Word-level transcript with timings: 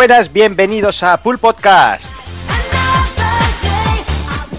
Buenas, 0.00 0.32
bienvenidos 0.32 1.02
a 1.02 1.22
Pool 1.22 1.38
Podcast. 1.38 2.06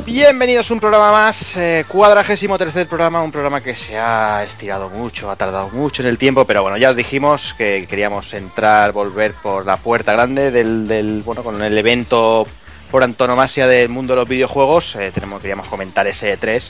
Bienvenidos 0.05 0.69
a 0.69 0.73
un 0.75 0.79
programa 0.79 1.11
más, 1.11 1.57
eh, 1.57 1.83
cuadragésimo 1.87 2.59
tercer 2.59 2.87
programa, 2.87 3.23
un 3.23 3.31
programa 3.31 3.59
que 3.59 3.73
se 3.73 3.97
ha 3.97 4.43
estirado 4.43 4.91
mucho, 4.91 5.31
ha 5.31 5.35
tardado 5.35 5.69
mucho 5.69 6.03
en 6.03 6.09
el 6.09 6.19
tiempo, 6.19 6.45
pero 6.45 6.61
bueno, 6.61 6.77
ya 6.77 6.91
os 6.91 6.95
dijimos 6.95 7.55
que 7.57 7.87
queríamos 7.89 8.31
entrar, 8.35 8.91
volver 8.91 9.33
por 9.33 9.65
la 9.65 9.77
puerta 9.77 10.13
grande 10.13 10.51
del, 10.51 11.23
bueno, 11.25 11.41
con 11.41 11.59
el 11.63 11.75
evento 11.75 12.45
por 12.91 13.03
antonomasia 13.03 13.65
del 13.65 13.89
mundo 13.89 14.13
de 14.13 14.19
los 14.19 14.29
videojuegos, 14.29 14.95
eh, 14.95 15.09
tenemos, 15.11 15.41
queríamos 15.41 15.67
comentar 15.67 16.05
ese 16.05 16.37
E3 16.39 16.69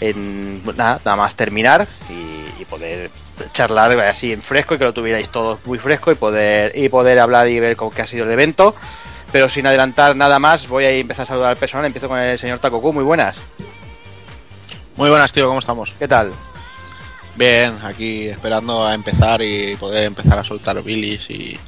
en 0.00 0.64
nada, 0.74 1.16
más 1.16 1.34
terminar 1.34 1.86
y 2.08 2.64
poder 2.64 3.10
charlar 3.52 3.98
así 4.00 4.32
en 4.32 4.42
fresco 4.42 4.74
y 4.74 4.78
que 4.78 4.84
lo 4.84 4.94
tuvierais 4.94 5.28
todos 5.28 5.64
muy 5.66 5.78
fresco 5.78 6.12
y 6.12 6.14
poder 6.14 6.72
y 6.76 6.88
poder 6.88 7.18
hablar 7.18 7.48
y 7.48 7.60
ver 7.60 7.76
cómo 7.76 7.90
que 7.90 8.02
ha 8.02 8.06
sido 8.06 8.24
el 8.24 8.32
evento. 8.32 8.74
Pero 9.32 9.48
sin 9.48 9.66
adelantar 9.66 10.16
nada 10.16 10.38
más, 10.38 10.68
voy 10.68 10.84
a 10.84 10.90
empezar 10.90 11.24
a 11.24 11.26
saludar 11.26 11.50
al 11.50 11.56
personal. 11.56 11.86
Empiezo 11.86 12.08
con 12.08 12.18
el 12.18 12.38
señor 12.38 12.58
Takoku. 12.58 12.92
Muy 12.92 13.04
buenas. 13.04 13.40
Muy 14.96 15.10
buenas, 15.10 15.32
tío, 15.32 15.46
¿cómo 15.48 15.58
estamos? 15.58 15.94
¿Qué 15.98 16.08
tal? 16.08 16.32
Bien, 17.34 17.76
aquí 17.84 18.28
esperando 18.28 18.86
a 18.86 18.94
empezar 18.94 19.42
y 19.42 19.76
poder 19.76 20.04
empezar 20.04 20.38
a 20.38 20.44
soltar 20.44 20.82
bilis 20.82 21.28
y, 21.28 21.58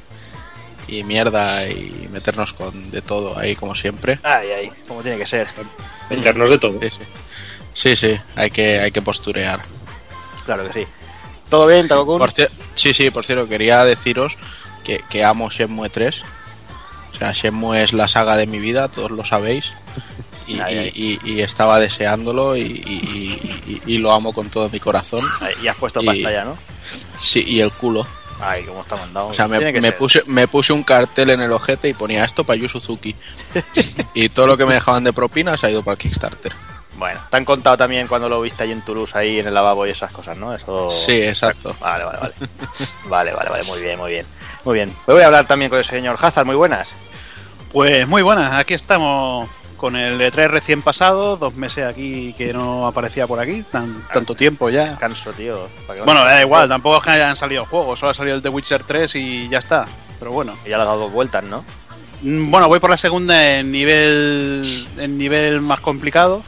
y 0.87 1.03
mierda 1.03 1.67
y 1.69 2.09
meternos 2.11 2.53
con 2.53 2.89
de 2.89 3.03
todo 3.03 3.37
ahí 3.37 3.55
como 3.55 3.75
siempre. 3.75 4.17
Ay, 4.23 4.49
ay, 4.49 4.71
como 4.87 5.03
tiene 5.03 5.19
que 5.19 5.27
ser. 5.27 5.47
Meternos 6.09 6.49
de 6.49 6.57
todo. 6.57 6.79
Sí, 6.81 6.89
sí. 6.89 7.03
Sí, 7.73 7.95
sí, 7.95 8.19
hay 8.35 8.49
que, 8.49 8.79
hay 8.79 8.91
que 8.91 9.01
posturear. 9.01 9.59
Claro 10.45 10.67
que 10.67 10.81
sí. 10.81 10.87
¿Todo 11.49 11.65
bien, 11.67 11.87
Takoku? 11.87 12.17
Por 12.17 12.31
cier- 12.31 12.49
sí, 12.75 12.93
sí, 12.93 13.09
por 13.11 13.25
cierto, 13.25 13.47
quería 13.47 13.83
deciros 13.83 14.37
que, 14.83 15.01
que 15.09 15.23
amo 15.23 15.49
Shenmue 15.49 15.89
3. 15.89 16.21
O 17.13 17.17
sea, 17.17 17.31
Shenmue 17.33 17.83
es 17.83 17.93
la 17.93 18.07
saga 18.07 18.37
de 18.37 18.47
mi 18.47 18.59
vida, 18.59 18.87
todos 18.87 19.11
lo 19.11 19.25
sabéis. 19.25 19.71
Y, 20.47 20.59
Ay, 20.61 20.77
ay. 20.77 20.91
y- 20.95 21.19
y- 21.23 21.33
y 21.33 21.41
estaba 21.41 21.79
deseándolo 21.79 22.55
y, 22.57 22.61
y- 22.61 23.81
y- 23.85 23.93
y 23.93 23.97
lo 23.99 24.11
amo 24.11 24.33
con 24.33 24.49
todo 24.49 24.69
mi 24.69 24.79
corazón. 24.79 25.23
Ay, 25.41 25.53
y 25.61 25.67
has 25.67 25.75
puesto 25.75 26.01
Y- 26.01 26.05
pasta 26.05 26.31
ya, 26.31 26.43
¿no? 26.45 26.57
Sí, 27.19 27.43
y 27.47 27.59
el 27.61 27.71
culo. 27.71 28.05
Ay, 28.41 28.63
cómo 28.63 28.81
está 28.81 28.95
mandado. 28.95 29.27
O 29.27 29.33
sea, 29.33 29.47
me, 29.49 29.59
me 29.81 29.91
puse, 29.91 30.23
me 30.25 30.47
puse 30.47 30.71
un 30.71 30.83
cartel 30.83 31.31
en 31.31 31.41
el 31.41 31.51
ojete 31.51 31.89
y 31.89 31.93
ponía 31.93 32.23
esto 32.23 32.45
para 32.45 32.57
Yu 32.59 32.69
Suzuki. 32.69 33.13
y 34.13 34.29
todo 34.29 34.47
lo 34.47 34.57
que 34.57 34.65
me 34.65 34.73
dejaban 34.75 35.03
de 35.03 35.11
propina 35.13 35.57
se 35.57 35.67
ha 35.67 35.71
ido 35.71 35.83
para 35.83 35.93
el 35.93 35.99
Kickstarter. 35.99 36.53
Bueno, 36.99 37.19
te 37.29 37.37
han 37.37 37.45
contado 37.45 37.77
también 37.77 38.07
cuando 38.07 38.27
lo 38.27 38.41
viste 38.41 38.63
ahí 38.63 38.73
en 38.73 38.81
Toulouse, 38.81 39.17
ahí 39.17 39.39
en 39.39 39.47
el 39.47 39.53
lavabo 39.53 39.87
y 39.87 39.91
esas 39.91 40.11
cosas, 40.11 40.37
¿no? 40.37 40.53
Eso... 40.53 40.89
Sí, 40.89 41.23
exacto. 41.23 41.73
Vale, 41.79 42.03
vale, 42.03 42.19
vale. 42.19 42.33
vale, 43.05 43.33
vale, 43.33 43.49
vale, 43.49 43.63
muy 43.63 43.81
bien, 43.81 43.97
muy 43.97 44.11
bien. 44.11 44.25
Muy 44.65 44.75
bien. 44.75 44.93
Pues 45.05 45.15
voy 45.15 45.23
a 45.23 45.27
hablar 45.27 45.47
también 45.47 45.69
con 45.69 45.79
el 45.79 45.85
señor 45.85 46.17
Hazard, 46.21 46.45
muy 46.45 46.55
buenas. 46.55 46.89
Pues 47.71 48.07
muy 48.07 48.21
buenas, 48.21 48.53
aquí 48.53 48.73
estamos 48.73 49.47
con 49.77 49.95
el 49.95 50.19
E3 50.19 50.49
recién 50.49 50.81
pasado, 50.81 51.37
dos 51.37 51.55
meses 51.55 51.85
aquí 51.85 52.33
que 52.37 52.51
no 52.51 52.85
aparecía 52.85 53.25
por 53.27 53.39
aquí, 53.39 53.63
tan, 53.71 54.03
tanto 54.13 54.35
tiempo 54.35 54.69
ya. 54.69 54.97
Canso, 54.97 55.31
tío. 55.31 55.69
¿Para 55.87 55.99
qué 55.99 56.05
Bueno, 56.05 56.25
da 56.25 56.41
igual, 56.41 56.67
tampoco 56.67 56.97
es 56.97 57.03
que 57.03 57.11
hayan 57.11 57.37
salido 57.37 57.65
juegos, 57.65 57.97
solo 57.97 58.11
ha 58.11 58.13
salido 58.13 58.35
el 58.35 58.41
The 58.41 58.49
Witcher 58.49 58.83
3 58.83 59.15
y 59.15 59.47
ya 59.47 59.59
está. 59.59 59.87
Pero 60.19 60.33
bueno, 60.33 60.53
Ya 60.65 60.75
le 60.75 60.83
ha 60.83 60.85
dado 60.85 60.99
dos 60.99 61.13
vueltas, 61.13 61.45
¿no? 61.45 61.63
Mm, 62.21 62.51
bueno, 62.51 62.67
voy 62.67 62.79
por 62.79 62.89
la 62.89 62.97
segunda 62.97 63.55
en 63.57 63.71
nivel 63.71 64.87
en 64.97 65.17
nivel 65.17 65.61
más 65.61 65.79
complicado, 65.79 66.43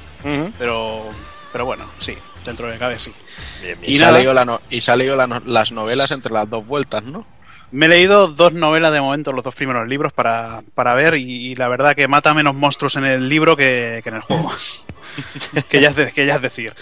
pero 0.58 1.10
pero 1.52 1.66
bueno, 1.66 1.86
sí, 2.00 2.18
dentro 2.46 2.72
de 2.72 2.78
cabe 2.78 2.98
sí. 3.00 3.14
Bien, 3.62 3.78
Y, 3.84 3.92
Y 3.92 3.96
se, 3.98 4.06
ha 4.06 4.12
leído 4.12 4.34
la 4.34 4.46
no- 4.46 4.62
y 4.70 4.82
se 4.82 4.92
ha 4.92 4.96
leído 4.96 5.16
la 5.16 5.28
no- 5.28 5.42
las 5.46 5.72
novelas 5.72 6.12
entre 6.12 6.32
las 6.32 6.50
dos 6.50 6.66
vueltas, 6.66 7.04
¿no? 7.04 7.26
Me 7.72 7.86
he 7.86 7.90
leído 7.90 8.28
dos 8.28 8.54
novelas 8.54 8.92
de 8.94 9.00
momento, 9.02 9.32
los 9.32 9.44
dos 9.46 9.56
primeros 9.56 9.88
libros 9.88 10.12
para, 10.14 10.62
para 10.76 10.94
ver 10.94 11.16
y, 11.16 11.52
y 11.52 11.56
la 11.56 11.68
verdad 11.70 11.96
que 11.96 12.08
mata 12.08 12.34
menos 12.34 12.54
monstruos 12.56 12.96
en 12.98 13.06
el 13.06 13.30
libro 13.30 13.56
que, 13.56 14.02
que 14.04 14.10
en 14.10 14.16
el 14.16 14.22
juego. 14.22 14.52
que, 15.70 15.82
ya 15.82 15.90
es 15.90 15.96
de- 15.96 16.12
que 16.14 16.26
ya 16.26 16.36
es 16.36 16.42
decir. 16.42 16.74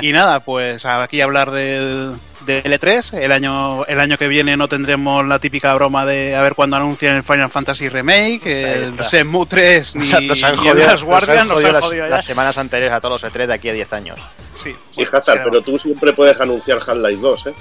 Y 0.00 0.12
nada, 0.12 0.40
pues 0.44 0.84
aquí 0.84 1.20
hablar 1.20 1.50
del, 1.50 2.12
del 2.46 2.64
E3. 2.64 3.14
El 3.18 3.32
año, 3.32 3.84
el 3.86 4.00
año 4.00 4.16
que 4.16 4.28
viene 4.28 4.56
no 4.56 4.68
tendremos 4.68 5.26
la 5.26 5.38
típica 5.38 5.74
broma 5.74 6.06
de 6.06 6.34
a 6.34 6.42
ver 6.42 6.54
cuándo 6.54 6.76
anuncian 6.76 7.16
el 7.16 7.22
Final 7.22 7.50
Fantasy 7.50 7.88
Remake, 7.88 8.74
el. 8.84 8.92
Shenmue 8.96 9.46
3 9.48 9.96
ni, 9.96 10.08
Nos 10.08 10.42
han 10.42 10.52
ni 10.52 10.56
jodido, 10.58 10.72
el 10.72 10.78
Last 10.78 10.90
nos 10.90 11.02
han 11.02 11.06
Guardian, 11.08 11.48
nos 11.48 11.54
jodido 11.56 11.68
han 11.68 11.74
las, 11.74 11.84
jodido 11.84 12.04
ya. 12.04 12.10
las 12.16 12.24
semanas 12.24 12.58
anteriores 12.58 12.94
a 12.94 13.00
todos 13.00 13.22
los 13.22 13.32
E3 13.32 13.46
de 13.46 13.54
aquí 13.54 13.68
a 13.68 13.72
10 13.72 13.92
años. 13.92 14.18
Sí, 14.54 14.74
Sí, 14.90 15.02
bueno, 15.04 15.18
Hazard, 15.18 15.42
pero 15.44 15.62
tú 15.62 15.78
siempre 15.78 16.12
puedes 16.12 16.40
anunciar 16.40 16.78
Half-Life 16.78 17.20
2, 17.20 17.46
¿eh? 17.48 17.54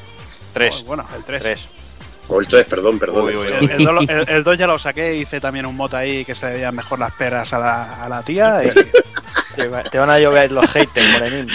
3. 0.54 0.84
Bueno, 0.86 1.08
el 1.16 1.24
3. 1.24 1.42
3. 1.42 1.60
O 2.32 2.40
el 2.40 2.48
3, 2.48 2.66
perdón, 2.68 3.00
perdón. 3.00 3.26
Uy, 3.26 3.36
uy, 3.36 3.48
El, 3.48 3.70
el, 3.72 3.84
do- 3.86 4.00
el- 4.02 4.30
el 4.30 4.44
2 4.44 4.58
ya 4.58 4.68
lo 4.68 4.78
saqué, 4.78 5.16
hice 5.16 5.40
también 5.42 5.66
un 5.66 5.76
mod 5.76 5.94
ahí 5.96 6.24
que 6.26 6.36
se 6.36 6.46
veían 6.52 6.76
mejor 6.76 7.00
las 7.00 7.12
peras 7.14 7.52
a 7.54 7.60
la, 7.60 8.04
a 8.04 8.08
la 8.10 8.22
tía. 8.22 8.62
Y, 8.64 9.60
te 9.92 9.98
van 9.98 10.10
a 10.12 10.20
llover 10.20 10.52
los 10.52 10.66
haters, 10.68 11.08
Morenín. 11.14 11.48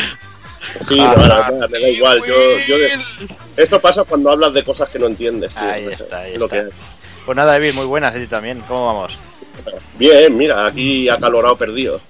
Sí, 0.80 0.96
no, 0.98 1.16
no, 1.16 1.68
me 1.68 1.80
da 1.80 1.88
igual. 1.88 2.18
Yo, 2.26 2.34
yo 2.66 2.78
de- 2.78 2.98
Esto 3.56 3.80
pasa 3.80 4.04
cuando 4.04 4.30
hablas 4.30 4.52
de 4.54 4.62
cosas 4.64 4.88
que 4.88 4.98
no 4.98 5.06
entiendes, 5.06 5.54
tío. 5.54 5.62
Ahí 5.68 5.86
Es 5.86 6.00
está, 6.00 6.18
ahí 6.20 6.36
lo 6.36 6.46
está. 6.46 6.64
que. 6.64 6.70
Pues 7.24 7.36
nada, 7.36 7.52
David, 7.52 7.74
muy 7.74 7.86
buenas, 7.86 8.14
y 8.16 8.26
también. 8.26 8.62
¿Cómo 8.68 8.86
vamos? 8.86 9.18
Bien, 9.98 10.36
mira, 10.36 10.66
aquí 10.66 11.08
acalorado 11.08 11.56
perdido. 11.56 12.00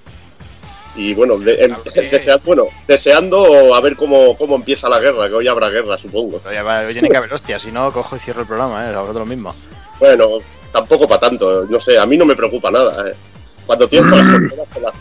Y 0.95 1.13
bueno, 1.13 1.37
de- 1.37 1.65
en- 1.65 1.75
desea- 2.11 2.39
bueno, 2.43 2.65
deseando 2.87 3.75
a 3.75 3.81
ver 3.81 3.95
cómo, 3.95 4.37
cómo 4.37 4.55
empieza 4.55 4.87
la 4.89 4.99
guerra, 4.99 5.27
que 5.27 5.35
hoy 5.35 5.47
habrá 5.47 5.69
guerra, 5.69 5.97
supongo. 5.97 6.41
Oye, 6.47 6.61
va, 6.61 6.79
hoy 6.81 6.93
tiene 6.93 7.09
que 7.09 7.17
haber 7.17 7.33
hostia, 7.33 7.59
si 7.59 7.71
no, 7.71 7.91
cojo 7.91 8.15
y 8.15 8.19
cierro 8.19 8.41
el 8.41 8.47
programa, 8.47 8.85
¿eh? 8.87 8.89
Es 8.89 9.13
lo 9.15 9.25
mismo. 9.25 9.53
Bueno, 9.99 10.27
tampoco 10.71 11.07
para 11.07 11.21
tanto, 11.21 11.65
no 11.69 11.79
sé, 11.79 11.97
a 11.99 12.05
mí 12.05 12.17
no 12.17 12.25
me 12.25 12.35
preocupa 12.35 12.71
nada. 12.71 13.09
¿eh? 13.09 13.13
Cuando 13.65 13.87
tienes 13.87 14.09
todas 14.09 14.25
las 14.25 14.41
las 14.81 14.95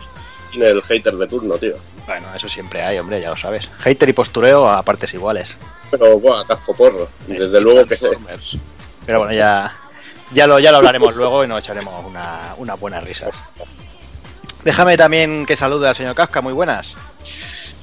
tiene 0.55 0.71
el 0.71 0.83
hater 0.83 1.15
de 1.15 1.27
turno, 1.27 1.57
tío. 1.59 1.75
Bueno, 2.07 2.27
eso 2.35 2.49
siempre 2.49 2.83
hay, 2.83 2.99
hombre, 2.99 3.21
ya 3.21 3.31
lo 3.31 3.37
sabes. 3.37 3.69
Hater 3.81 4.09
y 4.09 4.13
postureo 4.13 4.69
a 4.69 4.83
partes 4.83 5.13
iguales. 5.15 5.57
Pero, 5.91 6.19
buah, 6.19 6.45
casco 6.47 6.75
porro. 6.75 7.09
Y 7.27 7.33
desde 7.33 7.61
luego 7.61 7.87
que. 7.87 7.97
Transformers. 7.97 8.59
Pero 9.05 9.19
bueno, 9.19 9.35
ya, 9.35 9.77
ya, 10.33 10.47
lo, 10.47 10.59
ya 10.59 10.71
lo 10.71 10.79
hablaremos 10.79 11.15
luego 11.17 11.45
y 11.45 11.49
nos 11.49 11.59
echaremos 11.61 12.05
una, 12.05 12.55
unas 12.57 12.79
buenas 12.79 13.05
risas. 13.05 13.35
Déjame 14.65 14.97
también 14.97 15.45
que 15.45 15.57
salude 15.57 15.89
al 15.89 15.97
señor 15.97 16.15
Kafka, 16.15 16.41
muy 16.41 16.53
buenas. 16.53 16.95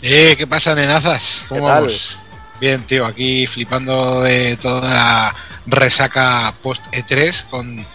Eh, 0.02 0.36
¿qué 0.36 0.48
pasa, 0.48 0.74
nenazas? 0.74 1.44
¿Cómo 1.48 1.62
¿Qué 1.62 1.68
tal? 1.68 1.84
vamos? 1.84 2.18
Bien, 2.60 2.84
tío, 2.84 3.06
aquí 3.06 3.46
flipando 3.48 4.22
de 4.22 4.58
toda 4.58 4.94
la 4.94 5.36
resaca 5.68 6.54
post 6.62 6.82
E3 6.92 7.50
con 7.50 7.86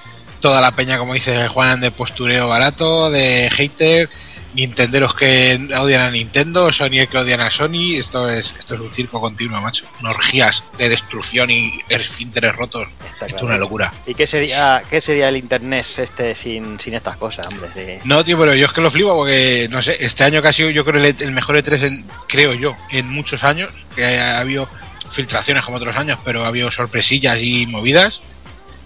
toda 0.40 0.60
la 0.60 0.70
peña, 0.70 0.98
como 0.98 1.14
dice 1.14 1.48
Juanan, 1.48 1.80
de 1.80 1.90
postureo 1.90 2.48
barato, 2.48 3.10
de 3.10 3.50
hater, 3.50 4.08
Nintenderos 4.56 5.14
que 5.14 5.68
odian 5.78 6.00
a 6.00 6.10
Nintendo, 6.10 6.72
Sony 6.72 7.06
que 7.10 7.18
odian 7.18 7.42
a 7.42 7.50
Sony. 7.50 7.98
Esto 7.98 8.28
es, 8.30 8.54
esto 8.58 8.74
es 8.74 8.80
un 8.80 8.90
circo 8.90 9.20
continuo, 9.20 9.60
macho. 9.60 9.84
Unas 10.00 10.16
orgías 10.16 10.64
de 10.78 10.88
destrucción 10.88 11.50
y 11.50 11.78
esfínteres 11.90 12.56
rotos. 12.56 12.88
Está 13.12 13.26
Esto 13.26 13.36
es 13.36 13.42
una 13.42 13.58
locura. 13.58 13.92
¿Y 14.06 14.14
qué 14.14 14.26
sería, 14.26 14.82
qué 14.88 15.02
sería 15.02 15.28
el 15.28 15.36
internet 15.36 15.86
este 15.98 16.34
sin, 16.34 16.80
sin 16.80 16.94
estas 16.94 17.18
cosas, 17.18 17.48
hombre? 17.48 17.68
Sí. 17.74 18.00
No, 18.04 18.24
tío, 18.24 18.38
pero 18.38 18.54
yo 18.54 18.66
es 18.66 18.72
que 18.72 18.80
lo 18.80 18.90
flipo 18.90 19.14
porque, 19.14 19.68
no 19.70 19.82
sé, 19.82 19.96
este 20.00 20.24
año 20.24 20.40
que 20.40 20.48
ha 20.48 20.52
sido, 20.54 20.70
yo 20.70 20.84
creo, 20.86 21.04
el, 21.04 21.14
el 21.20 21.32
mejor 21.32 21.56
E3, 21.56 21.86
en, 21.86 22.06
creo 22.26 22.54
yo, 22.54 22.74
en 22.90 23.10
muchos 23.10 23.44
años, 23.44 23.72
que 23.94 24.04
ha 24.04 24.40
habido 24.40 24.66
filtraciones 25.12 25.62
como 25.64 25.76
otros 25.76 25.96
años, 25.96 26.18
pero 26.24 26.44
ha 26.44 26.48
habido 26.48 26.70
sorpresillas 26.70 27.36
y 27.40 27.66
movidas. 27.66 28.20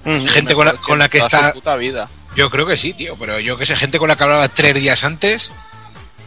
Gente 0.05 0.55
con 0.55 0.66
la, 0.66 0.73
con 0.73 0.99
la 0.99 1.08
que 1.08 1.19
está, 1.19 1.52
vida. 1.76 2.08
Yo 2.37 2.50
creo 2.50 2.67
que 2.67 2.77
sí, 2.77 2.93
tío, 2.93 3.17
pero 3.19 3.38
yo 3.41 3.56
que 3.56 3.67
sé, 3.67 3.77
gente 3.77 3.99
con 3.99 4.09
la 4.09 4.17
que 4.17 4.25
hablaba 4.25 4.49
tres 4.49 4.75
días 4.75 5.05
antes, 5.05 5.50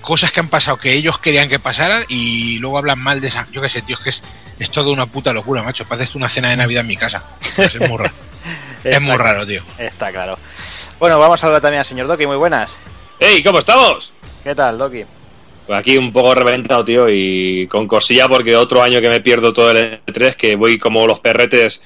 cosas 0.02 0.32
que 0.32 0.40
han 0.40 0.50
pasado 0.50 0.78
que 0.78 0.94
ellos 0.94 1.20
querían 1.20 1.50
que 1.50 1.60
pasaran 1.60 2.06
y 2.10 2.60
luego 2.60 2.78
hablan 2.78 3.00
mal 3.00 3.22
de 3.22 3.30
esa, 3.30 3.48
yo 3.52 3.62
que 3.62 3.70
sé, 3.70 3.82
tío, 3.82 3.98
es 3.98 4.04
que 4.04 4.10
es, 4.10 4.22
es 4.60 4.70
todo 4.70 4.92
una 4.92 5.06
puta 5.06 5.34
locura, 5.34 5.64
macho, 5.64 5.86
pareces 5.86 6.16
una 6.16 6.30
cena 6.30 6.50
de 6.50 6.58
Navidad 6.58 6.82
en 6.82 6.88
mi 6.88 6.98
casa. 6.98 7.24
Pues 7.56 7.74
es 7.76 7.90
muy 7.90 7.98
raro, 7.98 8.14
es 8.84 9.02
muy 9.02 9.18
raro, 9.18 9.46
tío. 9.46 9.64
Está 9.78 10.12
claro. 10.12 10.38
Bueno, 11.00 11.18
vamos 11.18 11.42
a 11.44 11.48
hablar 11.48 11.62
también 11.62 11.80
al 11.80 11.86
señor 11.86 12.08
Doki, 12.08 12.26
muy 12.26 12.38
buenas. 12.38 12.72
¡Hey! 13.20 13.42
¿Cómo 13.44 13.60
estamos? 13.60 14.14
¿Qué 14.44 14.54
tal, 14.54 14.78
Doki? 14.78 15.06
Pues 15.66 15.80
aquí 15.80 15.98
un 15.98 16.12
poco 16.12 16.36
reventado, 16.36 16.84
tío, 16.84 17.08
y 17.10 17.68
con 17.68 17.88
cosilla 17.88 18.28
porque 18.28 18.56
otro 18.56 18.84
año 18.84 19.00
que 19.00 19.10
me 19.10 19.22
pierdo 19.22 19.54
todo 19.54 19.72
el 19.72 20.02
E3, 20.06 20.36
que 20.36 20.56
voy 20.58 20.78
como 20.78 21.08
los 21.08 21.22
perretes 21.22 21.82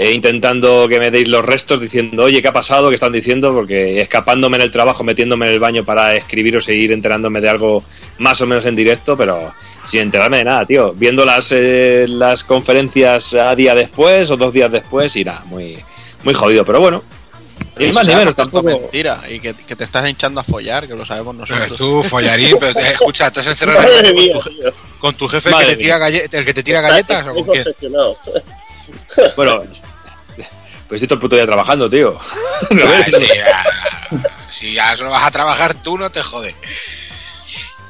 eh, 0.00 0.12
intentando 0.12 0.86
que 0.88 0.98
me 1.00 1.10
deis 1.10 1.26
los 1.28 1.44
restos, 1.44 1.80
diciendo, 1.80 2.22
oye, 2.22 2.40
¿qué 2.40 2.46
ha 2.48 2.52
pasado? 2.52 2.88
¿Qué 2.88 2.94
están 2.94 3.12
diciendo? 3.12 3.52
Porque 3.52 4.00
escapándome 4.00 4.56
en 4.56 4.62
el 4.62 4.70
trabajo, 4.70 5.02
metiéndome 5.02 5.46
en 5.48 5.52
el 5.54 5.58
baño 5.58 5.84
para 5.84 6.14
escribiros 6.14 6.68
e 6.68 6.74
ir 6.74 6.92
enterándome 6.92 7.40
de 7.40 7.48
algo 7.48 7.82
más 8.18 8.40
o 8.40 8.46
menos 8.46 8.64
en 8.64 8.76
directo, 8.76 9.16
pero 9.16 9.52
sin 9.84 10.00
enterarme 10.02 10.36
de 10.38 10.44
nada, 10.44 10.64
tío. 10.64 10.92
Viendo 10.94 11.24
las, 11.24 11.50
eh, 11.52 12.06
las 12.08 12.44
conferencias 12.44 13.34
a 13.34 13.54
día 13.56 13.74
después 13.74 14.30
o 14.30 14.36
dos 14.36 14.52
días 14.52 14.70
después 14.70 15.16
y 15.16 15.24
nada, 15.24 15.42
muy, 15.46 15.78
muy 16.22 16.32
jodido, 16.34 16.64
pero 16.64 16.78
bueno. 16.80 17.02
Y 17.76 17.84
Eso 17.86 17.94
más 17.94 18.06
ni 18.06 18.14
menos, 18.14 18.34
tanto 18.36 18.60
tampoco... 18.60 18.80
mentira. 18.82 19.18
Y 19.30 19.40
que, 19.40 19.54
que 19.54 19.76
te 19.76 19.84
estás 19.84 20.08
hinchando 20.08 20.40
a 20.40 20.44
follar, 20.44 20.86
que 20.88 20.94
lo 20.94 21.04
sabemos 21.06 21.34
Pero 21.48 21.58
nosotros. 21.60 21.78
tú, 21.78 22.02
follarín, 22.10 22.56
pero 22.58 22.78
eh, 22.78 22.92
escucha, 22.92 23.28
¿estás 23.28 23.46
encerrado 23.46 23.80
Madre 23.82 24.12
con 24.12 24.14
mía, 24.14 24.32
tu, 24.34 24.98
con 25.00 25.14
tu 25.16 25.28
jefe 25.28 25.48
el 25.48 25.56
que, 25.56 25.64
te 25.66 25.76
tira 25.76 25.98
galle- 25.98 26.28
el 26.30 26.44
que 26.44 26.54
te 26.54 26.62
tira 26.62 26.80
galletas 26.80 27.26
o 27.28 27.44
con. 27.44 27.58
Bueno, 29.36 29.62
Pues 30.88 31.02
estoy 31.02 31.08
todo 31.08 31.16
el 31.16 31.20
puto 31.20 31.36
día 31.36 31.46
trabajando, 31.46 31.88
tío. 31.88 32.18
Sí, 32.70 33.38
ah, 33.52 33.64
si 34.58 34.72
ya 34.74 34.96
solo 34.96 35.10
vas 35.10 35.26
a 35.26 35.30
trabajar 35.30 35.74
tú, 35.82 35.96
no 35.98 36.10
te 36.10 36.22
jode. 36.22 36.54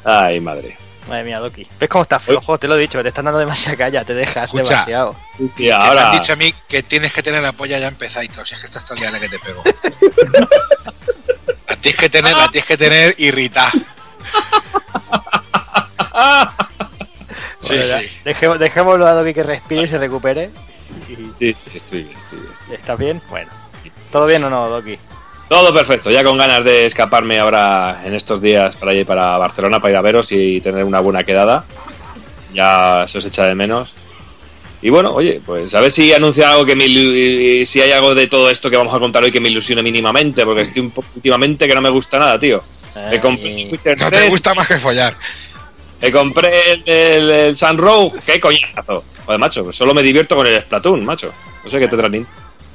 Ay, 0.04 0.40
madre. 0.40 0.76
Madre 1.08 1.24
mía, 1.24 1.38
Doki. 1.38 1.66
¿Ves 1.80 1.88
cómo 1.88 2.02
estás 2.02 2.22
flojo? 2.22 2.58
Te 2.58 2.68
lo 2.68 2.74
he 2.76 2.80
dicho, 2.80 3.00
te 3.02 3.08
están 3.08 3.24
dando 3.24 3.38
demasiada 3.40 3.76
calla, 3.78 4.04
te 4.04 4.12
dejas 4.14 4.44
Escucha. 4.46 4.64
demasiado. 4.64 5.16
Y 5.38 5.48
Que 5.50 5.62
me 5.68 5.72
ahora. 5.72 6.10
han 6.10 6.18
dicho 6.20 6.32
a 6.34 6.36
mí 6.36 6.52
que 6.68 6.82
tienes 6.82 7.12
que 7.12 7.22
tener 7.22 7.42
la 7.42 7.52
polla 7.52 7.78
ya 7.78 7.88
empezadito. 7.88 8.44
Si 8.44 8.52
es 8.54 8.60
que 8.60 8.66
estás 8.66 8.84
todo 8.84 8.94
el 8.94 9.00
día 9.00 9.10
la 9.10 9.20
que 9.20 9.28
te 9.30 9.38
pego. 9.38 9.62
La 11.68 11.76
tienes 11.76 12.00
que 12.00 12.08
tener, 12.10 12.34
la 12.36 12.48
tienes 12.48 12.66
que 12.66 12.76
tener 12.76 13.14
irritada. 13.18 13.72
Sí, 17.60 17.76
Bueno, 17.76 17.98
sí. 18.00 18.08
dejemos- 18.24 18.58
dejémoslo 18.58 19.06
a 19.06 19.12
Doki 19.14 19.34
que 19.34 19.42
respire 19.42 19.82
y 19.82 19.88
se 19.88 19.98
recupere. 19.98 20.50
Y- 21.08 21.14
Sí, 21.38 21.54
sí, 21.54 21.70
estoy 21.76 22.02
bien, 22.02 22.16
estoy 22.16 22.38
bien. 22.40 22.52
estoy 22.52 22.68
bien. 22.68 22.80
¿Estás 22.80 22.98
bien? 22.98 23.22
Bueno. 23.30 23.50
¿Todo 24.12 24.26
bien 24.26 24.44
o 24.44 24.50
no, 24.50 24.68
Doki? 24.68 24.98
Todo 25.48 25.72
perfecto, 25.72 26.10
ya 26.10 26.22
con 26.24 26.36
ganas 26.36 26.62
de 26.64 26.86
escaparme 26.86 27.38
ahora 27.38 28.02
en 28.04 28.14
estos 28.14 28.40
días 28.42 28.76
para 28.76 28.92
ir 28.92 29.06
para 29.06 29.36
Barcelona, 29.38 29.80
para 29.80 29.92
ir 29.92 29.96
a 29.96 30.02
veros 30.02 30.30
y 30.32 30.60
tener 30.60 30.84
una 30.84 31.00
buena 31.00 31.24
quedada. 31.24 31.64
Ya 32.52 33.04
se 33.08 33.18
os 33.18 33.24
echa 33.24 33.46
de 33.46 33.54
menos. 33.54 33.94
Y 34.80 34.90
bueno, 34.90 35.12
oye, 35.12 35.40
pues 35.44 35.74
a 35.74 35.80
ver 35.80 35.90
si 35.90 36.12
anuncia 36.12 36.50
algo 36.50 36.64
que 36.64 36.76
me 36.76 36.84
ilu- 36.86 37.64
si 37.66 37.80
hay 37.80 37.90
algo 37.92 38.14
de 38.14 38.26
todo 38.28 38.48
esto 38.50 38.70
que 38.70 38.76
vamos 38.76 38.94
a 38.94 38.98
contar 38.98 39.24
hoy 39.24 39.32
que 39.32 39.40
me 39.40 39.48
ilusione 39.48 39.82
mínimamente, 39.82 40.44
porque 40.44 40.62
estoy 40.62 40.82
un 40.82 40.90
poco 40.90 41.08
últimamente 41.16 41.66
que 41.66 41.74
no 41.74 41.80
me 41.80 41.90
gusta 41.90 42.18
nada, 42.18 42.38
tío. 42.38 42.62
Me 43.10 43.20
compré 43.20 43.68
Witcher 43.70 43.96
No 43.98 44.10
te 44.10 44.16
3, 44.16 44.30
gusta 44.30 44.54
más 44.54 44.66
que 44.66 44.78
follar. 44.80 45.14
Me 46.00 46.12
compré 46.12 46.72
el, 46.72 46.82
el, 46.86 47.30
el 47.30 47.56
qué 48.26 48.40
coñazo. 48.40 49.02
Joder, 49.26 49.38
macho, 49.40 49.64
pues 49.64 49.76
solo 49.76 49.94
me 49.94 50.02
divierto 50.02 50.36
con 50.36 50.46
el 50.46 50.60
Splatoon, 50.60 51.04
macho. 51.04 51.32
No 51.64 51.70
sé 51.70 51.78
qué 51.78 51.88
te 51.88 51.96
traen. 51.96 52.26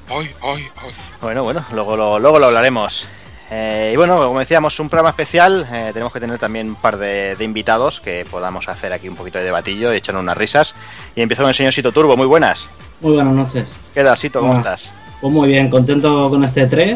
Ay, 0.10 0.30
ay, 0.42 0.64
ay. 0.84 0.92
Bueno, 1.22 1.44
bueno, 1.44 1.64
luego 1.74 1.96
lo, 1.96 2.20
luego 2.20 2.40
lo 2.40 2.46
hablaremos. 2.48 3.08
Eh, 3.50 3.92
y 3.94 3.98
bueno, 3.98 4.18
como 4.18 4.40
decíamos, 4.40 4.80
un 4.80 4.90
programa 4.90 5.10
especial. 5.12 5.68
eh, 5.72 5.92
tenemos 5.94 6.12
que 6.12 6.20
tener 6.20 6.38
también 6.40 6.70
un 6.70 6.76
par 6.76 6.98
de, 6.98 7.36
de 7.36 7.44
invitados 7.44 8.00
que 8.02 8.26
podamos 8.30 8.68
hacer 8.68 8.92
aquí 8.94 9.08
un 9.08 9.16
poquito 9.16 9.38
de 9.38 9.46
debatillo 9.46 9.94
y 9.94 9.98
echarnos 9.98 10.24
unas 10.24 10.38
risas. 10.38 10.74
Y 11.16 11.22
empiezo 11.22 11.44
con 11.44 11.50
el 11.50 11.56
señor 11.56 11.72
Sito 11.74 11.92
Turbo. 11.92 12.18
Muy 12.18 12.28
buenas. 12.28 12.66
Muy 13.02 13.14
buenas 13.14 13.34
noches. 13.34 13.66
¿Qué 13.94 14.04
tal, 14.04 14.18
Sito? 14.18 14.40
¿Cómo 14.40 14.54
Ah. 14.56 14.58
estás? 14.58 14.92
Pues 15.22 15.34
muy 15.34 15.48
bien, 15.48 15.70
contento 15.70 16.30
con 16.30 16.44
este 16.44 16.68
3, 16.68 16.96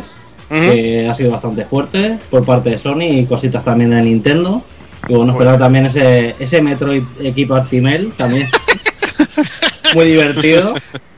Ujú. 0.50 0.60
que 0.60 1.08
ha 1.10 1.14
sido 1.16 1.32
bastante 1.32 1.64
fuerte 1.64 2.18
por 2.30 2.44
parte 2.46 2.72
de 2.72 2.78
Sony 2.80 3.04
y 3.04 3.26
cositas 3.26 3.64
también 3.64 3.92
de 3.92 4.02
Nintendo. 4.02 4.62
Y 5.08 5.14
bueno, 5.14 5.32
Muy 5.34 5.42
esperar 5.42 5.60
también 5.60 5.86
ese, 5.86 6.36
ese 6.40 6.62
Metroid 6.62 7.04
equipo 7.22 7.62
Female 7.64 8.12
también. 8.18 8.48
muy 9.96 10.06
divertido. 10.06 10.74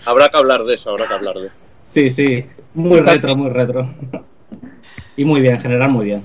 Habrá 0.06 0.30
que 0.30 0.38
hablar 0.38 0.64
de 0.64 0.76
eso, 0.76 0.92
habrá 0.92 1.08
que 1.08 1.14
hablar 1.14 1.36
de 1.36 1.48
eso. 1.48 1.56
Sí, 1.92 2.10
sí. 2.12 2.46
Muy 2.76 3.00
retro, 3.00 3.36
muy 3.36 3.50
retro. 3.50 3.92
y 5.18 5.26
muy 5.26 5.42
bien, 5.42 5.56
en 5.56 5.62
general 5.62 5.90
muy 5.90 6.06
bien. 6.06 6.24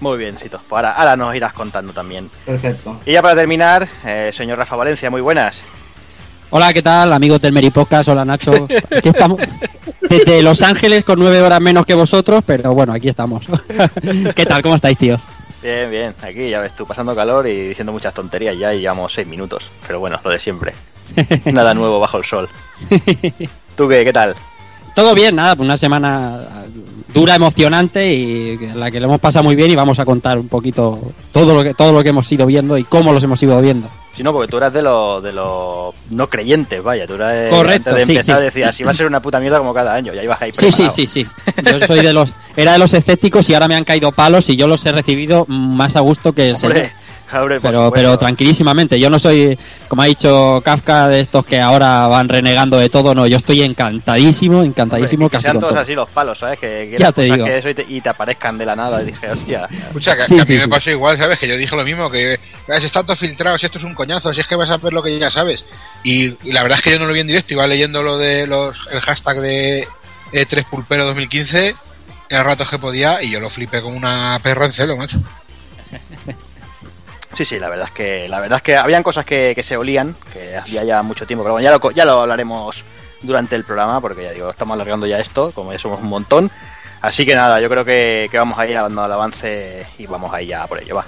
Muy 0.00 0.16
bien, 0.16 0.38
Sito. 0.38 0.60
Pues 0.68 0.78
ahora, 0.78 0.92
ahora 0.92 1.16
nos 1.16 1.34
irás 1.34 1.52
contando 1.52 1.92
también. 1.92 2.30
Perfecto. 2.46 3.00
Y 3.04 3.12
ya 3.12 3.22
para 3.22 3.34
terminar, 3.34 3.86
eh, 4.06 4.30
señor 4.32 4.58
Rafa 4.58 4.76
Valencia, 4.76 5.10
muy 5.10 5.20
buenas. 5.20 5.62
Hola, 6.50 6.72
¿qué 6.72 6.82
tal, 6.82 7.12
amigos 7.12 7.40
del 7.40 7.52
Meripocas? 7.52 8.08
Hola, 8.08 8.24
Nacho. 8.24 8.52
Aquí 8.96 9.08
estamos 9.08 9.40
desde 10.08 10.42
Los 10.42 10.62
Ángeles 10.62 11.04
con 11.04 11.18
nueve 11.18 11.40
horas 11.42 11.60
menos 11.60 11.84
que 11.84 11.94
vosotros, 11.94 12.42
pero 12.46 12.72
bueno, 12.74 12.92
aquí 12.92 13.08
estamos. 13.08 13.44
¿Qué 14.34 14.46
tal? 14.46 14.62
¿Cómo 14.62 14.76
estáis, 14.76 14.98
tíos? 14.98 15.20
Bien, 15.62 15.90
bien. 15.90 16.14
Aquí 16.22 16.48
ya 16.48 16.60
ves 16.60 16.74
tú, 16.74 16.86
pasando 16.86 17.14
calor 17.14 17.46
y 17.46 17.68
diciendo 17.68 17.92
muchas 17.92 18.14
tonterías 18.14 18.58
ya 18.58 18.74
y 18.74 18.80
llevamos 18.80 19.12
seis 19.12 19.26
minutos. 19.26 19.70
Pero 19.86 20.00
bueno, 20.00 20.18
lo 20.24 20.30
de 20.30 20.40
siempre. 20.40 20.74
Nada 21.52 21.74
nuevo 21.74 22.00
bajo 22.00 22.18
el 22.18 22.24
sol. 22.24 22.48
¿Tú 23.76 23.88
qué? 23.88 24.04
¿Qué 24.04 24.12
tal? 24.12 24.34
Todo 24.94 25.14
bien, 25.14 25.36
nada, 25.36 25.54
pues 25.54 25.66
una 25.66 25.76
semana 25.76 26.40
dura, 27.14 27.36
emocionante 27.36 28.12
y 28.12 28.58
en 28.60 28.80
la 28.80 28.90
que 28.90 28.98
lo 28.98 29.06
hemos 29.06 29.20
pasado 29.20 29.44
muy 29.44 29.54
bien 29.54 29.70
y 29.70 29.76
vamos 29.76 30.00
a 30.00 30.04
contar 30.04 30.38
un 30.38 30.48
poquito 30.48 30.98
todo 31.32 31.54
lo 31.54 31.62
que 31.62 31.74
todo 31.74 31.92
lo 31.92 32.02
que 32.02 32.08
hemos 32.08 32.30
ido 32.32 32.44
viendo 32.44 32.76
y 32.76 32.84
cómo 32.84 33.12
los 33.12 33.22
hemos 33.22 33.42
ido 33.42 33.60
viendo. 33.60 33.88
Si 34.14 34.22
no, 34.22 34.32
porque 34.32 34.50
tú 34.50 34.56
eras 34.56 34.72
de 34.72 34.82
los 34.82 35.22
de 35.22 35.32
los 35.32 35.94
no 36.10 36.28
creyentes, 36.28 36.82
vaya. 36.82 37.06
Tú 37.06 37.14
eras 37.14 37.32
de, 37.32 37.48
Correcto, 37.48 37.90
antes 37.90 37.94
de 37.94 38.06
sí, 38.06 38.12
empezar 38.12 38.38
sí. 38.38 38.44
decías, 38.44 38.74
si 38.74 38.82
va 38.82 38.90
a 38.90 38.94
ser 38.94 39.06
una 39.06 39.20
puta 39.20 39.40
mierda 39.40 39.58
como 39.58 39.72
cada 39.72 39.94
año. 39.94 40.12
Ya 40.12 40.22
ibas 40.22 40.42
ahí 40.42 40.52
Sí, 40.52 40.70
sí, 40.72 40.88
sí, 40.92 41.06
sí. 41.06 41.26
Yo 41.70 41.86
soy 41.86 42.00
de 42.00 42.12
los 42.12 42.32
era 42.56 42.72
de 42.72 42.78
los 42.78 42.92
escépticos 42.92 43.48
y 43.48 43.54
ahora 43.54 43.68
me 43.68 43.76
han 43.76 43.84
caído 43.84 44.12
palos 44.12 44.48
y 44.48 44.56
yo 44.56 44.66
los 44.66 44.84
he 44.84 44.92
recibido 44.92 45.46
más 45.46 45.96
a 45.96 46.00
gusto 46.00 46.32
que 46.32 46.50
el 46.50 46.58
señor. 46.58 46.76
Hombre, 46.76 46.92
Pero, 47.62 47.90
pero 47.94 48.18
tranquilísimamente, 48.18 48.98
yo 48.98 49.08
no 49.10 49.18
soy, 49.18 49.58
como 49.88 50.02
ha 50.02 50.06
dicho 50.06 50.60
Kafka, 50.64 51.08
de 51.08 51.20
estos 51.20 51.44
que 51.46 51.60
ahora 51.60 52.06
van 52.08 52.28
renegando 52.28 52.78
de 52.78 52.88
todo, 52.88 53.14
no, 53.14 53.26
yo 53.26 53.36
estoy 53.36 53.62
encantadísimo, 53.62 54.56
Hombre, 54.56 54.68
encantadísimo 54.68 55.28
que 55.28 55.36
casi 55.36 55.44
sean 55.44 55.54
con 55.54 55.60
todos 55.62 55.72
todo. 55.74 55.82
así 55.82 55.94
los 55.94 56.08
palos, 56.08 56.38
¿sabes? 56.38 56.58
Que 56.58 56.94
Ya 56.98 57.12
te 57.12 57.22
digo. 57.22 57.44
que 57.44 57.58
eso 57.58 57.68
y 57.68 57.74
te, 57.74 57.86
y 57.88 58.00
te 58.00 58.08
aparezcan 58.08 58.58
de 58.58 58.66
la 58.66 58.74
nada. 58.76 59.02
Y 59.02 59.06
dije, 59.06 59.30
hostia. 59.30 59.68
Escucha, 59.88 60.16
que, 60.16 60.22
Sí, 60.24 60.34
que 60.36 60.40
a 60.40 60.44
sí, 60.44 60.52
mí 60.54 60.58
me 60.60 60.68
pasó 60.68 60.90
igual, 60.90 61.18
¿sabes? 61.18 61.38
Que 61.38 61.48
yo 61.48 61.56
dije 61.56 61.76
lo 61.76 61.84
mismo, 61.84 62.10
que 62.10 62.38
"Ah, 62.68 62.78
si 62.78 62.86
está 62.86 63.02
todo 63.02 63.16
filtrado, 63.16 63.56
si 63.58 63.66
esto 63.66 63.78
es 63.78 63.84
un 63.84 63.94
coñazo, 63.94 64.32
si 64.34 64.40
es 64.40 64.46
que 64.46 64.56
vas 64.56 64.70
a 64.70 64.76
ver 64.76 64.92
lo 64.92 65.02
que 65.02 65.18
ya 65.18 65.30
sabes. 65.30 65.64
Y, 66.04 66.26
y 66.44 66.52
la 66.52 66.62
verdad 66.62 66.78
es 66.78 66.84
que 66.84 66.90
yo 66.92 66.98
no 66.98 67.06
lo 67.06 67.12
vi 67.12 67.20
en 67.20 67.26
directo, 67.28 67.54
iba 67.54 67.66
leyendo 67.66 68.02
lo 68.02 68.18
de 68.18 68.46
los 68.46 68.76
el 68.92 69.00
hashtag 69.00 69.40
de 69.40 69.86
E3 70.32 70.64
Pulpero 70.68 71.04
2015 71.06 71.74
el 72.30 72.44
rato 72.44 72.64
que 72.64 72.78
podía 72.78 73.20
y 73.22 73.30
yo 73.30 73.40
lo 73.40 73.50
flipé 73.50 73.82
como 73.82 73.96
una 73.96 74.38
perra 74.42 74.66
en 74.66 74.72
celo, 74.72 74.96
macho. 74.96 75.18
Sí, 77.34 77.44
sí, 77.44 77.58
la 77.58 77.68
verdad 77.68 77.86
es 77.86 77.92
que 77.92 78.28
la 78.28 78.40
verdad 78.40 78.56
es 78.56 78.62
que 78.62 78.76
habían 78.76 79.02
cosas 79.02 79.24
que, 79.24 79.52
que 79.54 79.62
se 79.62 79.76
olían, 79.76 80.14
que 80.32 80.56
hacía 80.56 80.84
ya 80.84 81.02
mucho 81.02 81.26
tiempo, 81.26 81.44
pero 81.44 81.54
bueno, 81.54 81.64
ya 81.64 81.76
lo, 81.76 81.90
ya 81.92 82.04
lo 82.04 82.20
hablaremos 82.20 82.82
durante 83.22 83.54
el 83.56 83.64
programa, 83.64 84.00
porque 84.00 84.24
ya 84.24 84.32
digo, 84.32 84.50
estamos 84.50 84.74
alargando 84.74 85.06
ya 85.06 85.18
esto, 85.18 85.52
como 85.52 85.72
ya 85.72 85.78
somos 85.78 86.00
un 86.00 86.08
montón. 86.08 86.50
Así 87.00 87.24
que 87.24 87.34
nada, 87.34 87.60
yo 87.60 87.68
creo 87.70 87.84
que, 87.84 88.28
que 88.30 88.38
vamos 88.38 88.58
a 88.58 88.66
ir 88.66 88.74
dando 88.74 89.02
al 89.02 89.12
avance 89.12 89.86
y 89.96 90.06
vamos 90.06 90.32
a 90.34 90.42
ir 90.42 90.48
ya 90.48 90.66
por 90.66 90.82
ello, 90.82 90.96
va. 90.96 91.04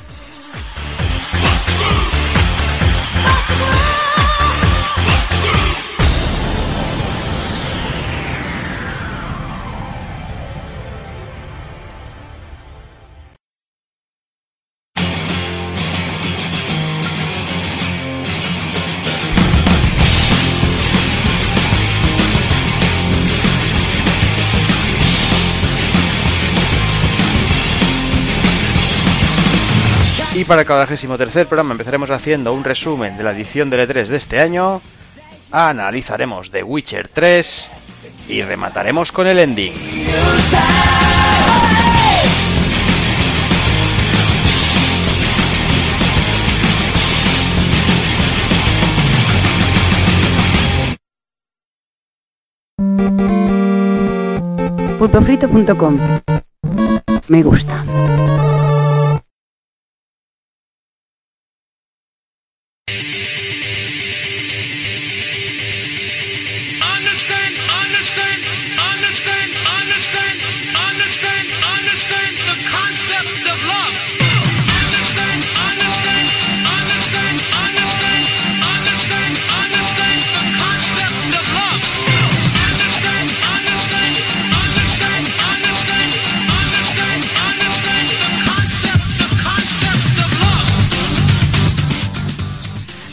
Para 30.53 30.61
el 30.61 30.69
43 30.69 31.47
programa 31.47 31.73
empezaremos 31.73 32.11
haciendo 32.11 32.53
un 32.53 32.63
resumen 32.63 33.17
de 33.17 33.23
la 33.23 33.31
edición 33.31 33.71
del 33.71 33.89
E3 33.89 34.07
de 34.07 34.17
este 34.19 34.39
año, 34.39 34.83
analizaremos 35.51 36.51
The 36.51 36.63
Witcher 36.63 37.09
3 37.09 37.69
y 38.29 38.43
remataremos 38.43 39.13
con 39.13 39.27
el 39.29 39.39
ending. 39.39 39.73
pulpofrito.com. 54.99 55.99
Me 57.29 57.43
gusta. 57.43 57.83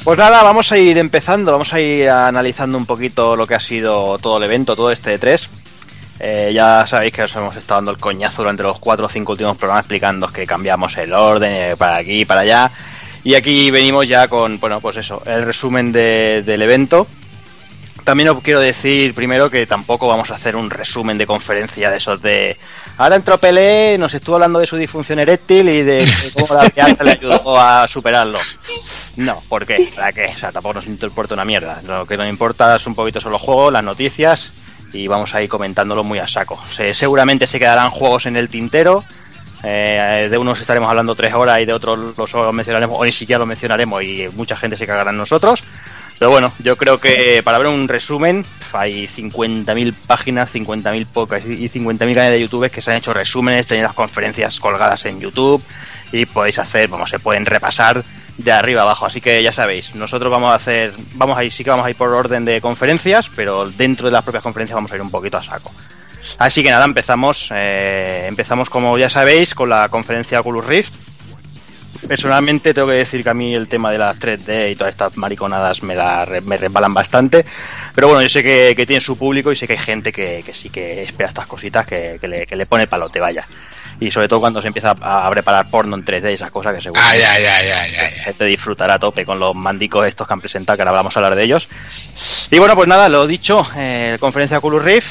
Pues 0.10 0.18
nada, 0.18 0.42
vamos 0.42 0.72
a 0.72 0.78
ir 0.80 0.98
empezando, 0.98 1.52
vamos 1.52 1.72
a 1.72 1.80
ir 1.80 2.10
analizando 2.10 2.80
un 2.80 2.88
poquito 2.88 3.36
lo 3.36 3.46
que 3.46 3.54
ha 3.54 3.60
sido 3.60 4.18
todo 4.18 4.38
el 4.38 4.44
evento, 4.44 4.76
todo 4.76 4.90
este 4.92 5.20
E3. 5.20 5.48
Eh, 6.20 6.52
ya 6.52 6.88
sabéis 6.88 7.14
que 7.14 7.22
os 7.22 7.36
hemos 7.36 7.56
estado 7.56 7.78
dando 7.78 7.92
el 7.92 8.00
coñazo 8.00 8.42
durante 8.42 8.64
los 8.64 8.80
cuatro 8.80 9.06
o 9.06 9.10
cinco 9.10 9.34
últimos 9.34 9.56
programas 9.56 9.84
explicando 9.84 10.28
que 10.30 10.48
cambiamos 10.48 10.98
el 10.98 11.14
orden 11.14 11.52
eh, 11.54 11.76
para 11.78 11.98
aquí 11.98 12.22
y 12.22 12.26
para 12.26 12.42
allá. 12.42 12.72
Y 13.24 13.36
aquí 13.36 13.70
venimos 13.70 14.08
ya 14.08 14.28
con, 14.28 14.60
bueno, 14.60 14.82
pues 14.82 14.98
eso, 14.98 15.22
el 15.28 15.44
resumen 15.44 15.92
de- 15.92 16.42
del 16.44 16.64
evento. 16.64 17.06
también 18.04 18.30
os 18.30 18.42
quiero 18.42 18.62
decir 18.62 19.14
primero 19.14 19.52
que 19.52 19.68
tampoco 19.68 20.08
vamos 20.08 20.32
a 20.32 20.36
hacer 20.38 20.56
un 20.56 20.72
resumen 20.72 21.20
de 21.20 21.28
conferencia 21.28 21.92
de 21.92 21.98
esos 21.98 22.20
de. 22.20 22.58
Ahora 23.00 23.16
entró 23.16 23.38
Pelé, 23.38 23.98
nos 23.98 24.14
estuvo 24.14 24.36
hablando 24.36 24.60
de 24.60 24.68
su 24.68 24.76
disfunción 24.76 25.20
eréctil 25.20 25.70
y 25.70 25.82
de 25.84 26.32
cómo 26.34 26.54
la 26.54 26.62
alianza 26.62 27.04
le 27.04 27.12
ayudó 27.12 27.58
a 27.60 27.88
superarlo. 27.88 28.40
No, 29.16 29.42
¿por 29.50 29.66
qué? 29.66 29.90
¿Para 29.96 30.12
qué? 30.12 30.34
O 30.36 30.38
sea, 30.38 30.52
tampoco 30.52 30.76
nos 30.76 30.88
importa 30.88 31.34
una 31.34 31.46
mierda. 31.46 31.82
Lo 31.88 32.06
que 32.06 32.18
nos 32.18 32.28
importa 32.28 32.76
es 32.76 32.86
un 32.88 32.96
poquito 32.96 33.20
son 33.22 33.32
los 33.32 33.42
juegos, 33.42 33.72
las 33.74 33.84
noticias 33.84 34.52
y 34.94 35.08
vamos 35.08 35.34
a 35.34 35.42
ir 35.42 35.50
comentándolo 35.50 36.04
muy 36.04 36.20
a 36.20 36.28
saco. 36.28 36.62
Se- 36.76 36.94
seguramente 36.94 37.48
se 37.48 37.58
quedarán 37.60 37.90
juegos 37.90 38.26
en 38.26 38.36
el 38.36 38.50
tintero. 38.50 39.04
eh, 39.64 40.28
de 40.32 40.38
unos 40.38 40.60
estaremos 40.60 40.90
hablando 40.90 41.16
tres 41.16 41.34
horas 41.34 41.60
y 41.60 41.66
de 41.66 41.74
otros 41.74 42.18
los 42.18 42.30
solo 42.30 42.52
mencionaremos 42.54 42.98
o 43.00 43.04
ni 43.06 43.12
siquiera 43.12 43.40
los 43.40 43.48
mencionaremos 43.48 44.04
y 44.04 44.28
mucha 44.34 44.56
gente 44.58 44.76
se 44.78 44.86
cagará 44.88 45.12
en 45.12 45.18
nosotros. 45.18 45.62
Pero 46.20 46.32
bueno, 46.32 46.52
yo 46.60 46.76
creo 46.76 47.00
que 47.00 47.42
para 47.44 47.58
ver 47.58 47.68
un 47.68 47.88
resumen 47.88 48.46
hay 48.74 49.08
50.000 49.08 49.94
páginas, 50.06 50.54
50.000 50.54 51.08
podcasts 51.08 51.50
y 51.50 51.70
50.000 51.70 51.98
canales 51.98 52.32
de 52.32 52.42
YouTube 52.42 52.70
que 52.70 52.82
se 52.82 52.92
han 52.92 52.98
hecho 52.98 53.14
resúmenes, 53.14 53.66
tenéis 53.66 53.86
las 53.86 53.94
conferencias 53.94 54.60
colgadas 54.60 55.06
en 55.06 55.22
YouTube 55.22 55.64
y 56.12 56.26
podéis 56.26 56.60
hacer, 56.60 56.90
vamos, 56.90 57.10
se 57.10 57.20
pueden 57.20 57.46
repasar 57.46 58.04
de 58.38 58.52
arriba 58.52 58.82
abajo. 58.82 59.06
Así 59.06 59.22
que 59.22 59.42
ya 59.42 59.54
sabéis, 59.54 59.96
nosotros 59.96 60.30
vamos 60.30 60.52
a 60.52 60.56
hacer, 60.56 60.94
vamos 61.14 61.38
a 61.38 61.44
ir, 61.46 61.54
sí 61.54 61.64
que 61.64 61.70
vamos 61.70 61.86
a 61.86 61.90
ir 61.90 61.96
por 61.96 62.10
orden 62.10 62.44
de 62.44 62.60
conferencias, 62.60 63.32
pero 63.34 63.70
dentro 63.70 64.08
de 64.08 64.12
las 64.12 64.24
propias 64.24 64.44
conferencias 64.44 64.76
vamos 64.76 64.92
a 64.92 64.96
ir 64.96 65.02
un 65.02 65.12
poquito 65.12 65.38
a 65.38 65.44
saco. 65.44 65.72
Así 66.38 66.62
que 66.62 66.70
nada, 66.70 66.84
empezamos, 66.84 67.50
eh, 67.56 68.26
empezamos 68.28 68.70
como 68.70 68.98
ya 68.98 69.10
sabéis 69.10 69.56
con 69.56 69.70
la 69.70 69.88
conferencia 69.88 70.42
Oculus 70.42 70.66
Rift. 70.66 71.09
Personalmente 72.08 72.74
tengo 72.74 72.88
que 72.88 72.96
decir 72.96 73.24
que 73.24 73.30
a 73.30 73.34
mí 73.34 73.54
el 73.54 73.68
tema 73.68 73.92
de 73.92 73.98
las 73.98 74.18
3D 74.18 74.72
y 74.72 74.76
todas 74.76 74.92
estas 74.92 75.18
mariconadas 75.18 75.84
me, 75.84 75.96
la, 75.96 76.28
me 76.44 76.58
resbalan 76.58 76.94
bastante. 76.94 77.46
Pero 77.94 78.08
bueno, 78.08 78.22
yo 78.22 78.30
sé 78.30 78.42
que, 78.42 78.74
que 78.76 78.86
tiene 78.86 79.02
su 79.02 79.18
público 79.18 79.52
y 79.52 79.56
sé 79.56 79.68
que 79.68 79.74
hay 79.74 79.80
gente 79.80 80.12
que, 80.12 80.42
que 80.46 80.54
sí 80.54 80.70
que 80.70 81.04
espera 81.04 81.30
estas 81.30 81.48
cositas, 81.48 81.86
que, 81.86 82.18
que 82.20 82.28
le, 82.28 82.46
que 82.46 82.56
le 82.56 82.66
pone 82.66 82.88
palote, 82.88 83.20
vaya. 83.20 83.46
Y 84.00 84.12
sobre 84.12 84.30
todo 84.30 84.40
cuando 84.40 84.62
se 84.62 84.68
empieza 84.68 84.96
a, 85.02 85.30
preparar 85.30 85.70
porno 85.70 85.98
en 85.98 86.06
3D 86.06 86.32
y 86.32 86.36
esas 86.36 86.52
cosas 86.52 86.74
que 86.74 86.82
seguro 86.82 87.02
Ay, 87.04 87.22
ay, 87.22 87.44
ay, 87.44 87.68
ay, 87.70 87.96
ay. 87.98 88.16
la 88.16 88.24
gente 88.24 88.46
disfrutará 88.46 88.94
a 88.94 89.00
tope 89.00 89.26
con 89.26 89.40
los 89.40 89.54
mandicos 89.54 90.08
estos 90.08 90.26
que 90.26 90.34
han 90.34 90.40
presentado, 90.40 90.78
que 90.78 90.84
ahora 90.84 90.94
vamos 90.94 91.16
a 91.16 91.20
hablar 91.20 91.36
de 91.36 91.44
ellos. 91.44 91.68
Y 92.50 92.60
bueno, 92.60 92.76
pues 92.76 92.88
nada, 92.88 93.10
lo 93.10 93.28
dicho, 93.28 93.68
eh, 93.76 94.16
conferencia 94.22 94.60
Oculus 94.60 94.84
Rift, 94.84 95.10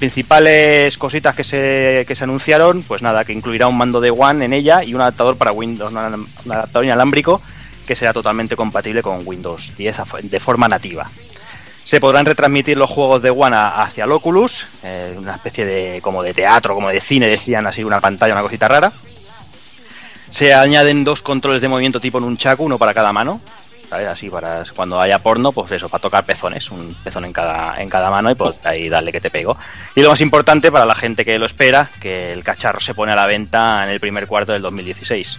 principales 0.00 0.98
cositas 0.98 1.36
que 1.36 1.44
se, 1.44 2.04
que 2.08 2.16
se 2.16 2.24
anunciaron, 2.24 2.82
pues 2.82 3.02
nada, 3.02 3.24
que 3.24 3.32
incluirá 3.32 3.68
un 3.68 3.76
mando 3.76 4.00
de 4.00 4.10
One 4.10 4.44
en 4.44 4.52
ella 4.52 4.82
y 4.82 4.94
un 4.94 5.00
adaptador 5.00 5.36
para 5.36 5.52
Windows, 5.52 5.92
un 5.92 6.26
un 6.44 6.52
adaptador 6.52 6.84
inalámbrico 6.86 7.40
que 7.86 7.94
será 7.94 8.12
totalmente 8.12 8.56
compatible 8.56 9.02
con 9.02 9.22
Windows 9.24 9.72
10 9.76 9.98
a 10.00 10.04
fo- 10.06 10.20
de 10.20 10.40
forma 10.40 10.66
nativa. 10.68 11.08
Se 11.84 12.00
podrán 12.00 12.24
retransmitir 12.26 12.76
los 12.76 12.88
juegos 12.90 13.20
de 13.22 13.30
One 13.30 13.56
hacia 13.56 14.04
el 14.04 14.12
Oculus, 14.12 14.64
eh, 14.82 15.14
una 15.18 15.34
especie 15.34 15.64
de 15.66 16.00
como 16.00 16.22
de 16.22 16.32
teatro, 16.34 16.74
como 16.74 16.88
de 16.88 17.00
cine, 17.00 17.26
decían 17.26 17.66
así, 17.66 17.82
una 17.84 18.00
pantalla, 18.00 18.32
una 18.34 18.42
cosita 18.42 18.68
rara. 18.68 18.92
Se 20.30 20.54
añaden 20.54 21.02
dos 21.04 21.22
controles 21.22 21.60
de 21.62 21.68
movimiento 21.68 22.00
tipo 22.00 22.20
Nunchaku, 22.20 22.64
uno 22.64 22.78
para 22.78 22.94
cada 22.94 23.12
mano. 23.12 23.40
¿Sabes? 23.90 24.08
Así 24.08 24.30
para 24.30 24.64
cuando 24.74 25.00
haya 25.00 25.18
porno, 25.18 25.50
pues 25.50 25.72
eso, 25.72 25.88
para 25.88 26.00
tocar 26.00 26.24
pezones, 26.24 26.70
un 26.70 26.94
pezón 27.02 27.24
en 27.24 27.32
cada, 27.32 27.82
en 27.82 27.90
cada 27.90 28.08
mano 28.08 28.30
y 28.30 28.36
pues 28.36 28.60
ahí 28.62 28.88
darle 28.88 29.10
que 29.10 29.20
te 29.20 29.30
pego. 29.30 29.56
Y 29.96 30.02
lo 30.02 30.10
más 30.10 30.20
importante 30.20 30.70
para 30.70 30.86
la 30.86 30.94
gente 30.94 31.24
que 31.24 31.38
lo 31.38 31.46
espera, 31.46 31.90
que 32.00 32.32
el 32.32 32.44
cacharro 32.44 32.80
se 32.80 32.94
pone 32.94 33.12
a 33.12 33.16
la 33.16 33.26
venta 33.26 33.82
en 33.84 33.90
el 33.90 33.98
primer 33.98 34.28
cuarto 34.28 34.52
del 34.52 34.62
2016. 34.62 35.38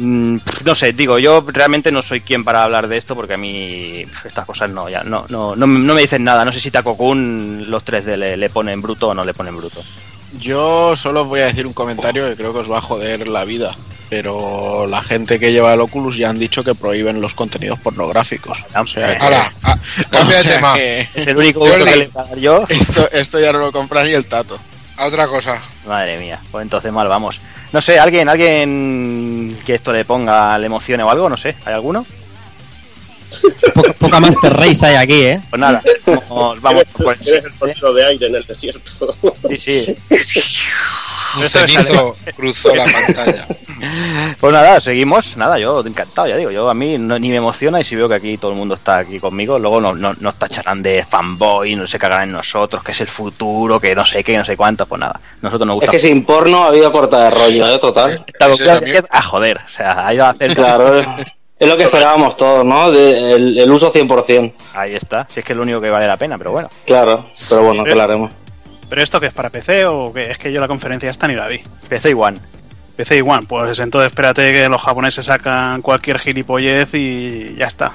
Mm, 0.00 0.38
no 0.64 0.74
sé, 0.74 0.92
digo, 0.92 1.20
yo 1.20 1.44
realmente 1.46 1.92
no 1.92 2.02
soy 2.02 2.20
quien 2.20 2.44
para 2.44 2.64
hablar 2.64 2.88
de 2.88 2.96
esto 2.96 3.14
porque 3.14 3.34
a 3.34 3.38
mí 3.38 4.04
estas 4.24 4.44
cosas 4.44 4.70
no, 4.70 4.88
ya, 4.88 5.04
no, 5.04 5.26
no, 5.28 5.54
no, 5.54 5.66
no 5.66 5.94
me 5.94 6.00
dicen 6.00 6.24
nada. 6.24 6.44
No 6.44 6.52
sé 6.52 6.58
si 6.58 6.72
Takokun 6.72 7.70
los 7.70 7.84
3D 7.84 8.16
le, 8.16 8.36
le 8.36 8.50
ponen 8.50 8.82
bruto 8.82 9.08
o 9.08 9.14
no 9.14 9.24
le 9.24 9.34
ponen 9.34 9.56
bruto. 9.56 9.82
Yo 10.38 10.96
solo 10.96 11.22
os 11.22 11.28
voy 11.28 11.40
a 11.40 11.46
decir 11.46 11.66
un 11.66 11.72
comentario 11.72 12.28
que 12.28 12.36
creo 12.36 12.52
que 12.52 12.58
os 12.58 12.70
va 12.70 12.78
a 12.78 12.82
joder 12.82 13.28
la 13.28 13.44
vida. 13.44 13.74
Pero 14.10 14.86
la 14.86 15.02
gente 15.02 15.38
que 15.38 15.52
lleva 15.52 15.74
el 15.74 15.80
Oculus 15.80 16.16
ya 16.16 16.30
han 16.30 16.38
dicho 16.38 16.64
que 16.64 16.74
prohíben 16.74 17.20
los 17.20 17.34
contenidos 17.34 17.78
pornográficos. 17.78 18.58
O 18.74 18.86
sea 18.86 19.16
que, 19.16 19.24
Hala, 19.24 19.52
ah, 19.62 19.76
o 20.06 20.10
cambia 20.10 20.36
de 20.38 20.42
sea 20.42 20.56
tema. 20.56 20.74
que 20.74 21.00
Es 21.14 21.26
el 21.26 21.36
único 21.36 21.64
que 21.64 21.78
le 21.78 21.84
voy 21.84 22.10
a 22.14 22.24
dar 22.24 22.38
yo. 22.38 22.64
esto, 22.68 23.10
esto 23.12 23.40
ya 23.40 23.52
no 23.52 23.58
lo 23.58 23.72
compra 23.72 24.04
ni 24.04 24.12
el 24.12 24.26
tato. 24.26 24.58
A 24.96 25.06
otra 25.06 25.28
cosa. 25.28 25.62
Madre 25.86 26.18
mía, 26.18 26.40
pues 26.50 26.62
entonces 26.62 26.92
mal 26.92 27.08
vamos. 27.08 27.40
No 27.72 27.82
sé, 27.82 27.98
alguien, 27.98 28.28
alguien 28.28 29.58
que 29.66 29.74
esto 29.74 29.92
le 29.92 30.04
ponga, 30.04 30.58
le 30.58 30.66
emocione 30.66 31.02
o 31.02 31.10
algo, 31.10 31.28
no 31.28 31.36
sé, 31.36 31.54
¿hay 31.66 31.74
alguno? 31.74 32.06
Poca, 33.74 33.92
poca 33.94 34.20
Master 34.20 34.52
Race 34.54 34.84
hay 34.86 34.96
aquí, 34.96 35.20
¿eh? 35.22 35.40
Pues 35.50 35.60
nada, 35.60 35.82
vamos, 36.06 36.60
vamos 36.60 36.84
por 36.96 37.14
el 37.20 37.28
Eres 37.28 37.44
el 37.44 37.52
portero 37.52 37.92
de 37.94 38.04
aire 38.06 38.26
en 38.26 38.34
el 38.34 38.44
desierto. 38.44 39.14
Sí, 39.50 39.58
sí. 39.58 39.96
Es 40.10 41.52
cenizo 41.52 42.16
cruzó 42.34 42.74
la 42.74 42.86
pantalla. 42.86 43.46
Pues 44.40 44.52
nada, 44.52 44.80
seguimos. 44.80 45.36
Nada, 45.36 45.58
yo 45.58 45.84
encantado, 45.86 46.26
ya 46.26 46.36
digo. 46.36 46.50
Yo 46.50 46.68
a 46.68 46.74
mí 46.74 46.96
no- 46.98 47.18
ni 47.18 47.28
me 47.28 47.36
emociona 47.36 47.80
y 47.80 47.84
si 47.84 47.94
veo 47.94 48.08
que 48.08 48.14
aquí 48.14 48.38
todo 48.38 48.50
el 48.52 48.56
mundo 48.56 48.74
está 48.74 48.98
aquí 48.98 49.20
conmigo, 49.20 49.58
luego 49.58 49.80
nos, 49.80 49.98
nos, 49.98 50.20
nos 50.20 50.34
tacharán 50.36 50.82
de 50.82 51.04
fanboy, 51.08 51.76
no 51.76 51.86
se 51.86 51.98
cagarán 51.98 52.28
en 52.28 52.32
nosotros, 52.32 52.82
que 52.82 52.92
es 52.92 53.00
el 53.02 53.08
futuro, 53.08 53.78
que 53.78 53.94
no 53.94 54.04
sé 54.06 54.24
qué, 54.24 54.36
no 54.38 54.44
sé 54.44 54.56
cuánto. 54.56 54.86
Pues 54.86 55.00
nada, 55.00 55.20
nosotros 55.42 55.66
nos 55.66 55.74
Es 55.76 55.80
gusta. 55.80 55.92
que 55.92 55.98
sin 55.98 56.24
porno 56.24 56.64
ha 56.64 56.68
habido 56.68 56.90
corta 56.90 57.24
de 57.24 57.30
rollo, 57.30 57.68
¿eh? 57.74 57.78
Total. 57.78 58.12
Es 58.14 58.80
que- 58.90 59.04
a 59.10 59.22
joder, 59.22 59.58
o 59.64 59.68
sea, 59.68 60.06
ha 60.06 60.14
ido 60.14 60.24
a 60.24 60.30
hacer. 60.30 60.54
Claro, 60.54 61.00
es- 61.58 61.68
lo 61.68 61.76
que 61.76 61.84
esperábamos 61.84 62.36
todos, 62.36 62.64
¿no? 62.64 62.90
De- 62.90 63.32
el, 63.34 63.58
el 63.58 63.70
uso 63.70 63.92
100%. 63.92 64.52
Ahí 64.74 64.94
está, 64.94 65.26
si 65.28 65.40
es 65.40 65.46
que 65.46 65.52
es 65.52 65.56
lo 65.56 65.62
único 65.62 65.80
que 65.80 65.90
vale 65.90 66.06
la 66.06 66.16
pena, 66.16 66.38
pero 66.38 66.52
bueno. 66.52 66.70
Claro, 66.86 67.26
pero 67.48 67.62
bueno, 67.62 67.84
¿qué 67.84 67.94
le 67.94 68.02
haremos? 68.02 68.32
¿Pero 68.88 69.02
esto 69.02 69.20
que 69.20 69.26
es 69.26 69.32
para 69.34 69.50
PC 69.50 69.84
o 69.86 70.12
qué? 70.12 70.30
Es 70.30 70.38
que 70.38 70.50
yo 70.52 70.60
la 70.60 70.68
conferencia 70.68 71.10
esta 71.10 71.28
ni 71.28 71.34
la 71.34 71.46
vi. 71.46 71.60
PC 71.88 72.14
One. 72.14 72.38
PC 72.96 73.16
igual, 73.18 73.44
pues 73.46 73.78
entonces 73.78 74.08
espérate 74.10 74.52
que 74.52 74.68
los 74.68 74.82
japoneses 74.82 75.24
sacan 75.26 75.82
cualquier 75.82 76.18
gilipollez 76.18 76.88
y 76.94 77.54
ya 77.56 77.66
está. 77.66 77.92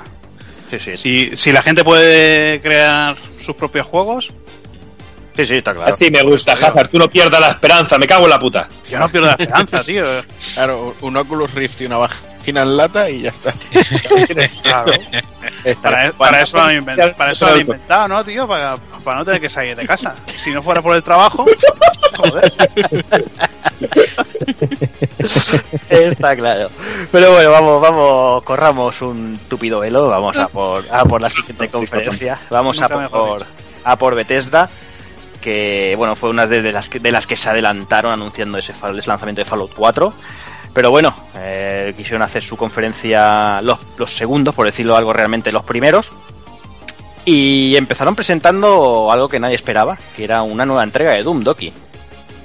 Sí, 0.70 0.80
sí, 0.80 0.98
Si, 0.98 1.36
si 1.38 1.52
la 1.52 1.62
gente 1.62 1.84
puede 1.84 2.62
crear 2.62 3.16
sus 3.40 3.56
propios 3.56 3.86
juegos, 3.86 4.30
sí, 5.36 5.46
sí, 5.46 5.56
está 5.56 5.74
claro. 5.74 5.90
Así 5.92 6.10
me 6.10 6.22
gusta, 6.24 6.54
Hazard. 6.54 6.88
Tú 6.90 7.00
no 7.00 7.10
pierdas 7.10 7.40
la 7.42 7.50
esperanza, 7.50 7.98
me 7.98 8.08
cago 8.08 8.24
en 8.26 8.30
la 8.30 8.40
puta. 8.40 8.70
yo 8.90 8.98
no 9.00 9.10
pierdo 9.10 9.28
la 9.28 9.34
esperanza, 9.34 9.84
tío. 9.84 10.04
Claro, 10.54 10.96
un 11.02 11.18
Oculus 11.18 11.54
Rift 11.54 11.82
y 11.82 11.86
una 11.86 11.98
vagina 11.98 12.33
en 12.46 12.78
lata 12.78 13.10
y 13.10 13.22
ya 13.22 13.30
está. 13.30 13.54
Claro. 14.64 14.94
Para, 15.82 16.12
para 16.14 16.42
eso 16.42 16.58
lo 16.58 16.64
han 16.64 16.78
inventado, 16.78 17.14
para 17.16 17.34
eso 17.34 17.46
lo 17.46 17.54
han 17.54 17.62
inventado, 17.62 18.08
¿no, 18.08 18.24
tío? 18.24 18.48
Para, 18.48 18.78
para 19.04 19.20
no 19.20 19.26
tener 19.26 19.42
que 19.42 19.50
salir 19.50 19.76
de 19.76 19.86
casa. 19.86 20.16
Si 20.38 20.52
no 20.52 20.64
fuera 20.64 20.82
por 20.82 20.96
el 20.96 21.04
trabajo, 21.04 21.46
joder. 22.18 22.54
Está 25.90 26.36
claro. 26.36 26.70
Pero 27.12 27.32
bueno, 27.34 27.52
vamos, 27.52 27.82
vamos, 27.82 28.44
corramos 28.44 29.02
un 29.02 29.40
tupido 29.50 29.80
velo, 29.80 30.10
vamos 30.10 30.36
a 30.38 30.48
por, 30.48 30.84
a 30.92 31.06
por 31.06 31.22
la 31.22 31.30
siguiente 31.30 31.70
conferencia. 31.70 32.40
Vamos 32.50 32.82
a 32.82 32.90
por, 32.90 33.46
a 33.84 33.96
por 33.98 34.16
Bethesda, 34.16 34.70
que 35.42 35.94
bueno, 35.98 36.16
fue 36.16 36.30
una 36.30 36.48
de, 36.48 36.72
las 36.72 36.90
que, 36.90 37.00
de 37.00 37.12
las 37.12 37.28
que 37.28 37.36
se 37.36 37.50
adelantaron 37.50 38.14
anunciando 38.14 38.58
ese, 38.58 38.72
ese 38.72 39.08
lanzamiento 39.08 39.42
de 39.42 39.46
Fallout 39.46 39.74
4. 39.76 40.14
Pero 40.74 40.90
bueno, 40.90 41.16
eh, 41.38 41.94
quisieron 41.96 42.24
hacer 42.24 42.44
su 42.44 42.58
conferencia 42.58 43.62
los, 43.62 43.80
los 43.98 44.16
segundos, 44.16 44.56
por 44.56 44.66
decirlo 44.66 44.96
algo 44.96 45.14
realmente 45.14 45.52
los 45.52 45.64
primeros. 45.64 46.08
Y 47.26 47.76
empezaron 47.76 48.16
presentando 48.16 49.12
algo 49.12 49.30
que 49.30 49.40
nadie 49.40 49.56
esperaba, 49.56 49.98
que 50.16 50.24
era 50.24 50.42
una 50.42 50.66
nueva 50.66 50.84
entrega 50.84 51.14
de 51.14 51.24
Doom, 51.24 51.44
Doki. 51.44 51.72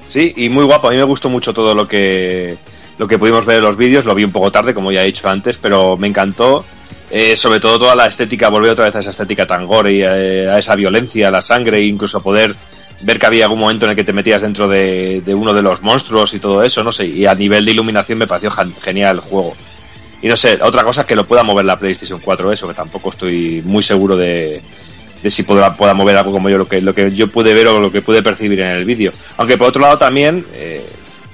Sí, 0.07 0.33
y 0.37 0.49
muy 0.49 0.65
guapo. 0.65 0.89
A 0.89 0.91
mí 0.91 0.97
me 0.97 1.03
gustó 1.03 1.29
mucho 1.31 1.53
todo 1.53 1.75
lo 1.75 1.89
que 1.89 2.57
lo 2.99 3.07
que 3.07 3.19
pudimos 3.19 3.45
ver 3.45 3.59
en 3.59 3.65
los 3.65 3.77
vídeos. 3.77 4.05
Lo 4.05 4.15
vi 4.15 4.25
un 4.25 4.33
poco 4.33 4.53
tarde, 4.53 4.75
como 4.75 4.93
ya 4.93 5.03
he 5.03 5.07
dicho 5.07 5.29
antes, 5.29 5.59
pero 5.59 5.97
me 5.97 6.09
encantó. 6.09 6.65
Eh, 7.11 7.37
sobre 7.37 7.59
todo 7.59 7.79
toda 7.79 7.95
la 7.95 8.07
estética, 8.07 8.51
volver 8.51 8.71
otra 8.71 8.85
vez 8.85 8.97
a 8.97 9.01
esa 9.01 9.11
estética 9.11 9.47
tan 9.47 9.67
gore 9.67 9.95
y 9.95 10.03
eh, 10.03 10.47
a 10.51 10.59
esa 10.59 10.75
violencia, 10.75 11.29
a 11.29 11.31
la 11.31 11.41
sangre, 11.41 11.79
e 11.79 11.87
incluso 11.87 12.21
poder 12.21 12.55
ver 13.01 13.19
que 13.19 13.27
había 13.27 13.45
algún 13.45 13.61
momento 13.61 13.87
en 13.87 13.91
el 13.91 13.97
que 13.97 14.05
te 14.05 14.13
metías 14.13 14.43
dentro 14.43 14.69
de, 14.69 15.23
uno 15.35 15.53
de 15.53 15.63
los 15.63 15.83
monstruos 15.83 16.35
y 16.35 16.39
todo 16.39 16.63
eso, 16.63 16.83
no 16.83 16.93
sé. 16.93 17.07
Y 17.07 17.27
a 17.27 17.35
nivel 17.35 17.65
de 17.65 17.73
iluminación 17.73 18.19
me 18.19 18.27
pareció 18.27 18.51
genial 18.51 19.17
el 19.17 19.21
juego. 19.23 19.55
Y 20.21 20.29
no 20.29 20.37
sé, 20.37 20.59
otra 20.63 20.83
cosa 20.83 21.03
es 21.03 21.07
que 21.07 21.15
lo 21.15 21.27
pueda 21.27 21.43
mover 21.45 21.65
la 21.65 21.79
PlayStation 21.79 22.21
4, 22.21 22.53
eso, 22.53 22.67
que 22.67 22.75
tampoco 22.75 23.11
estoy 23.11 23.63
muy 23.65 23.85
seguro 23.85 24.17
de, 24.17 24.61
de 25.23 25.31
si 25.31 25.45
podrá, 25.45 25.73
pueda 25.73 25.95
mover 25.95 26.17
algo 26.17 26.33
como 26.33 26.51
yo 26.51 26.59
lo 26.59 26.67
que, 26.67 26.81
lo 26.81 26.93
que 26.95 27.13
yo 27.13 27.29
pude 27.29 27.55
ver 27.55 27.69
o 27.69 27.81
lo 27.81 27.93
que 27.93 28.03
pude 28.03 28.23
percibir 28.23 28.61
en 28.61 28.69
el 28.69 28.85
vídeo. 28.85 29.13
Aunque 29.37 29.57
por 29.57 29.69
otro 29.69 29.83
lado 29.83 29.97
también, 29.97 30.45
eh, 30.55 30.85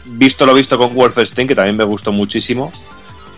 visto 0.04 0.44
lo 0.44 0.52
visto 0.52 0.76
con 0.76 0.94
Wolfenstein, 0.94 1.48
que 1.48 1.54
también 1.54 1.76
me 1.76 1.84
gustó 1.84 2.12
muchísimo, 2.12 2.70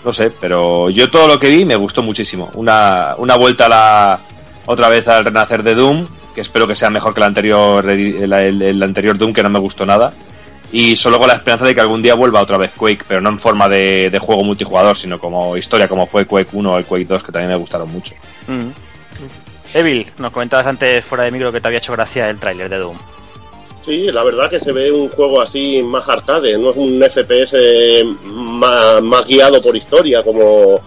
no 0.05 0.13
sé, 0.13 0.31
pero 0.41 0.91
yo 0.91 1.11
todo 1.11 1.29
lo 1.29 1.39
que 1.39 1.49
vi 1.49 1.65
me 1.65 1.77
gustó 1.77 2.03
muchísimo. 2.03 2.51
Una, 2.55 3.15
una 3.19 3.37
vuelta 3.37 3.67
a 3.67 3.69
la, 3.69 4.21
otra 4.67 4.89
vez 4.89 5.07
al 5.09 5.25
renacer 5.25 5.63
de 5.63 5.75
Doom, 5.75 6.07
que 6.37 6.43
espero 6.43 6.69
que 6.69 6.77
sea 6.77 6.91
mejor 6.91 7.13
que 7.15 7.21
el 7.21 7.25
anterior, 7.25 7.89
el, 7.91 8.33
el- 8.33 8.63
el 8.63 8.83
anterior 8.83 9.19
Doom, 9.19 9.33
que 9.33 9.43
no 9.43 9.49
me 9.49 9.59
gustó 9.59 9.85
nada. 9.85 10.13
Y 10.71 10.95
solo 10.97 11.19
con 11.19 11.29
la 11.29 11.35
esperanza 11.35 11.65
de 11.65 11.75
que 11.75 11.81
algún 11.81 12.03
día 12.03 12.15
vuelva 12.15 12.41
otra 12.43 12.59
vez 12.59 12.71
Quake, 12.77 13.05
pero 13.09 13.21
no 13.21 13.31
en 13.31 13.39
forma 13.41 13.69
de, 13.69 14.11
de 14.11 14.19
juego 14.19 14.45
multijugador, 14.45 14.97
sino 14.97 15.19
como 15.19 15.57
historia, 15.57 15.89
como 15.89 16.07
fue 16.07 16.27
Quake 16.27 16.51
1 16.53 16.73
o 16.73 16.77
el 16.79 16.85
Quake 16.85 17.07
2, 17.07 17.23
que 17.23 17.33
también 17.33 17.51
me 17.51 17.57
gustaron 17.57 17.91
mucho. 17.91 18.15
Mm. 18.49 18.69
Evil, 19.75 20.07
nos 20.19 20.33
comentabas 20.33 20.67
antes 20.67 21.05
fuera 21.05 21.25
de 21.25 21.31
micro 21.31 21.51
que 21.53 21.61
te 21.61 21.69
había 21.69 21.79
hecho 21.79 21.93
gracia 21.93 22.29
el 22.31 22.39
tráiler 22.39 22.69
de 22.69 22.79
Doom. 22.79 22.97
Sí, 23.85 24.07
la 24.13 24.23
verdad 24.25 24.51
que 24.51 24.59
se 24.61 24.73
ve 24.73 24.91
un 24.93 25.09
juego 25.09 25.41
así 25.41 25.83
más 25.83 26.09
arcade, 26.09 26.59
no 26.59 26.71
es 26.71 26.77
un 26.77 27.01
FPS 27.03 27.57
más, 28.25 29.03
más 29.03 29.27
guiado 29.27 29.63
por 29.63 29.77
historia 29.77 30.23
como 30.23 30.81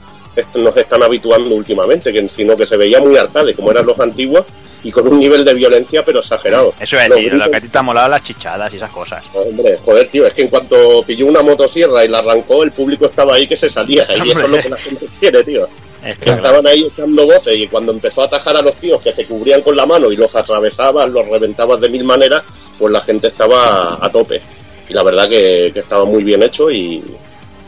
nos 0.56 0.78
están 0.78 1.04
habituando 1.04 1.56
últimamente, 1.56 2.14
que, 2.14 2.28
sino 2.30 2.56
que 2.56 2.66
se 2.68 2.78
veía 2.78 3.00
muy 3.02 3.18
arcade, 3.18 3.54
como 3.54 3.72
eran 3.72 3.86
los 3.86 4.00
antiguos, 4.00 4.46
y 4.84 4.92
con 4.92 5.08
un 5.08 5.20
nivel 5.20 5.44
de 5.44 5.54
violencia 5.54 6.04
pero 6.04 6.20
exagerado. 6.20 6.74
Eso 6.80 6.98
es 6.98 7.10
decir, 7.10 7.34
lo 7.34 7.50
que 7.50 7.58
a 7.58 7.62
ti 7.62 7.68
te 7.68 7.78
ha 7.78 7.82
molado 7.82 8.10
las 8.10 8.24
chichadas 8.24 8.74
y 8.74 8.78
esas 8.78 8.92
cosas. 8.92 9.24
Hombre, 9.34 9.78
joder, 9.84 10.08
tío, 10.08 10.26
es 10.26 10.34
que 10.34 10.44
en 10.44 10.48
cuanto 10.50 11.04
pilló 11.04 11.26
una 11.26 11.42
motosierra 11.42 12.04
y 12.06 12.08
la 12.08 12.20
arrancó, 12.20 12.64
el 12.64 12.72
público 12.72 13.06
estaba 13.06 13.36
ahí 13.36 13.48
que 13.48 13.58
se 13.58 13.70
salía, 13.70 14.08
y 14.24 14.30
eso 14.30 14.44
es 14.44 14.50
lo 14.50 14.58
que 14.58 14.70
la 14.70 14.78
gente 14.78 15.08
quiere, 15.20 15.44
tío. 15.44 15.68
Es 16.04 16.18
Que 16.18 16.30
estaban 16.30 16.66
ahí 16.66 16.86
echando 16.86 17.26
voces 17.26 17.60
y 17.60 17.68
cuando 17.68 17.92
empezó 17.92 18.22
a 18.22 18.26
atajar 18.26 18.56
a 18.56 18.62
los 18.62 18.76
tíos 18.78 19.02
que 19.02 19.12
se 19.12 19.26
cubrían 19.26 19.62
con 19.62 19.76
la 19.76 19.86
mano 19.86 20.10
y 20.12 20.16
los 20.16 20.34
atravesabas, 20.34 21.10
los 21.10 21.28
reventabas 21.28 21.82
de 21.82 21.90
mil 21.90 22.06
maneras, 22.06 22.44
pues 22.78 22.92
la 22.94 23.02
gente 23.02 23.28
estaba 23.28 23.98
a 24.00 24.10
tope. 24.10 24.42
Y 24.88 24.94
la 24.94 25.04
verdad 25.04 25.28
que, 25.28 25.72
que 25.74 25.80
estaba 25.80 26.06
muy 26.06 26.24
bien 26.24 26.42
hecho 26.42 26.72
y, 26.72 27.04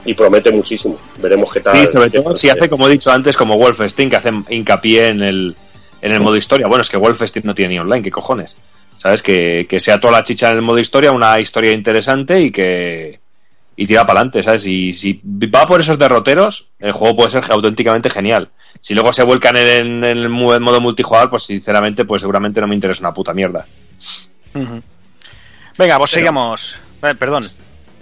y 0.05 0.13
promete 0.13 0.49
muchísimo. 0.49 0.97
Veremos 1.17 1.51
qué 1.51 1.59
tal. 1.59 1.75
Sí, 1.75 1.87
sobre 1.89 2.09
todo 2.09 2.33
si 2.35 2.49
hace, 2.49 2.69
como 2.69 2.87
he 2.87 2.91
dicho 2.91 3.11
antes, 3.11 3.35
como 3.35 3.57
Wolfenstein, 3.57 4.09
que 4.09 4.15
hace 4.15 4.31
hincapié 4.49 5.09
en 5.09 5.21
el, 5.21 5.55
en 6.01 6.11
el 6.11 6.19
modo 6.19 6.35
historia. 6.37 6.67
Bueno, 6.67 6.81
es 6.81 6.89
que 6.89 6.97
Wolfenstein 6.97 7.45
no 7.45 7.55
tiene 7.55 7.75
ni 7.75 7.79
online, 7.79 8.01
¿qué 8.01 8.11
cojones? 8.11 8.57
¿Sabes? 8.95 9.21
Que, 9.21 9.65
que 9.69 9.79
sea 9.79 9.99
toda 9.99 10.13
la 10.13 10.23
chicha 10.23 10.49
en 10.51 10.57
el 10.57 10.61
modo 10.61 10.79
historia, 10.79 11.11
una 11.11 11.39
historia 11.39 11.73
interesante 11.73 12.41
y 12.41 12.51
que. 12.51 13.19
Y 13.77 13.87
tira 13.87 14.05
para 14.05 14.19
adelante, 14.19 14.43
¿sabes? 14.43 14.65
Y 14.67 14.93
si 14.93 15.21
va 15.23 15.65
por 15.65 15.79
esos 15.79 15.97
derroteros, 15.97 16.67
el 16.79 16.91
juego 16.91 17.15
puede 17.15 17.29
ser 17.29 17.43
auténticamente 17.49 18.09
genial. 18.09 18.49
Si 18.79 18.93
luego 18.93 19.11
se 19.13 19.23
vuelcan 19.23 19.55
en, 19.57 20.03
en 20.03 20.17
el 20.17 20.29
modo 20.29 20.81
multijugador, 20.81 21.29
pues 21.29 21.43
sinceramente, 21.43 22.05
pues 22.05 22.21
seguramente 22.21 22.61
no 22.61 22.67
me 22.67 22.75
interesa 22.75 23.01
una 23.01 23.13
puta 23.13 23.33
mierda. 23.33 23.65
Venga, 25.77 25.97
pues 25.97 26.11
sigamos. 26.11 26.75
Eh, 27.01 27.15
perdón. 27.15 27.49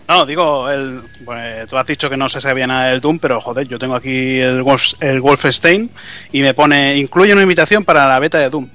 No, 0.09 0.25
digo, 0.25 0.67
el, 0.71 1.03
pues, 1.23 1.67
tú 1.67 1.77
has 1.77 1.85
dicho 1.85 2.09
que 2.09 2.17
no 2.17 2.27
se 2.29 2.41
sabía 2.41 2.65
nada 2.65 2.89
del 2.89 2.99
Doom, 2.99 3.19
pero 3.19 3.39
joder, 3.39 3.67
yo 3.67 3.77
tengo 3.77 3.93
aquí 3.93 4.39
el, 4.39 4.63
Wolf, 4.63 4.93
el 5.01 5.21
Wolfenstein 5.21 5.87
y 6.31 6.41
me 6.41 6.55
pone, 6.55 6.97
incluye 6.97 7.31
una 7.31 7.43
invitación 7.43 7.85
para 7.85 8.07
la 8.07 8.17
beta 8.17 8.39
de 8.39 8.49
Doom. 8.49 8.67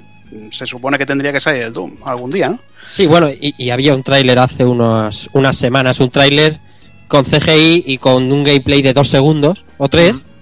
Se 0.53 0.65
supone 0.65 0.97
que 0.97 1.05
tendría 1.05 1.33
que 1.33 1.41
salir 1.41 1.63
el 1.63 1.73
Doom 1.73 1.97
algún 2.05 2.31
día, 2.31 2.51
¿no? 2.51 2.61
Sí, 2.87 3.07
bueno, 3.07 3.29
y, 3.29 3.53
y 3.59 3.71
había 3.71 3.97
un 3.97 4.05
tráiler 4.05 4.39
hace 4.39 4.65
unos, 4.65 5.29
unas 5.33 5.57
semanas, 5.57 5.99
un 5.99 6.11
tráiler 6.11 6.61
con 7.09 7.25
CGI 7.25 7.83
y 7.85 7.99
con 7.99 8.31
un 8.31 8.45
gameplay 8.45 8.81
de 8.81 8.93
dos 8.93 9.09
segundos 9.09 9.65
o 9.77 9.89
tres. 9.89 10.25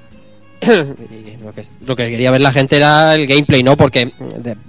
Y 0.63 1.45
lo, 1.45 1.53
que, 1.53 1.63
lo 1.85 1.97
que 1.97 2.09
quería 2.09 2.31
ver 2.31 2.41
la 2.41 2.53
gente 2.53 2.77
era 2.77 3.15
el 3.15 3.27
gameplay, 3.27 3.65
¿no? 3.65 3.77
Porque 3.77 4.13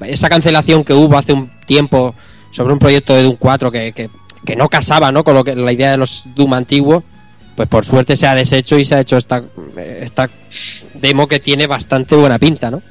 esa 0.08 0.28
cancelación 0.28 0.84
que 0.84 0.94
hubo 0.94 1.16
hace 1.16 1.34
un 1.34 1.52
tiempo 1.68 2.16
sobre 2.50 2.74
un 2.74 2.80
proyecto 2.80 3.14
de 3.14 3.24
Doom 3.24 3.36
4 3.38 3.72
que, 3.72 3.94
que, 3.94 4.10
que 4.46 4.56
no 4.56 4.70
casaba, 4.70 5.12
¿no? 5.12 5.24
Con 5.24 5.36
lo 5.36 5.44
que, 5.44 5.56
la 5.56 5.72
idea 5.72 5.92
de 5.92 5.98
los 5.98 6.26
Doom 6.36 6.54
antiguos, 6.54 7.04
pues 7.56 7.70
por 7.70 7.86
suerte 7.86 8.16
se 8.16 8.28
ha 8.28 8.36
deshecho 8.36 8.78
y 8.78 8.86
se 8.86 8.96
ha 8.96 9.00
hecho 9.00 9.18
esta, 9.18 9.44
esta 9.78 10.30
demo 10.96 11.28
que 11.28 11.40
tiene 11.40 11.68
bastante 11.68 12.16
buena 12.16 12.40
pinta, 12.40 12.72
¿no? 12.72 12.82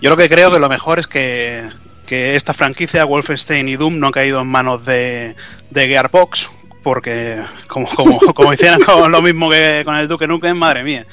Yo 0.00 0.10
lo 0.10 0.16
que 0.16 0.28
creo 0.28 0.50
que 0.50 0.58
lo 0.58 0.68
mejor 0.68 0.98
es 0.98 1.06
que, 1.06 1.68
que 2.06 2.34
esta 2.34 2.54
franquicia, 2.54 3.04
Wolfenstein 3.04 3.68
y 3.68 3.76
Doom, 3.76 3.98
no 3.98 4.06
han 4.06 4.12
caído 4.12 4.40
en 4.40 4.46
manos 4.46 4.84
de, 4.86 5.36
de 5.70 5.86
Gearbox, 5.88 6.48
porque 6.82 7.42
como, 7.68 7.86
como, 7.88 8.18
como 8.34 8.52
hicieran 8.54 8.80
con 8.80 9.12
lo 9.12 9.20
mismo 9.20 9.50
que 9.50 9.82
con 9.84 9.94
el 9.96 10.08
Duke 10.08 10.26
Nukem, 10.26 10.56
madre 10.56 10.82
mía. 10.82 11.06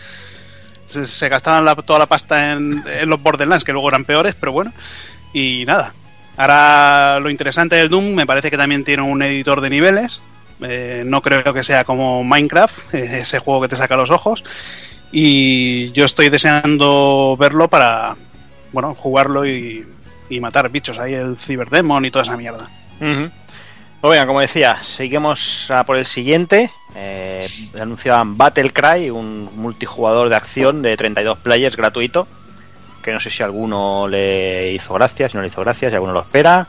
Se, 0.88 1.06
se 1.06 1.28
gastaban 1.28 1.66
la- 1.66 1.76
toda 1.76 2.00
la 2.00 2.06
pasta 2.06 2.54
en, 2.54 2.82
en 2.88 3.10
los 3.10 3.22
Borderlands, 3.22 3.66
que 3.66 3.74
luego 3.74 3.90
eran 3.90 4.06
peores, 4.06 4.36
pero 4.40 4.54
bueno. 4.54 4.72
Y 5.34 5.66
nada. 5.68 5.94
Ahora 6.38 7.20
lo 7.20 7.30
interesante 7.30 7.76
del 7.76 7.90
Doom 7.90 8.14
me 8.14 8.26
parece 8.26 8.50
que 8.50 8.58
también 8.58 8.84
tiene 8.84 9.02
un 9.04 9.22
editor 9.22 9.60
de 9.60 9.70
niveles. 9.70 10.22
Eh, 10.62 11.04
no 11.06 11.22
creo 11.22 11.54
que 11.54 11.64
sea 11.64 11.84
como 11.84 12.24
Minecraft, 12.24 12.94
ese 12.94 13.40
juego 13.40 13.62
que 13.62 13.68
te 13.68 13.76
saca 13.76 13.98
los 13.98 14.12
ojos. 14.12 14.44
Y 15.12 15.92
yo 15.92 16.06
estoy 16.06 16.30
deseando 16.30 17.36
verlo 17.40 17.68
para, 17.68 18.16
bueno, 18.72 18.94
jugarlo 18.96 19.46
y, 19.46 19.86
y 20.30 20.40
matar 20.40 20.70
bichos 20.70 21.00
ahí, 21.00 21.14
el 21.14 21.38
Cyberdemon 21.38 22.06
y 22.06 22.12
toda 22.12 22.24
esa 22.24 22.38
mierda. 22.38 22.70
Ujú. 23.00 23.32
Pues 24.02 24.12
venga, 24.12 24.28
como 24.28 24.42
decía, 24.42 24.78
seguimos 24.84 25.72
a 25.72 25.84
por 25.86 25.98
el 25.98 26.06
siguiente. 26.06 26.72
Eh, 26.96 27.48
anunciaban 27.80 28.38
Battle 28.38 28.72
Cry, 28.72 29.10
un 29.10 29.50
multijugador 29.56 30.30
de 30.30 30.36
acción 30.36 30.82
de 30.82 30.96
32 30.96 31.40
players 31.40 31.76
gratuito. 31.76 32.28
Que 33.08 33.14
no 33.14 33.22
sé 33.22 33.30
si 33.30 33.42
a 33.42 33.46
alguno 33.46 34.06
le 34.06 34.74
hizo 34.74 34.94
gracia, 34.96 35.30
si 35.30 35.38
no 35.38 35.42
le 35.42 35.48
hizo 35.48 35.62
gracia, 35.62 35.88
si 35.88 35.96
alguno 35.96 36.12
lo 36.12 36.20
espera. 36.20 36.68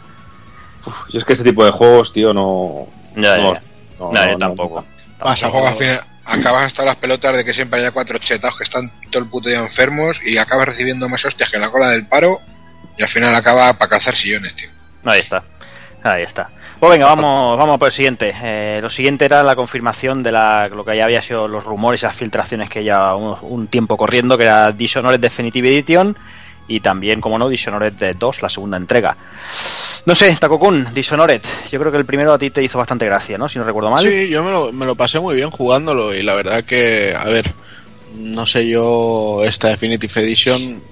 Uf, 0.87 1.09
yo 1.11 1.19
es 1.19 1.25
que 1.25 1.33
este 1.33 1.45
tipo 1.51 1.65
de 1.65 1.73
juegos, 1.73 2.13
tío, 2.13 2.33
no. 2.33 2.87
Ya, 3.17 3.39
no, 3.39 3.55
ya. 3.55 3.63
no, 3.99 4.13
No, 4.13 4.25
yo 4.25 4.33
no, 4.35 4.39
tampoco. 4.39 4.85
Pasa, 5.19 5.49
juego 5.49 5.67
al 5.67 5.75
final. 5.75 6.05
Acabas 6.25 6.69
hasta 6.69 6.85
las 6.85 6.95
pelotas 6.95 7.39
de 7.39 7.45
que 7.45 7.53
siempre 7.53 7.81
haya 7.81 7.91
cuatro 7.91 8.19
chetados 8.19 8.57
que 8.57 8.63
están 8.63 8.89
todo 9.11 9.25
el 9.25 9.29
puto 9.29 9.49
día 9.49 9.59
enfermos 9.59 10.21
y 10.25 10.39
acabas 10.39 10.67
recibiendo 10.67 11.09
más 11.09 11.25
hostias 11.25 11.51
que 11.51 11.59
la 11.59 11.73
cola 11.73 11.89
del 11.89 12.07
paro 12.07 12.39
y 12.97 13.03
al 13.03 13.09
final 13.09 13.35
acaba 13.35 13.73
para 13.73 13.91
cazar 13.91 14.15
sillones, 14.15 14.55
tío. 14.55 14.69
Ahí 15.07 15.19
está. 15.19 15.43
Ahí 16.05 16.23
está. 16.23 16.49
Pues 16.81 16.93
venga, 16.93 17.07
vamos, 17.07 17.59
vamos 17.59 17.77
por 17.79 17.89
el 17.89 17.93
siguiente. 17.93 18.33
Eh, 18.41 18.79
lo 18.81 18.89
siguiente 18.89 19.25
era 19.25 19.43
la 19.43 19.57
confirmación 19.57 20.23
de 20.23 20.31
la, 20.31 20.69
lo 20.69 20.85
que 20.85 20.97
ya 20.97 21.05
había 21.05 21.21
sido 21.21 21.49
los 21.49 21.65
rumores 21.65 22.03
y 22.03 22.07
las 22.07 22.17
filtraciones 22.17 22.71
que 22.71 22.85
ya 22.85 23.17
un, 23.17 23.37
un 23.43 23.67
tiempo 23.67 23.97
corriendo, 23.97 24.39
que 24.39 24.45
era 24.45 24.71
Dishonored 24.71 25.19
Definitive 25.19 25.69
Edition 25.69 26.17
y 26.69 26.81
también, 26.81 27.21
como 27.21 27.39
no, 27.39 27.49
Dishonored 27.49 28.17
2, 28.17 28.43
la 28.43 28.49
segunda 28.49 28.77
entrega. 28.77 29.17
No 30.05 30.15
sé, 30.15 30.37
Takokun, 30.39 30.95
Dishonored, 30.95 31.43
yo 31.73 31.81
creo 31.81 31.91
que 31.91 31.99
el 31.99 32.05
primero 32.05 32.33
a 32.33 32.39
ti 32.39 32.51
te 32.51 32.63
hizo 32.63 32.79
bastante 32.79 33.07
gracia, 33.07 33.39
¿no? 33.39 33.49
Si 33.49 33.59
no 33.59 33.65
recuerdo 33.65 33.91
mal. 33.91 34.07
Sí, 34.07 34.29
yo 34.29 34.45
me 34.45 34.51
lo, 34.51 34.73
me 34.73 34.87
lo 34.87 34.95
pasé 34.95 35.19
muy 35.19 35.35
bien 35.35 35.51
jugándolo 35.51 36.15
y 36.15 36.23
la 36.23 36.35
verdad 36.35 36.63
que, 36.63 37.15
a 37.19 37.25
ver, 37.25 37.53
no 38.15 38.47
sé 38.47 38.69
yo, 38.69 39.41
esta 39.45 39.69
Definitive 39.69 40.21
Edition, 40.21 40.83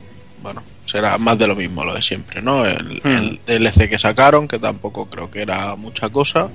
bueno, 0.42 0.64
será 0.87 1.18
más 1.18 1.38
de 1.38 1.46
lo 1.46 1.55
mismo, 1.57 1.85
lo 1.85 1.94
de 1.94 2.03
siempre, 2.03 2.40
¿no? 2.40 2.64
El, 2.64 3.01
Hmm. 3.05 3.07
el 3.07 3.40
DLC 3.44 3.88
que 3.88 3.99
sacaron, 3.99 4.49
que 4.49 4.59
tampoco 4.59 5.07
creo 5.07 5.31
que 5.31 5.42
era 5.42 5.75
mucha 5.77 6.09
cosa, 6.09 6.49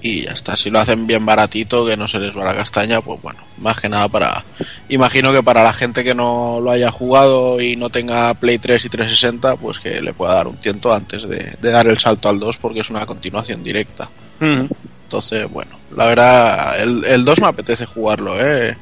y 0.00 0.22
ya 0.22 0.32
está. 0.32 0.56
Si 0.56 0.68
lo 0.68 0.80
hacen 0.80 1.06
bien 1.06 1.24
baratito, 1.24 1.86
que 1.86 1.96
no 1.96 2.08
se 2.08 2.18
les 2.18 2.36
va 2.36 2.44
la 2.44 2.56
castaña, 2.56 3.00
pues 3.00 3.22
bueno, 3.22 3.38
más 3.58 3.80
que 3.80 3.88
nada 3.88 4.08
para. 4.08 4.44
Imagino 4.88 5.32
que 5.32 5.42
para 5.44 5.62
la 5.62 5.72
gente 5.72 6.02
que 6.02 6.14
no 6.14 6.58
lo 6.60 6.72
haya 6.72 6.90
jugado 6.90 7.60
y 7.60 7.76
no 7.76 7.88
tenga 7.88 8.34
Play 8.34 8.58
3 8.58 8.84
y 8.84 8.88
360, 8.88 9.56
pues 9.58 9.78
que 9.78 10.00
le 10.02 10.12
pueda 10.12 10.34
dar 10.34 10.48
un 10.48 10.56
tiento 10.56 10.92
antes 10.92 11.28
de, 11.28 11.56
de 11.60 11.70
dar 11.70 11.86
el 11.86 11.98
salto 11.98 12.28
al 12.28 12.40
2, 12.40 12.56
porque 12.56 12.80
es 12.80 12.90
una 12.90 13.06
continuación 13.06 13.62
directa. 13.62 14.10
Ujú. 14.40 14.68
Entonces, 15.04 15.48
bueno, 15.50 15.78
la 15.96 16.06
verdad, 16.08 16.80
el, 16.82 17.04
el 17.04 17.24
2 17.24 17.40
me 17.40 17.46
apetece 17.48 17.86
jugarlo, 17.86 18.34
¿eh? 18.40 18.76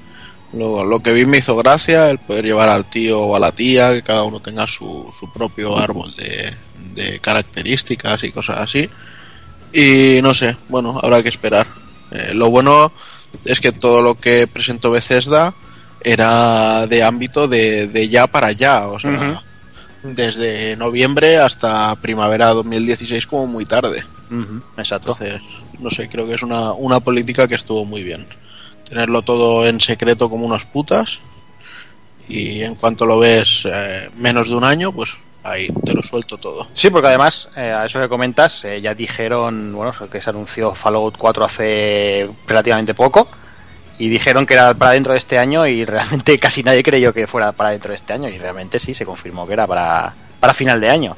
Lo, 0.53 0.85
lo 0.85 1.01
que 1.01 1.13
vi 1.13 1.27
me 1.27 1.39
hizo 1.39 1.57
gracia, 1.57 2.11
el 2.11 2.19
poder 2.19 2.45
llevar 2.45 2.69
al 2.69 2.89
tío 2.89 3.21
o 3.21 3.37
a 3.37 3.41
la 3.41 3.53
tía, 3.53 3.93
que 3.93 4.03
cada 4.03 4.25
uno 4.25 4.41
tenga 4.41 4.67
su, 4.67 5.09
su 5.19 5.33
propio 5.33 5.79
árbol 5.79 6.15
de, 6.17 6.53
de 6.95 7.21
características 7.21 8.25
y 8.25 8.33
cosas 8.33 8.59
así. 8.59 8.91
Y 9.73 10.21
no 10.23 10.35
sé, 10.35 10.57
bueno, 10.69 10.99
habrá 11.01 11.23
que 11.23 11.29
esperar. 11.29 11.67
Eh, 12.11 12.33
lo 12.35 12.51
bueno 12.51 12.93
es 13.45 13.61
que 13.61 13.73
todo 13.73 14.03
lo 14.03 14.17
que 14.17 14.47
presentó 14.47 14.91
Bethesda 14.91 15.55
era 16.03 16.87
de 16.87 17.03
ámbito 17.03 17.47
de, 17.47 17.87
de 17.87 18.09
ya 18.09 18.27
para 18.27 18.53
ya, 18.53 18.89
o 18.89 18.99
sea, 18.99 19.43
desde 20.03 20.77
noviembre 20.77 21.37
hasta 21.37 21.95
primavera 21.97 22.49
2016 22.49 23.27
como 23.27 23.47
muy 23.47 23.67
tarde. 23.67 24.03
Exacto. 24.77 25.13
Entonces, 25.13 25.41
no 25.79 25.91
sé, 25.91 26.09
creo 26.09 26.27
que 26.27 26.35
es 26.35 26.43
una, 26.43 26.73
una 26.73 27.01
política 27.01 27.47
que 27.47 27.55
estuvo 27.55 27.85
muy 27.85 28.03
bien. 28.03 28.27
Tenerlo 28.90 29.22
todo 29.22 29.66
en 29.66 29.81
secreto 29.81 30.29
como 30.29 30.44
unos 30.44 30.66
putas 30.66 31.20
y 32.29 32.62
en 32.62 32.74
cuanto 32.74 33.07
lo 33.07 33.18
ves 33.18 33.62
eh, 33.64 34.11
menos 34.16 34.48
de 34.48 34.55
un 34.55 34.64
año, 34.64 34.92
pues 34.92 35.11
ahí 35.42 35.68
te 35.85 35.94
lo 35.94 36.03
suelto 36.03 36.38
todo. 36.38 36.68
Sí, 36.74 36.90
porque 36.90 37.09
además, 37.09 37.48
eh, 37.57 37.72
a 37.72 37.87
eso 37.87 38.00
que 38.00 38.09
comentas, 38.09 38.64
eh, 38.64 38.81
ya 38.81 38.94
dijeron, 38.94 39.72
bueno, 39.74 39.92
que 40.11 40.20
se 40.20 40.31
anunció 40.31 40.74
Fallout 40.74 41.16
4 41.16 41.44
hace 41.44 42.31
relativamente 42.46 42.94
poco 42.94 43.29
y 43.98 44.09
dijeron 44.09 44.46
que 44.46 44.55
era 44.55 44.74
para 44.74 44.92
dentro 44.92 45.12
de 45.12 45.18
este 45.18 45.38
año 45.38 45.66
y 45.66 45.85
realmente 45.85 46.38
casi 46.40 46.62
nadie 46.62 46.83
creyó 46.83 47.12
que 47.12 47.26
fuera 47.26 47.53
para 47.53 47.70
dentro 47.70 47.90
de 47.90 47.96
este 47.96 48.12
año 48.12 48.29
y 48.29 48.38
realmente 48.38 48.79
sí, 48.79 48.94
se 48.94 49.05
confirmó 49.05 49.46
que 49.46 49.55
era 49.55 49.66
para, 49.66 50.14
para 50.38 50.55
final 50.55 50.81
de 50.81 50.90
año. 50.90 51.16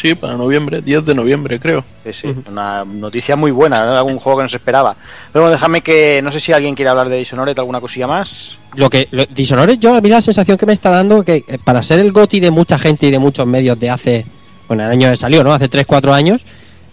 Sí, 0.00 0.14
para 0.14 0.34
noviembre, 0.34 0.82
10 0.82 1.04
de 1.06 1.14
noviembre 1.14 1.58
creo. 1.58 1.84
Sí, 2.04 2.12
sí, 2.12 2.42
una 2.48 2.84
noticia 2.84 3.36
muy 3.36 3.50
buena, 3.50 3.84
¿no? 3.84 3.96
algún 3.96 4.18
juego 4.18 4.38
que 4.38 4.42
no 4.44 4.48
se 4.48 4.56
esperaba. 4.56 4.96
Luego 5.32 5.50
déjame 5.50 5.80
que, 5.80 6.20
no 6.22 6.32
sé 6.32 6.40
si 6.40 6.52
alguien 6.52 6.74
quiere 6.74 6.88
hablar 6.88 7.08
de 7.08 7.18
Dishonored, 7.18 7.56
alguna 7.58 7.80
cosilla 7.80 8.06
más. 8.06 8.58
Lo 8.74 8.90
que 8.90 9.08
lo, 9.12 9.24
Dishonored, 9.26 9.78
yo 9.78 9.94
a 9.94 10.00
mí 10.00 10.08
la 10.08 10.20
sensación 10.20 10.58
que 10.58 10.66
me 10.66 10.72
está 10.72 10.90
dando 10.90 11.22
que 11.24 11.44
eh, 11.46 11.58
para 11.64 11.82
ser 11.82 12.00
el 12.00 12.10
GOTI 12.12 12.40
de 12.40 12.50
mucha 12.50 12.78
gente 12.78 13.06
y 13.06 13.10
de 13.10 13.18
muchos 13.18 13.46
medios 13.46 13.78
de 13.78 13.90
hace, 13.90 14.26
bueno, 14.66 14.84
el 14.84 14.90
año 14.90 15.10
que 15.10 15.16
salió, 15.16 15.44
¿no? 15.44 15.52
Hace 15.52 15.68
3, 15.68 15.86
4 15.86 16.12
años, 16.12 16.44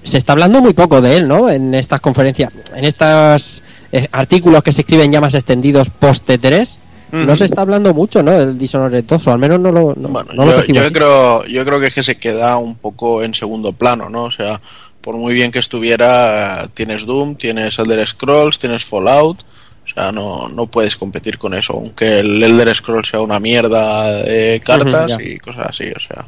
se 0.04 0.18
está 0.18 0.34
hablando 0.34 0.62
muy 0.62 0.74
poco 0.74 1.02
de 1.02 1.18
él, 1.18 1.28
¿no? 1.28 1.50
En 1.50 1.74
estas 1.74 2.02
conferencias, 2.02 2.52
en 2.76 2.86
estos 2.86 3.64
eh, 3.92 4.08
artículos 4.12 4.62
que 4.62 4.72
se 4.72 4.82
escriben 4.82 5.12
ya 5.12 5.20
más 5.20 5.34
extendidos 5.34 5.90
post 5.90 6.30
T3, 6.30 6.78
no 7.12 7.36
se 7.36 7.46
está 7.46 7.62
hablando 7.62 7.94
mucho, 7.94 8.22
¿no? 8.24 8.32
Del 8.32 8.58
Dishonored 8.58 9.04
2, 9.04 9.28
o 9.28 9.32
al 9.32 9.40
menos 9.40 9.60
no 9.60 9.72
lo, 9.72 9.94
no, 9.96 10.10
no 10.10 10.46
lo 10.46 10.66
yo, 10.66 10.92
creo, 10.92 11.46
yo 11.46 11.66
creo 11.66 11.80
que 11.80 11.88
es 11.88 11.94
que 11.94 12.04
se 12.04 12.18
queda 12.18 12.58
un 12.58 12.76
poco 12.76 13.24
en 13.24 13.34
segundo 13.34 13.74
plano, 13.74 14.10
¿no? 14.10 14.24
O 14.24 14.32
sea, 14.32 14.60
por 15.02 15.16
muy 15.16 15.34
bien 15.34 15.52
que 15.52 15.60
estuviera, 15.60 16.68
tienes 16.74 17.06
Doom, 17.06 17.36
tienes 17.36 17.80
Elder 17.80 18.06
Scrolls, 18.08 18.60
tienes 18.60 18.86
Fallout. 18.86 19.42
O 19.42 19.92
sea, 19.92 20.12
no, 20.12 20.48
no 20.50 20.68
puedes 20.68 20.96
competir 20.96 21.40
con 21.40 21.56
eso, 21.56 21.74
aunque 21.74 22.20
el 22.20 22.44
Elder 22.44 22.76
Scrolls 22.76 23.10
sea 23.10 23.22
una 23.22 23.40
mierda 23.40 24.22
de 24.22 24.62
cartas 24.64 25.18
y 25.20 25.40
cosas 25.40 25.68
así. 25.70 25.86
O 25.90 26.00
sea, 26.00 26.26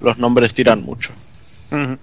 los 0.00 0.16
nombres 0.16 0.54
tiran 0.54 0.82
mucho. 0.82 1.10
Ujú. 1.70 1.98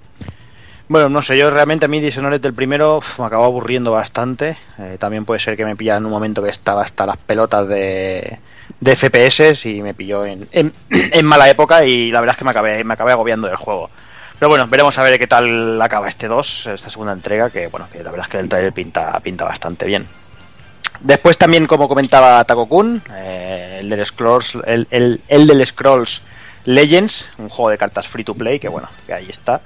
Bueno, 0.93 1.09
no 1.09 1.23
sé, 1.23 1.35
yo 1.35 1.49
realmente 1.49 1.85
a 1.85 1.87
mí 1.87 1.99
Dishonored 1.99 2.39
del 2.39 2.53
primero 2.53 3.01
me 3.17 3.25
acabó 3.25 3.45
aburriendo 3.45 3.91
bastante. 3.93 4.59
Eh, 4.77 4.97
también 4.99 5.25
puede 5.25 5.39
ser 5.39 5.57
que 5.57 5.65
me 5.65 5.75
pillara 5.75 5.97
en 5.97 6.05
un 6.05 6.11
momento 6.11 6.43
que 6.43 6.51
estaba 6.51 6.83
hasta 6.83 7.07
las 7.07 7.17
pelotas 7.17 7.67
de, 7.67 8.37
FPS 8.79 9.65
y 9.65 9.81
me 9.81 9.95
pilló 9.95 10.23
en, 10.23 10.47
en, 10.51 10.71
en 10.91 11.25
mala 11.25 11.49
época 11.49 11.83
y 11.83 12.11
la 12.11 12.19
verdad 12.19 12.35
es 12.35 12.37
que 12.37 12.45
me 12.45 12.51
acabé, 12.51 12.83
me 12.83 12.93
acabé 12.93 13.11
agobiando 13.11 13.47
del 13.47 13.55
juego. 13.55 13.89
Pero 14.37 14.49
bueno, 14.49 14.67
veremos 14.67 14.95
a 14.99 15.01
ver 15.01 15.17
qué 15.17 15.25
tal 15.25 15.81
acaba 15.81 16.07
este 16.07 16.27
2, 16.27 16.67
esta 16.67 16.91
segunda 16.91 17.13
entrega, 17.13 17.49
que 17.49 17.65
bueno, 17.69 17.87
que 17.91 18.03
la 18.03 18.11
verdad 18.11 18.27
es 18.27 18.31
que 18.31 18.37
el 18.37 18.47
trailer 18.47 18.71
pinta, 18.71 19.19
pinta 19.21 19.45
bastante 19.45 19.87
bien. 19.87 20.07
Después 20.99 21.39
también, 21.39 21.65
como 21.65 21.89
comentaba 21.89 22.43
Takokun, 22.43 23.01
eh, 23.15 23.77
el 23.79 23.89
del 23.89 24.05
Scrolls, 24.05 24.59
el, 24.67 24.85
el, 24.91 25.21
el 25.27 25.47
del 25.47 25.65
Scrolls 25.65 26.21
Legends, 26.65 27.25
un 27.39 27.49
juego 27.49 27.71
de 27.71 27.79
cartas 27.79 28.07
free 28.07 28.23
to 28.23 28.35
play, 28.35 28.59
que 28.59 28.67
bueno, 28.67 28.89
que 29.07 29.13
ahí 29.13 29.27
está, 29.27 29.59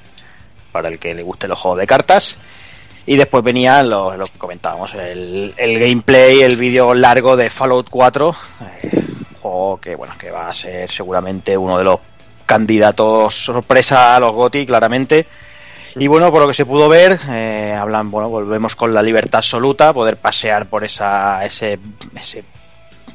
para 0.78 0.90
el 0.90 1.00
que 1.00 1.16
le 1.16 1.24
guste 1.24 1.48
los 1.48 1.58
juegos 1.58 1.80
de 1.80 1.88
cartas. 1.88 2.38
Y 3.08 3.16
después 3.16 3.44
venía 3.44 3.82
lo, 3.82 4.14
que 4.32 4.38
comentábamos, 4.38 4.94
el, 4.94 5.56
el 5.58 5.80
gameplay, 5.80 6.42
el 6.42 6.56
vídeo 6.56 6.94
largo 6.94 7.36
de 7.36 7.50
Fallout 7.50 7.88
4, 7.90 8.36
eh, 8.84 9.04
juego 9.42 9.80
que 9.82 9.96
bueno, 9.96 10.14
que 10.20 10.30
va 10.30 10.50
a 10.50 10.54
ser 10.54 10.92
seguramente 10.92 11.58
uno 11.58 11.80
de 11.80 11.84
los 11.86 12.00
candidatos 12.46 13.34
sorpresa 13.34 14.16
a 14.16 14.20
los 14.20 14.36
GOTY, 14.36 14.68
claramente. 14.68 15.26
Y 15.96 16.06
bueno, 16.06 16.32
por 16.32 16.42
lo 16.42 16.48
que 16.48 16.54
se 16.54 16.66
pudo 16.66 16.88
ver, 16.90 17.20
eh, 17.30 17.76
hablan, 17.76 18.12
bueno, 18.12 18.30
volvemos 18.30 18.76
con 18.76 18.94
la 18.94 19.02
libertad 19.02 19.40
absoluta, 19.40 19.94
poder 19.94 20.18
pasear 20.18 20.68
por 20.68 20.84
esa, 20.84 21.44
ese, 21.44 21.80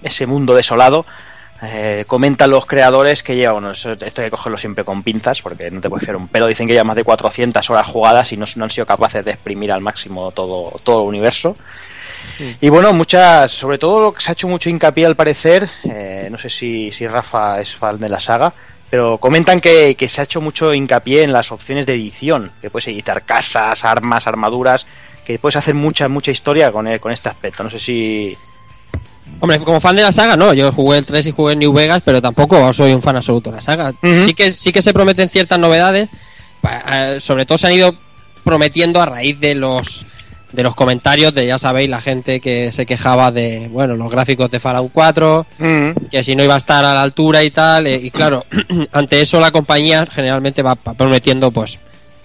ese 0.02 0.26
mundo 0.26 0.54
desolado. 0.54 1.06
Eh, 1.64 2.04
comentan 2.08 2.50
los 2.50 2.66
creadores 2.66 3.22
que 3.22 3.36
lleva, 3.36 3.52
bueno, 3.52 3.70
eso- 3.70 3.92
esto 3.92 4.20
hay 4.20 4.26
que 4.26 4.30
cogerlo 4.32 4.58
siempre 4.58 4.84
con 4.84 5.02
pinzas, 5.04 5.40
porque 5.42 5.70
no 5.70 5.80
te 5.80 5.88
puedes 5.88 6.04
fiar 6.04 6.16
un 6.16 6.26
pelo. 6.28 6.46
Dicen 6.48 6.66
que 6.66 6.72
lleva 6.72 6.84
más 6.84 6.96
de 6.96 7.04
400 7.04 7.68
horas 7.70 7.86
jugadas 7.86 8.32
y 8.32 8.36
no, 8.36 8.46
no 8.56 8.64
han 8.64 8.70
sido 8.70 8.84
capaces 8.86 9.24
de 9.24 9.30
exprimir 9.32 9.70
al 9.70 9.80
máximo 9.80 10.32
todo, 10.32 10.80
todo 10.82 11.02
el 11.02 11.08
universo. 11.08 11.56
Y 12.60 12.68
bueno, 12.68 12.92
muchas, 12.92 13.52
sobre 13.52 13.78
todo 13.78 14.00
lo 14.00 14.12
que 14.12 14.22
se 14.22 14.30
ha 14.30 14.32
hecho 14.32 14.48
mucho 14.48 14.70
hincapié 14.70 15.06
al 15.06 15.16
parecer, 15.16 15.68
eh, 15.84 16.28
no 16.30 16.38
sé 16.38 16.50
si, 16.50 16.90
si 16.92 17.06
Rafa 17.06 17.60
es 17.60 17.74
fan 17.76 17.98
de 17.98 18.08
la 18.08 18.20
saga, 18.20 18.52
pero 18.90 19.18
comentan 19.18 19.60
que, 19.60 19.94
que 19.96 20.08
se 20.08 20.20
ha 20.20 20.24
hecho 20.24 20.40
mucho 20.40 20.72
hincapié 20.74 21.22
en 21.22 21.32
las 21.32 21.50
opciones 21.52 21.86
de 21.86 21.94
edición, 21.94 22.50
que 22.60 22.70
puedes 22.70 22.88
editar 22.88 23.22
casas, 23.22 23.84
armas, 23.84 24.26
armaduras, 24.26 24.86
que 25.24 25.38
puedes 25.38 25.56
hacer 25.56 25.74
mucha, 25.74 26.08
mucha 26.08 26.30
historia 26.32 26.70
con, 26.72 26.86
eh, 26.88 26.98
con 26.98 27.12
este 27.12 27.28
aspecto. 27.28 27.62
No 27.62 27.70
sé 27.70 27.78
si... 27.78 28.36
Hombre, 29.40 29.58
como 29.58 29.80
fan 29.80 29.96
de 29.96 30.02
la 30.02 30.12
saga, 30.12 30.36
no. 30.36 30.54
Yo 30.54 30.70
jugué 30.72 30.98
el 30.98 31.06
3 31.06 31.26
y 31.26 31.30
jugué 31.32 31.54
el 31.54 31.58
New 31.58 31.72
Vegas, 31.72 32.02
pero 32.04 32.22
tampoco 32.22 32.72
soy 32.72 32.92
un 32.92 33.02
fan 33.02 33.16
absoluto 33.16 33.50
de 33.50 33.56
la 33.56 33.62
saga. 33.62 33.92
Sí 34.26 34.34
que 34.34 34.52
sí 34.52 34.72
que 34.72 34.82
se 34.82 34.92
prometen 34.92 35.28
ciertas 35.28 35.58
novedades. 35.58 36.08
eh, 36.92 37.18
Sobre 37.20 37.44
todo 37.46 37.58
se 37.58 37.66
han 37.66 37.72
ido 37.72 37.94
prometiendo 38.44 39.00
a 39.00 39.06
raíz 39.06 39.38
de 39.40 39.54
los 39.54 40.06
de 40.52 40.62
los 40.62 40.74
comentarios 40.74 41.32
de 41.32 41.46
ya 41.46 41.56
sabéis 41.56 41.88
la 41.88 42.02
gente 42.02 42.38
que 42.38 42.72
se 42.72 42.84
quejaba 42.84 43.30
de 43.30 43.68
bueno 43.72 43.96
los 43.96 44.10
gráficos 44.10 44.50
de 44.50 44.60
Fallout 44.60 44.90
4 44.92 45.46
que 46.10 46.22
si 46.22 46.36
no 46.36 46.44
iba 46.44 46.52
a 46.54 46.58
estar 46.58 46.84
a 46.84 46.92
la 46.92 47.00
altura 47.02 47.42
y 47.42 47.50
tal 47.50 47.86
eh, 47.86 47.98
y 48.02 48.10
claro 48.10 48.44
ante 48.92 49.22
eso 49.22 49.40
la 49.40 49.50
compañía 49.50 50.04
generalmente 50.12 50.60
va 50.60 50.74
prometiendo 50.74 51.50
pues 51.52 51.78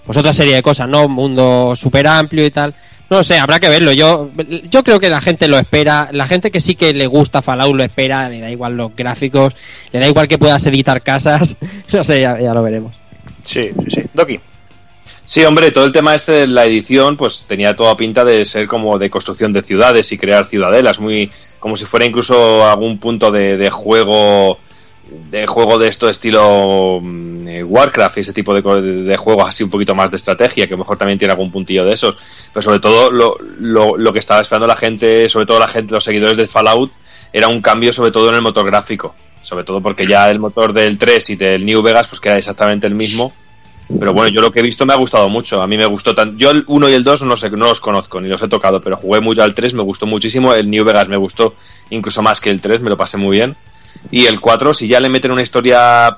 pues 0.05 0.17
otra 0.17 0.33
serie 0.33 0.55
de 0.55 0.61
cosas 0.61 0.89
no 0.89 1.05
un 1.05 1.13
mundo 1.13 1.73
súper 1.77 2.05
amplio 2.05 2.45
y 2.45 2.51
tal 2.51 2.73
no 3.09 3.23
sé 3.23 3.37
habrá 3.37 3.59
que 3.59 3.69
verlo 3.69 3.91
yo 3.93 4.31
yo 4.69 4.83
creo 4.83 4.99
que 4.99 5.09
la 5.09 5.21
gente 5.21 5.47
lo 5.47 5.57
espera 5.57 6.09
la 6.11 6.27
gente 6.27 6.51
que 6.51 6.59
sí 6.59 6.75
que 6.75 6.93
le 6.93 7.07
gusta 7.07 7.41
Fallout 7.41 7.75
lo 7.75 7.83
espera 7.83 8.29
le 8.29 8.39
da 8.39 8.49
igual 8.49 8.75
los 8.77 8.95
gráficos 8.95 9.53
le 9.91 9.99
da 9.99 10.07
igual 10.07 10.27
que 10.27 10.37
puedas 10.37 10.65
editar 10.65 11.01
casas 11.01 11.57
no 11.93 12.03
sé 12.03 12.21
ya, 12.21 12.39
ya 12.39 12.53
lo 12.53 12.63
veremos 12.63 12.93
Sí, 13.47 13.69
sí, 13.71 13.91
sí. 13.95 14.01
Doki. 14.13 14.39
Sí, 15.23 15.43
hombre, 15.43 15.71
todo 15.71 15.85
el 15.85 15.91
tema 15.91 16.15
este 16.15 16.31
de 16.31 16.47
la 16.47 16.65
edición, 16.65 17.17
pues 17.17 17.43
tenía 17.47 17.75
toda 17.75 17.97
pinta 17.97 18.23
de 18.23 18.45
ser 18.45 18.67
como 18.67 18.97
de 18.97 19.09
construcción 19.09 19.51
de 19.51 19.63
ciudades 19.63 20.11
y 20.11 20.17
crear 20.17 20.45
ciudadelas, 20.45 20.99
muy 20.99 21.31
como 21.59 21.75
si 21.75 21.85
fuera 21.85 22.05
incluso 22.05 22.65
algún 22.65 22.97
punto 22.97 23.31
de, 23.31 23.57
de 23.57 23.69
juego 23.69 24.59
de 25.29 25.47
juego 25.47 25.77
de 25.77 25.87
esto 25.87 26.09
estilo 26.09 26.99
mm, 27.01 27.47
eh, 27.47 27.63
Warcraft 27.63 28.17
y 28.17 28.19
ese 28.21 28.33
tipo 28.33 28.53
de, 28.53 28.81
de 28.81 29.17
juegos 29.17 29.47
así 29.47 29.63
un 29.63 29.69
poquito 29.69 29.95
más 29.95 30.11
de 30.11 30.17
estrategia, 30.17 30.67
que 30.67 30.77
mejor 30.77 30.97
también 30.97 31.17
tiene 31.19 31.31
algún 31.31 31.51
puntillo 31.51 31.85
de 31.85 31.93
esos. 31.93 32.15
Pero 32.53 32.61
sobre 32.61 32.79
todo 32.79 33.11
lo, 33.11 33.37
lo, 33.59 33.97
lo 33.97 34.13
que 34.13 34.19
estaba 34.19 34.41
esperando 34.41 34.67
la 34.67 34.75
gente, 34.75 35.29
sobre 35.29 35.45
todo 35.45 35.59
la 35.59 35.67
gente, 35.67 35.93
los 35.93 36.03
seguidores 36.03 36.37
de 36.37 36.47
Fallout, 36.47 36.91
era 37.33 37.47
un 37.47 37.61
cambio 37.61 37.93
sobre 37.93 38.11
todo 38.11 38.29
en 38.29 38.35
el 38.35 38.41
motor 38.41 38.65
gráfico. 38.65 39.15
Sobre 39.41 39.63
todo 39.63 39.81
porque 39.81 40.07
ya 40.07 40.29
el 40.29 40.39
motor 40.39 40.73
del 40.73 40.97
3 40.97 41.29
y 41.29 41.35
del 41.35 41.65
New 41.65 41.81
Vegas 41.81 42.07
pues 42.07 42.19
que 42.19 42.29
era 42.29 42.37
exactamente 42.37 42.87
el 42.87 42.95
mismo. 42.95 43.33
Pero 43.99 44.11
bueno, 44.11 44.29
yo 44.29 44.41
lo 44.41 44.51
que 44.51 44.59
he 44.59 44.63
visto 44.63 44.85
me 44.85 44.93
ha 44.93 44.97
gustado 44.97 45.29
mucho. 45.29 45.61
A 45.61 45.67
mí 45.67 45.77
me 45.77 45.85
gustó 45.85 46.13
tanto. 46.13 46.37
Yo 46.37 46.51
el 46.51 46.63
1 46.67 46.89
y 46.89 46.93
el 46.93 47.03
2 47.03 47.23
no 47.23 47.37
sé, 47.37 47.49
no 47.51 47.67
los 47.67 47.79
conozco 47.79 48.19
ni 48.19 48.27
los 48.27 48.41
he 48.41 48.49
tocado, 48.49 48.81
pero 48.81 48.97
jugué 48.97 49.21
mucho 49.21 49.43
al 49.43 49.53
3, 49.53 49.73
me 49.73 49.83
gustó 49.83 50.05
muchísimo. 50.05 50.53
El 50.53 50.69
New 50.69 50.83
Vegas 50.83 51.07
me 51.07 51.15
gustó 51.15 51.55
incluso 51.89 52.21
más 52.21 52.41
que 52.41 52.49
el 52.49 52.59
3, 52.59 52.81
me 52.81 52.89
lo 52.89 52.97
pasé 52.97 53.15
muy 53.15 53.37
bien. 53.37 53.55
Y 54.11 54.25
el 54.25 54.39
4, 54.39 54.73
si 54.73 54.87
ya 54.87 54.99
le 54.99 55.09
meten 55.09 55.31
una 55.31 55.41
historia 55.41 56.15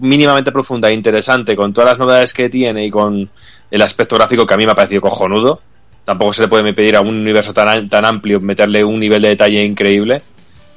mínimamente 0.00 0.52
profunda 0.52 0.90
e 0.90 0.92
interesante, 0.92 1.56
con 1.56 1.72
todas 1.72 1.90
las 1.90 1.98
novedades 1.98 2.34
que 2.34 2.50
tiene 2.50 2.84
y 2.84 2.90
con 2.90 3.30
el 3.70 3.82
aspecto 3.82 4.16
gráfico 4.16 4.46
que 4.46 4.54
a 4.54 4.56
mí 4.56 4.66
me 4.66 4.72
ha 4.72 4.74
parecido 4.74 5.00
cojonudo, 5.00 5.62
tampoco 6.04 6.32
se 6.32 6.42
le 6.42 6.48
puede 6.48 6.72
pedir 6.74 6.96
a 6.96 7.00
un 7.00 7.08
universo 7.08 7.54
tan, 7.54 7.88
tan 7.88 8.04
amplio 8.04 8.40
meterle 8.40 8.84
un 8.84 8.98
nivel 9.00 9.22
de 9.22 9.28
detalle 9.28 9.64
increíble. 9.64 10.22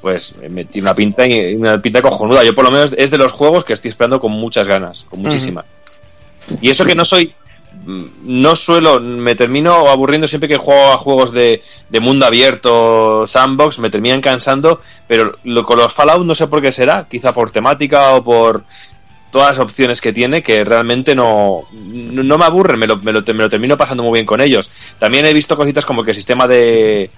Pues 0.01 0.35
eh, 0.41 0.65
tiene 0.65 0.87
una 0.87 0.95
pinta, 0.95 1.23
una 1.55 1.81
pinta 1.81 2.01
cojonuda. 2.01 2.43
Yo 2.43 2.53
por 2.53 2.65
lo 2.65 2.71
menos 2.71 2.93
es 2.97 3.09
de 3.09 3.17
los 3.17 3.31
juegos 3.31 3.63
que 3.63 3.73
estoy 3.73 3.89
esperando 3.89 4.19
con 4.19 4.31
muchas 4.31 4.67
ganas, 4.67 5.05
con 5.09 5.21
muchísimas. 5.21 5.65
Y 6.61 6.69
eso 6.69 6.85
que 6.85 6.95
no 6.95 7.05
soy. 7.05 7.33
No 7.85 8.55
suelo. 8.55 8.99
Me 9.01 9.35
termino 9.35 9.89
aburriendo 9.89 10.27
siempre 10.27 10.47
que 10.47 10.57
juego 10.57 10.93
a 10.93 10.97
juegos 10.97 11.31
de, 11.31 11.61
mundo 12.01 12.25
abierto, 12.25 13.25
sandbox, 13.27 13.79
me 13.79 13.89
terminan 13.89 14.21
cansando. 14.21 14.79
Pero 15.07 15.37
lo, 15.43 15.63
con 15.63 15.77
los 15.77 15.91
Fallout 15.91 16.25
no 16.25 16.35
sé 16.35 16.47
por 16.47 16.61
qué 16.61 16.71
será. 16.71 17.07
Quizá 17.09 17.33
por 17.33 17.51
temática 17.51 18.15
o 18.15 18.23
por 18.23 18.63
todas 19.31 19.57
las 19.57 19.59
opciones 19.59 19.99
que 19.99 20.13
tiene 20.13 20.43
que 20.43 20.63
realmente 20.63 21.15
no, 21.15 21.63
no, 21.73 22.37
me 22.37 22.45
aburren. 22.45 22.79
Me 22.79 22.87
lo, 22.87 22.97
me, 22.97 23.11
lo, 23.11 23.21
me 23.21 23.33
lo 23.33 23.49
termino 23.49 23.75
pasando 23.75 24.03
muy 24.03 24.13
bien 24.13 24.25
con 24.25 24.39
ellos. 24.39 24.71
También 24.97 25.25
he 25.25 25.33
visto 25.33 25.57
cositas 25.57 25.85
como 25.85 26.03
que 26.03 26.11
el 26.11 26.15
sistema 26.15 26.47
de. 26.47 27.09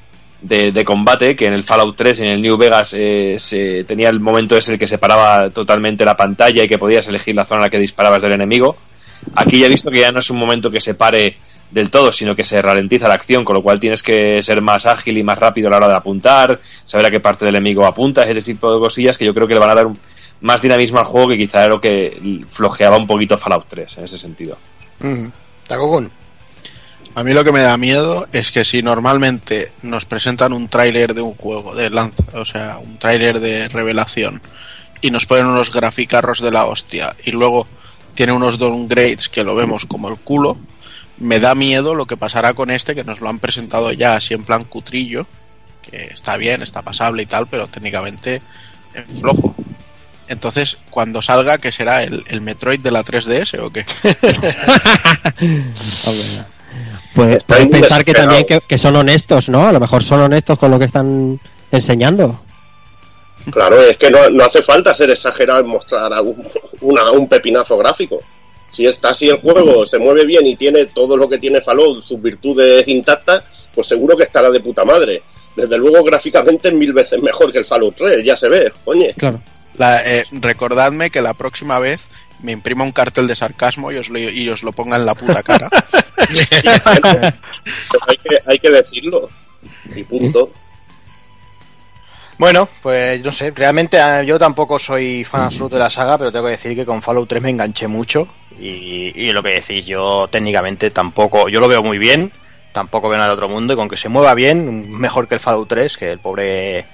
De, 0.42 0.72
de 0.72 0.86
combate, 0.86 1.36
que 1.36 1.48
en 1.48 1.54
el 1.54 1.64
Fallout 1.64 1.96
3 1.96 2.20
y 2.20 2.24
en 2.24 2.30
el 2.30 2.42
New 2.42 2.58
Vegas 2.58 2.94
eh, 2.94 3.38
se, 3.40 3.84
tenía 3.86 4.10
el 4.10 4.20
momento 4.20 4.56
ese 4.56 4.74
el 4.74 4.78
que 4.78 4.88
separaba 4.88 5.50
totalmente 5.50 6.06
la 6.06 6.18
pantalla 6.18 6.64
y 6.64 6.68
que 6.68 6.78
podías 6.78 7.08
elegir 7.08 7.36
la 7.36 7.46
zona 7.46 7.62
en 7.62 7.64
la 7.64 7.70
que 7.72 7.80
disparabas 7.80 8.22
del 8.22 8.34
enemigo. 8.34 8.76
Aquí 9.36 9.60
ya 9.60 9.66
he 9.66 9.70
visto 9.70 9.90
que 9.90 10.02
ya 10.02 10.12
no 10.12 10.20
es 10.20 10.30
un 10.30 10.38
momento 10.38 10.70
que 10.70 10.80
se 10.80 10.94
pare 10.94 11.38
del 11.72 11.90
todo, 11.90 12.12
sino 12.12 12.36
que 12.36 12.44
se 12.44 12.62
ralentiza 12.62 13.08
la 13.08 13.16
acción, 13.16 13.44
con 13.44 13.56
lo 13.56 13.64
cual 13.64 13.80
tienes 13.80 14.04
que 14.04 14.42
ser 14.44 14.62
más 14.62 14.86
ágil 14.86 15.18
y 15.18 15.24
más 15.24 15.40
rápido 15.40 15.68
a 15.68 15.72
la 15.72 15.78
hora 15.78 15.88
de 15.90 15.96
apuntar, 15.96 16.60
saber 16.84 17.08
a 17.08 17.12
qué 17.12 17.20
parte 17.20 17.44
del 17.44 17.56
enemigo 17.56 17.86
apuntas, 17.86 18.28
ese 18.30 18.42
tipo 18.42 18.72
de 18.74 18.80
cosillas 18.80 19.18
que 19.18 19.26
yo 19.26 19.34
creo 19.34 19.48
que 19.48 19.56
le 19.56 19.60
van 19.60 19.72
a 19.72 19.76
dar 19.76 19.88
un- 19.88 19.98
más 20.42 20.62
dinamismo 20.62 21.00
al 21.00 21.06
juego 21.06 21.30
que 21.30 21.38
quizá 21.38 21.60
era 21.62 21.70
lo 21.70 21.82
que 21.82 22.44
flojeaba 22.48 22.98
un 22.98 23.08
poquito 23.08 23.38
Fallout 23.38 23.66
3 23.68 23.98
en 23.98 24.04
ese 24.04 24.18
sentido. 24.18 24.58
Takokun. 25.68 26.12
A 27.16 27.24
mí 27.24 27.34
lo 27.34 27.44
que 27.46 27.52
me 27.54 27.62
da 27.62 27.78
miedo 27.78 28.28
es 28.34 28.52
que 28.52 28.66
si 28.66 28.84
normalmente 28.84 29.72
nos 29.82 30.06
presentan 30.06 30.52
un 30.54 30.68
tráiler 30.68 31.14
de 31.14 31.22
un 31.22 31.34
juego 31.36 31.74
de 31.74 31.90
lanza, 31.90 32.24
o 32.34 32.46
sea, 32.46 32.78
un 32.78 33.00
tráiler 33.00 33.40
de 33.40 33.70
revelación 33.70 34.42
y 35.02 35.12
nos 35.12 35.26
ponen 35.26 35.46
unos 35.46 35.72
graficarros 35.72 36.42
de 36.42 36.52
la 36.52 36.66
hostia 36.66 37.16
y 37.24 37.32
luego 37.32 37.68
tiene 38.16 38.34
unos 38.34 38.58
downgrades 38.58 39.30
que 39.30 39.44
lo 39.44 39.56
vemos 39.56 39.86
como 39.86 40.10
el 40.10 40.18
culo, 40.18 40.58
me 41.18 41.40
da 41.40 41.56
miedo 41.56 41.96
lo 41.96 42.06
que 42.06 42.18
pasará 42.18 42.54
con 42.54 42.72
este 42.72 42.96
que 42.96 43.04
nos 43.04 43.22
lo 43.22 43.30
han 43.30 43.40
presentado 43.40 43.92
ya 43.92 44.16
así 44.16 44.34
en 44.34 44.44
plan 44.44 44.64
cutrillo, 44.64 45.26
que 45.82 46.06
está 46.06 46.38
bien, 46.38 46.62
está 46.62 46.82
pasable 46.82 47.24
y 47.24 47.26
tal, 47.26 47.48
pero 47.48 47.68
técnicamente 47.68 48.42
es 48.94 49.20
flojo. 49.20 49.56
Entonces, 50.28 50.78
cuando 50.90 51.22
salga, 51.22 51.60
¿qué 51.60 51.72
será? 51.72 52.04
¿El, 52.04 52.24
el 52.28 52.42
Metroid 52.42 52.80
de 52.80 52.92
la 52.92 53.06
3DS 53.06 53.60
o 53.60 53.72
qué? 53.72 53.86
Pues 57.14 57.46
puedes 57.46 57.68
pensar 57.68 58.04
que 58.04 58.14
también 58.14 58.46
que, 58.46 58.60
que 58.60 58.78
son 58.78 58.94
honestos, 58.98 59.48
¿no? 59.48 59.66
A 59.66 59.72
lo 59.72 59.80
mejor 59.80 60.04
son 60.04 60.20
honestos 60.20 60.60
con 60.60 60.70
lo 60.70 60.78
que 60.78 60.84
están 60.84 61.40
enseñando. 61.72 62.45
Claro, 63.52 63.82
es 63.82 63.98
que 63.98 64.10
no, 64.10 64.30
no 64.30 64.44
hace 64.46 64.62
falta 64.62 64.94
ser 64.96 65.10
exagerado 65.12 65.60
en 65.62 65.68
mostrar 65.68 66.12
a 66.14 66.22
un, 66.22 66.36
una- 66.82 67.12
un 67.12 67.28
pepinazo 67.28 67.78
gráfico. 67.78 68.20
Si 68.70 68.86
está 68.86 69.10
así 69.10 69.30
el 69.30 69.38
juego, 69.40 69.86
se 69.86 69.98
mueve 70.00 70.26
bien 70.26 70.46
y 70.46 70.56
tiene 70.56 70.86
todo 70.88 71.16
lo 71.16 71.30
que 71.30 71.38
tiene 71.38 71.62
Fallout, 71.62 72.04
sus 72.04 72.22
virtudes 72.22 72.88
intactas, 72.88 73.44
pues 73.74 73.88
seguro 73.88 74.18
que 74.18 74.24
estará 74.24 74.50
de 74.52 74.60
puta 74.60 74.84
madre. 74.84 75.22
desde 75.56 75.78
luego 75.78 76.04
gráficamente 76.04 76.68
es 76.68 76.74
mil 76.74 76.92
veces 76.92 77.22
mejor 77.22 77.52
que 77.52 77.60
el 77.60 77.66
Fallout 77.66 77.96
3, 77.96 78.26
ya 78.26 78.36
se 78.36 78.50
ve, 78.50 78.72
coño. 78.84 79.08
Claro. 79.16 79.40
La- 79.78 80.02
eh, 80.02 80.24
recordadme 80.32 81.10
que 81.10 81.22
la 81.22 81.34
próxima 81.34 81.80
vez 81.80 82.10
me 82.42 82.52
imprima 82.52 82.84
un 82.84 82.92
cartel 82.92 83.28
de 83.28 83.36
sarcasmo 83.36 83.92
y 83.92 83.98
os 83.98 84.10
lo, 84.10 84.20
y 84.20 84.50
os 84.50 84.64
lo 84.64 84.72
ponga 84.74 84.98
en 84.98 85.06
la 85.06 85.16
puta 85.16 85.42
cara. 85.44 85.70
hay, 88.08 88.18
que, 88.18 88.38
hay 88.46 88.60
que 88.60 88.70
decirlo. 88.70 89.30
Y 89.96 90.04
punto. 90.04 90.52
Bueno, 92.38 92.68
pues 92.82 93.24
no 93.24 93.32
sé, 93.32 93.52
realmente 93.52 93.98
eh, 93.98 94.26
yo 94.26 94.38
tampoco 94.38 94.78
soy 94.78 95.24
fan 95.24 95.44
absoluto 95.44 95.76
de 95.76 95.84
la 95.84 95.90
saga, 95.90 96.18
pero 96.18 96.32
tengo 96.32 96.46
que 96.46 96.52
decir 96.52 96.76
que 96.76 96.86
con 96.86 97.02
Fallout 97.02 97.30
3 97.30 97.42
me 97.42 97.50
enganché 97.50 97.88
mucho 97.88 98.28
y, 98.60 99.12
y 99.16 99.32
lo 99.32 99.42
que 99.42 99.52
decís, 99.52 99.86
yo 99.86 100.28
técnicamente 100.30 100.92
tampoco, 100.92 101.48
yo 101.48 101.62
lo 101.62 101.70
veo 101.70 101.82
muy 101.82 101.98
bien, 101.98 102.32
tampoco 102.74 103.08
veo 103.08 103.18
nada 103.18 103.30
del 103.30 103.38
otro 103.38 103.48
mundo 103.48 103.74
y 103.74 103.78
con 103.78 103.88
que 103.88 103.96
se 103.96 104.10
mueva 104.10 104.34
bien, 104.34 104.92
mejor 104.92 105.30
que 105.30 105.36
el 105.36 105.40
Fallout 105.40 105.70
3, 105.70 105.98
que 105.98 106.12
el 106.12 106.20
pobre 106.20 106.86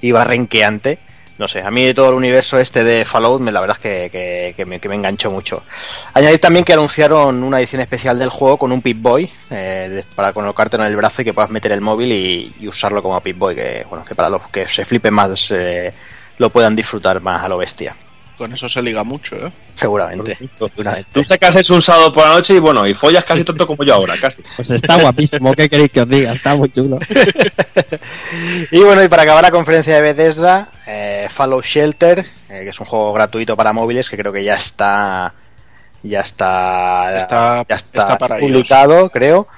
iba 0.00 0.22
renqueante. 0.22 1.00
No 1.38 1.46
sé, 1.48 1.60
a 1.60 1.70
mí 1.70 1.92
todo 1.92 2.08
el 2.08 2.14
universo 2.14 2.58
este 2.58 2.82
de 2.82 3.04
Fallout, 3.04 3.42
me, 3.42 3.52
la 3.52 3.60
verdad 3.60 3.76
es 3.78 3.82
que, 4.10 4.54
que- 4.56 4.64
me, 4.64 4.80
que 4.80 4.88
me 4.88 4.94
enganchó 4.94 5.30
mucho. 5.30 5.62
Añadir 6.14 6.40
también 6.40 6.64
que 6.64 6.72
anunciaron 6.72 7.42
una 7.42 7.58
edición 7.58 7.82
especial 7.82 8.18
del 8.18 8.30
juego 8.30 8.56
con 8.56 8.72
un 8.72 8.80
Pip-Boy 8.80 9.30
eh, 9.50 9.88
de- 9.90 10.02
para 10.14 10.32
colocarte 10.32 10.76
en 10.76 10.82
el 10.84 10.96
brazo 10.96 11.20
y 11.20 11.26
que 11.26 11.34
puedas 11.34 11.50
meter 11.50 11.72
el 11.72 11.82
móvil 11.82 12.10
y, 12.12 12.66
usarlo 12.66 13.02
como 13.02 13.20
Pip-Boy, 13.20 13.54
que, 13.54 13.86
bueno, 13.88 14.02
que 14.04 14.14
para 14.14 14.30
los 14.30 14.48
que 14.48 14.66
se 14.66 14.86
flipen 14.86 15.12
más 15.12 15.50
eh, 15.50 15.92
lo 16.38 16.48
puedan 16.48 16.74
disfrutar 16.74 17.20
más 17.20 17.44
a 17.44 17.48
lo 17.48 17.58
bestia, 17.58 17.94
Con 18.36 18.52
eso 18.52 18.68
se 18.68 18.82
liga 18.82 19.02
mucho, 19.02 19.34
¿eh? 19.36 19.50
seguramente. 19.76 20.36
seguramente. 20.58 21.08
Tú 21.12 21.24
sacas 21.24 21.56
eso 21.56 21.74
un 21.74 21.80
sábado 21.82 22.12
por 22.12 22.24
la 22.26 22.34
noche 22.34 22.54
y 22.54 22.58
bueno, 22.58 22.86
y 22.86 22.92
follas 22.94 23.24
casi 23.24 23.44
tanto 23.44 23.66
como 23.66 23.82
yo 23.82 23.94
ahora, 23.94 24.14
casi. 24.20 24.42
Pues 24.56 24.70
está 24.70 25.00
guapísimo, 25.00 25.54
¿qué 25.54 25.68
queréis 25.70 25.90
que 25.90 26.02
os 26.02 26.08
diga? 26.08 26.32
Está 26.32 26.54
muy 26.54 26.70
chulo. 26.70 26.98
Y 28.70 28.80
bueno, 28.82 29.02
y 29.02 29.08
para 29.08 29.22
acabar 29.22 29.42
la 29.42 29.50
conferencia 29.50 29.94
de 29.96 30.02
Bethesda, 30.02 30.70
eh, 30.86 31.28
Fallout 31.30 31.64
Shelter, 31.64 32.20
eh, 32.48 32.60
que 32.64 32.70
es 32.70 32.80
un 32.80 32.86
juego 32.86 33.12
gratuito 33.12 33.56
para 33.56 33.72
móviles 33.72 34.08
que 34.08 34.16
creo 34.16 34.32
que 34.32 34.44
ya 34.44 34.54
está 34.56 35.32
ya 36.02 36.20
está 36.20 37.10
Está- 37.12 37.64
ya 37.68 37.76
está, 37.76 38.00
está 38.00 38.18
para 38.18 38.38
publicado, 38.38 39.10
creo. 39.10 39.48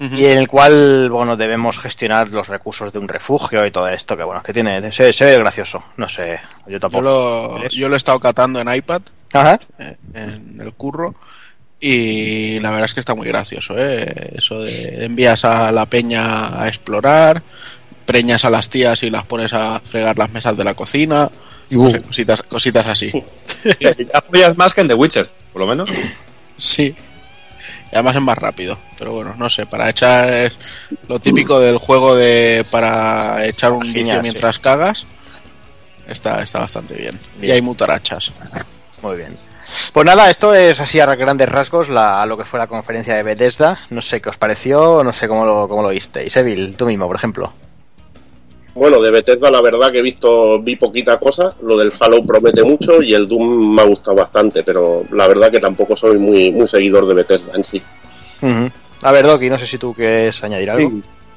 Y 0.00 0.26
en 0.26 0.38
el 0.38 0.46
cual, 0.46 1.10
bueno, 1.10 1.36
debemos 1.36 1.76
gestionar 1.78 2.28
los 2.28 2.46
recursos 2.46 2.92
de 2.92 3.00
un 3.00 3.08
refugio 3.08 3.66
y 3.66 3.72
todo 3.72 3.88
esto, 3.88 4.16
que 4.16 4.22
bueno, 4.22 4.42
que 4.44 4.52
tiene, 4.52 4.92
se, 4.92 5.12
se 5.12 5.24
ve 5.24 5.36
gracioso, 5.38 5.82
no 5.96 6.08
sé, 6.08 6.38
yo 6.66 6.72
Yo 6.74 6.80
tampoco. 6.80 7.02
lo, 7.02 7.68
yo 7.68 7.88
lo 7.88 7.94
he 7.94 7.98
estado 7.98 8.20
catando 8.20 8.60
en 8.60 8.72
iPad, 8.72 9.02
Ajá. 9.32 9.58
eh, 9.80 9.96
en 10.14 10.60
el 10.60 10.72
curro, 10.74 11.16
y 11.80 12.60
la 12.60 12.70
verdad 12.70 12.86
es 12.86 12.94
que 12.94 13.00
está 13.00 13.14
muy 13.16 13.26
gracioso, 13.26 13.74
¿eh? 13.76 14.34
Eso 14.36 14.60
de 14.62 15.04
envías 15.04 15.44
a 15.44 15.72
la 15.72 15.86
peña 15.86 16.62
a 16.62 16.68
explorar, 16.68 17.42
preñas 18.06 18.44
a 18.44 18.50
las 18.50 18.68
tías 18.70 19.02
y 19.02 19.10
las 19.10 19.24
pones 19.24 19.52
a 19.52 19.80
fregar 19.80 20.16
las 20.16 20.30
mesas 20.30 20.56
de 20.56 20.64
la 20.64 20.74
cocina, 20.74 21.28
no 21.70 21.90
sé, 21.90 22.00
cositas, 22.00 22.42
cositas 22.44 22.86
así. 22.86 23.10
Ya 23.80 24.22
follas 24.22 24.56
más 24.56 24.72
que 24.72 24.80
en 24.82 24.88
The 24.88 24.94
Witcher, 24.94 25.28
por 25.52 25.60
lo 25.62 25.66
menos. 25.66 25.90
Sí. 26.56 26.94
Y 27.90 27.94
además 27.94 28.16
es 28.16 28.22
más 28.22 28.38
rápido. 28.38 28.78
Pero 28.98 29.12
bueno, 29.12 29.34
no 29.36 29.48
sé, 29.48 29.66
para 29.66 29.88
echar 29.88 30.28
es 30.28 30.58
lo 31.08 31.18
típico 31.18 31.58
del 31.60 31.78
juego 31.78 32.14
de 32.14 32.64
para 32.70 33.46
echar 33.46 33.72
un 33.72 33.82
Genial, 33.82 33.94
vicio 33.94 34.14
sí. 34.14 34.22
mientras 34.22 34.58
cagas. 34.58 35.06
Está, 36.06 36.42
está 36.42 36.60
bastante 36.60 36.94
bien. 36.94 37.18
Y 37.40 37.50
hay 37.50 37.60
mutarachas. 37.60 38.32
Muy 39.02 39.16
bien. 39.16 39.36
Pues 39.92 40.06
nada, 40.06 40.30
esto 40.30 40.54
es 40.54 40.80
así 40.80 40.98
a 41.00 41.14
grandes 41.14 41.48
rasgos 41.48 41.88
la, 41.88 42.24
lo 42.24 42.38
que 42.38 42.44
fue 42.44 42.58
la 42.58 42.66
conferencia 42.66 43.14
de 43.14 43.22
Bethesda. 43.22 43.80
No 43.90 44.00
sé 44.00 44.20
qué 44.20 44.30
os 44.30 44.38
pareció, 44.38 45.04
no 45.04 45.12
sé 45.12 45.28
cómo 45.28 45.44
lo, 45.44 45.68
cómo 45.68 45.82
lo 45.82 45.90
visteis. 45.90 46.34
Evil, 46.36 46.74
tú 46.76 46.86
mismo, 46.86 47.06
por 47.06 47.16
ejemplo. 47.16 47.52
Bueno, 48.78 49.00
de 49.00 49.10
Bethesda 49.10 49.50
la 49.50 49.60
verdad 49.60 49.90
que 49.90 49.98
he 49.98 50.02
visto, 50.02 50.60
vi 50.60 50.76
poquita 50.76 51.18
cosa, 51.18 51.52
lo 51.62 51.76
del 51.76 51.90
Fallout 51.92 52.24
promete 52.26 52.62
mucho 52.62 53.02
y 53.02 53.12
el 53.14 53.26
Doom 53.26 53.74
me 53.74 53.82
ha 53.82 53.84
gustado 53.86 54.16
bastante, 54.16 54.62
pero 54.62 55.04
la 55.12 55.26
verdad 55.26 55.50
que 55.50 55.60
tampoco 55.60 55.96
soy 55.96 56.16
muy, 56.18 56.52
muy 56.52 56.68
seguidor 56.68 57.06
de 57.06 57.14
Bethesda 57.14 57.52
en 57.54 57.64
sí. 57.64 57.82
A 59.02 59.12
ver, 59.12 59.26
Doki, 59.26 59.50
no 59.50 59.58
sé 59.58 59.66
si 59.66 59.78
tú 59.78 59.92
quieres 59.94 60.42
añadir 60.44 60.70
algo. 60.70 60.92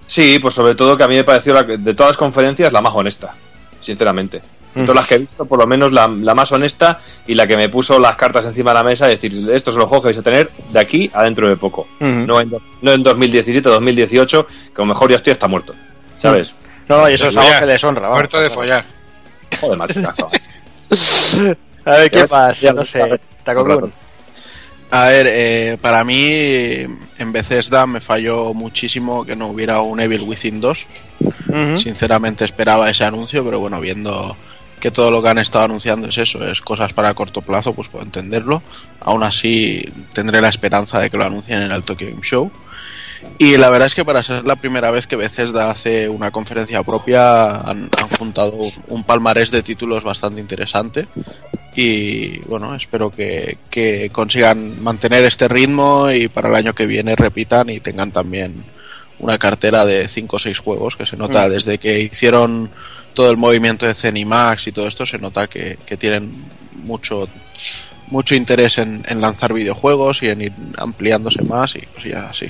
Sí, 0.06 0.40
pues 0.40 0.54
sobre 0.54 0.76
todo 0.76 0.96
que 0.98 1.04
a 1.04 1.08
mí 1.08 1.16
me 1.16 1.24
pareció 1.24 1.54
la 1.54 1.66
que- 1.66 1.78
de 1.78 1.94
todas 1.94 2.12
las 2.12 2.18
conferencias 2.18 2.74
la 2.74 2.82
más 2.82 2.94
honesta, 2.96 3.34
sinceramente. 3.80 4.42
De 4.76 4.82
todas 4.84 4.96
las 4.96 5.08
que 5.08 5.16
he 5.16 5.18
visto, 5.18 5.46
por 5.46 5.60
lo 5.60 5.68
menos 5.68 5.92
la, 5.92 6.08
la 6.08 6.34
más 6.34 6.52
honesta 6.54 7.00
y 7.28 7.36
la 7.36 7.46
que 7.46 7.58
me 7.58 7.68
puso 7.70 8.00
las 8.00 8.16
cartas 8.16 8.46
encima 8.46 8.72
de 8.72 8.76
la 8.76 8.84
mesa 8.84 9.08
y 9.08 9.12
decir, 9.12 9.34
estos 9.52 9.74
son 9.74 9.82
los 9.82 9.90
juegos 9.90 10.04
que 10.04 10.08
vais 10.10 10.18
a 10.18 10.22
tener 10.24 10.50
de 10.72 10.80
aquí 10.80 11.12
a 11.14 11.24
dentro 11.24 11.50
de 11.50 11.58
poco. 11.58 11.88
Ujú. 12.00 12.10
No 12.10 12.40
en, 12.40 12.54
no 12.82 12.92
en 12.92 13.04
2017 13.04 13.68
o 13.68 13.72
2018, 13.74 14.48
que 14.48 14.54
a 14.76 14.80
lo 14.82 14.86
mejor 14.86 15.10
ya 15.10 15.18
estoy 15.18 15.32
hasta 15.32 15.48
muerto. 15.48 15.74
¿Sabes? 16.18 16.56
No, 16.92 17.10
y 17.10 17.14
eso 17.14 17.28
es 17.30 17.38
algo 17.38 17.60
que 17.60 17.66
les 17.66 17.84
honra. 17.84 18.02
vamos. 18.02 18.16
Muerto 18.16 18.42
de 18.42 18.50
follar. 18.50 18.86
Joder. 19.60 19.80
A 21.86 21.92
ver, 21.92 22.12
¿qué 22.12 22.28
ya, 22.60 22.74
No 22.74 22.86
sé. 22.86 23.20
Taco. 23.44 23.92
A 24.92 25.08
ver, 25.08 25.28
eh, 25.30 25.78
para 25.82 26.04
mí 26.04 26.28
en 27.18 27.32
Bethesda 27.32 27.88
me 27.88 28.02
falló 28.02 28.54
muchísimo 28.54 29.24
que 29.24 29.38
no 29.38 29.48
hubiera 29.48 29.80
un 29.80 30.02
Evil 30.02 30.24
Within 30.24 30.60
2. 30.60 30.86
Ujú. 31.22 31.78
Sinceramente 31.78 32.44
esperaba 32.44 32.90
ese 32.90 33.06
anuncio, 33.06 33.44
pero 33.46 33.62
bueno, 33.62 33.80
viendo 33.80 34.36
que 34.82 34.92
todo 34.92 35.12
lo 35.12 35.24
que 35.24 35.30
han 35.30 35.38
estado 35.38 35.66
anunciando 35.66 36.10
es 36.10 36.18
eso, 36.18 36.46
es 36.46 36.60
cosas 36.60 36.92
para 36.92 37.14
corto 37.14 37.42
plazo, 37.42 37.74
pues 37.74 37.88
puedo 37.88 38.04
entenderlo. 38.04 38.62
Aún 39.00 39.24
así 39.24 39.82
tendré 40.12 40.42
la 40.42 40.50
esperanza 40.50 41.00
de 41.00 41.10
que 41.10 41.18
lo 41.18 41.24
anuncien 41.24 41.62
en 41.62 41.72
el 41.72 41.84
Tokyo 41.84 42.08
Game 42.10 42.22
Show. 42.22 42.52
Y 43.38 43.58
la 43.58 43.70
verdad 43.70 43.88
es 43.88 43.96
que 43.96 44.06
para 44.06 44.24
ser 44.24 44.46
la 44.46 44.56
primera 44.56 44.92
vez 44.92 45.08
que 45.08 45.16
Bethesda 45.16 45.72
hace 45.72 46.10
una 46.10 46.32
conferencia 46.32 46.84
propia 46.84 47.58
han, 47.58 47.90
han 48.00 48.10
juntado 48.18 48.54
un 48.88 49.04
palmarés 49.04 49.52
de 49.52 49.64
títulos 49.64 50.04
bastante 50.04 50.42
interesante 50.42 51.08
y 51.76 52.40
bueno, 52.42 52.76
espero 52.76 53.12
que, 53.12 53.58
que 53.70 54.10
consigan 54.12 54.82
mantener 54.84 55.24
este 55.24 55.48
ritmo 55.48 56.12
y 56.12 56.28
para 56.28 56.50
el 56.50 56.56
año 56.56 56.76
que 56.76 56.86
viene 56.86 57.16
repitan 57.16 57.70
y 57.70 57.80
tengan 57.80 58.12
también 58.12 58.64
una 59.20 59.38
cartera 59.38 59.86
de 59.86 60.08
5 60.08 60.36
o 60.36 60.40
6 60.40 60.60
juegos 60.60 60.98
que 60.98 61.06
se 61.06 61.16
nota 61.16 61.48
Mm. 61.48 61.52
desde 61.52 61.78
que 61.78 62.00
hicieron 62.02 62.70
todo 63.14 63.30
el 63.32 63.38
movimiento 63.38 63.86
de 63.86 63.94
Zenimax 63.94 64.68
y 64.68 64.72
todo 64.72 64.88
esto 64.88 65.06
se 65.06 65.18
nota 65.18 65.48
que, 65.48 65.78
que 65.86 65.98
tienen 65.98 66.46
mucho 66.84 67.30
mucho 68.08 68.36
interés 68.36 68.78
en, 68.78 69.04
en 69.08 69.22
lanzar 69.22 69.54
videojuegos 69.54 70.22
y 70.24 70.28
en 70.28 70.42
ir 70.42 70.54
ampliándose 70.78 71.44
más 71.44 71.76
y 71.76 71.82
cosillas 71.82 72.26
así. 72.30 72.48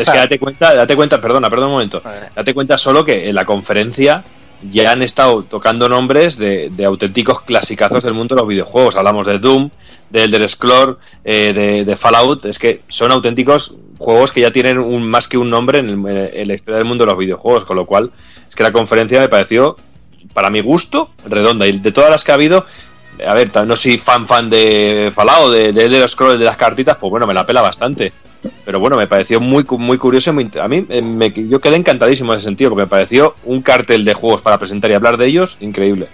Es 0.00 0.08
que 0.10 0.18
date 0.18 0.38
cuenta, 0.38 0.74
date 0.74 0.96
cuenta, 0.96 1.20
perdona, 1.20 1.48
perdona 1.50 1.68
un 1.68 1.74
momento. 1.74 2.02
Date 2.34 2.54
cuenta 2.54 2.76
solo 2.78 3.04
que 3.04 3.28
en 3.28 3.34
la 3.34 3.44
conferencia 3.44 4.24
ya 4.70 4.90
han 4.92 5.02
estado 5.02 5.42
tocando 5.44 5.88
nombres 5.88 6.38
de, 6.38 6.70
de 6.70 6.84
auténticos 6.84 7.42
clasicazos 7.42 8.02
del 8.02 8.14
mundo 8.14 8.34
de 8.34 8.40
los 8.40 8.48
videojuegos. 8.48 8.96
Hablamos 8.96 9.26
de 9.26 9.38
Doom, 9.38 9.70
de 10.10 10.24
Elder 10.24 10.48
Scrolls, 10.48 10.96
eh, 11.24 11.52
de, 11.54 11.84
de 11.84 11.96
Fallout. 11.96 12.46
Es 12.46 12.58
que 12.58 12.80
son 12.88 13.12
auténticos 13.12 13.74
juegos 13.98 14.32
que 14.32 14.40
ya 14.40 14.50
tienen 14.50 14.78
un, 14.78 15.06
más 15.08 15.28
que 15.28 15.38
un 15.38 15.50
nombre 15.50 15.78
en, 15.80 15.90
el- 16.06 16.30
en 16.34 16.48
la 16.48 16.54
historia 16.54 16.78
del 16.78 16.86
mundo 16.86 17.04
de 17.04 17.10
los 17.10 17.18
videojuegos. 17.18 17.64
Con 17.64 17.76
lo 17.76 17.86
cual, 17.86 18.10
es 18.48 18.56
que 18.56 18.62
la 18.62 18.72
conferencia 18.72 19.20
me 19.20 19.28
pareció, 19.28 19.76
para 20.32 20.50
mi 20.50 20.62
gusto, 20.62 21.10
redonda. 21.26 21.66
Y 21.66 21.78
de 21.78 21.92
todas 21.92 22.10
las 22.10 22.24
que 22.24 22.32
ha 22.32 22.34
habido, 22.36 22.66
a 23.24 23.34
ver, 23.34 23.50
no 23.66 23.76
soy 23.76 23.98
fan 23.98 24.26
fan 24.26 24.50
de 24.50 25.12
Fallout, 25.14 25.52
de, 25.52 25.72
de 25.72 25.84
Elder 25.84 26.08
Scrolls, 26.08 26.38
de 26.38 26.44
las 26.44 26.56
cartitas, 26.56 26.96
pues 26.98 27.10
bueno, 27.10 27.26
me 27.26 27.34
la 27.34 27.46
pela 27.46 27.60
bastante. 27.62 28.12
Pero 28.64 28.80
bueno, 28.80 28.96
me 28.96 29.06
pareció 29.06 29.40
muy 29.40 29.64
cu- 29.64 29.78
muy 29.78 29.98
curioso. 29.98 30.30
y 30.30 30.32
muy 30.34 30.48
a 30.60 30.68
mí 30.68 30.84
eh, 30.88 31.02
me- 31.02 31.30
yo 31.32 31.60
quedé 31.60 31.76
encantadísimo 31.76 32.32
en 32.32 32.38
ese 32.38 32.46
sentido, 32.48 32.70
porque 32.70 32.82
me 32.84 32.88
pareció 32.88 33.34
un 33.44 33.62
cartel 33.62 34.04
de 34.04 34.14
juegos 34.14 34.42
para 34.42 34.58
presentar 34.58 34.90
y 34.90 34.94
hablar 34.94 35.16
de 35.16 35.26
ellos 35.26 35.58
increíble. 35.60 36.08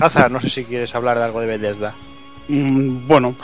Hazard, 0.00 0.30
no 0.32 0.40
sé 0.40 0.50
si 0.50 0.64
quieres 0.64 0.94
hablar 0.94 1.16
de 1.18 1.24
algo 1.24 1.40
de 1.40 1.46
Bethesda. 1.46 1.94
Mm, 2.48 3.06
bueno, 3.06 3.36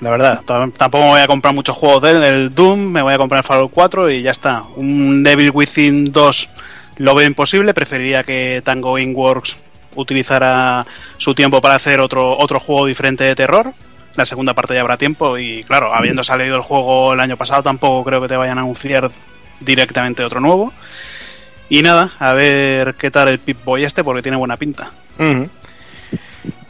la 0.00 0.10
verdad, 0.10 0.42
tam- 0.44 0.72
tampoco 0.72 1.04
me 1.04 1.10
voy 1.10 1.20
a 1.20 1.26
comprar 1.28 1.54
muchos 1.54 1.76
juegos 1.76 2.02
del 2.02 2.22
el 2.22 2.54
Doom, 2.54 2.78
me 2.80 3.02
voy 3.02 3.14
a 3.14 3.18
comprar 3.18 3.38
el 3.42 3.46
Fallout 3.46 3.70
4 3.72 4.10
y 4.10 4.22
ya 4.22 4.32
está. 4.32 4.64
Un 4.76 5.22
Devil 5.22 5.50
Within 5.54 6.10
2 6.12 6.48
lo 6.96 7.14
veo 7.14 7.26
imposible, 7.26 7.72
preferiría 7.74 8.24
que 8.24 8.62
Tango 8.64 8.98
Inworks 8.98 9.56
utilizara 9.96 10.84
su 11.18 11.34
tiempo 11.34 11.60
para 11.60 11.76
hacer 11.76 12.00
otro, 12.00 12.36
otro 12.36 12.58
juego 12.58 12.86
diferente 12.86 13.22
de 13.24 13.34
terror. 13.36 13.72
La 14.16 14.26
segunda 14.26 14.54
parte 14.54 14.74
ya 14.74 14.80
habrá 14.80 14.96
tiempo 14.96 15.38
y 15.38 15.64
claro, 15.64 15.92
habiendo 15.94 16.22
salido 16.24 16.56
el 16.56 16.62
juego 16.62 17.12
el 17.14 17.20
año 17.20 17.36
pasado 17.36 17.62
tampoco 17.62 18.04
creo 18.04 18.20
que 18.20 18.28
te 18.28 18.36
vayan 18.36 18.58
a 18.58 18.62
anunciar 18.62 19.10
directamente 19.60 20.22
otro 20.24 20.40
nuevo. 20.40 20.72
Y 21.68 21.82
nada, 21.82 22.12
a 22.18 22.32
ver 22.34 22.94
qué 22.94 23.10
tal 23.10 23.28
el 23.28 23.38
Pip-Boy 23.40 23.84
este 23.84 24.04
porque 24.04 24.22
tiene 24.22 24.36
buena 24.36 24.56
pinta. 24.56 24.90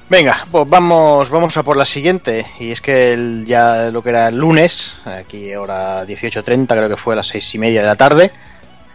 Venga, 0.09 0.47
pues 0.51 0.69
vamos, 0.69 1.31
vamos 1.31 1.57
a 1.57 1.63
por 1.63 1.77
la 1.77 1.87
siguiente. 1.87 2.47
Y 2.61 2.71
es 2.71 2.81
que 2.81 3.13
el- 3.13 3.45
ya 3.47 3.91
lo 3.91 4.03
que 4.03 4.11
era 4.11 4.29
el 4.29 4.37
lunes, 4.37 4.95
aquí 5.05 5.53
ahora 5.53 6.05
18.30, 6.07 6.69
creo 6.77 6.89
que 6.89 6.97
fue 6.97 7.15
a 7.15 7.17
las 7.17 7.27
seis 7.27 7.55
y 7.55 7.59
media 7.59 7.81
de 7.81 7.87
la 7.87 7.97
tarde, 7.97 8.31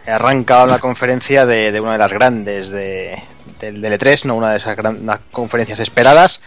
arrancaba 0.06 0.66
la 0.66 0.78
conferencia 0.78 1.46
de, 1.46 1.78
una 1.80 1.92
de 1.92 1.98
las 1.98 2.12
grandes 2.12 2.70
de, 2.70 3.20
del, 3.60 3.80
del 3.82 3.92
E3, 4.00 4.24
no 4.24 4.36
una 4.36 4.52
de 4.52 4.56
esas 4.58 4.76
gran- 4.76 5.00
unas 5.02 5.20
conferencias 5.30 5.78
esperadas. 5.80 6.40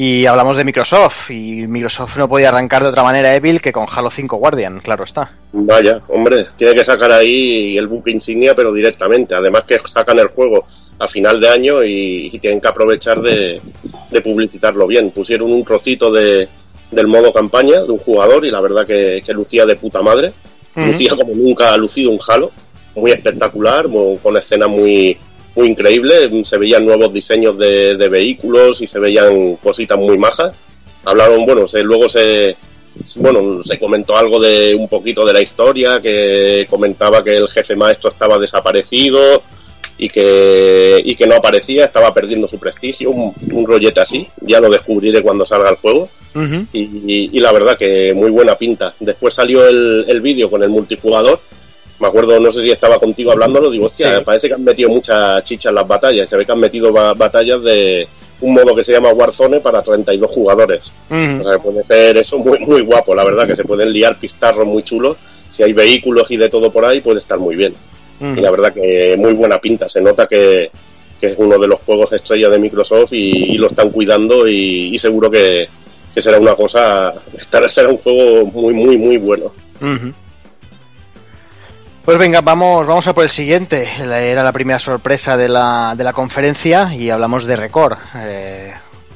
Y 0.00 0.26
hablamos 0.26 0.56
de 0.56 0.64
Microsoft, 0.64 1.28
y 1.32 1.66
Microsoft 1.66 2.16
no 2.18 2.28
podía 2.28 2.50
arrancar 2.50 2.84
de 2.84 2.90
otra 2.90 3.02
manera 3.02 3.34
Evil 3.34 3.60
que 3.60 3.72
con 3.72 3.84
Halo 3.90 4.12
5 4.12 4.36
Guardian, 4.36 4.78
claro 4.78 5.02
está. 5.02 5.32
Vaya, 5.50 6.00
hombre, 6.06 6.46
tiene 6.56 6.72
que 6.76 6.84
sacar 6.84 7.10
ahí 7.10 7.76
el 7.76 7.88
buque 7.88 8.12
insignia, 8.12 8.54
pero 8.54 8.72
directamente. 8.72 9.34
Además 9.34 9.64
que 9.64 9.80
sacan 9.86 10.20
el 10.20 10.28
juego 10.28 10.64
a 11.00 11.08
final 11.08 11.40
de 11.40 11.48
año 11.48 11.82
y, 11.82 12.30
y 12.32 12.38
tienen 12.38 12.60
que 12.60 12.68
aprovechar 12.68 13.20
de, 13.20 13.60
de 14.08 14.20
publicitarlo 14.20 14.86
bien. 14.86 15.10
Pusieron 15.10 15.50
un 15.50 15.64
trocito 15.64 16.12
de, 16.12 16.48
del 16.92 17.08
modo 17.08 17.32
campaña 17.32 17.82
de 17.82 17.90
un 17.90 17.98
jugador 17.98 18.46
y 18.46 18.52
la 18.52 18.60
verdad 18.60 18.86
que, 18.86 19.20
que 19.26 19.32
lucía 19.32 19.66
de 19.66 19.74
puta 19.74 20.00
madre. 20.00 20.32
Lucía 20.76 21.10
como 21.16 21.34
nunca 21.34 21.74
ha 21.74 21.76
lucido 21.76 22.12
un 22.12 22.20
Halo. 22.24 22.52
Muy 22.94 23.10
espectacular, 23.10 23.88
muy- 23.88 24.18
con 24.18 24.36
escenas 24.36 24.68
muy, 24.68 25.18
muy 25.58 25.68
increíbles. 25.68 26.28
Se 26.48 26.56
veían 26.58 26.86
nuevos 26.86 27.12
diseños 27.12 27.58
de, 27.58 27.96
de 27.96 28.08
vehículos 28.08 28.80
y 28.80 28.86
se 28.86 28.98
veían 28.98 29.56
cositas 29.56 29.98
muy 29.98 30.16
majas. 30.18 30.54
Hablaron, 31.04 31.44
bueno, 31.46 31.66
se, 31.66 31.82
luego 31.82 32.08
se, 32.08 32.56
bueno, 33.16 33.62
se 33.64 33.78
comentó 33.78 34.16
algo 34.16 34.40
de 34.40 34.74
un 34.74 34.88
poquito 34.88 35.24
de 35.24 35.32
la 35.32 35.40
historia, 35.40 36.00
que 36.00 36.66
comentaba 36.70 37.22
que 37.24 37.36
el 37.36 37.48
jefe 37.48 37.74
maestro 37.76 38.08
estaba 38.10 38.38
desaparecido 38.38 39.42
y 39.96 40.08
que, 40.08 41.00
y 41.04 41.14
que 41.16 41.26
no 41.26 41.34
aparecía, 41.34 41.84
estaba 41.84 42.14
perdiendo 42.14 42.46
su 42.46 42.58
prestigio, 42.58 43.10
un, 43.10 43.34
un 43.52 43.66
rollete 43.66 44.00
así, 44.00 44.28
ya 44.42 44.60
lo 44.60 44.68
descubriré 44.70 45.22
cuando 45.22 45.44
salga 45.44 45.70
el 45.70 45.76
juego. 45.76 46.08
Y, 46.72 46.80
y- 46.82 47.30
y 47.32 47.40
la 47.40 47.50
verdad 47.52 47.76
que 47.76 48.12
muy 48.14 48.30
buena 48.30 48.56
pinta. 48.56 48.94
Después 49.00 49.34
salió 49.34 49.66
el, 49.66 50.04
el 50.06 50.20
vídeo 50.20 50.48
con 50.50 50.62
el 50.62 50.68
multijugador. 50.68 51.40
Me 52.00 52.06
acuerdo, 52.08 52.38
no 52.38 52.52
sé 52.52 52.62
si 52.62 52.70
estaba 52.70 52.98
contigo 52.98 53.32
hablándolo, 53.32 53.70
digo, 53.70 53.86
hostia, 53.86 54.18
Sí. 54.18 54.22
parece 54.24 54.48
que 54.48 54.54
han 54.54 54.62
metido 54.64 54.88
mucha 54.88 55.42
chicha 55.42 55.68
en 55.70 55.74
las 55.74 55.86
batallas. 55.88 56.28
Se 56.30 56.36
ve 56.36 56.46
que 56.46 56.52
han 56.52 56.60
metido 56.60 56.92
ba- 56.92 57.14
batallas 57.14 57.62
de 57.62 58.08
un 58.40 58.54
modo 58.54 58.74
que 58.76 58.84
se 58.84 58.92
llama 58.92 59.10
Warzone 59.12 59.58
para 59.60 59.82
32 59.82 60.30
jugadores. 60.30 60.92
O 61.40 61.42
sea, 61.42 61.52
que 61.54 61.58
puede 61.58 61.84
ser 61.84 62.16
eso 62.18 62.38
muy, 62.38 62.58
muy 62.60 62.82
guapo, 62.82 63.14
la 63.14 63.24
verdad, 63.24 63.46
que 63.48 63.56
se 63.56 63.64
pueden 63.64 63.92
liar 63.92 64.16
pistarros 64.18 64.64
muy 64.66 64.82
chulos. 64.84 65.16
Si 65.50 65.62
hay 65.64 65.72
vehículos 65.72 66.30
y 66.30 66.36
de 66.36 66.48
todo 66.48 66.70
por 66.70 66.84
ahí, 66.84 67.00
puede 67.00 67.18
estar 67.18 67.38
muy 67.38 67.56
bien. 67.56 67.74
Y 68.20 68.40
la 68.40 68.50
verdad 68.52 68.72
que 68.72 69.16
muy 69.18 69.32
buena 69.32 69.58
pinta. 69.60 69.88
Se 69.88 70.00
nota 70.00 70.26
que, 70.28 70.70
que 71.20 71.26
es 71.28 71.34
uno 71.36 71.58
de 71.58 71.66
los 71.66 71.80
juegos 71.80 72.12
estrella 72.12 72.48
de 72.48 72.58
Microsoft 72.60 73.12
y, 73.12 73.54
y 73.54 73.58
lo 73.58 73.66
están 73.68 73.90
cuidando 73.90 74.46
y, 74.46 74.94
y 74.94 74.98
seguro 75.00 75.28
que, 75.30 75.68
que 76.14 76.20
será 76.22 76.38
una 76.38 76.54
cosa, 76.54 77.12
será 77.68 77.88
un 77.88 77.96
juego 77.98 78.46
muy, 78.46 78.72
muy, 78.74 78.96
muy 78.98 79.16
bueno. 79.16 79.52
Pues 82.08 82.16
venga, 82.16 82.40
vamos, 82.40 82.86
vamos 82.86 83.06
a 83.06 83.12
por 83.12 83.24
el 83.24 83.28
siguiente. 83.28 83.86
Era 84.00 84.42
la 84.42 84.50
primera 84.50 84.78
sorpresa 84.78 85.36
de 85.36 85.46
la, 85.46 85.92
de 85.94 86.04
la 86.04 86.14
conferencia 86.14 86.94
y 86.94 87.10
hablamos 87.10 87.44
de 87.44 87.54
Record. 87.54 87.98
Eh, 88.16 88.72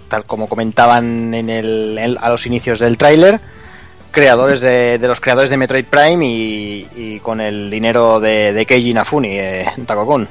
tal 0.08 0.26
como 0.26 0.46
comentaban 0.46 1.32
en 1.32 1.48
el, 1.48 1.96
en- 1.98 2.18
a 2.20 2.28
los 2.28 2.44
inicios 2.44 2.80
del 2.80 2.98
tráiler, 2.98 3.40
creadores 4.10 4.60
de, 4.60 4.98
de 4.98 5.08
los 5.08 5.20
creadores 5.20 5.48
de 5.48 5.56
Metroid 5.56 5.86
Prime 5.86 6.22
y, 6.26 6.86
y 6.94 7.18
con 7.20 7.40
el 7.40 7.70
dinero 7.70 8.20
de, 8.20 8.52
de 8.52 8.66
Keiji 8.66 8.90
Inafune, 8.90 9.60
eh, 9.62 9.66
Takokun. 9.86 10.28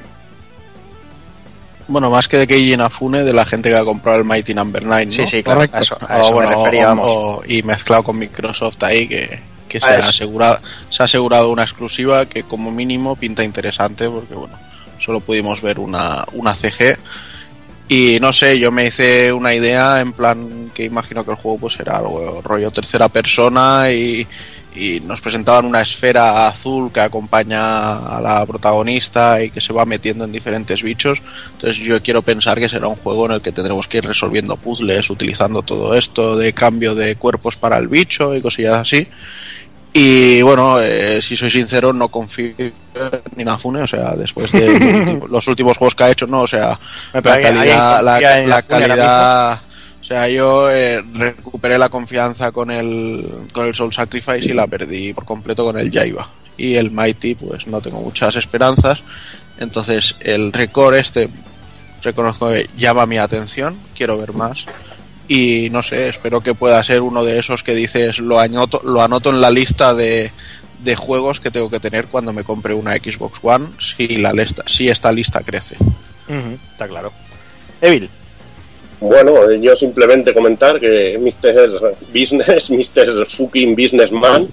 Bueno, 1.87 2.11
más 2.11 2.27
que 2.27 2.37
de 2.37 2.45
Keiji 2.45 2.73
Inafune, 2.73 3.23
de 3.23 3.33
la 3.33 3.43
gente 3.43 3.69
que 3.71 3.75
ha 3.75 3.83
comprado 3.83 4.19
el 4.19 4.25
Mighty 4.25 4.53
Number 4.53 4.83
9, 4.85 5.05
¿no? 5.07 5.11
Sí, 5.13 5.25
sí, 5.27 5.41
claro, 5.41 5.61
a 5.61 5.79
eso, 5.79 5.97
a 6.07 6.19
eso 6.19 6.27
me 6.27 6.33
bueno, 6.35 6.49
refería, 6.59 6.85
o- 6.85 6.89
vamos. 6.89 7.07
o- 7.09 7.41
y 7.47 7.63
mezclado 7.63 8.03
con 8.03 8.19
Microsoft 8.19 8.83
ahí, 8.83 9.07
que, 9.07 9.49
que 9.71 9.79
se, 9.79 9.87
ha 9.87 10.09
asegurado, 10.09 10.59
se 10.89 11.01
ha 11.01 11.05
asegurado 11.05 11.49
una 11.49 11.63
exclusiva 11.63 12.25
que 12.25 12.43
como 12.43 12.71
mínimo 12.71 13.15
pinta 13.15 13.41
interesante, 13.45 14.09
porque 14.09 14.33
bueno, 14.33 14.59
solo 14.99 15.21
pudimos 15.21 15.61
ver 15.61 15.79
una, 15.79 16.25
una 16.33 16.53
CG. 16.53 16.97
Y 17.87 18.19
no 18.19 18.33
sé, 18.33 18.59
yo 18.59 18.69
me 18.69 18.85
hice 18.85 19.31
una 19.31 19.53
idea 19.53 20.01
en 20.01 20.11
plan 20.11 20.71
que 20.73 20.83
imagino 20.83 21.23
que 21.23 21.31
el 21.31 21.37
juego 21.37 21.57
pues 21.59 21.79
era 21.79 21.97
algo 21.97 22.41
rollo 22.41 22.69
tercera 22.71 23.07
persona 23.07 23.89
y, 23.91 24.27
y 24.75 25.01
nos 25.01 25.19
presentaban 25.19 25.65
una 25.65 25.81
esfera 25.81 26.47
azul 26.47 26.91
que 26.91 27.01
acompaña 27.01 28.17
a 28.17 28.21
la 28.21 28.45
protagonista 28.45 29.43
y 29.43 29.51
que 29.51 29.59
se 29.59 29.73
va 29.73 29.85
metiendo 29.85 30.23
en 30.23 30.31
diferentes 30.31 30.81
bichos. 30.81 31.21
Entonces 31.53 31.77
yo 31.77 32.01
quiero 32.01 32.21
pensar 32.21 32.59
que 32.59 32.69
será 32.69 32.87
un 32.87 32.95
juego 32.95 33.25
en 33.25 33.33
el 33.33 33.41
que 33.41 33.51
tendremos 33.51 33.87
que 33.87 33.97
ir 33.97 34.05
resolviendo 34.05 34.55
puzzles 34.55 35.09
utilizando 35.09 35.61
todo 35.61 35.93
esto 35.95 36.37
de 36.37 36.53
cambio 36.53 36.95
de 36.95 37.15
cuerpos 37.15 37.57
para 37.57 37.77
el 37.77 37.87
bicho 37.87 38.35
y 38.35 38.41
cosillas 38.41 38.79
así. 38.79 39.07
Y 39.93 40.41
bueno, 40.41 40.79
eh, 40.79 41.21
si 41.21 41.35
soy 41.35 41.51
sincero, 41.51 41.91
no 41.91 42.07
confío 42.07 42.53
en 42.57 42.73
Inafune, 43.37 43.81
o 43.81 43.87
sea, 43.87 44.15
después 44.15 44.51
de 44.53 44.67
los 44.79 44.79
últimos- 44.95 45.29
los 45.29 45.47
últimos 45.47 45.77
juegos 45.77 45.95
que 45.95 46.03
ha 46.05 46.11
hecho, 46.11 46.27
no, 46.27 46.41
o 46.41 46.47
sea, 46.47 46.79
la 47.13 47.21
¿alguien- 47.33 47.55
calidad, 47.55 48.03
la, 48.03 48.19
la 48.47 48.61
calidad, 48.61 49.61
o 50.01 50.03
sea, 50.03 50.27
yo 50.29 50.69
eh, 50.71 51.03
recuperé 51.13 51.77
la 51.77 51.89
confianza 51.89 52.51
con 52.51 52.71
el, 52.71 53.27
con 53.53 53.65
el 53.67 53.75
Soul 53.75 53.93
Sacrifice 53.93 54.45
y 54.49 54.53
la 54.53 54.65
perdí 54.67 55.13
por 55.13 55.25
completo 55.25 55.65
con 55.65 55.77
el 55.77 55.91
Jaiba. 55.91 56.27
Y 56.57 56.75
el 56.75 56.91
Mighty, 56.91 57.35
pues 57.35 57.67
no 57.67 57.81
tengo 57.81 57.99
muchas 58.01 58.35
esperanzas. 58.35 58.99
Entonces, 59.57 60.15
el 60.21 60.51
récord 60.53 60.95
este, 60.95 61.29
reconozco 62.01 62.49
que 62.49 62.67
llama 62.77 63.05
mi 63.05 63.17
atención, 63.17 63.79
quiero 63.95 64.17
ver 64.17 64.33
más. 64.33 64.65
Y 65.27 65.69
no 65.71 65.81
sé, 65.81 66.09
espero 66.09 66.41
que 66.41 66.55
pueda 66.55 66.83
ser 66.83 67.01
uno 67.01 67.23
de 67.23 67.39
esos 67.39 67.63
que 67.63 67.73
dices, 67.73 68.19
lo 68.19 68.39
anoto, 68.39 68.81
lo 68.83 69.01
anoto 69.01 69.29
en 69.29 69.39
la 69.39 69.49
lista 69.49 69.93
de, 69.93 70.31
de 70.83 70.95
juegos 70.95 71.39
que 71.39 71.51
tengo 71.51 71.69
que 71.69 71.79
tener 71.79 72.07
cuando 72.07 72.33
me 72.33 72.43
compre 72.43 72.73
una 72.73 72.95
Xbox 72.95 73.39
One, 73.41 73.69
si, 73.79 74.17
la 74.17 74.33
lista, 74.33 74.63
si 74.67 74.89
esta 74.89 75.11
lista 75.11 75.41
crece. 75.41 75.77
Está 76.73 76.87
claro. 76.87 77.11
Evil. 77.81 78.09
Bueno, 78.99 79.49
eh, 79.49 79.59
yo 79.59 79.75
simplemente 79.75 80.33
comentar 80.33 80.79
que 80.79 81.17
Mr. 81.17 81.97
Business, 82.13 82.69
Mr. 82.95 83.25
Fucking 83.25 83.75
Businessman, 83.75 84.47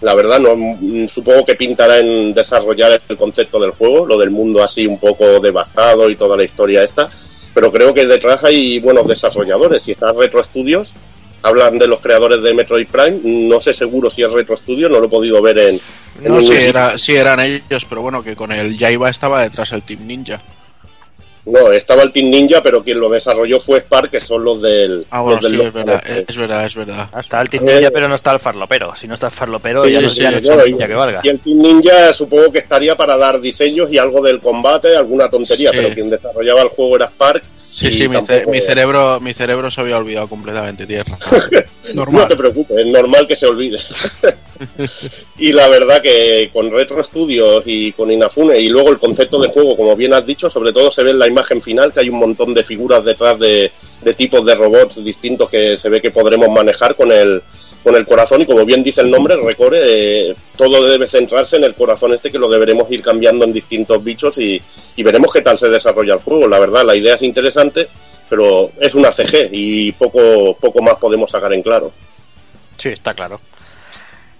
la 0.00 0.14
verdad, 0.14 0.40
no 0.40 0.56
mm, 0.56 1.06
supongo 1.08 1.44
que 1.44 1.54
pintará 1.54 1.98
en 1.98 2.32
desarrollar 2.32 3.02
el 3.08 3.16
concepto 3.16 3.60
del 3.60 3.72
juego, 3.72 4.06
lo 4.06 4.18
del 4.18 4.30
mundo 4.30 4.62
así 4.62 4.86
un 4.86 4.98
poco 4.98 5.40
devastado 5.40 6.08
y 6.08 6.16
toda 6.16 6.36
la 6.36 6.44
historia 6.44 6.82
esta, 6.82 7.10
pero 7.54 7.72
creo 7.72 7.92
que 7.94 8.06
detrás 8.06 8.42
hay 8.44 8.80
buenos 8.80 9.06
desarrolladores. 9.06 9.82
Si 9.82 9.92
está 9.92 10.12
Retro 10.12 10.42
Studios, 10.42 10.94
hablan 11.42 11.78
de 11.78 11.86
los 11.86 12.00
creadores 12.00 12.42
de 12.42 12.54
Metroid 12.54 12.86
Prime, 12.86 13.20
no 13.24 13.60
sé 13.60 13.74
seguro 13.74 14.08
si 14.10 14.22
es 14.22 14.32
Retro 14.32 14.56
Studios, 14.56 14.90
no 14.90 15.00
lo 15.00 15.06
he 15.06 15.10
podido 15.10 15.42
ver 15.42 15.58
en... 15.58 15.80
en 16.22 16.32
No, 16.32 16.40
sí, 16.40 16.54
era, 16.54 16.98
sí 16.98 17.14
eran 17.14 17.40
ellos, 17.40 17.84
pero 17.88 18.02
bueno, 18.02 18.22
que 18.22 18.36
con 18.36 18.52
el 18.52 18.78
Jaiba 18.78 19.10
estaba 19.10 19.42
detrás 19.42 19.72
el 19.72 19.82
Team 19.82 20.06
Ninja. 20.06 20.40
No, 21.44 21.72
estaba 21.72 22.02
el 22.04 22.12
Team 22.12 22.30
Ninja, 22.30 22.62
pero 22.62 22.84
quien 22.84 23.00
lo 23.00 23.08
desarrolló 23.08 23.58
fue 23.58 23.80
Spark, 23.80 24.10
que 24.10 24.20
son 24.20 24.44
los 24.44 24.62
del... 24.62 25.04
Ah, 25.10 25.22
bueno, 25.22 25.40
los 25.40 25.50
del 25.50 25.60
sí, 25.60 25.66
es 25.66 25.72
verdad, 25.72 26.02
este. 26.06 26.32
es 26.32 26.38
verdad, 26.38 26.66
es 26.66 26.74
verdad. 26.76 27.08
Está 27.18 27.40
el 27.42 27.50
Team 27.50 27.64
Ninja, 27.64 27.90
pero 27.90 28.08
no 28.08 28.14
está 28.14 28.32
el 28.32 28.38
farlopero. 28.38 28.94
Si 28.94 29.08
no 29.08 29.14
está 29.14 29.26
el 29.26 29.32
farlopero, 29.32 29.84
Sí, 29.84 29.90
ya 29.92 29.98
sí, 29.98 30.04
no 30.04 30.10
sí, 30.10 30.20
ya 30.20 30.30
no 30.30 30.38
sí, 30.38 30.42
está 30.42 30.52
el 30.54 30.58
no, 30.60 30.66
Ninja 30.66 30.86
que 30.86 30.94
valga. 30.94 31.20
Y 31.24 31.28
el 31.30 31.40
Team 31.40 31.58
Ninja 31.58 32.12
supongo 32.14 32.52
que 32.52 32.58
estaría 32.60 32.96
para 32.96 33.16
dar 33.16 33.40
diseños 33.40 33.90
y 33.90 33.98
algo 33.98 34.22
del 34.22 34.40
combate, 34.40 34.94
alguna 34.96 35.28
tontería, 35.28 35.70
Sí. 35.72 35.78
pero 35.82 35.94
quien 35.94 36.10
desarrollaba 36.10 36.62
el 36.62 36.68
juego 36.68 36.94
era 36.96 37.06
Spark. 37.06 37.42
Sí, 37.72 37.90
sí, 37.90 38.06
mi, 38.08 38.16
ce- 38.16 38.26
tampoco- 38.26 38.50
mi 38.50 38.58
cerebro, 38.58 39.20
mi 39.20 39.32
cerebro 39.32 39.70
se 39.70 39.80
había 39.80 39.96
olvidado 39.98 40.28
completamente, 40.28 40.86
tierra. 40.86 41.18
No 41.94 42.26
te 42.26 42.36
preocupes, 42.36 42.76
es 42.78 42.86
normal 42.86 43.26
que 43.26 43.36
se 43.36 43.46
olvide. 43.46 43.78
y 45.38 45.52
la 45.52 45.68
verdad 45.68 46.00
que 46.00 46.48
con 46.52 46.70
Retro 46.70 47.02
Studios 47.02 47.62
y 47.66 47.92
con 47.92 48.10
Inafune 48.10 48.58
y 48.58 48.68
luego 48.68 48.90
el 48.90 48.98
concepto 48.98 49.40
de 49.40 49.48
juego, 49.48 49.76
como 49.76 49.94
bien 49.96 50.14
has 50.14 50.24
dicho, 50.24 50.48
sobre 50.48 50.72
todo 50.72 50.90
se 50.90 51.02
ve 51.02 51.10
en 51.10 51.18
la 51.18 51.26
imagen 51.28 51.60
final 51.60 51.92
que 51.92 52.00
hay 52.00 52.08
un 52.08 52.18
montón 52.18 52.54
de 52.54 52.62
figuras 52.64 53.04
detrás 53.04 53.38
de, 53.38 53.70
de 54.00 54.14
tipos 54.14 54.44
de 54.46 54.54
robots 54.54 55.04
distintos 55.04 55.50
que 55.50 55.76
se 55.76 55.88
ve 55.88 56.00
que 56.00 56.10
podremos 56.12 56.48
manejar 56.50 56.94
con 56.94 57.10
el 57.12 57.42
con 57.82 57.94
el 57.96 58.06
corazón 58.06 58.40
y 58.40 58.46
como 58.46 58.64
bien 58.64 58.82
dice 58.82 59.00
el 59.00 59.10
nombre, 59.10 59.36
Recore, 59.36 59.78
eh, 59.82 60.36
todo 60.56 60.88
debe 60.88 61.06
centrarse 61.06 61.56
en 61.56 61.64
el 61.64 61.74
corazón 61.74 62.12
este 62.12 62.30
que 62.30 62.38
lo 62.38 62.48
deberemos 62.48 62.90
ir 62.90 63.02
cambiando 63.02 63.44
en 63.44 63.52
distintos 63.52 64.02
bichos 64.02 64.38
y, 64.38 64.60
y 64.96 65.02
veremos 65.02 65.32
qué 65.32 65.42
tal 65.42 65.58
se 65.58 65.68
desarrolla 65.68 66.14
el 66.14 66.20
juego. 66.20 66.46
La 66.48 66.58
verdad, 66.58 66.84
la 66.84 66.94
idea 66.94 67.14
es 67.14 67.22
interesante, 67.22 67.88
pero 68.28 68.70
es 68.80 68.94
una 68.94 69.10
CG 69.10 69.48
y 69.52 69.92
poco, 69.92 70.56
poco 70.56 70.82
más 70.82 70.94
podemos 70.96 71.30
sacar 71.30 71.52
en 71.52 71.62
claro. 71.62 71.92
Sí, 72.78 72.90
está 72.90 73.14
claro. 73.14 73.40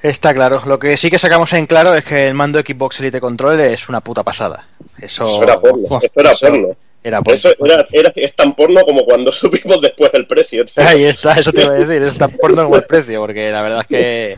Está 0.02 0.34
claro. 0.34 0.60
Lo 0.66 0.78
que 0.78 0.96
sí 0.96 1.10
que 1.10 1.18
sacamos 1.18 1.52
en 1.52 1.66
claro 1.66 1.94
es 1.94 2.04
que 2.04 2.26
el 2.26 2.34
mando 2.34 2.58
Xbox 2.58 2.98
Elite 3.00 3.20
Controller 3.20 3.72
es 3.72 3.88
una 3.88 4.00
puta 4.00 4.22
pasada. 4.22 4.66
Eso, 5.00 5.28
Eso 5.28 5.42
era 5.44 5.60
porno. 5.60 5.82
Eso 5.84 6.12
era 6.16 6.32
eso 6.32 6.46
porno. 6.46 6.68
Era 7.04 7.20
porno. 7.20 7.34
Eso 7.34 7.52
era, 7.64 7.84
era- 7.90 8.12
es 8.14 8.34
tan 8.34 8.54
porno 8.54 8.82
como 8.82 9.04
cuando 9.04 9.32
subimos 9.32 9.80
después 9.80 10.10
el 10.14 10.26
precio. 10.26 10.64
tío. 10.64 10.84
Ahí 10.86 11.04
está, 11.04 11.32
eso 11.34 11.52
te 11.52 11.62
iba 11.62 11.74
a 11.74 11.78
decir. 11.78 12.02
Es 12.02 12.18
tan 12.18 12.30
porno 12.32 12.64
como 12.64 12.76
el 12.76 12.82
precio, 12.88 13.20
porque 13.20 13.50
la 13.50 13.62
verdad 13.62 13.80
es 13.80 13.86
que, 13.88 14.36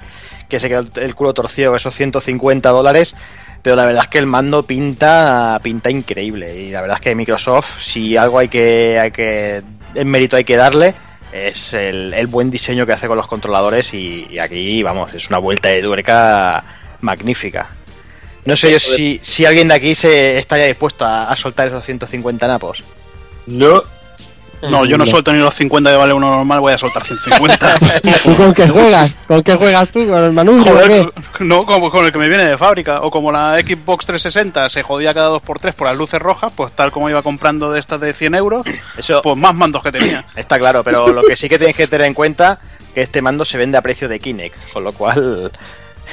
que 0.48 0.60
se 0.60 0.68
quedó 0.68 0.86
el 0.96 1.14
culo 1.14 1.34
torcido 1.34 1.74
esos 1.76 1.94
150 1.94 2.68
dólares. 2.70 3.14
Pero 3.62 3.76
la 3.76 3.86
verdad 3.86 4.02
es 4.04 4.08
que 4.10 4.18
el 4.18 4.26
mando 4.26 4.62
pinta 4.64 5.58
pinta 5.62 5.90
increíble. 5.90 6.54
Y 6.58 6.70
la 6.70 6.82
verdad 6.82 6.98
es 6.98 7.00
que 7.02 7.14
Microsoft, 7.14 7.80
si 7.82 8.14
algo 8.16 8.38
hay 8.38 8.48
que, 8.48 8.98
hay 9.00 9.10
que 9.10 9.62
en 9.94 10.08
mérito 10.08 10.36
hay 10.36 10.44
que 10.44 10.56
darle, 10.56 10.92
es 11.32 11.72
el, 11.72 12.12
el 12.12 12.26
buen 12.26 12.50
diseño 12.50 12.84
que 12.86 12.92
hace 12.92 13.06
con 13.08 13.16
los 13.16 13.26
controladores. 13.26 13.94
Y, 13.94 14.26
y 14.30 14.38
aquí, 14.38 14.82
vamos, 14.82 15.14
es 15.14 15.28
una 15.28 15.38
vuelta 15.38 15.70
de 15.70 15.80
tuerca 15.82 16.62
magnífica. 17.00 17.70
No 18.44 18.56
sé 18.56 18.72
yo 18.72 18.78
si, 18.78 19.20
si 19.22 19.46
alguien 19.46 19.68
de 19.68 19.74
aquí 19.74 19.94
se 19.94 20.38
estaría 20.38 20.66
dispuesto 20.66 21.04
a, 21.04 21.24
a 21.24 21.36
soltar 21.36 21.68
esos 21.68 21.84
150 21.84 22.46
napos. 22.46 22.82
No. 23.46 23.82
No, 24.70 24.84
yo 24.84 24.96
no 24.96 25.04
suelto 25.04 25.32
ni 25.32 25.40
los 25.40 25.54
50 25.54 25.90
que 25.90 25.96
vale 25.96 26.12
uno 26.12 26.30
normal, 26.30 26.60
voy 26.60 26.72
a 26.72 26.78
soltar 26.78 27.04
150. 27.04 27.74
¿Tú 28.22 28.36
con 28.36 28.54
qué 28.54 28.68
juegas? 28.68 29.14
¿Con 29.26 29.42
qué 29.42 29.54
juegas 29.54 29.88
tú? 29.90 30.06
¿Con 30.06 30.38
el 30.38 30.62
Joder, 30.64 30.88
qué? 30.88 31.44
no, 31.44 31.66
como 31.66 31.90
con 31.90 32.06
el 32.06 32.12
que 32.12 32.18
me 32.18 32.28
viene 32.28 32.44
de 32.44 32.56
fábrica. 32.56 33.02
O 33.02 33.10
como 33.10 33.30
la 33.30 33.58
Xbox 33.58 34.06
360 34.06 34.68
se 34.70 34.82
jodía 34.82 35.12
cada 35.12 35.30
2x3 35.30 35.74
por 35.74 35.86
las 35.86 35.96
luces 35.96 36.20
rojas, 36.20 36.52
pues 36.54 36.72
tal 36.72 36.92
como 36.92 37.10
iba 37.10 37.22
comprando 37.22 37.70
de 37.70 37.80
estas 37.80 38.00
de 38.00 38.14
100 38.14 38.34
euros, 38.34 38.66
Eso 38.96 39.20
pues 39.22 39.36
más 39.36 39.54
mandos 39.54 39.82
que 39.82 39.92
tenía. 39.92 40.24
está 40.36 40.58
claro, 40.58 40.82
pero 40.82 41.12
lo 41.12 41.22
que 41.22 41.36
sí 41.36 41.48
que 41.48 41.58
tenéis 41.58 41.76
que 41.76 41.86
tener 41.86 42.06
en 42.06 42.14
cuenta 42.14 42.60
que 42.94 43.02
este 43.02 43.20
mando 43.20 43.44
se 43.44 43.58
vende 43.58 43.76
a 43.76 43.82
precio 43.82 44.08
de 44.08 44.18
Kinect, 44.18 44.72
con 44.72 44.84
lo 44.84 44.92
cual 44.92 45.52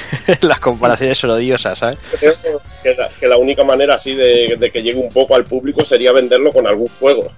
las 0.42 0.60
comparaciones 0.60 1.18
son 1.18 1.30
odiosas, 1.30 1.78
¿sabes? 1.78 1.98
Creo 2.18 2.34
que 2.82 2.94
la, 2.94 3.08
que 3.08 3.26
la 3.28 3.36
única 3.36 3.64
manera 3.64 3.94
así 3.94 4.14
de, 4.14 4.56
de 4.58 4.70
que 4.70 4.82
llegue 4.82 4.98
un 5.00 5.12
poco 5.12 5.34
al 5.34 5.44
público 5.44 5.84
sería 5.84 6.12
venderlo 6.12 6.52
con 6.52 6.66
algún 6.66 6.88
juego. 7.00 7.30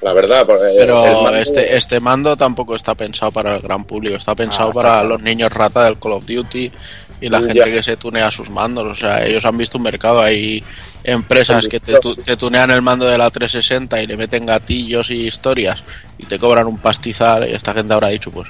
La 0.00 0.12
verdad, 0.12 0.44
porque 0.44 0.64
el 0.68 0.76
Pero 0.78 1.22
mando- 1.22 1.38
este, 1.38 1.76
este 1.76 2.00
mando 2.00 2.36
tampoco 2.36 2.74
está 2.74 2.94
pensado 2.96 3.30
para 3.30 3.54
el 3.54 3.62
gran 3.62 3.84
público, 3.84 4.16
está 4.16 4.34
pensado 4.34 4.70
Ah, 4.70 4.74
para 4.74 4.92
claro. 4.94 5.08
los 5.10 5.22
niños 5.22 5.52
rata 5.52 5.84
del 5.84 6.00
Call 6.00 6.12
of 6.12 6.26
Duty 6.26 6.72
y 7.20 7.28
la 7.28 7.38
Ya. 7.40 7.46
gente 7.46 7.70
que 7.70 7.82
se 7.84 7.96
tunea 7.96 8.32
sus 8.32 8.50
mandos. 8.50 8.84
O 8.84 8.94
sea, 8.96 9.24
ellos 9.24 9.44
han 9.44 9.56
visto 9.56 9.78
un 9.78 9.84
mercado, 9.84 10.20
hay 10.20 10.64
empresas 11.04 11.68
que 11.68 11.78
te, 11.78 11.94
te 12.24 12.36
tunean 12.36 12.72
el 12.72 12.82
mando 12.82 13.06
de 13.06 13.16
la 13.16 13.30
360 13.30 14.02
y 14.02 14.08
le 14.08 14.16
meten 14.16 14.44
gatillos 14.44 15.08
y 15.10 15.28
historias 15.28 15.84
y 16.18 16.26
te 16.26 16.36
cobran 16.36 16.66
un 16.66 16.78
pastizal 16.78 17.48
y 17.48 17.52
esta 17.54 17.72
gente 17.72 17.94
habrá 17.94 18.08
dicho, 18.08 18.32
pues 18.32 18.48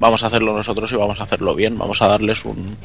vamos 0.00 0.24
a 0.24 0.26
hacerlo 0.26 0.52
nosotros 0.56 0.90
y 0.90 0.96
vamos 0.96 1.20
a 1.20 1.24
hacerlo 1.24 1.54
bien, 1.54 1.78
vamos 1.78 2.02
a 2.02 2.08
darles 2.08 2.44
un, 2.44 2.76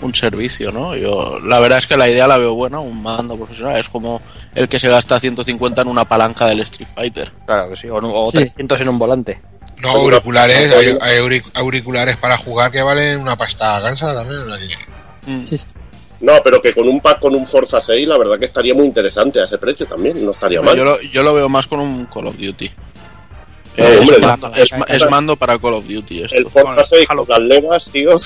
un 0.00 0.14
servicio, 0.14 0.72
¿no? 0.72 0.96
Yo, 0.96 1.38
la 1.40 1.60
verdad 1.60 1.78
es 1.80 1.86
que 1.86 1.96
la 1.98 2.08
idea 2.08 2.26
la 2.26 2.38
veo 2.38 2.54
buena, 2.54 2.78
un 2.80 3.02
mando 3.02 3.36
profesional, 3.36 3.76
es 3.78 3.88
como 3.90 4.22
el 4.54 4.68
que 4.68 4.78
se 4.80 4.88
gasta 4.88 5.20
150 5.20 5.82
en 5.82 5.88
una 5.88 6.04
palanca 6.06 6.46
del 6.46 6.60
Street 6.60 6.88
Fighter. 6.94 7.30
Claro 7.46 7.68
que 7.70 7.76
sí, 7.76 7.88
o, 7.88 7.96
o 7.98 8.26
Sí. 8.30 8.38
300 8.38 8.80
en 8.80 8.88
un 8.88 8.98
volante. 8.98 9.40
No, 9.82 9.90
auriculares, 9.90 10.72
hay, 10.72 10.96
hay 11.00 11.18
auric- 11.18 11.50
auriculares 11.54 12.16
para 12.16 12.38
jugar 12.38 12.70
que 12.70 12.80
valen 12.82 13.18
una 13.20 13.36
pasta 13.36 13.80
gansa 13.80 14.14
también. 14.14 14.42
Mm. 15.26 15.44
Sí, 15.46 15.58
sí. 15.58 15.66
No, 16.20 16.34
pero 16.44 16.62
que 16.62 16.72
con 16.72 16.86
un 16.86 17.00
pack 17.00 17.18
con 17.18 17.34
un 17.34 17.44
Forza 17.44 17.82
6, 17.82 18.06
la 18.06 18.16
verdad 18.16 18.38
que 18.38 18.44
estaría 18.44 18.74
muy 18.74 18.86
interesante 18.86 19.40
a 19.40 19.44
ese 19.44 19.58
precio 19.58 19.86
también, 19.86 20.24
no 20.24 20.30
estaría 20.30 20.62
mal. 20.62 20.76
Yo 20.76 20.84
lo, 20.84 21.00
yo 21.02 21.24
lo 21.24 21.34
veo 21.34 21.48
más 21.48 21.66
con 21.66 21.80
un 21.80 22.04
Call 22.06 22.28
of 22.28 22.36
Duty. 22.36 22.70
Eh, 23.76 23.98
hombre, 24.00 24.16
es, 24.16 24.22
mando, 24.22 24.52
es 24.54 24.72
ma- 24.78 24.84
es 24.88 25.10
mando 25.10 25.36
para 25.36 25.58
Call 25.58 25.74
of 25.74 25.86
Duty 25.86 26.22
esto. 26.24 26.36
El 26.36 26.46
Forza 26.50 26.84
6 26.84 27.06
con 27.06 27.24
las 27.28 27.38
levas, 27.40 27.90
tío. 27.90 28.18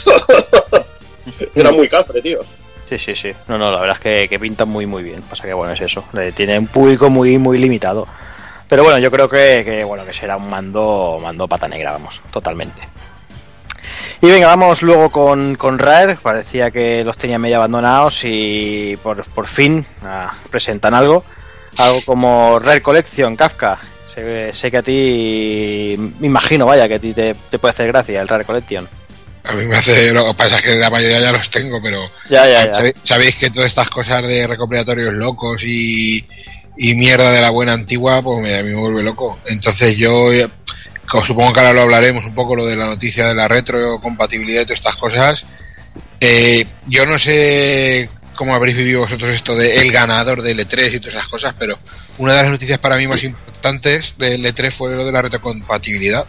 Era 1.54 1.70
muy 1.72 1.88
cafre, 1.88 2.20
tío. 2.22 2.40
Sí, 2.88 2.98
sí, 2.98 3.14
sí. 3.14 3.32
No, 3.48 3.58
no, 3.58 3.70
la 3.70 3.80
verdad 3.80 3.96
es 3.96 4.02
que, 4.02 4.28
que 4.28 4.38
pintan 4.38 4.68
muy, 4.68 4.86
muy 4.86 5.02
bien. 5.02 5.22
Pasa 5.22 5.44
que, 5.44 5.52
bueno, 5.52 5.72
es 5.72 5.80
eso. 5.80 6.04
Le- 6.12 6.32
Tiene 6.32 6.58
un 6.58 6.66
público 6.68 7.10
muy, 7.10 7.38
muy 7.38 7.58
limitado. 7.58 8.06
Pero 8.68 8.82
bueno, 8.84 8.98
yo 8.98 9.10
creo 9.10 9.28
que, 9.28 9.62
que, 9.64 9.84
bueno, 9.84 10.04
que 10.04 10.12
será 10.12 10.36
un 10.36 10.48
mando, 10.50 11.18
mando 11.22 11.46
pata 11.48 11.68
negra, 11.68 11.92
vamos, 11.92 12.20
totalmente. 12.32 12.82
Y 14.20 14.26
venga, 14.28 14.48
vamos 14.48 14.82
luego 14.82 15.10
con, 15.10 15.54
con 15.56 15.78
Rare. 15.78 16.16
Parecía 16.20 16.70
que 16.70 17.04
los 17.04 17.16
tenía 17.18 17.38
medio 17.38 17.56
abandonados 17.56 18.20
y 18.24 18.96
por, 19.02 19.24
por 19.24 19.46
fin 19.46 19.86
ah, 20.02 20.32
presentan 20.50 20.94
algo. 20.94 21.24
Algo 21.76 22.00
como 22.04 22.58
Rare 22.58 22.82
Collection, 22.82 23.36
Kafka. 23.36 23.78
Sé, 24.16 24.50
sé 24.54 24.70
que 24.70 24.78
a 24.78 24.82
ti, 24.82 25.94
me 26.18 26.26
imagino, 26.26 26.64
vaya, 26.64 26.88
que 26.88 26.94
a 26.94 26.98
ti 26.98 27.12
te, 27.12 27.34
te 27.50 27.58
puede 27.58 27.74
hacer 27.74 27.88
gracia 27.88 28.22
el 28.22 28.28
Rare 28.28 28.46
Collection. 28.46 28.88
A 29.44 29.52
mí 29.52 29.66
me 29.66 29.76
hace. 29.76 30.10
Lo 30.10 30.24
que 30.24 30.34
pasa 30.34 30.56
es 30.56 30.62
que 30.62 30.76
la 30.76 30.88
mayoría 30.88 31.20
ya 31.20 31.32
los 31.32 31.50
tengo, 31.50 31.78
pero. 31.82 32.00
Ya, 32.30 32.46
ya, 32.46 32.64
ya. 32.64 32.92
Sabéis 33.02 33.36
que 33.36 33.50
todas 33.50 33.68
estas 33.68 33.90
cosas 33.90 34.26
de 34.26 34.46
recopilatorios 34.46 35.12
locos 35.12 35.62
y, 35.64 36.24
y 36.78 36.94
mierda 36.94 37.30
de 37.30 37.42
la 37.42 37.50
buena 37.50 37.74
antigua, 37.74 38.22
pues 38.22 38.42
me, 38.42 38.58
a 38.58 38.62
mí 38.62 38.70
me 38.70 38.80
vuelve 38.80 39.02
loco. 39.02 39.38
Entonces 39.44 39.94
yo. 39.98 40.30
como 41.08 41.26
supongo 41.26 41.52
que 41.52 41.60
ahora 41.60 41.74
lo 41.74 41.82
hablaremos 41.82 42.24
un 42.24 42.34
poco, 42.34 42.56
lo 42.56 42.66
de 42.66 42.74
la 42.74 42.86
noticia 42.86 43.28
de 43.28 43.34
la 43.34 43.46
retrocompatibilidad 43.46 44.62
y 44.62 44.64
todas 44.64 44.80
estas 44.80 44.96
cosas. 44.96 45.46
Eh, 46.18 46.64
yo 46.86 47.04
no 47.04 47.18
sé 47.18 48.08
cómo 48.36 48.54
habréis 48.54 48.76
vivido 48.76 49.00
vosotros 49.00 49.30
esto 49.30 49.54
de 49.54 49.72
el 49.72 49.90
ganador 49.90 50.42
del 50.42 50.58
E3 50.58 50.94
y 50.94 51.00
todas 51.00 51.16
esas 51.16 51.28
cosas, 51.28 51.54
pero 51.58 51.78
una 52.18 52.34
de 52.34 52.42
las 52.42 52.52
noticias 52.52 52.78
para 52.78 52.96
mí 52.96 53.06
más 53.06 53.22
importantes 53.24 54.14
del 54.18 54.44
E3 54.44 54.76
fue 54.76 54.94
lo 54.94 55.04
de 55.04 55.12
la 55.12 55.22
retrocompatibilidad 55.22 56.26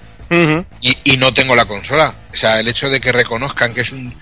y, 0.82 0.98
y 1.04 1.18
no 1.18 1.34
tengo 1.34 1.56
la 1.56 1.66
consola. 1.66 2.16
O 2.34 2.36
sea, 2.36 2.60
el 2.60 2.68
hecho 2.68 2.90
de 2.90 3.00
que 3.00 3.12
reconozcan 3.12 3.74
que 3.74 3.82
es 3.82 3.92
un 3.92 4.14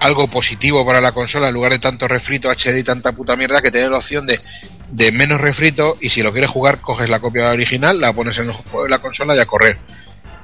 algo 0.00 0.28
positivo 0.28 0.86
para 0.86 1.00
la 1.00 1.12
consola 1.12 1.48
en 1.48 1.54
lugar 1.54 1.72
de 1.72 1.78
tanto 1.78 2.06
refrito 2.06 2.48
HD 2.48 2.78
y 2.78 2.84
tanta 2.84 3.12
puta 3.12 3.36
mierda 3.36 3.60
que 3.60 3.70
tiene 3.70 3.88
la 3.88 3.98
opción 3.98 4.26
de, 4.26 4.40
de 4.90 5.12
menos 5.12 5.40
refrito 5.40 5.96
y 6.00 6.10
si 6.10 6.22
lo 6.22 6.32
quieres 6.32 6.50
jugar 6.50 6.80
coges 6.80 7.10
la 7.10 7.20
copia 7.20 7.50
original, 7.50 8.00
la 8.00 8.12
pones 8.12 8.38
en 8.38 8.44
el 8.44 8.52
juego 8.52 8.84
de 8.84 8.90
la 8.90 8.98
consola 8.98 9.34
y 9.34 9.38
a 9.38 9.46
correr. 9.46 9.78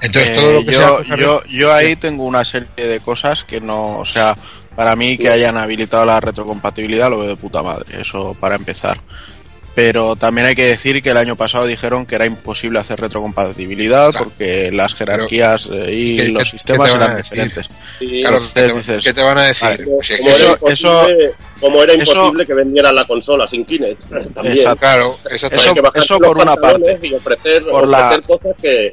Entonces 0.00 0.30
Eh, 0.30 0.36
todo 0.36 0.52
lo 0.52 0.64
que 0.64 0.72
yo, 0.72 0.96
cosa 0.98 1.16
yo, 1.16 1.44
yo 1.44 1.72
ahí 1.72 1.96
tengo 1.96 2.24
una 2.24 2.44
serie 2.44 2.68
de 2.76 3.00
cosas 3.00 3.44
que 3.44 3.60
no, 3.60 3.98
o 3.98 4.04
sea, 4.04 4.36
para 4.76 4.96
mí 4.96 5.16
que 5.18 5.28
hayan 5.28 5.56
habilitado 5.56 6.04
la 6.04 6.20
retrocompatibilidad 6.20 7.10
lo 7.10 7.20
veo 7.20 7.28
de 7.28 7.36
puta 7.36 7.62
madre, 7.62 8.00
eso 8.00 8.34
para 8.40 8.54
empezar. 8.56 8.98
Pero 9.76 10.14
también 10.14 10.46
hay 10.46 10.54
que 10.54 10.64
decir 10.66 11.02
que 11.02 11.10
el 11.10 11.16
año 11.16 11.34
pasado 11.34 11.66
dijeron 11.66 12.06
que 12.06 12.14
era 12.14 12.26
imposible 12.26 12.78
hacer 12.78 13.00
retrocompatibilidad 13.00 14.10
Claro. 14.12 14.26
porque 14.26 14.70
las 14.72 14.94
jerarquías 14.94 15.68
eh, 15.72 15.90
y 15.92 16.16
¿qué- 16.16 16.28
los 16.28 16.48
sistemas 16.48 16.90
qué 16.90 16.96
eran 16.96 17.16
diferentes. 17.16 17.66
Sí, 17.98 18.20
Claro, 18.22 18.36
Entonces 18.36 18.52
¿qué 18.54 18.60
te, 18.68 18.72
dices, 18.72 19.04
qué 19.04 19.12
te 19.14 19.22
van 19.24 19.38
a 19.38 19.42
decir? 19.46 19.62
vale, 19.64 19.84
como, 19.84 20.00
es 20.00 20.08
que 20.08 20.18
como 20.18 20.30
eso- 20.30 20.44
era 20.44 20.52
imposible, 20.52 21.34
como 21.60 21.82
era 21.82 21.92
eso- 21.94 22.12
imposible 22.12 22.46
que 22.46 22.54
vendieran 22.54 22.94
la 22.94 23.04
consola 23.04 23.48
sin 23.48 23.64
Kinect. 23.64 24.02
También. 24.34 24.58
Exacto. 24.58 24.78
Claro. 24.78 25.18
Eso- 25.92 26.18
por 26.20 26.38
una 26.38 26.54
parte. 26.54 27.00
Y 27.02 27.12
ofrecer, 27.14 27.64
Por 27.68 27.88
la- 27.88 27.98
ofrecer 28.10 28.22
cosas 28.26 28.52
que. 28.62 28.92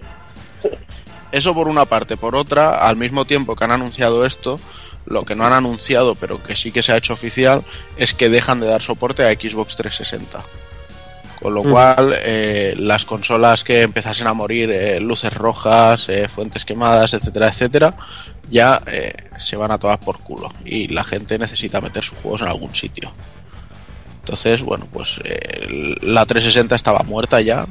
Eso 1.32 1.53
por 1.53 1.67
una 1.67 1.86
parte. 1.86 2.17
Por 2.17 2.36
otra, 2.36 2.88
al 2.88 2.97
mismo 2.97 3.25
tiempo 3.25 3.55
que 3.55 3.63
han 3.63 3.71
anunciado 3.71 4.25
esto, 4.25 4.59
lo 5.06 5.24
que 5.26 5.36
no 5.36 5.45
han 5.45 5.54
anunciado, 5.54 6.16
pero 6.16 6.41
que 6.41 6.56
sí 6.56 6.72
que 6.72 6.84
se 6.84 6.91
ha 6.91 6.97
hecho 6.97 7.14
oficial, 7.14 7.64
es 7.97 8.14
que 8.14 8.30
dejan 8.30 8.60
de 8.60 8.68
dar 8.68 8.82
soporte 8.82 9.24
a 9.24 9.32
Xbox 9.32 9.76
360. 9.76 10.43
Con 11.41 11.56
lo 11.56 11.64
Mm. 11.64 11.72
cual, 11.72 12.16
eh, 12.24 12.76
las 12.78 13.04
consolas 13.04 13.64
que 13.64 13.82
empezasen 13.82 14.28
a 14.28 14.34
morir, 14.34 14.72
eh, 14.72 14.99
luces 14.99 15.34
rojas, 15.34 16.08
eh, 16.10 16.28
fuentes 16.30 16.66
quemadas, 16.66 17.14
etcétera, 17.14 17.47
etcétera, 17.47 17.95
ya 18.47 18.82
se 19.38 19.56
van 19.56 19.72
a 19.72 19.80
todas 19.80 19.97
por 19.97 20.20
culo. 20.20 20.49
Y 20.66 20.89
la 20.89 21.04
gente 21.04 21.39
necesita 21.39 21.82
meter 21.82 22.04
sus 22.04 22.18
juegos 22.20 22.41
en 22.41 22.49
algún 22.49 22.76
sitio. 22.76 23.12
Entonces, 24.20 24.62
bueno, 24.62 24.88
pues 24.91 25.20
la 26.02 26.26
360 26.26 26.76
estaba 26.76 26.99
muerta 27.04 27.41
ya. 27.41 27.66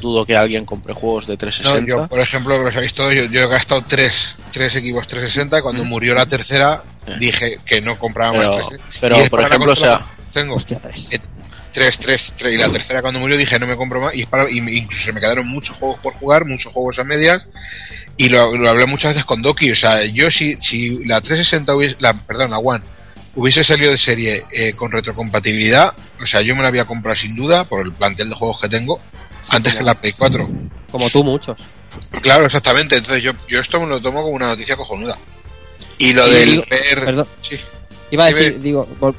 Dudo 0.00 0.24
que 0.26 0.36
alguien 0.36 0.64
compre 0.64 0.92
juegos 0.94 1.26
de 1.26 1.34
No, 1.34 1.38
360. 1.38 1.86
yo, 2.02 2.08
por 2.08 2.20
ejemplo, 2.20 2.62
lo 2.62 2.72
sabéis 2.72 2.94
todos, 2.94 3.14
yo, 3.14 3.24
yo 3.26 3.42
he 3.42 3.46
gastado 3.48 3.84
tres, 3.88 4.12
tres 4.52 4.74
equipos 4.76 5.06
360 5.06 5.58
y 5.58 5.62
cuando 5.62 5.84
murió 5.84 6.14
la 6.14 6.26
tercera 6.26 6.82
dije 7.18 7.58
que 7.64 7.80
no 7.80 7.98
compraba 7.98 8.32
más 8.36 8.48
Pero, 8.48 8.56
360. 8.68 8.98
pero 9.00 9.30
por 9.30 9.40
ejemplo, 9.42 9.72
o 9.72 9.76
sea, 9.76 10.00
tengo 10.32 10.54
Hostia, 10.56 10.78
tres. 10.80 11.12
Eh, 11.12 11.20
tres, 11.72 11.98
tres, 11.98 12.32
tres, 12.38 12.54
y 12.54 12.58
la 12.58 12.68
tercera 12.70 13.02
cuando 13.02 13.20
murió 13.20 13.36
dije 13.36 13.58
no 13.58 13.66
me 13.66 13.76
compro 13.76 14.00
más 14.00 14.14
y, 14.14 14.22
es 14.22 14.26
para, 14.28 14.50
y 14.50 14.60
me- 14.60 14.72
incluso 14.72 15.04
se 15.04 15.12
me 15.12 15.20
quedaron 15.20 15.46
muchos 15.46 15.76
juegos 15.76 15.98
por 16.00 16.14
jugar, 16.14 16.44
muchos 16.44 16.72
juegos 16.72 16.98
a 16.98 17.04
medias. 17.04 17.42
Y 18.18 18.30
lo, 18.30 18.56
lo 18.56 18.68
hablé 18.70 18.86
muchas 18.86 19.10
veces 19.10 19.24
con 19.26 19.42
Doki, 19.42 19.70
o 19.72 19.76
sea, 19.76 20.02
yo 20.06 20.30
si, 20.30 20.56
si 20.62 21.04
la 21.04 21.20
360 21.20 21.74
hubiese, 21.74 21.96
la, 21.98 22.14
perdón, 22.14 22.50
la 22.50 22.58
One 22.58 22.82
hubiese 23.34 23.62
salido 23.62 23.90
de 23.92 23.98
serie 23.98 24.44
eh, 24.50 24.72
con 24.72 24.90
retrocompatibilidad, 24.90 25.92
o 26.22 26.26
sea, 26.26 26.40
yo 26.40 26.56
me 26.56 26.62
la 26.62 26.68
había 26.68 26.86
comprado 26.86 27.14
sin 27.18 27.36
duda 27.36 27.64
por 27.64 27.84
el 27.84 27.92
plantel 27.92 28.30
de 28.30 28.34
juegos 28.34 28.58
que 28.62 28.70
tengo 28.70 28.98
antes 29.50 29.74
que 29.74 29.82
la 29.82 29.94
Play 29.94 30.12
4. 30.12 30.48
Como 30.90 31.10
tú, 31.10 31.24
muchos. 31.24 31.56
Claro, 32.22 32.46
exactamente. 32.46 32.96
Entonces 32.96 33.22
yo, 33.22 33.32
yo 33.48 33.60
esto 33.60 33.80
me 33.80 33.86
lo 33.86 34.00
tomo 34.00 34.22
como 34.22 34.34
una 34.34 34.48
noticia 34.48 34.76
cojonuda. 34.76 35.16
Y 35.98 36.12
lo 36.12 36.26
Y 36.26 36.30
del 36.30 36.50
digo-. 36.50 36.64
Perdón. 37.04 37.26
Sí. 37.42 37.56
Iba 38.10 38.24
a 38.26 38.30
decir, 38.32 38.60
digo, 38.60 38.86
vol- 39.00 39.14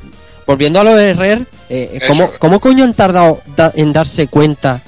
volviendo 0.46 0.80
a 0.80 0.84
lo 0.84 0.96
de 0.96 1.14
Rare, 1.14 1.46
eh, 1.70 2.00
¿cómo. 2.08 2.32
¿cómo 2.40 2.60
coño 2.60 2.84
han 2.84 2.94
tardado 2.94 3.42
da- 3.56 3.74
en 3.76 3.92
darse 3.92 4.28
cuenta 4.28 4.82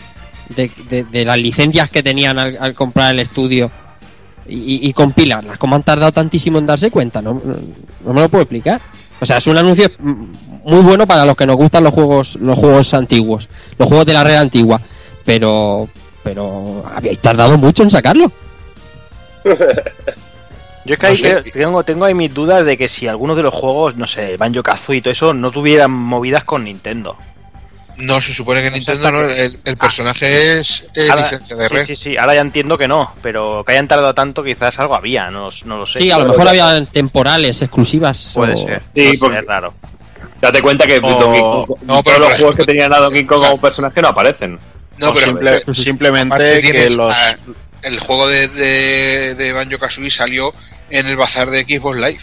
de, 0.50 0.72
de- 0.90 1.04
de 1.04 1.26
las 1.26 1.38
licencias 1.38 1.90
que 1.90 2.02
tenían 2.04 2.38
al, 2.40 2.58
al 2.60 2.74
comprar 2.74 3.14
el 3.14 3.20
estudio 3.20 3.72
y, 4.48 4.88
y 4.88 4.94
compilarlas? 4.94 5.58
¿Cómo 5.58 5.76
han 5.76 5.84
tardado 5.84 6.12
tantísimo 6.12 6.60
en 6.60 6.66
darse 6.66 6.90
cuenta? 6.92 7.22
No, 7.22 7.34
no, 7.44 7.56
no 8.06 8.14
me 8.14 8.22
lo 8.22 8.30
puedo 8.30 8.44
explicar. 8.44 8.82
O 9.20 9.26
sea, 9.26 9.38
es 9.40 9.48
un 9.48 9.58
anuncio 9.58 9.90
muy 10.00 10.80
bueno 10.82 11.06
para 11.06 11.26
los 11.26 11.36
que 11.36 11.46
nos 11.46 11.58
gustan 11.58 11.84
los 11.84 11.94
juegos, 11.94 12.36
los 12.36 12.58
juegos 12.58 12.94
antiguos, 12.94 13.50
los 13.78 13.88
juegos 13.88 14.06
de 14.06 14.14
la 14.14 14.24
red 14.24 14.36
antigua, 14.36 14.80
pero, 15.26 15.88
pero 16.24 16.84
habéis 16.86 17.20
tardado 17.20 17.58
mucho 17.58 17.84
en 17.84 17.92
sacarlo. 17.92 18.32
Yo 20.86 20.94
es 20.94 21.00
que 21.00 21.08
ahí 21.08 21.22
No 21.22 21.42
sé. 21.44 21.52
tengo, 21.52 21.84
tengo 21.84 22.06
ahí 22.06 22.14
mis 22.14 22.34
dudas 22.34 22.66
de 22.66 22.78
que 22.78 22.90
si 22.90 23.08
algunos 23.08 23.36
de 23.38 23.44
los 23.44 23.54
juegos, 23.54 23.96
no 23.96 24.08
sé, 24.08 24.38
Banjo 24.38 24.64
Kazooie 24.64 25.00
y 25.00 25.02
todo 25.02 25.12
eso, 25.12 25.34
no 25.34 25.52
tuvieran 25.52 25.92
movidas 25.92 26.44
con 26.46 26.64
Nintendo. 26.64 27.18
No, 27.98 28.22
se 28.22 28.34
supone 28.34 28.64
que 28.64 28.72
Nintendo 28.72 29.12
no, 29.12 29.22
el, 29.22 29.60
el 29.66 29.78
personaje 29.78 30.60
es, 30.62 30.86
es 30.96 31.10
Ahora- 31.10 31.24
licencia 31.24 31.56
de 31.58 31.68
sí, 31.68 31.76
red. 31.76 31.86
sí, 31.86 31.96
sí, 31.98 32.18
ahora 32.18 32.34
ya 32.36 32.42
entiendo 32.42 32.78
que 32.78 32.88
no, 32.88 33.14
pero 33.22 33.62
que 33.66 33.74
hayan 33.74 33.90
tardado 33.90 34.16
tanto 34.16 34.42
quizás 34.42 34.80
algo 34.80 34.96
había, 34.96 35.30
no, 35.30 35.50
no 35.66 35.80
lo 35.80 35.86
sé. 35.86 36.00
Sí, 36.00 36.10
a 36.12 36.18
lo 36.18 36.26
mejor 36.30 36.48
había 36.48 36.86
temporales, 36.86 37.62
exclusivas. 37.62 38.32
Puede 38.34 38.54
o- 38.54 38.58
ser. 38.58 38.82
Sí, 38.96 39.12
no 39.14 39.20
porque- 39.20 39.42
sé, 39.42 39.46
raro. 39.46 39.74
Date 40.42 40.62
cuenta 40.62 40.88
que 40.88 40.98
O- 40.98 41.02
Donkey 41.02 41.42
Kong- 41.42 41.68
No, 41.82 42.02
pero 42.02 42.16
todos 42.16 42.30
los 42.30 42.38
juegos 42.40 42.56
que 42.56 42.64
tenían 42.64 42.94
a 42.94 42.98
Donkey 43.00 43.26
Kong 43.26 43.42
como 43.44 43.60
personaje 43.60 44.02
no 44.02 44.08
aparecen. 44.08 44.58
No, 45.00 45.10
O 45.10 45.14
pero 45.14 45.26
simple- 45.28 45.50
aparte 45.50 45.74
simplemente 45.74 46.62
que 46.62 46.90
los 46.90 47.12
ah, 47.16 47.36
el 47.82 48.00
juego 48.00 48.28
de, 48.28 48.48
de, 48.50 49.36
de 49.36 49.54
Banjo 49.54 49.80
Kazooie 49.80 50.10
salió 50.12 50.54
en 50.90 51.08
el 51.08 51.16
bazar 51.16 51.50
de 51.50 51.62
Xbox 51.62 51.98
Live. 51.98 52.20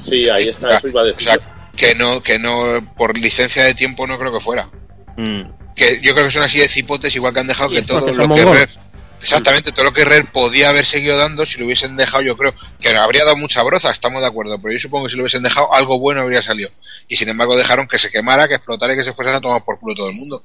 Sí, 0.00 0.28
ahí 0.28 0.48
está, 0.48 0.76
eso 0.76 0.88
iba 0.88 1.00
a 1.00 1.04
O 1.04 1.06
decir. 1.06 1.28
sea, 1.28 1.36
que 1.76 1.94
no, 1.94 2.22
que 2.22 2.38
no, 2.38 2.94
por 2.96 3.16
licencia 3.18 3.64
de 3.64 3.74
tiempo 3.74 4.06
no 4.06 4.18
creo 4.18 4.32
que 4.32 4.40
fuera. 4.44 4.68
Mm. 5.16 5.42
Que 5.74 6.00
yo 6.02 6.12
creo 6.14 6.26
que 6.26 6.32
son 6.32 6.42
así 6.42 6.58
de 6.58 6.68
cipotes, 6.68 7.14
igual 7.16 7.32
que 7.34 7.40
han 7.40 7.46
dejado 7.46 7.68
Sí, 7.70 7.76
que 7.76 7.82
todo 7.82 8.00
lo 8.00 8.06
que. 8.34 8.44
Rare, 8.44 8.68
exactamente, 9.20 9.72
todo 9.72 9.84
lo 9.86 9.92
que 9.92 10.04
Rare 10.04 10.24
podía 10.32 10.68
haber 10.70 10.84
seguido 10.86 11.16
dando 11.16 11.46
si 11.46 11.58
lo 11.58 11.66
hubiesen 11.66 11.96
dejado, 11.96 12.22
yo 12.22 12.36
creo 12.36 12.54
que 12.80 12.96
habría 12.96 13.24
dado 13.24 13.36
mucha 13.36 13.62
broza, 13.62 13.90
estamos 13.90 14.20
de 14.20 14.28
acuerdo, 14.28 14.60
pero 14.60 14.74
yo 14.74 14.80
supongo 14.80 15.06
que 15.06 15.10
si 15.10 15.16
lo 15.16 15.22
hubiesen 15.22 15.42
dejado, 15.42 15.72
algo 15.74 15.98
bueno 15.98 16.20
habría 16.20 16.42
salido. 16.42 16.70
Y 17.08 17.16
sin 17.16 17.28
embargo 17.28 17.56
dejaron 17.56 17.88
que 17.88 17.98
se 17.98 18.10
quemara, 18.10 18.46
que 18.48 18.54
explotara 18.54 18.94
y 18.94 18.98
que 18.98 19.04
se 19.04 19.12
fuesen 19.14 19.36
a 19.36 19.40
tomar 19.40 19.64
por 19.64 19.78
culo 19.80 19.94
todo 19.94 20.08
el 20.10 20.16
mundo. 20.16 20.44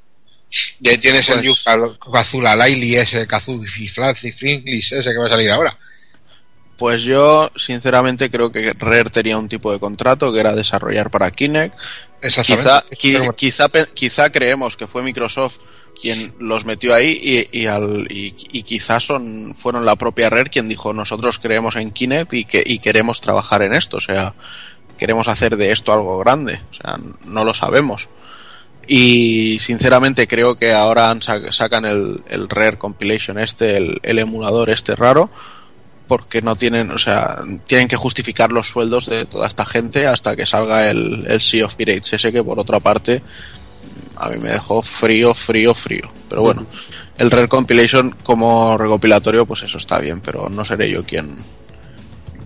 Y 0.82 0.89
ahí 0.89 0.97
tienes 0.97 1.28
el 1.30 1.36
Pues- 1.41 1.58
Yuka 1.58 1.78
Kazula 2.14 2.56
Laili, 2.56 2.95
ese 2.95 3.26
Kazuki 3.26 3.88
Flash 3.89 4.26
y 4.26 4.32
Frinklis, 4.32 4.91
ese 4.91 5.10
que 5.12 5.18
va 5.18 5.26
a 5.28 5.30
salir 5.32 5.49
ahora. 5.51 5.78
Pues 6.78 7.04
yo, 7.04 7.51
sinceramente, 7.56 8.30
creo 8.30 8.51
que 8.51 8.74
Rare 8.74 9.10
tenía 9.10 9.38
un 9.38 9.47
tipo 9.47 9.72
de 9.72 9.80
contrato 9.80 10.34
que 10.34 10.39
era 10.39 10.54
desarrollar 10.54 11.10
para 11.12 11.32
Kinect. 11.32 11.76
Quizá, 12.43 12.84
qui- 12.97 13.36
quizá, 13.36 13.68
quizá 13.93 14.32
creemos 14.32 14.76
que 14.78 14.88
fue 14.88 15.04
Microsoft 15.04 15.58
quien 16.01 16.34
los 16.39 16.66
metió 16.66 16.93
ahí 16.95 17.47
y, 17.51 17.60
y, 17.62 17.66
al, 17.68 18.08
y, 18.12 18.36
y 18.51 18.64
quizás 18.64 19.04
son, 19.06 19.54
fueron 19.56 19.86
la 19.86 19.95
propia 19.95 20.30
Rare 20.30 20.49
quien 20.49 20.68
dijo 20.68 20.91
nosotros 20.93 21.38
creemos 21.38 21.76
en 21.76 21.91
Kinect 21.91 22.34
y, 22.34 22.45
que, 22.45 22.64
y 22.66 22.80
queremos 22.80 23.22
trabajar 23.22 23.62
en 23.62 23.74
esto. 23.74 23.97
O 23.97 24.01
sea, 24.01 24.34
queremos 24.97 25.28
hacer 25.28 25.56
de 25.58 25.72
esto 25.72 25.93
algo 25.93 26.18
grande. 26.20 26.60
O 26.72 26.76
sea, 26.76 26.97
no 27.26 27.43
lo 27.45 27.54
sabemos. 27.54 28.08
Y 28.88 29.59
sinceramente 29.59 30.27
creo 30.27 30.55
que 30.55 30.73
ahora 30.73 31.15
sacan 31.51 31.86
el, 31.86 32.21
el 32.27 32.49
Rare 32.49 32.77
Compilation 32.77 33.39
este, 33.39 33.77
el, 33.77 33.99
el 34.03 34.19
emulador 34.19 34.69
este 34.69 34.95
raro, 34.95 35.29
porque 36.07 36.41
no 36.41 36.55
tienen, 36.55 36.91
o 36.91 36.97
sea, 36.97 37.38
tienen 37.65 37.88
que 37.88 37.95
justificar 37.95 38.51
los 38.51 38.67
sueldos 38.67 39.05
de 39.05 39.25
toda 39.25 39.47
esta 39.47 39.65
gente 39.65 40.05
hasta 40.05 40.36
que 40.36 40.45
salga 40.45 40.89
el, 40.89 41.25
el 41.27 41.41
Sea 41.41 41.65
of 41.65 41.75
Pirates 41.75 42.13
ese 42.13 42.34
que 42.34 42.43
por 42.43 42.59
otra 42.59 42.79
parte 42.81 43.21
a 44.17 44.29
mí 44.29 44.38
me 44.38 44.49
dejó 44.49 44.81
frío, 44.81 45.34
frío, 45.34 45.73
frío. 45.73 46.11
Pero 46.29 46.41
bueno, 46.41 46.65
el 47.17 47.31
Rare 47.31 47.47
Compilation 47.47 48.15
como 48.23 48.77
recopilatorio 48.77 49.45
pues 49.45 49.63
eso 49.63 49.77
está 49.77 49.99
bien, 49.99 50.19
pero 50.21 50.49
no 50.49 50.65
seré 50.65 50.89
yo 50.89 51.03
quien... 51.05 51.38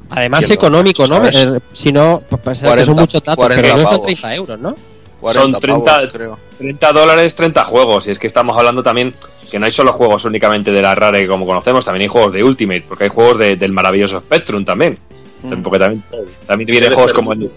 Además 0.10 0.40
¿Quién 0.40 0.50
lo 0.50 0.56
económico, 0.56 1.08
¿no? 1.08 1.28
Eh, 1.28 1.60
si 1.74 1.92
no, 1.92 2.24
pues 2.30 2.42
parece 2.42 2.62
que 2.62 2.68
40 2.68 2.86
son 2.86 2.96
muchos 2.96 3.24
datos, 3.24 3.36
40 3.36 3.62
pero 3.62 3.76
no 3.76 3.84
son 3.84 3.92
pavos. 3.92 4.06
30 4.06 4.36
euros, 4.36 4.60
¿no? 4.60 4.76
40 5.20 5.42
Son 5.52 5.60
30, 5.60 5.86
pavos, 5.86 6.14
creo. 6.14 6.40
30 6.58 6.94
dólares, 6.94 7.36
30 7.36 7.66
juegos. 7.66 8.08
Y 8.08 8.12
es 8.12 8.20
que 8.20 8.28
estamos 8.28 8.58
hablando 8.58 8.84
también 8.84 9.14
que 9.50 9.60
no 9.60 9.66
hay 9.66 9.72
solo 9.72 9.94
juegos 9.94 10.26
únicamente 10.26 10.72
de 10.72 10.82
la 10.82 10.94
Rare 10.96 11.28
como 11.28 11.46
conocemos, 11.46 11.86
también 11.86 12.04
hay 12.04 12.08
juegos 12.08 12.34
de 12.34 12.44
Ultimate, 12.44 12.84
porque 12.88 13.06
hay 13.06 13.10
juegos 13.10 13.38
de- 13.38 13.56
del 13.56 13.72
maravilloso 13.72 14.20
Spectrum 14.20 14.64
también. 14.66 14.98
Mm. 15.44 15.62
Porque 15.62 15.80
también, 15.80 16.04
también 16.46 16.66
vienen 16.68 16.94
juegos 16.94 17.14
como 17.14 17.32
el, 17.34 17.50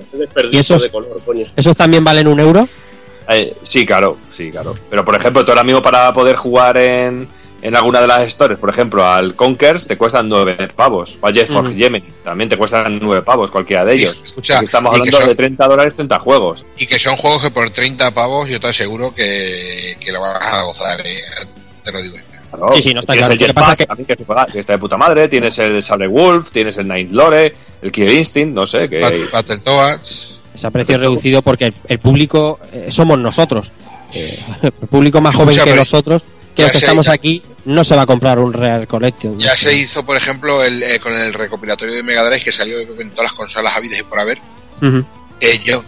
¿Y 0.53 0.59
esos- 0.59 0.83
de 0.83 0.91
color, 0.91 1.21
coño. 1.25 1.47
¿Esos 1.57 1.77
también 1.77 2.05
valen 2.05 2.29
un 2.29 2.39
euro? 2.41 2.69
Eh, 3.29 3.55
sí, 3.63 3.87
claro, 3.87 4.17
sí, 4.31 4.51
claro. 4.51 4.75
Pero 4.89 5.05
por 5.05 5.15
ejemplo, 5.17 5.45
tú 5.45 5.51
ahora 5.53 5.63
mismo 5.65 5.81
para 5.81 6.13
poder 6.13 6.37
jugar 6.37 6.77
en, 6.77 7.29
en 7.63 7.77
alguna 7.77 8.01
de 8.01 8.07
las 8.07 8.23
stores, 8.31 8.59
por 8.59 8.71
ejemplo, 8.71 9.05
al 9.05 9.35
Conkers 9.35 9.87
te 9.87 9.97
cuestan 9.97 10.29
9 10.29 10.69
pavos. 10.75 11.19
O 11.21 11.27
al 11.27 11.35
Jet 11.35 11.47
Force. 11.49 11.75
Gemini 11.75 12.07
también 12.25 12.49
te 12.49 12.57
cuestan 12.57 12.99
9 13.01 13.23
pavos, 13.23 13.51
cualquiera 13.51 13.85
de 13.85 13.95
ellos. 13.95 14.23
escucha, 14.27 14.57
Aquí 14.57 14.65
estamos 14.65 14.93
hablando 14.93 15.19
son- 15.19 15.29
de 15.29 15.35
30 15.35 15.69
dólares, 15.69 15.95
30 15.95 16.19
juegos. 16.19 16.65
Y 16.77 16.87
que 16.87 16.99
son 16.99 17.17
juegos 17.17 17.43
que 17.43 17.51
por 17.51 17.71
30 17.71 18.11
pavos 18.13 18.49
yo 18.49 18.59
te 18.61 18.69
aseguro 18.69 19.15
que, 19.15 19.97
que 20.01 20.11
lo 20.13 20.21
vas 20.21 20.41
a 20.43 20.63
gozar, 20.63 21.01
eh. 21.07 21.21
Te 21.85 21.93
lo 21.93 22.03
digo. 22.03 22.17
Claro. 22.51 22.73
Sí, 22.73 22.83
sí, 22.83 22.95
no 22.95 23.01
está 23.01 23.13
tienes 23.13 23.29
claro. 23.29 23.41
el 23.41 23.47
Jetpack 23.47 23.79
que- 23.79 23.87
también 23.87 24.07
que, 24.07 24.17
se 24.17 24.25
juega, 24.25 24.47
que 24.47 24.59
está 24.59 24.73
de 24.73 24.79
puta 24.79 24.97
madre, 24.97 25.29
tienes 25.29 25.57
el 25.61 25.83
Sable 25.83 26.09
Wolf, 26.09 26.51
tienes 26.51 26.77
el 26.79 26.89
Night 26.89 27.13
Lore, 27.13 27.55
el 27.81 27.93
Killer 27.93 28.15
Instinct, 28.15 28.55
no 28.55 28.67
sé, 28.67 28.89
que... 28.89 29.01
Bat- 29.01 29.31
Battletoads. 29.33 30.29
Ese 30.55 30.67
a 30.67 30.71
precio 30.71 30.99
reducido 30.99 31.43
porque 31.43 31.67
el, 31.67 31.75
el 31.87 31.99
público 32.01 32.59
eh, 32.73 32.87
somos 32.91 33.19
nosotros. 33.21 33.71
Eh, 34.13 34.43
el 34.63 34.73
público 34.73 35.21
más 35.21 35.35
joven 35.37 35.55
Escucha, 35.55 35.71
que 35.73 35.79
nosotros, 35.79 36.27
que 36.55 36.63
ya 36.63 36.65
los 36.65 36.73
que 36.73 36.79
estamos 36.79 37.09
aquí, 37.09 37.43
no 37.65 37.85
se 37.85 37.95
va 37.95 38.03
a 38.03 38.07
comprar 38.07 38.39
un 38.39 38.53
Real 38.53 38.87
Collection. 38.87 39.39
Ya 39.39 39.57
se 39.57 39.73
hizo, 39.75 40.05
por 40.05 40.17
ejemplo, 40.17 40.63
el, 40.63 40.83
eh, 40.83 40.99
con 40.99 41.13
el 41.13 41.33
recopilatorio 41.33 41.95
de 41.95 42.03
Mega 42.03 42.25
Drive 42.25 42.45
que 42.45 42.53
salió 42.53 42.81
en 42.81 43.11
todas 43.11 43.25
las 43.25 43.33
consolas 43.33 43.77
habidas 43.77 44.01
y 44.01 44.03
por 44.03 44.21
haber. 44.21 44.39
Eh, 45.41 45.61
yo, 45.65 45.85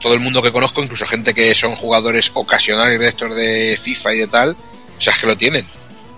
todo 0.00 0.14
el 0.14 0.20
mundo 0.20 0.42
que 0.42 0.52
conozco, 0.52 0.82
incluso 0.82 1.06
gente 1.06 1.32
que 1.32 1.54
son 1.54 1.76
jugadores 1.76 2.30
ocasionales 2.34 2.98
de 2.98 3.08
estos 3.08 3.34
de 3.34 3.78
FIFA 3.82 4.14
y 4.14 4.18
de 4.18 4.26
tal, 4.26 4.50
o 4.50 5.00
sea, 5.00 5.12
es 5.12 5.18
que 5.18 5.26
lo 5.26 5.36
tienen. 5.36 5.64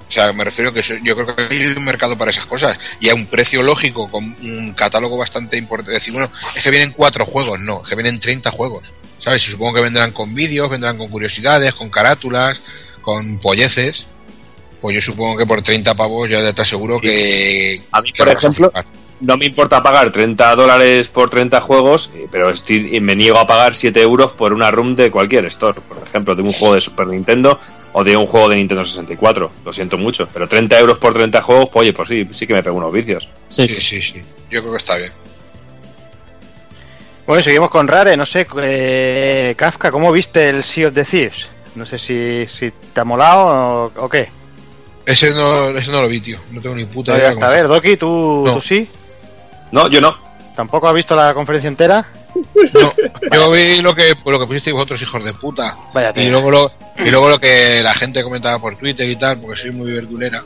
O 0.08 0.12
sea, 0.12 0.32
me 0.32 0.42
refiero 0.42 0.72
que 0.72 0.82
yo 1.02 1.14
creo 1.14 1.36
que 1.36 1.54
hay 1.54 1.66
un 1.66 1.84
mercado 1.84 2.16
para 2.16 2.30
esas 2.30 2.46
cosas 2.46 2.78
y 2.98 3.10
a 3.10 3.14
un 3.14 3.26
precio 3.26 3.62
lógico, 3.62 4.10
con 4.10 4.24
un 4.24 4.72
catálogo 4.72 5.18
bastante 5.18 5.58
importante. 5.58 5.98
Decir, 5.98 6.14
bueno, 6.14 6.30
es 6.56 6.62
que 6.62 6.70
vienen 6.70 6.92
cuatro 6.92 7.26
juegos, 7.26 7.60
no, 7.60 7.82
es 7.82 7.90
que 7.90 7.94
vienen 7.94 8.18
30 8.18 8.50
juegos. 8.50 8.84
¿Sabes? 9.22 9.46
Y 9.46 9.50
supongo 9.50 9.74
que 9.74 9.82
vendrán 9.82 10.12
con 10.12 10.32
vídeos, 10.32 10.70
vendrán 10.70 10.96
con 10.96 11.08
curiosidades, 11.08 11.74
con 11.74 11.90
carátulas, 11.90 12.58
con 13.08 13.38
polleces. 13.38 14.04
Pues 14.82 14.96
yo 14.96 15.00
supongo 15.00 15.38
que 15.38 15.46
por 15.46 15.62
30 15.62 15.94
pavos 15.94 16.28
ya 16.28 16.52
te 16.52 16.60
aseguro 16.62 17.00
que. 17.00 17.80
A 17.90 18.02
mí, 18.02 18.12
por 18.12 18.28
a 18.28 18.32
ejemplo, 18.32 18.70
no 19.20 19.36
me 19.38 19.46
importa 19.46 19.82
pagar 19.82 20.12
30 20.12 20.54
dólares 20.54 21.08
por 21.08 21.30
30 21.30 21.58
juegos, 21.62 22.10
eh, 22.14 22.26
pero 22.30 22.50
estoy, 22.50 22.94
y 22.94 23.00
me 23.00 23.16
niego 23.16 23.38
a 23.38 23.46
pagar 23.46 23.74
7 23.74 24.02
euros 24.02 24.34
por 24.34 24.52
una 24.52 24.70
room 24.70 24.94
de 24.94 25.10
cualquier 25.10 25.46
store, 25.46 25.80
por 25.80 25.96
ejemplo, 26.06 26.34
de 26.34 26.42
un 26.42 26.52
juego 26.52 26.74
de 26.74 26.82
Super 26.82 27.06
Nintendo 27.06 27.58
o 27.94 28.04
de 28.04 28.14
un 28.14 28.26
juego 28.26 28.50
de 28.50 28.56
Nintendo 28.56 28.84
64. 28.84 29.50
Lo 29.64 29.72
siento 29.72 29.96
mucho, 29.96 30.28
pero 30.30 30.46
30 30.46 30.78
euros 30.78 30.98
por 30.98 31.14
30 31.14 31.40
juegos, 31.40 31.70
pues 31.70 31.80
oye, 31.84 31.92
pues 31.94 32.08
sí, 32.10 32.28
sí 32.30 32.46
que 32.46 32.52
me 32.52 32.62
pego 32.62 32.76
unos 32.76 32.92
vicios. 32.92 33.28
Sí, 33.48 33.66
Sí, 33.66 33.74
sí. 33.74 33.80
sí, 33.80 34.02
sí. 34.02 34.22
Yo 34.50 34.60
creo 34.60 34.72
que 34.72 34.78
está 34.78 34.98
bien. 34.98 35.12
Bueno, 37.26 37.42
seguimos 37.42 37.70
con 37.70 37.88
Rare, 37.88 38.16
no 38.18 38.26
sé, 38.26 38.46
eh, 38.62 39.54
Kafka, 39.56 39.90
¿cómo 39.90 40.12
viste 40.12 40.50
el 40.50 40.62
Sea 40.62 40.88
of 40.88 40.94
the 40.94 41.04
Thieves? 41.04 41.46
No 41.78 41.86
sé 41.86 41.98
si, 41.98 42.46
si 42.46 42.70
te 42.92 43.00
ha 43.00 43.04
molado 43.04 43.46
o, 43.96 44.04
o 44.04 44.08
qué. 44.08 44.28
Ese 45.06 45.32
no, 45.32 45.68
ese 45.70 45.90
no 45.90 46.02
lo 46.02 46.08
vi, 46.08 46.20
tío. 46.20 46.38
No 46.50 46.60
tengo 46.60 46.74
ni 46.74 46.84
puta 46.84 47.12
No 47.12 47.18
idea. 47.18 47.28
llegaste 47.30 47.44
a 47.46 47.56
ver, 47.56 47.68
Doki, 47.68 47.96
¿tú, 47.96 48.42
No. 48.46 48.54
¿tú 48.54 48.60
sí? 48.60 48.88
No, 49.72 49.88
yo 49.88 50.00
no. 50.00 50.16
¿Tampoco 50.56 50.88
has 50.88 50.94
visto 50.94 51.14
la 51.14 51.32
conferencia 51.34 51.68
entera? 51.68 52.06
No, 52.74 52.92
yo 53.32 53.50
vi 53.52 53.80
lo 53.80 53.94
que, 53.94 54.12
lo 54.26 54.38
que 54.40 54.46
pusisteis 54.46 54.74
vosotros, 54.74 55.00
hijos 55.00 55.24
de 55.24 55.32
puta. 55.34 55.76
Vaya 55.94 56.12
Y 56.16 56.28
luego, 56.28 56.50
lo, 56.50 56.72
y 56.98 57.10
luego 57.10 57.28
lo 57.28 57.38
que 57.38 57.80
la 57.82 57.94
gente 57.94 58.22
comentaba 58.24 58.58
por 58.58 58.76
Twitter 58.76 59.08
y 59.08 59.16
tal, 59.16 59.40
porque 59.40 59.60
soy 59.62 59.70
muy 59.70 59.92
verdulera. 59.92 60.42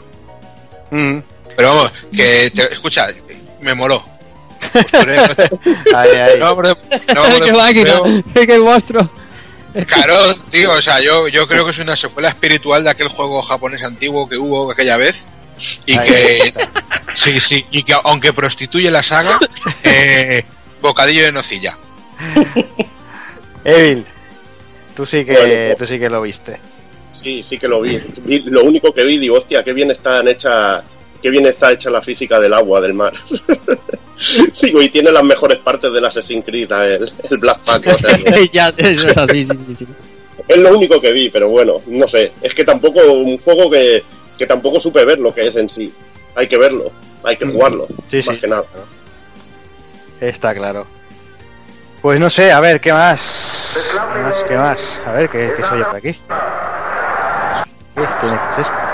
Mm. 0.90 1.18
Pero 1.56 1.68
vamos, 1.68 1.92
que 2.14 2.50
te, 2.54 2.74
escucha, 2.74 3.06
me 3.62 3.74
moló. 3.74 4.02
Ahí, 5.94 6.10
ahí. 6.10 6.38
No, 6.38 6.54
por 6.54 6.66
de- 6.68 6.76
no, 7.14 7.24
de- 7.26 7.40
¡Qué 7.44 7.52
máquina! 7.52 7.92
pero- 8.34 8.46
¡Qué 8.46 8.58
monstruo! 8.58 9.10
Claro, 9.86 10.34
tío, 10.50 10.72
o 10.72 10.82
sea, 10.82 11.00
yo, 11.02 11.28
yo 11.28 11.46
creo 11.48 11.64
que 11.64 11.70
es 11.70 11.78
una 11.78 11.96
secuela 11.96 12.28
espiritual 12.28 12.84
de 12.84 12.90
aquel 12.90 13.08
juego 13.08 13.40
japonés 13.42 13.82
antiguo 13.82 14.28
que 14.28 14.36
hubo 14.36 14.70
aquella 14.70 14.96
vez. 14.96 15.24
Y 15.86 15.96
Ahí 15.98 16.08
que. 16.08 16.54
Sí, 17.14 17.40
sí, 17.40 17.64
y 17.70 17.82
que 17.82 17.94
aunque 18.04 18.32
prostituye 18.32 18.90
la 18.90 19.02
saga, 19.02 19.38
eh, 19.84 20.44
bocadillo 20.80 21.22
de 21.24 21.32
nocilla. 21.32 21.76
Evil, 23.64 24.04
tú 24.96 25.06
sí 25.06 25.24
que, 25.24 25.74
tú 25.78 25.86
sí 25.86 25.98
que 25.98 26.08
lo 26.10 26.22
viste. 26.22 26.58
Sí, 27.12 27.42
sí 27.42 27.58
que 27.58 27.68
lo 27.68 27.80
vi. 27.80 28.00
Vi- 28.24 28.42
Lo 28.46 28.64
único 28.64 28.92
que 28.92 29.04
vi, 29.04 29.18
digo, 29.18 29.36
hostia, 29.36 29.62
qué 29.62 29.72
bien 29.72 29.90
están 29.90 30.26
hecha, 30.26 30.82
qué 31.22 31.30
bien 31.30 31.46
está 31.46 31.70
hecha 31.70 31.90
la 31.90 32.02
física 32.02 32.40
del 32.40 32.54
agua, 32.54 32.80
del 32.80 32.94
mar. 32.94 33.12
digo, 34.62 34.82
y 34.82 34.88
tiene 34.88 35.10
las 35.10 35.22
mejores 35.24 35.58
partes 35.58 35.92
del 35.92 36.04
Assassin's 36.04 36.44
Creed, 36.44 36.70
el, 36.72 37.10
el 37.30 37.38
Black 37.38 37.58
Pack. 37.60 37.86
o 37.88 37.98
sea, 37.98 38.18
ya, 38.52 38.72
eso 38.76 39.08
es 39.08 39.16
así, 39.16 39.44
sí, 39.44 39.56
sí, 39.66 39.74
sí. 39.74 39.86
es 40.48 40.58
lo 40.58 40.76
único 40.76 41.00
que 41.00 41.12
vi, 41.12 41.30
pero 41.30 41.48
bueno, 41.48 41.80
no 41.86 42.06
sé. 42.06 42.32
Es 42.42 42.54
que 42.54 42.64
tampoco, 42.64 43.00
un 43.12 43.38
juego 43.38 43.70
que, 43.70 44.02
que 44.38 44.46
tampoco 44.46 44.80
supe 44.80 45.04
ver 45.04 45.18
lo 45.18 45.34
que 45.34 45.46
es 45.48 45.56
en 45.56 45.68
sí. 45.68 45.92
Hay 46.34 46.46
que 46.48 46.56
verlo, 46.58 46.90
hay 47.24 47.36
que 47.36 47.46
jugarlo, 47.46 47.86
Sí, 48.10 48.22
más 48.26 48.34
sí. 48.36 48.40
que 48.40 48.48
nada. 48.48 48.64
Está 50.20 50.54
claro. 50.54 50.86
Pues 52.00 52.18
no 52.18 52.28
sé, 52.30 52.50
a 52.52 52.60
ver, 52.60 52.80
¿qué 52.80 52.92
más? 52.92 53.20
¿Qué 53.92 54.20
más? 54.20 54.44
¿Qué 54.48 54.56
más? 54.56 54.78
A 55.06 55.12
ver, 55.12 55.28
¿qué, 55.28 55.52
qué 55.56 55.62
soy 55.62 55.78
yo 55.78 55.86
por 55.86 55.96
aquí? 55.96 56.12
¿Qué, 57.94 58.00
¿Qué 58.00 58.26
es 58.26 58.66
esto? 58.66 58.91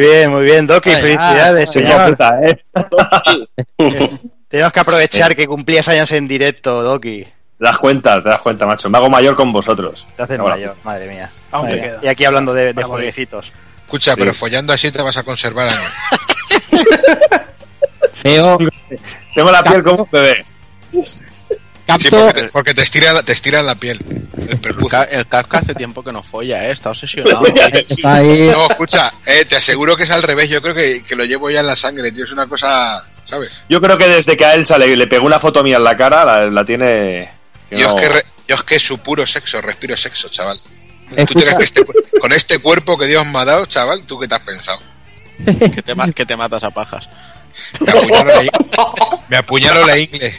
Bien, 0.00 0.30
muy 0.30 0.42
bien, 0.44 0.66
Doki, 0.66 0.90
Ay, 0.90 1.00
felicidades, 1.00 1.68
ah, 1.68 1.72
señor. 1.72 2.10
Puta, 2.10 2.40
¿eh? 2.42 2.64
Tenemos 4.48 4.72
que 4.72 4.80
aprovechar 4.80 5.36
que 5.36 5.46
cumplías 5.46 5.86
años 5.88 6.10
en 6.10 6.26
directo, 6.26 6.82
Doki. 6.82 7.22
Te 7.22 7.30
das 7.66 7.78
cuenta, 7.78 8.22
te 8.22 8.28
das 8.30 8.40
cuenta, 8.40 8.66
macho. 8.66 8.88
Me 8.90 8.98
hago 8.98 9.08
mayor 9.10 9.36
con 9.36 9.52
vosotros. 9.52 10.08
Te 10.16 10.22
haces 10.22 10.38
Ahora. 10.40 10.56
mayor, 10.56 10.76
madre 10.82 11.06
mía. 11.08 11.30
Aún 11.52 11.66
Madre 11.66 11.82
queda. 11.82 11.98
Y 12.02 12.08
aquí 12.08 12.24
hablando 12.24 12.52
de, 12.54 12.72
de 12.72 12.82
jueguecitos. 12.82 13.52
Escucha, 13.84 14.14
Sí. 14.14 14.20
pero 14.20 14.34
follando 14.34 14.72
así 14.72 14.90
te 14.90 15.02
vas 15.02 15.16
a 15.16 15.22
conservar 15.22 15.68
años. 15.68 15.92
Tengo 19.34 19.50
la 19.50 19.62
piel 19.62 19.82
como 19.82 20.02
un 20.04 20.08
bebé. 20.10 20.44
Sí, 21.98 22.08
porque, 22.10 22.40
te, 22.40 22.48
porque 22.48 22.74
te 22.74 22.82
estira, 22.82 23.22
te 23.22 23.32
estiran 23.32 23.66
la 23.66 23.74
piel. 23.74 23.98
El 25.12 25.26
Kafka 25.28 25.58
hace 25.58 25.74
tiempo 25.74 26.02
que 26.02 26.12
no 26.12 26.22
folla, 26.22 26.68
¿eh? 26.68 26.72
Está 26.72 26.90
obsesionado. 26.90 27.44
está 27.74 28.14
ahí. 28.14 28.48
No, 28.52 28.68
escucha, 28.68 29.12
eh, 29.26 29.44
te 29.44 29.56
aseguro 29.56 29.96
que 29.96 30.04
es 30.04 30.10
al 30.10 30.22
revés. 30.22 30.48
Yo 30.48 30.60
creo 30.62 30.74
que, 30.74 31.02
que 31.04 31.16
lo 31.16 31.24
llevo 31.24 31.50
ya 31.50 31.60
en 31.60 31.66
la 31.66 31.76
sangre, 31.76 32.10
tío. 32.12 32.24
Es 32.24 32.32
una 32.32 32.46
cosa, 32.46 33.04
¿sabes? 33.24 33.50
Yo 33.68 33.80
creo 33.80 33.96
que 33.98 34.08
desde 34.08 34.36
que 34.36 34.44
a 34.44 34.54
Elsa 34.54 34.78
le, 34.78 34.96
le 34.96 35.06
pegó 35.06 35.26
una 35.26 35.38
foto 35.38 35.62
mía 35.62 35.76
en 35.76 35.84
la 35.84 35.96
cara, 35.96 36.24
la, 36.24 36.46
la 36.50 36.64
tiene. 36.64 37.30
Yo, 37.70 37.78
no- 37.94 37.98
es 37.98 38.06
que 38.08 38.12
re- 38.14 38.24
yo 38.48 38.54
es 38.56 38.62
que 38.64 38.76
es 38.76 38.82
su 38.82 38.98
puro 38.98 39.26
sexo, 39.26 39.60
respiro 39.60 39.96
sexo, 39.96 40.28
chaval. 40.28 40.58
¿Tú 40.58 41.14
te 41.16 41.20
Escucha, 41.22 41.40
crees 41.56 41.56
que 41.58 41.64
este 41.64 41.84
con 42.20 42.32
este 42.32 42.58
cuerpo 42.58 42.96
que 42.98 43.06
Dios 43.06 43.24
me 43.26 43.38
ha 43.40 43.44
dado, 43.44 43.66
chaval, 43.66 44.02
¿tú 44.06 44.18
qué 44.18 44.28
te 44.28 44.34
has 44.34 44.40
pensado? 44.42 44.78
que, 45.44 45.82
te, 45.82 45.94
que 46.14 46.26
te 46.26 46.36
matas 46.36 46.62
a 46.64 46.70
pajas. 46.70 47.08
Me 49.28 49.36
apuñalo 49.36 49.86
la, 49.86 49.94
me 49.94 50.00
ingle. 50.00 50.34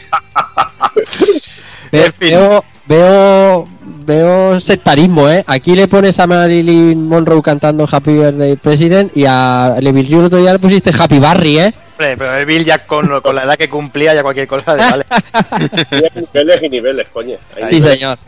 ve- 1.92 2.14
veo, 2.20 2.64
veo, 2.86 3.68
veo 3.82 4.60
sectarismo, 4.60 5.30
¿eh? 5.30 5.44
Aquí 5.48 5.76
le 5.76 5.88
pones 5.88 6.20
a 6.20 6.28
Marilyn 6.28 7.08
Monroe 7.08 7.42
cantando 7.42 7.88
Happy 7.90 8.14
Birthday 8.14 8.56
President 8.56 9.16
y 9.16 9.26
a 9.28 9.76
Levil 9.80 10.14
otro 10.16 10.40
día 10.40 10.54
le 10.54 10.60
pusiste 10.60 10.92
Happy 10.98 11.20
Barry, 11.20 11.60
¿eh? 11.60 11.74
Hombre, 11.92 12.18
pero 12.18 12.36
el 12.36 12.46
Bill 12.46 12.66
ya 12.66 12.80
con, 12.80 13.22
con 13.22 13.36
la 13.36 13.44
edad 13.44 13.56
que 13.58 13.70
cumplía, 13.70 14.14
ya 14.16 14.24
cualquier 14.24 14.48
cosa 14.48 14.76
le 14.76 14.84
vale. 14.84 15.06
Niveles 16.34 16.64
y 16.64 16.70
niveles, 16.70 17.08
coño. 17.14 17.36
Ahí 17.56 17.64
Sí, 17.70 17.76
niveles. 17.76 18.00
señor. 18.00 18.20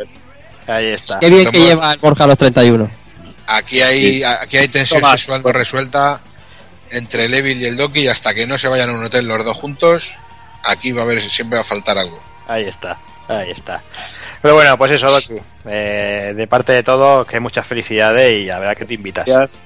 Ahí 0.67 0.85
está. 0.87 1.19
Qué 1.19 1.29
bien 1.29 1.49
que 1.49 1.59
lleva 1.59 1.91
el 1.93 1.99
Borja 1.99 2.23
a 2.25 2.27
los 2.27 2.37
31. 2.37 2.89
Aquí 3.47 3.81
hay, 3.81 4.23
aquí 4.23 4.57
hay 4.57 4.67
tensión 4.69 5.01
Tomás. 5.01 5.19
sexual 5.19 5.41
no 5.43 5.51
resuelta 5.51 6.19
entre 6.93 7.25
el 7.25 7.33
Evil 7.33 7.61
y 7.61 7.65
el 7.65 7.77
Doki 7.77 8.01
y 8.01 8.07
hasta 8.07 8.33
que 8.33 8.45
no 8.47 8.57
se 8.57 8.67
vayan 8.67 8.89
a 8.89 8.93
un 8.93 9.05
hotel 9.05 9.27
los 9.27 9.43
dos 9.43 9.57
juntos, 9.57 10.03
aquí 10.63 10.91
va 10.91 11.01
a 11.01 11.05
haber, 11.05 11.29
siempre 11.29 11.57
va 11.57 11.63
a 11.63 11.67
faltar 11.67 11.97
algo. 11.97 12.21
Ahí 12.47 12.65
está, 12.65 12.97
ahí 13.27 13.51
está. 13.51 13.81
Pero 14.41 14.55
bueno, 14.55 14.77
pues 14.77 14.91
eso, 14.91 15.09
Doki. 15.11 15.35
Eh, 15.65 16.33
de 16.35 16.47
parte 16.47 16.73
de 16.73 16.83
todo, 16.83 17.25
que 17.25 17.39
muchas 17.39 17.65
felicidades 17.65 18.33
y 18.43 18.49
a 18.49 18.59
ver 18.59 18.69
a 18.69 18.75
qué 18.75 18.85
te 18.85 18.93
invitas. 18.95 19.25
Gracias. 19.25 19.59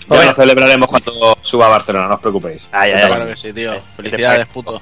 Ya 0.00 0.06
Bueno. 0.16 0.30
lo 0.30 0.36
celebraremos 0.36 0.88
cuando 0.88 1.36
suba 1.44 1.66
a 1.66 1.70
Barcelona, 1.70 2.06
no 2.08 2.14
os 2.14 2.20
preocupéis. 2.20 2.68
Ay, 2.70 2.92
ay, 2.92 3.00
ay. 3.02 3.06
Claro 3.08 3.26
que 3.26 3.36
sí, 3.36 3.52
tío. 3.52 3.72
Felicidades, 3.96 4.46
puto. 4.46 4.80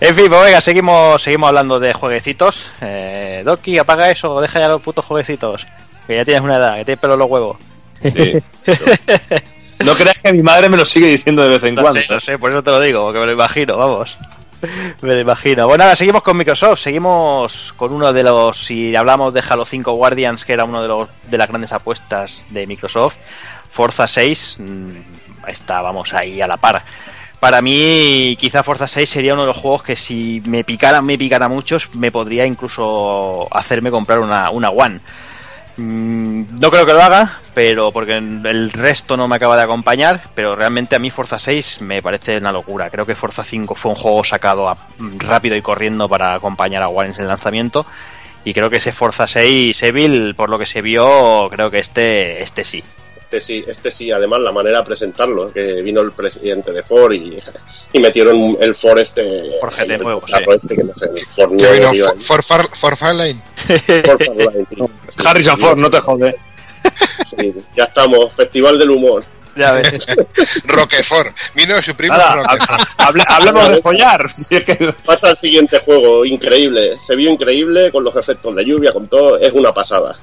En 0.00 0.14
fin, 0.14 0.28
pues 0.28 0.44
venga, 0.44 0.60
seguimos, 0.60 1.22
seguimos 1.22 1.48
hablando 1.48 1.78
de 1.78 1.92
jueguecitos. 1.92 2.70
Eh, 2.80 3.42
Doki, 3.44 3.78
apaga 3.78 4.10
eso, 4.10 4.40
deja 4.40 4.58
ya 4.60 4.68
los 4.68 4.82
putos 4.82 5.04
jueguecitos. 5.04 5.64
Que 6.06 6.16
ya 6.16 6.24
tienes 6.24 6.42
una 6.42 6.56
edad, 6.56 6.76
que 6.76 6.84
tienes 6.84 7.00
pelo 7.00 7.14
en 7.14 7.18
los 7.20 7.30
huevos. 7.30 7.56
Sí. 8.02 8.42
No 9.84 9.94
creas 9.94 10.20
que 10.20 10.32
mi 10.32 10.42
madre 10.42 10.68
me 10.68 10.76
lo 10.76 10.84
sigue 10.84 11.08
diciendo 11.08 11.42
de 11.42 11.48
vez 11.48 11.64
en 11.64 11.74
No 11.74 11.82
cuando. 11.82 12.00
sé, 12.00 12.06
no 12.08 12.20
sé, 12.20 12.38
por 12.38 12.52
eso 12.52 12.62
te 12.62 12.70
lo 12.70 12.80
digo, 12.80 13.02
porque 13.02 13.18
me 13.18 13.26
lo 13.26 13.32
imagino, 13.32 13.76
vamos. 13.76 14.16
Me 15.00 15.14
lo 15.14 15.20
imagino. 15.20 15.66
Bueno, 15.66 15.82
ahora 15.82 15.96
seguimos 15.96 16.22
con 16.22 16.36
Microsoft, 16.36 16.78
seguimos 16.78 17.74
con 17.76 17.92
uno 17.92 18.12
de 18.12 18.22
los, 18.22 18.64
si 18.64 18.94
hablamos 18.94 19.34
de 19.34 19.42
Halo 19.48 19.64
5 19.64 19.90
Guardians, 19.94 20.44
que 20.44 20.52
era 20.52 20.62
uno 20.62 20.80
de 20.80 20.86
los 20.86 21.08
de 21.28 21.36
las 21.36 21.48
grandes 21.48 21.72
apuestas 21.72 22.46
de 22.50 22.64
Microsoft, 22.68 23.16
Forza 23.72 24.06
6 24.06 24.58
mm, 24.60 25.48
está, 25.48 25.82
vamos, 25.82 26.14
ahí 26.14 26.40
a 26.40 26.46
la 26.46 26.58
par. 26.58 26.84
Para 27.40 27.60
mí, 27.60 28.36
quizá 28.38 28.62
Forza 28.62 28.86
6 28.86 29.10
sería 29.10 29.32
uno 29.32 29.42
de 29.42 29.48
los 29.48 29.56
juegos 29.56 29.82
que 29.82 29.96
si 29.96 30.40
me 30.46 30.62
picara, 30.62 31.02
me 31.02 31.18
picara 31.18 31.48
muchos, 31.48 31.92
me 31.96 32.12
podría 32.12 32.46
incluso 32.46 33.48
hacerme 33.50 33.90
comprar 33.90 34.20
una, 34.20 34.48
una 34.50 34.70
One. 34.70 35.00
Mm, 35.76 36.60
No 36.60 36.70
creo 36.70 36.84
que 36.86 36.92
lo 36.92 37.02
haga, 37.02 37.40
pero 37.54 37.92
porque 37.92 38.16
el 38.16 38.70
resto 38.72 39.16
no 39.16 39.26
me 39.28 39.36
acaba 39.36 39.56
de 39.56 39.62
acompañar, 39.62 40.22
pero 40.34 40.54
realmente 40.54 40.96
a 40.96 40.98
mí 40.98 41.10
Forza 41.10 41.38
6 41.38 41.80
me 41.80 42.02
parece 42.02 42.36
una 42.38 42.52
locura. 42.52 42.90
Creo 42.90 43.06
que 43.06 43.14
Forza 43.14 43.42
5 43.44 43.74
fue 43.74 43.90
un 43.92 43.96
juego 43.96 44.22
sacado 44.24 44.68
a- 44.68 44.76
rápido 45.18 45.56
y 45.56 45.62
corriendo 45.62 46.08
para 46.08 46.34
acompañar 46.34 46.82
a 46.82 46.88
Warren 46.88 47.14
en 47.14 47.20
el 47.22 47.28
lanzamiento. 47.28 47.86
Y 48.44 48.54
creo 48.54 48.68
que 48.70 48.78
ese 48.78 48.92
Forza 48.92 49.26
6 49.26 49.82
Evil, 49.82 50.34
por 50.34 50.50
lo 50.50 50.58
que 50.58 50.66
se 50.66 50.82
vio, 50.82 51.48
creo 51.50 51.70
que 51.70 51.78
este, 51.78 52.42
este 52.42 52.64
sí. 52.64 52.82
Este 53.32 53.40
sí, 53.40 53.64
este 53.66 53.90
sí, 53.90 54.10
además 54.10 54.40
la 54.40 54.52
manera 54.52 54.80
de 54.80 54.84
presentarlo, 54.84 55.50
que 55.50 55.80
vino 55.80 56.02
el 56.02 56.12
presidente 56.12 56.70
de 56.70 56.82
Ford 56.82 57.12
y, 57.12 57.38
y 57.94 57.98
metieron 57.98 58.58
el 58.60 58.74
Ford 58.74 58.98
este... 58.98 59.52
Por 59.58 59.70
GT 59.72 60.02
nuevo, 60.02 60.20
carro 60.20 60.52
este, 60.52 60.76
que 60.76 60.84
no 60.84 60.92
sé, 60.94 61.06
el 61.06 61.26
Ford 61.26 61.52
nuevo, 61.52 61.72
vino 61.72 61.90
tío, 61.92 62.06
for, 62.26 62.44
for, 62.44 62.44
Far- 62.44 62.76
for 62.78 62.96
Farlane. 62.98 63.42
el 63.88 64.02
Ford 64.04 64.20
tío. 64.68 64.90
Harrison 65.26 65.56
Ford, 65.56 65.78
no 65.78 65.88
te 65.88 66.00
jode. 66.00 66.36
Sí, 67.38 67.54
ya 67.74 67.84
estamos, 67.84 68.34
Festival 68.34 68.78
del 68.78 68.90
Humor. 68.90 69.24
Ya 69.56 69.72
ves. 69.72 70.06
Roquefort. 70.64 71.34
Vino 71.54 71.82
su 71.82 71.94
primo 71.94 72.14
Nada, 72.14 72.42
hable- 72.98 73.24
hablemos 73.28 73.68
de 73.70 73.78
follar. 73.82 74.28
Si 74.30 74.56
es 74.56 74.64
que 74.64 74.94
Pasa 75.06 75.28
al 75.28 75.38
siguiente 75.38 75.78
juego, 75.78 76.24
increíble. 76.26 76.98
Se 77.00 77.16
vio 77.16 77.30
increíble 77.30 77.90
con 77.90 78.04
los 78.04 78.14
efectos 78.16 78.54
de 78.56 78.64
lluvia, 78.64 78.92
con 78.92 79.08
todo, 79.08 79.38
es 79.38 79.52
una 79.52 79.72
pasada. 79.72 80.18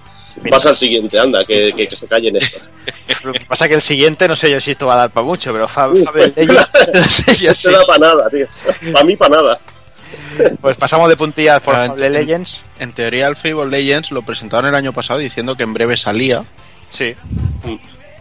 Pasa 0.49 0.69
al 0.69 0.77
siguiente, 0.77 1.19
anda, 1.19 1.43
que, 1.43 1.71
que, 1.73 1.87
que 1.87 1.95
se 1.95 2.07
callen 2.07 2.35
estos. 2.37 2.61
Lo 3.23 3.33
que 3.33 3.41
pasa 3.41 3.67
que 3.67 3.73
el 3.75 3.81
siguiente, 3.81 4.27
no 4.27 4.35
sé 4.35 4.49
yo 4.51 4.61
si 4.61 4.71
esto 4.71 4.85
va 4.87 4.93
a 4.93 4.97
dar 4.97 5.09
para 5.11 5.25
mucho, 5.25 5.51
pero 5.51 5.67
Fab, 5.67 5.91
Fable 6.05 6.31
Legends, 6.35 6.67
no 6.93 7.03
sé 7.09 7.35
yo 7.37 7.49
No 7.49 7.55
si- 7.55 7.61
se 7.63 7.71
da 7.71 7.85
para 7.85 7.99
nada, 7.99 8.29
tío. 8.29 8.47
Para 8.93 9.05
mí, 9.05 9.15
para 9.17 9.35
nada. 9.37 9.59
Pues 10.61 10.77
pasamos 10.77 11.09
de 11.09 11.17
puntillas 11.17 11.59
por 11.61 11.75
Fable 11.75 12.05
en- 12.07 12.13
Legends. 12.13 12.61
En 12.79 12.93
teoría, 12.93 13.27
el 13.27 13.35
Fable 13.35 13.65
Legends 13.69 14.11
lo 14.11 14.21
presentaron 14.21 14.69
el 14.69 14.75
año 14.75 14.93
pasado 14.93 15.19
diciendo 15.19 15.55
que 15.55 15.63
en 15.63 15.73
breve 15.73 15.97
salía. 15.97 16.43
Sí. 16.91 17.15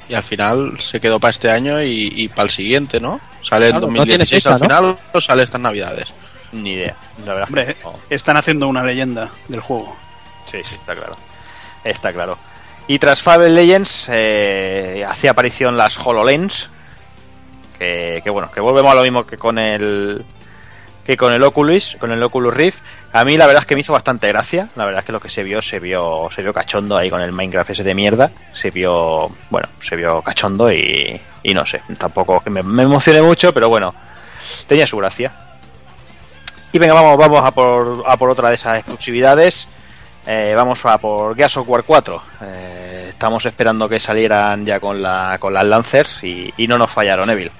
Y 0.08 0.14
al 0.14 0.22
final 0.22 0.78
se 0.78 1.00
quedó 1.00 1.20
para 1.20 1.30
este 1.30 1.50
año 1.50 1.82
y, 1.82 2.12
y 2.16 2.28
para 2.28 2.44
el 2.44 2.50
siguiente, 2.50 2.98
¿no? 3.00 3.20
Sale 3.42 3.66
en 3.66 3.72
Claro, 3.72 3.86
no 3.88 4.04
tiene 4.04 4.24
2016 4.24 4.42
fecha, 4.42 4.54
al 4.54 4.60
final 4.60 4.98
o 5.12 5.20
sale 5.20 5.42
estas 5.42 5.60
navidades. 5.60 6.06
Ni 6.52 6.72
idea. 6.72 6.96
La 7.24 7.34
verdad. 7.34 7.48
Hombre, 7.48 7.76
no. 7.84 7.94
están 8.10 8.36
haciendo 8.38 8.66
una 8.68 8.82
leyenda 8.82 9.30
del 9.48 9.60
juego. 9.60 9.94
Sí, 10.50 10.58
sí, 10.64 10.74
está 10.76 10.94
claro. 10.94 11.12
Está 11.88 12.12
claro. 12.12 12.38
Y 12.86 12.98
tras 12.98 13.22
Fable 13.22 13.50
Legends 13.50 14.06
eh, 14.10 15.04
hacía 15.08 15.32
aparición 15.32 15.76
las 15.76 15.98
HoloLens. 15.98 16.70
Que, 17.78 18.22
bueno, 18.30 18.50
que 18.50 18.60
volvemos 18.60 18.90
a 18.90 18.96
lo 18.96 19.02
mismo 19.02 19.24
que 19.24 19.38
con 19.38 19.56
el 19.56 20.24
que 21.04 21.16
con 21.16 21.32
el 21.32 21.42
Oculus, 21.42 21.96
con 21.98 22.10
el 22.10 22.22
Oculus 22.22 22.52
Rift. 22.52 22.78
A 23.12 23.24
mí 23.24 23.36
la 23.36 23.46
verdad 23.46 23.62
es 23.62 23.66
que 23.66 23.74
me 23.76 23.82
hizo 23.82 23.92
bastante 23.92 24.26
gracia. 24.28 24.68
La 24.74 24.84
verdad 24.84 25.00
es 25.00 25.06
que 25.06 25.12
lo 25.12 25.20
que 25.20 25.30
se 25.30 25.42
vio, 25.42 25.62
se 25.62 25.78
vio, 25.78 26.28
se 26.34 26.42
vio 26.42 26.52
cachondo 26.52 26.96
ahí 26.96 27.08
con 27.08 27.22
el 27.22 27.32
Minecraft 27.32 27.70
ese 27.70 27.84
de 27.84 27.94
mierda. 27.94 28.30
Se 28.52 28.70
vio, 28.70 29.30
bueno, 29.48 29.68
se 29.80 29.96
vio 29.96 30.20
cachondo 30.20 30.70
y, 30.72 31.20
y 31.42 31.54
no 31.54 31.64
sé, 31.64 31.80
tampoco 31.96 32.40
que 32.40 32.50
me, 32.50 32.62
me 32.62 32.82
emocioné 32.82 33.22
mucho, 33.22 33.54
pero 33.54 33.68
bueno, 33.68 33.94
tenía 34.66 34.86
su 34.86 34.96
gracia. 34.96 35.32
Y 36.72 36.78
venga, 36.78 36.94
vamos, 36.94 37.16
vamos 37.16 37.44
a 37.44 37.52
por, 37.52 38.04
a 38.06 38.16
por 38.16 38.30
otra 38.30 38.50
de 38.50 38.56
esas 38.56 38.76
exclusividades. 38.76 39.68
Eh, 40.26 40.52
vamos 40.54 40.84
a 40.84 40.98
por 40.98 41.34
Gears 41.34 41.56
of 41.56 41.68
War 41.68 41.84
4. 41.84 42.22
Eh, 42.42 43.06
estamos 43.10 43.44
esperando 43.46 43.88
que 43.88 43.98
salieran 43.98 44.64
ya 44.66 44.78
con, 44.78 45.00
la, 45.00 45.36
con 45.40 45.54
las 45.54 45.64
Lancers 45.64 46.22
y, 46.24 46.52
y 46.56 46.66
no 46.66 46.76
nos 46.76 46.90
fallaron, 46.90 47.30
Evil. 47.30 47.50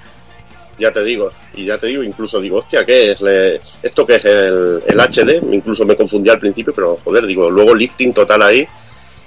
Ya 0.77 0.93
te 0.93 1.03
digo, 1.03 1.29
y 1.55 1.65
ya 1.65 1.77
te 1.77 1.87
digo, 1.87 2.03
incluso 2.03 2.39
digo, 2.39 2.57
hostia, 2.59 2.85
¿qué 2.85 3.11
es? 3.11 3.19
Le- 3.21 3.59
¿Esto 3.83 4.05
qué 4.05 4.15
es 4.15 4.23
el, 4.25 4.81
el 4.87 4.97
HD? 4.99 5.41
Incluso 5.51 5.83
me 5.85 5.95
confundí 5.97 6.29
al 6.29 6.39
principio, 6.39 6.73
pero 6.73 6.97
joder, 7.03 7.25
digo, 7.25 7.49
luego 7.49 7.75
lifting 7.75 8.13
total 8.13 8.43
ahí. 8.43 8.65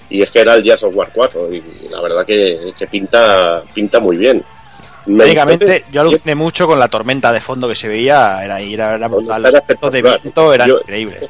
Y 0.09 0.23
es 0.23 0.31
que 0.31 0.41
era 0.41 0.55
el 0.55 0.63
Gears 0.63 0.83
of 0.85 0.95
War 0.95 1.11
4, 1.13 1.53
y 1.53 1.63
la 1.91 2.01
verdad 2.01 2.25
que, 2.25 2.73
que 2.79 2.87
pinta, 2.87 3.63
pinta 3.75 3.99
muy 4.01 4.17
bien. 4.17 4.43
Que- 5.67 5.85
yo 5.93 6.01
aluciné 6.01 6.35
mucho 6.35 6.67
con 6.67 6.79
la 6.79 6.89
tormenta 6.89 7.33
de 7.33 7.41
fondo 7.41 7.69
que 7.69 7.75
se 7.75 7.89
veía, 7.89 8.43
era, 8.45 8.61
era, 8.61 8.95
era 8.95 9.09
brutal. 9.09 9.43
Los 9.43 9.55
efectos 9.55 9.93
de 9.93 10.01
viento 10.03 10.55
eran 10.55 10.69
Yo- 10.69 10.79
increíbles. 10.81 11.25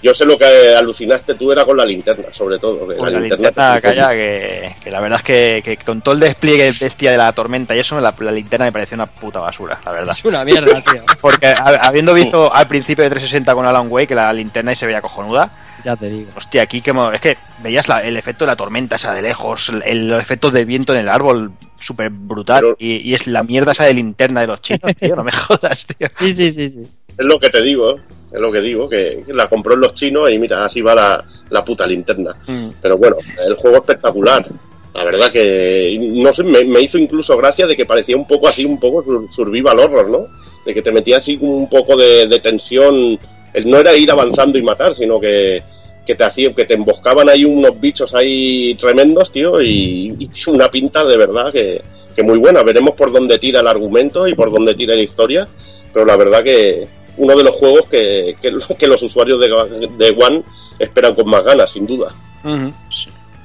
Yo 0.00 0.14
sé 0.14 0.24
lo 0.24 0.38
que 0.38 0.44
alucinaste 0.76 1.34
tú 1.34 1.50
era 1.50 1.64
con 1.64 1.76
la 1.76 1.84
linterna, 1.84 2.26
sobre 2.32 2.58
todo. 2.58 2.86
que 2.86 2.94
Pues 2.94 3.12
la 3.12 3.18
linterna 3.18 3.80
calla, 3.80 4.10
que, 4.10 4.74
que 4.84 4.90
la 4.92 5.00
verdad 5.00 5.18
es 5.18 5.24
que, 5.24 5.60
que 5.64 5.76
con 5.84 6.00
todo 6.02 6.14
el 6.14 6.20
despliegue 6.20 6.72
bestia 6.80 7.10
de 7.10 7.16
la 7.16 7.32
tormenta 7.32 7.74
y 7.74 7.80
eso, 7.80 8.00
la, 8.00 8.14
la 8.20 8.30
linterna 8.30 8.66
me 8.66 8.72
pareció 8.72 8.94
una 8.94 9.06
puta 9.06 9.40
basura, 9.40 9.80
la 9.84 9.90
verdad. 9.90 10.14
Es 10.16 10.24
una 10.24 10.44
mierda, 10.44 10.80
tío. 10.92 11.02
Porque 11.20 11.52
habiendo 11.58 12.14
visto 12.14 12.54
al 12.54 12.68
principio 12.68 13.02
de 13.04 13.10
360 13.10 13.54
con 13.54 13.66
Alan 13.66 13.88
Wake 13.90 14.06
que 14.08 14.14
la 14.14 14.32
linterna 14.32 14.72
y 14.72 14.76
se 14.76 14.86
veía 14.86 15.00
cojonuda, 15.00 15.50
Ya 15.84 15.96
te 15.96 16.08
digo. 16.08 16.30
hostia, 16.36 16.62
aquí 16.62 16.80
que 16.80 16.92
es 17.14 17.20
que 17.20 17.36
veías 17.60 17.88
la- 17.88 18.02
el 18.02 18.16
efecto 18.16 18.44
de 18.44 18.52
la 18.52 18.56
tormenta 18.56 18.94
esa 18.96 19.12
de 19.14 19.22
lejos, 19.22 19.68
el, 19.84 20.08
los 20.08 20.22
efectos 20.22 20.52
de 20.52 20.64
viento 20.64 20.92
en 20.94 21.00
el 21.00 21.08
árbol, 21.08 21.50
súper 21.76 22.10
brutal, 22.10 22.60
Pero- 22.62 22.76
y, 22.78 22.98
y 22.98 23.14
es 23.14 23.26
la 23.26 23.42
mierda 23.42 23.72
esa 23.72 23.84
de 23.84 23.94
linterna 23.94 24.42
de 24.42 24.46
los 24.46 24.62
chinos, 24.62 24.94
tío, 24.94 25.16
no 25.16 25.24
me 25.24 25.32
jodas, 25.32 25.84
tío. 25.86 26.08
Sí, 26.16 26.30
sí, 26.32 26.50
sí, 26.52 26.68
sí. 26.68 26.82
Es 27.18 27.26
lo 27.26 27.38
que 27.40 27.50
te 27.50 27.60
digo, 27.62 27.96
es 28.32 28.40
lo 28.40 28.52
que 28.52 28.60
digo, 28.60 28.88
que 28.88 29.24
la 29.28 29.48
compró 29.48 29.74
en 29.74 29.80
los 29.80 29.94
chinos 29.94 30.30
y 30.30 30.38
mira, 30.38 30.64
así 30.64 30.80
va 30.80 30.94
la, 30.94 31.24
la 31.50 31.64
puta 31.64 31.86
linterna. 31.86 32.36
Mm. 32.46 32.68
Pero 32.80 32.96
bueno, 32.96 33.16
el 33.44 33.54
juego 33.54 33.78
espectacular. 33.78 34.46
La 34.94 35.04
verdad 35.04 35.30
que, 35.30 35.98
no 36.14 36.32
sé, 36.32 36.42
me, 36.44 36.64
me 36.64 36.80
hizo 36.80 36.96
incluso 36.98 37.36
gracia 37.36 37.66
de 37.66 37.76
que 37.76 37.86
parecía 37.86 38.16
un 38.16 38.26
poco 38.26 38.48
así, 38.48 38.64
un 38.64 38.80
poco 38.80 39.02
sur- 39.04 39.30
survival 39.30 39.78
horror, 39.80 40.08
¿no? 40.08 40.26
de 40.64 40.74
que 40.74 40.82
te 40.82 40.92
metía 40.92 41.16
así 41.18 41.38
un 41.40 41.68
poco 41.68 41.96
de, 41.96 42.26
de 42.26 42.40
tensión. 42.40 43.18
El, 43.54 43.70
no 43.70 43.78
era 43.78 43.96
ir 43.96 44.10
avanzando 44.10 44.58
y 44.58 44.62
matar, 44.62 44.92
sino 44.94 45.18
que, 45.18 45.62
que 46.06 46.14
te 46.14 46.24
hacía, 46.24 46.52
que 46.52 46.66
te 46.66 46.74
emboscaban 46.74 47.28
ahí 47.28 47.44
unos 47.44 47.80
bichos 47.80 48.14
ahí 48.14 48.74
tremendos, 48.74 49.32
tío, 49.32 49.62
y, 49.62 50.14
y 50.18 50.30
una 50.50 50.70
pinta 50.70 51.04
de 51.04 51.16
verdad 51.16 51.52
que, 51.52 51.80
que 52.14 52.22
muy 52.22 52.38
buena. 52.38 52.62
Veremos 52.62 52.94
por 52.94 53.10
dónde 53.12 53.38
tira 53.38 53.60
el 53.60 53.66
argumento 53.68 54.26
y 54.28 54.34
por 54.34 54.50
dónde 54.52 54.74
tira 54.74 54.94
la 54.94 55.02
historia, 55.02 55.48
pero 55.92 56.04
la 56.04 56.16
verdad 56.16 56.42
que 56.44 56.86
uno 57.18 57.36
de 57.36 57.44
los 57.44 57.54
juegos 57.56 57.82
que, 57.90 58.36
que, 58.40 58.56
que 58.78 58.86
los 58.88 59.02
usuarios 59.02 59.38
de, 59.40 59.48
de 59.96 60.10
One 60.18 60.42
esperan 60.78 61.14
con 61.14 61.28
más 61.28 61.44
ganas, 61.44 61.70
sin 61.72 61.86
duda. 61.86 62.12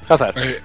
Hazard. 0.08 0.38
Eh, 0.38 0.60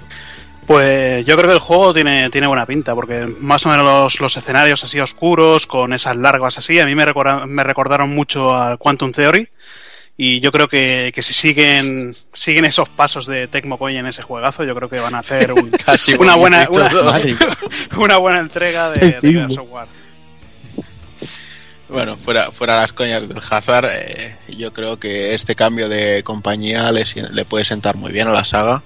Pues 0.67 1.25
yo 1.25 1.35
creo 1.35 1.47
que 1.47 1.53
el 1.55 1.59
juego 1.59 1.93
tiene, 1.95 2.29
tiene 2.29 2.45
buena 2.47 2.65
pinta, 2.67 2.93
porque 2.93 3.25
más 3.39 3.65
o 3.65 3.69
menos 3.69 3.83
los, 3.85 4.19
los 4.19 4.37
escenarios 4.37 4.83
así 4.83 4.99
oscuros, 4.99 5.65
con 5.65 5.93
esas 5.93 6.15
larvas 6.15 6.57
así, 6.59 6.79
a 6.79 6.85
mí 6.85 6.93
me, 6.93 7.05
recorda- 7.05 7.47
me 7.47 7.63
recordaron 7.63 8.11
mucho 8.11 8.55
al 8.55 8.77
Quantum 8.77 9.11
Theory. 9.11 9.47
Y 10.21 10.41
yo 10.41 10.51
creo 10.51 10.67
que, 10.67 11.11
que 11.15 11.21
si 11.23 11.33
siguen 11.33 12.13
siguen 12.33 12.65
esos 12.65 12.89
pasos 12.89 13.25
de 13.25 13.47
Tecmo 13.47 13.77
Koei 13.77 13.95
en 13.97 14.05
ese 14.05 14.21
juegazo, 14.21 14.65
yo 14.65 14.75
creo 14.75 14.89
que 14.89 14.99
van 14.99 15.15
a 15.15 15.19
hacer 15.19 15.53
un- 15.53 15.71
Casi 15.85 16.13
una, 16.13 16.35
buena, 16.35 16.67
una, 17.97 18.17
buena 18.17 18.39
entrega 18.39 18.91
de, 18.91 19.19
de 19.21 19.59
War. 19.61 19.87
Bueno, 21.89 22.15
fuera, 22.17 22.51
fuera 22.51 22.75
las 22.75 22.93
coñas 22.93 23.27
del 23.27 23.39
Hazard, 23.39 23.85
eh, 23.91 24.37
yo 24.57 24.71
creo 24.71 24.99
que 24.99 25.33
este 25.33 25.55
cambio 25.55 25.89
de 25.89 26.21
compañía 26.23 26.91
le, 26.91 27.03
le 27.31 27.45
puede 27.45 27.65
sentar 27.65 27.95
muy 27.95 28.11
bien 28.11 28.27
a 28.27 28.31
la 28.31 28.45
saga, 28.45 28.83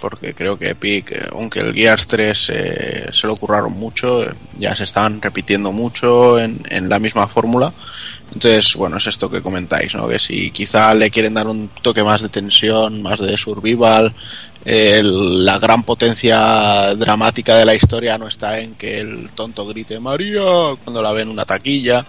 porque 0.00 0.34
creo 0.34 0.56
que 0.56 0.68
Epic, 0.70 1.10
eh, 1.10 1.26
aunque 1.32 1.58
el 1.60 1.74
Gears 1.74 2.06
3 2.06 2.50
eh, 2.50 3.06
se 3.12 3.26
lo 3.26 3.34
curraron 3.36 3.72
mucho, 3.72 4.22
eh, 4.22 4.32
ya 4.56 4.76
se 4.76 4.84
están 4.84 5.20
repitiendo 5.20 5.72
mucho 5.72 6.38
en, 6.38 6.60
en 6.70 6.88
la 6.88 7.00
misma 7.00 7.26
fórmula. 7.26 7.72
Entonces, 8.32 8.74
bueno, 8.76 8.98
es 8.98 9.06
esto 9.08 9.28
que 9.28 9.42
comentáis, 9.42 9.92
¿no? 9.94 10.06
Que 10.06 10.20
si 10.20 10.50
quizá 10.52 10.94
le 10.94 11.10
quieren 11.10 11.34
dar 11.34 11.48
un 11.48 11.68
toque 11.82 12.04
más 12.04 12.22
de 12.22 12.28
tensión, 12.28 13.02
más 13.02 13.18
de 13.18 13.36
survival, 13.36 14.14
el- 14.64 15.44
la 15.44 15.58
gran 15.58 15.82
potencia 15.82 16.94
dramática 16.94 17.56
de 17.56 17.64
la 17.64 17.74
historia 17.74 18.16
no 18.16 18.28
está 18.28 18.60
en 18.60 18.74
que 18.76 18.98
el 19.00 19.32
tonto 19.32 19.66
grite 19.66 19.98
María 19.98 20.40
cuando 20.84 21.02
la 21.02 21.12
ve 21.12 21.22
en 21.22 21.30
una 21.30 21.44
taquilla. 21.44 22.06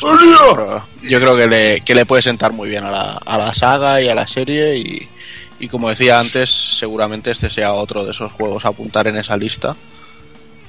Pues 0.00 0.14
pero 0.54 0.84
yo 1.02 1.20
creo 1.20 1.36
que 1.36 1.46
le, 1.46 1.80
que 1.80 1.94
le 1.94 2.06
puede 2.06 2.22
sentar 2.22 2.52
muy 2.52 2.68
bien 2.68 2.84
a 2.84 2.90
la, 2.90 3.20
a 3.26 3.38
la 3.38 3.52
saga 3.54 4.00
y 4.00 4.08
a 4.08 4.14
la 4.14 4.26
serie 4.26 4.76
y, 4.78 5.08
y 5.60 5.68
como 5.68 5.88
decía 5.90 6.18
antes, 6.20 6.50
seguramente 6.50 7.30
este 7.30 7.50
sea 7.50 7.72
otro 7.72 8.04
de 8.04 8.10
esos 8.12 8.32
juegos 8.32 8.64
a 8.64 8.68
apuntar 8.68 9.06
en 9.06 9.16
esa 9.16 9.36
lista 9.36 9.76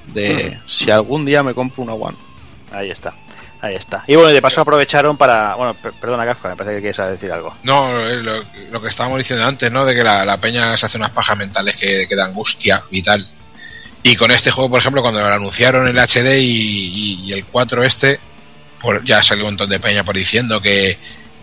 de 0.07 0.59
si 0.67 0.91
algún 0.91 1.25
día 1.25 1.43
me 1.43 1.53
compro 1.53 1.83
una 1.83 1.93
One. 1.93 2.17
Ahí 2.71 2.91
está. 2.91 3.13
Ahí 3.61 3.75
está. 3.75 4.03
Y 4.05 4.15
bueno, 4.15 4.29
de 4.29 4.41
paso 4.41 4.61
aprovecharon 4.61 5.17
para. 5.17 5.55
Bueno, 5.55 5.73
per- 5.73 5.93
perdona, 5.93 6.25
Kafka, 6.25 6.49
me 6.49 6.55
parece 6.55 6.75
que 6.75 6.81
quieres 6.93 7.11
decir 7.19 7.31
algo. 7.31 7.55
No, 7.63 7.99
es 8.07 8.21
lo, 8.21 8.43
lo 8.71 8.81
que 8.81 8.89
estábamos 8.89 9.17
diciendo 9.17 9.43
antes, 9.45 9.71
¿no? 9.71 9.85
De 9.85 9.95
que 9.95 10.03
la, 10.03 10.23
la 10.23 10.37
peña 10.37 10.75
se 10.77 10.85
hace 10.85 10.97
unas 10.97 11.09
pajas 11.11 11.35
mentales 11.37 11.75
que, 11.77 12.05
que 12.07 12.15
da 12.15 12.25
angustia 12.25 12.83
y 12.91 13.01
tal. 13.01 13.25
Y 14.03 14.15
con 14.15 14.29
este 14.29 14.51
juego, 14.51 14.69
por 14.69 14.79
ejemplo, 14.81 15.01
cuando 15.01 15.19
lo 15.19 15.25
anunciaron 15.33 15.87
el 15.87 15.97
HD 15.97 16.37
y, 16.37 16.43
y- 16.45 17.23
y 17.25 17.33
el 17.33 17.45
4 17.45 17.83
este, 17.83 18.19
por, 18.85 19.03
ya 19.03 19.21
salió 19.21 19.43
un 19.45 19.51
montón 19.51 19.69
de 19.69 19.79
peña 19.79 20.03
por 20.03 20.15
diciendo 20.15 20.61
que, 20.61 20.97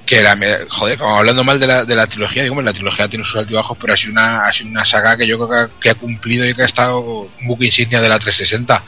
que 0.06 0.18
era, 0.18 0.36
joder, 0.68 0.98
como 0.98 1.18
hablando 1.18 1.44
mal 1.44 1.60
de 1.60 1.66
la, 1.66 1.84
de 1.84 1.94
la 1.94 2.06
trilogía, 2.06 2.42
digo, 2.42 2.60
la 2.62 2.72
trilogía 2.72 3.08
tiene 3.08 3.24
sus 3.24 3.36
altibajos, 3.36 3.76
pero 3.80 3.94
ha 3.94 3.96
sido 3.96 4.12
una, 4.12 4.46
ha 4.46 4.52
sido 4.52 4.70
una 4.70 4.84
saga 4.84 5.16
que 5.16 5.26
yo 5.26 5.36
creo 5.36 5.48
que 5.48 5.56
ha, 5.56 5.80
que 5.80 5.90
ha 5.90 5.94
cumplido 5.94 6.48
y 6.48 6.54
que 6.54 6.62
ha 6.62 6.66
estado 6.66 7.00
un 7.00 7.46
buque 7.46 7.66
insignia 7.66 8.00
de 8.00 8.08
la 8.08 8.18
360. 8.18 8.84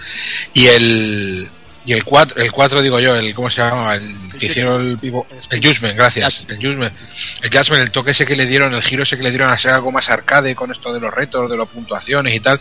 Y 0.55 0.67
el, 0.67 1.49
y 1.87 1.93
el 1.93 2.03
4, 2.03 2.43
el 2.43 2.51
4 2.51 2.83
digo 2.83 2.99
yo, 2.99 3.15
el, 3.15 3.35
¿cómo 3.35 3.51
se 3.51 3.61
llama? 3.61 3.95
El 3.95 4.17
que 4.39 4.47
hicieron 4.47 4.81
el 4.81 4.97
vivo, 4.97 5.27
el 5.51 5.65
Judgment, 5.65 5.97
gracias, 5.97 6.47
el 6.49 6.57
Judgment. 6.57 6.95
El 7.43 7.51
Judgment, 7.51 7.83
el 7.83 7.91
toque 7.91 8.13
ese 8.13 8.25
que 8.25 8.35
le 8.35 8.47
dieron, 8.47 8.75
el 8.75 8.83
giro 8.83 9.03
ese 9.03 9.17
que 9.17 9.23
le 9.23 9.31
dieron 9.31 9.51
a 9.51 9.59
ser 9.59 9.73
algo 9.73 9.93
más 9.93 10.09
arcade 10.09 10.55
con 10.55 10.73
esto 10.73 10.93
de 10.93 11.01
los 11.01 11.13
retos, 11.13 11.51
de 11.51 11.57
las 11.57 11.69
puntuaciones 11.69 12.35
y 12.35 12.41
tal. 12.41 12.61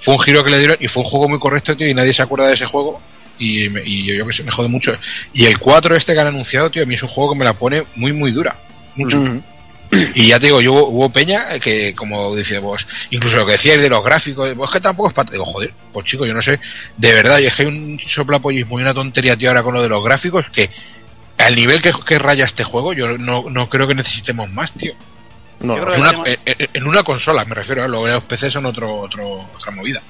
Fue 0.00 0.14
un 0.14 0.20
giro 0.20 0.42
que 0.42 0.50
le 0.50 0.58
dieron 0.58 0.76
y 0.80 0.88
fue 0.88 1.02
un 1.02 1.08
juego 1.08 1.28
muy 1.28 1.38
correcto, 1.38 1.76
tío, 1.76 1.88
y 1.88 1.94
nadie 1.94 2.12
se 2.12 2.22
acuerda 2.22 2.46
de 2.48 2.54
ese 2.54 2.66
juego. 2.66 3.00
Y, 3.38 3.68
me- 3.68 3.82
y 3.84 4.04
yo, 4.06 4.14
yo 4.14 4.26
que 4.26 4.32
sé, 4.32 4.42
me 4.42 4.50
jode 4.52 4.68
mucho. 4.68 4.96
Y 5.32 5.44
el 5.46 5.58
4 5.58 5.96
este 5.96 6.14
que 6.14 6.20
han 6.20 6.28
anunciado, 6.28 6.70
tío, 6.70 6.82
a 6.82 6.86
mí 6.86 6.94
es 6.94 7.02
un 7.02 7.08
juego 7.08 7.32
que 7.32 7.38
me 7.38 7.44
la 7.44 7.54
pone 7.54 7.82
muy, 7.96 8.12
muy 8.12 8.30
dura. 8.30 8.56
Mucho. 8.96 9.18
Y 10.14 10.28
ya 10.28 10.40
te 10.40 10.46
digo, 10.46 10.60
yo 10.60 10.72
hubo 10.72 11.08
peña 11.10 11.58
que, 11.60 11.94
como 11.94 12.34
dice 12.34 12.58
vos, 12.58 12.84
incluso 13.10 13.36
lo 13.36 13.46
que 13.46 13.52
decíais 13.52 13.80
de 13.80 13.88
los 13.88 14.02
gráficos, 14.04 14.52
pues 14.56 14.70
que 14.72 14.80
tampoco 14.80 15.08
es 15.10 15.14
para. 15.14 15.30
Digo, 15.30 15.44
joder, 15.44 15.72
pues 15.92 16.06
chico, 16.06 16.26
yo 16.26 16.34
no 16.34 16.42
sé, 16.42 16.58
de 16.96 17.12
verdad, 17.14 17.38
y 17.38 17.46
es 17.46 17.54
que 17.54 17.62
hay 17.62 17.68
un 17.68 18.00
soplapollismo 18.08 18.78
y 18.78 18.82
una 18.82 18.94
tontería, 18.94 19.36
tío, 19.36 19.50
ahora 19.50 19.62
con 19.62 19.74
lo 19.74 19.82
de 19.82 19.88
los 19.88 20.02
gráficos, 20.02 20.44
que 20.50 20.68
al 21.38 21.54
nivel 21.54 21.80
que, 21.82 21.92
que 22.06 22.18
raya 22.18 22.44
este 22.44 22.64
juego, 22.64 22.92
yo 22.92 23.18
no, 23.18 23.44
no 23.50 23.68
creo 23.68 23.86
que 23.86 23.94
necesitemos 23.94 24.50
más, 24.50 24.72
tío. 24.72 24.94
No, 25.60 25.76
En 25.76 26.00
una, 26.00 26.10
tema- 26.10 26.24
en- 26.26 26.68
en 26.72 26.84
una 26.88 27.02
consola, 27.04 27.44
me 27.44 27.54
refiero, 27.54 27.84
¿eh? 27.84 27.88
luego 27.88 28.08
los 28.08 28.24
PC 28.24 28.50
son 28.50 28.66
otro, 28.66 28.96
otro, 28.96 29.48
otra 29.54 29.70
movida. 29.72 30.02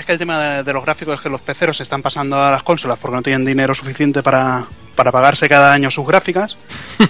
Es 0.00 0.06
que 0.06 0.12
el 0.12 0.18
tema 0.18 0.42
de, 0.42 0.62
de 0.62 0.72
los 0.72 0.82
gráficos 0.82 1.16
es 1.16 1.20
que 1.20 1.28
los 1.28 1.42
peceros 1.42 1.76
se 1.76 1.82
están 1.82 2.00
pasando 2.00 2.42
a 2.42 2.50
las 2.50 2.62
consolas 2.62 2.98
porque 2.98 3.16
no 3.16 3.22
tienen 3.22 3.44
dinero 3.44 3.74
suficiente 3.74 4.22
para, 4.22 4.64
para 4.96 5.12
pagarse 5.12 5.46
cada 5.46 5.74
año 5.74 5.90
sus 5.90 6.06
gráficas 6.06 6.56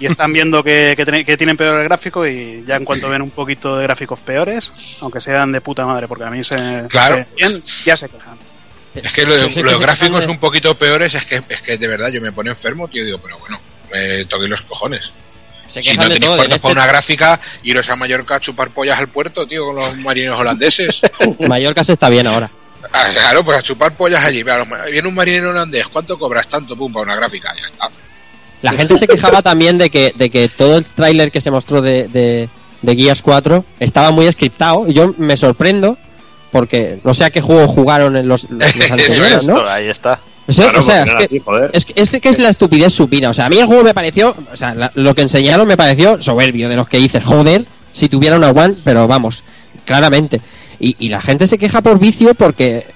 y 0.00 0.06
están 0.06 0.32
viendo 0.32 0.64
que, 0.64 0.94
que, 0.96 1.04
tiene- 1.04 1.24
que 1.24 1.36
tienen 1.36 1.56
peor 1.56 1.78
el 1.78 1.84
gráfico 1.84 2.26
y 2.26 2.64
ya 2.66 2.74
en 2.74 2.84
cuanto 2.84 3.08
ven 3.08 3.22
un 3.22 3.30
poquito 3.30 3.76
de 3.76 3.84
gráficos 3.84 4.18
peores, 4.18 4.72
aunque 5.02 5.20
sean 5.20 5.52
de 5.52 5.60
puta 5.60 5.86
madre, 5.86 6.08
porque 6.08 6.24
a 6.24 6.30
mí 6.30 6.42
se, 6.42 6.56
Claro. 6.88 7.16
se- 7.16 7.26
bien, 7.36 7.62
ya 7.86 7.96
se 7.96 8.08
quejan. 8.08 8.36
Es 8.92 9.12
que 9.12 9.24
lo 9.24 9.34
que 9.46 9.62
los 9.62 9.74
se 9.74 9.78
gráficos 9.78 10.26
un 10.26 10.38
poquito 10.38 10.74
peores, 10.76 11.14
es 11.14 11.24
que, 11.24 11.40
es 11.48 11.62
que 11.62 11.78
de 11.78 11.86
verdad 11.86 12.08
yo 12.08 12.20
me 12.20 12.32
pone 12.32 12.50
enfermo, 12.50 12.88
tío, 12.88 13.04
digo, 13.04 13.18
pero 13.18 13.38
bueno, 13.38 13.60
me 13.92 14.24
toqué 14.24 14.48
los 14.48 14.62
cojones. 14.62 15.12
Se 15.68 15.80
Si 15.80 15.96
no 15.96 16.02
tenéis 16.02 16.18
todo. 16.20 16.30
En 16.32 16.36
cuartos 16.38 16.56
este 16.56 16.62
para 16.62 16.72
una 16.72 16.86
gráfica, 16.88 17.40
iros 17.62 17.88
a 17.88 17.94
Mallorca 17.94 18.34
a 18.34 18.40
chupar 18.40 18.70
pollas 18.70 18.98
al 18.98 19.06
puerto, 19.06 19.46
tío, 19.46 19.66
con 19.66 19.76
los 19.76 19.96
marineros 19.98 20.40
holandeses. 20.40 21.00
Mallorca 21.48 21.84
se 21.84 21.92
está 21.92 22.10
bien 22.10 22.26
ahora. 22.26 22.50
Ah, 22.92 23.08
claro, 23.12 23.44
pues 23.44 23.58
a 23.58 23.62
chupar 23.62 23.94
pollas 23.94 24.22
allí. 24.24 24.42
Viene 24.90 25.08
un 25.08 25.14
marinero 25.14 25.50
holandés, 25.50 25.86
¿cuánto 25.88 26.18
cobras? 26.18 26.48
Tanto, 26.48 26.76
pum, 26.76 26.92
para 26.92 27.04
una 27.04 27.16
gráfica, 27.16 27.52
ya 27.60 27.66
está. 27.66 27.88
La 28.62 28.72
gente 28.72 28.96
se 28.96 29.06
quejaba 29.08 29.40
también 29.42 29.78
de 29.78 29.88
que, 29.90 30.12
de 30.16 30.28
que 30.30 30.48
todo 30.48 30.76
el 30.78 30.84
tráiler 30.84 31.30
que 31.32 31.40
se 31.40 31.50
mostró 31.50 31.80
de, 31.80 32.08
de, 32.08 32.48
de 32.82 32.96
Gears 32.96 33.22
4 33.22 33.64
estaba 33.80 34.10
muy 34.10 34.30
scriptado. 34.30 34.86
Y 34.86 34.92
yo 34.92 35.14
me 35.18 35.36
sorprendo 35.36 35.96
porque 36.52 36.98
no 37.04 37.14
sé 37.14 37.24
a 37.24 37.30
qué 37.30 37.40
juego 37.40 37.66
jugaron 37.68 38.16
en 38.16 38.28
los, 38.28 38.50
los, 38.50 38.74
los 38.76 38.90
anteriores, 38.90 39.42
¿no? 39.44 39.66
Ahí 39.66 39.88
está. 39.88 40.20
O 40.48 40.52
sea, 40.52 40.64
Claro, 40.64 40.80
o 40.80 40.82
sea, 40.82 41.04
que, 41.04 41.24
así, 41.24 41.42
es, 41.72 41.84
que- 41.84 41.92
es 42.02 42.10
que 42.20 42.28
es 42.28 42.38
la 42.40 42.48
estupidez 42.48 42.92
supina. 42.92 43.30
O 43.30 43.34
sea, 43.34 43.46
a 43.46 43.48
mí 43.48 43.58
el 43.58 43.66
juego 43.66 43.84
me 43.84 43.94
pareció, 43.94 44.34
o 44.52 44.56
sea, 44.56 44.74
la- 44.74 44.90
lo 44.94 45.14
que 45.14 45.22
enseñaron 45.22 45.66
me 45.68 45.76
pareció 45.76 46.20
soberbio, 46.20 46.68
de 46.68 46.76
los 46.76 46.88
que 46.88 46.98
dices, 46.98 47.22
joder, 47.24 47.64
si 47.92 48.08
tuviera 48.08 48.36
una 48.36 48.50
One, 48.50 48.74
pero 48.84 49.06
vamos, 49.06 49.44
claramente. 49.84 50.40
Y, 50.82 50.96
y 50.98 51.10
la 51.10 51.20
gente 51.20 51.46
se 51.46 51.58
queja 51.58 51.82
por 51.82 51.98
vicio 51.98 52.32
porque, 52.34 52.86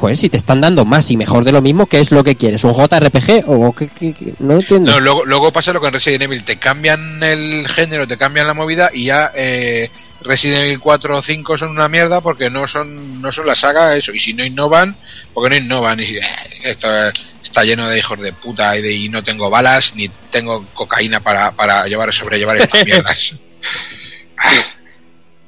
joder, 0.00 0.16
si 0.18 0.28
te 0.28 0.36
están 0.36 0.60
dando 0.60 0.84
más 0.84 1.08
y 1.12 1.16
mejor 1.16 1.44
de 1.44 1.52
lo 1.52 1.62
mismo, 1.62 1.86
¿qué 1.86 2.00
es 2.00 2.10
lo 2.10 2.24
que 2.24 2.34
quieres? 2.34 2.64
¿Un 2.64 2.74
JRPG? 2.74 3.44
¿O 3.46 3.72
qué, 3.72 3.88
qué- 3.88 4.12
qué? 4.12 4.34
No 4.40 4.54
entiendo. 4.54 4.90
No, 4.90 4.98
luego, 5.00 5.24
luego 5.24 5.52
pasa 5.52 5.72
lo 5.72 5.80
que 5.80 5.86
en 5.86 5.92
Resident 5.92 6.22
Evil, 6.22 6.42
te 6.42 6.56
cambian 6.56 7.22
el 7.22 7.68
género, 7.68 8.08
te 8.08 8.16
cambian 8.18 8.48
la 8.48 8.54
movida 8.54 8.90
y 8.92 9.04
ya 9.04 9.30
eh, 9.36 9.88
Resident 10.22 10.62
Evil 10.64 10.80
4 10.80 11.16
o 11.18 11.22
5 11.22 11.58
son 11.58 11.70
una 11.70 11.88
mierda 11.88 12.20
porque 12.20 12.50
no 12.50 12.66
son 12.66 13.22
no 13.22 13.30
son 13.30 13.46
la 13.46 13.54
saga, 13.54 13.94
eso, 13.96 14.10
y 14.12 14.18
si 14.18 14.32
no 14.32 14.44
innovan, 14.44 14.96
porque 15.32 15.50
no 15.50 15.64
innovan, 15.64 16.00
y 16.00 16.06
si, 16.06 16.16
eh, 16.16 16.22
esto 16.64 16.88
está 17.44 17.62
lleno 17.62 17.88
de 17.88 17.98
hijos 18.00 18.18
de 18.20 18.32
puta 18.32 18.76
y, 18.76 18.82
de, 18.82 18.92
y 18.92 19.08
no 19.08 19.22
tengo 19.22 19.48
balas, 19.48 19.92
ni 19.94 20.08
tengo 20.32 20.64
cocaína 20.74 21.20
para, 21.20 21.52
para 21.52 21.84
llevar 21.84 22.12
sobrellevar 22.12 22.56
estas 22.56 22.84
mierdas. 22.84 23.34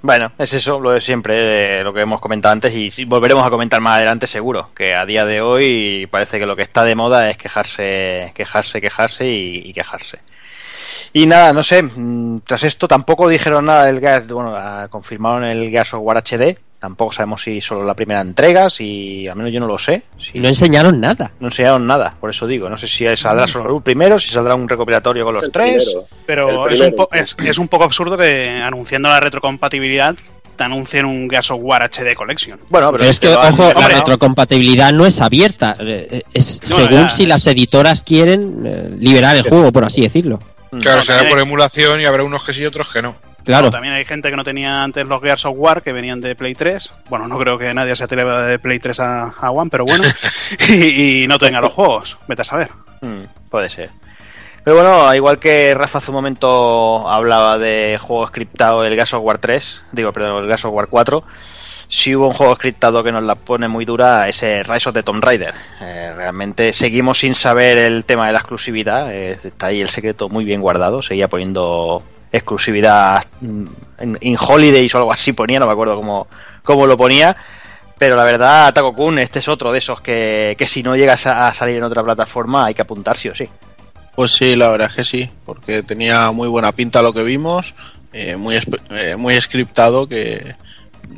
Bueno, 0.02 0.32
es 0.38 0.54
eso, 0.54 0.80
lo 0.80 0.92
de 0.92 1.00
siempre, 1.02 1.80
eh, 1.80 1.84
lo 1.84 1.92
que 1.92 2.00
hemos 2.00 2.20
comentado 2.20 2.52
antes 2.52 2.74
y 2.74 3.04
volveremos 3.04 3.46
a 3.46 3.50
comentar 3.50 3.82
más 3.82 3.96
adelante 3.96 4.26
seguro, 4.26 4.70
que 4.74 4.94
a 4.94 5.04
día 5.04 5.26
de 5.26 5.42
hoy 5.42 6.08
parece 6.10 6.38
que 6.38 6.46
lo 6.46 6.56
que 6.56 6.62
está 6.62 6.84
de 6.84 6.94
moda 6.94 7.28
es 7.28 7.36
quejarse, 7.36 8.32
quejarse, 8.34 8.80
quejarse 8.80 9.28
y, 9.28 9.72
quejarse. 9.74 10.20
Y 11.12 11.26
nada, 11.26 11.52
no 11.52 11.62
sé, 11.62 11.82
mm, 11.82 12.40
tras 12.46 12.62
esto 12.62 12.88
tampoco 12.88 13.28
dijeron 13.28 13.66
nada 13.66 13.84
del 13.84 14.00
gas, 14.00 14.26
bueno, 14.26 14.54
ah, 14.56 14.88
confirmaron 14.90 15.44
el 15.44 15.70
Gas 15.70 15.92
of 15.92 16.00
War 16.02 16.16
HD, 16.16 16.58
tampoco 16.80 17.12
sabemos 17.12 17.42
si 17.42 17.60
solo 17.60 17.84
la 17.84 17.94
primera 17.94 18.20
entrega, 18.22 18.70
si 18.70 19.28
al 19.28 19.36
menos 19.36 19.52
yo 19.52 19.60
no 19.60 19.66
lo 19.66 19.78
sé, 19.78 20.02
si 20.18 20.38
Y 20.38 20.40
no 20.40 20.48
enseñaron 20.48 20.98
nada. 20.98 21.30
no 21.38 21.48
enseñaron 21.48 21.86
nada, 21.86 22.14
por 22.18 22.30
eso 22.30 22.46
digo, 22.46 22.68
no 22.70 22.78
sé 22.78 22.86
si 22.86 23.04
saldrá 23.16 23.46
solo 23.46 23.76
el 23.76 23.82
primero, 23.82 24.18
si 24.18 24.28
saldrá 24.30 24.54
un 24.54 24.68
recopilatorio 24.68 25.24
con 25.24 25.34
los 25.34 25.44
El 25.44 25.52
tres. 25.52 25.84
primero. 25.84 26.06
Pero 26.26 26.68
es 26.68 26.80
un, 26.80 26.94
es, 27.12 27.36
es 27.46 27.58
un 27.58 27.68
poco 27.68 27.84
absurdo 27.84 28.16
que 28.16 28.48
anunciando 28.64 29.08
la 29.10 29.20
retrocompatibilidad 29.20 30.14
te 30.56 30.64
anuncien 30.64 31.06
un 31.06 31.28
Gears 31.30 31.50
of 31.52 31.60
War 31.62 31.82
HD 31.82 32.14
Collection. 32.14 32.58
Bueno, 32.68 32.92
Pero 32.92 33.04
es 33.04 33.18
que, 33.18 33.28
ojo, 33.28 33.62
la 33.62 33.68
hombre, 33.78 33.94
retrocompatibilidad 33.94 34.92
no 34.92 35.06
es 35.06 35.20
abierta. 35.20 35.74
eh, 35.80 36.22
Es 36.34 36.60
No, 36.68 36.76
según 36.76 37.02
ya- 37.02 37.08
si 37.08 37.26
las 37.26 37.46
editoras 37.46 38.02
quieren 38.02 38.62
eh, 38.66 38.90
liberar 38.98 39.36
el 39.36 39.42
juego, 39.42 39.72
por 39.72 39.84
así 39.84 40.02
decirlo. 40.02 40.38
Claro, 40.80 40.98
No, 40.98 41.04
será 41.04 41.28
por 41.28 41.38
emulación 41.40 42.00
y 42.00 42.04
habrá 42.04 42.22
unos 42.24 42.44
que 42.44 42.52
sí 42.52 42.60
y 42.60 42.66
otros 42.66 42.88
que 42.92 43.00
no. 43.02 43.16
Claro. 43.44 43.66
No, 43.66 43.70
también 43.70 43.94
hay 43.94 44.04
gente 44.04 44.30
que 44.30 44.36
no 44.36 44.44
tenía 44.44 44.82
antes 44.82 45.06
los 45.06 45.20
Gears 45.22 45.44
of 45.46 45.54
War 45.56 45.82
que 45.82 45.92
venían 45.92 46.20
de 46.20 46.34
Play 46.34 46.54
3. 46.54 46.90
Bueno, 47.08 47.26
no 47.26 47.38
creo 47.38 47.58
que 47.58 47.72
nadie 47.74 47.96
se 47.96 48.04
atreva 48.04 48.42
de 48.42 48.58
Play 48.58 48.78
3 48.78 49.00
a, 49.00 49.34
a 49.40 49.50
One, 49.50 49.70
pero 49.70 49.84
bueno. 49.84 50.04
y, 50.68 51.24
y 51.24 51.28
no 51.28 51.38
tenga 51.38 51.60
los 51.60 51.72
juegos. 51.72 52.16
Vete 52.28 52.42
a 52.42 52.44
saber. 52.44 52.70
Mm, 53.00 53.24
puede 53.50 53.68
ser. 53.68 53.90
Pero 54.62 54.76
bueno, 54.76 55.14
igual 55.14 55.38
que 55.38 55.74
Rafa 55.74 55.98
hace 55.98 56.10
un 56.10 56.16
momento 56.16 57.08
hablaba 57.08 57.58
de 57.58 57.98
juego 58.00 58.26
scriptado 58.26 58.84
el 58.84 58.94
Gas 58.94 59.14
of 59.14 59.22
War 59.24 59.38
3, 59.38 59.82
digo, 59.92 60.12
perdón, 60.12 60.44
el 60.44 60.50
Gas 60.50 60.66
of 60.66 60.74
War 60.74 60.88
4, 60.88 61.24
si 61.88 62.14
hubo 62.14 62.28
un 62.28 62.34
juego 62.34 62.54
scriptado 62.56 63.02
que 63.02 63.10
nos 63.10 63.24
la 63.24 63.36
pone 63.36 63.68
muy 63.68 63.86
dura, 63.86 64.28
ese 64.28 64.62
Rise 64.62 64.90
of 64.90 64.94
the 64.94 65.02
Tomb 65.02 65.24
Raider. 65.24 65.54
Eh, 65.80 66.12
realmente 66.14 66.74
seguimos 66.74 67.20
sin 67.20 67.34
saber 67.34 67.78
el 67.78 68.04
tema 68.04 68.26
de 68.26 68.32
la 68.32 68.40
exclusividad, 68.40 69.10
eh, 69.10 69.38
está 69.42 69.66
ahí 69.66 69.80
el 69.80 69.88
secreto 69.88 70.28
muy 70.28 70.44
bien 70.44 70.60
guardado, 70.60 71.00
seguía 71.00 71.28
poniendo 71.28 72.02
exclusividad 72.32 73.24
mm, 73.40 73.64
en, 73.98 74.36
Holidays 74.38 74.94
o 74.94 74.98
algo 74.98 75.12
así 75.12 75.32
ponía, 75.32 75.58
no 75.60 75.66
me 75.66 75.72
acuerdo 75.72 75.96
cómo, 75.96 76.26
cómo 76.62 76.86
lo 76.86 76.96
ponía. 76.96 77.36
Pero 77.98 78.16
la 78.16 78.24
verdad, 78.24 78.72
Taco 78.72 78.94
Kun, 78.94 79.18
este 79.18 79.40
es 79.40 79.48
otro 79.48 79.72
de 79.72 79.78
esos 79.78 80.00
que, 80.00 80.54
que 80.56 80.66
si 80.66 80.82
no 80.82 80.96
llegas 80.96 81.26
a, 81.26 81.48
a 81.48 81.54
salir 81.54 81.76
en 81.76 81.82
otra 81.84 82.02
plataforma 82.02 82.64
hay 82.66 82.74
que 82.74 82.82
apuntar 82.82 83.16
sí 83.16 83.28
o 83.28 83.34
sí. 83.34 83.46
Pues 84.16 84.32
sí, 84.32 84.56
la 84.56 84.70
verdad 84.70 84.88
es 84.88 84.96
que 84.96 85.04
sí, 85.04 85.30
porque 85.44 85.82
tenía 85.82 86.30
muy 86.30 86.48
buena 86.48 86.72
pinta 86.72 87.02
lo 87.02 87.12
que 87.12 87.22
vimos, 87.22 87.74
eh, 88.12 88.36
muy, 88.36 88.56
eh, 88.90 89.16
muy 89.16 89.38
scriptado, 89.40 90.08
que 90.08 90.54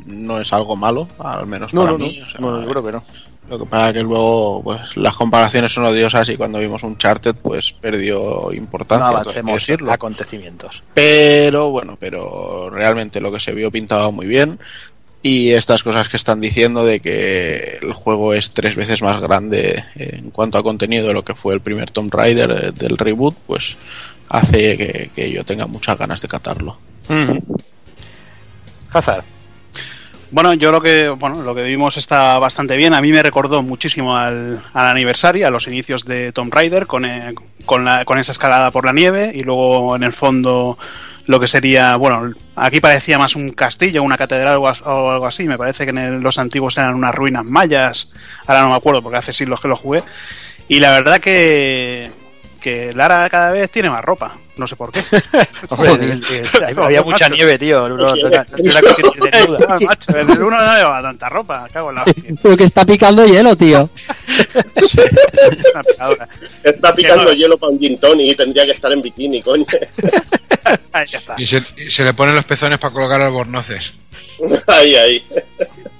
no 0.05 0.39
es 0.39 0.51
algo 0.53 0.75
malo, 0.75 1.07
al 1.19 1.47
menos 1.47 1.73
No, 1.73 1.81
para 1.81 1.93
no, 1.93 1.99
mí. 1.99 2.19
no. 2.19 2.25
o 2.25 2.29
sea, 2.29 2.39
No, 2.39 2.61
yo 2.61 2.67
creo 2.69 2.83
que 2.83 2.91
no. 2.91 3.03
Lo 3.53 3.59
que 3.59 3.65
pasa 3.67 3.93
que 3.93 4.01
luego 4.01 4.63
pues 4.63 4.97
las 4.97 5.13
comparaciones 5.13 5.71
son 5.71 5.85
odiosas 5.85 6.27
y 6.27 6.37
cuando 6.37 6.57
vimos 6.57 6.81
un 6.81 6.97
Charted 6.97 7.35
pues 7.35 7.71
perdió 7.71 8.51
importancia, 8.51 9.21
decirlo. 9.45 9.91
acontecimientos. 9.91 10.81
Pero 10.95 11.69
bueno, 11.69 11.95
pero 11.99 12.71
realmente 12.71 13.21
lo 13.21 13.31
que 13.31 13.39
se 13.39 13.51
vio 13.51 13.69
pintaba 13.69 14.09
muy 14.09 14.25
bien. 14.25 14.59
Y 15.21 15.51
estas 15.51 15.83
cosas 15.83 16.09
que 16.09 16.17
están 16.17 16.41
diciendo 16.41 16.83
de 16.83 16.99
que 16.99 17.77
el 17.83 17.93
juego 17.93 18.33
es 18.33 18.49
tres 18.49 18.75
veces 18.75 19.03
más 19.03 19.21
grande 19.21 19.85
en 19.97 20.31
cuanto 20.31 20.57
a 20.57 20.63
contenido 20.63 21.09
de 21.09 21.13
lo 21.13 21.23
que 21.23 21.35
fue 21.35 21.53
el 21.53 21.61
primer 21.61 21.91
Tomb 21.91 22.11
Raider 22.11 22.49
eh, 22.49 22.71
del 22.71 22.97
reboot, 22.97 23.35
pues 23.45 23.77
hace 24.29 24.75
que, 24.77 25.11
que 25.15 25.31
yo 25.31 25.45
tenga 25.45 25.67
muchas 25.67 25.95
ganas 25.95 26.21
de 26.21 26.27
catarlo. 26.27 26.75
Hazard. 28.91 29.23
Bueno, 30.33 30.55
yo 30.55 30.71
lo 30.71 30.81
que 30.81 31.09
bueno, 31.09 31.43
lo 31.43 31.53
que 31.53 31.61
vimos 31.61 31.95
está 31.95 32.39
bastante 32.39 32.75
bien. 32.75 32.95
A 32.95 33.01
mí 33.01 33.11
me 33.11 33.21
recordó 33.21 33.61
muchísimo 33.61 34.17
al, 34.17 34.63
al 34.73 34.87
aniversario, 34.87 35.45
a 35.45 35.51
los 35.51 35.67
inicios 35.67 36.05
de 36.05 36.31
Tomb 36.31 36.51
Raider, 36.51 36.87
con, 36.87 37.05
eh, 37.05 37.35
con, 37.65 37.85
la, 37.85 38.03
con 38.03 38.17
esa 38.17 38.31
escalada 38.31 38.71
por 38.71 38.83
la 38.83 38.93
nieve 38.93 39.31
y 39.35 39.43
luego 39.43 39.95
en 39.95 40.01
el 40.01 40.11
fondo 40.11 40.79
lo 41.27 41.39
que 41.39 41.47
sería, 41.47 41.97
bueno, 41.97 42.33
aquí 42.55 42.79
parecía 42.79 43.19
más 43.19 43.35
un 43.35 43.51
castillo, 43.51 44.01
una 44.01 44.17
catedral 44.17 44.57
o, 44.57 44.67
algo 45.11 45.27
así. 45.27 45.43
Me 45.43 45.59
parece 45.59 45.85
que 45.85 45.91
en 45.91 46.23
los 46.23 46.39
antiguos 46.39 46.79
eran 46.79 46.95
unas 46.95 47.13
ruinas 47.13 47.45
mayas. 47.45 48.11
Ahora 48.47 48.63
no 48.63 48.69
me 48.69 48.75
acuerdo 48.75 49.03
porque 49.03 49.19
hace 49.19 49.33
siglos 49.33 49.61
que 49.61 49.67
lo 49.67 49.75
jugué. 49.75 50.01
Y 50.67 50.79
la 50.79 50.93
verdad 50.93 51.21
que, 51.21 52.09
que 52.63 52.91
Lara 52.93 53.29
cada 53.29 53.51
vez 53.51 53.69
tiene 53.69 53.89
más 53.89 54.03
ropa. 54.03 54.35
No 54.55 54.65
sé 54.67 54.75
por 54.77 54.91
qué. 54.91 55.03
Hombre, 55.69 55.91
el- 55.93 56.23
el- 56.23 56.79
había 56.79 57.01
mucha 57.03 57.27
nieve, 57.27 57.57
tío. 57.59 57.85
El 57.87 57.93
uno 57.93 58.15
no 60.57 60.75
llevaba 60.77 61.01
tanta 61.01 61.27
ropa, 61.29 61.67
cago 61.73 61.89
en 61.89 61.95
la 61.95 62.05
Pero 62.41 62.55
que 62.57 62.63
está 62.63 62.85
picando 62.85 63.25
hielo, 63.25 63.55
tío. 63.57 63.89
Está 66.63 66.95
picando 66.95 67.25
no. 67.25 67.33
hielo 67.33 67.57
para 67.57 67.71
un 67.71 67.79
gin 67.79 67.99
tonic 67.99 68.31
y 68.31 68.35
tendría 68.35 68.65
que 68.65 68.71
estar 68.71 68.91
en 68.91 69.01
bikini, 69.01 69.41
coño. 69.41 69.65
Ahí 70.93 71.05
está. 71.11 71.35
Y 71.37 71.45
se, 71.45 71.61
y 71.77 71.91
se 71.91 72.03
le 72.03 72.13
ponen 72.13 72.35
los 72.35 72.45
pezones 72.45 72.79
para 72.79 72.93
colocar 72.93 73.21
albornoces. 73.21 73.91
ahí, 74.67 74.95
ahí. 74.95 75.23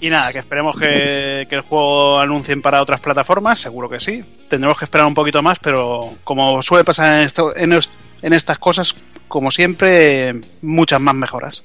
Y 0.05 0.09
nada, 0.09 0.33
que 0.33 0.39
esperemos 0.39 0.75
que, 0.77 1.45
que 1.49 1.55
el 1.55 1.61
juego 1.61 2.19
anuncien 2.19 2.61
para 2.61 2.81
otras 2.81 2.99
plataformas, 2.99 3.59
seguro 3.59 3.87
que 3.89 3.99
sí. 4.01 4.21
Tendremos 4.49 4.77
que 4.77 4.83
esperar 4.83 5.07
un 5.07 5.13
poquito 5.13 5.41
más, 5.41 5.59
pero 5.59 6.09
como 6.25 6.61
suele 6.61 6.83
pasar 6.83 7.13
en, 7.15 7.21
esto, 7.21 7.55
en, 7.55 7.71
es- 7.71 7.89
en 8.21 8.33
estas 8.33 8.59
cosas, 8.59 8.93
como 9.29 9.49
siempre, 9.49 10.35
muchas 10.61 10.99
más 10.99 11.15
mejoras. 11.15 11.63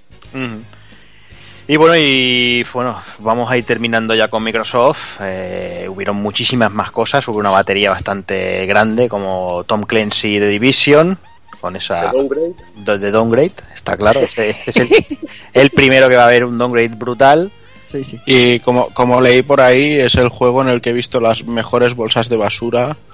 Y 1.66 1.76
bueno, 1.76 1.97
y 1.97 2.64
bueno, 2.72 3.03
vamos 3.18 3.51
a 3.51 3.59
ir 3.59 3.64
terminando 3.64 4.14
ya 4.14 4.28
con 4.28 4.43
Microsoft. 4.45 5.18
Eh, 5.20 5.86
hubieron 5.91 6.16
muchísimas 6.16 6.70
más 6.72 6.91
cosas, 6.93 7.26
hubo 7.28 7.39
una 7.39 7.51
batería 7.51 7.91
bastante 7.91 8.64
grande 8.66 9.09
como 9.09 9.64
Tom 9.64 9.82
Clancy 9.82 10.39
de 10.39 10.49
Division, 10.49 11.18
con 11.61 11.76
esa 11.76 12.03
The 12.11 12.16
Downgrade. 12.16 12.55
de 12.76 12.99
de 12.99 13.11
downgrade, 13.11 13.53
está 13.74 13.97
claro, 13.97 14.20
este, 14.20 14.51
este 14.51 14.70
es 14.70 14.76
el, 14.76 14.89
el 15.55 15.70
primero 15.70 16.09
que 16.09 16.16
va 16.16 16.22
a 16.22 16.26
haber 16.28 16.45
un 16.45 16.57
downgrade 16.57 16.95
brutal. 16.95 17.51
Sí, 17.91 18.05
sí. 18.05 18.20
Y 18.26 18.61
como, 18.61 18.91
como 18.91 19.20
leí 19.20 19.43
por 19.43 19.61
ahí, 19.61 19.93
es 19.93 20.14
el 20.16 20.28
juego 20.28 20.62
en 20.62 20.68
el 20.68 20.80
que 20.80 20.91
he 20.91 20.93
visto 20.93 21.20
las 21.20 21.45
mejores 21.45 21.95
bolsas 21.95 22.28
de 22.28 22.36
basura. 22.36 22.97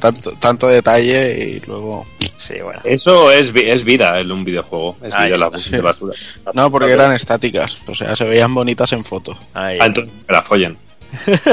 Tanto, 0.00 0.32
tanto 0.32 0.66
detalle 0.66 1.38
y 1.38 1.60
luego... 1.60 2.04
Sí, 2.38 2.54
bueno. 2.60 2.80
Eso 2.82 3.30
es, 3.30 3.52
es 3.54 3.84
vida 3.84 4.18
en 4.18 4.32
un 4.32 4.42
videojuego. 4.42 4.96
Es 5.00 5.14
vida 5.14 5.36
la 5.36 5.48
sí. 5.52 5.70
de 5.70 5.80
basura. 5.80 6.12
No, 6.54 6.72
porque 6.72 6.90
eran 6.90 7.12
estáticas, 7.12 7.78
o 7.86 7.94
sea, 7.94 8.16
se 8.16 8.24
veían 8.24 8.52
bonitas 8.52 8.92
en 8.92 9.04
foto. 9.04 9.38
Ahí. 9.54 9.78
Ah, 9.80 9.86
entonces 9.86 10.12
que 10.26 10.32
la 10.32 10.42
follen. 10.42 10.76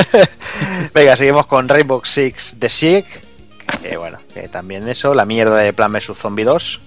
Venga, 0.93 1.15
seguimos 1.15 1.45
con 1.45 1.69
Rainbow 1.69 2.01
Six 2.03 2.55
The 2.57 2.69
Siege. 2.69 3.07
Que 3.83 3.97
bueno, 3.97 4.17
que 4.33 4.47
también 4.47 4.87
eso, 4.87 5.13
la 5.13 5.25
mierda 5.25 5.57
de 5.57 5.73
Plan 5.73 5.91
vs 5.93 6.17
Zombie 6.17 6.45
2. 6.45 6.79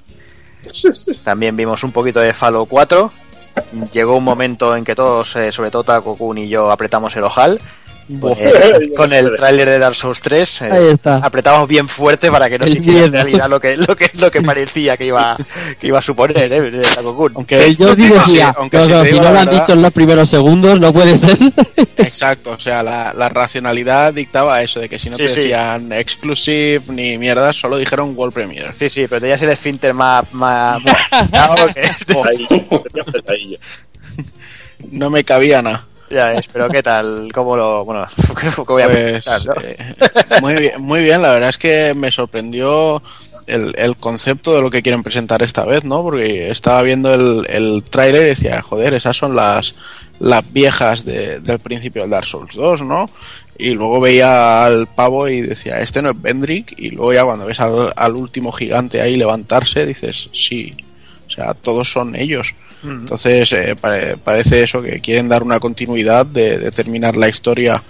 También 1.24 1.56
vimos 1.56 1.84
un 1.84 1.92
poquito 1.92 2.20
de 2.20 2.34
Fallout 2.34 2.68
4. 2.68 3.12
Llegó 3.92 4.16
un 4.16 4.24
momento 4.24 4.76
en 4.76 4.84
que 4.84 4.94
todos, 4.94 5.36
eh, 5.36 5.52
sobre 5.52 5.70
todo 5.70 5.84
Taco 5.84 6.16
Kun 6.16 6.38
y 6.38 6.48
yo, 6.48 6.70
apretamos 6.70 7.14
el 7.16 7.24
ojal. 7.24 7.60
Eh, 8.38 8.90
con 8.96 9.12
el 9.12 9.34
tráiler 9.36 9.68
de 9.68 9.78
Dark 9.78 9.94
Souls 9.94 10.20
3. 10.20 10.62
eh, 10.62 10.68
Ahí 10.72 10.86
está. 10.88 11.16
Apretamos 11.16 11.68
bien 11.68 11.88
fuerte 11.88 12.30
para 12.30 12.48
que 12.50 12.58
no 12.58 12.66
se 12.66 12.72
hiciera 12.78 13.04
en 13.06 13.12
realidad 13.12 13.48
lo 13.48 13.60
que, 13.60 13.76
lo 13.76 13.96
que, 13.96 14.10
lo 14.14 14.30
que 14.30 14.42
parecía 14.42 14.96
que 14.96 15.06
iba, 15.06 15.36
que 15.78 15.86
iba 15.86 15.98
a 15.98 16.02
suponer, 16.02 16.36
eh. 16.52 16.80
Aunque, 17.34 17.72
Yo 17.78 17.94
decía, 17.94 18.52
aunque 18.56 18.82
si 18.82 18.92
no, 18.92 19.02
si 19.04 19.12
lo 19.12 19.28
han 19.28 19.48
dicho 19.48 19.72
en 19.72 19.82
los 19.82 19.92
primeros 19.92 20.28
segundos, 20.28 20.78
no 20.80 20.92
puede 20.92 21.16
ser. 21.16 21.38
Exacto, 21.98 22.50
o 22.52 22.60
sea, 22.60 22.82
la, 22.82 23.12
la 23.14 23.28
racionalidad 23.28 24.12
dictaba 24.12 24.62
eso, 24.62 24.80
de 24.80 24.88
que 24.88 24.98
si 24.98 25.08
no 25.10 25.16
Sí, 25.16 25.22
te 25.24 25.28
sí. 25.30 25.40
decían 25.42 25.92
exclusive 25.92 26.82
ni 26.88 27.18
mierda, 27.18 27.52
solo 27.52 27.76
dijeron 27.76 28.12
World 28.16 28.34
Premiere. 28.34 28.72
Sí, 28.78 28.88
sí, 28.88 29.06
pero 29.08 29.20
tenías 29.20 29.40
el 29.42 29.50
esfínter 29.50 29.94
más... 29.94 30.32
más, 30.32 30.82
más- 30.82 30.96
tenía 32.06 33.02
apretadillo. 33.06 33.58
No 34.90 35.10
me 35.10 35.24
cabía 35.24 35.60
nada. 35.62 35.86
Ya 36.10 36.32
es, 36.34 36.46
pero 36.52 36.68
¿qué 36.68 36.82
tal? 36.82 37.30
¿Cómo 37.32 37.56
lo...? 37.56 37.84
Bueno, 37.84 38.06
¿cómo 38.56 38.64
voy 38.66 38.82
a 38.82 38.86
Pues, 38.88 39.24
no? 39.46 39.52
eh, 39.62 39.76
muy, 40.42 40.54
bien, 40.54 40.72
muy 40.82 41.02
bien, 41.02 41.22
la 41.22 41.30
verdad 41.32 41.50
es 41.50 41.58
que 41.58 41.94
me 41.94 42.10
sorprendió 42.10 43.00
el, 43.46 43.74
el 43.78 43.96
concepto 43.96 44.54
de 44.54 44.60
lo 44.60 44.70
que 44.70 44.82
quieren 44.82 45.02
presentar 45.04 45.42
esta 45.42 45.64
vez, 45.64 45.84
¿no? 45.84 46.02
Porque 46.02 46.50
estaba 46.50 46.82
viendo 46.82 47.14
el, 47.14 47.46
el 47.48 47.84
tráiler 47.88 48.22
y 48.22 48.30
decía, 48.30 48.60
joder, 48.60 48.94
esas 48.94 49.16
son 49.16 49.36
las, 49.36 49.74
las 50.18 50.52
viejas 50.52 51.04
de- 51.04 51.38
del 51.40 51.60
principio 51.60 52.02
del 52.02 52.10
Dark 52.10 52.26
Souls 52.26 52.54
2, 52.56 52.82
¿no? 52.82 53.06
Y 53.56 53.70
luego 53.74 54.00
veía 54.00 54.64
al 54.64 54.88
pavo 54.88 55.28
y 55.28 55.42
decía, 55.42 55.78
este 55.78 56.02
no 56.02 56.10
es 56.10 56.20
Bendrick, 56.20 56.74
y 56.78 56.90
luego 56.90 57.12
ya 57.12 57.24
cuando 57.24 57.46
ves 57.46 57.60
al, 57.60 57.92
al 57.94 58.16
último 58.16 58.50
gigante 58.52 59.00
ahí 59.00 59.16
levantarse, 59.16 59.86
dices, 59.86 60.28
sí, 60.32 60.74
o 61.30 61.32
sea, 61.32 61.54
todos 61.54 61.90
son 61.90 62.14
ellos. 62.16 62.54
Entonces 62.82 63.52
eh, 63.52 63.76
pare- 63.80 64.16
parece 64.16 64.62
eso 64.62 64.82
que 64.82 65.00
quieren 65.00 65.28
dar 65.28 65.42
una 65.42 65.60
continuidad 65.60 66.26
de, 66.26 66.58
de 66.58 66.70
terminar 66.72 67.16
la 67.16 67.28
historia 67.28 67.82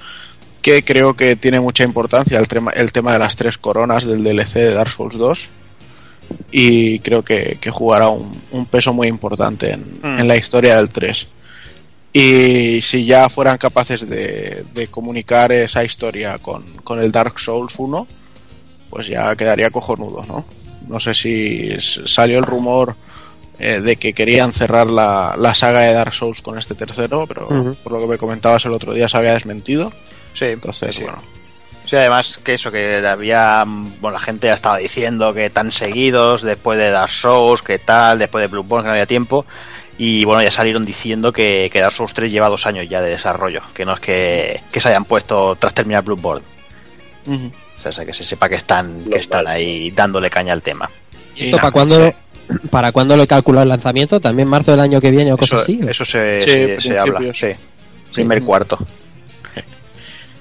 que 0.62 0.84
creo 0.84 1.14
que 1.14 1.36
tiene 1.36 1.58
mucha 1.60 1.84
importancia 1.84 2.38
el 2.38 2.46
tema, 2.48 2.70
el 2.72 2.92
tema 2.92 3.12
de 3.14 3.18
las 3.20 3.34
tres 3.36 3.56
coronas 3.56 4.04
del 4.04 4.22
DLC 4.24 4.54
de 4.54 4.74
Dark 4.74 4.90
Souls 4.90 5.16
2 5.16 5.48
y 6.50 6.98
creo 7.00 7.24
que, 7.24 7.56
que 7.60 7.70
jugará 7.70 8.08
un, 8.08 8.40
un 8.50 8.66
peso 8.66 8.92
muy 8.92 9.08
importante 9.08 9.70
en, 9.72 9.80
Mm. 10.02 10.20
en 10.20 10.28
la 10.28 10.36
historia 10.36 10.76
del 10.76 10.88
3 10.88 11.26
y 12.12 12.80
si 12.82 13.04
ya 13.04 13.28
fueran 13.28 13.58
capaces 13.58 14.08
de, 14.08 14.64
de 14.74 14.86
comunicar 14.88 15.52
esa 15.52 15.84
historia 15.84 16.38
con, 16.38 16.64
con 16.82 16.98
el 17.00 17.12
Dark 17.12 17.38
Souls 17.38 17.74
1 17.78 18.06
pues 18.90 19.06
ya 19.06 19.34
quedaría 19.36 19.70
cojonudo 19.70 20.24
¿no? 20.26 20.44
no 20.88 20.98
sé 20.98 21.14
si 21.14 21.70
salió 22.06 22.38
el 22.38 22.44
rumor 22.44 22.96
eh, 23.60 23.80
de 23.80 23.96
que 23.96 24.12
querían 24.12 24.52
cerrar 24.52 24.86
la, 24.86 25.36
la 25.38 25.54
saga 25.54 25.80
de 25.80 25.92
Dark 25.92 26.14
Souls 26.14 26.42
con 26.42 26.58
este 26.58 26.74
tercero 26.74 27.26
pero 27.26 27.46
por 27.82 27.92
lo 27.92 28.00
que 28.00 28.06
me 28.06 28.18
comentabas 28.18 28.64
el 28.64 28.72
otro 28.72 28.92
día 28.92 29.08
se 29.08 29.16
había 29.16 29.34
desmentido 29.34 29.92
Sí, 30.34 30.46
entonces, 30.46 30.96
sí. 30.96 31.02
bueno. 31.02 31.22
Sí, 31.86 31.96
además 31.96 32.38
que 32.44 32.54
eso, 32.54 32.70
que 32.70 33.04
había. 33.06 33.64
Bueno, 33.66 34.12
la 34.12 34.20
gente 34.20 34.46
ya 34.46 34.54
estaba 34.54 34.78
diciendo 34.78 35.34
que 35.34 35.50
tan 35.50 35.72
seguidos, 35.72 36.42
después 36.42 36.78
de 36.78 36.90
Dark 36.90 37.10
Souls, 37.10 37.62
que 37.62 37.78
tal, 37.78 38.18
después 38.18 38.42
de 38.42 38.48
Bloodborne, 38.48 38.84
que 38.84 38.86
no 38.86 38.92
había 38.92 39.06
tiempo. 39.06 39.44
Y 39.98 40.24
bueno, 40.24 40.42
ya 40.42 40.50
salieron 40.50 40.86
diciendo 40.86 41.32
que, 41.32 41.68
que 41.70 41.80
Dark 41.80 41.92
Souls 41.92 42.14
3 42.14 42.30
lleva 42.32 42.48
dos 42.48 42.64
años 42.66 42.88
ya 42.88 43.02
de 43.02 43.10
desarrollo, 43.10 43.62
que 43.74 43.84
no 43.84 43.94
es 43.94 44.00
que, 44.00 44.62
que 44.72 44.80
se 44.80 44.88
hayan 44.88 45.04
puesto 45.04 45.56
tras 45.56 45.74
terminar 45.74 46.04
Bloodborne. 46.04 46.46
O 47.26 47.80
sea, 47.80 47.90
o 47.90 47.92
sea, 47.92 48.06
que 48.06 48.14
se 48.14 48.24
sepa 48.24 48.48
que 48.48 48.54
están, 48.54 49.04
que 49.10 49.18
están 49.18 49.46
ahí 49.46 49.90
dándole 49.90 50.30
caña 50.30 50.52
al 50.52 50.62
tema. 50.62 50.88
Y 51.34 51.46
¿Esto 51.46 51.58
para 51.58 51.70
cuándo, 51.70 52.02
sí. 52.02 52.12
Para 52.70 52.92
cuándo 52.92 53.16
lo 53.16 53.22
he 53.22 53.26
calculado 53.26 53.62
el 53.64 53.68
lanzamiento? 53.68 54.20
¿También 54.20 54.48
marzo 54.48 54.70
del 54.72 54.80
año 54.80 55.00
que 55.00 55.10
viene 55.10 55.32
o 55.32 55.36
Eso, 55.36 55.38
cosas 55.56 55.62
así? 55.62 55.80
eso 55.88 56.04
se, 56.04 56.40
Sí, 56.40 56.50
se- 56.50 56.80
se 56.80 56.98
habla. 56.98 57.20
Sí. 57.34 57.48
Primer 58.12 58.42
cuarto. 58.42 58.78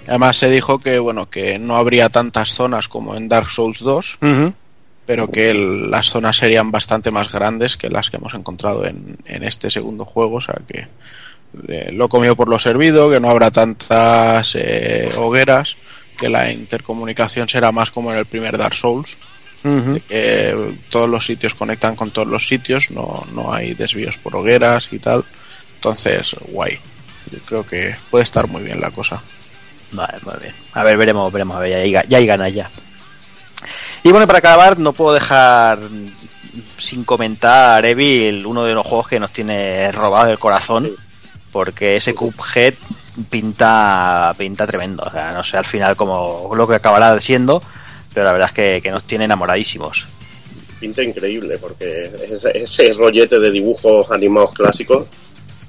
Además 0.07 0.37
se 0.37 0.49
dijo 0.49 0.79
que 0.79 0.97
bueno 0.99 1.29
que 1.29 1.59
no 1.59 1.75
habría 1.75 2.09
tantas 2.09 2.49
zonas 2.53 2.87
como 2.87 3.15
en 3.15 3.29
Dark 3.29 3.51
Souls 3.51 3.79
2, 3.79 4.17
Ujú. 4.21 4.53
pero 5.05 5.27
que 5.29 5.51
el- 5.51 5.91
las 5.91 6.09
zonas 6.09 6.37
serían 6.37 6.71
bastante 6.71 7.11
más 7.11 7.31
grandes 7.31 7.77
que 7.77 7.89
las 7.89 8.09
que 8.09 8.17
hemos 8.17 8.33
encontrado 8.33 8.85
en, 8.85 9.17
en 9.25 9.43
este 9.43 9.69
segundo 9.69 10.05
juego, 10.05 10.37
o 10.37 10.41
sea 10.41 10.55
que 10.67 10.87
eh, 11.67 11.91
lo 11.91 12.09
comió 12.09 12.35
por 12.35 12.47
lo 12.49 12.57
servido, 12.59 13.09
que 13.11 13.19
no 13.19 13.29
habrá 13.29 13.51
tantas 13.51 14.55
eh, 14.55 15.09
hogueras, 15.17 15.75
que 16.17 16.29
la 16.29 16.51
intercomunicación 16.51 17.47
será 17.47 17.71
más 17.71 17.91
como 17.91 18.11
en 18.11 18.17
el 18.17 18.25
primer 18.25 18.57
Dark 18.57 18.75
Souls, 18.75 19.15
Ujú. 19.63 19.93
de 19.93 20.01
que 20.01 20.77
todos 20.89 21.09
los 21.09 21.25
sitios 21.25 21.53
conectan 21.53 21.95
con 21.95 22.11
todos 22.11 22.27
los 22.27 22.47
sitios, 22.47 22.91
no, 22.91 23.25
no 23.33 23.53
hay 23.53 23.73
desvíos 23.73 24.17
por 24.17 24.35
hogueras 24.35 24.87
y 24.91 24.99
tal, 24.99 25.25
entonces 25.75 26.35
guay. 26.47 26.79
Yo 27.31 27.39
creo 27.45 27.65
que 27.65 27.95
puede 28.09 28.23
estar 28.23 28.47
muy 28.47 28.63
bien 28.63 28.79
la 28.79 28.91
cosa. 28.91 29.21
Vale, 29.91 30.17
muy 30.23 30.35
bien. 30.41 30.53
A 30.73 30.83
ver, 30.83 30.97
veremos, 30.97 31.31
veremos. 31.31 31.57
A 31.57 31.59
ver, 31.59 31.71
ya 31.71 31.77
hay, 31.99 32.07
ya 32.07 32.17
hay 32.17 32.25
ganas 32.25 32.53
ya. 32.53 32.69
Y 34.03 34.11
bueno, 34.11 34.27
para 34.27 34.39
acabar, 34.39 34.79
no 34.79 34.93
puedo 34.93 35.13
dejar 35.13 35.79
sin 36.77 37.03
comentar 37.03 37.85
Evil, 37.85 38.45
uno 38.45 38.63
de 38.63 38.73
los 38.73 38.85
juegos 38.85 39.07
que 39.07 39.19
nos 39.19 39.31
tiene 39.31 39.91
robado 39.91 40.31
el 40.31 40.39
corazón, 40.39 40.89
porque 41.51 41.97
ese 41.97 42.13
Cuphead 42.15 42.73
pinta 43.29 44.33
pinta 44.37 44.65
tremendo. 44.65 45.03
O 45.03 45.11
sea, 45.11 45.33
no 45.33 45.43
sé 45.43 45.57
al 45.57 45.65
final 45.65 45.95
cómo 45.95 46.49
lo 46.55 46.67
que 46.67 46.75
acabará 46.75 47.19
siendo, 47.19 47.61
pero 48.13 48.25
la 48.25 48.33
verdad 48.33 48.49
es 48.49 48.55
que, 48.55 48.81
que 48.81 48.91
nos 48.91 49.03
tiene 49.03 49.25
enamoradísimos. 49.25 50.05
Pinta 50.79 51.03
increíble, 51.03 51.57
porque 51.57 52.09
ese, 52.29 52.57
ese 52.57 52.93
rollete 52.93 53.39
de 53.39 53.51
dibujos 53.51 54.09
animados 54.11 54.53
clásicos 54.53 55.07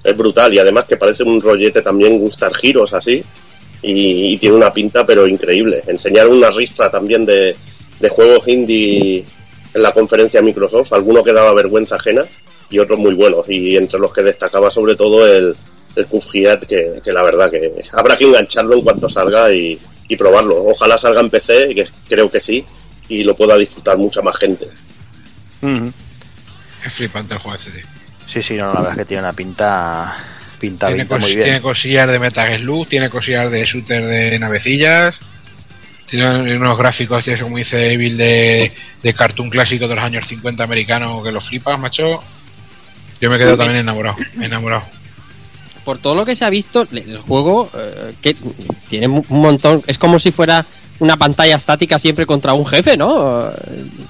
es 0.03 0.17
brutal 0.17 0.55
y 0.55 0.59
además 0.59 0.85
que 0.85 0.97
parece 0.97 1.23
un 1.25 1.41
rollete 1.41 1.83
también 1.83 2.19
Gustar 2.19 2.55
Giros 2.55 2.93
así 2.95 3.23
y, 3.83 4.39
tiene 4.39 4.57
una 4.57 4.73
pinta 4.73 5.05
pero 5.05 5.27
increíble. 5.27 5.83
Enseñaron 5.87 6.37
una 6.37 6.51
ristra 6.51 6.91
también 6.91 7.27
de, 7.27 7.57
de 7.99 8.09
juegos 8.09 8.47
indie 8.49 9.25
en 9.73 9.83
la 9.83 9.93
conferencia 9.93 10.43
Microsoft, 10.43 10.93
alguno 10.93 11.23
que 11.23 11.33
daba 11.33 11.55
vergüenza 11.55 11.97
ajena 11.97 12.25
y 12.71 12.79
otros 12.79 12.99
muy 12.99 13.15
buenos 13.15 13.49
y 13.49 13.77
entre 13.77 14.01
los 14.01 14.13
que 14.13 14.23
destacaba 14.23 14.71
sobre 14.71 14.95
todo 14.97 15.27
el, 15.27 15.55
el 15.97 16.07
Cuphead 16.07 16.61
que, 16.61 17.01
que 17.03 17.13
la 17.13 17.23
verdad 17.23 17.51
que 17.51 17.71
habrá 17.93 18.17
que 18.17 18.25
engancharlo 18.25 18.77
en 18.77 18.83
cuanto 18.83 19.09
salga 19.09 19.53
y, 19.53 19.79
y 20.11 20.17
probarlo. 20.17 20.65
Ojalá 20.65 20.99
salga 20.99 21.21
en 21.21 21.31
PC, 21.31 21.75
que 21.75 21.89
creo 22.09 22.31
que 22.31 22.41
sí, 22.41 22.65
y 23.09 23.23
lo 23.25 23.35
pueda 23.37 23.57
disfrutar 23.57 23.97
mucha 23.97 24.21
más 24.21 24.37
gente. 24.37 24.67
Es 26.85 26.93
flipante 26.95 27.35
el 27.35 27.41
juego 27.41 27.57
este, 27.57 27.71
tío. 27.71 27.87
Sí, 28.33 28.43
sí, 28.43 28.55
no, 28.55 28.67
la 28.73 28.81
verdad 28.81 28.93
es 28.93 28.99
que 28.99 29.05
tiene 29.07 29.23
una 29.23 29.33
pinta 29.33 30.25
pinta, 30.61 30.87
Tiene, 30.89 31.03
pinta 31.05 31.17
cos- 31.17 31.21
muy 31.21 31.31
bien. 31.35 31.45
tiene 31.45 31.61
cosillas 31.61 32.11
de 32.11 32.19
Metal 32.19 32.59
Slug, 32.61 32.87
tiene 32.89 33.09
cosillas 33.09 33.51
de 33.51 33.65
shooter 33.65 34.05
de 34.07 34.39
navecillas, 34.39 35.19
tiene 36.07 36.57
unos 36.57 36.77
gráficos, 36.79 37.25
tío, 37.25 37.39
como 37.41 37.57
dice 37.57 37.93
Evil, 37.93 38.17
de, 38.17 38.73
de 39.03 39.15
cartoon 39.15 39.49
clásico 39.51 39.89
de 39.89 39.95
los 39.95 40.05
años 40.05 40.27
50 40.29 40.63
americano 40.63 41.23
que 41.23 41.33
lo 41.33 41.41
flipas, 41.41 41.79
macho. 41.79 42.23
Yo 43.21 43.31
me 43.31 43.37
he 43.37 43.39
quedado 43.39 43.57
también 43.59 43.81
enamorado, 43.81 44.17
enamorado. 44.41 44.83
Por 45.85 45.99
todo 45.99 46.15
lo 46.15 46.25
que 46.25 46.35
se 46.35 46.45
ha 46.45 46.51
visto, 46.51 46.87
el 46.93 47.19
juego 47.19 47.69
eh, 47.77 48.13
que 48.21 48.37
tiene 48.89 49.09
un 49.09 49.25
montón. 49.29 49.83
Es 49.87 49.99
como 49.99 50.19
si 50.19 50.31
fuera 50.31 50.65
una 50.99 51.17
pantalla 51.17 51.57
estática 51.57 51.99
siempre 51.99 52.27
contra 52.27 52.53
un 52.53 52.67
jefe, 52.67 52.97
¿no? 52.97 53.51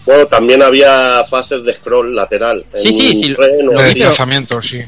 Bueno, 0.04 0.26
también 0.26 0.60
había 0.62 1.24
fases 1.28 1.62
de 1.62 1.74
scroll 1.74 2.14
lateral. 2.14 2.64
Sí, 2.74 2.88
en 2.88 2.94
sí, 2.94 3.14
sí. 3.14 3.34
De 3.34 3.82
desplazamiento, 3.84 4.60
sí. 4.60 4.80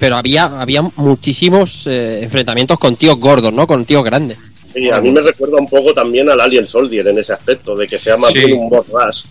Pero 0.00 0.16
había, 0.16 0.46
había 0.60 0.82
muchísimos 0.96 1.86
eh, 1.86 2.20
enfrentamientos 2.24 2.76
con 2.78 2.96
tíos 2.96 3.16
gordos, 3.20 3.52
¿no? 3.52 3.66
Con 3.68 3.84
tíos 3.84 4.02
grandes. 4.02 4.36
Sí, 4.74 4.90
a 4.90 5.00
mí 5.00 5.10
me 5.10 5.20
recuerda 5.20 5.58
un 5.58 5.68
poco 5.68 5.94
también 5.94 6.28
al 6.28 6.40
Alien 6.40 6.66
Soldier 6.66 7.06
en 7.06 7.18
ese 7.18 7.32
aspecto, 7.32 7.76
de 7.76 7.86
que 7.86 7.98
sea 7.98 8.16
más 8.16 8.32
Sí. 8.32 8.40
bien 8.40 8.58
un 8.58 8.68
boss 8.68 8.86
rush, 8.88 9.22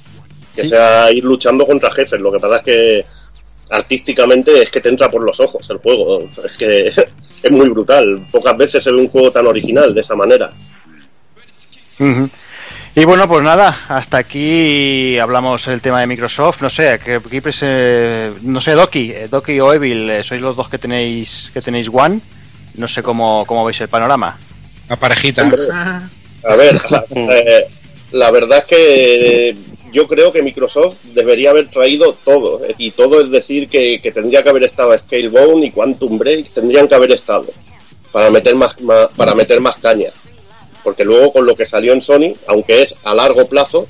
que 0.55 0.61
Sí. 0.61 0.69
sea 0.69 1.11
ir 1.11 1.23
luchando 1.25 1.67
contra 1.67 1.91
jefes. 1.91 2.19
Lo 2.21 2.31
que 2.31 2.39
pasa 2.39 2.55
es 2.57 2.63
que 2.63 3.05
artísticamente 3.69 4.63
es 4.63 4.69
que 4.69 4.81
te 4.81 4.89
entra 4.89 5.09
por 5.09 5.23
los 5.23 5.39
ojos 5.39 5.69
el 5.69 5.77
juego. 5.77 6.29
Es 6.43 6.57
que 6.57 6.87
es 7.43 7.51
muy 7.51 7.69
brutal. 7.69 8.27
Pocas 8.31 8.57
veces 8.57 8.83
se 8.83 8.91
ve 8.91 9.01
un 9.01 9.09
juego 9.09 9.31
tan 9.31 9.47
original 9.47 9.93
de 9.93 10.01
esa 10.01 10.15
manera. 10.15 10.51
Y 12.97 13.03
bueno, 13.03 13.27
pues 13.27 13.43
nada, 13.43 13.83
hasta 13.89 14.17
aquí 14.17 15.19
hablamos 15.19 15.67
el 15.67 15.81
tema 15.81 15.99
de 15.99 16.07
Microsoft. 16.07 16.61
No 16.61 16.69
sé, 16.69 16.99
que, 17.03 17.21
eh, 17.61 18.33
no 18.41 18.61
sé, 18.61 18.71
Doki, 18.71 19.11
eh, 19.11 19.27
Doki 19.29 19.59
o 19.59 19.73
Evil, 19.73 20.09
eh, 20.09 20.23
sois 20.23 20.41
los 20.41 20.55
dos 20.55 20.69
que 20.69 20.77
tenéis 20.77 21.51
que 21.53 21.61
tenéis 21.61 21.89
One. 21.91 22.19
No 22.75 22.87
sé 22.87 23.03
cómo, 23.03 23.45
cómo 23.45 23.65
veis 23.65 23.81
el 23.81 23.87
panorama. 23.87 24.37
La 24.89 24.95
parejita. 24.95 25.43
Hombre. 25.43 25.67
A 25.71 26.55
ver, 26.55 26.75
eh, 27.09 27.65
la 28.11 28.31
verdad 28.31 28.59
es 28.59 28.65
que 28.65 29.55
yo 29.95 30.09
creo 30.09 30.33
que 30.33 30.43
Microsoft 30.43 30.97
debería 31.13 31.51
haber 31.51 31.69
traído 31.69 32.13
todo. 32.25 32.59
Y 32.77 32.91
todo 32.91 33.21
es 33.21 33.31
decir 33.31 33.69
que, 33.69 33.99
tendría 34.13 34.43
que 34.43 34.49
haber 34.49 34.63
estado 34.63 34.95
Scalebound 34.97 35.63
y 35.63 35.71
Quantum 35.71 36.17
Break, 36.17 36.49
tendrían 36.53 36.89
que 36.89 36.95
haber 36.95 37.13
estado 37.13 37.45
para 38.11 38.29
meter 38.29 38.55
más, 38.55 38.75
para 39.15 39.33
meter 39.33 39.61
más 39.61 39.77
caña. 39.77 40.09
Porque 40.83 41.05
luego 41.05 41.31
con 41.31 41.45
lo 41.45 41.55
que 41.55 41.65
salió 41.65 41.93
en 41.93 42.01
Sony, 42.01 42.33
aunque 42.47 42.81
es 42.81 42.95
a 43.05 43.15
largo 43.15 43.47
plazo, 43.47 43.87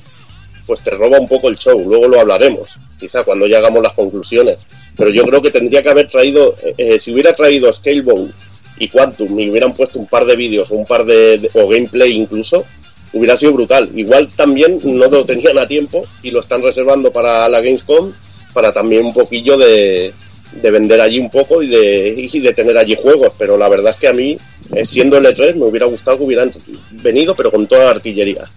pues 0.64 0.80
te 0.80 0.92
roba 0.92 1.18
un 1.18 1.26
poco 1.26 1.48
el 1.48 1.56
show. 1.56 1.78
Luego 1.84 2.06
lo 2.06 2.20
hablaremos, 2.20 2.78
quizá 3.00 3.24
cuando 3.24 3.48
ya 3.48 3.58
hagamos 3.58 3.82
las 3.82 3.92
conclusiones. 3.94 4.60
Pero 4.96 5.10
yo 5.10 5.24
creo 5.24 5.42
que 5.42 5.50
tendría 5.50 5.82
que 5.82 5.90
haber 5.90 6.08
traído, 6.08 6.56
eh, 6.62 6.74
eh, 6.78 6.98
si 7.00 7.12
hubiera 7.12 7.34
traído 7.34 7.72
Scalebound 7.72 8.32
y 8.78 8.88
Quantum 8.88 9.38
y 9.40 9.50
hubieran 9.50 9.74
puesto 9.74 9.98
un 9.98 10.06
par 10.06 10.24
de 10.24 10.36
vídeos 10.36 10.70
o 10.70 10.76
un 10.76 10.86
par 10.86 11.04
de- 11.04 11.50
o 11.54 11.66
gameplay 11.68 12.12
incluso, 12.12 12.64
hubiera 13.12 13.36
sido 13.36 13.52
brutal. 13.52 13.90
Igual 13.94 14.28
también 14.36 14.80
no 14.84 15.06
lo 15.08 15.24
tenían 15.24 15.58
a 15.58 15.66
tiempo 15.66 16.04
y 16.22 16.30
lo 16.30 16.40
están 16.40 16.62
reservando 16.62 17.12
para 17.12 17.48
la 17.48 17.60
Gamescom 17.60 18.12
para 18.52 18.72
también 18.72 19.04
un 19.04 19.12
poquillo 19.12 19.58
de, 19.58 20.14
de 20.52 20.70
vender 20.70 21.00
allí 21.00 21.18
un 21.18 21.30
poco 21.30 21.62
y 21.62 21.68
de, 21.68 22.28
y 22.32 22.40
de 22.40 22.54
tener 22.54 22.76
allí 22.78 22.96
juegos. 23.00 23.32
Pero 23.38 23.56
la 23.58 23.68
verdad 23.68 23.92
es 23.92 23.98
que 23.98 24.08
a 24.08 24.12
mí, 24.12 24.38
eh, 24.74 24.86
siendo 24.86 25.18
el 25.18 25.26
E3, 25.26 25.56
me 25.56 25.66
hubiera 25.66 25.86
gustado 25.86 26.18
que 26.18 26.24
hubieran 26.24 26.52
venido, 26.90 27.34
pero 27.34 27.50
con 27.50 27.66
toda 27.66 27.84
la 27.84 27.90
artillería. 27.90 28.48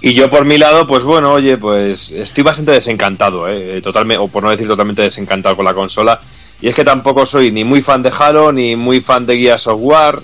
Y 0.00 0.14
yo 0.14 0.30
por 0.30 0.44
mi 0.44 0.58
lado, 0.58 0.86
pues 0.86 1.02
bueno, 1.02 1.32
oye, 1.32 1.56
pues 1.56 2.10
estoy 2.10 2.44
bastante 2.44 2.72
desencantado, 2.72 3.48
¿eh? 3.48 3.80
Totalmente, 3.82 4.22
o 4.22 4.28
por 4.28 4.42
no 4.42 4.50
decir 4.50 4.66
totalmente 4.66 5.02
desencantado 5.02 5.56
con 5.56 5.64
la 5.64 5.74
consola. 5.74 6.20
Y 6.60 6.68
es 6.68 6.74
que 6.74 6.84
tampoco 6.84 7.24
soy 7.26 7.52
ni 7.52 7.64
muy 7.64 7.82
fan 7.82 8.02
de 8.02 8.12
Halo, 8.16 8.52
ni 8.52 8.74
muy 8.74 9.00
fan 9.00 9.26
de 9.26 9.38
Gears 9.38 9.66
of 9.68 9.78
War, 9.80 10.18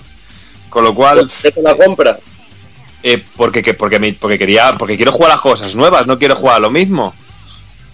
con 0.69 0.83
lo 0.83 0.93
cual... 0.93 1.29
¿Qué 1.41 1.51
te 1.51 1.61
la 1.61 1.75
compras? 1.75 2.19
Eh, 3.07 3.23
porque, 3.37 3.61
que- 3.61 3.75
porque, 3.75 3.99
me- 3.99 4.13
porque 4.13 4.39
quería 4.39 4.75
porque 4.79 4.95
quiero 4.97 5.11
jugar 5.11 5.31
a 5.31 5.37
cosas 5.37 5.75
nuevas, 5.75 6.07
no 6.07 6.17
quiero 6.17 6.35
jugar 6.35 6.55
a 6.55 6.59
lo 6.59 6.71
mismo. 6.71 7.13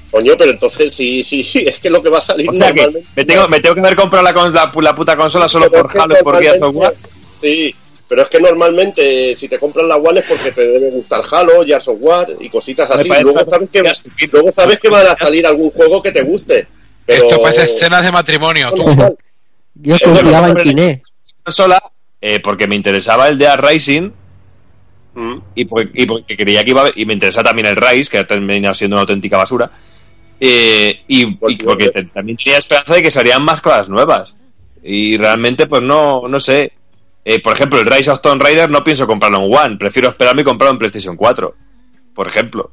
Coño, 0.09 0.35
pero 0.37 0.51
entonces 0.51 0.95
sí, 0.95 1.21
sí, 1.21 1.41
es 1.67 1.79
que 1.79 1.89
lo 1.89 2.01
que 2.01 2.07
va 2.09 2.19
a 2.19 2.21
salir 2.21 2.49
O 2.49 2.53
sea 2.53 2.71
que 2.73 2.81
normalmente... 2.81 3.09
me 3.15 3.25
tengo, 3.25 3.47
me 3.49 3.59
tengo 3.59 3.75
que 3.75 3.81
haber 3.81 3.95
comprado 3.97 4.23
la, 4.23 4.31
la, 4.31 4.71
la 4.81 4.95
puta 4.95 5.17
consola 5.17 5.49
solo 5.49 5.69
Pero 5.69 5.83
por 5.87 6.01
Halo 6.01 6.15
y 6.17 6.23
por 6.23 6.41
Gears 6.41 6.61
of 6.61 6.75
War. 6.75 6.95
Sí, 7.41 7.75
pero 8.07 8.21
es 8.21 8.29
que 8.29 8.39
normalmente 8.39 9.35
si 9.35 9.49
te 9.49 9.59
compras 9.59 9.85
la 9.85 9.97
One 9.97 10.21
es 10.21 10.25
porque 10.25 10.53
te 10.53 10.61
debe 10.61 10.91
gustar 10.91 11.21
Halo, 11.29 11.65
Gears 11.65 11.89
of 11.89 11.97
War 11.99 12.27
y 12.39 12.49
cositas 12.49 12.89
así. 12.89 13.09
Luego 13.09 13.39
sabes, 13.49 13.69
que, 13.69 14.27
luego 14.31 14.51
sabes 14.55 14.79
que 14.79 14.89
va 14.89 15.01
a 15.01 15.17
salir 15.17 15.45
algún 15.45 15.71
juego 15.71 16.01
que 16.01 16.13
te 16.13 16.21
guste. 16.21 16.67
Pero... 17.05 17.29
Esto 17.29 17.41
parece 17.41 17.75
escenas 17.75 18.01
de 18.03 18.11
matrimonio, 18.13 18.71
tú. 18.73 19.17
Yo 19.75 19.97
confiaba 20.01 20.49
en 20.49 20.55
Kinect. 20.55 21.05
consola 21.43 21.81
eh, 22.21 22.39
porque 22.39 22.67
me 22.67 22.75
interesaba 22.75 23.27
el 23.27 23.37
de 23.37 23.57
Rising 23.57 24.11
Mm. 25.13 25.37
y 25.55 25.65
porque, 25.65 25.91
y 25.93 26.05
porque 26.05 26.37
creía 26.37 26.63
que 26.63 26.69
iba 26.69 26.79
a 26.81 26.83
haber- 26.85 26.97
y 26.97 27.05
me 27.05 27.13
interesa 27.13 27.43
también 27.43 27.67
el 27.67 27.75
Rise 27.75 28.09
que 28.09 28.23
termina 28.23 28.73
siendo 28.73 28.95
una 28.95 29.01
auténtica 29.01 29.35
basura 29.37 29.69
eh, 30.39 31.01
y, 31.07 31.23
y 31.23 31.55
porque 31.57 31.89
te- 31.89 32.05
también 32.05 32.37
tenía 32.37 32.57
esperanza 32.57 32.95
de 32.95 33.01
que 33.03 33.11
salían 33.11 33.43
más 33.43 33.59
cosas 33.61 33.89
nuevas 33.89 34.35
y 34.83 35.17
realmente 35.17 35.67
pues 35.67 35.81
no 35.81 36.27
no 36.27 36.39
sé 36.39 36.71
Eh, 37.23 37.39
por 37.39 37.53
ejemplo 37.53 37.79
el 37.79 37.85
Rise 37.85 38.09
of 38.09 38.21
Tomb 38.21 38.41
Raider 38.41 38.69
no 38.69 38.83
pienso 38.83 39.05
comprarlo 39.05 39.39
en 39.45 39.53
One 39.53 39.77
prefiero 39.77 40.07
esperarme 40.09 40.41
y 40.41 40.45
comprarlo 40.45 40.71
en 40.73 40.79
PlayStation 40.79 41.15
4 41.15 41.55
por 42.15 42.27
ejemplo 42.27 42.71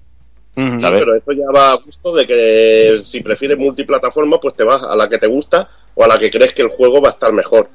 Sí, 0.57 0.81
¿sabes? 0.81 1.01
pero 1.01 1.15
eso 1.17 1.33
ya 1.33 1.51
va 1.55 1.73
a 1.73 1.77
gusto 1.77 2.15
de 2.17 2.27
que 2.27 2.99
si 3.05 3.21
prefieres 3.21 3.59
multiplataforma, 3.59 4.41
pues 4.41 4.57
te 4.57 4.65
vas 4.65 4.83
a 4.83 4.97
la 4.97 5.09
que 5.09 5.19
te 5.19 5.27
gusta 5.29 5.69
o 5.95 6.03
a 6.03 6.09
la 6.09 6.19
que 6.19 6.31
crees 6.31 6.53
que 6.53 6.63
el 6.63 6.69
juego 6.69 7.01
va 7.01 7.09
a 7.11 7.13
estar 7.13 7.33
mejor. 7.33 7.69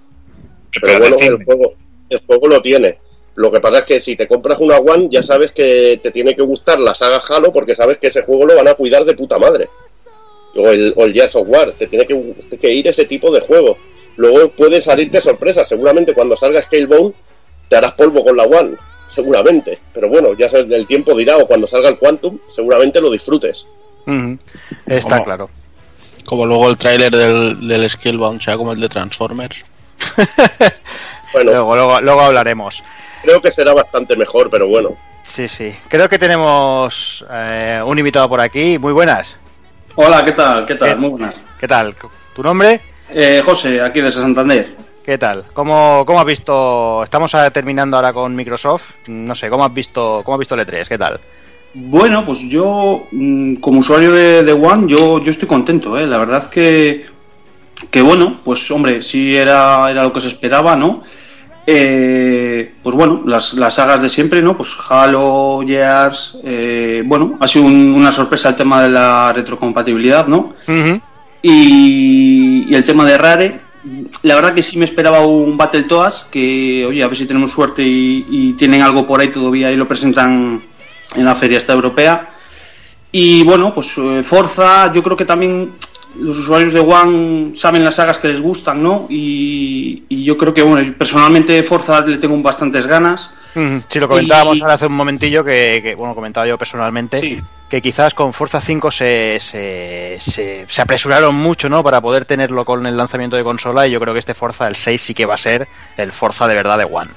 Pero, 0.82 0.88
Pero 0.88 1.00
bueno, 1.00 1.16
el 1.38 1.46
juego, 1.46 1.74
el 2.10 2.20
juego 2.28 2.48
lo 2.50 2.62
tiene. 2.62 2.98
Lo 3.36 3.52
que 3.52 3.60
pasa 3.60 3.80
es 3.80 3.86
que 3.86 4.00
si 4.00 4.16
te 4.16 4.28
compras 4.28 4.60
una 4.60 4.78
One, 4.78 5.08
ya 5.10 5.24
sabes 5.24 5.52
que 5.52 6.00
te 6.02 6.12
tiene 6.12 6.36
que 6.36 6.44
gustar 6.44 6.80
la 6.80 6.94
saga 6.94 7.22
Halo 7.28 7.52
porque 7.52 7.76
sabes 7.76 7.98
que 7.98 8.08
ese 8.08 8.22
juego 8.22 8.46
lo 8.46 8.56
van 8.56 8.68
a 8.68 8.76
cuidar 8.76 9.04
de 9.06 9.16
puta 9.16 9.40
madre. 9.40 9.70
O 10.56 10.70
el, 10.70 10.94
o 10.96 11.06
el 11.06 11.14
Gears 11.14 11.36
of 11.36 11.48
War, 11.48 11.72
te 11.74 11.88
tiene 11.88 12.06
que, 12.06 12.36
que 12.62 12.72
ir 12.72 12.88
ese 12.88 13.06
tipo 13.06 13.32
de 13.32 13.42
juego. 13.42 13.76
Luego 14.18 14.50
puede 14.50 14.80
salirte 14.82 15.20
sorpresa. 15.20 15.66
Seguramente 15.66 16.14
cuando 16.14 16.38
salga 16.38 16.62
Scalebound 16.62 17.14
te 17.68 17.76
harás 17.76 17.94
polvo 17.94 18.24
con 18.24 18.38
la 18.38 18.44
One. 18.44 18.78
Seguramente. 19.08 19.80
Pero 19.94 20.10
bueno, 20.10 20.34
ya 20.38 20.48
sabes, 20.48 20.72
el 20.72 20.86
tiempo 20.86 21.16
dirá 21.18 21.38
o 21.38 21.48
cuando 21.48 21.66
salga 21.66 21.90
el 21.90 21.98
Quantum, 21.98 22.38
seguramente 22.50 23.02
lo 23.02 23.12
disfrutes. 23.12 23.66
Está 24.86 25.10
¿Cómo? 25.10 25.24
claro. 25.24 25.50
Como 26.26 26.46
luego 26.46 26.70
el 26.70 26.78
tráiler 26.78 27.12
del, 27.12 27.68
del 27.68 27.90
Skillbound 27.90 28.42
sea 28.42 28.58
como 28.58 28.74
el 28.74 28.80
de 28.80 28.90
Transformers. 28.90 29.66
Bueno. 31.34 31.52
Luego, 31.52 31.76
luego, 31.76 32.02
luego 32.02 32.22
hablaremos. 32.22 32.84
Creo 33.24 33.42
que 33.42 33.52
será 33.52 33.74
bastante 33.74 34.16
mejor, 34.16 34.50
pero 34.50 34.68
bueno. 34.68 34.96
Sí, 35.24 35.48
sí. 35.48 35.74
Creo 35.88 36.08
que 36.10 36.20
tenemos 36.20 37.26
eh, 37.32 37.82
un 37.86 37.98
invitado 37.98 38.28
por 38.30 38.40
aquí. 38.42 38.78
Muy 38.78 38.94
buenas. 38.94 39.38
Hola, 39.96 40.24
¿qué 40.26 40.32
tal? 40.34 40.66
¿Qué 40.66 40.76
tal? 40.76 40.90
¿Qué- 40.90 40.96
Muy 40.96 41.10
buenas. 41.12 41.42
¿Qué 41.60 41.68
tal? 41.68 41.96
¿Tu 42.36 42.44
nombre? 42.44 42.82
Eh, 43.10 43.42
José, 43.44 43.82
aquí 43.82 44.02
desde 44.02 44.22
Santander. 44.22 44.76
¿Qué 45.04 45.18
tal? 45.18 45.46
¿Cómo, 45.54 46.04
cómo 46.06 46.20
has 46.20 46.26
visto? 46.26 47.04
Estamos 47.04 47.34
eh, 47.34 47.52
terminando 47.52 47.98
ahora 47.98 48.14
con 48.14 48.36
Microsoft. 48.36 48.96
No 49.08 49.36
sé, 49.36 49.50
¿cómo 49.50 49.66
has 49.66 49.74
visto, 49.74 50.22
cómo 50.24 50.36
has 50.36 50.40
visto 50.40 50.56
el 50.56 50.62
E3? 50.66 50.88
¿Qué 50.88 50.98
tal? 50.98 51.20
Bueno, 51.74 52.26
pues 52.26 52.40
yo, 52.42 53.08
mm, 53.12 53.56
como 53.56 53.80
usuario 53.80 54.12
de, 54.12 54.44
de 54.44 54.54
One, 54.54 54.86
yo, 54.88 55.22
yo 55.24 55.32
estoy 55.32 55.48
contento, 55.48 55.98
¿eh? 55.98 56.06
La 56.08 56.20
verdad 56.20 56.50
que, 56.50 57.06
que 57.92 58.02
bueno, 58.02 58.34
pues 58.46 58.70
hombre, 58.72 59.02
sí 59.02 59.36
era, 59.36 59.90
era 59.90 60.04
lo 60.04 60.14
que 60.14 60.22
se 60.22 60.28
esperaba, 60.28 60.76
¿no? 60.76 61.04
Eh, 61.66 62.74
pues 62.84 62.96
bueno, 62.96 63.22
las, 63.26 63.54
las 63.54 63.76
sagas 63.76 64.02
de 64.02 64.10
siempre, 64.10 64.42
¿no? 64.42 64.58
Pues 64.58 64.70
Halo, 64.90 65.62
Gears, 65.66 66.38
eh, 66.44 67.04
bueno, 67.06 67.38
ha 67.40 67.48
sido 67.48 67.66
un- 67.66 67.94
una 67.94 68.12
sorpresa 68.12 68.50
el 68.50 68.56
tema 68.56 68.84
de 68.84 68.90
la 68.90 69.32
retrocompatibilidad, 69.34 70.28
¿no? 70.28 70.54
Y, 71.42 72.66
y 72.70 72.76
el 72.76 72.84
tema 72.84 73.06
de 73.06 73.18
Rare, 73.18 73.60
la 74.24 74.36
verdad 74.36 74.54
que 74.54 74.64
sí 74.64 74.78
me 74.78 74.86
esperaba 74.86 75.26
un 75.26 75.58
Battletoads, 75.58 76.26
que 76.32 76.86
oye, 76.88 77.04
a 77.04 77.08
ver 77.08 77.18
si 77.18 77.26
tenemos 77.26 77.52
suerte 77.52 77.82
y, 77.84 78.26
y 78.30 78.54
tienen 78.54 78.82
algo 78.82 79.06
por 79.06 79.20
ahí 79.22 79.30
todavía 79.30 79.72
y 79.72 79.76
lo 79.76 79.88
presentan 79.88 80.62
en 81.16 81.26
la 81.26 81.36
feria 81.36 81.58
esta 81.58 81.74
europea. 81.74 82.30
Y 83.12 83.44
bueno, 83.44 83.74
pues 83.74 83.94
eh, 83.98 84.22
Forza, 84.24 84.92
yo 84.92 85.04
creo 85.04 85.16
que 85.16 85.26
también 85.26 85.72
los 86.20 86.38
usuarios 86.38 86.74
de 86.74 86.80
One 86.80 87.56
saben 87.56 87.84
las 87.84 87.96
sagas 87.96 88.18
que 88.20 88.28
les 88.28 88.42
gustan, 88.42 88.82
¿no? 88.84 89.08
Y, 89.10 90.04
y 90.10 90.24
yo 90.24 90.38
creo 90.38 90.54
que, 90.54 90.62
bueno, 90.62 90.94
personalmente 90.98 91.62
Forza 91.64 92.02
le 92.02 92.18
tengo 92.18 92.38
bastantes 92.42 92.86
ganas. 92.86 93.34
Sí, 93.88 94.00
lo 94.00 94.08
comentábamos 94.08 94.58
Y- 94.58 94.62
ahora 94.62 94.74
hace 94.74 94.88
un 94.88 94.94
momentillo 94.94 95.44
que, 95.44 95.80
que, 95.84 95.96
bueno, 95.96 96.16
comentaba 96.16 96.48
yo 96.48 96.58
personalmente, 96.58 97.40
que 97.70 97.82
quizás 97.82 98.14
con 98.16 98.34
Forza 98.34 98.60
5 98.60 98.90
se, 98.92 99.40
se, 99.40 100.18
se, 100.20 100.66
se 100.68 100.82
apresuraron 100.82 101.36
mucho, 101.36 101.70
¿no? 101.70 101.84
Para 101.84 102.02
poder 102.02 102.26
tenerlo 102.26 102.66
con 102.66 102.86
el 102.88 102.98
lanzamiento 102.98 103.36
de 103.36 103.44
consola 103.44 103.86
y 103.88 103.92
yo 103.92 104.00
creo 104.00 104.14
que 104.14 104.20
este 104.20 104.34
Forza, 104.34 104.68
el 104.68 104.76
6, 104.76 105.00
sí 105.02 105.14
que 105.14 105.26
va 105.28 105.36
a 105.36 105.38
ser 105.38 105.68
el 105.98 106.12
Forza 106.12 106.48
de 106.48 106.56
verdad 106.56 106.80
de 106.80 106.86
One. 106.86 107.12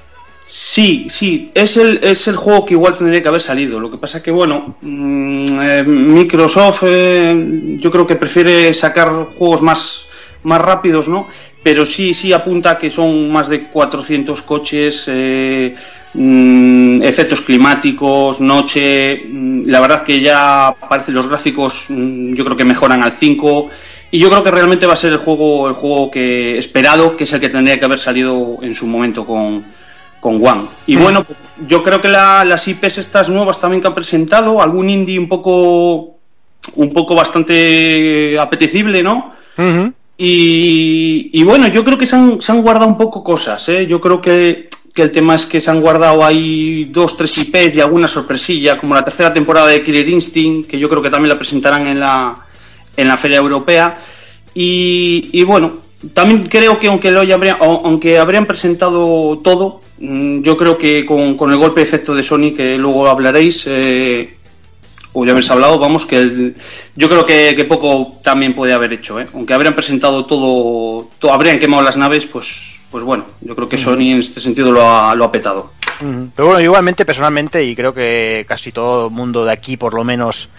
Sí, 0.48 1.06
sí, 1.10 1.50
es 1.54 1.76
el, 1.76 1.98
es 2.04 2.28
el 2.28 2.36
juego 2.36 2.64
que 2.64 2.74
igual 2.74 2.96
tendría 2.96 3.20
que 3.20 3.28
haber 3.28 3.40
salido. 3.40 3.80
Lo 3.80 3.90
que 3.90 3.98
pasa 3.98 4.22
que, 4.22 4.30
bueno, 4.30 4.76
mm, 4.80 5.60
eh, 5.60 5.82
Microsoft 5.82 6.84
eh, 6.86 7.76
yo 7.78 7.90
creo 7.90 8.06
que 8.06 8.14
prefiere 8.14 8.72
sacar 8.72 9.26
juegos 9.36 9.60
más, 9.60 10.06
más 10.44 10.60
rápidos, 10.60 11.08
¿no? 11.08 11.26
Pero 11.64 11.84
sí, 11.84 12.14
sí 12.14 12.32
apunta 12.32 12.78
que 12.78 12.90
son 12.90 13.28
más 13.32 13.48
de 13.48 13.64
400 13.64 14.40
coches, 14.42 15.04
eh, 15.08 15.74
mm, 16.14 17.02
efectos 17.02 17.40
climáticos, 17.40 18.40
noche. 18.40 19.24
mm, 19.28 19.66
La 19.66 19.80
verdad 19.80 20.04
que 20.04 20.20
ya 20.20 20.72
parece 20.88 21.10
los 21.10 21.26
gráficos, 21.28 21.86
yo 21.88 22.44
creo 22.44 22.56
que 22.56 22.64
mejoran 22.64 23.02
al 23.02 23.12
5. 23.12 23.68
Y 24.12 24.20
yo 24.20 24.30
creo 24.30 24.44
que 24.44 24.52
realmente 24.52 24.86
va 24.86 24.92
a 24.92 24.96
ser 24.96 25.12
el 25.12 25.18
juego, 25.18 25.66
el 25.68 25.74
juego 25.74 26.08
que 26.10 26.56
esperado, 26.56 27.16
que 27.16 27.24
es 27.24 27.32
el 27.32 27.40
que 27.40 27.48
tendría 27.48 27.78
que 27.78 27.84
haber 27.84 27.98
salido 27.98 28.58
en 28.62 28.74
su 28.74 28.86
momento 28.86 29.24
con, 29.24 29.64
con 30.26 30.44
One. 30.44 30.62
Y 30.88 30.96
bueno, 30.96 31.22
pues 31.22 31.38
yo 31.68 31.84
creo 31.84 32.00
que 32.00 32.08
la- 32.08 32.44
las 32.44 32.66
IPs 32.66 32.98
estas 32.98 33.28
nuevas 33.28 33.60
también 33.60 33.80
que 33.80 33.86
han 33.86 33.94
presentado, 33.94 34.60
algún 34.60 34.90
indie 34.90 35.20
un 35.20 35.28
poco 35.28 36.16
un 36.74 36.92
poco 36.92 37.14
bastante 37.14 38.36
apetecible, 38.40 39.00
¿no? 39.00 39.32
Y, 40.18 41.30
y 41.32 41.44
bueno, 41.44 41.68
yo 41.68 41.84
creo 41.84 41.96
que 41.96 42.06
se 42.06 42.16
han, 42.16 42.40
se 42.40 42.50
han 42.50 42.60
guardado 42.62 42.88
un 42.88 42.96
poco 42.98 43.22
cosas, 43.22 43.68
¿eh? 43.68 43.86
Yo 43.86 44.00
creo 44.00 44.20
que, 44.20 44.68
que 44.92 45.02
el 45.02 45.12
tema 45.12 45.36
es 45.36 45.46
que 45.46 45.60
se 45.60 45.70
han 45.70 45.80
guardado 45.80 46.24
ahí 46.24 46.86
dos, 46.90 47.16
tres 47.16 47.48
IPs 47.48 47.76
y 47.76 47.80
alguna 47.80 48.08
sorpresilla, 48.08 48.78
como 48.78 48.94
la 48.96 49.04
tercera 49.04 49.32
temporada 49.32 49.68
de 49.68 49.84
Killer 49.84 50.08
Instinct, 50.08 50.68
que 50.68 50.78
yo 50.78 50.88
creo 50.88 51.00
que 51.02 51.10
también 51.10 51.28
la 51.28 51.38
presentarán 51.38 51.86
en 51.86 52.00
la, 52.00 52.34
en 52.96 53.06
la 53.06 53.16
Feria 53.16 53.38
Europea. 53.38 53.98
Y, 54.54 55.30
y 55.32 55.44
bueno, 55.44 55.72
también 56.14 56.46
creo 56.48 56.78
que 56.80 56.88
aunque, 56.88 57.10
lo 57.12 57.20
haya- 57.20 57.38
aunque 57.60 58.18
habrían 58.18 58.46
presentado 58.46 59.38
todo, 59.44 59.82
yo 59.98 60.56
creo 60.56 60.76
que 60.78 61.04
con, 61.06 61.36
con 61.36 61.50
el 61.52 61.58
golpe 61.58 61.80
de 61.80 61.86
efecto 61.86 62.14
de 62.14 62.22
Sony, 62.22 62.52
que 62.56 62.76
luego 62.78 63.06
hablaréis, 63.08 63.64
eh, 63.66 64.36
o 65.12 65.24
ya 65.24 65.32
habéis 65.32 65.50
hablado, 65.50 65.78
vamos, 65.78 66.04
que 66.04 66.16
el- 66.18 66.54
yo 66.94 67.08
creo 67.08 67.24
que, 67.24 67.54
que 67.56 67.64
poco 67.64 68.18
también 68.22 68.54
puede 68.54 68.72
haber 68.74 68.92
hecho, 68.92 69.18
¿eh? 69.20 69.26
aunque 69.32 69.54
habrían 69.54 69.74
presentado 69.74 70.26
todo, 70.26 71.08
to- 71.18 71.32
habrían 71.32 71.58
quemado 71.58 71.82
las 71.82 71.96
naves, 71.96 72.26
pues, 72.26 72.74
pues 72.90 73.02
bueno, 73.04 73.24
yo 73.40 73.54
creo 73.54 73.68
que. 73.68 73.78
Sony 73.78 74.10
en 74.12 74.18
este 74.18 74.40
sentido 74.40 74.70
lo 74.72 74.88
ha, 74.88 75.14
lo 75.14 75.24
ha 75.24 75.32
petado. 75.32 75.72
Pero 75.98 76.48
bueno, 76.48 76.60
igualmente, 76.60 77.06
personalmente, 77.06 77.64
y 77.64 77.74
creo 77.74 77.94
que 77.94 78.44
casi 78.46 78.70
todo 78.72 79.06
el 79.06 79.12
mundo 79.14 79.46
de 79.46 79.52
aquí, 79.52 79.78
por 79.78 79.94
lo 79.94 80.04
menos, 80.04 80.50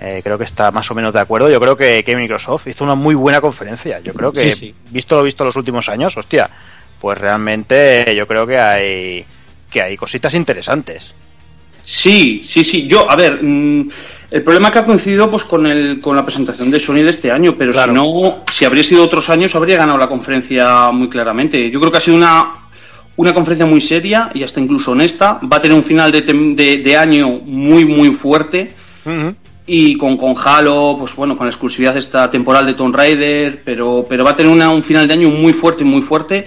eh, 0.00 0.22
creo 0.24 0.38
que 0.38 0.44
está 0.44 0.70
más 0.70 0.90
o 0.90 0.94
menos 0.94 1.12
de 1.12 1.20
acuerdo. 1.20 1.50
Yo 1.50 1.60
creo 1.60 1.76
que, 1.76 2.02
que 2.02 2.16
Microsoft 2.16 2.68
hizo 2.68 2.84
una 2.84 2.94
muy 2.94 3.14
buena 3.14 3.42
conferencia. 3.42 4.00
Yo 4.00 4.14
creo 4.14 4.32
que, 4.32 4.44
Sí, 4.44 4.52
sí. 4.52 4.74
visto 4.90 5.16
lo 5.16 5.24
visto 5.24 5.44
los 5.44 5.56
últimos 5.56 5.90
años, 5.90 6.16
hostia, 6.16 6.48
pues 7.00 7.18
realmente 7.18 8.14
yo 8.16 8.26
creo 8.26 8.46
que 8.46 8.58
hay 8.58 9.24
que 9.70 9.82
hay 9.82 9.96
cositas 9.96 10.32
interesantes. 10.34 11.12
Sí, 11.84 12.40
sí, 12.44 12.64
sí. 12.64 12.86
Yo, 12.86 13.10
a 13.10 13.16
ver, 13.16 13.42
mm, 13.42 13.88
el 14.30 14.42
problema 14.42 14.70
que 14.70 14.78
ha 14.80 14.84
coincidido 14.86 15.30
pues 15.30 15.44
con 15.44 15.66
el 15.66 16.00
con 16.00 16.16
la 16.16 16.24
presentación 16.24 16.70
de 16.70 16.78
Sony 16.80 16.96
de 17.02 17.10
este 17.10 17.30
año, 17.30 17.54
pero 17.56 17.72
Claro. 17.72 17.92
si 17.92 17.94
no, 17.94 18.38
si 18.52 18.64
habría 18.64 18.84
sido 18.84 19.02
otros 19.04 19.28
años, 19.30 19.54
habría 19.54 19.76
ganado 19.78 19.98
la 19.98 20.08
conferencia 20.08 20.88
muy 20.90 21.08
claramente. 21.08 21.70
Yo 21.70 21.80
creo 21.80 21.90
que 21.92 21.98
ha 21.98 22.02
sido 22.02 22.16
una 22.16 22.54
una 23.16 23.34
conferencia 23.34 23.66
muy 23.66 23.80
seria 23.80 24.30
y 24.34 24.42
hasta 24.44 24.60
incluso 24.60 24.92
honesta. 24.92 25.40
Va 25.50 25.56
a 25.56 25.60
tener 25.60 25.76
un 25.76 25.82
final 25.82 26.12
de, 26.12 26.20
de, 26.22 26.76
de 26.78 26.96
año 26.96 27.28
muy, 27.44 27.84
muy 27.84 28.10
fuerte. 28.12 28.72
Y 29.70 29.96
con, 29.96 30.16
con 30.16 30.34
Halo, 30.42 30.96
pues 30.98 31.14
bueno, 31.16 31.36
con 31.36 31.46
la 31.46 31.50
exclusividad 31.50 31.96
esta 31.96 32.30
temporal 32.30 32.64
de 32.64 32.74
Tomb 32.74 32.94
Raider, 32.94 33.62
pero, 33.64 34.06
pero 34.08 34.24
va 34.24 34.30
a 34.30 34.34
tener 34.34 34.50
una- 34.52 34.70
un 34.70 34.82
final 34.82 35.06
de 35.08 35.14
año 35.14 35.28
muy 35.30 35.52
fuerte, 35.52 35.84
muy 35.84 36.00
fuerte. 36.00 36.46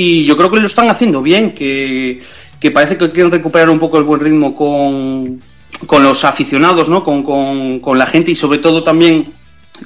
Y 0.00 0.24
yo 0.24 0.36
creo 0.36 0.48
que 0.48 0.60
lo 0.60 0.68
están 0.68 0.88
haciendo 0.88 1.22
bien, 1.22 1.52
que, 1.52 2.22
que 2.60 2.70
parece 2.70 2.96
que 2.96 3.10
quieren 3.10 3.32
recuperar 3.32 3.68
un 3.68 3.80
poco 3.80 3.98
el 3.98 4.04
buen 4.04 4.20
ritmo 4.20 4.54
con, 4.54 5.42
con 5.88 6.04
los 6.04 6.22
aficionados, 6.24 6.88
¿no? 6.88 7.02
Con, 7.02 7.24
con, 7.24 7.80
con 7.80 7.98
la 7.98 8.06
gente 8.06 8.30
y 8.30 8.36
sobre 8.36 8.58
todo 8.58 8.84
también 8.84 9.34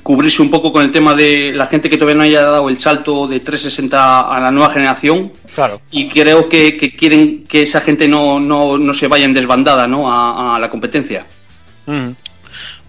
cubrirse 0.02 0.42
un 0.42 0.50
poco 0.50 0.70
con 0.70 0.82
el 0.82 0.90
tema 0.90 1.14
de 1.14 1.54
la 1.54 1.64
gente 1.64 1.88
que 1.88 1.96
todavía 1.96 2.16
no 2.16 2.24
haya 2.24 2.42
dado 2.42 2.68
el 2.68 2.78
salto 2.78 3.26
de 3.26 3.40
360 3.40 4.20
a 4.20 4.38
la 4.38 4.50
nueva 4.50 4.68
generación. 4.68 5.32
Claro. 5.54 5.80
Y 5.90 6.10
creo 6.10 6.46
que, 6.46 6.76
que 6.76 6.94
quieren 6.94 7.44
que 7.44 7.62
esa 7.62 7.80
gente 7.80 8.06
no, 8.06 8.38
no, 8.38 8.76
no 8.76 8.92
se 8.92 9.08
vaya 9.08 9.24
en 9.24 9.32
desbandada 9.32 9.86
¿no? 9.86 10.12
a, 10.12 10.56
a 10.56 10.58
la 10.58 10.68
competencia. 10.68 11.24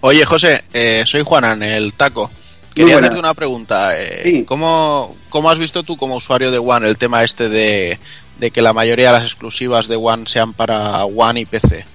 Oye, 0.02 0.26
José, 0.26 0.66
eh, 0.74 1.04
soy 1.06 1.22
Juanan, 1.24 1.64
el 1.64 1.94
taco. 1.94 2.30
Quería 2.74 2.98
hacerte 2.98 3.20
una 3.20 3.34
pregunta. 3.34 3.92
eh, 4.00 4.44
¿cómo, 4.46 5.16
cómo 5.30 5.50
has 5.50 5.60
visto 5.60 5.84
tú 5.84 5.98
como 5.98 6.16
usuario 6.16 6.52
de 6.52 6.58
One 6.58 6.88
el 6.88 6.98
tema 6.98 7.24
este 7.24 7.50
de, 7.50 8.00
de 8.40 8.52
que 8.52 8.62
la 8.62 8.74
mayoría 8.74 9.08
de 9.08 9.20
las 9.20 9.24
exclusivas 9.24 9.88
de 9.88 9.96
One 9.96 10.24
sean 10.26 10.54
para 10.54 11.04
One 11.06 11.42
y 11.42 11.46
PC? 11.46 11.86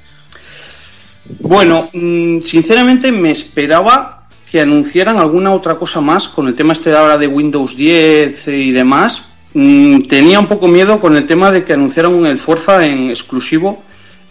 Bueno, 1.40 1.90
mm, 1.92 2.40
sinceramente 2.40 3.12
me 3.12 3.30
esperaba 3.30 4.28
que 4.50 4.60
anunciaran 4.60 5.18
alguna 5.18 5.52
otra 5.52 5.74
cosa 5.74 6.00
más 6.00 6.28
con 6.28 6.48
el 6.48 6.54
tema 6.54 6.72
este 6.72 6.90
de 6.90 6.96
ahora 6.96 7.18
de 7.18 7.26
Windows 7.26 7.76
10 7.76 8.48
y 8.48 8.70
demás. 8.70 9.22
Mm, 9.52 10.02
tenía 10.02 10.40
un 10.40 10.46
poco 10.46 10.68
miedo 10.68 11.00
con 11.00 11.16
el 11.16 11.26
tema 11.26 11.50
de 11.50 11.64
que 11.64 11.74
anunciaran 11.74 12.24
el 12.24 12.38
Forza 12.38 12.86
en 12.86 13.10
exclusivo 13.10 13.82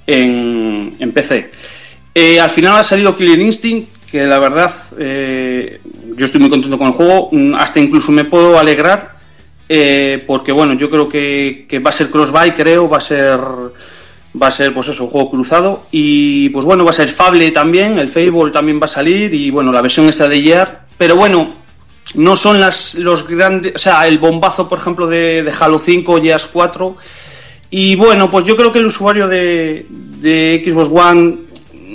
en, 0.08 0.96
en 1.00 1.12
PC. 1.12 1.52
Eh, 2.16 2.40
al 2.40 2.50
final 2.50 2.78
ha 2.78 2.84
salido 2.84 3.16
Killer 3.16 3.40
Instinct, 3.40 4.08
que 4.10 4.26
la 4.26 4.40
verdad 4.40 4.74
eh, 4.98 5.80
yo 6.18 6.26
estoy 6.26 6.42
muy 6.42 6.50
contento 6.50 6.78
con 6.78 6.88
el 6.88 6.94
juego, 6.94 7.30
mm, 7.32 7.54
hasta 7.56 7.80
incluso 7.80 8.12
me 8.12 8.26
puedo 8.26 8.58
alegrar, 8.58 9.16
eh, 9.70 10.24
porque 10.26 10.52
bueno, 10.52 10.74
yo 10.74 10.90
creo 10.90 11.08
que, 11.08 11.66
que 11.70 11.80
va 11.80 11.92
a 11.92 11.94
ser 11.94 12.10
cross-buy, 12.10 12.52
creo, 12.52 12.90
va 12.90 12.98
a 12.98 13.02
ser 13.02 13.40
va 14.40 14.48
a 14.48 14.52
ser 14.52 14.74
pues 14.74 14.88
eso, 14.90 15.08
juego 15.08 15.32
cruzado 15.32 15.84
y 15.92 16.50
pues 16.50 16.66
bueno, 16.66 16.84
va 16.84 16.92
a 16.92 16.94
ser 16.94 17.10
Fable 17.10 17.50
también, 17.52 17.98
el 17.98 18.10
Fable 18.10 18.52
también 18.52 18.80
va 18.80 18.86
a 18.86 18.90
salir 18.90 19.34
y 19.34 19.50
bueno, 19.50 19.72
la 19.72 19.82
versión 19.82 20.08
esta 20.08 20.28
de 20.28 20.42
Year, 20.42 20.82
pero 20.98 21.16
bueno, 21.16 21.54
no 22.16 22.36
son 22.36 22.60
las 22.60 22.96
los 22.96 23.28
grandes, 23.28 23.74
o 23.76 23.80
sea, 23.80 24.08
el 24.08 24.18
bombazo 24.20 24.68
por 24.68 24.80
ejemplo 24.80 25.08
de, 25.08 25.52
Halo 25.60 25.80
5 25.80 26.14
o 26.14 26.22
Gears 26.22 26.50
4 26.52 26.98
y 27.72 27.96
bueno, 27.96 28.30
pues 28.30 28.46
yo 28.46 28.56
creo 28.56 28.72
que 28.72 28.80
el 28.80 28.86
usuario 28.86 29.28
de, 29.28 29.86
Xbox 30.66 30.90
One 30.90 31.38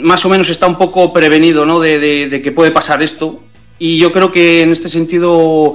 más 0.02 0.24
o 0.24 0.28
menos 0.28 0.48
está 0.48 0.66
un 0.66 0.76
poco 0.76 1.12
prevenido, 1.12 1.64
¿no? 1.64 1.78
De- 1.78 2.28
de 2.28 2.42
que 2.42 2.50
puede 2.50 2.72
pasar 2.72 3.02
esto. 3.02 3.40
Y 3.84 3.98
yo 3.98 4.12
creo 4.12 4.30
que 4.30 4.62
en 4.62 4.70
este 4.70 4.88
sentido, 4.88 5.74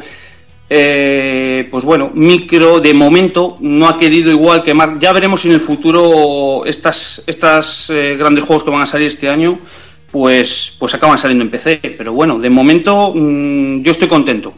eh, 0.69 1.67
pues 1.69 1.83
bueno, 1.83 2.09
Micro 2.13 2.79
de 2.79 2.93
momento 2.93 3.57
no 3.59 3.85
ha 3.89 3.99
querido 3.99 4.31
igual 4.31 4.63
quemar. 4.63 4.97
Ya 4.97 5.11
veremos 5.11 5.41
si 5.41 5.49
en 5.49 5.55
el 5.55 5.59
futuro 5.59 6.65
estas, 6.65 7.21
estas 7.27 7.89
eh, 7.89 8.15
grandes 8.17 8.45
juegos 8.45 8.63
que 8.63 8.69
van 8.69 8.83
a 8.83 8.85
salir 8.85 9.07
este 9.07 9.29
año, 9.29 9.59
pues, 10.09 10.73
pues 10.79 10.95
acaban 10.95 11.17
saliendo 11.17 11.43
en 11.43 11.51
PC. 11.51 11.81
Pero 11.97 12.13
bueno, 12.13 12.39
de 12.39 12.49
momento 12.49 13.11
mm, 13.13 13.81
yo 13.81 13.91
estoy 13.91 14.07
contento. 14.07 14.53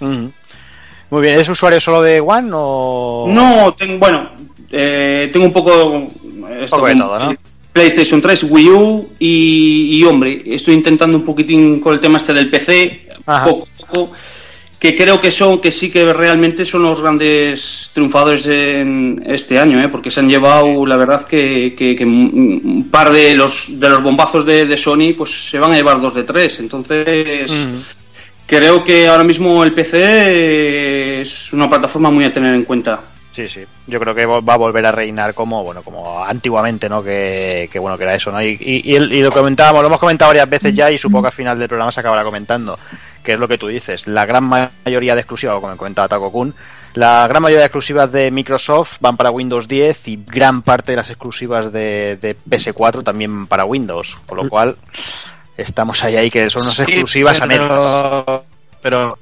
Muy 0.00 1.22
bien, 1.22 1.38
¿es 1.38 1.48
usuario 1.48 1.80
solo 1.80 2.02
de 2.02 2.20
One 2.20 2.50
o...? 2.52 3.24
No, 3.30 3.72
tengo, 3.72 3.98
bueno, 3.98 4.32
eh, 4.70 5.30
tengo 5.32 5.46
un 5.46 5.52
poco... 5.54 6.06
esto 6.60 6.76
Poco 6.76 6.86
de 6.86 6.92
con 6.92 7.00
todo, 7.00 7.18
¿no? 7.18 7.34
PlayStation 7.76 8.20
3, 8.22 8.44
Wii 8.48 8.68
U 8.70 9.10
y, 9.18 9.98
y, 9.98 10.04
hombre, 10.04 10.42
estoy 10.46 10.72
intentando 10.74 11.18
un 11.18 11.24
poquitín 11.24 11.78
con 11.78 11.92
el 11.92 12.00
tema 12.00 12.16
este 12.16 12.32
del 12.32 12.48
PC, 12.48 13.08
poco 13.44 13.64
a 13.66 13.86
poco, 13.86 14.12
que 14.78 14.96
creo 14.96 15.20
que 15.20 15.30
son, 15.30 15.60
que 15.60 15.70
sí 15.70 15.90
que 15.90 16.10
realmente 16.14 16.64
son 16.64 16.82
los 16.84 17.02
grandes 17.02 17.90
triunfadores 17.92 18.46
en 18.46 19.22
este 19.26 19.58
año, 19.58 19.78
¿eh? 19.82 19.88
porque 19.88 20.10
se 20.10 20.20
han 20.20 20.28
llevado, 20.30 20.86
la 20.86 20.96
verdad, 20.96 21.26
que, 21.26 21.74
que- 21.76 21.94
que 21.94 22.04
un 22.06 22.88
par 22.90 23.10
de 23.12 23.34
los, 23.34 23.78
de 23.78 23.88
los 23.90 24.02
bombazos 24.02 24.46
de, 24.46 24.64
de 24.64 24.76
Sony, 24.78 25.12
pues 25.16 25.48
se 25.50 25.58
van 25.58 25.72
a 25.72 25.76
llevar 25.76 26.00
dos 26.00 26.14
de 26.14 26.24
tres, 26.24 26.58
entonces... 26.60 27.50
Creo 28.48 28.84
que 28.84 29.08
ahora 29.08 29.24
mismo 29.24 29.64
el 29.64 29.72
PC 29.72 31.20
es 31.20 31.52
una 31.52 31.68
plataforma 31.68 32.10
muy 32.12 32.24
a 32.24 32.30
tener 32.30 32.54
en 32.54 32.62
cuenta. 32.62 33.00
Sí, 33.36 33.48
sí. 33.50 33.66
Yo 33.86 34.00
creo 34.00 34.14
que 34.14 34.24
va 34.24 34.54
a 34.54 34.56
volver 34.56 34.86
a 34.86 34.92
reinar 34.92 35.34
como, 35.34 35.62
bueno, 35.62 35.82
como 35.82 36.24
antiguamente, 36.24 36.88
¿no? 36.88 37.02
Que, 37.02 37.68
que 37.70 37.78
bueno, 37.78 37.98
que 37.98 38.04
era 38.04 38.14
eso, 38.14 38.32
¿no? 38.32 38.42
Y, 38.42 38.56
y, 38.58 38.98
lo 39.20 39.30
comentábamos, 39.30 39.82
lo 39.82 39.88
hemos 39.88 39.98
comentado 39.98 40.30
varias 40.30 40.48
veces 40.48 40.74
ya 40.74 40.90
y 40.90 40.96
supongo 40.96 41.24
que 41.24 41.28
al 41.28 41.34
final 41.34 41.58
del 41.58 41.68
programa 41.68 41.92
se 41.92 42.00
acabará 42.00 42.24
comentando, 42.24 42.78
que 43.22 43.34
es 43.34 43.38
lo 43.38 43.46
que 43.46 43.58
tú 43.58 43.66
dices. 43.66 44.06
La 44.06 44.24
gran 44.24 44.44
mayoría 44.44 45.14
de 45.14 45.20
exclusivas, 45.20 45.60
como 45.60 45.76
comentaba 45.76 46.08
Taco 46.08 46.32
Kun, 46.32 46.54
la 46.94 47.28
gran 47.28 47.42
mayoría 47.42 47.60
de 47.60 47.66
exclusivas 47.66 48.10
de 48.10 48.30
Microsoft 48.30 48.96
van 49.00 49.18
para 49.18 49.30
Windows 49.30 49.68
10 49.68 50.08
y 50.08 50.24
gran 50.26 50.62
parte 50.62 50.92
de 50.92 50.96
las 50.96 51.10
exclusivas 51.10 51.70
de, 51.70 52.16
de 52.16 52.38
PS4 52.48 53.04
también 53.04 53.46
para 53.48 53.66
Windows, 53.66 54.16
con 54.24 54.38
lo 54.38 54.48
cual 54.48 54.76
estamos 55.58 56.02
ahí, 56.04 56.16
ahí 56.16 56.30
que 56.30 56.48
son 56.48 56.62
unas 56.62 56.74
Sí, 56.74 56.82
exclusivas 56.84 57.38
a 57.42 57.46
medias. 57.46 57.70
pero, 58.80 59.18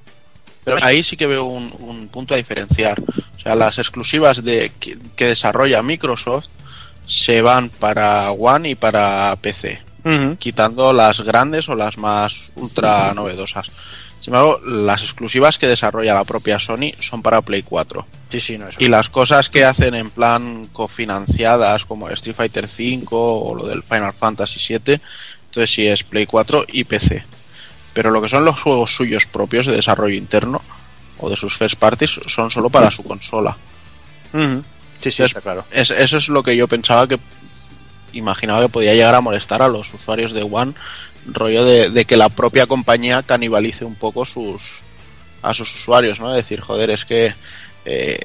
pero, 0.64 0.78
ahí 0.82 1.02
sí 1.02 1.16
que 1.16 1.26
veo 1.26 1.44
un, 1.44 1.74
un 1.78 2.08
punto 2.08 2.34
a 2.34 2.36
diferenciar. 2.36 3.00
O 3.00 3.40
sea, 3.40 3.54
las 3.54 3.78
exclusivas 3.78 4.42
de 4.42 4.72
que, 4.80 4.98
que 5.16 5.26
desarrolla 5.26 5.82
Microsoft 5.82 6.46
se 7.06 7.42
van 7.42 7.68
para 7.68 8.30
One 8.30 8.70
y 8.70 8.74
para 8.74 9.34
PC, 9.40 9.80
quitando 10.38 10.92
las 10.92 11.20
grandes 11.20 11.68
o 11.68 11.74
las 11.74 11.98
más 11.98 12.52
ultra 12.56 13.12
novedosas. 13.14 13.70
Sin 14.20 14.32
embargo, 14.32 14.58
las 14.64 15.02
exclusivas 15.02 15.58
que 15.58 15.66
desarrolla 15.66 16.14
la 16.14 16.24
propia 16.24 16.58
Sony 16.58 16.92
son 16.98 17.20
para 17.20 17.42
Play 17.42 17.62
4. 17.62 18.06
Sí, 18.30 18.40
sí, 18.40 18.58
no, 18.58 18.64
eso 18.64 18.78
Y 18.80 18.88
las 18.88 19.10
cosas 19.10 19.50
que 19.50 19.64
hacen 19.64 19.94
en 19.94 20.08
plan 20.08 20.66
cofinanciadas, 20.72 21.84
como 21.84 22.08
Street 22.08 22.34
Fighter 22.34 22.64
V 22.64 23.06
o 23.10 23.54
lo 23.54 23.66
del 23.66 23.82
Final 23.82 24.14
Fantasy 24.14 24.58
VII, 24.66 24.98
entonces 25.44 25.70
sí 25.70 25.86
es 25.86 26.04
Play 26.04 26.24
4 26.24 26.64
y 26.72 26.84
PC. 26.84 27.24
Pero 27.94 28.10
lo 28.10 28.20
que 28.20 28.28
son 28.28 28.44
los 28.44 28.60
juegos 28.60 28.94
suyos 28.94 29.24
propios 29.26 29.64
de 29.66 29.72
desarrollo 29.76 30.14
interno 30.16 30.60
o 31.18 31.30
de 31.30 31.36
sus 31.36 31.56
first 31.56 31.76
parties 31.76 32.20
son 32.26 32.50
solo 32.50 32.68
para 32.68 32.90
su 32.90 33.02
consola. 33.04 33.56
Sí, 35.02 35.10
sí, 35.10 35.22
está 35.22 35.40
claro. 35.40 35.64
Es- 35.70 35.90
eso 35.90 36.18
es 36.18 36.28
lo 36.28 36.42
que 36.42 36.56
yo 36.56 36.66
pensaba 36.68 37.06
que 37.08 37.18
imaginaba 38.12 38.62
que 38.62 38.68
podía 38.68 38.94
llegar 38.94 39.14
a 39.14 39.20
molestar 39.20 39.62
a 39.62 39.68
los 39.68 39.92
usuarios 39.94 40.32
de 40.32 40.42
One, 40.50 40.74
rollo 41.26 41.64
de, 41.64 41.90
de 41.90 42.04
que 42.04 42.16
la 42.16 42.28
propia 42.28 42.66
compañía 42.66 43.22
canibalice 43.22 43.84
un 43.84 43.94
poco 43.94 44.24
sus 44.26 44.62
a 45.42 45.52
sus 45.54 45.74
usuarios, 45.74 46.20
¿no? 46.20 46.32
Decir, 46.32 46.60
joder, 46.60 46.90
es 46.90 47.04
que 47.04 47.34
eh, 47.84 48.18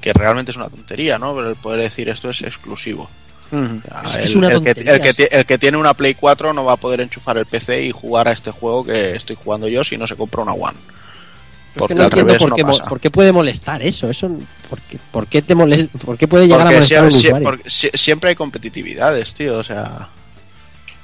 que 0.00 0.12
realmente 0.12 0.50
es 0.50 0.56
una 0.56 0.68
tontería, 0.68 1.18
¿no? 1.18 1.34
Pero 1.34 1.50
el 1.50 1.56
poder 1.56 1.80
decir 1.80 2.08
esto 2.08 2.30
es 2.30 2.42
exclusivo. 2.42 3.08
El, 3.52 3.82
es 4.22 4.34
una 4.34 4.48
el 4.48 4.62
que, 4.62 4.74
sí. 4.74 5.58
tiene 5.58 5.76
una 5.76 5.94
Play 5.94 6.14
4 6.14 6.52
no 6.52 6.64
va 6.64 6.72
a 6.72 6.76
poder 6.76 7.00
enchufar 7.00 7.38
el 7.38 7.46
PC 7.46 7.84
y 7.86 7.90
jugar 7.92 8.26
a 8.28 8.32
este 8.32 8.50
juego 8.50 8.84
que 8.84 9.14
estoy 9.16 9.36
jugando 9.36 9.68
yo 9.68 9.84
si 9.84 9.96
no 9.96 10.06
se 10.06 10.16
compra 10.16 10.42
una 10.42 10.52
One. 10.52 10.76
Es 10.78 11.72
que 11.72 11.78
Porque 11.80 11.94
no 11.94 12.00
al 12.00 12.06
entiendo 12.06 12.28
revés 12.32 12.42
por 12.42 12.54
qué, 12.54 12.64
mo- 12.64 12.70
pasa. 12.76 12.84
por 12.88 13.00
qué 13.00 13.10
puede 13.10 13.32
molestar 13.32 13.82
eso. 13.82 14.08
eso 14.10 14.30
¿por, 14.70 14.80
qué, 14.80 14.98
por 15.12 15.26
qué 15.26 15.42
te 15.42 15.54
molest- 15.54 15.90
por 15.90 16.16
qué 16.18 16.26
puede 16.26 16.46
llegar 16.48 16.62
a 16.62 16.64
Porque 16.70 16.76
molestar 16.76 16.98
a 16.98 17.06
un 17.06 17.12
siempre, 17.12 17.42
porque 17.44 17.70
siempre 17.70 18.30
hay 18.30 18.36
competitividades, 18.36 19.34
tío. 19.34 19.58
O 19.58 19.62
sea, 19.62 20.08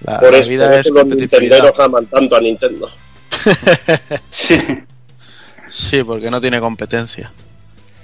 la, 0.01 0.19
Por 0.19 0.33
la 0.33 0.39
eso, 0.39 0.49
vida 0.49 0.65
por 0.69 0.75
es 0.75 0.81
eso 0.87 0.95
los 0.95 1.03
competitividad. 1.03 1.57
nintenderos 1.59 1.79
aman 1.81 2.07
tanto 2.07 2.37
a 2.37 2.41
Nintendo. 2.41 2.91
Sí, 5.71 6.05
porque 6.05 6.31
no 6.31 6.39
tiene 6.41 6.61
competencia. 6.61 7.33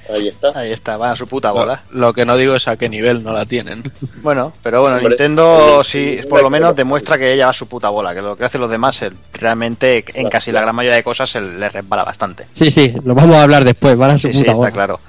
Ahí 0.09 0.29
está. 0.29 0.53
Ahí 0.55 0.73
está, 0.73 0.97
van 0.97 1.11
a 1.13 1.17
su 1.17 1.27
puta 1.27 1.51
bola. 1.51 1.83
lo 1.91 2.13
que 2.13 2.25
no 2.25 2.37
digo 2.37 2.55
es 2.55 2.67
a 2.69 2.77
qué 2.77 2.89
nivel 2.89 3.23
no 3.23 3.33
la 3.33 3.45
tienen. 3.47 3.83
Bueno, 4.23 4.53
pero 4.63 4.81
bueno, 4.83 4.97
Hombre, 4.97 5.11
Nintendo 5.11 5.83
sí, 5.85 6.19
por 6.29 6.43
lo 6.43 6.51
menos 6.51 6.75
demuestra 6.75 7.17
que 7.17 7.33
ella 7.33 7.47
va 7.47 7.51
a 7.53 7.55
su 7.55 7.67
puta 7.69 7.89
bola, 7.89 8.15
que 8.15 8.21
lo 8.21 8.37
que 8.37 8.45
hacen 8.45 8.61
los 8.61 8.71
demás 8.71 9.01
realmente 9.33 10.05
en 10.15 10.29
casi 10.29 10.51
la 10.51 10.61
gran 10.61 10.75
mayoría 10.75 10.97
de 10.97 11.03
cosas 11.05 11.31
se 11.31 11.41
les 11.41 11.73
resbala 11.73 12.03
bastante. 12.05 12.47
Sí, 12.53 12.71
sí, 12.71 12.95
lo 13.05 13.15
vamos 13.15 13.37
a 13.37 13.43
hablar 13.45 13.65
después. 13.65 13.97
Van 13.97 14.11
a 14.11 14.19
su 14.19 14.29
Sí, 14.29 14.35
sí, 14.35 14.41
está 14.41 14.55
bola. 14.55 14.71
claro. 14.71 15.01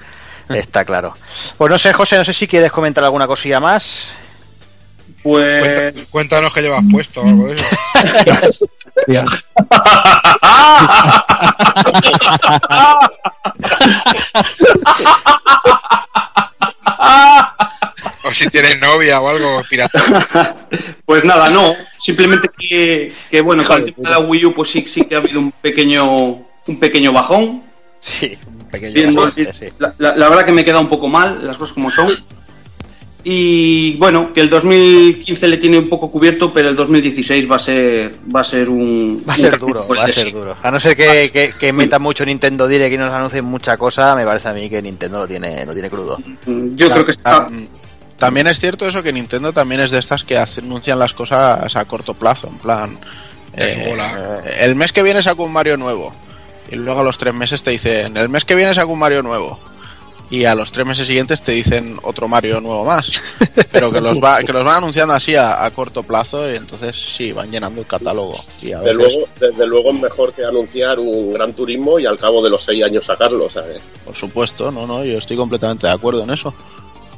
Está 0.50 0.86
claro. 0.86 1.14
Pues 1.58 1.70
no 1.72 1.78
sé, 1.78 1.92
José, 1.94 2.18
no 2.18 2.24
sé 2.24 2.34
si 2.34 2.48
quieres 2.48 2.72
comentar 2.72 3.04
alguna 3.04 3.28
cosilla 3.28 3.60
más. 3.60 4.10
Pues. 5.30 5.62
Cuenta- 5.94 6.02
cuéntanos 6.10 6.54
qué 6.54 6.62
llevas 6.62 6.84
puesto 6.92 7.22
o 7.22 7.28
algo 7.28 7.48
de 7.48 7.56
eso. 7.56 8.66
O 18.24 18.32
si 18.34 18.50
tienes 18.50 18.80
novia 18.80 19.20
o 19.22 19.30
algo 19.30 19.62
pirata. 19.70 20.56
Pues 21.06 21.24
nada, 21.24 21.50
no. 21.50 21.74
Simplemente 22.00 22.50
que, 22.58 23.14
que, 23.32 23.42
bueno, 23.42 23.66
con 23.66 23.80
el 23.82 23.94
tema 23.94 24.10
de 24.10 24.16
la 24.16 24.20
Wii 24.20 24.46
U, 24.46 24.54
pues 24.54 24.70
sí, 24.70 24.86
sí 24.88 25.06
que 25.06 25.16
ha 25.16 25.20
habido 25.20 25.40
un 25.40 25.52
pequeño, 25.52 26.06
un 26.68 26.80
pequeño 26.80 27.12
bajón. 27.12 27.64
Sí, 28.00 28.38
un 28.48 28.66
pequeño 28.70 28.94
Viendo- 28.94 29.22
bastante, 29.24 29.54
sí. 29.54 29.66
la, 29.80 29.94
la- 29.98 30.16
la 30.16 30.30
verdad 30.30 30.46
que 30.46 30.54
me 30.54 30.64
queda 30.64 30.80
un 30.80 30.88
poco 30.90 31.08
mal, 31.08 31.46
las 31.46 31.58
cosas 31.58 31.74
como 31.74 31.90
son. 31.92 32.12
Y 33.32 33.96
bueno, 33.98 34.34
que 34.34 34.42
el 34.42 34.50
2015 34.50 35.48
le 35.48 35.58
tiene 35.58 35.78
un 35.78 35.88
poco 35.88 36.10
cubierto, 36.10 36.52
pero 36.52 36.70
el 36.70 36.76
2016 36.76 37.50
va 37.50 37.58
a 37.58 37.60
ser, 37.60 38.16
va 38.36 38.42
a 38.42 38.44
ser 38.44 38.68
un. 38.70 39.24
Va 39.28 39.34
a 39.34 39.38
ser 39.38 39.60
duro, 39.60 39.88
va 40.00 40.04
a 40.06 40.08
ser 40.14 40.32
duro. 40.34 40.58
A 40.64 40.72
no 40.72 40.80
ser 40.80 40.96
que, 40.98 41.30
que, 41.32 41.54
que 41.60 41.72
meta 41.72 42.00
mucho 42.00 42.26
Nintendo 42.26 42.68
Direct 42.68 42.96
y 42.96 42.98
nos 42.98 43.14
anuncien 43.14 43.46
mucha 43.46 43.78
cosa, 43.78 44.16
me 44.16 44.26
parece 44.26 44.48
a 44.48 44.54
mí 44.54 44.68
que 44.68 44.82
Nintendo 44.82 45.20
lo 45.20 45.28
tiene, 45.28 45.64
lo 45.64 45.74
tiene 45.74 45.92
crudo. 45.92 46.18
Yo 46.76 46.90
creo 46.90 47.06
que 47.06 47.12
está. 47.12 47.48
Tam- 47.50 47.68
También 48.18 48.48
es 48.48 48.60
cierto 48.60 48.88
eso 48.88 49.04
que 49.04 49.14
Nintendo 49.14 49.54
también 49.54 49.82
es 49.82 49.92
de 49.92 50.00
estas 50.00 50.24
que 50.24 50.36
anuncian 50.36 50.98
las 50.98 51.14
cosas 51.14 51.76
a 51.76 51.86
corto 51.86 52.16
plazo, 52.16 52.48
en 52.52 52.58
plan. 52.58 52.98
Eh, 53.56 53.94
el 54.62 54.76
mes 54.76 54.92
que 54.92 55.04
viene 55.04 55.22
saco 55.22 55.44
un 55.44 55.54
Mario 55.54 55.78
nuevo. 55.78 56.12
Y 56.72 56.76
luego 56.78 57.02
a 57.02 57.04
los 57.04 57.18
tres 57.20 57.34
meses 57.36 57.62
te 57.64 57.72
dicen, 57.72 58.18
el 58.18 58.30
mes 58.30 58.44
que 58.46 58.56
viene 58.56 58.74
saco 58.74 58.92
un 58.94 59.00
Mario 59.00 59.22
nuevo. 59.22 59.60
Y 60.32 60.46
a 60.46 60.54
los 60.54 60.72
tres 60.72 60.86
meses 60.86 61.08
siguientes 61.08 61.42
te 61.42 61.52
dicen 61.54 61.98
otro 62.04 62.28
Mario 62.28 62.62
nuevo 62.62 62.86
más. 62.86 63.12
Pero 63.72 63.92
que 63.92 64.00
los, 64.00 64.20
va, 64.20 64.44
que 64.44 64.54
los 64.54 64.64
van 64.64 64.78
anunciando 64.78 65.14
así 65.16 65.36
a, 65.36 65.66
a 65.66 65.72
corto 65.72 66.04
plazo 66.04 66.50
y 66.52 66.56
entonces 66.56 66.96
sí, 66.96 67.32
van 67.32 67.52
llenando 67.52 67.82
el 67.82 67.88
catálogo. 67.88 68.44
Y 68.62 68.72
a 68.72 68.80
Desde 68.82 68.94
luego, 68.94 69.28
desde 69.40 69.66
luego 69.66 69.90
es 69.92 70.00
mejor 70.00 70.34
que 70.34 70.46
anunciar 70.46 71.00
un 71.00 71.34
gran 71.34 71.54
turismo 71.54 71.98
y 72.00 72.06
al 72.06 72.18
cabo 72.20 72.44
de 72.44 72.52
los 72.52 72.64
seis 72.64 72.84
años 72.84 73.06
sacarlo, 73.06 73.50
¿sabes? 73.50 73.80
por 74.06 74.16
supuesto, 74.16 74.72
no, 74.72 74.86
no, 74.86 75.04
yo 75.04 75.18
estoy 75.18 75.36
completamente 75.36 75.88
de 75.88 75.94
acuerdo 75.94 76.22
en 76.24 76.30
eso. 76.30 76.54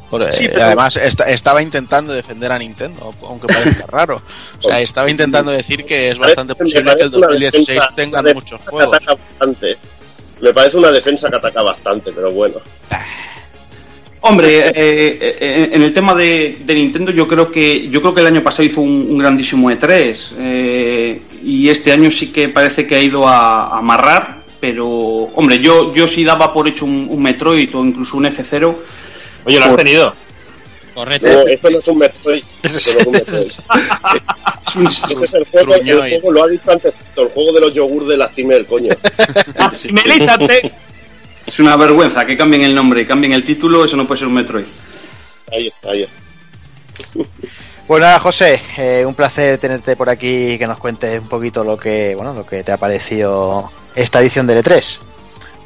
Por- 0.09 0.29
Sí, 0.31 0.45
eh, 0.45 0.49
pero- 0.53 0.65
Además, 0.65 0.95
esta- 0.97 1.29
estaba 1.29 1.61
intentando 1.61 2.11
defender 2.13 2.51
a 2.51 2.59
Nintendo, 2.59 3.13
aunque 3.23 3.47
parezca 3.47 3.85
raro. 3.87 4.21
O 4.59 4.63
sea, 4.63 4.79
estaba 4.81 5.09
intentando 5.09 5.51
decir 5.51 5.83
que 5.85 6.09
es 6.09 6.17
bastante 6.17 6.53
posible 6.55 6.83
que 6.95 7.03
el 7.03 7.11
parece 7.11 7.17
una 7.17 7.27
2016 7.27 7.67
defensa- 7.67 7.93
tengan 7.95 8.25
muchos 8.33 8.61
juegos. 8.67 8.99
bastante. 9.05 9.77
Me 10.41 10.53
parece 10.53 10.77
una 10.77 10.91
defensa 10.91 11.29
que 11.29 11.35
ataca 11.35 11.61
bastante, 11.61 12.11
pero 12.11 12.31
bueno. 12.31 12.55
Hombre, 14.23 14.67
eh, 14.67 14.71
eh, 14.75 15.37
eh, 15.39 15.69
en 15.71 15.81
el 15.81 15.93
tema 15.93 16.13
de, 16.13 16.59
de 16.63 16.73
Nintendo, 16.75 17.11
yo 17.11 17.27
creo 17.27 17.51
que 17.51 17.89
yo 17.89 18.01
creo 18.01 18.13
que 18.13 18.21
el 18.21 18.27
año 18.27 18.43
pasado 18.43 18.63
hizo 18.63 18.81
un, 18.81 19.07
un 19.09 19.17
grandísimo 19.17 19.71
E3 19.71 20.15
eh, 20.37 21.21
y 21.43 21.69
este 21.69 21.91
año 21.91 22.11
sí 22.11 22.31
que 22.31 22.49
parece 22.49 22.85
que 22.85 22.95
ha 22.95 23.01
ido 23.01 23.27
a, 23.27 23.69
a 23.69 23.79
amarrar, 23.79 24.43
pero 24.59 24.87
hombre, 24.87 25.59
yo 25.59 25.91
yo 25.95 26.07
sí 26.07 26.23
daba 26.23 26.53
por 26.53 26.67
hecho 26.67 26.85
un, 26.85 27.07
un 27.09 27.21
Metroid 27.21 27.75
o 27.75 27.83
incluso 27.83 28.15
un 28.17 28.25
F0. 28.25 28.75
Oye, 29.45 29.57
lo 29.57 29.63
has 29.63 29.69
Por- 29.69 29.77
tenido. 29.83 30.13
Correcto. 30.93 31.27
No, 31.27 31.47
esto 31.47 31.69
no 31.69 31.79
es 31.79 31.87
un 31.87 31.97
Metroid. 31.99 32.43
esto 32.63 32.73
no 32.93 32.99
es 32.99 33.05
un 33.07 33.11
Metroid. 33.13 33.51
Es 34.67 34.75
un- 34.75 34.87
Ese 34.87 35.23
es 35.25 35.33
el 35.33 35.45
juego, 35.45 35.75
el 35.75 35.83
juego, 35.99 36.31
lo 36.31 36.43
ha 36.43 36.47
dicho 36.47 36.71
antes, 36.71 37.03
el 37.15 37.27
juego 37.29 37.53
de 37.53 37.61
los 37.61 37.73
yogur 37.73 38.05
de 38.05 38.17
Lastimer, 38.17 38.65
coño. 38.65 38.93
¡Melízate! 39.93 40.73
Es 41.45 41.59
una 41.59 41.75
vergüenza 41.75 42.25
que 42.25 42.37
cambien 42.37 42.63
el 42.63 42.75
nombre, 42.75 43.05
cambien 43.07 43.33
el 43.33 43.43
título, 43.45 43.83
eso 43.85 43.95
no 43.97 44.05
puede 44.07 44.19
ser 44.19 44.27
un 44.27 44.35
Metroid. 44.35 44.65
Ahí 45.51 45.67
está, 45.67 45.91
ahí 45.91 46.03
está. 46.03 46.15
Pues 47.87 47.99
nada, 48.01 48.19
José, 48.19 48.61
eh, 48.77 49.03
un 49.05 49.15
placer 49.15 49.57
tenerte 49.57 49.95
por 49.95 50.09
aquí 50.09 50.51
y 50.53 50.57
que 50.57 50.67
nos 50.67 50.77
cuentes 50.77 51.19
un 51.19 51.27
poquito 51.27 51.63
lo 51.63 51.75
que, 51.77 52.13
bueno, 52.15 52.33
lo 52.33 52.45
que 52.45 52.63
te 52.63 52.71
ha 52.71 52.77
parecido 52.77 53.69
esta 53.95 54.21
edición 54.21 54.47
del 54.47 54.63
E3. 54.63 54.97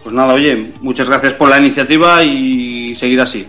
Pues 0.03 0.15
nada, 0.15 0.33
oye, 0.33 0.71
muchas 0.81 1.07
gracias 1.07 1.33
por 1.33 1.49
la 1.49 1.59
iniciativa 1.59 2.23
y 2.23 2.95
seguir 2.95 3.21
así. 3.21 3.45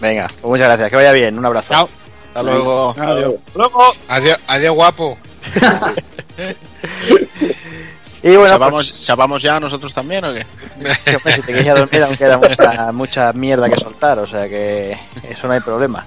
Venga, 0.00 0.26
pues 0.28 0.44
muchas 0.44 0.66
gracias, 0.66 0.90
que 0.90 0.96
vaya 0.96 1.12
bien, 1.12 1.38
un 1.38 1.46
abrazo. 1.46 1.72
Chao. 1.72 1.88
Hasta 2.22 2.42
luego. 2.42 2.94
Luego. 3.54 3.82
Adiós, 4.08 4.38
adiós 4.46 4.74
guapo. 4.74 5.16
Y 8.22 8.30
bueno, 8.30 8.48
¿Chapamos, 8.48 8.86
pues- 8.90 9.04
¿Chapamos 9.04 9.42
ya 9.42 9.60
nosotros 9.60 9.94
también 9.94 10.24
o 10.24 10.32
qué? 10.34 10.44
Sí, 10.96 11.14
hombre, 11.14 11.32
si 11.34 11.42
te 11.42 11.52
quieres 11.52 11.78
dormir, 11.78 12.02
aún 12.02 12.16
queda 12.16 12.38
mucha, 12.38 12.90
mucha 12.92 13.32
mierda 13.32 13.68
que 13.68 13.76
soltar, 13.76 14.18
o 14.18 14.26
sea 14.26 14.48
que 14.48 14.98
eso 15.30 15.46
no 15.46 15.52
hay 15.52 15.60
problema. 15.60 16.04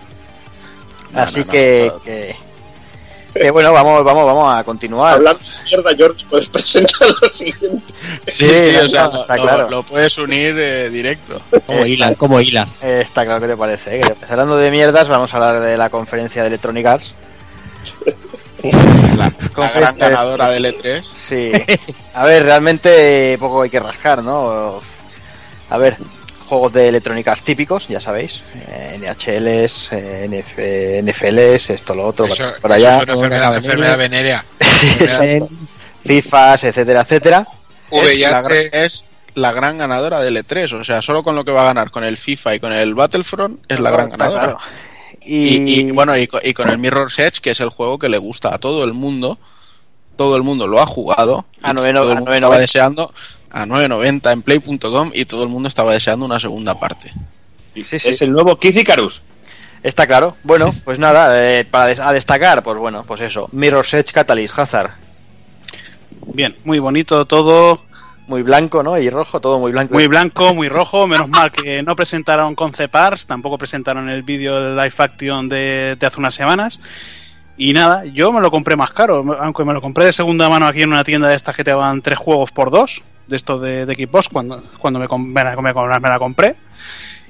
No, 1.11 1.21
Así 1.21 1.39
no, 1.39 1.45
no, 1.45 1.51
que, 1.51 1.91
que, 2.03 2.35
que 3.34 3.51
bueno, 3.51 3.72
vamos, 3.72 4.03
vamos, 4.03 4.26
vamos 4.26 4.56
a 4.60 4.64
continuar. 4.64 5.14
Hablando 5.15 5.39
de 5.43 5.64
mierda, 5.65 5.95
George, 5.95 6.26
puedes 6.30 6.47
presentar 6.49 7.07
lo 7.22 7.30
siguiente. 7.30 7.93
Sí, 8.27 8.45
Sí, 8.45 8.72
sí, 8.72 8.76
o 8.85 8.89
sea, 8.89 9.06
está 9.06 9.35
lo, 9.38 9.43
claro. 9.43 9.69
lo 9.69 9.84
puedes 9.84 10.18
unir 10.18 10.56
eh, 10.57 10.89
directo. 10.89 11.41
Como 11.65 11.85
hilas, 11.85 12.15
como 12.18 12.39
hilas. 12.41 12.72
Eh, 12.81 13.01
Está 13.03 13.26
claro 13.26 13.39
que 13.41 13.47
te 13.47 13.57
parece. 13.57 13.97
¿eh? 13.97 14.01
Que 14.01 14.31
hablando 14.31 14.57
de 14.57 14.72
mierdas, 14.72 15.07
vamos 15.07 15.34
a 15.34 15.38
hablar 15.38 15.60
de 15.61 15.77
la 15.77 15.89
conferencia 15.89 16.41
de 16.41 16.47
Electronic 16.47 16.85
Arts. 16.85 17.14
La, 19.18 19.31
la 19.57 19.72
gran 19.72 19.97
ganadora 19.97 20.49
del 20.49 20.65
E3. 20.65 21.01
Sí. 21.03 21.51
A 22.14 22.26
ver, 22.26 22.43
realmente 22.43 23.38
poco 23.39 23.61
hay 23.61 23.69
que 23.69 23.80
rascar, 23.80 24.22
¿no? 24.22 24.81
A 25.69 25.77
ver, 25.77 25.95
juegos 26.49 26.73
de 26.73 26.89
Electronic 26.89 27.27
Arts 27.27 27.43
típicos, 27.43 27.88
ya 27.88 28.01
sabéis. 28.01 28.41
eh, 28.67 28.97
NHLs, 28.99 29.89
eh, 29.91 30.27
NF, 30.27 30.57
NFLs, 31.03 31.69
esto, 31.69 31.95
lo 31.95 32.07
otro, 32.07 32.26
Eso, 32.26 32.51
por 32.61 32.71
eso 32.71 32.73
allá. 32.73 32.97
es 32.97 33.03
una 33.03 33.13
enfermedad, 33.13 33.55
enfermedad 33.57 33.97
venérea. 33.97 34.45
FIFAs, 36.03 36.63
etcétera, 36.65 37.01
etcétera. 37.01 37.47
Es 37.91 38.19
la, 38.19 38.41
es 38.71 39.03
la 39.35 39.51
gran 39.51 39.77
ganadora 39.77 40.21
del 40.21 40.38
E3. 40.38 40.73
O 40.80 40.84
sea, 40.84 41.01
solo 41.01 41.23
con 41.23 41.35
lo 41.35 41.45
que 41.45 41.51
va 41.51 41.61
a 41.61 41.65
ganar 41.65 41.91
con 41.91 42.03
el 42.03 42.17
FIFA 42.17 42.55
y 42.55 42.59
con 42.59 42.73
el 42.73 42.95
Battlefront 42.95 43.59
es 43.71 43.80
la 43.80 43.91
gran 43.91 44.09
ganadora. 44.09 44.43
claro. 44.43 44.59
Y, 45.21 45.80
y, 45.80 45.91
bueno, 45.91 46.17
y, 46.17 46.27
y 46.43 46.53
con 46.53 46.69
el 46.69 46.77
Mirror's 46.77 47.19
Edge, 47.19 47.41
que 47.41 47.51
es 47.51 47.59
el 47.59 47.69
juego 47.69 47.99
que 47.99 48.09
le 48.09 48.17
gusta 48.17 48.55
a 48.55 48.57
todo 48.57 48.84
el 48.84 48.93
mundo. 48.93 49.38
Todo 50.19 50.35
el 50.35 50.43
mundo 50.43 50.67
lo 50.67 50.81
ha 50.81 50.85
jugado. 50.85 51.45
A 51.61 51.71
y 51.71 51.73
nueve- 51.75 51.93
todo 51.93 52.09
a 52.09 52.11
el 52.11 52.15
mundo 52.17 52.21
nueve 52.25 52.35
estaba 52.35 52.55
noventa. 52.55 52.61
deseando 52.61 53.11
a 53.51 53.65
9.90 53.65 54.31
en 54.33 54.41
play.com 54.41 55.11
y 55.15 55.23
todo 55.23 55.43
el 55.43 55.49
mundo 55.49 55.69
estaba 55.69 55.93
deseando 55.93 56.25
una 56.25 56.41
segunda 56.41 56.77
parte. 56.77 57.13
Sí, 57.73 57.85
sí. 57.85 57.97
Es 58.03 58.21
el 58.21 58.33
nuevo 58.33 58.59
Kid 58.59 58.75
Icarus. 58.75 59.21
Está 59.81 60.05
claro. 60.07 60.35
Bueno, 60.43 60.73
pues 60.83 60.99
nada, 60.99 61.41
eh, 61.41 61.63
para 61.63 61.85
des- 61.85 62.01
a 62.01 62.11
destacar, 62.11 62.61
pues 62.63 62.77
bueno, 62.77 63.05
pues 63.07 63.21
eso. 63.21 63.47
Mirror's 63.53 63.93
Edge 63.93 64.11
Catalyst 64.11 64.59
Hazard. 64.59 64.91
Bien, 66.33 66.53
muy 66.65 66.79
bonito 66.79 67.23
todo, 67.25 67.83
Muy 68.27 68.43
blanco, 68.43 68.83
¿no? 68.83 68.95
Y 68.99 69.09
rojo, 69.09 69.39
todo 69.39 69.57
muy 69.59 69.71
blanco. 69.71 69.93
muy 69.95 70.05
blanco, 70.07 70.53
muy 70.53 70.67
rojo. 70.69 71.07
Menos 71.07 71.29
mal 71.29 71.51
que 71.51 71.81
no 71.81 71.95
presentaron 71.95 72.53
concept 72.55 72.93
arts, 72.95 73.25
tampoco 73.25 73.57
presentaron 73.57 74.07
el 74.09 74.21
vídeo 74.21 74.61
de 74.61 74.69
Live 74.71 74.93
Action 74.99 75.49
de, 75.49 75.95
de 75.99 76.05
hace 76.05 76.19
unas 76.19 76.35
semanas. 76.35 76.79
Y 77.61 77.73
nada, 77.73 78.06
yo 78.06 78.31
me 78.31 78.40
lo 78.40 78.49
compré 78.52 78.77
más 78.77 78.91
caro, 78.91 79.36
aunque 79.38 79.65
me 79.65 79.73
lo 79.73 79.81
compré 79.81 80.06
de 80.06 80.14
segunda 80.14 80.48
mano 80.48 80.65
aquí 80.65 80.81
en 80.81 80.91
una 80.91 81.03
tienda 81.03 81.27
de 81.27 81.36
estas 81.36 81.57
que 81.57 81.65
te 81.65 81.72
daban 81.72 82.02
tres 82.02 82.18
juegos 82.18 82.52
por 82.53 82.72
dos, 82.72 83.02
de 83.27 83.36
estos 83.36 83.61
de, 83.61 83.86
de 83.86 83.95
Xbox, 83.95 84.30
cuando, 84.30 84.64
cuando 84.80 84.98
me, 84.98 85.07
me, 85.10 85.44
la, 85.44 86.19
compré. 86.19 86.56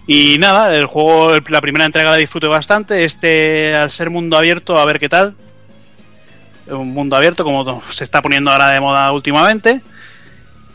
Y 0.05 0.37
nada, 0.37 0.75
el 0.75 0.85
juego, 0.85 1.33
la 1.49 1.61
primera 1.61 1.83
entrega 1.83 2.11
la 2.11 2.17
disfruté 2.17 2.45
bastante. 2.45 3.05
Este, 3.05 3.75
al 3.75 3.89
ser 3.89 4.11
mundo 4.11 4.37
abierto, 4.37 4.77
a 4.77 4.85
ver 4.85 4.99
qué 4.99 5.09
tal. 5.09 5.33
Un 6.67 6.93
mundo 6.93 7.15
abierto, 7.15 7.43
como 7.43 7.81
se 7.89 8.03
está 8.03 8.21
poniendo 8.21 8.51
ahora 8.51 8.69
de 8.69 8.79
moda 8.79 9.11
últimamente. 9.11 9.81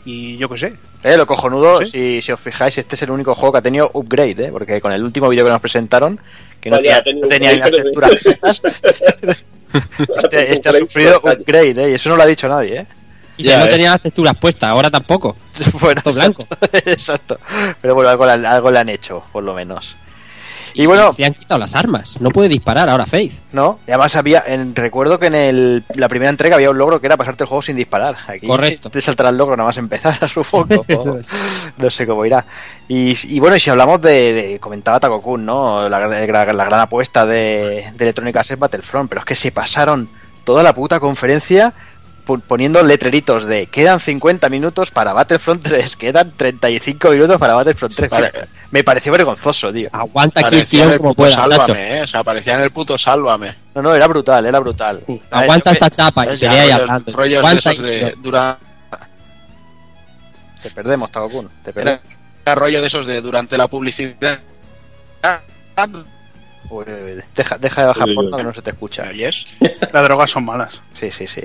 Y 0.03 0.35
yo 0.35 0.49
qué 0.49 0.57
sé. 0.57 0.73
Eh, 1.05 1.17
lo 1.17 1.27
cojonudo, 1.27 1.81
Sí. 1.85 1.91
si, 1.91 2.21
si 2.23 2.31
os 2.31 2.39
fijáis, 2.39 2.77
este 2.77 2.95
es 2.95 3.01
el 3.03 3.11
único 3.11 3.35
juego 3.35 3.51
que 3.53 3.59
ha 3.59 3.61
tenido 3.61 3.91
upgrade, 3.93 4.45
¿eh? 4.47 4.49
Porque 4.51 4.81
con 4.81 4.91
el 4.91 5.03
último 5.03 5.29
vídeo 5.29 5.45
que 5.45 5.51
nos 5.51 5.61
presentaron, 5.61 6.19
que 6.59 6.69
no 6.71 6.77
Vaya, 6.77 7.03
tenía, 7.03 7.21
no 7.21 7.27
ni 7.29 7.59
las 7.59 7.69
upgrade, 7.69 7.83
texturas 7.83 8.25
este, 10.23 10.51
este 10.53 10.69
ha 10.69 10.73
sufrido 10.79 11.17
upgrade, 11.23 11.85
¿eh? 11.85 11.91
Y 11.91 11.93
eso 11.93 12.09
no 12.09 12.15
lo 12.17 12.23
ha 12.23 12.25
dicho 12.25 12.47
nadie, 12.47 12.79
¿eh? 12.81 12.87
Y 13.37 13.43
Ya, 13.43 13.59
no 13.59 13.65
eh. 13.65 13.69
tenía 13.69 13.91
las 13.91 14.01
texturas 14.01 14.35
puestas, 14.37 14.69
ahora 14.69 14.89
tampoco. 14.89 15.35
bueno, 15.81 16.01
Todo 16.01 16.13
blanco. 16.13 16.47
exacto. 16.71 17.37
Pero 17.81 17.93
bueno, 17.95 18.09
algo 18.09 18.71
le 18.71 18.79
han 18.79 18.89
hecho, 18.89 19.23
por 19.31 19.43
lo 19.43 19.53
menos. 19.53 19.95
Y 20.75 20.85
bueno, 20.85 21.13
Se 21.13 21.25
han 21.25 21.33
quitado 21.33 21.59
las 21.59 21.73
armas. 21.75 22.15
No 22.19 22.29
puede 22.29 22.49
disparar 22.49 22.89
ahora 22.89 23.05
Faith. 23.05 23.33
¿no? 23.53 23.79
Y 23.87 23.91
además 23.91 24.15
había, 24.15 24.43
en, 24.45 24.75
recuerdo 24.75 25.17
que 25.17 25.27
en 25.27 25.35
el, 25.35 25.83
la 25.95 26.07
primera 26.09 26.29
entrega 26.29 26.55
había 26.57 26.69
un 26.69 26.77
logro 26.77 26.99
que 26.99 27.07
era 27.07 27.15
pasarte 27.17 27.43
el 27.45 27.47
juego 27.47 27.61
sin 27.61 27.77
disparar. 27.77 28.15
Aquí 28.27 28.45
Correcto. 28.45 28.89
te 28.89 28.99
saltará 29.01 29.29
el 29.29 29.37
logro 29.37 29.55
nada 29.55 29.67
más 29.69 29.77
empezar, 29.77 30.29
supongo. 30.33 30.83
Eso 30.87 31.13
o- 31.13 31.17
es. 31.17 31.29
no 31.77 31.89
sé 31.89 32.05
cómo 32.05 32.25
irá. 32.25 32.45
Y, 32.87 33.15
y 33.35 33.39
bueno, 33.39 33.55
y 33.55 33.59
si 33.59 33.69
hablamos 33.69 34.01
de, 34.01 34.33
de- 34.33 34.59
comentaba 34.59 34.99
Takokun, 34.99 35.45
¿no? 35.45 35.87
La, 35.87 35.99
la- 35.99 36.07
la 36.53 36.65
gran 36.65 36.79
apuesta 36.81 37.25
de, 37.25 37.91
de 37.95 38.03
Electronic 38.03 38.35
Arts 38.35 38.59
Battlefront, 38.59 39.07
pero 39.09 39.19
es 39.21 39.25
que 39.25 39.35
se 39.35 39.51
pasaron 39.51 40.09
toda 40.43 40.61
la 40.61 40.75
puta 40.75 40.99
conferencia 40.99 41.73
poniendo 42.25 42.81
letreritos 42.83 43.45
de 43.45 43.67
quedan 43.67 43.99
50 43.99 44.49
minutos 44.49 44.91
para 44.91 45.13
Battlefront 45.13 45.63
3, 45.63 45.95
quedan 45.95 46.31
35 46.35 47.09
minutos 47.11 47.37
para 47.37 47.53
Battlefront 47.55 47.93
3. 47.95 48.11
Vale. 48.11 48.31
Me 48.71 48.83
pareció 48.83 49.11
vergonzoso, 49.11 49.71
tío. 49.71 49.87
Aguanta 49.91 50.41
aquí 50.47 50.63
tío 50.63 50.83
en 50.85 50.91
el 50.91 50.97
como 50.97 51.11
puto 51.13 51.23
pueda, 51.23 51.35
Nacho. 51.47 51.65
Sálvame, 51.67 51.97
¿eh? 51.97 52.01
O 52.01 52.07
sea, 52.07 52.23
parecía 52.23 52.53
en 52.53 52.61
el 52.61 52.71
puto 52.71 52.97
Sálvame. 52.97 53.55
No, 53.75 53.81
no, 53.81 53.93
era 53.95 54.07
brutal, 54.07 54.45
era 54.45 54.59
brutal. 54.59 55.01
Aguanta 55.31 55.71
esta 55.71 55.89
chapa 55.89 56.25
y. 56.33 56.37
Ya, 56.37 56.51
rollos- 56.51 56.73
hablando. 56.81 57.11
rollos 57.13 57.49
de 57.49 57.55
esos 57.57 57.75
y- 57.75 57.81
de 57.81 58.15
dura- 58.21 58.57
Te 60.63 60.71
perdemos, 60.71 61.11
Takokun. 61.11 61.49
Te 61.63 61.71
perdemos. 61.71 61.99
era, 62.45 62.55
rollo 62.55 62.81
de 62.81 62.87
esos 62.87 63.05
de 63.05 63.21
durante 63.21 63.57
la 63.57 63.67
publicidad. 63.67 64.39
Uy, 66.69 66.83
deja, 67.35 67.57
deja 67.59 67.81
de 67.81 67.87
bajar 67.87 68.05
Uy, 68.05 68.09
uy, 68.09 68.15
por 68.15 68.25
uy. 68.25 68.31
no 68.31 68.37
que 68.37 68.43
no 68.43 68.53
se 68.53 68.61
te 68.63 68.71
escucha. 68.71 69.05
Las 69.93 70.03
drogas 70.03 70.31
son 70.31 70.45
malas. 70.45 70.81
Sí, 70.99 71.11
sí, 71.11 71.27
sí. 71.27 71.41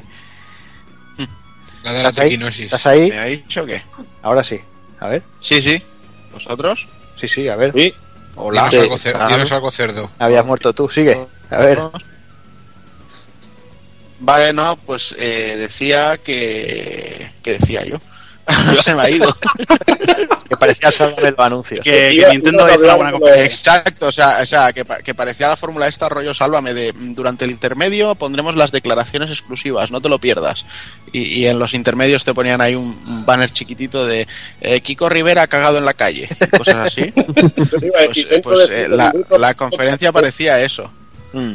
La 1.82 1.92
de 1.92 2.02
la 2.02 2.08
¿Estás 2.10 2.22
ahí? 2.22 2.28
triquinosis. 2.30 2.64
¿Estás 2.66 2.86
ahí? 2.86 3.08
¿Me 3.10 3.18
habéis 3.18 3.46
dicho 3.48 3.64
qué? 3.66 3.82
Ahora 4.22 4.44
sí. 4.44 4.60
A 5.00 5.08
ver. 5.08 5.22
Sí, 5.48 5.60
sí. 5.66 5.82
¿Vosotros? 6.32 6.86
Sí, 7.18 7.26
sí, 7.28 7.48
a 7.48 7.56
ver. 7.56 7.72
Sí. 7.72 7.94
Hola. 8.36 8.68
Dinos, 8.68 8.82
algo, 8.84 8.98
cer- 8.98 9.16
Ah, 9.18 9.28
dinos 9.28 9.52
algo 9.52 9.70
cerdo. 9.70 10.10
Habías 10.18 10.44
muerto 10.46 10.72
tú, 10.72 10.88
sigue. 10.88 11.18
A 11.50 11.56
ver. 11.58 11.78
Vale, 14.20 14.52
no, 14.52 14.76
pues 14.76 15.14
eh, 15.18 15.54
decía 15.56 16.18
que. 16.22 17.30
¿Qué 17.42 17.52
decía 17.52 17.84
yo? 17.84 17.96
Se 18.84 18.94
me 18.94 19.02
ha 19.02 19.10
ido. 19.10 19.34
Que 20.50 20.56
parecía 20.56 20.90
salvarme 20.90 21.30
los 21.30 21.38
anuncios. 21.38 21.80
Que, 21.84 22.16
que 22.18 22.26
Nintendo 22.32 22.64
una 22.64 22.94
buena 22.96 23.12
conferencia. 23.12 23.44
Exacto, 23.44 24.08
o 24.08 24.12
sea, 24.12 24.38
o 24.42 24.46
sea 24.46 24.72
que, 24.72 24.84
pa- 24.84 24.98
que 24.98 25.14
parecía 25.14 25.46
la 25.46 25.56
fórmula 25.56 25.86
esta 25.86 26.08
rollo 26.08 26.34
sálvame 26.34 26.74
de 26.74 26.92
durante 26.92 27.44
el 27.44 27.52
intermedio 27.52 28.16
pondremos 28.16 28.56
las 28.56 28.72
declaraciones 28.72 29.30
exclusivas, 29.30 29.92
no 29.92 30.00
te 30.00 30.08
lo 30.08 30.18
pierdas. 30.18 30.66
Y, 31.12 31.20
y 31.22 31.46
en 31.46 31.60
los 31.60 31.72
intermedios 31.72 32.24
te 32.24 32.34
ponían 32.34 32.60
ahí 32.60 32.74
un, 32.74 33.00
un 33.06 33.24
banner 33.24 33.48
chiquitito 33.52 34.04
de 34.04 34.26
eh, 34.60 34.80
Kiko 34.80 35.08
Rivera 35.08 35.46
cagado 35.46 35.78
en 35.78 35.84
la 35.84 35.94
calle, 35.94 36.28
cosas 36.58 36.76
así. 36.76 37.12
Pues, 37.60 38.26
pues, 38.42 38.68
eh, 38.70 38.88
la, 38.88 39.12
la 39.38 39.54
conferencia 39.54 40.10
parecía 40.10 40.60
eso. 40.60 40.90
Mm. 41.32 41.54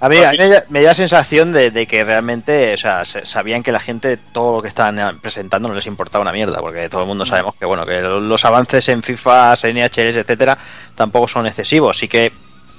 A 0.00 0.08
mí, 0.08 0.16
a 0.18 0.30
mí 0.30 0.38
me, 0.38 0.48
da- 0.48 0.64
la 0.68 0.94
sensación 0.94 1.50
de, 1.52 1.70
de 1.70 1.86
que 1.86 2.04
realmente, 2.04 2.74
o 2.74 2.78
sea, 2.78 3.04
se- 3.04 3.26
sabían 3.26 3.62
que 3.62 3.72
la 3.72 3.80
gente 3.80 4.16
todo 4.16 4.56
lo 4.56 4.62
que 4.62 4.68
estaban 4.68 5.18
presentando 5.20 5.68
no 5.68 5.74
les 5.74 5.86
importaba 5.86 6.22
una 6.22 6.32
mierda, 6.32 6.60
porque 6.60 6.88
todo 6.88 7.00
el 7.02 7.06
mundo 7.08 7.26
sabemos 7.26 7.54
que 7.56 7.64
bueno, 7.66 7.84
que 7.84 8.00
lo- 8.00 8.20
los 8.20 8.44
avances 8.44 8.88
en 8.88 9.02
FIFA, 9.02 9.54
NHLs, 9.54 10.16
etcétera, 10.16 10.56
tampoco 10.94 11.26
son 11.28 11.46
excesivos, 11.46 11.98
sí 11.98 12.06
que 12.08 12.32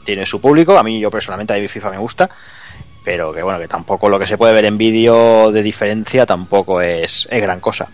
tiene 0.03 0.25
su 0.25 0.39
público, 0.39 0.77
a 0.77 0.83
mí 0.83 0.99
yo 0.99 1.11
personalmente 1.11 1.53
a 1.53 1.57
mí 1.57 1.67
FIFA 1.67 1.89
me 1.91 1.97
gusta, 1.97 2.29
pero 3.03 3.33
que 3.33 3.41
bueno, 3.43 3.59
que 3.59 3.67
tampoco 3.67 4.07
lo 4.09 4.17
que 4.19 4.27
se 4.27 4.37
puede 4.37 4.53
ver 4.53 4.65
en 4.65 4.77
vídeo 4.77 5.51
de 5.51 5.61
diferencia 5.63 6.25
tampoco 6.25 6.79
es, 6.81 7.27
es 7.29 7.41
gran 7.41 7.59
cosa. 7.59 7.87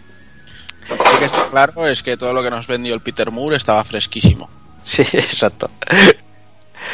Lo 0.89 1.19
que 1.19 1.25
está 1.25 1.47
claro 1.49 1.87
es 1.87 2.03
que 2.03 2.17
todo 2.17 2.33
lo 2.33 2.43
que 2.43 2.49
nos 2.49 2.67
vendió 2.67 2.93
el 2.93 3.01
Peter 3.01 3.31
Moore 3.31 3.55
estaba 3.55 3.83
fresquísimo. 3.83 4.49
Sí, 4.83 5.01
exacto. 5.13 5.69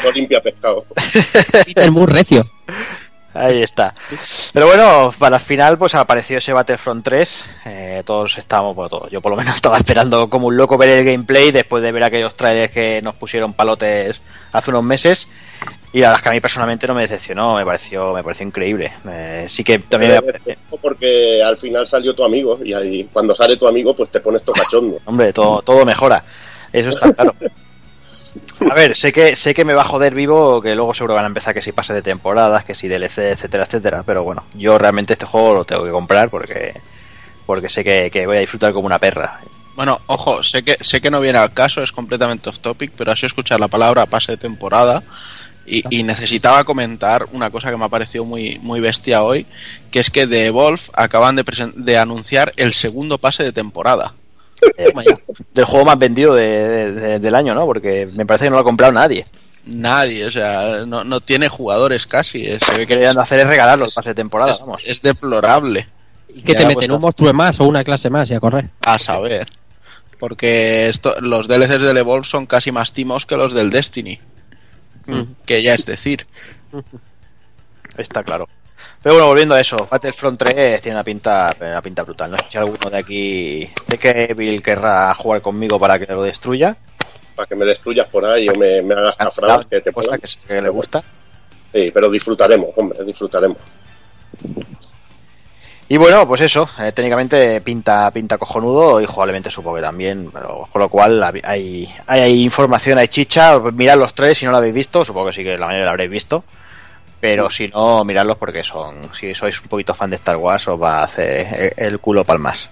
No 0.04 0.10
limpia 0.12 0.40
pescado. 0.40 0.84
Peter 1.66 1.90
muy 1.90 2.06
recio. 2.06 2.46
Ahí 3.34 3.60
está. 3.62 3.94
Pero 4.52 4.66
bueno, 4.66 5.12
para 5.18 5.36
el 5.36 5.42
final 5.42 5.78
pues 5.78 5.94
apareció 5.94 6.38
ese 6.38 6.52
Battlefront 6.52 7.04
3. 7.04 7.44
Eh, 7.66 8.02
todos 8.04 8.36
estábamos, 8.38 8.74
bueno, 8.74 8.88
todos, 8.88 9.10
yo 9.10 9.20
por 9.20 9.30
lo 9.30 9.36
menos 9.36 9.54
estaba 9.56 9.76
esperando 9.76 10.28
como 10.28 10.48
un 10.48 10.56
loco 10.56 10.78
ver 10.78 10.90
el 10.90 11.04
gameplay 11.04 11.50
después 11.52 11.82
de 11.82 11.92
ver 11.92 12.04
aquellos 12.04 12.34
trailers 12.34 12.72
que 12.72 13.00
nos 13.02 13.14
pusieron 13.14 13.52
palotes 13.52 14.20
hace 14.52 14.70
unos 14.70 14.82
meses. 14.84 15.28
Y 15.92 16.00
la 16.00 16.08
verdad 16.08 16.18
es 16.18 16.22
que 16.22 16.28
a 16.28 16.32
mí 16.32 16.40
personalmente 16.40 16.86
no 16.86 16.94
me 16.94 17.02
decepcionó, 17.02 17.56
me 17.56 17.64
pareció, 17.64 18.12
me 18.12 18.22
pareció 18.22 18.46
increíble. 18.46 18.92
Eh, 19.08 19.46
sí 19.48 19.64
que 19.64 19.78
también 19.78 20.12
me 20.12 20.22
parece- 20.22 20.58
Porque 20.80 21.42
al 21.42 21.56
final 21.58 21.86
salió 21.86 22.14
tu 22.14 22.24
amigo 22.24 22.58
y 22.64 22.72
ahí, 22.74 23.08
cuando 23.12 23.34
sale 23.34 23.56
tu 23.56 23.66
amigo 23.68 23.94
pues 23.94 24.10
te 24.10 24.20
pones 24.20 24.42
tocachondo. 24.42 24.98
Hombre, 25.04 25.32
todo, 25.32 25.62
todo 25.62 25.84
mejora. 25.84 26.24
Eso 26.72 26.90
está 26.90 27.12
claro. 27.12 27.34
A 28.66 28.74
ver, 28.74 28.96
sé 28.96 29.12
que, 29.12 29.36
sé 29.36 29.54
que 29.54 29.64
me 29.64 29.74
va 29.74 29.82
a 29.82 29.84
joder 29.84 30.14
vivo, 30.14 30.60
que 30.62 30.74
luego 30.74 30.94
seguro 30.94 31.14
van 31.14 31.24
a 31.24 31.28
empezar 31.28 31.54
que 31.54 31.62
si 31.62 31.72
pase 31.72 31.92
de 31.92 32.02
temporadas, 32.02 32.64
que 32.64 32.74
si 32.74 32.88
DLC, 32.88 33.18
etcétera, 33.32 33.64
etcétera. 33.64 34.02
Pero 34.04 34.24
bueno, 34.24 34.46
yo 34.54 34.78
realmente 34.78 35.12
este 35.14 35.26
juego 35.26 35.54
lo 35.54 35.64
tengo 35.64 35.84
que 35.84 35.90
comprar 35.90 36.30
porque, 36.30 36.82
porque 37.46 37.70
sé 37.70 37.84
que, 37.84 38.10
que 38.12 38.26
voy 38.26 38.38
a 38.38 38.40
disfrutar 38.40 38.72
como 38.72 38.86
una 38.86 38.98
perra. 38.98 39.40
Bueno, 39.74 40.00
ojo, 40.06 40.42
sé 40.42 40.64
que 40.64 40.76
sé 40.80 41.00
que 41.00 41.10
no 41.10 41.20
viene 41.20 41.38
al 41.38 41.52
caso, 41.54 41.82
es 41.82 41.92
completamente 41.92 42.48
off 42.48 42.58
topic, 42.60 42.92
pero 42.96 43.12
así 43.12 43.26
escuchar 43.26 43.60
la 43.60 43.68
palabra 43.68 44.06
pase 44.06 44.32
de 44.32 44.38
temporada 44.38 45.04
Y, 45.66 45.84
y 45.90 46.04
necesitaba 46.04 46.64
comentar 46.64 47.26
una 47.32 47.50
cosa 47.50 47.70
que 47.70 47.78
me 47.78 47.84
ha 47.86 47.90
parecido 47.90 48.24
muy, 48.26 48.58
muy 48.62 48.80
bestia 48.80 49.22
hoy, 49.24 49.48
que 49.90 50.00
es 50.00 50.10
que 50.10 50.26
de 50.26 50.46
Evolve 50.46 50.82
acaban 50.94 51.36
de, 51.36 51.44
de 51.76 51.98
anunciar 51.98 52.52
el 52.56 52.74
segundo 52.74 53.18
pase 53.18 53.44
de 53.44 53.52
temporada. 53.52 54.17
Del 55.54 55.64
juego 55.64 55.84
más 55.84 55.98
vendido 55.98 56.34
de- 56.34 56.68
de- 56.68 56.92
de- 56.92 57.18
del 57.18 57.34
año, 57.34 57.54
¿no? 57.54 57.64
Porque 57.66 58.08
me 58.14 58.26
parece 58.26 58.44
que 58.44 58.50
no 58.50 58.56
lo 58.56 58.60
ha 58.60 58.64
comprado 58.64 58.92
nadie. 58.92 59.26
Nadie, 59.66 60.24
o 60.26 60.30
sea, 60.30 60.84
no, 60.86 61.04
no 61.04 61.20
tiene 61.20 61.48
jugadores 61.48 62.06
casi. 62.06 62.44
eh, 62.46 62.58
Se 62.64 62.72
ve 62.72 62.86
que 62.86 62.94
Querían 62.94 63.18
hacer 63.18 63.40
es 63.40 63.46
regalar 63.46 63.78
los 63.78 63.88
es- 63.88 63.94
pases 63.94 64.10
de 64.10 64.14
temporada, 64.14 64.52
es, 64.52 64.60
vamos. 64.62 64.82
es 64.86 65.02
deplorable. 65.02 65.86
¿Y 66.34 66.42
que 66.42 66.54
te 66.54 66.66
meten 66.66 66.92
un 66.92 67.00
monstruo 67.00 67.32
más 67.32 67.58
o 67.60 67.64
una 67.64 67.82
clase 67.84 68.08
más 68.10 68.30
y 68.30 68.34
a 68.34 68.40
correr? 68.40 68.70
A 68.82 68.98
saber. 68.98 69.46
Porque 70.18 70.88
esto, 70.88 71.14
los 71.20 71.48
DLCs 71.48 71.82
del 71.82 71.96
Evolve 71.98 72.26
son 72.26 72.46
casi 72.46 72.72
más 72.72 72.92
timos 72.92 73.24
que 73.26 73.36
los 73.36 73.54
del 73.54 73.70
Destiny. 73.70 74.18
Mm. 75.06 75.22
Que 75.46 75.62
ya 75.62 75.74
es 75.74 75.86
decir. 75.86 76.26
Está 77.96 78.22
claro. 78.22 78.48
Pero 79.02 79.14
bueno, 79.14 79.28
volviendo 79.28 79.54
a 79.54 79.60
eso, 79.60 79.86
Battlefront 79.88 80.38
3 80.38 80.80
tiene 80.80 80.96
una 80.96 81.04
pinta, 81.04 81.54
una 81.60 81.80
pinta 81.80 82.02
brutal. 82.02 82.32
No 82.32 82.38
sé 82.38 82.44
si 82.48 82.58
alguno 82.58 82.90
de 82.90 82.98
aquí 82.98 83.70
de 83.86 83.98
que 83.98 84.34
Bill 84.36 84.62
querrá 84.62 85.14
jugar 85.14 85.40
conmigo 85.40 85.78
para 85.78 85.98
que 85.98 86.06
lo 86.06 86.22
destruya. 86.22 86.76
Para 87.36 87.46
que 87.46 87.54
me 87.54 87.64
destruyas 87.64 88.08
por 88.08 88.24
ahí 88.24 88.48
o 88.48 88.54
me, 88.54 88.82
me 88.82 88.94
hagas 88.94 89.14
cafrar, 89.14 89.66
que 89.66 89.80
te 89.80 89.92
cosa 89.92 90.18
que, 90.18 90.60
le 90.60 90.68
gusta. 90.68 91.02
Sí, 91.72 91.90
pero 91.94 92.10
disfrutaremos, 92.10 92.70
hombre, 92.76 93.04
disfrutaremos. 93.04 93.58
Y 95.90 95.96
bueno, 95.96 96.26
pues 96.26 96.40
eso, 96.40 96.68
eh, 96.80 96.92
técnicamente 96.92 97.60
pinta 97.62 98.10
pinta 98.10 98.36
cojonudo 98.36 99.00
y 99.00 99.06
jugablemente 99.06 99.48
supongo 99.48 99.76
que 99.76 99.82
también, 99.82 100.30
pero 100.30 100.68
con 100.70 100.82
lo 100.82 100.88
cual 100.88 101.22
hay, 101.22 101.40
hay, 101.44 101.94
hay 102.06 102.42
información, 102.42 102.98
hay 102.98 103.08
chicha, 103.08 103.58
mirad 103.72 103.96
los 103.96 104.12
tres 104.12 104.36
si 104.36 104.44
no 104.44 104.50
lo 104.50 104.58
habéis 104.58 104.74
visto, 104.74 105.04
supongo 105.04 105.28
que 105.28 105.32
sí 105.34 105.44
que 105.44 105.56
la 105.56 105.66
mayoría 105.66 105.86
lo 105.86 105.90
habréis 105.92 106.10
visto, 106.10 106.44
pero 107.20 107.50
si 107.50 107.68
no, 107.68 108.04
miradlos 108.04 108.36
porque 108.36 108.62
son, 108.62 109.10
si 109.18 109.34
sois 109.34 109.60
un 109.60 109.68
poquito 109.68 109.94
fan 109.94 110.10
de 110.10 110.16
Star 110.16 110.36
Wars 110.36 110.68
os 110.68 110.80
va 110.80 111.00
a 111.00 111.04
hacer 111.04 111.74
el, 111.76 111.98
culo 111.98 112.24
palmas. 112.24 112.68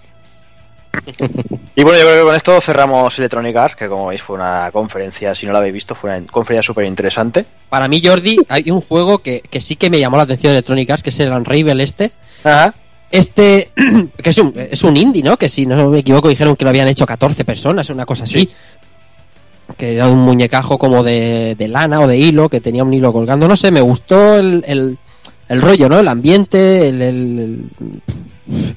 Y 1.78 1.82
bueno, 1.82 1.98
yo 1.98 2.06
creo 2.06 2.20
que 2.20 2.26
con 2.26 2.34
esto 2.34 2.58
cerramos 2.62 3.18
Electronic 3.18 3.54
Arts, 3.54 3.76
que 3.76 3.86
como 3.86 4.06
veis 4.06 4.22
fue 4.22 4.36
una 4.36 4.70
conferencia, 4.72 5.34
si 5.34 5.44
no 5.44 5.52
la 5.52 5.58
habéis 5.58 5.74
visto, 5.74 5.94
fue 5.94 6.08
una 6.08 6.26
conferencia 6.26 6.66
súper 6.66 6.86
interesante. 6.86 7.44
Para 7.68 7.86
mí, 7.86 8.00
Jordi, 8.02 8.38
hay 8.48 8.70
un 8.70 8.80
juego 8.80 9.18
que, 9.18 9.42
que 9.42 9.60
sí 9.60 9.76
que 9.76 9.90
me 9.90 10.00
llamó 10.00 10.16
la 10.16 10.22
atención 10.22 10.52
de 10.52 10.56
Electronic 10.56 10.88
Arts, 10.88 11.02
que 11.02 11.10
es 11.10 11.20
el 11.20 11.32
Unravel 11.32 11.82
este. 11.82 12.12
Ajá. 12.42 12.72
Este, 13.10 13.70
que 14.22 14.30
es 14.30 14.38
un, 14.38 14.52
es 14.56 14.82
un 14.84 14.96
indie, 14.96 15.22
¿no? 15.22 15.36
Que 15.36 15.48
si 15.48 15.66
no 15.66 15.90
me 15.90 16.00
equivoco 16.00 16.28
dijeron 16.28 16.56
que 16.56 16.64
lo 16.64 16.70
habían 16.70 16.88
hecho 16.88 17.06
14 17.06 17.44
personas, 17.44 17.88
una 17.90 18.06
cosa 18.06 18.24
así. 18.24 18.50
Que 19.76 19.94
era 19.94 20.08
un 20.08 20.18
muñecajo 20.20 20.78
como 20.78 21.02
de, 21.02 21.54
de 21.58 21.68
lana 21.68 22.00
o 22.00 22.06
de 22.08 22.16
hilo, 22.18 22.48
que 22.48 22.60
tenía 22.60 22.82
un 22.84 22.94
hilo 22.94 23.12
colgando. 23.12 23.46
No 23.46 23.56
sé, 23.56 23.70
me 23.70 23.80
gustó 23.82 24.36
el, 24.38 24.64
el, 24.66 24.98
el 25.48 25.60
rollo, 25.62 25.88
¿no? 25.88 25.98
El 25.98 26.08
ambiente, 26.08 26.88
el... 26.88 27.02
el- 27.02 27.70
el- 28.48 28.76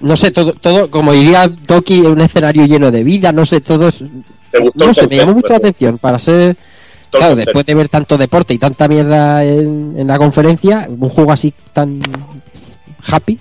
no 0.00 0.14
sé, 0.16 0.30
todo, 0.30 0.52
todo, 0.52 0.90
como 0.90 1.12
diría 1.12 1.50
Toki, 1.66 2.00
un 2.00 2.20
escenario 2.20 2.66
lleno 2.66 2.90
de 2.90 3.02
vida, 3.02 3.32
no 3.32 3.46
sé, 3.46 3.60
todo 3.62 3.88
es- 3.88 4.04
¿Te 4.50 4.58
gustó 4.60 4.86
No 4.86 4.92
sé, 4.94 5.08
me 5.08 5.16
llamó 5.16 5.32
mucho 5.34 5.48
la 5.54 5.56
atención 5.56 5.98
para 5.98 6.18
ser... 6.18 6.56
Claro, 7.10 7.34
después 7.34 7.64
de 7.64 7.74
ver 7.74 7.88
tanto 7.88 8.18
deporte 8.18 8.52
y 8.52 8.58
tanta 8.58 8.88
mierda 8.88 9.42
en, 9.42 9.94
en 9.96 10.06
la 10.06 10.18
conferencia, 10.18 10.86
un 10.90 11.08
juego 11.08 11.32
así 11.32 11.54
tan 11.72 11.98
happy, 13.10 13.38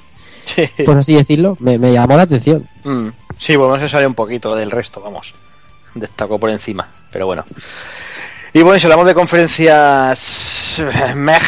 por 0.86 0.98
así 1.00 1.14
decirlo, 1.16 1.58
me, 1.60 1.78
me 1.78 1.92
llamó 1.92 2.16
la 2.16 2.24
atención. 2.24 2.64
Mm, 2.84 3.10
Sí, 3.38 3.58
bueno, 3.58 3.78
se 3.78 3.90
sale 3.90 4.08
un 4.08 4.14
poquito 4.14 4.56
del 4.56 4.72
resto, 4.72 5.02
vamos. 5.02 5.34
Destacó 5.96 6.38
por 6.38 6.50
encima, 6.50 6.88
pero 7.12 7.26
bueno. 7.26 7.46
Y 8.54 8.62
bueno, 8.62 8.80
si 8.80 8.86
hablamos 8.86 9.06
de 9.08 9.14
conferencias 9.14 10.80
eh, 10.80 11.40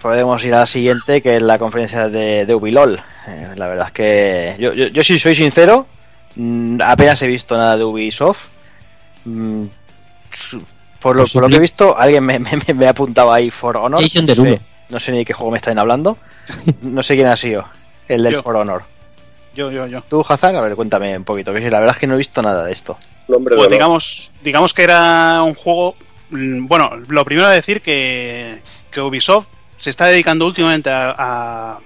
podemos 0.00 0.44
ir 0.44 0.54
a 0.54 0.60
la 0.60 0.66
siguiente, 0.66 1.20
que 1.20 1.36
es 1.36 1.42
la 1.42 1.58
conferencia 1.58 2.08
de, 2.08 2.46
de 2.46 2.54
Ubilol. 2.54 3.02
Eh, 3.28 3.48
la 3.56 3.66
verdad 3.68 3.88
es 3.88 3.92
que 3.92 4.54
yo, 4.58 4.72
yo, 4.72 4.86
yo 4.86 5.04
si 5.04 5.18
soy 5.18 5.34
sincero, 5.36 5.86
mm, 6.36 6.80
apenas 6.82 7.20
he 7.22 7.26
visto 7.26 7.56
nada 7.56 7.76
de 7.76 7.84
Ubisoft. 7.84 8.46
Mm, 9.24 9.64
por, 11.00 11.16
lo, 11.16 11.22
Pues 11.22 11.32
por 11.32 11.42
lo 11.42 11.48
que 11.48 11.56
he 11.56 11.60
visto, 11.60 11.96
alguien 11.98 12.24
me, 12.24 12.38
me, 12.38 12.50
me 12.74 12.86
ha 12.86 12.90
apuntado 12.90 13.32
ahí 13.32 13.50
For 13.50 13.76
Honor. 13.76 14.00
No, 14.00 14.08
sé, 14.08 14.60
no 14.88 15.00
sé 15.00 15.12
ni 15.12 15.18
de 15.18 15.24
qué 15.24 15.32
juego 15.32 15.50
me 15.50 15.58
están 15.58 15.78
hablando. 15.78 16.18
No 16.82 17.02
sé 17.02 17.16
quién 17.16 17.26
ha 17.26 17.36
sido. 17.36 17.64
El 18.08 18.22
del 18.22 18.34
Yo. 18.34 18.42
For 18.42 18.56
Honor. 18.56 18.84
Yo, 19.54 19.70
yo, 19.70 19.86
yo. 19.86 20.02
¿Tú, 20.02 20.24
Hazard? 20.28 20.54
A 20.54 20.60
ver, 20.60 20.76
cuéntame 20.76 21.16
un 21.16 21.24
poquito. 21.24 21.52
Que 21.52 21.70
la 21.70 21.80
verdad 21.80 21.96
es 21.96 22.00
que 22.00 22.06
no 22.06 22.14
he 22.14 22.18
visto 22.18 22.42
nada 22.42 22.64
de 22.64 22.72
esto. 22.72 22.96
Nombre 23.28 23.56
Pues 23.56 23.70
digamos, 23.70 24.30
digamos 24.42 24.72
que 24.74 24.82
era 24.82 25.42
un 25.42 25.54
juego. 25.54 25.96
mm, 26.30 26.66
Bueno, 26.66 26.90
lo 27.08 27.24
primero 27.24 27.46
a 27.48 27.52
decir 27.52 27.80
que, 27.80 28.60
que 28.90 29.00
Ubisoft 29.00 29.46
se 29.78 29.90
está 29.90 30.06
dedicando 30.06 30.46
últimamente 30.46 30.90
a, 30.90 31.14
a, 31.16 31.78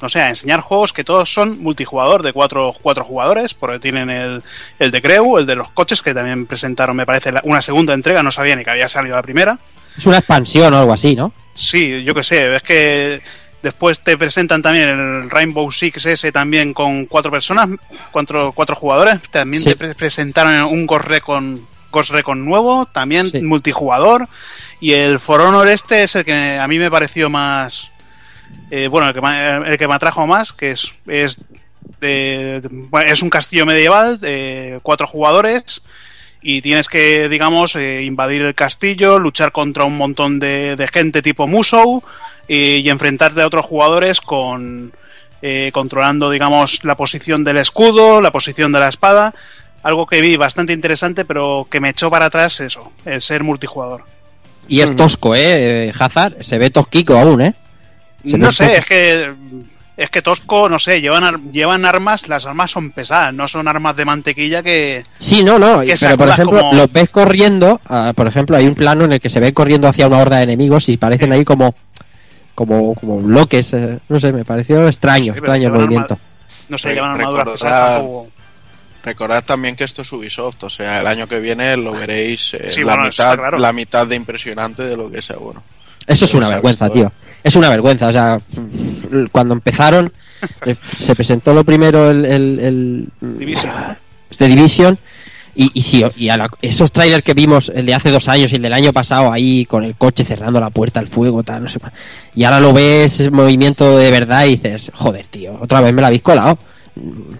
no 0.00 0.08
sé, 0.08 0.20
a 0.20 0.28
enseñar 0.30 0.60
juegos 0.60 0.92
que 0.92 1.04
todos 1.04 1.32
son 1.32 1.60
multijugador 1.62 2.22
de 2.22 2.32
cuatro, 2.32 2.74
cuatro 2.80 3.04
jugadores, 3.04 3.54
porque 3.54 3.78
tienen 3.78 4.08
el, 4.10 4.42
el 4.78 4.90
de 4.90 5.02
Creu, 5.02 5.38
el 5.38 5.46
de 5.46 5.54
los 5.56 5.70
coches, 5.70 6.02
que 6.02 6.14
también 6.14 6.46
presentaron, 6.46 6.96
me 6.96 7.06
parece, 7.06 7.32
una 7.44 7.62
segunda 7.62 7.92
entrega, 7.94 8.22
no 8.22 8.32
sabía 8.32 8.56
ni 8.56 8.64
que 8.64 8.70
había 8.70 8.88
salido 8.88 9.14
la 9.16 9.22
primera. 9.22 9.58
Es 9.96 10.06
una 10.06 10.18
expansión 10.18 10.72
o 10.74 10.78
algo 10.78 10.92
así, 10.92 11.14
¿no? 11.14 11.32
Sí, 11.54 12.02
yo 12.02 12.14
que 12.14 12.24
sé, 12.24 12.56
es 12.56 12.62
que 12.62 13.20
después 13.62 14.00
te 14.00 14.18
presentan 14.18 14.60
también 14.62 14.88
el 14.88 15.30
Rainbow 15.30 15.70
Six 15.70 16.06
ese 16.06 16.32
también 16.32 16.74
con 16.74 17.06
cuatro 17.06 17.30
personas, 17.30 17.68
cuatro, 18.10 18.52
cuatro 18.54 18.74
jugadores, 18.76 19.20
también 19.30 19.62
Sí. 19.62 19.70
te 19.70 19.76
pre- 19.76 19.94
presentaron 19.94 20.64
un 20.72 20.86
Ghost 20.86 21.04
Recon, 21.06 21.66
Ghost 21.90 22.10
Recon 22.10 22.44
nuevo, 22.44 22.86
también 22.86 23.26
Sí. 23.26 23.42
multijugador, 23.42 24.28
y 24.80 24.92
el 24.94 25.20
For 25.20 25.40
Honor 25.40 25.68
este 25.68 26.02
es 26.02 26.14
el 26.16 26.24
que 26.24 26.58
a 26.58 26.66
mí 26.66 26.78
me 26.78 26.90
pareció 26.90 27.30
más, 27.30 27.90
eh, 28.70 28.88
bueno, 28.88 29.08
el 29.08 29.14
que, 29.14 29.20
me, 29.20 29.56
el 29.72 29.78
que 29.78 29.86
me 29.88 29.94
atrajo 29.94 30.26
más, 30.26 30.52
que 30.52 30.70
es, 30.72 30.92
es, 31.06 31.38
de- 32.00 32.62
es 33.06 33.22
un 33.22 33.30
castillo 33.30 33.64
medieval 33.66 34.18
de 34.20 34.80
cuatro 34.82 35.06
jugadores, 35.06 35.82
y 36.42 36.60
tienes 36.62 36.88
que, 36.88 37.28
digamos, 37.28 37.76
eh, 37.76 38.02
invadir 38.02 38.42
el 38.42 38.54
castillo, 38.54 39.18
luchar 39.18 39.52
contra 39.52 39.84
un 39.84 39.96
montón 39.96 40.38
de, 40.38 40.76
de 40.76 40.88
gente 40.88 41.22
tipo 41.22 41.46
Musou 41.46 42.02
y, 42.48 42.76
y 42.76 42.90
enfrentarte 42.90 43.42
a 43.42 43.46
otros 43.46 43.64
jugadores 43.64 44.20
con 44.20 44.92
eh, 45.44 45.70
controlando, 45.72 46.30
digamos, 46.30 46.84
la 46.84 46.96
posición 46.96 47.42
del 47.42 47.56
escudo, 47.58 48.20
la 48.20 48.30
posición 48.30 48.70
de 48.70 48.78
la 48.80 48.88
espada. 48.88 49.34
Algo 49.82 50.06
que 50.06 50.20
vi 50.20 50.36
bastante 50.36 50.72
interesante, 50.72 51.24
pero 51.24 51.66
que 51.68 51.80
me 51.80 51.88
echó 51.88 52.08
para 52.10 52.26
atrás 52.26 52.60
eso, 52.60 52.92
el 53.04 53.20
ser 53.22 53.42
multijugador. 53.42 54.04
Y 54.68 54.80
es 54.80 54.94
tosco, 54.94 55.34
¿eh? 55.34 55.88
eh, 55.88 55.92
Hazard, 55.98 56.44
se 56.44 56.58
ve 56.58 56.70
tosquico 56.70 57.18
aún, 57.18 57.40
¿eh? 57.40 57.54
Se 58.24 58.38
No 58.38 58.52
sé, 58.52 58.66
tosco. 58.66 58.78
es 58.78 58.84
que 58.86 59.34
es 60.02 60.10
que 60.10 60.22
Tosco, 60.22 60.68
no 60.68 60.78
sé, 60.78 61.00
llevan 61.00 61.24
ar- 61.24 61.40
llevan 61.52 61.84
armas, 61.84 62.28
las 62.28 62.44
armas 62.46 62.70
son 62.70 62.90
pesadas, 62.90 63.32
no 63.34 63.48
son 63.48 63.68
armas 63.68 63.96
de 63.96 64.04
mantequilla 64.04 64.62
que 64.62 65.02
Sí, 65.18 65.42
no, 65.44 65.58
no, 65.58 65.80
que 65.80 65.96
pero 66.00 66.16
por 66.16 66.28
ejemplo, 66.28 66.58
como- 66.60 66.72
los 66.74 66.92
ves 66.92 67.08
corriendo, 67.10 67.80
ah, 67.86 68.12
por 68.14 68.26
ejemplo, 68.26 68.56
hay 68.56 68.66
un 68.66 68.74
plano 68.74 69.04
en 69.04 69.12
el 69.14 69.20
que 69.20 69.30
se 69.30 69.40
ve 69.40 69.52
corriendo 69.54 69.88
hacia 69.88 70.06
una 70.06 70.18
horda 70.18 70.36
de 70.38 70.44
enemigos 70.44 70.88
y 70.88 70.96
parecen 70.96 71.32
ahí 71.32 71.44
como 71.44 71.74
como, 72.54 72.94
como 72.94 73.16
bloques, 73.18 73.72
eh, 73.72 73.98
no 74.10 74.20
sé, 74.20 74.30
me 74.30 74.44
pareció 74.44 74.86
extraño, 74.86 75.32
Sí, 75.32 75.38
extraño 75.38 75.68
el 75.68 75.72
movimiento. 75.74 76.18
no 76.68 76.76
sé, 76.76 76.88
Re- 76.88 76.94
llevan 76.96 77.10
armaduras 77.12 77.46
recordad- 77.60 78.02
Recordad 79.04 79.44
también 79.44 79.74
que 79.74 79.82
esto 79.84 80.02
es 80.02 80.12
Ubisoft, 80.12 80.62
o 80.62 80.70
sea, 80.70 81.00
el 81.00 81.06
año 81.08 81.26
que 81.26 81.40
viene 81.40 81.76
lo 81.76 81.92
veréis 81.92 82.54
eh, 82.54 82.70
Sí, 82.70 82.80
la, 82.80 82.92
bueno, 82.94 83.08
mitad, 83.08 83.34
claro. 83.36 83.58
la 83.58 83.72
mitad 83.72 84.06
de 84.06 84.14
impresionante 84.14 84.82
de 84.84 84.96
lo 84.96 85.10
que 85.10 85.20
sea 85.22 85.36
bueno. 85.38 85.62
Eso 86.06 86.24
es 86.24 86.34
una 86.34 86.48
vergüenza, 86.48 86.84
visto, 86.86 87.00
tío. 87.00 87.12
Es 87.44 87.56
una 87.56 87.68
vergüenza, 87.68 88.08
o 88.08 88.12
sea, 88.12 88.38
cuando 89.32 89.54
empezaron, 89.54 90.12
eh, 90.66 90.76
se 90.96 91.14
presentó 91.14 91.52
lo 91.54 91.64
primero 91.64 92.10
el, 92.10 92.24
el, 92.24 92.58
el- 92.60 93.08
Division. 93.38 93.72
Division 94.38 94.98
y, 95.54 95.70
y, 95.74 95.82
sí, 95.82 96.02
y 96.16 96.28
a 96.30 96.36
la- 96.38 96.50
esos 96.62 96.90
trailers 96.92 97.22
que 97.22 97.34
vimos, 97.34 97.70
el 97.74 97.84
de 97.86 97.94
hace 97.94 98.10
dos 98.10 98.28
años 98.28 98.52
y 98.52 98.56
el 98.56 98.62
del 98.62 98.72
año 98.72 98.92
pasado, 98.92 99.30
ahí 99.30 99.66
con 99.66 99.84
el 99.84 99.94
coche 99.96 100.24
cerrando 100.24 100.58
la 100.60 100.70
puerta 100.70 101.00
al 101.00 101.06
fuego, 101.06 101.42
tal, 101.42 101.62
no 101.64 101.68
sé 101.68 101.78
más. 101.82 101.92
Y 102.34 102.44
ahora 102.44 102.60
lo 102.60 102.72
ves, 102.72 103.20
ese 103.20 103.30
movimiento 103.30 103.98
de 103.98 104.10
verdad 104.10 104.46
y 104.46 104.56
dices, 104.56 104.90
joder, 104.94 105.26
tío, 105.26 105.58
otra 105.60 105.80
vez 105.82 105.92
me 105.92 106.00
la 106.00 106.06
habéis 106.08 106.22
colado. 106.22 106.58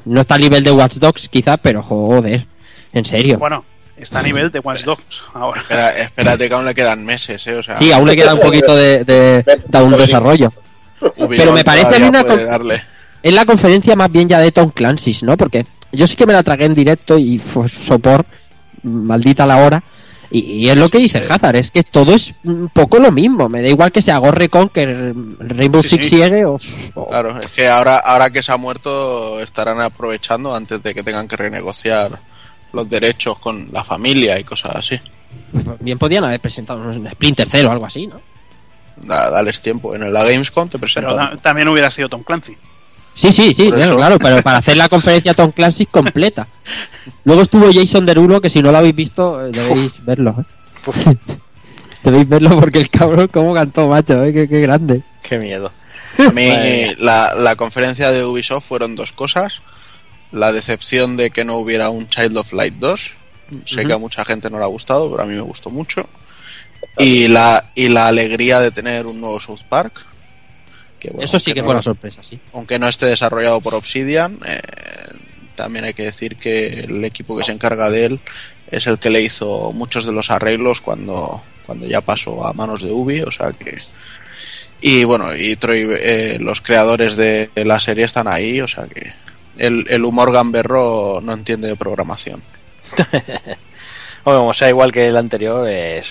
No 0.04 0.20
está 0.20 0.34
al 0.36 0.40
nivel 0.42 0.62
de 0.64 0.72
Watch 0.72 0.94
Dogs, 0.96 1.28
quizá, 1.28 1.56
pero 1.56 1.82
joder, 1.82 2.46
en 2.92 3.04
serio. 3.04 3.38
Bueno, 3.38 3.64
está 4.04 4.20
a 4.20 4.22
nivel 4.22 4.50
de 4.50 4.58
Watch 4.60 4.82
Dogs 4.84 5.22
ahora. 5.34 5.60
Espera, 5.60 5.88
espérate 5.90 6.48
que 6.48 6.54
aún 6.54 6.64
le 6.64 6.74
quedan 6.74 7.04
meses, 7.04 7.46
¿eh? 7.46 7.56
O 7.56 7.62
sea, 7.62 7.76
Sí, 7.76 7.92
aún 7.92 8.06
le 8.06 8.16
queda 8.16 8.34
un 8.34 8.40
poquito 8.40 8.74
de, 8.76 9.04
de, 9.04 9.42
de 9.68 9.82
un 9.82 9.96
desarrollo. 9.96 10.52
Pero 11.28 11.52
me 11.52 11.64
parece 11.64 12.02
a 12.02 12.08
una. 12.08 12.24
Es 13.22 13.34
la 13.34 13.44
conferencia 13.44 13.94
más 13.96 14.10
bien 14.10 14.28
ya 14.28 14.38
de 14.40 14.50
Tom 14.52 14.70
Clancy's, 14.70 15.22
¿no? 15.22 15.36
Porque 15.36 15.66
yo 15.92 16.06
sí 16.06 16.16
que 16.16 16.26
me 16.26 16.32
la 16.32 16.42
tragué 16.42 16.64
en 16.64 16.74
directo 16.74 17.18
y 17.18 17.38
fue 17.38 17.68
sopor, 17.68 18.24
maldita 18.82 19.46
la 19.46 19.58
hora. 19.58 19.82
Y, 20.34 20.40
y 20.64 20.70
es 20.70 20.76
lo 20.76 20.88
que 20.88 20.96
dice 20.98 21.22
Hazard, 21.28 21.56
es 21.56 21.70
que 21.70 21.82
todo 21.82 22.14
es 22.14 22.32
un 22.44 22.70
poco 22.72 22.98
lo 22.98 23.12
mismo. 23.12 23.50
Me 23.50 23.60
da 23.60 23.68
igual 23.68 23.92
que 23.92 24.00
sea 24.00 24.16
Ghost 24.16 24.34
Recon, 24.34 24.70
que 24.70 24.82
el 24.84 25.36
Rainbow 25.40 25.82
Sí, 25.82 25.90
Six 25.90 26.04
sí. 26.08 26.16
Siege 26.16 26.44
o, 26.46 26.56
o- 26.94 27.08
Claro, 27.08 27.38
es 27.38 27.46
que 27.48 27.68
ahora, 27.68 27.96
ahora 27.96 28.30
que 28.30 28.42
se 28.42 28.50
ha 28.50 28.56
muerto 28.56 29.40
estarán 29.40 29.78
aprovechando 29.80 30.54
antes 30.54 30.82
de 30.82 30.94
que 30.94 31.02
tengan 31.02 31.28
que 31.28 31.36
renegociar 31.36 32.18
los 32.72 32.88
derechos 32.88 33.38
con 33.38 33.68
la 33.72 33.84
familia 33.84 34.38
y 34.38 34.44
cosas 34.44 34.76
así. 34.76 35.00
Bien 35.80 35.98
podían 35.98 36.24
haber 36.24 36.40
presentado 36.40 36.80
un 36.80 37.08
Splinter 37.12 37.48
Cell 37.48 37.66
o 37.66 37.72
algo 37.72 37.86
así, 37.86 38.06
¿no? 38.06 38.20
Da- 38.96 39.30
dales 39.30 39.60
tiempo. 39.60 39.94
En 39.94 40.12
la 40.12 40.24
Gamescom 40.24 40.68
te 40.68 40.78
Pero 40.78 40.80
presentan. 40.80 41.16
ta- 41.30 41.36
también 41.36 41.68
hubiera 41.68 41.90
sido 41.90 42.08
Tom 42.08 42.22
Clancy. 42.22 42.56
Sí, 43.14 43.30
sí, 43.30 43.52
sí, 43.52 43.70
claro, 43.70 43.96
claro, 43.96 44.18
pero 44.18 44.42
para 44.42 44.58
hacer 44.58 44.76
la 44.76 44.88
conferencia 44.88 45.34
Tom 45.34 45.52
Clancy 45.52 45.84
completa. 45.86 46.46
Luego 47.24 47.42
estuvo 47.42 47.70
Jason 47.72 48.06
Derulo, 48.06 48.40
que 48.40 48.48
si 48.48 48.62
no 48.62 48.72
lo 48.72 48.78
habéis 48.78 48.94
visto, 48.96 49.44
eh, 49.46 49.50
debéis 49.52 50.04
verlo. 50.04 50.34
¿eh? 50.86 51.16
debéis 52.04 52.28
verlo 52.28 52.58
porque 52.58 52.78
el 52.78 52.88
cabrón 52.90 53.28
cómo 53.32 53.52
cantó, 53.54 53.86
macho, 53.88 54.22
¿eh? 54.24 54.32
qué, 54.32 54.48
qué 54.48 54.60
grande. 54.60 55.02
Qué 55.22 55.38
miedo. 55.38 55.70
A 56.18 56.30
mí 56.30 56.48
la, 56.98 57.34
la 57.36 57.56
conferencia 57.56 58.10
de 58.10 58.24
Ubisoft 58.24 58.66
fueron 58.66 58.94
dos 58.96 59.12
cosas. 59.12 59.62
La 60.32 60.52
decepción 60.52 61.16
de 61.16 61.30
que 61.30 61.44
no 61.44 61.56
hubiera 61.56 61.90
un 61.90 62.08
Child 62.08 62.36
of 62.38 62.52
Light 62.52 62.74
2. 62.74 63.12
Sé 63.66 63.84
que 63.84 63.92
a 63.92 63.98
mucha 63.98 64.24
gente 64.24 64.48
no 64.50 64.58
le 64.58 64.64
ha 64.64 64.68
gustado, 64.68 65.10
pero 65.10 65.22
a 65.22 65.26
mí 65.26 65.34
me 65.34 65.42
gustó 65.42 65.70
mucho. 65.70 66.08
Y 66.98 67.28
la, 67.28 67.70
y 67.74 67.88
la 67.88 68.08
alegría 68.08 68.60
de 68.60 68.70
tener 68.70 69.06
un 69.06 69.20
nuevo 69.20 69.38
South 69.40 69.60
Park. 69.68 70.04
que, 70.98 71.10
bueno, 71.10 71.24
Eso 71.24 71.38
sí 71.38 71.52
que 71.52 71.60
no- 71.60 71.66
fue 71.66 71.74
una 71.74 71.82
sorpresa, 71.82 72.22
sí. 72.22 72.40
Aunque 72.54 72.78
no 72.78 72.88
esté 72.88 73.06
desarrollado 73.06 73.60
por 73.60 73.74
Obsidian, 73.74 74.38
eh, 74.46 74.60
también 75.54 75.84
hay 75.84 75.94
que 75.94 76.04
decir 76.04 76.36
que 76.36 76.68
el 76.80 77.04
equipo 77.04 77.36
que 77.36 77.44
se 77.44 77.52
encarga 77.52 77.90
de 77.90 78.06
él 78.06 78.20
es 78.70 78.86
el 78.86 78.98
que 78.98 79.10
le 79.10 79.20
hizo 79.20 79.72
muchos 79.72 80.06
de 80.06 80.12
los 80.12 80.30
arreglos 80.30 80.80
cuando, 80.80 81.42
cuando 81.66 81.86
ya 81.86 82.00
pasó 82.00 82.46
a 82.46 82.52
manos 82.54 82.82
de 82.82 82.90
Ubi, 82.90 83.20
o 83.22 83.30
sea 83.30 83.52
que... 83.52 83.76
Y 84.80 85.04
bueno, 85.04 85.36
y 85.36 85.54
Troy, 85.56 85.86
eh, 85.90 86.38
los 86.40 86.60
creadores 86.62 87.16
de 87.16 87.50
la 87.54 87.78
serie 87.78 88.04
están 88.04 88.26
ahí, 88.28 88.60
o 88.60 88.66
sea 88.68 88.84
que 88.86 89.12
el, 89.62 89.86
el 89.88 90.04
humor 90.04 90.32
gamberro 90.32 91.20
no 91.22 91.32
entiende 91.32 91.68
de 91.68 91.76
programación. 91.76 92.42
Hombre, 94.24 94.38
como 94.38 94.54
sea 94.54 94.68
igual 94.68 94.92
que 94.92 95.06
el 95.08 95.16
anterior, 95.16 95.68
es. 95.68 96.06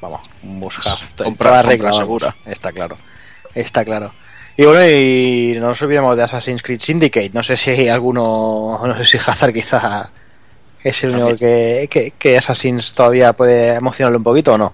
Vamos, 0.00 0.20
buscar. 0.42 0.92
Compra- 0.94 1.14
toda 1.16 1.24
compra 1.28 1.62
regla, 1.62 1.92
segura. 1.92 2.34
Está 2.46 2.72
claro. 2.72 2.96
Está 3.54 3.84
claro. 3.84 4.12
Y 4.56 4.64
bueno, 4.64 4.86
y 4.88 5.56
no 5.58 5.68
nos 5.68 5.82
olvidemos 5.82 6.16
de 6.16 6.22
Assassin's 6.24 6.62
Creed 6.62 6.80
Syndicate. 6.80 7.30
No 7.32 7.42
sé 7.42 7.56
si 7.56 7.70
hay 7.70 7.88
alguno. 7.88 8.78
No 8.86 8.96
sé 8.96 9.04
si 9.04 9.18
Hazard 9.18 9.52
quizá 9.52 10.10
es 10.84 11.02
el 11.04 11.10
único 11.10 11.34
que, 11.36 11.88
que, 11.90 12.12
que 12.12 12.38
Assassin's 12.38 12.92
todavía 12.94 13.32
puede 13.32 13.74
emocionarle 13.74 14.18
un 14.18 14.24
poquito 14.24 14.54
o 14.54 14.58
no. 14.58 14.72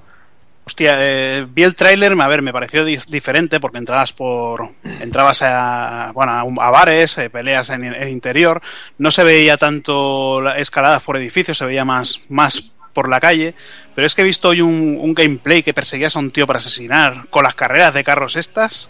Hostia, 0.66 0.94
eh, 0.98 1.46
vi 1.48 1.62
el 1.62 1.74
tráiler, 1.74 2.14
a 2.18 2.28
ver, 2.28 2.40
me 2.40 2.52
pareció 2.52 2.84
di- 2.86 2.98
diferente 3.08 3.60
porque 3.60 3.76
entrabas 3.78 4.12
por, 4.14 4.70
entrabas 5.00 5.42
a, 5.42 6.10
bueno, 6.14 6.32
a, 6.62 6.70
bares, 6.70 7.18
eh, 7.18 7.28
peleas 7.28 7.68
en 7.68 7.84
el 7.84 8.08
interior, 8.08 8.62
no 8.96 9.10
se 9.10 9.24
veía 9.24 9.58
tanto 9.58 10.40
la- 10.40 10.58
escaladas 10.58 11.02
por 11.02 11.18
edificios, 11.18 11.58
se 11.58 11.66
veía 11.66 11.84
más, 11.84 12.20
más 12.30 12.76
por 12.94 13.10
la 13.10 13.20
calle, 13.20 13.54
pero 13.94 14.06
es 14.06 14.14
que 14.14 14.22
he 14.22 14.24
visto 14.24 14.48
hoy 14.48 14.62
un, 14.62 14.96
un 15.00 15.12
gameplay 15.14 15.62
que 15.62 15.74
perseguías 15.74 16.16
a 16.16 16.20
un 16.20 16.30
tío 16.30 16.46
para 16.46 16.60
asesinar 16.60 17.26
con 17.28 17.42
las 17.44 17.54
carreras 17.54 17.92
de 17.92 18.02
carros 18.04 18.34
estas, 18.36 18.86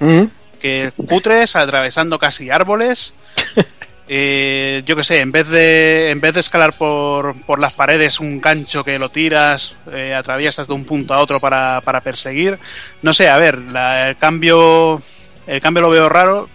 que 0.60 0.92
cutres, 1.08 1.56
atravesando 1.56 2.18
casi 2.20 2.50
árboles. 2.50 3.14
Eh, 4.06 4.82
yo 4.84 4.96
qué 4.96 5.04
sé, 5.04 5.20
en 5.20 5.32
vez 5.32 5.48
de 5.48 6.10
en 6.10 6.20
vez 6.20 6.34
de 6.34 6.40
escalar 6.40 6.74
por, 6.76 7.34
por 7.46 7.60
las 7.60 7.72
paredes 7.72 8.20
un 8.20 8.38
gancho 8.40 8.84
que 8.84 8.98
lo 8.98 9.08
tiras, 9.08 9.74
eh, 9.92 10.14
atraviesas 10.14 10.68
de 10.68 10.74
un 10.74 10.84
punto 10.84 11.14
a 11.14 11.18
otro 11.20 11.40
para, 11.40 11.80
para 11.80 12.00
perseguir. 12.02 12.58
No 13.02 13.14
sé, 13.14 13.28
a 13.30 13.38
ver, 13.38 13.58
la- 13.72 14.10
el 14.10 14.16
cambio 14.18 15.00
el 15.46 15.60
cambio 15.60 15.82
lo 15.82 15.90
veo 15.90 16.08
raro. 16.08 16.48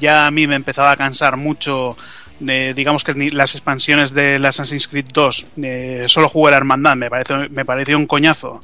Ya 0.00 0.26
a 0.26 0.30
mí 0.32 0.46
me 0.48 0.56
empezaba 0.56 0.90
a 0.90 0.96
cansar 0.96 1.36
mucho. 1.36 1.96
eh, 2.46 2.72
digamos 2.76 3.04
que 3.04 3.14
las 3.32 3.54
expansiones 3.54 4.12
del 4.12 4.44
Assassin's 4.44 4.88
Creed 4.88 5.06
2 5.12 5.46
eh, 5.62 6.02
solo 6.08 6.28
jugué 6.28 6.50
la 6.50 6.56
hermandad, 6.58 6.96
me 6.96 7.08
pareció, 7.08 7.46
me 7.50 7.64
pareció 7.64 7.96
un 7.96 8.06
coñazo. 8.06 8.60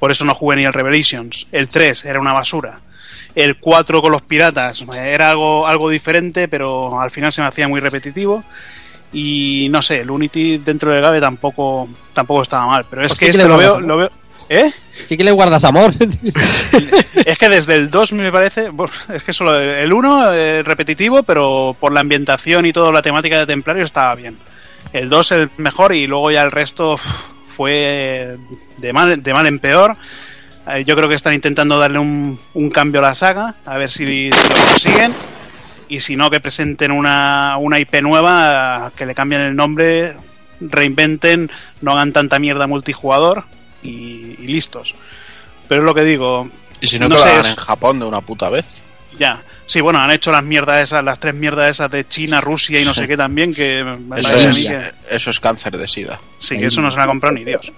Por 0.00 0.10
eso 0.12 0.24
no 0.24 0.34
jugué 0.34 0.56
ni 0.56 0.64
el 0.64 0.72
Revelations. 0.74 1.46
El 1.52 1.68
3 1.68 2.04
era 2.04 2.20
una 2.20 2.32
basura. 2.34 2.78
El 3.36 3.58
4 3.58 4.00
con 4.02 4.10
los 4.10 4.22
piratas 4.22 4.82
era 4.98 5.30
algo, 5.30 5.66
algo 5.66 5.90
diferente, 5.90 6.48
pero 6.48 6.98
al 7.00 7.10
final 7.10 7.30
se 7.32 7.42
me 7.42 7.46
hacía 7.46 7.68
muy 7.68 7.80
repetitivo. 7.80 8.42
Y 9.12 9.68
no 9.70 9.82
sé, 9.82 10.00
el 10.00 10.10
Unity 10.10 10.58
dentro 10.58 10.90
del 10.90 11.02
Gabe 11.02 11.20
tampoco, 11.20 11.88
tampoco 12.14 12.42
estaba 12.42 12.66
mal. 12.66 12.86
Pero 12.90 13.02
es 13.02 13.08
Pues 13.12 13.20
que 13.20 13.26
sí 13.26 13.32
que 13.32 13.38
este 13.38 13.48
lo 13.48 13.58
veo, 13.58 13.78
lo 13.78 13.96
veo. 13.98 14.10
¿Eh? 14.48 14.72
Sí 15.04 15.16
que 15.16 15.24
le 15.24 15.32
guardas 15.32 15.64
amor. 15.64 15.92
Es 17.26 17.38
que 17.38 17.48
desde 17.48 17.74
el 17.74 17.90
2 17.90 18.12
me 18.12 18.30
parece. 18.30 18.70
Es 19.12 19.22
que 19.24 19.32
solo 19.32 19.58
el 19.58 19.92
1 19.92 20.32
eh, 20.32 20.62
repetitivo, 20.62 21.22
pero 21.24 21.76
por 21.78 21.92
la 21.92 22.00
ambientación 22.00 22.66
y 22.66 22.72
toda 22.72 22.92
la 22.92 23.02
temática 23.02 23.38
de 23.38 23.46
Templario 23.46 23.84
estaba 23.84 24.14
bien. 24.14 24.38
El 24.92 25.10
2 25.10 25.32
el 25.32 25.50
mejor 25.56 25.94
y 25.94 26.06
luego 26.06 26.30
ya 26.30 26.42
el 26.42 26.52
resto 26.52 26.98
fue 27.56 28.36
de 28.78 28.92
mal, 28.92 29.22
de 29.22 29.32
mal 29.34 29.46
en 29.46 29.58
peor. 29.58 29.96
Eh, 30.68 30.84
Yo 30.84 30.96
creo 30.96 31.08
que 31.08 31.14
están 31.14 31.34
intentando 31.34 31.78
darle 31.78 31.98
un, 31.98 32.40
un 32.54 32.70
cambio 32.70 33.00
a 33.00 33.04
la 33.08 33.14
saga, 33.14 33.54
a 33.64 33.76
ver 33.76 33.90
si, 33.90 34.04
si 34.06 34.30
lo 34.30 34.54
consiguen. 34.68 35.14
Y 35.88 36.00
si 36.00 36.16
no, 36.16 36.30
que 36.30 36.40
presenten 36.40 36.90
una, 36.90 37.56
una 37.58 37.78
IP 37.78 38.02
nueva, 38.02 38.90
que 38.96 39.06
le 39.06 39.14
cambien 39.14 39.40
el 39.42 39.54
nombre, 39.54 40.16
reinventen, 40.60 41.50
no 41.80 41.92
hagan 41.92 42.12
tanta 42.12 42.38
mierda 42.40 42.66
multijugador 42.66 43.44
y, 43.82 44.34
y 44.40 44.46
listos. 44.48 44.94
Pero 45.68 45.82
es 45.82 45.86
lo 45.86 45.94
que 45.94 46.02
digo. 46.02 46.48
Y 46.80 46.88
si 46.88 46.98
no, 46.98 47.08
no 47.08 47.14
que 47.14 47.20
lo 47.20 47.24
hagan 47.24 47.46
en 47.46 47.56
Japón 47.56 48.00
de 48.00 48.06
una 48.06 48.20
puta 48.20 48.50
vez. 48.50 48.82
Ya. 49.18 49.42
Sí, 49.66 49.80
bueno, 49.80 49.98
han 49.98 50.10
hecho 50.10 50.30
las 50.30 50.44
mierdas 50.44 50.82
esas, 50.82 51.02
las 51.02 51.18
tres 51.18 51.34
mierdas 51.34 51.70
esas 51.70 51.90
de 51.90 52.06
China, 52.06 52.40
Rusia 52.40 52.80
y 52.80 52.84
no 52.84 52.92
sé 52.94 53.08
qué 53.08 53.16
también, 53.16 53.54
que 53.54 53.80
Eso 54.16 54.34
es, 54.34 54.56
que... 54.56 54.78
eso 55.10 55.30
es 55.30 55.40
cáncer 55.40 55.76
de 55.76 55.88
sida. 55.88 56.18
Sí, 56.38 56.58
que 56.58 56.66
eso 56.66 56.80
no 56.80 56.90
se 56.90 56.96
lo 56.96 57.02
ha 57.04 57.06
comprado 57.06 57.34
ni 57.34 57.44
Dios. 57.44 57.72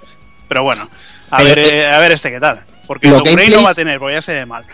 Pero 0.48 0.62
bueno, 0.62 0.89
a, 1.30 1.36
Pero, 1.38 1.48
ver, 1.48 1.59
eh, 1.59 1.86
a 1.86 1.98
ver 1.98 2.12
este 2.12 2.30
qué 2.30 2.40
tal. 2.40 2.60
Porque 2.86 3.09
Tomb 3.09 3.24
Raider 3.24 3.36
no 3.50 3.56
gameplays- 3.59 3.64
va 3.66 3.70
a 3.70 3.74
tener, 3.74 3.98
porque 3.98 4.14
ya 4.14 4.22
se 4.22 4.32
ve 4.32 4.46
mal. 4.46 4.64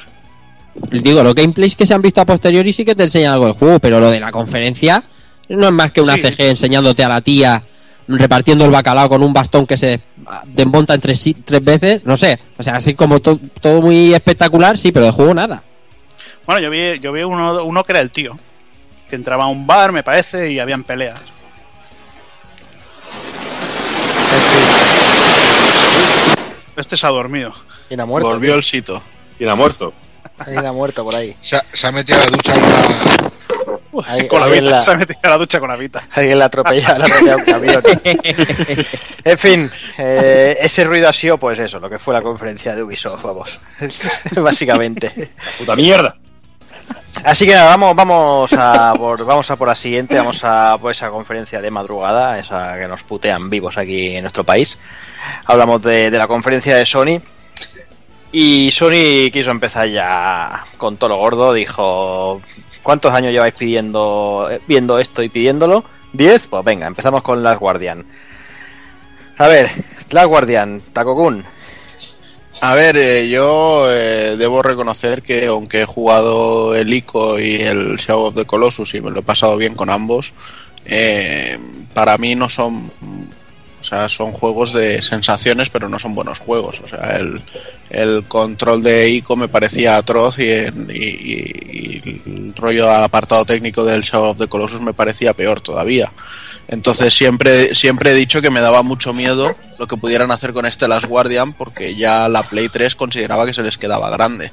Digo, 0.90 1.22
los 1.22 1.34
gameplays 1.34 1.76
que 1.76 1.86
se 1.86 1.94
han 1.94 2.02
visto 2.02 2.20
a 2.20 2.24
posteriori 2.24 2.72
sí 2.72 2.84
que 2.84 2.94
te 2.94 3.04
enseñan 3.04 3.32
algo 3.34 3.46
del 3.46 3.54
juego, 3.54 3.78
pero 3.78 4.00
lo 4.00 4.10
de 4.10 4.20
la 4.20 4.30
conferencia 4.32 5.02
no 5.48 5.66
es 5.66 5.72
más 5.72 5.92
que 5.92 6.00
una 6.00 6.14
Sí. 6.16 6.22
CG 6.22 6.48
enseñándote 6.50 7.04
a 7.04 7.08
la 7.08 7.20
tía 7.20 7.62
repartiendo 8.06 8.64
el 8.66 8.70
bacalao 8.70 9.08
con 9.08 9.22
un 9.22 9.32
bastón 9.32 9.66
que 9.66 9.76
se 9.76 10.00
desmonta 10.46 10.94
en 10.94 11.00
tres, 11.00 11.24
tres 11.44 11.64
veces, 11.64 12.04
no 12.04 12.16
sé, 12.16 12.38
o 12.58 12.62
sea, 12.62 12.76
así 12.76 12.94
como 12.94 13.20
to- 13.20 13.38
todo 13.60 13.80
muy 13.80 14.12
espectacular, 14.12 14.76
sí, 14.76 14.92
pero 14.92 15.06
de 15.06 15.12
juego 15.12 15.32
nada. 15.32 15.62
Bueno, 16.46 16.60
yo 16.60 16.70
vi, 16.70 16.98
yo 17.00 17.12
vi 17.12 17.22
uno, 17.22 17.64
uno 17.64 17.82
que 17.84 17.92
era 17.92 18.00
el 18.00 18.10
tío, 18.10 18.36
que 19.08 19.16
entraba 19.16 19.44
a 19.44 19.46
un 19.48 19.66
bar, 19.66 19.92
me 19.92 20.02
parece, 20.02 20.50
y 20.50 20.58
habían 20.58 20.84
peleas. 20.84 21.18
Este 26.76 26.96
se 26.96 27.06
ha 27.06 27.10
dormido. 27.10 27.52
¿Quién 27.88 28.00
ha 28.00 28.06
muerto? 28.06 28.28
Volvió 28.28 28.54
el 28.54 28.64
sito. 28.64 29.02
¿Quién 29.38 29.50
ha 29.50 29.54
muerto? 29.54 29.92
¿Quién 30.44 30.64
ha 30.66 30.72
muerto 30.72 31.04
por 31.04 31.14
ahí? 31.14 31.36
Se 31.40 31.56
ha, 31.56 31.64
se 31.72 31.86
ha 31.86 31.92
metido 31.92 32.18
a 32.18 32.24
la 32.24 32.30
ducha 32.30 32.52
con 32.54 32.62
la... 32.62 33.30
Ahí- 34.08 34.26
Con 34.26 34.40
la 34.40 34.46
vita, 34.48 34.62
la- 34.62 34.80
se 34.80 34.90
ha 34.90 34.96
metido 34.96 35.20
a 35.22 35.28
la 35.28 35.38
ducha 35.38 35.60
con 35.60 35.68
la 35.68 35.76
vita. 35.76 36.02
Alguien 36.10 36.38
la 36.40 36.46
atropella, 36.46 36.98
la 36.98 37.06
atropella 37.06 37.36
un 37.36 37.44
camión. 37.44 37.82
en 39.24 39.38
fin, 39.38 39.70
eh, 39.98 40.56
ese 40.60 40.82
ruido 40.84 41.08
ha 41.08 41.12
sido, 41.12 41.38
pues 41.38 41.58
eso, 41.60 41.78
lo 41.78 41.88
que 41.88 42.00
fue 42.00 42.12
la 42.12 42.20
conferencia 42.20 42.74
de 42.74 42.82
Ubisoft, 42.82 43.22
vamos. 43.22 43.56
Básicamente. 44.34 45.30
¡Puta 45.58 45.76
mierda! 45.76 46.16
Así 47.24 47.46
que 47.46 47.54
nada, 47.54 47.66
vamos, 47.76 47.96
vamos 47.96 48.52
a 48.52 48.92
por, 48.96 49.24
vamos 49.24 49.50
a 49.50 49.56
por 49.56 49.68
la 49.68 49.74
siguiente, 49.74 50.16
vamos 50.16 50.40
a 50.44 50.76
por 50.78 50.92
esa 50.92 51.08
conferencia 51.08 51.62
de 51.62 51.70
madrugada, 51.70 52.38
esa 52.38 52.76
que 52.78 52.86
nos 52.86 53.02
putean 53.02 53.48
vivos 53.48 53.78
aquí 53.78 54.16
en 54.16 54.22
nuestro 54.22 54.44
país. 54.44 54.78
Hablamos 55.46 55.82
de, 55.82 56.10
la 56.10 56.26
conferencia 56.26 56.76
de 56.76 56.84
Sony. 56.84 57.20
Y 58.32 58.70
Sony 58.72 59.30
quiso 59.32 59.50
empezar 59.50 59.88
ya 59.88 60.64
con 60.76 60.96
todo 60.96 61.10
lo 61.10 61.16
gordo, 61.16 61.52
dijo, 61.52 62.42
¿cuántos 62.82 63.12
años 63.14 63.32
lleváis 63.32 63.54
pidiendo, 63.54 64.48
eh, 64.50 64.60
viendo 64.66 64.98
esto 64.98 65.22
y 65.22 65.28
pidiéndolo? 65.28 65.84
¿Diez? 66.12 66.46
Pues 66.48 66.64
venga, 66.64 66.86
empezamos 66.86 67.22
con 67.22 67.42
Last 67.42 67.60
Guardian. 67.60 68.04
A 69.38 69.46
ver, 69.46 69.70
Last 70.10 70.26
Guardian, 70.28 70.82
Takokun. 70.92 71.53
A 72.60 72.74
ver, 72.74 72.96
eh, 72.96 73.28
yo 73.28 73.86
eh, 73.90 74.36
debo 74.38 74.62
reconocer 74.62 75.22
que 75.22 75.46
aunque 75.46 75.82
he 75.82 75.84
jugado 75.84 76.74
el 76.74 76.92
ICO 76.92 77.38
y 77.38 77.56
el 77.56 77.96
Shadow 77.98 78.26
of 78.26 78.34
the 78.34 78.46
Colossus 78.46 78.94
y 78.94 79.00
me 79.02 79.10
lo 79.10 79.20
he 79.20 79.22
pasado 79.22 79.56
bien 79.56 79.74
con 79.74 79.90
ambos, 79.90 80.32
eh, 80.86 81.58
para 81.92 82.16
mí 82.16 82.34
no 82.34 82.48
son, 82.48 82.90
o 83.80 83.84
sea, 83.84 84.08
son 84.08 84.32
juegos 84.32 84.72
de 84.72 85.02
sensaciones, 85.02 85.68
pero 85.68 85.90
no 85.90 85.98
son 85.98 86.14
buenos 86.14 86.38
juegos. 86.38 86.80
O 86.82 86.88
sea, 86.88 87.18
el, 87.90 88.24
control 88.28 88.82
de 88.82 89.10
ICO 89.10 89.36
me 89.36 89.48
parecía 89.48 89.96
atroz 89.98 90.38
y- 90.38 90.42
y 90.44 92.02
el 92.26 92.54
rollo 92.56 92.90
al 92.90 93.04
apartado 93.04 93.44
técnico 93.44 93.84
del 93.84 94.02
Shadow 94.02 94.30
of 94.30 94.38
the 94.38 94.48
Colossus 94.48 94.80
me 94.80 94.94
parecía 94.94 95.34
peor 95.34 95.60
todavía. 95.60 96.10
Entonces 96.68 97.14
siempre, 97.14 97.74
siempre 97.74 98.10
he 98.10 98.14
dicho 98.14 98.40
que 98.40 98.50
me 98.50 98.60
daba 98.60 98.82
mucho 98.82 99.12
miedo 99.12 99.54
lo 99.78 99.86
que 99.86 99.96
pudieran 99.96 100.30
hacer 100.30 100.52
con 100.52 100.64
este 100.66 100.88
Last 100.88 101.06
Guardian 101.06 101.52
porque 101.52 101.94
ya 101.94 102.28
la 102.28 102.42
Play 102.42 102.68
3 102.68 102.94
consideraba 102.94 103.44
que 103.46 103.52
se 103.54 103.62
les 103.62 103.76
quedaba 103.78 104.08
grande. 104.10 104.50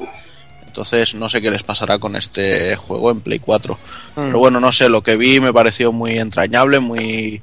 Entonces 0.65 1.15
no 1.15 1.29
sé 1.29 1.41
qué 1.41 1.51
les 1.51 1.63
pasará 1.63 1.99
con 1.99 2.15
este 2.15 2.75
juego 2.75 3.11
en 3.11 3.21
Play 3.21 3.39
4. 3.39 3.77
Pero 4.15 4.39
bueno, 4.39 4.59
no 4.59 4.71
sé, 4.71 4.89
lo 4.89 5.01
que 5.03 5.15
vi 5.17 5.39
me 5.39 5.53
pareció 5.53 5.91
muy 5.91 6.17
entrañable, 6.17 6.79
muy 6.79 7.41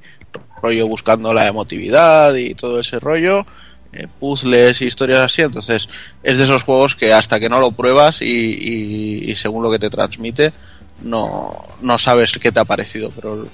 rollo 0.62 0.86
buscando 0.86 1.32
la 1.32 1.46
emotividad 1.46 2.34
y 2.34 2.54
todo 2.54 2.80
ese 2.80 2.98
rollo. 3.00 3.46
eh, 3.94 4.06
puzzles 4.20 4.82
y 4.82 4.86
historias 4.86 5.20
así. 5.20 5.40
Entonces, 5.40 5.88
es 6.22 6.36
de 6.36 6.44
esos 6.44 6.62
juegos 6.62 6.94
que 6.94 7.14
hasta 7.14 7.40
que 7.40 7.48
no 7.48 7.58
lo 7.58 7.72
pruebas 7.72 8.20
y, 8.20 8.26
y- 8.26 9.30
y 9.30 9.34
según 9.36 9.62
lo 9.62 9.70
que 9.70 9.78
te 9.78 9.88
transmite, 9.88 10.52
no, 11.00 11.56
no 11.80 11.98
sabes 11.98 12.32
qué 12.38 12.52
te 12.52 12.60
ha 12.60 12.66
parecido. 12.66 13.10
Pero 13.18 13.48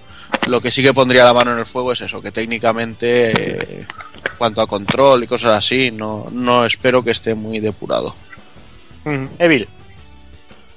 lo 0.49 0.61
que 0.61 0.71
sí 0.71 0.83
que 0.83 0.93
pondría 0.95 1.25
la 1.25 1.33
mano 1.35 1.53
en 1.53 1.59
el 1.59 1.67
fuego 1.67 1.93
es 1.93 2.01
eso, 2.01 2.21
que 2.21 2.31
técnicamente, 2.33 3.33
eh, 3.33 3.87
cuanto 4.39 4.61
a 4.61 4.67
control 4.67 5.25
y 5.25 5.27
cosas 5.27 5.53
así, 5.57 5.91
no, 5.91 6.27
no 6.31 6.65
espero 6.67 7.03
que 7.03 7.11
esté 7.13 7.35
muy 7.35 7.61
depurado. 7.61 8.15
Evil. 9.39 9.69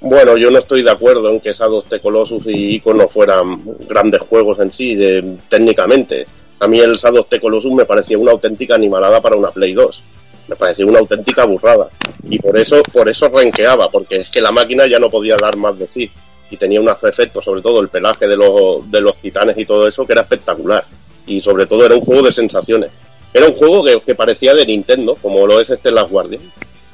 Bueno, 0.00 0.36
yo 0.36 0.50
no 0.50 0.58
estoy 0.58 0.82
de 0.82 0.90
acuerdo 0.90 1.30
en 1.30 1.40
que 1.40 1.52
Shadow 1.52 1.82
the 1.82 2.00
Colossus 2.00 2.44
y 2.46 2.76
Icono 2.76 3.08
fueran 3.08 3.64
grandes 3.88 4.20
juegos 4.20 4.58
en 4.60 4.70
sí, 4.70 4.94
de- 4.94 5.38
técnicamente. 5.48 6.26
A 6.60 6.68
mí 6.68 6.78
el 6.78 6.96
Shadow 6.96 7.20
of 7.20 7.28
the 7.28 7.40
Colossus 7.40 7.72
me 7.72 7.84
parecía 7.84 8.16
una 8.18 8.30
auténtica 8.32 8.74
animalada 8.76 9.20
para 9.20 9.36
una 9.36 9.50
Play 9.50 9.72
2. 9.72 10.04
Me 10.48 10.56
parecía 10.56 10.86
una 10.86 11.00
auténtica 11.00 11.44
burrada. 11.44 11.88
Y 12.28 12.38
por 12.38 12.56
eso, 12.56 12.80
por 12.92 13.08
eso 13.08 13.28
renqueaba, 13.28 13.90
porque 13.90 14.18
es 14.20 14.28
que 14.30 14.40
la 14.40 14.52
máquina 14.52 14.86
ya 14.86 14.98
no 14.98 15.10
podía 15.10 15.36
dar 15.36 15.56
más 15.56 15.76
de 15.78 15.88
sí. 15.88 16.10
Y 16.50 16.56
tenía 16.56 16.80
unos 16.80 17.02
efectos, 17.04 17.44
sobre 17.44 17.60
todo 17.62 17.80
el 17.80 17.88
pelaje 17.88 18.26
de 18.26 18.36
los, 18.36 18.90
de 18.90 19.00
los 19.00 19.18
titanes 19.18 19.56
y 19.58 19.64
todo 19.66 19.86
eso, 19.86 20.06
que 20.06 20.12
era 20.12 20.22
espectacular. 20.22 20.86
Y 21.26 21.40
sobre 21.40 21.66
todo 21.66 21.84
era 21.84 21.94
un 21.94 22.00
juego 22.00 22.22
de 22.22 22.32
sensaciones. 22.32 22.90
Era 23.34 23.46
un 23.46 23.52
juego 23.54 23.84
que, 23.84 24.00
que 24.00 24.14
parecía 24.14 24.54
de 24.54 24.64
Nintendo, 24.64 25.14
como 25.16 25.46
lo 25.46 25.60
es 25.60 25.68
este 25.70 25.90
Last 25.90 26.10
Guardian 26.10 26.40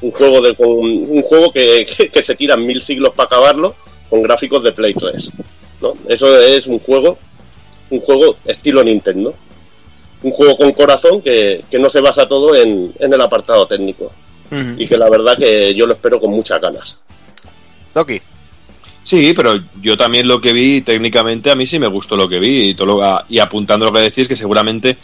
un 0.01 0.11
juego 0.11 0.43
de 0.43 0.55
con- 0.55 0.67
un 0.69 1.23
juego 1.23 1.51
que, 1.53 1.87
que, 1.87 2.11
que 2.11 2.23
se 2.23 2.35
tiran 2.35 2.67
mil 2.67 2.83
siglos 2.83 3.15
para 3.15 3.27
acabarlo 3.29 3.75
con 4.11 4.21
gráficos 4.23 4.63
de 4.63 4.73
Play 4.73 4.93
3 4.93 5.31
¿no? 5.81 5.95
eso 6.09 6.37
es 6.39 6.67
un 6.67 6.79
juego 6.81 7.17
un 7.89 8.01
juego 8.01 8.37
estilo 8.45 8.83
Nintendo 8.85 9.35
un 10.23 10.31
juego 10.33 10.59
con 10.59 10.73
corazón 10.73 11.23
que, 11.23 11.65
que 11.71 11.79
no 11.79 11.89
se 11.89 12.01
basa 12.03 12.29
todo 12.29 12.55
en, 12.55 12.93
en 12.99 13.15
el 13.15 13.21
apartado 13.21 13.67
técnico 13.67 14.11
y 14.79 14.87
que 14.87 14.99
la 14.99 15.09
verdad 15.09 15.39
que 15.39 15.75
yo 15.75 15.87
lo 15.87 15.95
espero 15.95 16.21
con 16.21 16.33
muchas 16.33 16.61
ganas 16.61 17.01
Doki. 17.95 18.21
Sí, 19.05 19.35
pero 19.37 19.61
yo 19.83 19.97
también 19.99 20.27
lo 20.27 20.41
que 20.41 20.53
vi 20.55 20.81
técnicamente 20.81 21.51
a 21.51 21.55
mí 21.55 21.67
sí 21.67 21.79
me 21.79 21.87
gustó 21.87 22.17
lo 22.17 22.27
que 22.29 22.39
vi 22.41 22.71
y, 22.71 22.75
todo 22.75 22.87
lo- 22.87 23.23
y 23.29 23.39
apuntando 23.39 23.85
lo 23.87 23.93
que 23.93 24.01
decís 24.01 24.27
que 24.27 24.35
seguramente 24.35 24.97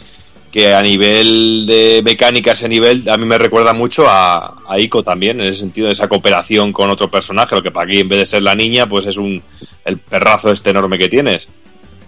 que 0.51 0.73
a 0.73 0.81
nivel 0.81 1.65
de 1.67 2.01
mecánica 2.03 2.51
ese 2.53 2.67
nivel 2.67 3.07
a 3.07 3.15
mí 3.15 3.25
me 3.25 3.37
recuerda 3.37 3.71
mucho 3.73 4.07
a, 4.09 4.57
a 4.67 4.79
Ico 4.79 5.01
también 5.03 5.39
en 5.39 5.47
ese 5.47 5.59
sentido 5.61 5.85
de 5.87 5.93
esa 5.93 6.09
cooperación 6.09 6.73
con 6.73 6.89
otro 6.89 7.09
personaje 7.09 7.55
lo 7.55 7.63
que 7.63 7.71
para 7.71 7.85
aquí 7.85 7.99
en 8.01 8.09
vez 8.09 8.19
de 8.19 8.25
ser 8.25 8.41
la 8.43 8.53
niña 8.55 8.89
pues 8.89 9.05
es 9.05 9.15
un 9.17 9.41
el 9.85 9.97
perrazo 9.99 10.51
este 10.51 10.71
enorme 10.71 10.97
que 10.97 11.07
tienes 11.07 11.47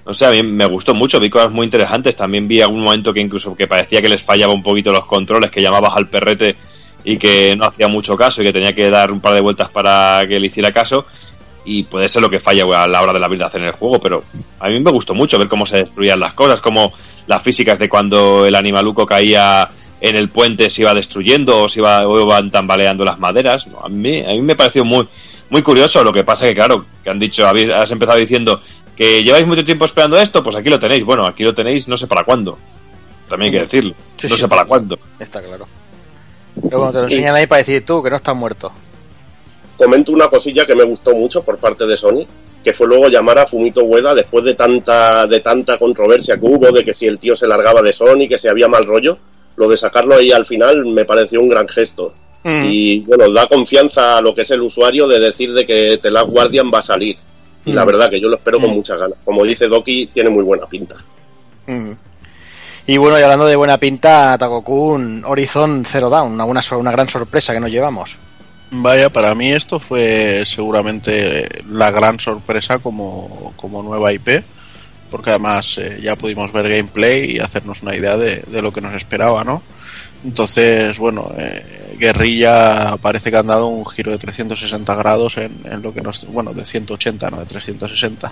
no 0.05 0.13
sé, 0.13 0.25
a 0.25 0.31
mí 0.31 0.43
me 0.43 0.65
gustó 0.65 0.93
mucho, 0.93 1.17
vi 1.21 1.29
cosas 1.29 1.49
muy 1.49 1.63
interesantes. 1.63 2.17
También 2.17 2.45
vi 2.45 2.59
algún 2.59 2.81
momento 2.81 3.13
que 3.13 3.21
incluso 3.21 3.55
que 3.55 3.67
parecía 3.67 4.01
que 4.01 4.09
les 4.09 4.21
fallaba 4.21 4.51
un 4.51 4.61
poquito 4.61 4.91
los 4.91 5.05
controles, 5.05 5.49
que 5.49 5.61
llamabas 5.61 5.95
al 5.95 6.09
perrete 6.09 6.57
y 7.05 7.15
que 7.15 7.55
no 7.55 7.63
hacía 7.63 7.87
mucho 7.87 8.17
caso 8.17 8.41
y 8.41 8.45
que 8.45 8.51
tenía 8.51 8.75
que 8.75 8.89
dar 8.89 9.13
un 9.13 9.21
par 9.21 9.33
de 9.33 9.39
vueltas 9.39 9.69
para 9.69 10.25
que 10.27 10.41
le 10.41 10.47
hiciera 10.47 10.73
caso. 10.73 11.05
Y 11.65 11.83
puede 11.83 12.09
ser 12.09 12.21
lo 12.21 12.29
que 12.29 12.39
falla 12.39 12.63
a 12.83 12.87
la 12.87 13.01
hora 13.01 13.13
de 13.13 13.19
la 13.19 13.27
habilidad 13.27 13.55
en 13.55 13.63
el 13.63 13.71
juego, 13.71 13.99
pero 13.99 14.23
a 14.59 14.67
mí 14.67 14.79
me 14.79 14.91
gustó 14.91 15.13
mucho 15.13 15.39
ver 15.39 15.47
cómo 15.47 15.65
se 15.65 15.77
destruían 15.77 16.19
las 16.19 16.33
cosas, 16.33 16.59
cómo 16.59 16.93
las 17.27 17.41
físicas 17.41 17.79
de 17.79 17.87
cuando 17.87 18.45
el 18.45 18.55
animaluco 18.55 19.05
caía 19.05 19.69
en 20.01 20.17
el 20.17 20.27
puente 20.27 20.69
se 20.69 20.81
iba 20.81 20.93
destruyendo 20.93 21.61
o 21.61 21.69
se 21.69 21.79
iba, 21.79 22.05
o 22.05 22.21
iban 22.21 22.51
tambaleando 22.51 23.05
las 23.05 23.19
maderas. 23.19 23.67
A 23.81 23.87
mí, 23.87 24.19
a 24.19 24.29
mí 24.29 24.41
me 24.41 24.55
pareció 24.55 24.83
muy, 24.83 25.07
muy 25.49 25.61
curioso. 25.61 26.03
Lo 26.03 26.11
que 26.11 26.25
pasa 26.25 26.45
que, 26.45 26.53
claro, 26.53 26.85
que 27.01 27.09
han 27.09 27.19
dicho, 27.19 27.47
habéis, 27.47 27.69
has 27.69 27.89
empezado 27.91 28.17
diciendo 28.17 28.59
que 28.97 29.23
lleváis 29.23 29.47
mucho 29.47 29.63
tiempo 29.63 29.85
esperando 29.85 30.19
esto, 30.19 30.43
pues 30.43 30.57
aquí 30.57 30.69
lo 30.69 30.79
tenéis. 30.79 31.05
Bueno, 31.05 31.25
aquí 31.25 31.43
lo 31.43 31.53
tenéis, 31.53 31.87
no 31.87 31.95
sé 31.95 32.07
para 32.07 32.25
cuándo. 32.25 32.57
También 33.29 33.53
hay 33.53 33.59
que 33.59 33.63
decirlo. 33.63 33.95
Sí, 34.17 34.27
no 34.27 34.35
sí. 34.35 34.41
sé 34.41 34.47
para 34.49 34.65
cuándo. 34.65 34.99
Está 35.17 35.41
claro. 35.41 35.65
Pero 36.61 36.77
bueno, 36.77 36.91
te 36.91 36.97
lo 36.99 37.03
enseñan 37.05 37.35
ahí 37.35 37.47
para 37.47 37.59
decir 37.59 37.85
tú 37.85 38.03
que 38.03 38.09
no 38.09 38.17
estás 38.17 38.35
muerto. 38.35 38.71
Comento 39.83 40.11
una 40.11 40.27
cosilla 40.27 40.65
que 40.65 40.75
me 40.75 40.83
gustó 40.83 41.13
mucho 41.13 41.43
por 41.43 41.57
parte 41.57 41.85
de 41.85 41.97
Sony, 41.97 42.25
que 42.63 42.73
fue 42.73 42.87
luego 42.87 43.07
llamar 43.09 43.39
a 43.39 43.45
Fumito 43.47 43.83
Ueda 43.83 44.15
después 44.15 44.43
de 44.45 44.55
tanta, 44.55 45.27
de 45.27 45.39
tanta 45.41 45.77
controversia 45.77 46.37
que 46.39 46.45
hubo, 46.45 46.71
de 46.71 46.83
que 46.83 46.93
si 46.93 47.05
el 47.07 47.19
tío 47.19 47.35
se 47.35 47.47
largaba 47.47 47.81
de 47.81 47.93
Sony, 47.93 48.27
que 48.29 48.37
si 48.37 48.47
había 48.47 48.67
mal 48.67 48.85
rollo, 48.85 49.17
lo 49.55 49.67
de 49.67 49.77
sacarlo 49.77 50.15
ahí 50.15 50.31
al 50.31 50.45
final 50.45 50.85
me 50.85 51.05
pareció 51.05 51.41
un 51.41 51.49
gran 51.49 51.67
gesto. 51.67 52.13
Mm. 52.43 52.65
Y 52.69 52.99
bueno, 53.01 53.31
da 53.31 53.47
confianza 53.47 54.17
a 54.17 54.21
lo 54.21 54.33
que 54.33 54.41
es 54.41 54.51
el 54.51 54.61
usuario 54.61 55.07
de 55.07 55.19
decir 55.19 55.53
de 55.53 55.65
que 55.65 55.97
The 56.01 56.11
Last 56.11 56.29
Guardian 56.29 56.71
va 56.73 56.79
a 56.79 56.83
salir. 56.83 57.17
Y 57.65 57.71
la 57.71 57.83
Mm. 57.83 57.87
verdad 57.87 58.09
que 58.09 58.19
yo 58.21 58.27
lo 58.27 58.35
espero 58.35 58.59
con 58.59 58.71
muchas 58.71 58.99
ganas. 58.99 59.17
Como 59.23 59.43
dice 59.45 59.67
Doki, 59.67 60.07
tiene 60.07 60.29
muy 60.29 60.43
buena 60.43 60.65
pinta. 60.67 60.95
Mm. 61.67 61.91
Y 62.87 62.97
bueno, 62.97 63.17
y 63.17 63.23
hablando 63.23 63.45
de 63.45 63.55
buena 63.55 63.77
pinta, 63.77 64.37
Takokun 64.37 65.23
Horizon 65.25 65.85
Zero 65.89 66.09
Dawn, 66.09 66.33
una, 66.33 66.43
buena 66.43 66.61
una 66.77 66.91
gran 66.91 67.07
sorpresa 67.07 67.53
que 67.53 67.61
nos 67.61 67.71
llevamos. 67.71 68.17
Vaya, 68.75 69.11
para 69.11 69.35
mí 69.35 69.51
esto 69.51 69.79
fue 69.79 70.43
seguramente 70.47 71.47
la 71.69 71.91
gran 71.91 72.19
sorpresa 72.19 72.79
como, 72.79 73.53
como 73.55 73.83
nueva 73.83 74.11
IP, 74.11 74.43
porque 75.11 75.29
además 75.29 75.77
eh, 75.77 75.99
ya 76.01 76.15
pudimos 76.15 76.51
ver 76.51 76.67
gameplay 76.67 77.35
y 77.35 77.39
hacernos 77.39 77.83
una 77.83 77.95
idea 77.95 78.17
de, 78.17 78.37
de 78.37 78.61
lo 78.63 78.73
que 78.73 78.81
nos 78.81 78.95
esperaba, 78.95 79.43
¿no? 79.43 79.61
Entonces, 80.23 80.97
bueno, 80.97 81.29
eh, 81.37 81.95
Guerrilla 81.99 82.97
parece 83.01 83.29
que 83.29 83.37
han 83.37 83.47
dado 83.47 83.67
un 83.67 83.85
giro 83.85 84.11
de 84.11 84.17
360 84.17 84.95
grados 84.95 85.37
en, 85.37 85.81
lo 85.81 85.93
que 85.93 86.01
nos... 86.01 86.25
Bueno, 86.27 86.53
de 86.53 86.65
180, 86.65 87.29
no 87.29 87.37
de 87.37 87.45
360. 87.45 88.31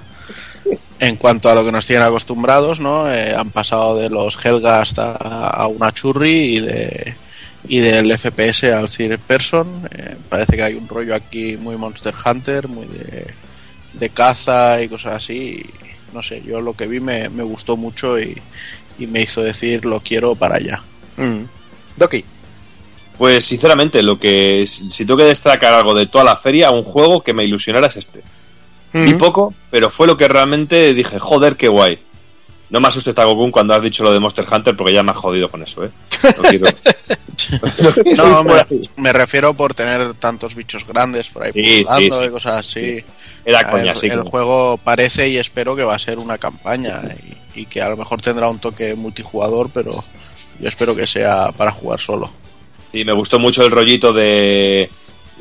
En 0.99 1.18
cuanto 1.18 1.49
a 1.49 1.55
lo 1.55 1.65
que 1.65 1.72
nos 1.72 1.85
tienen 1.85 2.07
acostumbrados, 2.07 2.80
¿no? 2.80 3.11
Eh, 3.11 3.35
han 3.35 3.51
pasado 3.51 3.97
de 3.97 4.09
los 4.09 4.43
Helga 4.43 4.81
hasta 4.81 5.11
a 5.13 5.68
una 5.68 5.91
Churri 5.91 6.55
y 6.55 6.59
de 6.61 7.15
y 7.67 7.79
del 7.79 8.11
FPS 8.17 8.65
al 8.73 8.89
third 8.89 9.19
person. 9.19 9.88
Eh, 9.91 10.15
parece 10.29 10.55
que 10.55 10.63
hay 10.63 10.73
un 10.75 10.88
rollo 10.88 11.15
aquí 11.15 11.57
muy 11.57 11.77
Monster 11.77 12.13
Hunter, 12.25 12.67
muy 12.67 12.88
de, 12.88 13.27
de 13.93 14.09
caza 14.09 14.81
y 14.81 14.88
cosas 14.88 15.15
así. 15.15 15.61
Y, 15.63 16.13
no 16.13 16.21
sé, 16.21 16.41
yo 16.45 16.61
lo 16.61 16.73
que 16.73 16.88
vi 16.88 16.99
me, 16.99 17.29
me 17.29 17.43
gustó 17.43 17.77
mucho 17.77 18.19
y, 18.19 18.39
y 18.97 19.07
me 19.07 19.21
hizo 19.21 19.41
decir 19.41 19.85
lo 19.85 19.99
quiero 20.01 20.35
para 20.35 20.55
allá. 20.55 20.83
Mm. 21.17 21.43
Doki. 21.97 22.25
Pues 23.17 23.45
sinceramente, 23.45 24.01
lo 24.01 24.17
que 24.17 24.65
si 24.65 25.05
tengo 25.05 25.17
que 25.17 25.25
destacar 25.25 25.73
algo 25.73 25.93
de 25.93 26.07
toda 26.07 26.23
la 26.23 26.38
feria, 26.38 26.71
un 26.71 26.83
juego 26.83 27.21
que 27.21 27.33
me 27.33 27.43
ilusionara 27.43 27.88
es 27.88 27.97
este. 27.97 28.23
Vi 28.93 29.13
poco, 29.13 29.53
pero 29.69 29.89
fue 29.89 30.05
lo 30.05 30.17
que 30.17 30.27
realmente 30.27 30.93
dije, 30.93 31.17
joder, 31.17 31.55
qué 31.55 31.69
guay. 31.69 31.99
No 32.72 32.80
me 32.80 32.88
asustes, 32.88 33.14
Takokun, 33.14 33.52
cuando 33.52 33.73
has 33.76 33.84
dicho 33.84 34.03
lo 34.03 34.11
de 34.14 34.19
Monster 34.19 34.45
Hunter, 34.52 34.76
porque 34.76 34.93
ya 34.93 35.03
me 35.03 35.11
has 35.11 35.18
jodido 35.18 35.52
con 35.52 35.61
eso, 35.61 35.84
¿eh? 35.85 35.91
No 36.38 36.41
quiero- 36.43 36.68
No, 38.15 38.43
me, 38.43 38.53
me 38.98 39.14
refiero 39.14 39.53
por 39.53 39.73
tener 39.73 40.14
tantos 40.15 40.56
bichos 40.56 40.85
grandes 40.88 41.27
por 41.30 41.43
ahí 41.43 41.52
Sí, 41.53 41.84
pululando 41.84 42.15
sí, 42.15 42.22
sí. 42.22 42.27
y 42.27 42.30
cosas 42.31 42.56
así. 42.57 43.03
Era 43.45 43.69
coña, 43.69 43.93
sí. 43.95 44.07
El 44.07 44.23
que- 44.23 44.30
juego 44.30 44.77
parece 44.77 45.30
y 45.30 45.38
espero 45.38 45.76
que 45.76 45.84
va 45.84 45.95
a 45.95 45.99
ser 45.99 46.18
una 46.19 46.38
campaña 46.38 47.02
y, 47.56 47.61
y 47.61 47.65
que 47.65 47.81
a 47.81 47.89
lo 47.89 47.98
mejor 47.98 48.22
tendrá 48.22 48.48
un 48.49 48.60
toque 48.60 48.95
multijugador, 48.95 49.69
pero 49.73 49.91
yo 50.60 50.68
espero 50.69 50.95
que 50.95 51.07
sea 51.07 51.52
para 51.57 51.72
jugar 51.72 51.99
solo. 51.99 52.31
Sí, 52.93 53.03
me 53.06 53.14
gustó 53.14 53.39
mucho 53.39 53.64
el 53.65 53.72
rollito 53.72 54.14
de, 54.14 54.89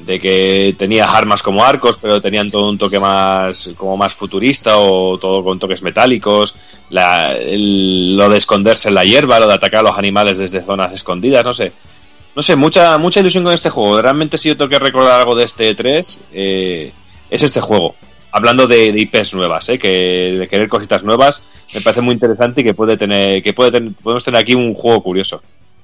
de 0.05 0.19
que 0.19 0.75
tenías 0.79 1.09
armas 1.15 1.43
como 1.43 1.65
arcos, 1.65 1.99
pero 2.01 2.21
tenían 2.21 2.51
todo 2.51 2.69
un 2.71 2.79
toque 2.79 2.99
más 2.99 3.71
como 3.77 3.97
más 3.97 4.15
futurista 4.15 4.79
o 4.79 5.19
todo 5.19 5.45
con 5.45 5.59
toques 5.59 5.83
metálicos. 5.83 6.55
La, 6.91 7.37
el- 7.37 8.17
lo 8.17 8.29
de 8.29 8.39
esconderse 8.39 8.89
en 8.89 8.95
la 8.95 9.05
hierba, 9.05 9.39
lo 9.41 9.47
de 9.49 9.55
atacar 9.55 9.81
a 9.81 9.91
los 9.91 9.99
animales 9.99 10.39
desde 10.39 10.63
zonas 10.63 10.93
escondidas, 10.93 11.45
no 11.45 11.53
sé. 11.53 11.73
No 12.35 12.43
sé, 12.43 12.57
mucha 12.57 12.97
mucha 12.99 13.21
ilusión 13.21 13.45
con 13.45 13.53
este 13.53 13.71
juego. 13.71 14.01
Realmente 14.01 14.39
si 14.39 14.49
yo 14.49 14.57
tengo 14.57 14.69
que 14.71 14.79
recordar 14.79 15.21
algo 15.21 15.35
de 15.35 15.45
este 15.45 15.75
3, 15.75 16.21
eh, 16.33 16.93
es 17.29 17.43
este 17.43 17.61
juego. 17.61 17.95
Hablando 18.33 18.69
de, 18.69 18.93
de 18.93 19.01
IPs 19.01 19.35
nuevas, 19.35 19.69
¿eh? 19.69 19.79
que 19.79 20.37
de 20.39 20.47
querer 20.49 20.69
cositas 20.69 21.03
nuevas, 21.03 21.43
me 21.75 21.81
parece 21.81 22.01
muy 22.01 22.15
interesante 22.15 22.61
y 22.61 22.65
que 22.65 22.75
puede 22.75 22.97
tener, 22.97 23.43
que 23.43 23.53
puede 23.53 23.73
tener, 23.73 23.93
podemos 23.95 24.23
tener 24.23 24.41
aquí 24.41 24.55
un 24.55 24.73
juego 24.75 25.03
curioso. 25.03 25.43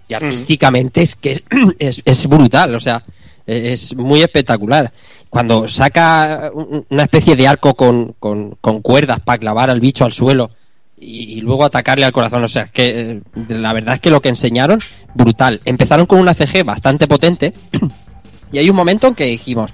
Y 0.08 0.14
artísticamente 0.14 1.02
es 1.02 1.16
que 1.16 1.32
es, 1.32 1.42
es, 1.80 2.00
es 2.04 2.26
brutal, 2.28 2.72
o 2.76 2.78
sea, 2.80 3.02
es 3.46 3.94
muy 3.96 4.22
espectacular. 4.22 4.92
Cuando 5.30 5.68
saca 5.68 6.50
un- 6.54 6.84
una 6.90 7.02
especie 7.04 7.36
de 7.36 7.46
arco 7.46 7.74
con, 7.74 8.14
con, 8.18 8.56
con 8.60 8.80
cuerdas 8.82 9.20
para 9.20 9.38
clavar 9.38 9.70
al 9.70 9.80
bicho 9.80 10.04
al 10.04 10.12
suelo 10.12 10.50
y, 10.98 11.40
luego 11.42 11.64
atacarle 11.64 12.04
al 12.06 12.12
corazón, 12.12 12.42
o 12.44 12.48
sea, 12.48 12.66
que 12.68 13.00
eh, 13.12 13.20
la 13.48 13.72
verdad 13.72 13.94
es 13.96 14.00
que 14.00 14.10
lo 14.10 14.20
que 14.22 14.30
enseñaron, 14.30 14.78
brutal. 15.14 15.60
Empezaron 15.64 16.06
con 16.06 16.18
una 16.20 16.32
CG 16.32 16.64
bastante 16.64 17.06
potente 17.06 17.52
y 18.52 18.58
hay 18.58 18.70
un 18.70 18.76
momento 18.76 19.06
en 19.08 19.14
que 19.14 19.26
dijimos, 19.26 19.72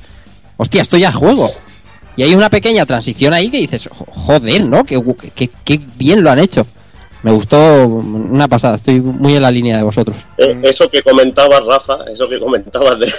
hostia, 0.56 0.82
esto 0.82 0.96
ya 0.96 1.10
es 1.10 1.14
juego. 1.14 1.48
Y 2.16 2.24
hay 2.24 2.34
una 2.34 2.50
pequeña 2.50 2.84
transición 2.84 3.32
ahí 3.32 3.50
que 3.50 3.58
dices, 3.58 3.88
"Jo- 3.90 4.06
joder, 4.10 4.66
¿no? 4.66 4.84
Qué, 4.84 5.00
qué, 5.34 5.48
qué 5.64 5.80
bien 5.96 6.22
lo 6.22 6.30
han 6.30 6.40
hecho. 6.40 6.66
Me 7.22 7.30
gustó 7.32 7.86
una 7.86 8.48
pasada, 8.48 8.76
estoy 8.76 9.00
muy 9.00 9.36
en 9.36 9.42
la 9.42 9.50
línea 9.50 9.76
de 9.76 9.82
vosotros. 9.84 10.16
Eh, 10.38 10.58
Eso 10.64 10.90
que 10.90 11.02
comentabas, 11.02 11.64
Rafa, 11.64 11.98
eso 12.12 12.28
que 12.28 12.38
comentabas 12.40 12.98
de, 12.98 13.12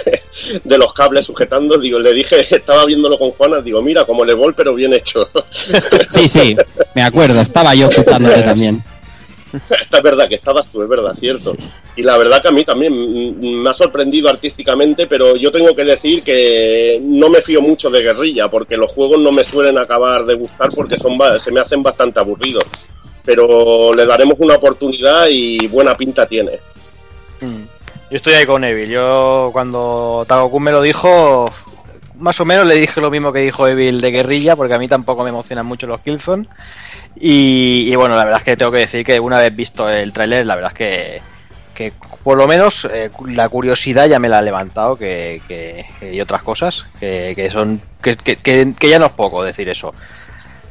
de 0.62 0.78
los 0.78 0.92
cables 0.92 1.24
sujetando, 1.24 1.78
digo, 1.78 1.98
le 1.98 2.12
dije, 2.12 2.36
estaba 2.54 2.84
viéndolo 2.84 3.18
con 3.18 3.30
Juana, 3.30 3.60
digo, 3.62 3.80
mira, 3.80 4.04
como 4.04 4.24
le 4.24 4.34
vol, 4.34 4.54
pero 4.54 4.74
bien 4.74 4.92
hecho. 4.92 5.28
Sí, 6.10 6.28
sí, 6.28 6.56
me 6.94 7.02
acuerdo, 7.02 7.40
estaba 7.40 7.74
yo 7.74 7.88
escuchándote 7.88 8.42
también. 8.44 8.84
Esta 9.54 9.98
es 9.98 10.02
verdad 10.02 10.28
que 10.28 10.34
estabas 10.34 10.66
tú, 10.70 10.82
es 10.82 10.88
verdad, 10.88 11.14
cierto. 11.14 11.54
Y 11.96 12.02
la 12.02 12.16
verdad 12.16 12.42
que 12.42 12.48
a 12.48 12.50
mí 12.50 12.64
también 12.64 13.62
me 13.62 13.70
ha 13.70 13.74
sorprendido 13.74 14.28
artísticamente, 14.28 15.06
pero 15.06 15.36
yo 15.36 15.52
tengo 15.52 15.74
que 15.76 15.84
decir 15.84 16.24
que 16.24 17.00
no 17.02 17.28
me 17.30 17.40
fío 17.40 17.60
mucho 17.62 17.88
de 17.88 18.02
guerrilla, 18.02 18.50
porque 18.50 18.76
los 18.76 18.90
juegos 18.90 19.20
no 19.20 19.30
me 19.30 19.44
suelen 19.44 19.78
acabar 19.78 20.26
de 20.26 20.34
gustar 20.34 20.68
porque 20.74 20.98
son 20.98 21.16
se 21.38 21.52
me 21.52 21.60
hacen 21.60 21.82
bastante 21.82 22.20
aburridos. 22.20 22.64
Pero 23.24 23.94
le 23.94 24.04
daremos 24.06 24.34
una 24.38 24.54
oportunidad 24.56 25.26
y 25.30 25.66
buena 25.68 25.96
pinta 25.96 26.26
tiene. 26.26 26.52
Mm. 27.40 27.62
Yo 28.10 28.16
estoy 28.16 28.34
ahí 28.34 28.46
con 28.46 28.62
Evil. 28.64 28.88
Yo 28.90 29.50
cuando 29.52 30.24
Tagokun 30.28 30.62
me 30.62 30.70
lo 30.72 30.82
dijo, 30.82 31.50
más 32.16 32.38
o 32.40 32.44
menos 32.44 32.66
le 32.66 32.74
dije 32.74 33.00
lo 33.00 33.10
mismo 33.10 33.32
que 33.32 33.40
dijo 33.40 33.66
Evil 33.66 34.00
de 34.00 34.10
guerrilla, 34.10 34.56
porque 34.56 34.74
a 34.74 34.78
mí 34.78 34.88
tampoco 34.88 35.24
me 35.24 35.30
emocionan 35.30 35.66
mucho 35.66 35.86
los 35.86 36.00
Killzone. 36.00 36.46
Y, 37.16 37.90
y 37.90 37.94
bueno, 37.96 38.16
la 38.16 38.24
verdad 38.24 38.40
es 38.40 38.44
que 38.44 38.56
tengo 38.56 38.72
que 38.72 38.78
decir 38.80 39.04
que 39.04 39.18
una 39.20 39.38
vez 39.38 39.54
visto 39.54 39.88
el 39.88 40.12
tráiler, 40.12 40.44
la 40.46 40.56
verdad 40.56 40.72
es 40.72 40.76
que, 40.78 41.22
que 41.74 41.92
por 42.22 42.36
lo 42.36 42.46
menos 42.46 42.86
eh, 42.92 43.10
la 43.28 43.48
curiosidad 43.48 44.06
ya 44.08 44.18
me 44.18 44.28
la 44.28 44.38
ha 44.38 44.42
levantado 44.42 44.96
que, 44.96 45.40
que- 45.48 45.86
que- 45.98 46.12
y 46.14 46.20
otras 46.20 46.42
cosas 46.42 46.84
que, 47.00 47.32
que 47.36 47.50
son 47.50 47.80
que, 48.02 48.74
ya 48.88 48.98
no 48.98 49.06
es 49.06 49.12
poco 49.12 49.42
decir 49.44 49.68
eso. 49.68 49.94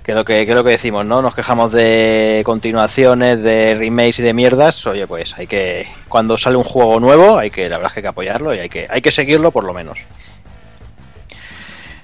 Que 0.03 0.13
lo 0.13 0.25
que, 0.25 0.45
que 0.45 0.53
lo 0.53 0.65
que 0.65 0.71
decimos, 0.71 1.05
¿no? 1.05 1.21
Nos 1.21 1.33
quejamos 1.33 1.71
de 1.71 2.41
continuaciones, 2.45 3.41
de 3.41 3.73
remakes 3.73 4.19
y 4.19 4.23
de 4.23 4.33
mierdas. 4.33 4.85
Oye, 4.85 5.07
pues 5.07 5.33
hay 5.37 5.47
que. 5.47 5.87
Cuando 6.09 6.37
sale 6.37 6.57
un 6.57 6.65
juego 6.65 6.99
nuevo, 6.99 7.37
hay 7.37 7.51
que, 7.51 7.69
la 7.69 7.77
verdad 7.77 7.91
es 7.91 7.93
que 7.93 7.99
hay 7.99 8.03
que 8.03 8.09
apoyarlo 8.09 8.53
y 8.53 8.59
hay 8.59 8.69
que, 8.69 8.85
hay 8.89 9.01
que 9.01 9.11
seguirlo 9.13 9.51
por 9.51 9.63
lo 9.63 9.73
menos. 9.73 9.99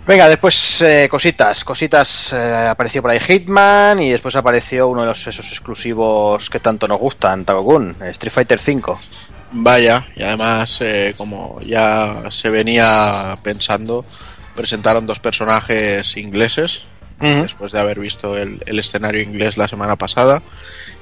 Venga, 0.08 0.28
después 0.28 0.82
eh, 0.82 1.08
cositas, 1.08 1.64
cositas. 1.64 2.34
eh, 2.34 2.68
apareció 2.72 3.02
por 3.02 3.12
ahí 3.12 3.20
Hitman 3.20 4.02
y 4.02 4.10
después 4.10 4.36
apareció 4.36 4.88
uno 4.88 5.02
de 5.02 5.08
los 5.08 5.28
esos 5.28 5.48
exclusivos 5.50 6.50
que 6.50 6.60
tanto 6.60 6.88
nos 6.88 6.98
gustan, 6.98 7.46
Tagokun, 7.46 7.98
Street 8.02 8.34
Fighter 8.34 8.60
V. 8.66 8.98
Vaya, 9.52 10.08
y 10.16 10.24
además, 10.24 10.80
eh, 10.82 11.14
como 11.18 11.60
ya 11.62 12.24
se 12.32 12.50
venía 12.50 13.38
pensando, 13.44 14.06
presentaron 14.56 15.06
dos 15.06 15.20
personajes 15.20 16.18
ingleses, 16.18 16.86
Después 17.20 17.72
de 17.72 17.80
haber 17.80 18.00
visto 18.00 18.38
el, 18.38 18.64
el 18.66 18.80
escenario 18.80 19.22
inglés 19.22 19.58
la 19.58 19.68
semana 19.68 19.98
pasada. 19.98 20.42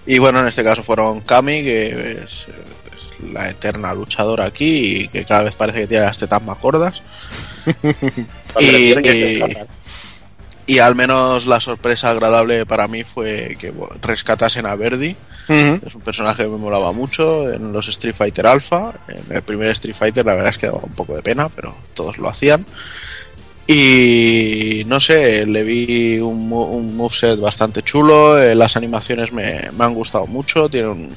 Y 0.07 0.19
bueno, 0.19 0.39
en 0.39 0.47
este 0.47 0.63
caso 0.63 0.83
fueron 0.83 1.19
Kami, 1.21 1.63
que 1.63 1.87
es, 1.87 2.47
es 2.47 3.31
la 3.31 3.49
eterna 3.49 3.93
luchadora 3.93 4.45
aquí 4.45 5.01
y 5.01 5.07
que 5.09 5.25
cada 5.25 5.43
vez 5.43 5.55
parece 5.55 5.81
que 5.81 5.87
tiene 5.87 6.05
las 6.05 6.17
tetas 6.17 6.41
más 6.43 6.59
gordas. 6.61 7.01
y, 10.67 10.79
al 10.79 10.95
menos 10.95 11.45
la 11.45 11.59
sorpresa 11.59 12.09
agradable 12.11 12.65
para 12.65 12.87
mí 12.87 13.03
fue 13.03 13.57
que 13.59 13.73
rescatasen 14.01 14.65
a 14.65 14.75
Verdi. 14.75 15.15
Es 15.49 15.95
un 15.95 16.01
personaje 16.01 16.43
que 16.43 16.49
me 16.49 16.57
molaba 16.57 16.91
mucho 16.91 17.51
en 17.51 17.71
los 17.71 17.87
Street 17.87 18.15
Fighter 18.15 18.47
Alpha. 18.47 18.93
En 19.07 19.33
el 19.33 19.41
primer 19.43 19.69
Street 19.69 19.95
Fighter 19.95 20.25
la 20.25 20.35
verdad 20.35 20.51
es 20.51 20.57
que 20.57 20.67
daba 20.67 20.79
un 20.79 20.93
poco 20.93 21.15
de 21.15 21.21
pena, 21.21 21.49
pero 21.49 21.75
todos 21.93 22.17
lo 22.17 22.27
hacían. 22.29 22.65
Y 23.69 24.83
no 24.87 25.01
sé, 25.01 25.45
le 25.45 25.63
vi 25.63 26.19
un, 26.19 26.49
un 26.53 26.95
moveset 26.95 27.37
bastante 27.37 27.81
chulo, 27.81 28.41
eh, 28.41 28.55
las 28.55 28.77
animaciones 28.77 29.33
me, 29.33 29.69
me 29.77 29.83
han 29.83 29.93
gustado 29.93 30.25
mucho, 30.25 30.69
tiene 30.69 30.87
un, 30.87 31.13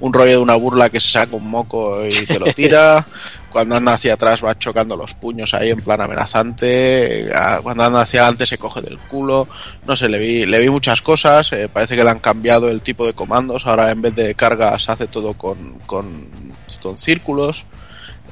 un 0.00 0.12
rollo 0.12 0.32
de 0.32 0.36
una 0.36 0.54
burla 0.54 0.90
que 0.90 1.00
se 1.00 1.12
saca 1.12 1.34
un 1.34 1.48
moco 1.48 2.04
y 2.04 2.26
te 2.26 2.38
lo 2.38 2.52
tira, 2.52 3.06
cuando 3.50 3.76
anda 3.76 3.94
hacia 3.94 4.14
atrás 4.14 4.44
va 4.44 4.58
chocando 4.58 4.98
los 4.98 5.14
puños 5.14 5.54
ahí 5.54 5.70
en 5.70 5.80
plan 5.80 6.02
amenazante, 6.02 7.26
eh, 7.26 7.32
cuando 7.62 7.84
anda 7.84 8.02
hacia 8.02 8.20
adelante 8.20 8.46
se 8.46 8.58
coge 8.58 8.82
del 8.82 8.98
culo, 8.98 9.48
no 9.86 9.96
sé, 9.96 10.10
le 10.10 10.18
vi, 10.18 10.44
le 10.44 10.60
vi 10.60 10.68
muchas 10.68 11.00
cosas, 11.00 11.52
eh, 11.52 11.70
parece 11.72 11.96
que 11.96 12.04
le 12.04 12.10
han 12.10 12.20
cambiado 12.20 12.68
el 12.68 12.82
tipo 12.82 13.06
de 13.06 13.14
comandos, 13.14 13.66
ahora 13.66 13.90
en 13.90 14.02
vez 14.02 14.14
de 14.14 14.34
cargas 14.34 14.90
hace 14.90 15.06
todo 15.06 15.32
con, 15.32 15.78
con, 15.86 16.28
con 16.82 16.98
círculos. 16.98 17.64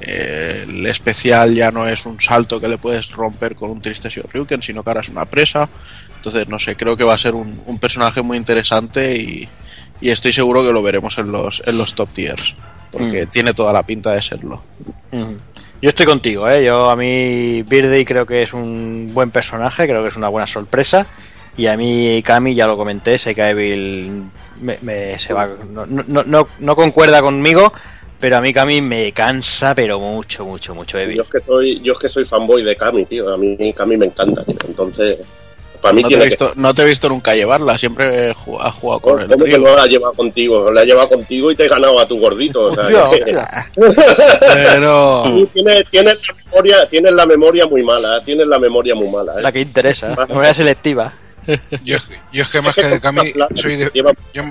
Eh, 0.01 0.65
el 0.67 0.85
especial 0.87 1.53
ya 1.55 1.71
no 1.71 1.87
es 1.87 2.05
un 2.05 2.19
salto 2.19 2.59
que 2.59 2.67
le 2.67 2.77
puedes 2.77 3.09
romper 3.11 3.55
con 3.55 3.69
un 3.69 3.81
triste 3.81 4.09
Shoryuken, 4.09 4.61
sino 4.61 4.83
que 4.83 4.89
ahora 4.89 5.01
es 5.01 5.09
una 5.09 5.25
presa. 5.25 5.69
Entonces, 6.15 6.47
no 6.47 6.59
sé, 6.59 6.75
creo 6.75 6.95
que 6.97 7.03
va 7.03 7.13
a 7.13 7.17
ser 7.17 7.35
un, 7.35 7.61
un 7.65 7.77
personaje 7.79 8.21
muy 8.21 8.37
interesante 8.37 9.15
y, 9.17 9.47
y 10.01 10.09
estoy 10.09 10.33
seguro 10.33 10.63
que 10.63 10.71
lo 10.73 10.81
veremos 10.81 11.17
en 11.17 11.31
los, 11.31 11.61
en 11.65 11.77
los 11.77 11.93
top 11.95 12.09
tiers, 12.13 12.55
porque 12.91 13.25
Mm. 13.25 13.29
tiene 13.29 13.53
toda 13.53 13.71
la 13.73 13.83
pinta 13.85 14.11
de 14.13 14.21
serlo. 14.21 14.61
Yo 15.11 15.89
estoy 15.89 16.05
contigo, 16.05 16.47
¿eh? 16.49 16.63
Yo 16.65 16.89
a 16.89 16.95
mí 16.95 17.61
Birdie 17.63 18.05
creo 18.05 18.25
que 18.25 18.43
es 18.43 18.53
un 18.53 19.11
buen 19.13 19.31
personaje, 19.31 19.85
creo 19.85 20.01
que 20.01 20.09
es 20.09 20.15
una 20.15 20.29
buena 20.29 20.47
sorpresa. 20.47 21.05
Y 21.57 21.67
a 21.67 21.75
mí 21.77 22.23
Kami, 22.25 22.55
ya 22.55 22.65
lo 22.67 22.77
comenté, 22.77 23.17
sé 23.19 23.35
que 23.35 23.41
Evil 23.49 24.23
me, 24.61 24.77
me- 24.81 25.19
se 25.19 25.33
va, 25.33 25.47
no, 25.69 25.85
no, 25.85 26.23
no, 26.25 26.47
no 26.57 26.75
concuerda 26.75 27.21
conmigo, 27.21 27.73
pero 28.23 28.37
a 28.37 28.41
mí 28.41 28.53
Kami 28.53 28.79
me 28.79 29.11
cansa, 29.11 29.75
pero 29.75 29.99
mucho, 29.99 30.45
mucho, 30.45 30.73
mucho 30.73 30.97
Evil. 30.97 31.17
Yo 31.17 31.23
es 31.23 31.29
que 31.29 31.39
soy, 31.45 31.81
yo 31.81 31.91
es 31.91 31.99
que 31.99 32.07
soy 32.07 32.23
fanboy 32.23 32.63
de 32.63 32.73
Kami, 32.77 33.05
tío. 33.05 33.29
A 33.29 33.35
mí 33.35 33.73
Kami 33.75 33.97
me 33.97 34.05
encanta, 34.05 34.41
tío. 34.45 34.55
Entonces, 34.65 35.17
para 35.81 35.93
mí 35.93 36.03
no, 36.03 36.07
te 36.07 36.13
he 36.13 36.17
tiene 36.17 36.23
que 36.23 36.29
visto, 36.37 36.53
no 36.55 36.73
te 36.73 36.83
he 36.83 36.85
visto 36.85 37.09
nunca 37.09 37.35
llevarla, 37.35 37.77
siempre 37.77 38.29
has 38.29 38.37
jugado 38.37 39.01
con 39.01 39.19
el 39.19 39.27
¿Cómo 39.27 39.43
que 39.43 39.51
trío. 39.51 39.57
no 39.67 39.75
la 39.75 39.83
ha 39.83 39.87
llevado 39.87 40.13
contigo? 40.13 40.71
La 40.71 40.79
ha 40.79 40.85
llevado 40.85 41.09
contigo 41.09 41.51
y 41.51 41.55
te 41.57 41.65
he 41.65 41.67
ganado 41.67 41.99
a 41.99 42.07
tu 42.07 42.17
gordito. 42.17 42.67
O 42.67 42.71
sea, 42.71 42.87
que- 43.11 43.35
Pero 44.39 45.23
tienes, 45.53 45.83
tienes 45.91 46.21
la 46.25 46.35
memoria, 46.49 46.89
tienes 46.89 47.11
la 47.11 47.25
memoria 47.25 47.67
muy 47.67 47.83
mala, 47.83 48.23
tienes 48.23 48.47
la 48.47 48.57
memoria 48.57 48.95
muy 48.95 49.09
mala. 49.09 49.33
¿eh? 49.37 49.41
La 49.41 49.51
que 49.51 49.59
interesa, 49.59 50.15
manera 50.29 50.53
selectiva. 50.53 51.11
Yo, 51.83 51.97
yo 52.31 52.43
es 52.43 52.49
que 52.49 52.61
más 52.61 52.73
que 52.73 52.87
de 52.87 53.01
Cami 53.01 53.33
soy 53.61 53.75
de. 53.75 53.91
Yo, 53.93 54.41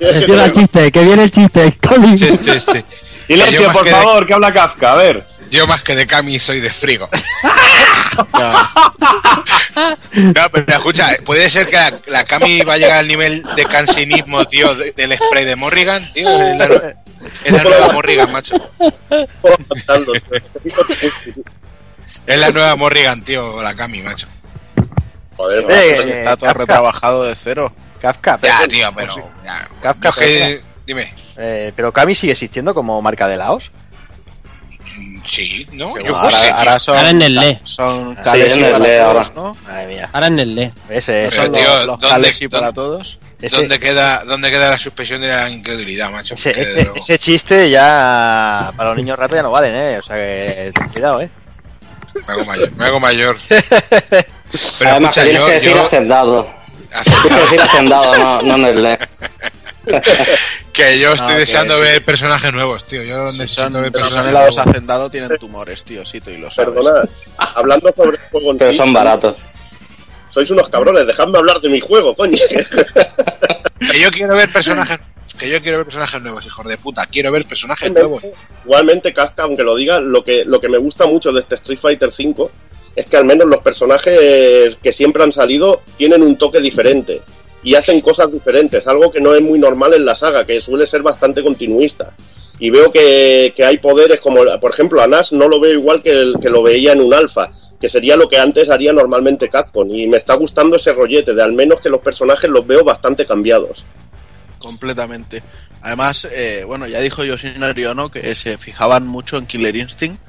Empieza 0.00 0.44
el 0.46 0.52
chiste, 0.52 0.92
que 0.92 1.02
viene 1.04 1.22
el 1.24 1.30
chiste. 1.30 1.72
Cami. 1.80 2.18
Sí, 2.18 2.38
sí, 2.44 2.60
sí. 2.72 2.84
Silencio, 3.26 3.72
por 3.72 3.82
que 3.84 3.90
de- 3.90 3.96
favor, 3.96 4.26
que 4.26 4.34
habla 4.34 4.52
Kafka, 4.52 4.92
a 4.92 4.96
ver. 4.96 5.26
Yo 5.50 5.66
más 5.66 5.82
que 5.82 5.94
de 5.96 6.06
Cami 6.06 6.38
soy 6.38 6.60
de 6.60 6.70
Frigo. 6.70 7.08
No, 10.14 10.48
pero 10.50 10.64
escucha, 10.72 11.08
puede 11.26 11.50
ser 11.50 11.66
que 11.68 11.76
la, 11.76 11.92
la 12.06 12.24
Cami 12.24 12.60
va 12.62 12.74
a 12.74 12.78
llegar 12.78 12.98
al 12.98 13.08
nivel 13.08 13.42
de 13.56 13.64
cansinismo, 13.66 14.44
tío, 14.46 14.74
de- 14.74 14.92
del 14.92 15.14
spray 15.16 15.44
de 15.44 15.54
Morrigan, 15.56 16.02
tío. 16.14 16.28
Es 16.28 16.56
la, 16.56 16.66
nue- 16.66 16.96
es 17.44 17.52
la 17.52 17.62
nueva 17.62 17.92
Morrigan, 17.92 18.32
macho. 18.32 18.54
Es 22.26 22.38
la 22.40 22.50
nueva 22.50 22.76
Morrigan, 22.76 23.24
tío, 23.24 23.60
la 23.62 23.74
Cami, 23.76 24.02
macho. 24.02 24.26
Joder, 25.36 25.64
Eh, 25.68 25.94
macho, 25.98 26.08
está 26.08 26.36
todo 26.36 26.52
retrabajado 26.54 27.24
de 27.24 27.34
cero. 27.36 27.72
Kafka, 28.00 28.38
Ya, 28.42 28.58
pero- 28.58 28.68
tío, 28.68 28.88
pero. 28.94 29.30
Ya, 29.44 29.68
Kafka, 29.82 30.08
es 30.10 30.14
que- 30.16 30.46
pero- 30.48 30.66
dime. 30.86 31.14
Eh, 31.36 31.72
pero 31.74 31.92
Kami 31.92 32.14
sigue 32.14 32.32
existiendo 32.32 32.74
como 32.74 33.00
marca 33.02 33.26
de 33.28 33.36
Laos. 33.36 33.70
Sí, 35.28 35.66
¿no? 35.72 35.92
Pero 35.92 36.06
Yo 36.06 36.16
ahora, 36.16 36.78
son, 36.78 36.96
Ahora 36.96 37.10
en 37.10 37.20
el 37.20 37.34
LE. 37.34 37.60
son 37.64 38.14
Sí, 38.14 38.20
Kalesi 38.22 38.58
en 38.60 38.64
el 38.66 38.72
para 38.72 38.84
LE 38.84 38.98
todos, 38.98 39.16
ahora. 39.16 39.30
¿no? 39.34 39.56
Madre 39.66 39.86
mía. 39.88 40.10
Ahora 40.12 40.26
en 40.28 40.38
el 40.38 40.54
LE. 40.54 40.72
Ese, 40.88 41.26
Pero, 41.30 41.42
Son 41.42 41.52
tío, 41.52 41.62
los, 41.62 41.78
los 41.78 41.86
¿dónde- 42.00 42.08
Kalesi 42.08 42.48
para 42.48 42.66
dónde- 42.70 42.74
todos. 42.74 43.18
ese, 43.42 43.56
¿Dónde 43.56 43.80
queda, 43.80 44.24
¿Dónde 44.24 44.50
queda 44.52 44.70
la 44.70 44.78
suspensión 44.78 45.20
de 45.20 45.26
la 45.28 45.50
incredulidad, 45.50 46.10
macho? 46.10 46.34
ese, 46.34 47.18
chiste 47.18 47.68
ya 47.68 48.72
para 48.76 48.90
los 48.90 48.96
niños 48.98 49.18
ratos 49.18 49.36
ya 49.36 49.42
no 49.42 49.50
valen, 49.50 49.74
¿eh? 49.74 49.98
O 49.98 50.02
sea 50.02 50.16
que 50.16 50.72
ten 50.72 50.88
cuidado, 50.90 51.20
¿eh? 51.20 51.30
Me 52.28 52.32
hago 52.32 52.44
mayor. 52.44 52.72
Me 52.76 52.86
hago 52.86 53.00
mayor. 53.00 53.36
Pero 53.48 54.90
Además, 54.90 55.16
escucha, 55.16 55.22
tienes 55.24 55.40
yo, 55.40 55.46
que 55.46 55.52
decir 55.54 55.70
yo- 55.72 55.88
hacendado. 56.96 57.28
Que 57.28 57.40
decir 57.40 57.60
hacendado, 57.60 58.16
no, 58.18 58.42
no 58.42 58.54
en 58.56 58.64
el 58.76 58.82
le. 58.82 58.98
que 60.72 60.98
yo 60.98 61.10
estoy 61.12 61.26
No, 61.28 61.34
que 61.34 61.40
deseando 61.40 61.74
sí. 61.76 61.80
ver 61.82 62.04
personajes 62.04 62.52
nuevos, 62.52 62.86
tío. 62.86 63.02
Yo 63.02 63.28
Si 63.28 63.40
necesito 63.40 63.62
son, 63.70 63.72
ver 63.82 63.92
si 63.92 63.98
son 63.98 64.02
personajes 64.08 64.32
nuevos. 64.32 64.58
hacendado 64.58 65.10
tienen 65.10 65.38
tumores, 65.38 65.84
tío, 65.84 66.04
sí, 66.04 66.20
tú 66.20 66.30
y 66.30 66.38
lo 66.38 66.50
sabes. 66.50 66.74
Perdonad, 66.74 67.08
hablando 67.54 67.92
sobre 67.96 68.16
el 68.16 68.22
juego 68.30 68.50
en 68.52 68.58
Pero 68.58 68.72
son 68.72 68.92
baratos. 68.92 69.36
sois 70.30 70.50
unos 70.50 70.68
cabrones, 70.68 71.06
dejadme 71.06 71.38
hablar 71.38 71.60
de 71.60 71.68
mi 71.68 71.80
juego, 71.80 72.14
coño. 72.14 72.36
Que 73.92 74.00
yo 74.00 74.10
quiero 74.10 74.34
ver 74.34 74.50
personajes. 74.50 74.98
Que 75.38 75.50
yo 75.50 75.60
quiero 75.60 75.76
ver 75.76 75.86
personajes 75.86 76.20
nuevos, 76.22 76.44
hijos 76.46 76.66
de 76.66 76.78
puta. 76.78 77.06
Quiero 77.06 77.30
ver 77.30 77.44
personajes 77.44 77.92
nuevos. 77.92 78.22
Igualmente, 78.64 79.12
Kafka, 79.12 79.42
aunque 79.42 79.62
lo 79.62 79.76
diga, 79.76 80.00
lo 80.00 80.24
que, 80.24 80.44
lo 80.46 80.58
que 80.60 80.68
me 80.70 80.78
gusta 80.78 81.04
mucho 81.06 81.30
de 81.30 81.40
este 81.40 81.56
Street 81.56 81.78
Fighter 81.78 82.08
V 82.08 82.48
es 82.96 83.06
que 83.06 83.16
al 83.18 83.26
menos 83.26 83.46
los 83.46 83.60
personajes 83.60 84.76
que 84.82 84.92
siempre 84.92 85.22
han 85.22 85.32
salido 85.32 85.82
tienen 85.98 86.22
un 86.22 86.36
toque 86.36 86.60
diferente 86.60 87.20
y 87.62 87.74
hacen 87.74 88.00
cosas 88.00 88.32
diferentes, 88.32 88.86
algo 88.86 89.10
que 89.10 89.20
no 89.20 89.34
es 89.34 89.42
muy 89.42 89.58
normal 89.58 89.92
en 89.94 90.06
la 90.06 90.14
saga, 90.14 90.46
que 90.46 90.60
suele 90.60 90.86
ser 90.86 91.02
bastante 91.02 91.42
continuista. 91.42 92.14
Y 92.58 92.70
veo 92.70 92.90
que, 92.90 93.52
que 93.54 93.64
hay 93.64 93.78
poderes 93.78 94.20
como, 94.20 94.40
por 94.60 94.70
ejemplo, 94.70 95.02
a 95.02 95.06
no 95.06 95.48
lo 95.48 95.60
veo 95.60 95.72
igual 95.72 96.02
que, 96.02 96.10
el, 96.10 96.36
que 96.40 96.48
lo 96.48 96.62
veía 96.62 96.92
en 96.92 97.00
un 97.00 97.12
alfa, 97.12 97.50
que 97.78 97.88
sería 97.88 98.16
lo 98.16 98.28
que 98.28 98.38
antes 98.38 98.70
haría 98.70 98.92
normalmente 98.92 99.50
Capcom. 99.50 99.88
Y 99.92 100.06
me 100.06 100.16
está 100.16 100.34
gustando 100.34 100.76
ese 100.76 100.92
rollete 100.92 101.34
de 101.34 101.42
al 101.42 101.52
menos 101.52 101.80
que 101.80 101.90
los 101.90 102.00
personajes 102.00 102.48
los 102.48 102.66
veo 102.66 102.82
bastante 102.82 103.26
cambiados. 103.26 103.84
Completamente. 104.58 105.42
Además, 105.82 106.24
eh, 106.24 106.62
bueno, 106.66 106.86
ya 106.86 107.00
dijo 107.00 107.24
Yoshinari 107.24 107.84
que 108.10 108.34
se 108.34 108.56
fijaban 108.58 109.06
mucho 109.06 109.36
en 109.36 109.46
Killer 109.46 109.76
Instinct. 109.76 110.20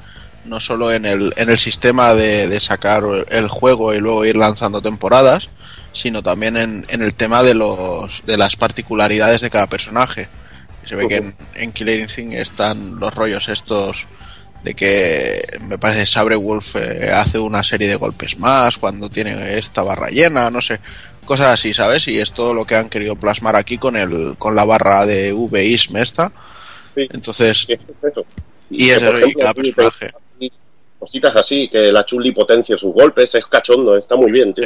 No 0.47 0.59
solo 0.59 0.91
en 0.91 1.05
el, 1.05 1.33
en 1.37 1.49
el 1.49 1.57
sistema 1.57 2.13
de, 2.13 2.47
de 2.47 2.59
sacar 2.59 3.03
el 3.29 3.47
juego 3.47 3.93
y 3.93 3.99
luego 3.99 4.25
ir 4.25 4.35
lanzando 4.35 4.81
temporadas, 4.81 5.49
sino 5.93 6.23
también 6.23 6.57
en, 6.57 6.85
en 6.89 7.01
el 7.01 7.13
tema 7.13 7.43
de 7.43 7.53
los 7.53 8.23
de 8.25 8.37
las 8.37 8.55
particularidades 8.55 9.41
de 9.41 9.49
cada 9.49 9.67
personaje. 9.67 10.27
Se 10.85 10.95
ve 10.95 11.07
que 11.07 11.17
en, 11.17 11.35
en 11.55 11.71
Killer 11.73 11.99
Instinct 11.99 12.35
están 12.35 12.99
los 12.99 13.13
rollos 13.13 13.49
estos 13.49 14.07
de 14.63 14.73
que 14.73 15.45
me 15.67 15.77
parece 15.77 16.05
Sabre 16.05 16.35
Wolf 16.35 16.75
eh, 16.75 17.09
hace 17.13 17.39
una 17.39 17.63
serie 17.63 17.87
de 17.87 17.95
golpes 17.95 18.37
más 18.39 18.77
cuando 18.77 19.09
tiene 19.09 19.57
esta 19.57 19.83
barra 19.83 20.07
llena, 20.09 20.49
no 20.49 20.61
sé, 20.61 20.79
cosas 21.25 21.47
así, 21.47 21.73
¿sabes? 21.73 22.07
Y 22.07 22.19
es 22.19 22.33
todo 22.33 22.53
lo 22.53 22.65
que 22.65 22.75
han 22.75 22.89
querido 22.89 23.15
plasmar 23.15 23.55
aquí 23.55 23.77
con 23.77 23.95
el 23.95 24.37
con 24.37 24.55
la 24.55 24.65
barra 24.65 25.05
de 25.05 25.33
V-ISM 25.33 25.97
esta. 25.97 26.31
Entonces, 26.95 27.67
y, 28.69 28.89
es 28.89 28.99
por 28.99 29.19
y 29.19 29.21
ejemplo, 29.21 29.39
cada 29.39 29.53
sí, 29.53 29.71
personaje. 29.71 30.11
Cositas 30.99 31.35
así, 31.35 31.67
que 31.69 31.91
la 31.91 32.05
Chuli 32.05 32.31
potencia 32.31 32.77
sus 32.77 32.93
golpes, 32.93 33.35
es 33.35 33.45
cachondo, 33.45 33.95
está 33.97 34.15
muy 34.15 34.31
bien, 34.31 34.53
tío. 34.53 34.65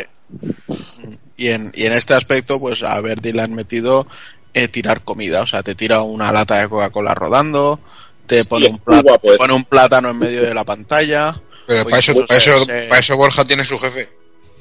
Y 1.38 1.50
en, 1.50 1.72
y 1.76 1.86
en 1.86 1.94
este 1.94 2.14
aspecto, 2.14 2.60
pues 2.60 2.84
a 2.84 3.00
Verdi 3.02 3.32
le 3.34 3.42
han 3.42 3.54
metido 3.54 4.08
eh, 4.54 4.68
tirar 4.68 5.02
comida, 5.02 5.42
o 5.42 5.48
sea, 5.48 5.62
te 5.64 5.76
tira 5.76 6.02
una 6.02 6.32
lata 6.32 6.60
de 6.62 6.70
Coca-Cola 6.70 7.14
rodando, 7.14 7.80
te 8.28 8.46
pone, 8.46 8.68
es 8.68 8.72
un 8.74 8.78
muy 8.78 8.84
plátano, 8.86 9.04
guapo 9.10 9.22
te 9.28 9.28
eso. 9.30 9.38
pone 9.38 9.54
un 9.54 9.66
plátano 9.66 10.10
en 10.10 10.20
medio 10.20 10.42
de 10.44 10.54
la 10.54 10.64
pantalla. 10.64 11.42
Pero 11.68 11.84
para 11.84 12.00
eso, 12.00 12.12
incluso 12.12 12.28
para, 12.28 12.40
eso, 12.40 12.60
se- 12.66 12.88
para 12.88 13.02
eso 13.02 13.18
Borja 13.18 13.46
tiene 13.46 13.66
su 13.66 13.78
jefe. 13.80 14.10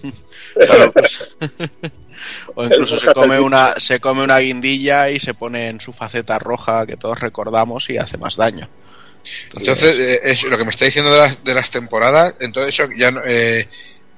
Claro, 0.53 0.91
pues. 0.93 1.37
o 2.57 2.65
incluso 2.65 2.99
se 2.99 3.13
come 3.13 3.39
una 3.39 3.73
se 3.77 4.01
come 4.01 4.25
una 4.25 4.39
guindilla 4.41 5.09
y 5.09 5.21
se 5.21 5.33
pone 5.33 5.69
en 5.69 5.81
su 5.81 5.93
faceta 5.93 6.41
roja 6.41 6.87
que 6.87 6.97
todos 6.97 7.21
recordamos 7.21 7.89
y 7.89 7.99
hace 7.99 8.19
más 8.19 8.35
daño. 8.37 8.69
Entonces, 9.57 9.99
eh, 9.99 10.21
es 10.25 10.43
lo 10.43 10.57
que 10.59 10.65
me 10.65 10.71
está 10.71 10.85
diciendo 10.85 11.13
de 11.13 11.19
las, 11.19 11.45
de 11.45 11.55
las 11.55 11.71
temporadas, 11.71 12.35
entonces 12.41 12.75
eso 12.75 12.89
ya 12.99 13.11
no- 13.11 13.23
eh, 13.25 13.69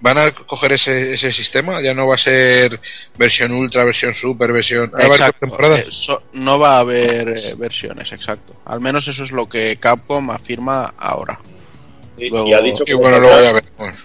van 0.00 0.18
a 0.18 0.30
coger 0.32 0.72
ese, 0.72 1.14
ese 1.14 1.32
sistema, 1.32 1.80
ya 1.82 1.94
no 1.94 2.06
va 2.08 2.16
a 2.16 2.18
ser 2.18 2.80
versión 3.16 3.52
ultra, 3.52 3.84
versión 3.84 4.14
super, 4.14 4.50
versión... 4.52 4.90
ahora 4.92 4.96
va 4.96 4.98
a 4.98 5.06
haber 5.06 5.12
Exacto, 5.12 5.38
temporadas. 5.46 6.08
eh, 6.08 6.12
no 6.34 6.58
va 6.58 6.76
a 6.76 6.80
haber 6.80 7.28
eh, 7.38 7.54
versiones, 7.56 8.10
exacto. 8.12 8.54
Al 8.64 8.80
menos 8.80 9.06
eso 9.06 9.22
es 9.22 9.30
lo 9.30 9.48
que 9.48 9.76
Capcom 9.78 10.30
afirma 10.30 10.92
ahora. 10.98 11.38
Y, 12.16 12.30
Luego- 12.30 12.48
y 12.48 12.52
ha 12.52 12.60
dicho 12.60 12.84
que, 12.84 12.92
Y 12.92 12.94
bueno, 12.94 13.18
no 13.20 13.22
luego 13.22 13.36
saldrá- 13.36 13.44
ya 13.44 13.52
veremos. 13.78 14.00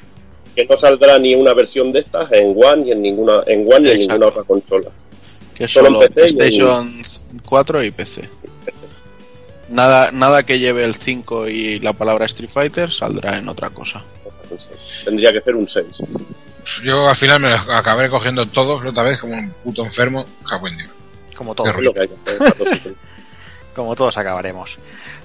que 0.55 0.65
no 0.65 0.77
saldrá 0.77 1.19
ni 1.19 1.35
una 1.35 1.53
versión 1.53 1.91
de 1.91 1.99
estas 1.99 2.31
en 2.31 2.55
One 2.55 2.83
ni 2.83 2.91
en 2.91 3.01
ninguna 3.01 3.43
en 3.47 3.61
One 3.71 3.79
ni 3.79 3.91
en 3.91 3.99
ninguna 3.99 4.27
otra 4.27 4.43
consola. 4.43 4.89
que 5.55 5.67
Solo 5.67 5.87
en 5.87 5.93
solo 5.95 6.07
PC 6.09 6.19
y 6.21 6.29
en- 6.29 6.37
PlayStation 6.37 7.41
4 7.43 7.83
y 7.83 7.91
PC. 7.91 8.29
Nada, 9.69 10.11
nada 10.11 10.43
que 10.43 10.59
lleve 10.59 10.83
el 10.85 10.95
5 10.95 11.47
y 11.49 11.79
la 11.79 11.93
palabra 11.93 12.25
Street 12.25 12.49
Fighter 12.49 12.91
saldrá 12.91 13.37
en 13.37 13.47
otra 13.49 13.69
cosa. 13.69 14.03
Tendría 15.03 15.33
que 15.33 15.41
ser 15.41 15.55
un 15.55 15.67
6. 15.67 15.85
Yo 16.83 17.07
al 17.07 17.15
final 17.17 17.39
me 17.41 17.49
los 17.49 17.59
acabaré 17.69 18.09
cogiendo 18.09 18.47
todos 18.49 18.83
otra 18.85 19.03
vez 19.03 19.17
como 19.17 19.33
un 19.33 19.49
puto 19.63 19.85
enfermo. 19.85 20.25
Como 21.35 21.53
Qué 21.53 21.57
todo. 21.57 21.71
rollo. 21.71 21.93
que 21.93 21.99
hay 22.01 22.07
que 22.07 22.13
hacer, 22.25 22.37
Pato, 22.39 22.65
sí. 22.65 22.81
Como 23.75 23.95
todos 23.95 24.17
acabaremos. 24.17 24.75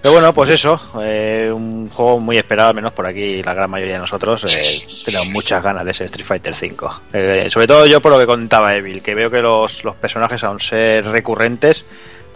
Pero 0.03 0.13
bueno, 0.13 0.35
pues 0.35 0.51
eso, 0.51 0.79
eh, 1.03 1.51
un 1.51 1.89
juego 1.89 2.21
muy 2.21 2.37
esperado, 2.37 2.69
al 2.69 2.75
menos 2.75 2.93
por 2.93 3.07
aquí 3.07 3.43
la 3.43 3.55
gran 3.55 3.71
mayoría 3.71 3.95
de 3.95 4.01
nosotros. 4.01 4.45
eh, 4.47 4.83
tenemos 5.07 5.29
muchas 5.29 5.63
ganas 5.63 5.87
de 5.87 5.93
ese 5.93 6.05
Street 6.05 6.27
Fighter 6.27 6.55
5. 6.55 7.01
Eh, 7.15 7.49
sobre 7.51 7.67
todo 7.67 7.87
yo 7.87 8.03
por 8.03 8.13
lo 8.13 8.19
que 8.19 8.27
contaba 8.27 8.77
Evil, 8.77 9.03
que 9.03 9.15
veo 9.15 9.31
que 9.31 9.41
los, 9.41 9.85
los 9.85 9.97
personajes, 9.97 10.45
aun 10.45 10.61
ser 10.61 11.07
recurrentes, 11.07 11.87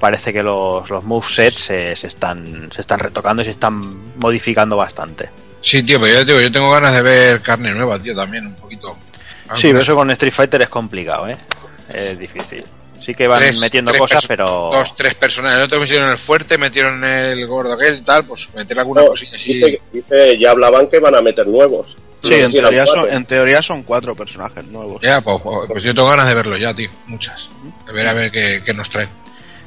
parece 0.00 0.32
que 0.32 0.42
los, 0.42 0.88
los 0.90 1.04
movesets 1.04 1.60
se, 1.60 1.96
se, 1.96 2.06
están, 2.06 2.70
se 2.74 2.80
están 2.80 2.98
retocando 3.00 3.42
y 3.42 3.46
se 3.46 3.50
están 3.52 3.80
modificando 4.16 4.76
bastante. 4.76 5.28
Sí, 5.62 5.82
tío, 5.82 6.00
pero 6.00 6.12
yo, 6.14 6.20
te 6.20 6.32
digo, 6.32 6.40
yo 6.40 6.52
tengo 6.52 6.70
ganas 6.70 6.92
de 6.94 7.02
ver 7.02 7.42
carne 7.42 7.72
nueva, 7.72 7.98
tío, 7.98 8.14
también 8.14 8.46
un 8.46 8.54
poquito. 8.54 8.96
Sí, 9.56 9.68
pero 9.68 9.80
eso 9.80 9.94
con 9.94 10.10
Street 10.10 10.32
Fighter 10.32 10.62
es 10.62 10.68
complicado, 10.68 11.28
¿eh? 11.28 11.36
Es 11.92 12.18
difícil. 12.18 12.64
Sí 13.04 13.14
que 13.14 13.28
van 13.28 13.38
Tres- 13.40 13.60
metiendo 13.60 13.92
tres 13.92 14.00
cosas, 14.00 14.24
pero... 14.26 14.44
Dos, 14.72 14.94
tres 14.96 15.14
personas. 15.14 15.56
El 15.56 15.62
otro 15.64 15.78
metieron 15.78 16.08
el 16.10 16.18
fuerte, 16.18 16.58
metieron 16.58 17.04
el 17.04 17.46
gordo 17.46 17.74
aquel 17.74 17.98
y 17.98 18.02
tal, 18.02 18.24
pues 18.24 18.48
meter 18.54 18.76
alguna 18.80 19.02
No, 19.02 19.08
cosilla 19.08 19.36
así. 19.36 19.54
dice, 19.54 19.80
dice- 19.92 20.38
ya 20.38 20.50
hablaban 20.50 20.88
que 20.90 20.98
van 20.98 21.14
a 21.14 21.20
meter 21.22 21.46
nuevos. 21.46 21.96
Sí, 22.22 22.30
No 22.40 22.46
en 22.46 22.52
teoría, 22.52 22.84
son, 22.86 23.00
cuatro. 23.00 23.16
en 23.16 23.24
teoría 23.26 23.62
son 23.62 23.82
cuatro 23.84 24.16
personajes 24.16 24.66
nuevos. 24.66 25.00
Ya, 25.00 25.20
pues, 25.20 25.36
pues 25.68 25.84
yo 25.84 25.94
tengo 25.94 26.08
ganas 26.08 26.26
de 26.26 26.34
verlo 26.34 26.56
ya, 26.56 26.74
tío. 26.74 26.90
Muchas. 27.06 27.48
De 27.86 27.92
ver 27.92 28.08
a 28.08 28.12
ver 28.14 28.30
qué, 28.32 28.62
qué 28.66 28.74
nos 28.74 28.90
traen. 28.90 29.08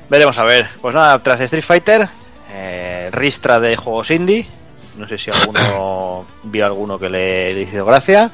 Veremos 0.10 0.38
a 0.38 0.44
ver. 0.44 0.70
Pues 0.82 0.96
nada, 0.96 1.18
tras 1.20 1.40
Street 1.42 1.64
Fighter, 1.64 2.08
eh, 2.52 3.10
ristra 3.12 3.60
de 3.60 3.76
juegos 3.76 4.12
indie. 4.12 4.48
No 4.98 5.08
sé 5.08 5.18
si 5.18 5.32
alguno 5.32 6.26
vio 6.44 6.66
alguno 6.66 6.98
que 6.98 7.10
le, 7.10 7.54
le 7.54 7.62
hizo 7.62 7.86
gracia. 7.86 8.32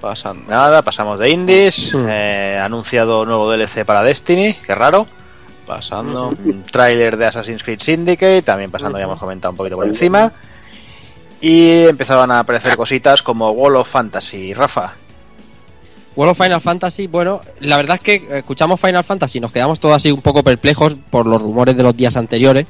Pasando. 0.00 0.50
Nada, 0.50 0.82
pasamos 0.82 1.18
de 1.18 1.30
indies. 1.30 1.94
Mm. 1.94 2.06
eh, 2.08 2.60
anunciado 2.62 3.24
nuevo 3.24 3.50
DLC 3.50 3.84
para 3.84 4.02
Destiny, 4.02 4.54
qué 4.54 4.74
raro. 4.74 5.06
Pasando. 5.66 6.28
Un 6.28 6.64
tráiler 6.64 7.16
de 7.16 7.26
Assassin's 7.26 7.62
Creed 7.62 7.80
Syndicate, 7.80 8.42
también 8.42 8.70
pasando, 8.70 8.98
ya 8.98 9.04
hemos 9.04 9.18
comentado 9.18 9.52
un 9.52 9.56
poquito 9.56 9.76
por 9.76 9.86
encima. 9.86 10.30
Y 11.40 11.86
empezaban 11.86 12.30
a 12.30 12.40
aparecer 12.40 12.76
cositas 12.76 13.22
como 13.22 13.50
Wall 13.52 13.76
of 13.76 13.88
Fantasy. 13.88 14.52
Rafa, 14.52 14.92
World 16.16 16.30
of 16.32 16.38
Final 16.38 16.60
Fantasy, 16.60 17.06
bueno, 17.08 17.40
la 17.60 17.76
verdad 17.76 17.96
es 17.96 18.02
que 18.02 18.38
escuchamos 18.38 18.80
Final 18.80 19.02
Fantasy 19.04 19.38
y 19.38 19.40
nos 19.40 19.50
quedamos 19.52 19.80
todos 19.80 19.96
así 19.96 20.12
un 20.12 20.22
poco 20.22 20.42
perplejos 20.44 20.96
por 21.10 21.26
los 21.26 21.40
rumores 21.42 21.76
de 21.76 21.82
los 21.82 21.96
días 21.96 22.16
anteriores. 22.16 22.66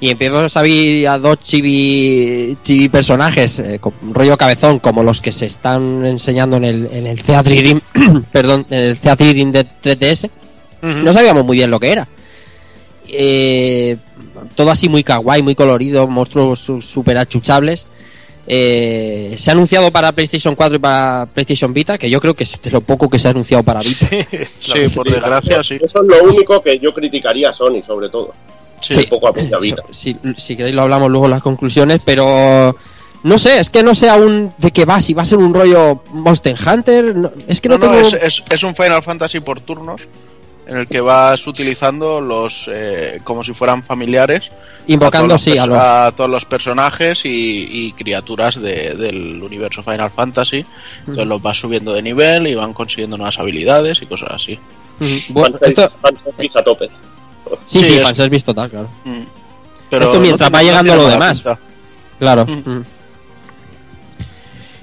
Y 0.00 0.10
empezamos 0.10 0.54
a 0.56 0.62
ver 0.62 1.08
a 1.08 1.18
dos 1.18 1.38
chibi, 1.42 2.56
chibi 2.62 2.88
personajes, 2.88 3.58
eh, 3.60 3.78
con 3.80 3.92
rollo 4.12 4.36
cabezón, 4.36 4.78
como 4.80 5.02
los 5.02 5.20
que 5.20 5.32
se 5.32 5.46
están 5.46 6.04
enseñando 6.04 6.56
en 6.56 6.64
el, 6.64 6.88
en 6.92 7.06
el 7.06 7.16
Dream, 7.16 7.80
perdón, 8.32 8.66
en 8.70 8.80
el 8.80 8.98
Dream 9.00 9.52
de 9.52 9.64
3DS. 9.82 10.30
No 10.82 11.12
sabíamos 11.12 11.44
muy 11.44 11.56
bien 11.56 11.70
lo 11.70 11.80
que 11.80 11.90
era. 11.92 12.06
Eh, 13.08 13.96
todo 14.54 14.70
así 14.70 14.88
muy 14.88 15.02
kawaii, 15.04 15.42
muy 15.42 15.54
colorido, 15.54 16.06
monstruos 16.06 16.60
su- 16.60 16.82
súper 16.82 17.16
achuchables. 17.18 17.86
Eh, 18.46 19.34
se 19.38 19.50
ha 19.50 19.52
anunciado 19.54 19.90
para 19.90 20.12
PlayStation 20.12 20.54
4 20.54 20.76
y 20.76 20.78
para 20.78 21.26
PlayStation 21.32 21.72
Vita, 21.72 21.96
que 21.96 22.10
yo 22.10 22.20
creo 22.20 22.34
que 22.34 22.44
es 22.44 22.60
de 22.60 22.70
lo 22.70 22.80
poco 22.82 23.08
que 23.08 23.18
se 23.18 23.28
ha 23.28 23.30
anunciado 23.30 23.62
para 23.62 23.80
Vita. 23.80 24.06
Sí, 24.58 24.86
por 24.94 25.04
desgracia, 25.10 25.62
sí. 25.62 25.78
Eso 25.82 26.02
es 26.02 26.06
lo 26.08 26.22
único 26.24 26.62
que 26.62 26.78
yo 26.78 26.92
criticaría 26.92 27.50
a 27.50 27.54
Sony, 27.54 27.82
sobre 27.86 28.08
todo. 28.08 28.32
Sí. 28.80 28.94
Un 28.98 29.04
poco 29.06 29.28
a 29.28 29.32
Vita. 29.58 29.82
Si, 29.92 30.14
si 30.36 30.56
queréis 30.56 30.74
lo 30.76 30.82
hablamos 30.82 31.10
luego 31.10 31.24
en 31.26 31.30
las 31.30 31.42
conclusiones, 31.42 32.00
pero 32.04 32.76
no 33.22 33.38
sé, 33.38 33.58
es 33.60 33.70
que 33.70 33.82
no 33.82 33.94
sé 33.94 34.10
aún 34.10 34.52
de 34.58 34.70
qué 34.70 34.84
va, 34.84 35.00
si 35.00 35.14
va 35.14 35.22
a 35.22 35.26
ser 35.26 35.38
un 35.38 35.54
rollo 35.54 36.02
Monster 36.12 36.54
Hunter, 36.66 37.16
no- 37.16 37.30
es 37.48 37.62
que 37.62 37.70
no, 37.70 37.78
No, 37.78 37.86
no, 37.86 37.92
tengo... 37.92 38.06
es, 38.06 38.12
es- 38.12 38.42
es 38.50 38.62
un 38.62 38.74
Final 38.74 39.02
Fantasy 39.02 39.40
por 39.40 39.60
turnos 39.60 40.02
en 40.66 40.76
el 40.78 40.86
que 40.86 41.00
vas 41.00 41.46
utilizando 41.46 42.20
los 42.20 42.68
eh, 42.72 43.20
como 43.24 43.44
si 43.44 43.52
fueran 43.52 43.82
familiares 43.82 44.50
Invocando, 44.86 45.34
a 45.34 45.38
todos 45.38 45.46
los 45.46 45.52
sí, 45.54 45.58
a 45.58 45.66
los- 45.66 45.78
a 45.78 46.12
todos 46.16 46.30
los 46.30 46.44
personajes 46.46 47.24
y, 47.24 47.68
y 47.70 47.92
criaturas 47.92 48.60
de- 48.60 48.94
del 48.94 49.42
universo 49.42 49.82
Final 49.82 50.10
Fantasy 50.10 50.64
entonces 51.00 51.26
los 51.26 51.40
vas 51.42 51.58
subiendo 51.58 51.92
de 51.92 52.02
nivel 52.02 52.46
y 52.46 52.54
van 52.54 52.72
consiguiendo 52.72 53.16
nuevas 53.18 53.38
habilidades 53.38 54.00
y 54.02 54.06
cosas 54.06 54.30
así. 54.32 54.58
Bueno, 55.30 55.58
esto, 55.60 55.90
fanservice 56.00 56.58
a 56.58 56.62
tope. 56.64 56.88
sí, 57.66 57.78
sí, 57.80 57.84
sí, 57.84 57.94
es- 57.96 58.02
fanservice 58.02 58.44
total, 58.46 58.70
claro. 58.70 58.88
Mm. 59.04 59.22
pero 59.90 60.06
Esto 60.06 60.20
mientras 60.20 60.50
no 60.50 60.56
va 60.56 60.62
llegando 60.62 60.94
lo 60.96 61.08
demás. 61.08 61.40
pinta. 61.40 61.58
Claro. 62.18 62.46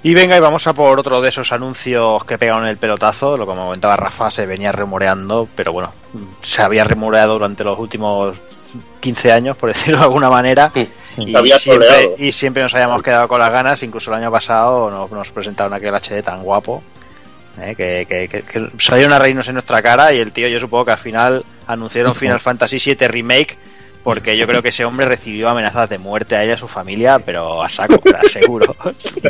Y 0.03 0.13
venga, 0.15 0.35
y 0.35 0.39
vamos 0.39 0.65
a 0.65 0.73
por 0.73 0.99
otro 0.99 1.21
de 1.21 1.29
esos 1.29 1.51
anuncios 1.51 2.23
que 2.25 2.37
pegaron 2.37 2.65
el 2.65 2.77
pelotazo. 2.77 3.37
Lo 3.37 3.45
como 3.45 3.65
comentaba 3.65 3.95
Rafa, 3.97 4.31
se 4.31 4.45
venía 4.47 4.71
rumoreando, 4.71 5.47
pero 5.55 5.73
bueno, 5.73 5.93
se 6.41 6.61
había 6.63 6.83
rumoreado 6.85 7.33
durante 7.33 7.63
los 7.63 7.77
últimos 7.77 8.35
15 8.99 9.31
años, 9.31 9.57
por 9.57 9.69
decirlo 9.73 9.99
de 9.99 10.03
alguna 10.05 10.29
manera. 10.29 10.71
Y, 11.17 11.31
Se 11.31 11.37
había 11.37 11.59
siempre, 11.59 11.87
y 12.17 12.31
siempre 12.31 12.63
nos 12.63 12.73
habíamos 12.73 13.03
quedado 13.03 13.27
con 13.27 13.39
las 13.39 13.51
ganas. 13.51 13.83
Incluso 13.83 14.09
el 14.11 14.17
año 14.21 14.31
pasado 14.31 14.89
nos, 14.89 15.11
nos 15.11 15.29
presentaron 15.31 15.73
aquel 15.73 15.93
HD 15.93 16.23
tan 16.23 16.41
guapo. 16.41 16.81
eh, 17.59 17.75
que, 17.75 18.05
que, 18.09 18.27
que- 18.27 18.41
que 18.43 18.69
salieron 18.79 19.13
a 19.13 19.19
reírnos 19.19 19.47
en 19.49 19.53
nuestra 19.53 19.83
cara. 19.83 20.11
Y 20.13 20.19
el 20.19 20.31
tío, 20.31 20.47
yo 20.47 20.59
supongo 20.59 20.85
que 20.85 20.91
al 20.93 20.97
final 20.97 21.43
anunciaron 21.67 22.15
Final 22.15 22.39
Fantasy 22.39 22.79
VII 22.83 23.07
Remake. 23.07 23.57
Porque 24.03 24.35
yo 24.35 24.47
creo 24.47 24.63
que 24.63 24.69
ese 24.69 24.83
hombre 24.85 25.05
recibió 25.05 25.49
amenazas 25.49 25.89
de 25.89 25.97
muerte 25.99 26.35
a 26.35 26.43
ella 26.43 26.53
y 26.53 26.55
a 26.55 26.57
su 26.57 26.67
familia, 26.67 27.19
pero 27.19 27.61
a 27.61 27.69
saco, 27.69 28.01
seguro. 28.31 28.75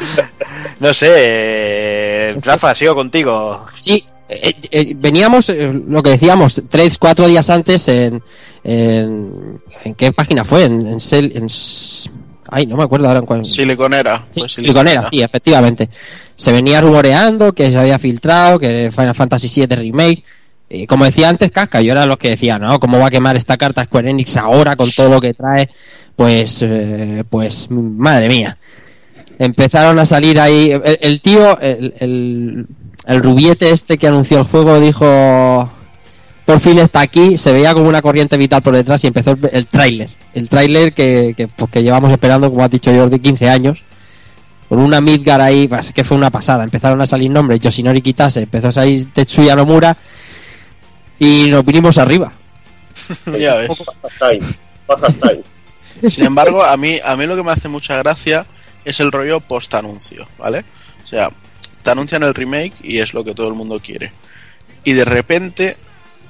no 0.80 0.94
sé, 0.94 1.08
eh, 1.18 2.36
Rafa, 2.42 2.74
sigo 2.74 2.96
contigo. 2.96 3.66
Sí, 3.76 4.06
eh, 4.30 4.54
eh, 4.72 4.94
veníamos, 4.96 5.50
eh, 5.50 5.72
lo 5.88 6.02
que 6.02 6.12
decíamos, 6.12 6.62
tres, 6.70 6.98
cuatro 6.98 7.28
días 7.28 7.50
antes 7.50 7.88
en... 7.88 8.22
¿En, 8.64 9.60
¿en 9.84 9.96
qué 9.96 10.12
página 10.12 10.46
fue? 10.46 10.66
En, 10.66 10.86
en, 10.86 11.00
Sel- 11.00 11.32
en 11.36 11.48
Ay, 12.48 12.68
no 12.68 12.76
me 12.78 12.84
acuerdo 12.84 13.08
ahora 13.08 13.20
en 13.20 13.26
cuál. 13.26 13.46
Siliconera 13.46 14.26
Sí, 14.34 14.40
fue 14.42 14.50
Siliconera, 14.50 15.04
sí, 15.10 15.22
efectivamente. 15.22 15.90
Se 16.36 16.52
venía 16.52 16.82
rumoreando 16.82 17.54
que 17.54 17.72
se 17.72 17.78
había 17.80 17.98
filtrado, 17.98 18.60
que 18.60 18.92
Final 18.92 19.16
Fantasy 19.16 19.48
VII 19.66 19.76
Remake. 19.76 20.24
Como 20.88 21.06
decía 21.06 21.30
antes 21.30 21.52
Casca, 21.52 21.82
yo 21.82 21.92
era 21.92 22.06
los 22.06 22.18
que 22.18 22.30
decía, 22.30 22.58
¿no? 22.58 22.80
¿Cómo 22.80 23.00
va 23.00 23.08
a 23.08 23.12
quemar 23.12 23.36
esta 23.36 23.58
carta 23.58 23.84
Square 23.84 24.10
Enix 24.10 24.38
ahora 24.38 24.76
con 24.76 24.90
todo 24.92 25.10
lo 25.10 25.20
que 25.20 25.34
trae? 25.34 25.70
Pues, 26.16 26.60
eh, 26.62 27.24
pues, 27.30 27.70
madre 27.70 28.30
mía. 28.30 28.58
empezaron 29.38 30.00
a 30.00 30.06
salir 30.06 30.40
ahí. 30.40 30.72
El, 31.02 31.20
tío, 31.20 31.60
el, 31.60 32.68
el, 33.06 33.24
rubiete 33.24 33.72
este 33.72 33.98
que 33.98 34.08
anunció 34.08 34.40
el 34.40 34.46
juego, 34.46 34.80
dijo: 34.80 35.70
Por 36.46 36.60
fin 36.60 36.80
está 36.80 37.02
aquí. 37.02 37.38
Se 37.38 37.52
veía 37.52 37.74
como 37.74 37.90
una 37.90 38.02
corriente 38.02 38.38
vital 38.38 38.62
por 38.62 38.76
detrás 38.76 39.04
y 39.04 39.08
empezó 39.08 39.32
el, 39.32 39.50
el 39.52 39.68
tráiler. 39.68 40.10
El 40.34 40.48
tráiler 40.48 40.94
que, 40.94 41.34
que, 41.36 41.48
pues, 41.50 41.70
que 41.70 41.84
llevamos 41.84 42.12
esperando, 42.12 42.50
como 42.50 42.64
ha 42.64 42.70
dicho 42.70 42.94
Jordi, 42.94 43.20
15 43.20 43.50
años. 43.50 43.84
Con 44.70 44.80
una 44.80 45.02
Midgar 45.02 45.42
ahí, 45.42 45.68
pues, 45.68 45.92
que 45.92 46.06
fue 46.06 46.16
una 46.16 46.30
pasada. 46.30 46.64
Empezaron 46.64 47.02
a 47.02 47.08
salir 47.08 47.30
nombres: 47.30 47.60
Yoshinori 47.60 48.02
Kitase, 48.02 48.44
empezó 48.44 48.70
a 48.70 48.72
salir 48.72 49.12
Tetsuya 49.12 49.54
Nomura. 49.56 49.98
Y 51.22 51.52
nos 51.52 51.64
vinimos 51.64 52.00
arriba. 52.00 52.34
Ya 53.40 53.54
ves. 53.56 53.84
Sin 56.14 56.26
embargo, 56.26 56.64
a 56.64 56.76
mí, 56.78 56.98
a 57.06 57.16
mí 57.16 57.28
lo 57.28 57.36
que 57.36 57.44
me 57.44 57.52
hace 57.52 57.70
mucha 57.70 57.96
gracia 57.98 58.48
es 58.86 59.00
el 59.00 59.12
rollo 59.12 59.40
post 59.40 59.74
anuncio, 59.76 60.28
¿vale? 60.40 60.66
O 61.04 61.08
sea, 61.08 61.30
te 61.84 61.92
anuncian 61.92 62.24
el 62.24 62.34
remake 62.34 62.74
y 62.82 62.98
es 62.98 63.14
lo 63.14 63.24
que 63.24 63.36
todo 63.36 63.48
el 63.50 63.54
mundo 63.54 63.80
quiere. 63.80 64.12
Y 64.84 64.94
de 64.94 65.06
repente, 65.06 65.78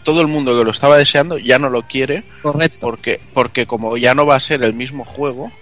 todo 0.03 0.19
el 0.19 0.27
mundo 0.27 0.57
que 0.57 0.65
lo 0.65 0.71
estaba 0.71 0.97
deseando 0.97 1.37
ya 1.37 1.57
no 1.57 1.69
lo 1.69 1.83
quiere. 1.83 2.25
Correcto. 2.41 2.79
Porque, 2.81 3.21
porque 3.33 3.65
como 3.65 3.95
ya 3.95 4.13
no 4.13 4.25
va 4.25 4.35
a 4.35 4.41
ser 4.41 4.61
el 4.61 4.73
mismo 4.73 5.05
juego, 5.05 5.53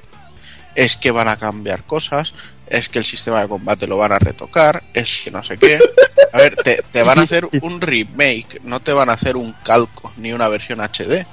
es 0.84 0.96
que 0.98 1.12
van 1.12 1.28
a 1.28 1.38
cambiar 1.38 1.84
cosas, 1.84 2.34
es 2.68 2.88
que 2.90 3.00
el 3.00 3.06
sistema 3.06 3.42
de 3.42 3.48
combate 3.48 3.88
lo 3.88 3.98
van 3.98 4.12
a 4.12 4.20
retocar, 4.20 4.84
es 4.94 5.20
que 5.24 5.32
no 5.32 5.44
sé 5.44 5.58
qué. 5.58 5.80
A 6.34 6.38
ver, 6.38 6.56
te, 6.58 6.82
te 6.92 7.04
van 7.04 7.20
a 7.20 7.24
hacer 7.24 7.44
un 7.62 7.82
remake, 7.82 8.62
no 8.64 8.80
te 8.80 8.94
van 8.94 9.10
a 9.10 9.14
hacer 9.14 9.36
un 9.36 9.54
calco 9.64 10.14
ni 10.18 10.32
una 10.32 10.48
versión 10.48 10.80
HD. 10.80 11.26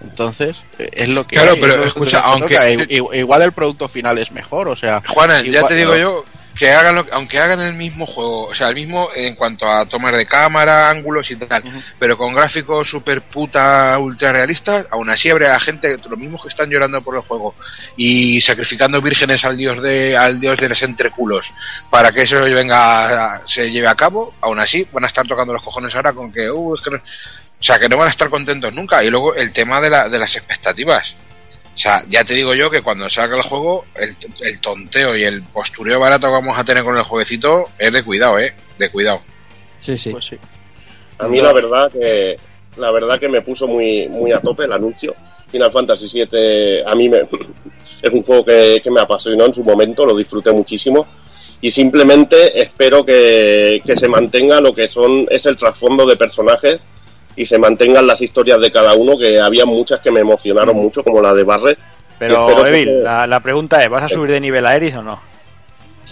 Entonces, 0.00 0.56
eh, 0.80 0.88
es 0.94 1.08
lo 1.08 1.26
que 1.26 1.36
Claro, 1.36 1.52
hay, 1.52 1.60
pero 1.60 1.72
es 1.74 1.76
lo 1.78 1.82
que 1.84 1.88
escucha, 1.90 2.22
te 2.22 2.28
aunque- 2.28 2.54
toca. 2.56 3.16
Igual 3.16 3.42
el 3.42 3.52
producto 3.52 3.88
final 3.88 4.18
es 4.18 4.32
mejor, 4.32 4.66
o 4.68 4.74
sea. 4.76 5.00
Juana, 5.08 5.42
ya 5.42 5.66
te 5.68 5.74
digo 5.74 5.96
yo 5.96 6.24
que 6.56 6.70
hagan 6.70 6.94
lo- 6.94 7.06
aunque 7.12 7.40
hagan 7.40 7.60
el 7.60 7.74
mismo 7.74 8.06
juego, 8.06 8.46
o 8.48 8.54
sea, 8.54 8.68
el 8.68 8.74
mismo 8.74 9.08
en 9.14 9.34
cuanto 9.34 9.66
a 9.66 9.86
tomas 9.86 10.12
de 10.12 10.26
cámara, 10.26 10.90
ángulos 10.90 11.30
y 11.30 11.36
tal, 11.36 11.62
pero 11.98 12.16
con 12.18 12.34
gráficos 12.34 12.88
super 12.90 13.22
puta 13.22 13.98
ultra 13.98 14.32
realistas, 14.32 14.86
aún 14.90 15.08
así 15.10 15.30
habría 15.30 15.58
gente, 15.60 15.96
los 16.08 16.18
mismos 16.18 16.42
que 16.42 16.48
están 16.48 16.68
llorando 16.68 17.00
por 17.00 17.14
el 17.16 17.22
juego 17.22 17.54
y 17.96 18.40
sacrificando 18.42 19.00
vírgenes 19.00 19.44
al 19.44 19.56
dios 19.56 19.82
de 19.82 20.16
al 20.16 20.38
dios 20.40 20.56
de 20.58 20.68
los 20.68 20.82
entreculos 20.82 21.50
para 21.90 22.12
que 22.12 22.22
eso 22.22 22.40
venga 22.42 23.36
a- 23.36 23.42
se 23.46 23.70
lleve 23.70 23.88
a 23.88 23.94
cabo, 23.94 24.34
aún 24.42 24.58
así 24.60 24.86
van 24.92 25.04
a 25.04 25.06
estar 25.08 25.26
tocando 25.26 25.52
los 25.54 25.62
cojones 25.62 25.94
ahora 25.94 26.12
con 26.12 26.30
que 26.32 26.50
uh, 26.50 26.74
es 26.74 26.80
que 26.82 26.90
no- 26.90 26.96
o 26.98 27.64
sea, 27.64 27.78
que 27.78 27.88
no 27.88 27.96
van 27.96 28.08
a 28.08 28.10
estar 28.10 28.28
contentos 28.28 28.74
nunca. 28.74 29.04
Y 29.04 29.08
luego 29.10 29.36
el 29.36 29.52
tema 29.52 29.80
de, 29.80 29.88
la, 29.88 30.08
de 30.08 30.18
las 30.18 30.34
expectativas. 30.34 31.14
O 31.74 31.78
sea, 31.78 32.04
ya 32.08 32.22
te 32.22 32.34
digo 32.34 32.54
yo 32.54 32.70
que 32.70 32.82
cuando 32.82 33.08
salga 33.08 33.36
el 33.36 33.42
juego, 33.42 33.86
el, 33.94 34.14
el 34.40 34.60
tonteo 34.60 35.16
y 35.16 35.24
el 35.24 35.42
postureo 35.42 35.98
barato 35.98 36.26
que 36.26 36.32
vamos 36.32 36.58
a 36.58 36.64
tener 36.64 36.84
con 36.84 36.96
el 36.96 37.02
jueguecito 37.02 37.64
es 37.78 37.92
de 37.92 38.02
cuidado, 38.02 38.38
¿eh? 38.38 38.54
De 38.78 38.90
cuidado. 38.90 39.22
Sí, 39.78 39.96
sí. 39.96 40.10
Pues 40.10 40.26
sí. 40.26 40.36
A 41.18 41.28
mí 41.28 41.40
la 41.40 41.52
verdad 41.52 41.90
que 41.90 42.36
la 42.76 42.90
verdad 42.90 43.18
que 43.18 43.28
me 43.28 43.42
puso 43.42 43.66
muy 43.66 44.08
muy 44.08 44.32
a 44.32 44.40
tope 44.40 44.64
el 44.64 44.72
anuncio. 44.72 45.14
Final 45.48 45.70
Fantasy 45.70 46.24
VII 46.24 46.82
a 46.86 46.94
mí 46.94 47.08
me, 47.08 47.18
es 48.02 48.10
un 48.10 48.22
juego 48.22 48.44
que, 48.44 48.80
que 48.82 48.90
me 48.90 49.00
apasionó 49.00 49.46
en 49.46 49.54
su 49.54 49.62
momento, 49.62 50.06
lo 50.06 50.16
disfruté 50.16 50.50
muchísimo 50.52 51.06
y 51.60 51.70
simplemente 51.70 52.60
espero 52.60 53.04
que, 53.04 53.82
que 53.84 53.96
se 53.96 54.08
mantenga 54.08 54.60
lo 54.60 54.74
que 54.74 54.88
son 54.88 55.26
es 55.30 55.46
el 55.46 55.56
trasfondo 55.56 56.04
de 56.06 56.16
personajes 56.16 56.80
y 57.36 57.46
se 57.46 57.58
mantengan 57.58 58.06
las 58.06 58.20
historias 58.20 58.60
de 58.60 58.70
cada 58.72 58.94
uno, 58.94 59.16
que 59.18 59.40
había 59.40 59.64
muchas 59.66 60.00
que 60.00 60.10
me 60.10 60.20
emocionaron 60.20 60.76
mucho, 60.76 61.02
como 61.02 61.20
la 61.22 61.32
de 61.34 61.44
Barret. 61.44 61.78
Pero, 62.18 62.46
que 62.46 62.68
Evil, 62.68 63.02
la, 63.02 63.26
la 63.26 63.40
pregunta 63.40 63.82
es: 63.82 63.88
¿vas 63.90 64.04
a 64.04 64.08
subir 64.08 64.30
de 64.30 64.40
nivel 64.40 64.64
a 64.66 64.76
Eris 64.76 64.94
o 64.94 65.02
no? 65.02 65.20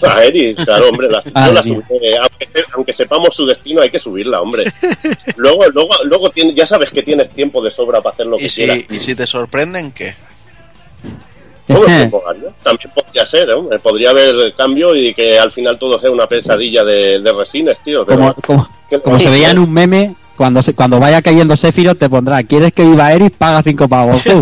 A 0.03 0.25
Eris, 0.25 0.55
claro, 0.55 0.89
hombre, 0.89 1.09
la, 1.11 1.23
yo 1.23 1.53
la 1.53 1.63
bien. 1.63 1.85
subiré. 1.89 2.17
aunque, 2.17 2.47
se- 2.47 2.65
aunque 2.73 2.93
sepamos 2.93 3.35
su 3.35 3.45
destino, 3.45 3.83
hay 3.83 3.91
que 3.91 3.99
subirla, 3.99 4.41
hombre. 4.41 4.65
Luego, 5.37 5.65
luego, 5.75 5.91
luego 6.05 6.31
tiene- 6.31 6.55
ya 6.55 6.67
sabes 6.67 6.91
que 6.91 7.03
tienes 7.03 7.29
tiempo 7.31 7.63
de 7.63 7.71
sobra 7.71 8.01
para 8.01 8.15
hacer 8.15 8.27
lo 8.27 8.37
que 8.37 8.45
Y 8.45 8.49
si, 8.49 8.63
quieras. 8.65 8.85
y 8.89 8.95
si 8.97 9.15
te 9.15 9.25
sorprenden, 9.27 9.93
¿qué? 9.93 10.15
También 11.67 12.91
podría 12.95 13.25
ser, 13.27 13.49
¿eh? 13.51 13.79
Podría 13.83 14.11
haber 14.11 14.55
cambio 14.55 14.95
y 14.97 15.15
que 15.15 15.39
al 15.39 15.51
final 15.51 15.79
todo 15.79 15.99
sea 16.01 16.11
una 16.11 16.27
pesadilla 16.27 16.83
de, 16.85 17.21
de 17.21 17.33
resines, 17.33 17.81
tío. 17.81 18.05
pero- 18.05 18.35
Como, 18.35 18.69
como, 18.89 19.01
como 19.03 19.21
se 19.21 19.31
veía 19.31 19.51
en 19.51 19.59
un 19.61 19.73
meme, 19.73 20.15
cuando 20.41 20.63
se, 20.63 20.73
cuando 20.73 20.99
vaya 20.99 21.21
cayendo 21.21 21.55
Sephiroth 21.55 21.99
te 21.99 22.09
pondrá, 22.09 22.43
¿quieres 22.45 22.73
que 22.73 22.83
viva 22.83 23.13
Eris? 23.13 23.31
Paga 23.31 23.63
5 23.63 23.89
pavos. 23.91 24.23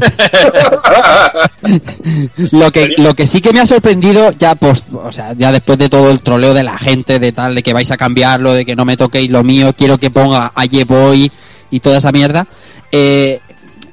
Lo 2.52 2.70
que 2.70 2.94
lo 2.98 3.14
que 3.14 3.26
sí 3.26 3.40
que 3.40 3.52
me 3.52 3.58
ha 3.58 3.66
sorprendido 3.66 4.30
ya 4.38 4.54
pues 4.54 4.84
o 4.92 5.10
sea 5.10 5.32
ya 5.32 5.50
después 5.50 5.76
de 5.76 5.88
todo 5.88 6.12
el 6.12 6.20
troleo 6.20 6.54
de 6.54 6.62
la 6.62 6.78
gente 6.78 7.18
de 7.18 7.32
tal 7.32 7.56
de 7.56 7.64
que 7.64 7.72
vais 7.72 7.90
a 7.90 7.96
cambiarlo 7.96 8.54
de 8.54 8.64
que 8.64 8.76
no 8.76 8.84
me 8.84 8.96
toquéis 8.96 9.28
lo 9.28 9.42
mío 9.42 9.74
quiero 9.76 9.98
que 9.98 10.10
ponga 10.10 10.52
a 10.54 10.64
Boy 10.86 11.32
y 11.70 11.80
toda 11.80 11.98
esa 11.98 12.12
mierda 12.12 12.46
eh, 12.92 13.40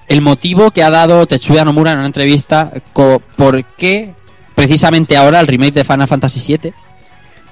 el 0.07 0.21
motivo 0.21 0.69
que 0.69 0.83
ha 0.83 0.91
dado 0.91 1.25
Tetsuya 1.25 1.65
Nomura 1.65 1.93
en 1.93 1.97
una 1.97 2.07
entrevista 2.07 2.71
por 2.93 3.65
qué 3.77 4.13
precisamente 4.53 5.17
ahora 5.17 5.39
el 5.39 5.47
remake 5.47 5.73
de 5.73 5.83
Final 5.83 6.07
Fantasy 6.07 6.55
VII 6.55 6.71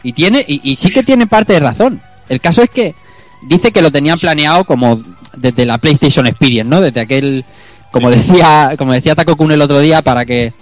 y 0.03 0.13
tiene 0.13 0.45
y, 0.47 0.61
y 0.71 0.75
sí 0.75 0.91
que 0.91 1.01
tiene 1.01 1.25
parte 1.25 1.53
de 1.53 1.59
razón 1.59 2.01
el 2.29 2.39
caso 2.39 2.61
es 2.61 2.69
que 2.69 2.93
dice 3.47 3.71
que 3.71 3.81
lo 3.81 3.91
tenían 3.91 4.19
planeado 4.19 4.63
como 4.65 5.01
desde 5.35 5.65
la 5.65 5.77
PlayStation 5.77 6.27
Experience 6.27 6.69
no 6.69 6.81
desde 6.81 6.99
aquel 7.01 7.45
como 7.91 8.09
decía 8.09 8.75
como 8.77 8.93
decía 8.93 9.15
Taco 9.15 9.35
el 9.49 9.61
otro 9.61 9.79
día 9.79 10.01
para 10.01 10.25
que 10.25 10.45
eh, 10.45 10.53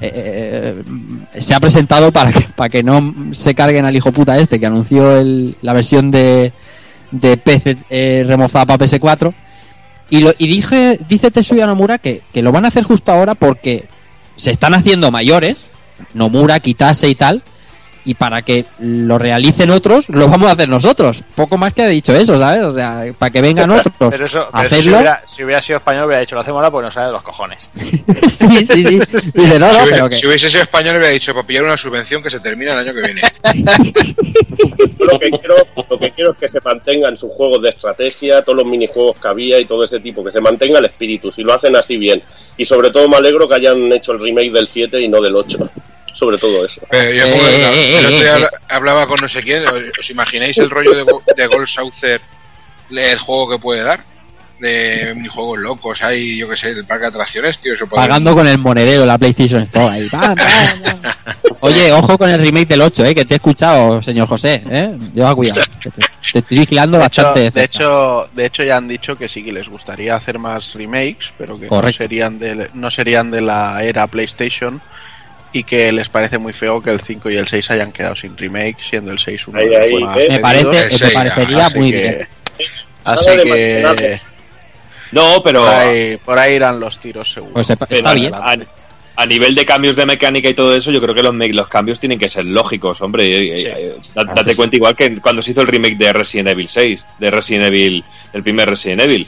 eh, 0.00 1.40
se 1.40 1.54
ha 1.54 1.60
presentado 1.60 2.10
para 2.12 2.32
que 2.32 2.40
para 2.56 2.68
que 2.68 2.82
no 2.82 3.14
se 3.32 3.54
carguen 3.54 3.84
al 3.84 3.96
hijo 3.96 4.12
puta 4.12 4.36
este 4.38 4.58
que 4.58 4.66
anunció 4.66 5.16
el- 5.18 5.56
la 5.62 5.72
versión 5.72 6.10
de 6.10 6.52
de 7.10 7.36
PC 7.36 7.76
eh, 7.90 8.24
remozada 8.26 8.66
para 8.66 8.84
PS4 8.84 9.34
y, 10.10 10.20
lo, 10.20 10.32
y 10.36 10.46
dije, 10.46 10.98
dice 11.08 11.30
Tetsuya 11.30 11.66
Nomura 11.66 11.98
que, 11.98 12.20
que 12.34 12.42
lo 12.42 12.52
van 12.52 12.64
a 12.64 12.68
hacer 12.68 12.84
justo 12.84 13.12
ahora 13.12 13.34
porque 13.34 13.86
se 14.36 14.50
están 14.50 14.74
haciendo 14.74 15.10
mayores, 15.10 15.64
Nomura, 16.12 16.60
Kitase 16.60 17.08
y 17.08 17.14
tal, 17.14 17.42
y 18.04 18.14
para 18.14 18.42
que 18.42 18.66
lo 18.78 19.18
realicen 19.18 19.70
otros, 19.70 20.08
lo 20.08 20.28
vamos 20.28 20.50
a 20.50 20.54
hacer 20.54 20.68
nosotros. 20.68 21.22
Poco 21.34 21.56
más 21.56 21.72
que 21.72 21.82
ha 21.82 21.88
dicho 21.88 22.14
eso, 22.14 22.38
¿sabes? 22.38 22.62
O 22.64 22.72
sea, 22.72 23.04
para 23.18 23.30
que 23.30 23.40
vengan 23.40 23.70
otros 23.70 23.94
Pero 24.10 24.26
eso, 24.26 24.48
a 24.52 24.62
pero 24.62 24.68
si, 24.68 24.74
hacerlo. 24.74 24.96
hubiera, 24.96 25.22
si 25.26 25.44
hubiera 25.44 25.62
sido 25.62 25.76
español, 25.78 26.06
hubiera 26.06 26.20
dicho: 26.20 26.34
Lo 26.34 26.40
hacemos 26.40 26.58
ahora 26.58 26.70
porque 26.70 26.84
nos 26.86 26.94
sale 26.94 27.06
de 27.06 27.12
los 27.12 27.22
cojones. 27.22 27.68
sí, 28.28 28.66
sí, 28.66 28.84
sí. 28.84 29.00
Dice, 29.34 29.58
no, 29.58 29.72
no, 29.72 29.72
si, 29.72 29.82
hubiese, 29.82 29.90
pero 29.90 30.08
que... 30.08 30.16
si 30.16 30.26
hubiese 30.26 30.50
sido 30.50 30.62
español, 30.62 30.96
hubiera 30.96 31.12
dicho 31.12 31.32
para 31.32 31.46
pillar 31.46 31.64
una 31.64 31.76
subvención 31.76 32.22
que 32.22 32.30
se 32.30 32.40
termina 32.40 32.72
el 32.72 32.78
año 32.80 32.92
que 32.92 33.00
viene. 33.00 33.22
Lo 34.98 35.18
que 35.18 35.30
quiero, 35.30 35.56
lo 35.90 35.98
que 35.98 36.12
quiero 36.12 36.32
es 36.32 36.38
que 36.38 36.48
se 36.48 36.60
mantengan 36.60 37.16
sus 37.16 37.32
juegos 37.32 37.62
de 37.62 37.70
estrategia, 37.70 38.42
todos 38.42 38.58
los 38.58 38.66
minijuegos 38.66 39.16
que 39.18 39.28
había 39.28 39.58
y 39.58 39.64
todo 39.64 39.82
ese 39.82 39.98
tipo, 39.98 40.22
que 40.22 40.30
se 40.30 40.40
mantenga 40.40 40.78
el 40.78 40.84
espíritu, 40.84 41.32
si 41.32 41.42
lo 41.42 41.52
hacen 41.52 41.74
así 41.74 41.96
bien. 41.96 42.22
Y 42.56 42.64
sobre 42.64 42.90
todo 42.90 43.08
me 43.08 43.16
alegro 43.16 43.48
que 43.48 43.54
hayan 43.56 43.90
hecho 43.92 44.12
el 44.12 44.20
remake 44.20 44.52
del 44.52 44.68
7 44.68 45.00
y 45.00 45.08
no 45.08 45.20
del 45.20 45.34
8. 45.34 45.58
Sobre 46.14 46.38
todo 46.38 46.64
eso. 46.64 46.80
Pero 46.90 47.10
yo 47.12 47.24
como 47.24 47.46
el, 47.48 47.54
el 47.54 48.06
otro 48.06 48.18
día 48.20 48.34
habla- 48.34 48.50
hablaba 48.68 49.06
con 49.06 49.18
no 49.20 49.28
sé 49.28 49.42
quién, 49.42 49.62
¿os, 49.66 50.10
imagináis 50.10 50.56
el 50.58 50.70
rollo 50.70 50.94
de, 50.94 51.04
de 51.36 51.46
Gold 51.46 51.66
Saucer, 51.68 52.20
el 52.90 53.18
juego 53.18 53.50
que 53.50 53.58
puede 53.58 53.82
dar? 53.82 54.00
De 54.60 55.12
minijuegos 55.16 55.58
locos, 55.58 56.00
hay, 56.02 56.38
yo 56.38 56.48
que 56.48 56.56
sé, 56.56 56.68
el 56.70 56.84
parque 56.84 57.02
de 57.02 57.08
atracciones, 57.08 57.58
tío, 57.58 57.74
eso 57.74 57.84
podría- 57.88 58.06
Pagando 58.06 58.32
con 58.34 58.46
el 58.46 58.58
monedero 58.58 59.04
la 59.04 59.18
PlayStation 59.18 59.62
Store 59.62 59.86
ahí. 59.88 60.08
Pam, 60.08 60.36
pam, 60.36 60.82
pam. 61.02 61.12
Oye, 61.60 61.90
ojo 61.92 62.16
con 62.18 62.28
el 62.30 62.40
remake 62.40 62.68
del 62.68 62.82
8, 62.82 63.04
eh, 63.06 63.14
que 63.14 63.24
te 63.24 63.34
he 63.34 63.36
escuchado, 63.36 64.00
señor 64.02 64.28
José. 64.28 64.62
¿eh? 64.70 64.96
Lleva 65.14 65.34
cuidado. 65.34 65.62
Te, 65.82 65.90
te 65.90 66.38
estoy 66.40 66.58
vigilando 66.58 66.98
De 66.98 67.04
hecho, 67.06 67.22
bastante 67.22 67.50
de 67.50 67.64
hecho, 67.64 68.28
de 68.34 68.46
hecho, 68.46 68.62
ya 68.62 68.76
han 68.76 68.86
dicho 68.86 69.16
que 69.16 69.28
sí 69.28 69.42
que 69.42 69.50
les 69.52 69.68
gustaría 69.68 70.14
hacer 70.14 70.38
más 70.38 70.72
remakes, 70.74 71.26
pero 71.38 71.58
que 71.58 71.66
no 71.66 71.92
serían, 71.92 72.38
de, 72.38 72.70
no 72.74 72.90
serían 72.90 73.30
de 73.32 73.40
la 73.40 73.82
era 73.82 74.06
PlayStation 74.06 74.80
y 75.52 75.64
que 75.64 75.92
les 75.92 76.08
parece 76.08 76.38
muy 76.38 76.52
feo 76.52 76.82
que 76.82 76.90
el 76.90 77.00
5 77.00 77.30
y 77.30 77.36
el 77.36 77.48
6 77.48 77.70
hayan 77.70 77.92
quedado 77.92 78.16
sin 78.16 78.36
remake, 78.36 78.76
siendo 78.88 79.12
el 79.12 79.18
6 79.18 79.48
uno 79.48 79.58
Ahí, 79.58 79.68
de 79.68 79.90
los 80.00 80.10
ahí, 80.16 80.22
eh. 80.24 80.28
Me 80.30 80.38
parece, 80.40 81.04
me 81.04 81.10
parecería 81.10 81.68
muy 81.70 81.92
bien. 81.92 82.28
Así 83.04 83.26
que. 83.44 84.20
No, 85.12 85.42
pero 85.42 85.60
por 85.60 85.70
ahí, 85.74 86.16
por 86.24 86.38
ahí 86.38 86.54
irán 86.54 86.80
los 86.80 86.98
tiros 86.98 87.30
seguro. 87.30 87.52
Pues 87.52 87.68
está, 87.68 87.84
pero 87.84 87.98
está 87.98 88.14
bien. 88.14 88.32
a, 88.34 88.56
a 89.14 89.26
nivel 89.26 89.54
de 89.54 89.66
cambios 89.66 89.94
de 89.94 90.06
mecánica 90.06 90.48
y 90.48 90.54
todo 90.54 90.74
eso, 90.74 90.90
yo 90.90 91.02
creo 91.02 91.14
que 91.14 91.22
los, 91.52 91.68
cambios 91.68 92.00
tienen 92.00 92.18
que 92.18 92.28
ser 92.30 92.46
lógicos, 92.46 93.02
hombre. 93.02 93.54
Eh, 93.54 93.58
Sí. 93.58 93.66
eh, 93.66 93.96
da- 94.14 94.24
date 94.24 94.56
cuenta 94.56 94.76
igual 94.76 94.96
que 94.96 95.16
cuando 95.20 95.42
se 95.42 95.50
hizo 95.50 95.60
el 95.60 95.66
remake 95.66 95.98
de 95.98 96.12
Resident 96.14 96.48
Evil 96.48 96.66
6, 96.68 97.04
de 97.18 97.30
Resident 97.30 97.66
Evil, 97.66 98.02
el 98.32 98.42
primer 98.42 98.70
Resident 98.70 99.02
Evil. 99.02 99.26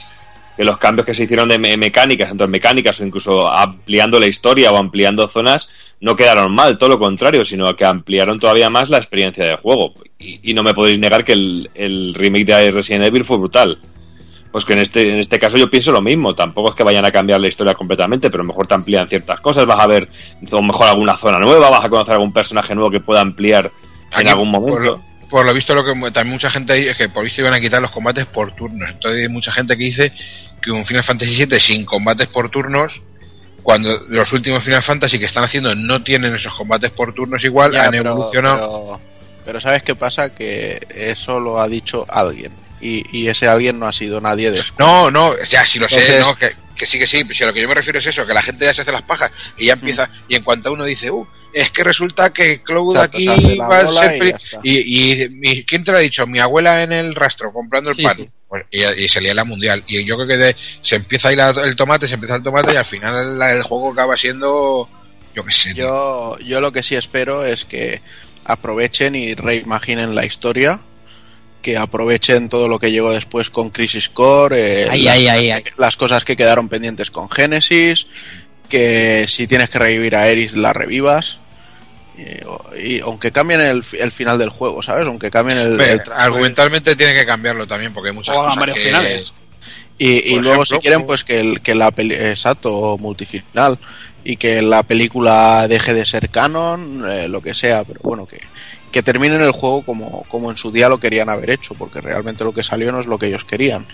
Que 0.57 0.63
los 0.63 0.77
cambios 0.77 1.05
que 1.05 1.13
se 1.13 1.23
hicieron 1.23 1.49
de 1.49 1.57
me- 1.59 1.75
mecánicas, 1.77 2.29
tanto 2.29 2.45
en 2.45 2.51
mecánicas 2.51 2.99
o 3.01 3.05
incluso 3.05 3.51
ampliando 3.51 4.19
la 4.19 4.27
historia 4.27 4.71
o 4.71 4.77
ampliando 4.77 5.27
zonas, 5.27 5.69
no 5.99 6.15
quedaron 6.15 6.53
mal, 6.53 6.77
todo 6.77 6.89
lo 6.89 6.99
contrario, 6.99 7.43
sino 7.43 7.75
que 7.75 7.83
ampliaron 7.85 8.39
todavía 8.39 8.69
más 8.69 8.89
la 8.89 8.97
experiencia 8.97 9.43
de 9.45 9.55
juego. 9.57 9.93
Y, 10.19 10.51
y 10.51 10.53
no 10.53 10.63
me 10.63 10.73
podéis 10.73 10.99
negar 10.99 11.25
que 11.25 11.33
el, 11.33 11.69
el 11.75 12.13
remake 12.13 12.45
de 12.45 12.71
Resident 12.71 13.03
Evil 13.05 13.25
fue 13.25 13.37
brutal. 13.37 13.79
pues 14.51 14.63
que 14.63 14.71
en 14.73 14.79
este, 14.79 15.09
en 15.11 15.19
este 15.19 15.37
caso 15.39 15.57
yo 15.57 15.69
pienso 15.69 15.91
lo 15.91 16.01
mismo. 16.01 16.33
Tampoco 16.35 16.69
es 16.69 16.75
que 16.75 16.83
vayan 16.83 17.03
a 17.03 17.11
cambiar 17.11 17.41
la 17.41 17.47
historia 17.49 17.73
completamente, 17.73 18.29
pero 18.29 18.45
mejor 18.45 18.65
te 18.67 18.75
amplían 18.75 19.07
ciertas 19.09 19.41
cosas. 19.41 19.65
Vas 19.65 19.79
a 19.81 19.87
ver 19.87 20.07
lo 20.49 20.61
mejor 20.61 20.87
alguna 20.87 21.17
zona 21.17 21.39
nueva, 21.39 21.69
vas 21.69 21.83
a 21.83 21.89
conocer 21.89 22.13
algún 22.13 22.31
personaje 22.31 22.73
nuevo 22.75 22.89
que 22.89 23.01
pueda 23.01 23.19
ampliar 23.19 23.69
en 24.17 24.27
algún 24.29 24.49
Por 24.53 24.61
momento. 24.61 24.79
lo, 24.81 25.01
por 25.29 25.45
lo 25.45 25.53
visto, 25.53 25.73
lo 25.75 25.83
que 25.83 25.93
también 26.11 26.29
mucha 26.33 26.49
gente 26.51 26.89
es 26.89 26.97
que 26.97 27.09
por 27.09 27.23
visto 27.23 27.41
iban 27.41 27.53
a 27.53 27.59
quitar 27.59 27.81
los 27.81 27.91
combates 27.91 28.25
por 28.25 28.55
turnos. 28.55 28.89
Entonces 28.89 29.23
hay 29.23 29.29
mucha 29.29 29.51
gente 29.51 29.75
que 29.77 29.83
dice 29.83 30.11
que 30.61 30.71
un 30.71 30.85
Final 30.85 31.03
Fantasy 31.03 31.45
VII 31.45 31.59
sin 31.59 31.85
combates 31.85 32.27
por 32.27 32.49
turnos, 32.49 32.93
cuando 33.63 33.89
los 34.09 34.31
últimos 34.33 34.63
Final 34.63 34.83
Fantasy 34.83 35.17
que 35.19 35.25
están 35.25 35.43
haciendo 35.43 35.73
no 35.75 36.01
tienen 36.03 36.35
esos 36.35 36.53
combates 36.55 36.91
por 36.91 37.13
turnos 37.13 37.43
igual, 37.43 37.71
Ya, 37.71 37.85
han 37.85 37.91
pero, 37.91 38.11
evolucionado. 38.11 38.99
pero- 38.99 39.01
pero 39.45 39.61
¿sabes 39.61 39.83
qué 39.83 39.95
pasa? 39.95 40.33
Que 40.33 40.79
eso 40.95 41.39
lo 41.39 41.59
ha 41.61 41.67
dicho 41.67 42.05
alguien. 42.09 42.51
Y, 42.81 43.03
y 43.17 43.27
ese 43.27 43.47
alguien 43.47 43.79
no 43.79 43.87
ha 43.87 43.93
sido 43.93 44.19
nadie 44.21 44.51
de 44.51 44.61
No, 44.77 45.09
no, 45.09 45.33
ya 45.49 45.65
sí 45.65 45.79
lo 45.79 45.87
sé, 45.87 46.19
no, 46.19 46.35
que, 46.35 46.51
que 46.75 46.85
sí, 46.85 46.99
que 46.99 47.07
sí, 47.07 47.23
pero 47.23 47.35
si 47.37 47.43
a 47.43 47.47
lo 47.47 47.53
que 47.53 47.61
yo 47.61 47.67
me 47.67 47.73
refiero 47.75 47.97
es 47.99 48.05
eso, 48.05 48.25
que 48.25 48.33
la 48.33 48.43
gente 48.43 48.65
ya 48.65 48.73
se 48.73 48.81
hace 48.81 48.91
las 48.91 49.03
pajas 49.03 49.31
y 49.57 49.67
ya 49.67 49.75
Mm. 49.75 49.79
empieza, 49.79 50.09
y 50.27 50.35
en 50.35 50.43
cuanto 50.43 50.71
uno 50.73 50.83
dice, 50.83 51.09
uh, 51.09 51.25
es 51.55 51.71
que 51.71 51.83
resulta 51.83 52.31
que 52.33 52.61
Cloud 52.61 52.95
Exacto, 52.95 53.17
aquí 53.17 53.57
va 53.57 53.79
a 53.79 54.09
ser 54.09 54.35
y 54.63 55.63
¿quién 55.63 55.83
te 55.83 55.91
lo 55.91 55.97
ha 55.97 56.01
dicho? 56.01 56.27
Mi 56.27 56.39
abuela 56.39 56.83
en 56.83 56.91
el 56.91 57.15
rastro 57.15 57.51
comprando 57.53 57.89
el 57.91 57.95
Sí, 57.95 58.03
pan. 58.03 58.17
sí. 58.17 58.29
Pues, 58.47 58.65
y, 58.71 58.83
y 58.83 59.07
se 59.09 59.21
lía 59.21 59.33
la 59.33 59.43
mundial. 59.45 59.83
Y 59.87 60.03
yo 60.05 60.15
creo 60.17 60.27
que 60.27 60.37
de- 60.37 60.55
se 60.83 60.95
empieza 60.97 61.29
ahí 61.29 61.35
la- 61.35 61.49
el 61.49 61.75
tomate, 61.75 62.07
se 62.07 62.13
empieza 62.15 62.35
el 62.35 62.43
tomate 62.43 62.73
y 62.73 62.77
al 62.77 62.85
final 62.85 63.39
la- 63.39 63.51
el 63.51 63.63
juego 63.63 63.91
acaba 63.91 64.15
siendo, 64.17 64.87
yo 65.33 65.43
qué 65.45 65.51
sé. 65.51 65.73
Yo, 65.73 66.37
yo 66.39 66.61
lo 66.61 66.71
que 66.71 66.83
sí 66.83 66.95
espero 66.95 67.45
es 67.45 67.65
que 67.65 68.01
aprovechen 68.43 69.15
y 69.15 69.33
reimaginen 69.33 70.13
la 70.13 70.25
historia, 70.25 70.79
que 71.61 71.77
aprovechen 71.77 72.49
todo 72.49 72.67
lo 72.67 72.77
que 72.79 72.91
llegó 72.91 73.11
después 73.11 73.49
con 73.49 73.71
Crisis 73.71 74.09
Core, 74.09 74.83
eh, 74.83 74.97
las, 75.03 75.77
las 75.79 75.97
cosas 75.97 76.23
que 76.23 76.35
quedaron 76.37 76.69
pendientes 76.69 77.09
con 77.09 77.29
Genesis, 77.29 78.05
que 78.69 79.25
si 79.27 79.47
tienes 79.47 79.69
que 79.69 79.79
revivir 79.79 80.15
a 80.15 80.27
Eris 80.27 80.55
la 80.55 80.73
revivas. 80.73 81.39
O- 82.47 82.75
Y, 82.75 82.99
aunque 83.01 83.31
cambien 83.31 83.61
el, 83.61 83.83
el 83.99 84.11
final 84.11 84.37
del 84.37 84.49
juego, 84.49 84.81
¿sabes? 84.83 85.05
Aunque 85.07 85.29
cambien 85.31 85.57
el, 85.57 85.79
argumentalmente 86.15 86.95
tiene 86.95 87.13
que 87.13 87.25
cambiarlo 87.25 87.65
también 87.67 87.93
porque 87.93 88.09
hay 88.09 88.15
muchas 88.15 88.35
O 88.35 88.41
cosas 88.41 88.55
varios 88.57 88.77
que- 88.77 88.83
finales. 88.85 89.33
Y, 89.97 90.33
y 90.33 90.39
luego, 90.39 90.63
ejemplo, 90.63 90.65
si 90.65 90.77
quieren, 90.79 91.05
pues 91.05 91.23
que, 91.23 91.39
el, 91.39 91.61
que 91.61 91.73
la 91.73 91.89
peli 91.91 92.15
exacto, 92.15 92.97
multifinal, 92.99 93.79
y 94.25 94.35
que 94.35 94.61
la 94.61 94.83
película 94.83 95.67
deje 95.69 95.93
de 95.93 96.05
ser 96.05 96.29
canon, 96.29 97.09
eh, 97.09 97.27
lo 97.29 97.41
que 97.41 97.53
sea, 97.55 97.83
pero 97.85 98.01
bueno, 98.03 98.25
que, 98.25 98.39
que 98.91 99.01
terminen 99.03 99.39
el 99.41 99.51
juego 99.51 99.83
como, 99.83 100.23
como 100.27 100.51
en 100.51 100.57
su 100.57 100.71
día 100.71 100.89
lo 100.89 100.97
querían 100.99 101.29
haber 101.29 101.49
hecho, 101.51 101.75
porque 101.75 102.01
realmente 102.01 102.43
lo 102.43 102.53
que 102.53 102.61
salió 102.63 102.91
no 102.91 102.99
es 102.99 103.05
lo 103.05 103.17
que 103.17 103.27
ellos 103.27 103.45
querían. 103.45 103.85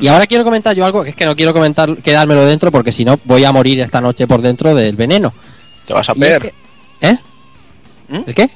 Y 0.00 0.06
ahora 0.06 0.26
quiero 0.26 0.44
comentar 0.44 0.76
yo 0.76 0.84
algo 0.84 1.02
que 1.02 1.10
es 1.10 1.16
que 1.16 1.24
no 1.24 1.34
quiero 1.34 1.54
comentar, 1.54 1.96
quedármelo 1.96 2.44
dentro 2.44 2.70
porque 2.70 2.92
si 2.92 3.04
no 3.06 3.18
voy 3.24 3.42
a 3.44 3.50
morir 3.52 3.80
esta 3.80 4.00
noche 4.02 4.26
por 4.26 4.42
dentro 4.42 4.74
del 4.74 4.94
veneno. 4.96 5.32
Te 5.86 5.94
vas 5.94 6.08
a 6.10 6.12
Y 6.14 6.22
es 6.24 6.38
que- 6.40 6.54
¿Eh? 7.00 7.16
¿Mm? 8.08 8.20
¿El 8.26 8.34
qué? 8.34 8.48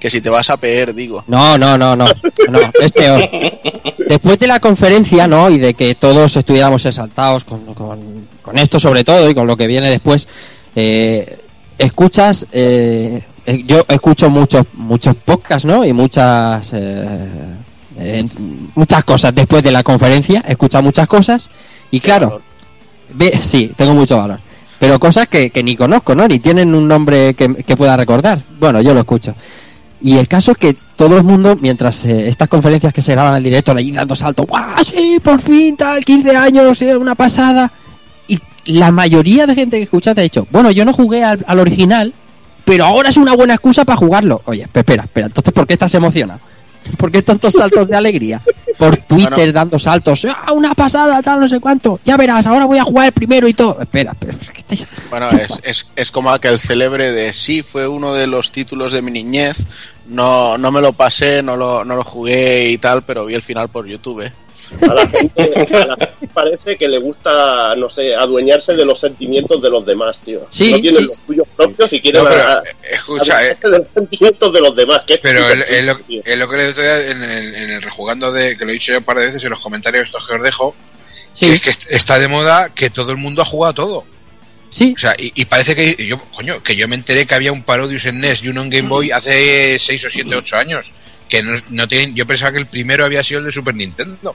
que 0.00 0.10
si 0.10 0.20
te 0.20 0.30
vas 0.30 0.48
a 0.50 0.56
peer, 0.56 0.94
digo. 0.94 1.24
No, 1.26 1.58
no, 1.58 1.76
no, 1.76 1.96
no, 1.96 2.06
no, 2.50 2.58
es 2.80 2.92
peor. 2.92 3.28
Después 4.08 4.38
de 4.38 4.46
la 4.46 4.60
conferencia, 4.60 5.26
¿no? 5.26 5.50
Y 5.50 5.58
de 5.58 5.74
que 5.74 5.96
todos 5.96 6.36
estuviéramos 6.36 6.86
exaltados 6.86 7.42
con, 7.44 7.74
con- 7.74 8.28
con 8.40 8.58
esto 8.58 8.78
sobre 8.78 9.02
todo 9.02 9.28
y 9.28 9.34
con 9.34 9.46
lo 9.48 9.56
que 9.56 9.66
viene 9.66 9.90
después, 9.90 10.28
eh, 10.76 11.38
escuchas, 11.78 12.46
eh, 12.52 13.22
eh, 13.44 13.64
yo 13.66 13.84
escucho 13.88 14.30
muchos 14.30 14.66
muchos 14.74 15.16
podcasts, 15.16 15.64
¿no? 15.64 15.84
Y 15.84 15.92
muchas 15.92 16.72
eh, 16.74 17.06
eh, 17.98 18.24
muchas 18.76 19.02
cosas 19.04 19.34
después 19.34 19.62
de 19.64 19.72
la 19.72 19.82
conferencia, 19.82 20.44
he 20.46 20.52
escuchado 20.52 20.84
muchas 20.84 21.08
cosas 21.08 21.50
y 21.90 21.98
claro, 21.98 22.40
ve, 23.14 23.36
sí, 23.42 23.72
tengo 23.76 23.94
mucho 23.94 24.16
valor. 24.16 24.38
Pero 24.78 24.98
cosas 25.00 25.26
que, 25.28 25.50
que 25.50 25.62
ni 25.62 25.76
conozco, 25.76 26.14
¿no? 26.14 26.28
Ni 26.28 26.38
tienen 26.38 26.74
un 26.74 26.86
nombre 26.86 27.34
que, 27.34 27.52
que 27.64 27.76
pueda 27.76 27.96
recordar. 27.96 28.40
Bueno, 28.60 28.80
yo 28.80 28.94
lo 28.94 29.00
escucho. 29.00 29.34
Y 30.00 30.16
el 30.18 30.28
caso 30.28 30.52
es 30.52 30.58
que 30.58 30.76
todo 30.96 31.16
el 31.16 31.24
mundo, 31.24 31.56
mientras 31.60 32.04
eh, 32.04 32.28
estas 32.28 32.48
conferencias 32.48 32.92
que 32.94 33.02
se 33.02 33.12
graban 33.12 33.34
al 33.34 33.42
directo, 33.42 33.72
ahí 33.76 33.90
dando 33.90 34.14
saltos, 34.14 34.46
¡guau! 34.46 34.84
Sí, 34.84 35.18
por 35.22 35.40
fin, 35.40 35.76
tal, 35.76 36.04
15 36.04 36.36
años, 36.36 36.80
eh, 36.82 36.96
una 36.96 37.16
pasada. 37.16 37.72
Y 38.28 38.38
la 38.66 38.92
mayoría 38.92 39.46
de 39.46 39.56
gente 39.56 39.78
que 39.78 39.82
escucha 39.84 40.14
te 40.14 40.20
ha 40.20 40.22
dicho, 40.24 40.46
bueno, 40.52 40.70
yo 40.70 40.84
no 40.84 40.92
jugué 40.92 41.24
al, 41.24 41.44
al 41.48 41.58
original, 41.58 42.14
pero 42.64 42.84
ahora 42.84 43.08
es 43.08 43.16
una 43.16 43.34
buena 43.34 43.54
excusa 43.54 43.84
para 43.84 43.96
jugarlo. 43.96 44.42
Oye, 44.44 44.68
pe- 44.70 44.80
espera, 44.80 45.02
espera, 45.02 45.26
entonces, 45.26 45.52
¿por 45.52 45.66
qué 45.66 45.72
estás 45.72 45.92
emocionado? 45.94 46.38
¿Por 46.96 47.10
qué 47.10 47.22
tantos 47.22 47.54
saltos 47.54 47.88
de 47.88 47.96
alegría? 47.96 48.40
Por 48.78 48.96
Twitter 48.96 49.30
Bueno. 49.34 49.52
dando 49.52 49.78
saltos, 49.78 50.24
¡ah, 50.26 50.52
una 50.52 50.74
pasada, 50.74 51.20
tal, 51.22 51.40
no 51.40 51.48
sé 51.48 51.58
cuánto! 51.58 51.98
Ya 52.04 52.16
verás, 52.16 52.46
ahora 52.46 52.64
voy 52.64 52.78
a 52.78 52.84
jugar 52.84 53.06
el 53.06 53.12
primero 53.12 53.48
y 53.48 53.54
todo. 53.54 53.80
Espera, 53.80 54.12
espera, 54.12 54.38
¿qué 54.52 54.60
estáis- 54.60 54.86
Bueno, 55.10 55.28
es, 55.30 55.66
es, 55.66 55.86
es 55.96 56.10
como 56.10 56.30
aquel 56.30 56.58
célebre 56.60 57.10
de 57.12 57.32
sí, 57.32 57.62
fue 57.62 57.88
uno 57.88 58.14
de 58.14 58.26
los 58.28 58.52
títulos 58.52 58.92
de 58.92 59.02
mi 59.02 59.10
niñez, 59.10 59.66
no, 60.06 60.56
no 60.58 60.70
me 60.70 60.80
lo 60.80 60.92
pasé, 60.92 61.42
no 61.42 61.56
lo, 61.56 61.84
no 61.84 61.96
lo 61.96 62.04
jugué 62.04 62.70
y 62.70 62.78
tal, 62.78 63.02
pero 63.02 63.24
vi 63.26 63.34
el 63.34 63.42
final 63.42 63.68
por 63.68 63.86
YouTube. 63.86 64.30
A 64.88 64.94
la 64.94 65.06
gente, 65.08 65.42
a 65.74 65.86
la 65.86 65.96
gente 65.96 66.28
parece 66.34 66.76
que 66.76 66.88
le 66.88 66.98
gusta, 66.98 67.74
no 67.76 67.88
sé, 67.88 68.14
adueñarse 68.14 68.74
de 68.76 68.84
los 68.84 69.00
sentimientos 69.00 69.60
de 69.62 69.70
los 69.70 69.84
demás, 69.86 70.20
tío. 70.20 70.46
Sí, 70.50 70.72
no 70.72 70.80
tienen 70.80 71.00
sí. 71.00 71.06
los 71.06 71.20
suyos 71.26 71.46
propios 71.56 71.92
y 71.92 72.00
quieren 72.00 72.24
No, 72.24 72.30
pero, 72.30 72.42
a- 72.42 72.58
eh, 72.64 72.94
escucha, 72.94 73.24
eh, 73.32 73.36
adueñarse 73.36 73.68
de 73.70 73.78
los 73.78 73.86
sentimientos 73.94 74.52
de 74.52 74.60
los 74.60 74.76
demás. 74.76 75.02
que 75.06 75.14
es 75.14 75.20
Pero 75.20 75.48
es, 75.48 75.84
lo, 75.84 75.96
que 76.48 76.56
le 76.56 76.68
estoy 76.68 76.84
en 77.10 77.22
el, 77.22 77.54
en 77.54 77.70
el 77.72 77.82
rejugando 77.82 78.30
de 78.32 78.56
que 78.56 78.64
lo 78.64 78.70
he 78.70 78.74
dicho 78.74 78.92
yo 78.92 78.98
un 78.98 79.04
par 79.04 79.18
de 79.18 79.26
veces 79.26 79.42
en 79.44 79.50
los 79.50 79.60
comentarios 79.60 80.06
estos 80.06 80.26
que 80.26 80.34
os 80.34 80.42
dejo. 80.42 80.74
Sí. 81.32 81.46
que 81.50 81.54
es 81.54 81.60
que 81.60 81.70
est- 81.70 81.90
está 81.90 82.18
de 82.18 82.28
moda 82.28 82.70
que 82.74 82.90
todo 82.90 83.10
el 83.12 83.16
mundo 83.18 83.42
ha 83.42 83.46
jugado 83.46 83.74
todo. 83.74 84.04
Sí, 84.70 84.94
O 84.96 85.00
sea, 85.00 85.14
y, 85.18 85.32
y 85.34 85.44
parece 85.46 85.74
que 85.74 86.06
yo, 86.06 86.20
coño, 86.34 86.62
que 86.62 86.76
yo 86.76 86.86
me 86.88 86.94
enteré 86.96 87.24
que 87.26 87.34
había 87.34 87.52
un 87.52 87.62
Parodius 87.62 88.04
en 88.04 88.18
NES 88.18 88.42
y 88.42 88.48
uno 88.48 88.62
en 88.62 88.68
Game 88.70 88.88
Boy 88.88 89.10
hace 89.10 89.78
6 89.78 90.04
o 90.04 90.08
7, 90.12 90.34
8 90.36 90.56
años. 90.56 90.84
Que 91.26 91.42
no, 91.42 91.58
no 91.70 91.86
tienen, 91.88 92.14
yo 92.14 92.26
pensaba 92.26 92.52
que 92.52 92.58
el 92.58 92.66
primero 92.66 93.04
había 93.04 93.22
sido 93.22 93.40
el 93.40 93.46
de 93.46 93.52
Super 93.52 93.74
Nintendo. 93.74 94.34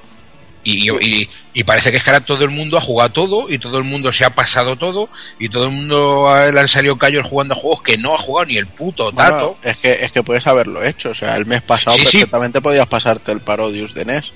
Y, 0.65 0.85
yo- 0.87 0.97
y, 1.01 1.29
y 1.53 1.63
parece 1.65 1.91
que 1.91 1.97
es 1.97 2.03
que 2.03 2.09
ahora 2.09 2.23
todo 2.25 2.43
el 2.45 2.49
mundo 2.49 2.77
ha 2.77 2.81
jugado 2.81 3.11
todo 3.11 3.49
y 3.49 3.59
todo 3.59 3.77
el 3.77 3.83
mundo 3.83 4.13
se 4.13 4.23
ha 4.23 4.29
pasado 4.33 4.77
todo 4.77 5.09
y 5.37 5.49
todo 5.49 5.65
el 5.65 5.71
mundo 5.71 6.29
ha- 6.29 6.49
le 6.51 6.59
han 6.59 6.69
salido 6.69 6.97
callos 6.97 7.27
jugando 7.27 7.53
a 7.53 7.57
juegos 7.57 7.81
que 7.83 7.97
no 7.97 8.15
ha 8.15 8.17
jugado 8.17 8.45
ni 8.45 8.55
el 8.57 8.67
puto 8.67 9.11
Bueno, 9.11 9.31
tato. 9.31 9.57
es 9.61 9.75
que 9.77 9.91
es 9.91 10.11
que 10.13 10.23
puedes 10.23 10.47
haberlo 10.47 10.81
hecho, 10.83 11.09
o 11.09 11.13
sea, 11.13 11.35
el 11.35 11.45
mes 11.45 11.61
pasado 11.63 11.97
Sí, 11.97 12.05
sí. 12.05 12.11
perfectamente 12.19 12.61
podías 12.61 12.87
pasarte 12.87 13.33
el 13.33 13.41
Parodius 13.41 13.93
de 13.93 14.05
NES. 14.05 14.31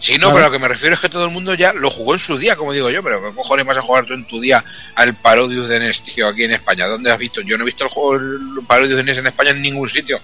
Sí, 0.00 0.12
no, 0.18 0.18
Claro. 0.18 0.34
pero 0.34 0.46
lo 0.46 0.52
que 0.52 0.58
me 0.58 0.68
refiero 0.68 0.94
es 0.96 1.00
que 1.00 1.08
todo 1.08 1.24
el 1.24 1.30
mundo 1.30 1.54
ya 1.54 1.72
lo 1.72 1.90
jugó 1.90 2.12
en 2.12 2.20
su 2.20 2.36
día, 2.36 2.56
como 2.56 2.74
digo 2.74 2.90
yo, 2.90 3.02
pero 3.02 3.22
¿qué 3.22 3.34
cojones 3.34 3.64
vas 3.64 3.78
a 3.78 3.82
jugar 3.82 4.04
tú 4.04 4.12
en 4.12 4.26
tu 4.26 4.38
día 4.38 4.62
al 4.96 5.14
Parodius 5.14 5.66
de 5.66 5.78
NES, 5.80 6.02
tío, 6.14 6.28
aquí 6.28 6.44
en 6.44 6.52
España? 6.52 6.86
¿Dónde 6.86 7.10
has 7.10 7.16
visto? 7.18 7.40
Yo 7.40 7.56
no 7.56 7.62
he 7.62 7.66
visto 7.66 7.84
el 7.84 7.90
juego 7.90 8.16
el 8.16 8.38
Parodius 8.68 8.98
de 8.98 9.02
NES 9.04 9.16
en 9.18 9.26
España 9.28 9.50
en 9.52 9.62
ningún 9.62 9.88
sitio, 9.88 10.20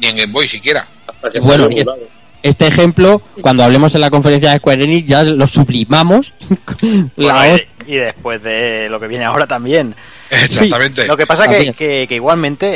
ni 0.00 0.08
en 0.08 0.16
Game 0.16 0.32
Boy 0.32 0.48
siquiera. 0.48 0.84
Bueno, 1.42 1.68
y 1.70 1.78
es-. 1.78 1.86
Este 2.44 2.66
ejemplo, 2.68 3.22
cuando 3.40 3.64
hablemos 3.64 3.94
en 3.94 4.02
la 4.02 4.10
conferencia 4.10 4.50
de 4.52 4.58
Square 4.58 4.84
Enix, 4.84 5.08
ya 5.08 5.24
lo 5.24 5.46
sublimamos. 5.48 6.32
Bueno, 7.16 7.56
y, 7.86 7.96
después 7.96 8.42
de 8.42 8.88
lo 8.90 8.98
que 9.00 9.06
viene 9.08 9.24
ahora 9.24 9.46
también. 9.46 9.94
Exactamente. 10.30 11.06
Lo 11.06 11.16
que 11.16 11.26
pasa 11.26 11.46
que, 11.48 11.72
que, 11.74 12.06
que 12.08 12.14
igualmente, 12.14 12.66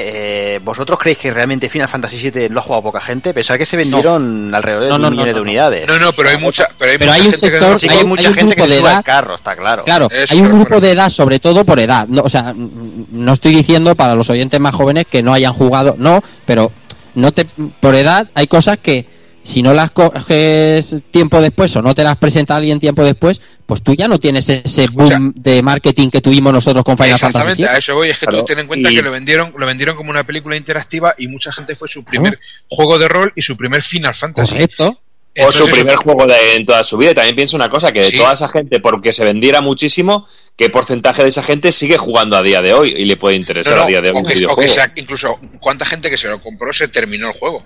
eh, 0.55 0.59
¿vosotros 0.63 0.99
creéis 0.99 1.19
que 1.19 1.31
realmente 1.33 1.69
Final 1.71 1.89
Fantasy 1.89 2.31
VII 2.31 2.49
lo 2.51 2.61
ha 2.61 2.63
jugado 2.63 2.83
poca 2.83 3.01
gente? 3.01 3.33
Pensaba 3.35 3.59
que 3.59 3.67
se 3.67 3.77
vendieron 3.77 4.55
alrededor 4.55 4.83
de 4.85 4.89
No, 4.91 4.97
un 4.97 5.03
no, 5.03 5.09
no, 5.09 5.11
millón 5.13 5.27
no, 5.29 5.33
de 5.33 5.39
no. 5.39 5.43
unidades. 5.43 5.89
No, 5.89 5.99
no, 5.99 6.13
pero 6.13 6.29
hay 6.29 6.37
mucha, 6.39 6.69
pero 6.79 6.93
hay 6.93 6.99
Pero 6.99 7.11
mucha 7.11 7.15
hay 7.23 7.27
un 7.27 7.33
gente 7.33 7.51
que 7.51 7.59
sector- 7.59 7.81
Sí, 7.81 7.87
que 7.89 7.93
hay 7.93 7.99
hay 7.99 8.05
un- 8.05 8.09
mucha 8.11 8.23
hay 8.23 8.29
un 8.29 8.35
gente 8.35 8.55
grupo 8.55 8.65
que 8.65 8.69
se 8.69 8.75
de 8.75 8.81
sube 8.81 8.89
edad- 8.89 8.99
al 8.99 9.05
carro, 9.05 9.35
está 9.35 9.57
claro. 9.57 9.85
Claro, 9.85 10.09
Eso, 10.11 10.35
hay 10.35 10.41
un 10.41 10.49
grupo 10.49 10.65
correcto. 10.65 10.81
de 10.87 10.93
edad, 10.93 11.09
sobre 11.11 11.39
todo 11.41 11.65
por 11.65 11.81
edad. 11.81 12.07
No, 12.09 12.23
o 12.23 12.29
sea, 12.29 12.55
no 12.55 13.33
estoy 13.33 13.53
diciendo 13.55 13.95
para 13.95 14.15
los 14.15 14.29
oyentes 14.31 14.61
más 14.61 14.75
jóvenes 14.75 15.05
que 15.11 15.23
no 15.23 15.33
hayan 15.35 15.53
jugado, 15.53 15.95
no, 15.99 16.23
pero 16.47 16.71
no 17.15 17.33
te 17.33 17.47
por 17.81 17.95
edad 17.95 18.29
hay 18.35 18.47
cosas 18.47 18.79
que 18.79 19.18
si 19.49 19.63
no 19.63 19.73
las 19.73 19.91
coges 19.93 20.97
tiempo 21.11 21.41
después 21.41 21.75
o 21.77 21.83
no 21.83 21.95
te 21.95 22.03
las 22.05 22.17
presenta 22.19 22.57
alguien 22.57 22.79
tiempo 22.79 23.03
después, 23.03 23.41
pues 23.65 23.83
tú 23.83 23.95
ya 23.95 24.07
no 24.07 24.19
tienes 24.21 24.49
ese 24.49 24.89
boom 24.89 25.33
de 25.37 25.63
marketing 25.63 26.11
que 26.11 26.21
tuvimos 26.21 26.53
nosotros 26.53 26.85
con 26.85 26.99
Final 26.99 27.19
Fantasy 27.19 27.63
Exactamente, 27.63 27.69
a 27.75 27.79
eso 27.79 27.95
voy, 27.95 28.11
es 28.11 28.19
que 28.19 28.27
Claro, 28.27 28.41
tú 28.41 28.45
ten 28.45 28.59
en 28.59 28.67
cuenta 28.67 28.91
y- 28.91 28.97
que 28.97 29.03
lo 29.03 29.11
vendieron, 29.11 29.55
lo 29.57 29.65
vendieron 29.67 29.97
como 29.97 30.11
una 30.11 30.25
película 30.25 30.55
interactiva 30.57 31.15
y 31.17 31.29
mucha 31.29 31.51
gente 31.53 31.75
fue 31.77 31.89
su 31.89 32.05
primer 32.05 32.39
juego 32.69 32.99
de 32.99 33.09
rol 33.09 33.33
y 33.37 33.43
su 33.43 33.57
primer 33.57 33.83
Final 33.83 34.15
Fantasy. 34.15 34.51
Correcto. 34.53 35.01
O 35.41 35.53
su 35.53 35.67
primer 35.69 35.95
juego 35.97 36.27
de, 36.27 36.57
en 36.57 36.67
toda 36.67 36.83
su 36.83 36.97
vida. 36.99 37.13
Y 37.13 37.15
también 37.15 37.37
pienso 37.37 37.57
una 37.57 37.69
cosa, 37.71 37.93
que 37.93 38.01
de 38.01 38.07
Sí. 38.11 38.17
toda 38.17 38.33
esa 38.33 38.49
gente, 38.49 38.81
porque 38.81 39.13
se 39.13 39.25
vendiera 39.25 39.61
muchísimo, 39.61 40.27
¿qué 40.57 40.69
porcentaje 40.69 41.23
de 41.23 41.29
esa 41.29 41.45
gente 41.45 41.71
sigue 41.71 41.97
jugando 41.97 42.37
a 42.37 42.43
día 42.43 42.61
de 42.61 42.73
hoy 42.75 42.93
y 42.97 43.05
le 43.05 43.17
puede 43.17 43.37
interesar 43.37 43.77
no, 43.77 43.83
a 43.85 43.87
día 43.87 44.01
de 44.03 44.09
hoy 44.11 44.17
o 44.17 44.19
un 44.19 44.25
que, 44.25 44.29
o 44.31 44.35
que 44.35 44.39
videojuego? 44.41 44.73
sea, 44.75 44.93
incluso 44.97 45.39
cuánta 45.61 45.87
gente 45.87 46.11
que 46.11 46.19
se 46.19 46.27
lo 46.27 46.43
compró 46.43 46.73
se 46.75 46.89
terminó 46.89 47.29
el 47.29 47.39
juego. 47.39 47.65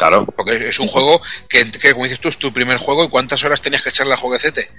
Claro. 0.00 0.24
Porque 0.34 0.68
es 0.70 0.78
un 0.80 0.88
juego 0.88 1.20
que, 1.48 1.70
que, 1.70 1.92
como 1.92 2.04
dices 2.04 2.18
tú, 2.20 2.28
es 2.30 2.38
tu 2.38 2.50
primer 2.52 2.78
juego 2.78 3.04
y 3.04 3.08
cuántas 3.10 3.44
horas 3.44 3.60
tenías 3.60 3.82
que 3.82 3.90
echarle 3.90 4.14
al 4.14 4.18
jueguecete. 4.20 4.70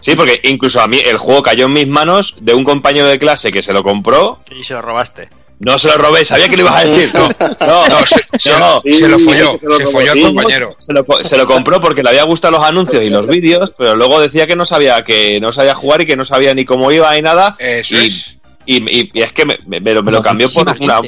Sí, 0.00 0.16
porque 0.16 0.40
incluso 0.44 0.80
a 0.80 0.88
mí 0.88 0.98
el 1.04 1.18
juego 1.18 1.42
cayó 1.42 1.66
en 1.66 1.72
mis 1.74 1.86
manos 1.86 2.36
de 2.40 2.54
un 2.54 2.64
compañero 2.64 3.06
de 3.08 3.18
clase 3.18 3.50
que 3.52 3.62
se 3.62 3.72
lo 3.74 3.82
compró 3.82 4.40
Y 4.50 4.64
se 4.64 4.72
lo 4.72 4.80
robaste. 4.80 5.28
No 5.60 5.76
se 5.76 5.88
lo 5.88 5.98
robé, 5.98 6.24
sabía 6.24 6.48
que 6.48 6.56
lo 6.56 6.62
ibas 6.62 6.76
a 6.76 6.84
decir. 6.86 7.10
No, 7.12 7.28
no, 7.66 7.88
No, 7.88 8.06
se, 8.06 8.14
se- 8.38 8.58
no. 8.58 8.80
se 8.80 9.08
lo 9.08 9.18
folló, 9.18 9.58
se 9.58 9.66
lo 9.66 9.76
se 9.76 9.86
folló 9.88 10.12
al 10.12 10.18
sí. 10.18 10.24
compañero. 10.24 10.76
Se 10.78 10.92
lo, 10.92 11.04
co- 11.04 11.22
se 11.24 11.36
lo 11.36 11.46
compró 11.46 11.80
porque 11.80 12.02
le 12.02 12.08
había 12.10 12.22
gustado 12.22 12.52
los 12.58 12.62
anuncios 12.64 13.02
y 13.02 13.10
los 13.10 13.26
vídeos, 13.26 13.74
pero 13.76 13.96
luego 13.96 14.20
decía 14.20 14.46
que 14.46 14.54
no 14.56 14.64
sabía 14.64 15.02
que 15.04 15.40
no 15.40 15.50
sabía 15.52 15.74
jugar 15.74 16.00
y 16.02 16.06
que 16.06 16.16
no 16.16 16.24
sabía 16.24 16.54
ni 16.54 16.64
cómo 16.64 16.90
iba 16.92 17.12
ni 17.14 17.22
nada. 17.22 17.56
Eso 17.58 17.94
y, 17.96 18.06
es. 18.06 18.36
y, 18.66 18.76
y- 19.00 19.10
y 19.12 19.20
es 19.20 19.32
que 19.32 19.44
me, 19.44 19.58
me- 19.66 19.80
me 19.80 19.92
lo, 19.94 20.02
me 20.04 20.12
lo 20.12 20.22
cambió 20.22 20.48
por 20.48 20.62
una. 20.80 21.00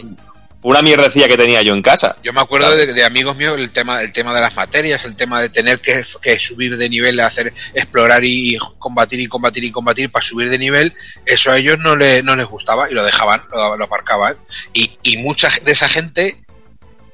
Una 0.63 0.83
mierdecilla 0.83 1.29
que 1.29 1.37
tenía 1.37 1.63
yo 1.63 1.75
en 1.75 1.83
casa. 1.83 2.17
Yo 2.23 2.33
me 2.33 2.41
acuerdo 2.41 2.77
de, 2.77 2.93
de 2.93 3.05
amigos 3.05 3.37
míos 3.37 3.57
el 3.59 3.73
tema, 3.73 4.03
el 4.03 4.13
tema 4.13 4.35
de 4.35 4.41
las 4.41 4.55
materias, 4.55 5.03
el 5.05 5.17
tema 5.17 5.41
de 5.41 5.49
tener 5.49 5.81
que, 5.81 6.03
que 6.21 6.39
subir 6.39 6.77
de 6.77 6.89
nivel, 6.89 7.19
hacer 7.21 7.53
explorar 7.75 8.23
y 8.25 8.59
combatir 8.79 9.21
y 9.21 9.27
combatir 9.27 9.65
y 9.65 9.71
combatir 9.71 10.11
para 10.11 10.27
subir 10.27 10.51
de 10.51 10.59
nivel, 10.59 10.95
eso 11.25 11.51
a 11.51 11.59
ellos 11.59 11.79
no, 11.79 11.97
le, 11.97 12.23
no 12.23 12.37
les 12.37 12.47
gustaba 12.47 12.91
y 12.91 12.95
lo 12.95 13.05
dejaban, 13.05 13.43
lo, 13.51 13.77
lo 13.77 13.85
aparcaban. 13.85 14.37
Y, 14.73 14.99
y 15.03 15.17
mucha 15.19 15.49
de 15.63 15.73
esa 15.73 15.89
gente, 15.89 16.37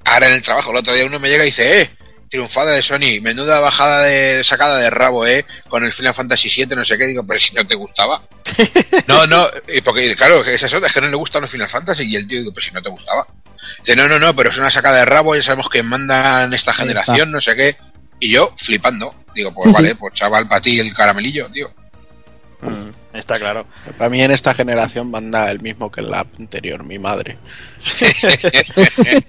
ahora 0.04 0.28
en 0.28 0.34
el 0.34 0.42
trabajo, 0.42 0.70
el 0.70 0.78
otro 0.78 0.94
día 0.94 1.06
uno 1.06 1.20
me 1.20 1.28
llega 1.28 1.44
y 1.44 1.50
dice, 1.50 1.82
eh, 1.82 1.90
triunfada 2.28 2.72
de 2.72 2.82
Sony, 2.82 3.20
menuda 3.22 3.60
bajada 3.60 4.04
de 4.04 4.42
sacada 4.44 4.78
de 4.78 4.90
rabo, 4.90 5.26
eh, 5.26 5.44
con 5.68 5.84
el 5.84 5.92
Final 5.92 6.14
Fantasy 6.14 6.48
VII, 6.48 6.76
no 6.76 6.84
sé 6.84 6.96
qué, 6.98 7.06
digo, 7.06 7.24
pero 7.26 7.38
si 7.40 7.54
no 7.54 7.64
te 7.66 7.76
gustaba. 7.76 8.22
No, 9.06 9.24
no, 9.26 9.48
y 9.68 9.80
porque 9.82 10.16
claro, 10.16 10.44
esa 10.44 10.66
es 10.66 10.74
otra, 10.74 10.88
es 10.88 10.92
que 10.94 11.00
no 11.00 11.08
le 11.08 11.16
gustan 11.16 11.42
los 11.42 11.50
Final 11.50 11.68
Fantasy 11.68 12.04
y 12.04 12.16
el 12.16 12.26
tío 12.26 12.40
digo, 12.40 12.52
pues 12.52 12.64
si 12.64 12.72
no 12.72 12.82
te 12.82 12.88
gustaba. 12.90 13.24
Dice, 13.84 13.96
no, 13.96 14.08
no, 14.08 14.18
no, 14.18 14.34
pero 14.34 14.50
es 14.50 14.58
una 14.58 14.70
sacada 14.70 14.98
de 14.98 15.04
rabo, 15.04 15.34
ya 15.36 15.42
sabemos 15.42 15.68
que 15.68 15.82
mandan 15.82 16.52
esta 16.52 16.74
generación, 16.74 17.30
no 17.30 17.40
sé 17.40 17.54
qué. 17.54 17.76
Y 18.18 18.32
yo 18.32 18.52
flipando, 18.58 19.14
digo, 19.34 19.52
pues 19.52 19.66
Sí, 19.68 19.72
vale, 19.74 19.88
sí. 19.88 19.94
pues 19.94 20.14
chaval, 20.14 20.48
para 20.48 20.60
ti 20.60 20.80
el 20.80 20.92
caramelillo, 20.94 21.48
tío. 21.50 21.70
Está 23.16 23.38
claro. 23.38 23.66
Para 23.98 24.10
mí 24.10 24.20
en 24.22 24.30
esta 24.30 24.54
generación 24.54 25.10
manda 25.10 25.50
el 25.50 25.60
mismo 25.60 25.90
que 25.90 26.00
en 26.00 26.10
la 26.10 26.20
anterior, 26.38 26.84
mi 26.84 26.98
madre. 26.98 27.36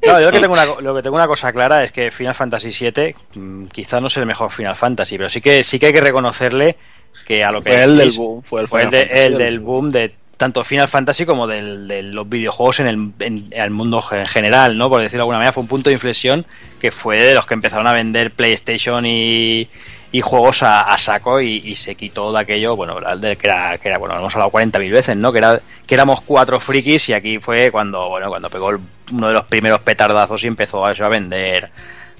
No, 0.05 0.19
yo 0.19 0.25
lo 0.27 0.31
que, 0.31 0.39
tengo 0.39 0.53
una, 0.53 0.65
lo 0.65 0.95
que 0.95 1.01
tengo 1.03 1.15
una 1.15 1.27
cosa 1.27 1.51
clara 1.53 1.83
es 1.83 1.91
que 1.91 2.11
Final 2.11 2.35
Fantasy 2.35 2.69
VII 2.69 3.15
mm, 3.35 3.65
quizá 3.67 3.99
no 4.01 4.07
es 4.07 4.17
el 4.17 4.25
mejor 4.25 4.51
Final 4.51 4.75
Fantasy, 4.75 5.17
pero 5.17 5.29
sí 5.29 5.41
que 5.41 5.63
sí 5.63 5.79
que 5.79 5.87
hay 5.87 5.93
que 5.93 6.01
reconocerle 6.01 6.77
que 7.25 7.43
a 7.43 7.51
lo 7.51 7.61
que 7.61 7.71
Fue 7.71 7.83
el 7.83 7.97
del 7.97 8.11
boom, 8.11 8.43
fue 8.43 8.61
el 8.61 8.67
fue 8.67 8.83
el, 8.83 8.89
de- 8.91 9.07
el 9.11 9.37
del 9.37 9.59
boom 9.59 9.89
de 9.89 10.13
tanto 10.37 10.63
Final 10.63 10.87
Fantasy 10.87 11.25
como 11.25 11.47
del, 11.47 11.87
de 11.87 12.03
los 12.03 12.29
videojuegos 12.29 12.79
en 12.81 12.87
el, 12.87 13.11
en 13.19 13.47
el 13.51 13.71
mundo 13.71 14.03
en 14.11 14.25
general, 14.27 14.77
¿no? 14.77 14.87
Por 14.87 15.01
decirlo 15.01 15.17
de 15.19 15.21
alguna 15.23 15.37
manera, 15.39 15.51
fue 15.53 15.61
un 15.63 15.67
punto 15.67 15.89
de 15.89 15.95
inflexión 15.95 16.45
que 16.79 16.91
fue 16.91 17.19
de 17.23 17.33
los 17.33 17.47
que 17.47 17.55
empezaron 17.55 17.87
a 17.87 17.93
vender 17.93 18.31
PlayStation 18.31 19.03
y, 19.07 19.67
y 20.11 20.21
juegos 20.21 20.63
a, 20.63 20.97
saco 20.97 21.41
y, 21.41 21.75
se 21.75 21.95
quitó 21.95 22.31
de 22.31 22.39
aquello, 22.39 22.75
bueno, 22.75 22.95
de- 23.17 23.35
que 23.35 23.47
era, 23.47 23.75
que 23.77 23.89
era 23.89 23.97
bueno, 23.97 24.17
hemos 24.17 24.33
hablado 24.33 24.51
40.000 24.51 24.91
veces, 24.91 25.17
¿no? 25.17 25.31
Que 25.31 25.39
era 25.39 25.59
que 25.85 25.95
éramos 25.95 26.21
cuatro 26.21 26.59
frikis 26.59 27.09
y 27.09 27.13
aquí 27.13 27.39
fue 27.39 27.71
cuando, 27.71 28.07
bueno, 28.09 28.29
cuando 28.29 28.49
pegó 28.49 28.71
uno 29.11 29.27
de 29.27 29.33
los 29.33 29.43
primeros 29.45 29.81
petardazos 29.81 30.43
y 30.43 30.47
empezó 30.47 30.85
a, 30.85 30.91
eso, 30.93 31.05
a 31.05 31.09
vender 31.09 31.69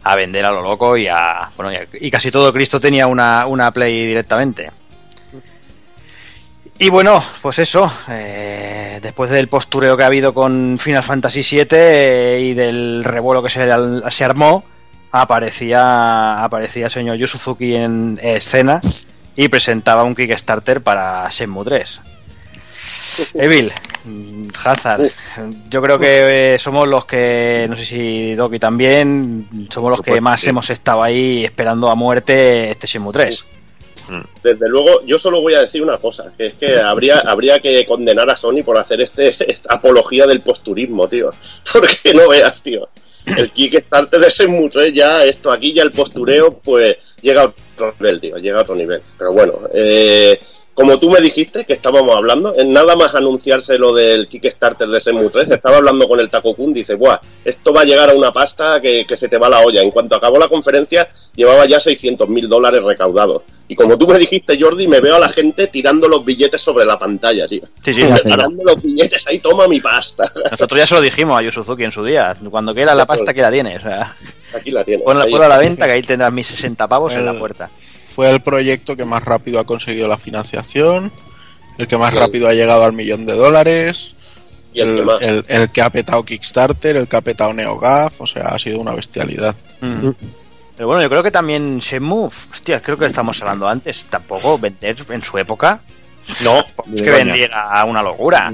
a 0.03 0.15
vender 0.15 0.45
a 0.45 0.51
lo 0.51 0.61
loco 0.61 0.95
y 0.95 1.07
a 1.07 1.49
bueno 1.55 1.71
y, 1.71 1.75
a- 1.75 1.87
y 1.99 2.11
casi 2.11 2.29
todo 2.31 2.51
Cristo 2.53 2.79
tenía 2.79 3.07
una, 3.07 3.45
una 3.47 3.71
Play 3.71 4.05
directamente. 4.05 4.69
Y 6.79 6.89
bueno, 6.91 7.23
pues 7.41 7.57
eso, 7.59 7.91
eh, 8.09 8.99
después 9.01 9.31
del 9.31 9.47
postureo 9.47 9.97
que 9.97 10.03
ha 10.03 10.07
habido 10.07 10.31
con 10.33 10.77
Final 10.77 11.03
Fantasy 11.03 11.41
VII 11.41 11.67
eh, 11.71 12.39
y 12.51 12.53
del 12.53 13.03
revuelo 13.03 13.41
que 13.41 13.49
se, 13.49 13.67
se 14.11 14.23
armó, 14.23 14.63
aparecía, 15.11 16.43
aparecía 16.43 16.85
el 16.85 16.91
señor 16.91 17.17
Yu 17.17 17.27
Suzuki 17.27 17.75
en 17.75 18.19
escena 18.21 18.81
y 19.35 19.47
presentaba 19.47 20.03
un 20.03 20.15
Kickstarter 20.15 20.81
para 20.81 21.29
Shenmue 21.29 21.65
3. 21.65 22.01
Evil, 23.33 23.73
Hazard, 24.63 25.09
yo 25.69 25.81
creo 25.81 25.97
que 25.97 26.55
eh, 26.55 26.59
somos 26.59 26.87
los 26.87 27.05
que, 27.05 27.65
no 27.69 27.75
sé 27.75 27.85
si 27.85 28.35
Doki 28.35 28.59
también, 28.59 29.67
somos 29.69 29.91
los 29.91 30.01
que 30.01 30.21
más 30.21 30.43
hemos 30.45 30.69
estado 30.69 31.01
ahí 31.03 31.45
esperando 31.45 31.89
a 31.89 31.95
muerte 31.95 32.71
este 32.71 32.87
Shenmue 32.87 33.13
3. 33.13 33.45
Desde 34.41 34.69
luego, 34.69 35.03
yo 35.05 35.19
solo 35.19 35.41
voy 35.41 35.53
a 35.53 35.61
decir 35.61 35.81
una 35.81 35.97
cosa, 35.97 36.31
que 36.37 36.47
es 36.47 36.53
que 36.53 36.79
habría, 36.79 37.19
habría 37.19 37.59
que 37.59 37.85
condenar 37.85 38.29
a 38.29 38.37
Sony 38.37 38.63
por 38.63 38.77
hacer 38.77 39.01
este 39.01 39.35
esta 39.51 39.73
apología 39.73 40.25
del 40.25 40.41
posturismo, 40.41 41.07
tío. 41.07 41.31
Porque 41.73 42.13
no 42.13 42.29
veas, 42.29 42.61
tío. 42.61 42.87
El 43.35 43.51
Kickstarter 43.51 44.19
de 44.19 44.29
Shenmue 44.29 44.69
3 44.69 44.93
ya, 44.93 45.25
esto 45.25 45.51
aquí 45.51 45.73
ya 45.73 45.83
el 45.83 45.91
postureo, 45.91 46.51
pues 46.59 46.97
llega 47.21 47.41
a 47.41 47.45
otro 47.45 47.93
nivel, 47.99 48.21
tío, 48.21 48.37
llega 48.37 48.59
a 48.59 48.61
otro 48.61 48.75
nivel. 48.75 49.01
Pero 49.17 49.33
bueno, 49.33 49.53
eh, 49.73 50.39
como 50.77 50.99
tú 50.99 51.09
me 51.09 51.19
dijiste 51.19 51.65
que 51.65 51.73
estábamos 51.73 52.15
hablando, 52.15 52.53
en 52.55 52.71
nada 52.71 52.95
más 52.95 53.15
anunciarse 53.15 53.79
lo 53.79 53.95
del 53.95 54.27
Kickstarter 54.27 54.87
de 54.87 54.99
Shenmue 54.99 55.29
3, 55.31 55.49
estaba 55.49 55.77
hablando 55.77 56.07
con 56.07 56.19
el 56.19 56.29
Takokun, 56.29 56.71
dice, 56.71 56.93
buah, 56.93 57.19
esto 57.43 57.73
va 57.73 57.81
a 57.81 57.83
llegar 57.83 58.11
a 58.11 58.13
una 58.13 58.31
pasta 58.31 58.79
que, 58.79 59.03
que 59.07 59.17
se 59.17 59.27
te 59.27 59.39
va 59.39 59.49
la 59.49 59.61
olla. 59.61 59.81
En 59.81 59.89
cuanto 59.89 60.15
acabó 60.15 60.37
la 60.37 60.47
conferencia, 60.47 61.09
llevaba 61.35 61.65
ya 61.65 61.79
600 61.79 62.29
mil 62.29 62.47
dólares 62.47 62.83
recaudados. 62.83 63.41
Y 63.67 63.75
como 63.75 63.97
tú 63.97 64.07
me 64.07 64.19
dijiste, 64.19 64.55
Jordi, 64.61 64.87
me 64.87 65.01
veo 65.01 65.15
a 65.15 65.19
la 65.19 65.29
gente 65.29 65.65
tirando 65.65 66.07
los 66.07 66.23
billetes 66.23 66.61
sobre 66.61 66.85
la 66.85 66.99
pantalla, 66.99 67.47
tío. 67.47 67.63
Sí, 67.83 67.93
sí, 67.93 68.01
Preparando 68.05 68.63
los 68.63 68.79
billetes, 68.81 69.25
ahí 69.25 69.39
toma 69.39 69.67
mi 69.67 69.79
pasta. 69.79 70.31
Nosotros 70.51 70.79
ya 70.79 70.85
se 70.85 70.93
lo 70.93 71.01
dijimos 71.01 71.39
a 71.39 71.43
Yu 71.43 71.51
Suzuki 71.51 71.85
en 71.85 71.91
su 71.91 72.03
día. 72.05 72.37
Cuando 72.51 72.75
quiera 72.75 72.93
la 72.93 73.07
pasta 73.07 73.33
que 73.33 73.41
la 73.41 73.51
tiene. 73.51 73.77
O 73.77 73.81
sea, 73.81 74.15
Aquí 74.53 74.69
la 74.71 74.83
tienes. 74.83 75.03
ponla, 75.03 75.25
ponla 75.25 75.47
a 75.47 75.49
la 75.49 75.57
venta 75.57 75.85
que 75.87 75.91
ahí 75.93 76.03
tendrás 76.03 76.31
mis 76.31 76.45
60 76.47 76.87
pavos 76.87 77.13
en 77.13 77.25
la 77.25 77.31
El- 77.31 77.39
puerta. 77.39 77.69
Fue 78.17 78.31
el 78.31 78.39
proyecto 78.41 78.95
que 78.97 79.05
más 79.05 79.23
rápido 79.23 79.59
ha 79.59 79.63
conseguido 79.63 80.07
la 80.07 80.17
financiación, 80.17 81.11
el 81.77 81.87
que 81.87 81.97
más 81.97 82.09
Sí. 82.11 82.17
rápido 82.17 82.47
ha 82.47 82.53
llegado 82.53 82.83
al 82.83 82.93
millón 82.93 83.27
de 83.27 83.33
dólares, 83.35 84.15
Y 84.73 84.81
el 84.81 84.95
que 84.95 85.01
más. 85.03 85.21
el, 85.21 85.45
el 85.47 85.69
que 85.69 85.81
ha 85.83 85.91
petado 85.91 86.25
Kickstarter, 86.25 86.95
el 86.95 87.07
que 87.07 87.15
ha 87.15 87.21
petado 87.21 87.53
NeoGAF, 87.53 88.19
o 88.21 88.25
sea, 88.25 88.45
ha 88.47 88.57
sido 88.57 88.79
una 88.79 88.93
bestialidad. 88.95 89.55
Mm. 89.81 90.09
Pero 90.75 90.87
bueno, 90.87 91.03
yo 91.03 91.09
creo 91.09 91.21
que 91.21 91.29
también 91.29 91.77
Shenmue, 91.77 92.29
hostia, 92.51 92.81
creo 92.81 92.97
que 92.97 93.05
estamos 93.05 93.39
hablando 93.43 93.67
antes, 93.67 94.03
tampoco 94.09 94.57
vender 94.57 94.95
en 95.09 95.21
su 95.23 95.37
época 95.37 95.79
No, 96.41 96.59
es 96.95 97.01
que 97.03 97.11
vendiera 97.11 97.85
una 97.85 98.01
locura. 98.01 98.51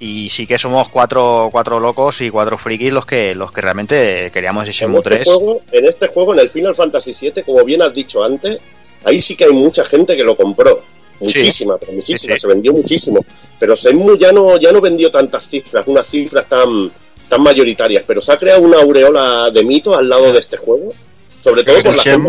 Y 0.00 0.28
sí 0.28 0.44
que 0.44 0.58
somos 0.58 0.88
cuatro, 0.88 1.50
cuatro 1.52 1.78
locos 1.78 2.20
y 2.20 2.30
cuatro 2.30 2.58
frikis 2.58 2.92
los 2.92 3.06
que 3.06 3.32
los 3.36 3.52
que 3.52 3.60
realmente 3.60 4.30
queríamos 4.32 4.66
ese 4.68 4.84
En 4.86 4.94
este, 4.96 5.10
3. 5.10 5.24
juego, 5.24 5.62
en 5.70 5.86
este 5.86 6.08
juego, 6.08 6.34
en 6.34 6.40
el 6.40 6.48
Final 6.48 6.74
Fantasy 6.74 7.12
VII, 7.30 7.44
como 7.44 7.64
bien 7.64 7.80
has 7.80 7.94
dicho 7.94 8.22
antes, 8.24 8.58
ahí 9.04 9.22
sí 9.22 9.36
que 9.36 9.44
hay 9.44 9.52
mucha 9.52 9.84
gente 9.84 10.16
que 10.16 10.24
lo 10.24 10.36
compró. 10.36 10.82
Muchísima, 11.20 11.76
pero 11.78 11.92
muchísima, 11.92 12.34
Sí, 12.34 12.38
sí. 12.38 12.40
se 12.40 12.46
vendió 12.48 12.72
muchísimo. 12.72 13.24
Pero 13.58 13.74
ya 13.74 14.32
no, 14.32 14.56
ya 14.58 14.72
no 14.72 14.80
vendió 14.80 15.10
tantas 15.10 15.48
cifras, 15.48 15.84
unas 15.86 16.06
cifras 16.06 16.48
tan, 16.48 16.90
tan 17.28 17.42
mayoritarias, 17.42 18.04
pero 18.06 18.20
se 18.20 18.32
ha 18.32 18.36
creado 18.38 18.62
una 18.62 18.80
aureola 18.80 19.50
de 19.50 19.64
mito 19.64 19.96
al 19.96 20.08
lado 20.08 20.32
de 20.32 20.40
este 20.40 20.56
juego. 20.56 20.92
Sobre 21.42 21.62
todo 21.62 21.82
por 21.82 21.96
la 21.96 22.02
gente, 22.02 22.28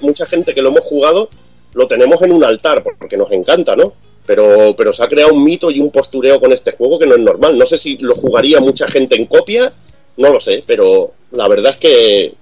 mucha 0.00 0.26
gente 0.26 0.54
que 0.54 0.62
lo 0.62 0.68
hemos 0.70 0.80
jugado, 0.82 1.28
lo 1.74 1.86
tenemos 1.86 2.20
en 2.22 2.32
un 2.32 2.42
altar, 2.42 2.82
porque 2.98 3.16
nos 3.16 3.30
encanta, 3.32 3.76
¿no? 3.76 3.92
Pero, 4.26 4.74
pero 4.76 4.92
se 4.92 5.02
ha 5.02 5.08
creado 5.08 5.32
un 5.32 5.44
mito 5.44 5.70
y 5.70 5.80
un 5.80 5.90
postureo 5.90 6.40
con 6.40 6.52
este 6.52 6.72
juego 6.72 6.98
que 6.98 7.06
no 7.06 7.14
es 7.14 7.20
normal. 7.20 7.56
No 7.56 7.64
sé 7.64 7.78
si 7.78 7.96
lo 7.98 8.14
jugaría 8.14 8.60
mucha 8.60 8.86
gente 8.88 9.14
en 9.14 9.26
copia, 9.26 9.72
no 10.18 10.32
lo 10.32 10.40
sé, 10.40 10.62
pero 10.66 11.12
la 11.32 11.48
verdad 11.48 11.72
es 11.72 11.78
que 11.78 12.34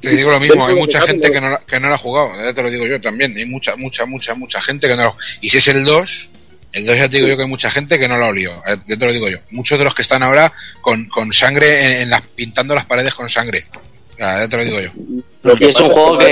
Te 0.00 0.10
digo 0.10 0.30
lo 0.30 0.40
mismo, 0.40 0.66
hay 0.66 0.74
mucha 0.74 1.00
gente 1.02 1.30
que 1.30 1.40
no, 1.40 1.50
la- 1.50 1.60
que 1.66 1.80
no 1.80 1.88
la 1.88 1.94
ha 1.94 1.98
jugado, 1.98 2.32
ya 2.42 2.52
te 2.54 2.62
lo 2.62 2.70
digo 2.70 2.86
yo 2.86 3.00
también, 3.00 3.34
hay 3.36 3.46
mucha, 3.46 3.76
mucha, 3.76 4.04
mucha, 4.04 4.34
mucha 4.34 4.60
gente 4.60 4.88
que 4.88 4.96
no 4.96 5.04
la 5.04 5.14
Y 5.40 5.50
si 5.50 5.58
es 5.58 5.68
el 5.68 5.84
2, 5.84 6.28
el 6.72 6.86
2 6.86 6.96
ya 6.96 7.08
te 7.08 7.16
digo 7.16 7.28
yo 7.28 7.36
que 7.36 7.42
hay 7.42 7.48
mucha 7.48 7.70
gente 7.70 7.98
que 7.98 8.06
no 8.08 8.16
lo 8.18 8.26
ha 8.26 8.28
olido, 8.28 8.52
eh, 8.66 8.76
ya 8.86 8.96
te 8.96 9.06
lo 9.06 9.12
digo 9.12 9.28
yo. 9.28 9.38
Muchos 9.50 9.78
de 9.78 9.84
los 9.84 9.94
que 9.94 10.02
están 10.02 10.22
ahora 10.22 10.52
con, 10.80 11.06
con 11.08 11.32
sangre, 11.32 11.92
en, 11.92 11.96
en 12.02 12.10
las, 12.10 12.20
pintando 12.28 12.74
las 12.74 12.84
paredes 12.86 13.14
con 13.14 13.28
sangre. 13.30 13.66
Ya, 14.18 14.36
ya 14.40 14.48
te 14.48 14.56
lo 14.58 14.64
digo 14.64 14.80
yo. 14.80 14.90
lo 15.42 15.56
que 15.56 15.68
es 15.68 15.80
un 15.80 15.88
juego 15.88 16.18
que 16.18 16.26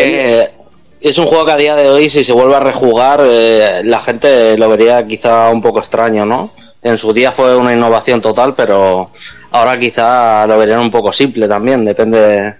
que 1.00 1.08
es 1.08 1.16
un 1.18 1.26
juego 1.26 1.46
que 1.46 1.52
a 1.52 1.56
día 1.56 1.76
de 1.76 1.88
hoy 1.88 2.08
si 2.08 2.24
se 2.24 2.32
vuelve 2.32 2.56
a 2.56 2.60
rejugar 2.60 3.20
eh, 3.24 3.82
la 3.84 4.00
gente 4.00 4.58
lo 4.58 4.68
vería 4.68 5.06
quizá 5.06 5.48
un 5.48 5.62
poco 5.62 5.78
extraño, 5.78 6.26
¿no? 6.26 6.52
En 6.82 6.98
su 6.98 7.12
día 7.12 7.32
fue 7.32 7.56
una 7.56 7.72
innovación 7.72 8.20
total, 8.20 8.54
pero 8.56 9.10
ahora 9.52 9.78
quizá 9.78 10.46
lo 10.46 10.58
verían 10.58 10.80
un 10.80 10.90
poco 10.90 11.12
simple 11.12 11.46
también, 11.48 11.84
depende 11.84 12.20
de 12.20 12.54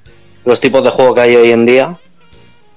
los 0.48 0.60
tipos 0.60 0.82
de 0.82 0.90
juego 0.90 1.14
que 1.14 1.20
hay 1.20 1.36
hoy 1.36 1.50
en 1.52 1.66
día. 1.66 1.94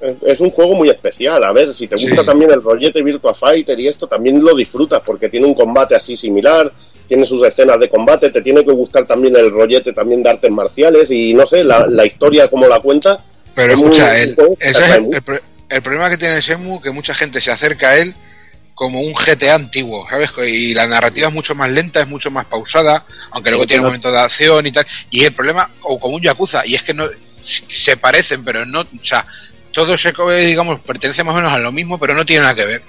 es, 0.01 0.15
es 0.25 0.39
un 0.41 0.49
juego 0.51 0.75
muy 0.75 0.89
especial. 0.89 1.43
A 1.43 1.51
ver, 1.53 1.73
si 1.73 1.87
te 1.87 1.95
gusta 1.95 2.21
Sí. 2.21 2.25
también 2.25 2.51
el 2.51 2.61
rollete 2.61 3.01
Virtua 3.01 3.33
Fighter 3.33 3.79
y 3.79 3.87
esto, 3.87 4.07
también 4.07 4.43
lo 4.43 4.53
disfrutas 4.55 5.01
porque 5.05 5.29
tiene 5.29 5.45
un 5.47 5.53
combate 5.53 5.95
así 5.95 6.17
similar, 6.17 6.71
tiene 7.07 7.25
sus 7.25 7.43
escenas 7.45 7.79
de 7.79 7.87
combate, 7.89 8.29
te 8.29 8.41
tiene 8.41 8.63
que 8.65 8.71
gustar 8.71 9.05
también 9.05 9.35
el 9.35 9.51
rollete 9.51 9.93
también 9.93 10.21
de 10.23 10.29
artes 10.29 10.51
marciales 10.51 11.09
y 11.11 11.33
no 11.33 11.45
sé, 11.45 11.63
la, 11.63 11.85
la 11.87 12.05
historia 12.05 12.47
como 12.49 12.67
la 12.67 12.79
cuenta. 12.79 13.23
Pero 13.55 13.73
es 13.73 13.79
escucha, 13.79 14.17
es 14.17 14.23
el, 14.27 14.37
ese 14.59 14.83
es 14.85 15.41
el, 15.69 15.81
problema 15.81 16.09
que 16.09 16.17
tiene 16.17 16.35
el 16.35 16.41
Shenmue 16.41 16.81
que 16.81 16.89
mucha 16.91 17.13
gente 17.13 17.39
se 17.41 17.51
acerca 17.51 17.89
a 17.91 17.97
él 17.97 18.13
como 18.73 18.99
un 19.01 19.13
GTA 19.13 19.55
antiguo, 19.55 20.07
¿sabes? 20.09 20.31
Y 20.47 20.73
la 20.73 20.87
narrativa 20.87 21.27
es 21.27 21.33
mucho 21.33 21.53
más 21.53 21.69
lenta, 21.69 22.01
es 22.01 22.07
mucho 22.07 22.31
más 22.31 22.45
pausada, 22.47 23.05
aunque 23.31 23.51
luego 23.51 23.63
Sí, 23.63 23.67
tiene 23.67 23.81
pero- 23.81 23.89
momentos 23.89 24.11
de 24.11 24.19
acción 24.19 24.65
y 24.65 24.71
tal. 24.71 24.87
Y 25.11 25.23
el 25.25 25.33
problema, 25.33 25.69
o 25.83 25.99
como 25.99 26.15
un 26.15 26.21
Yakuza, 26.23 26.65
y 26.65 26.73
es 26.75 26.81
que 26.83 26.93
no 26.93 27.05
se 27.43 27.97
parecen, 27.97 28.43
pero 28.43 28.65
no, 28.65 28.81
o 28.81 29.05
sea, 29.05 29.25
todo 29.71 29.97
se, 29.97 30.13
digamos, 30.45 30.79
pertenece 30.81 31.23
más 31.23 31.33
o 31.33 31.37
menos 31.37 31.51
a 31.53 31.57
lo 31.59 31.71
mismo, 31.71 31.97
pero 31.99 32.13
no 32.13 32.25
tiene 32.25 32.41
nada 32.43 32.55
que 32.55 32.65
ver. 32.65 32.81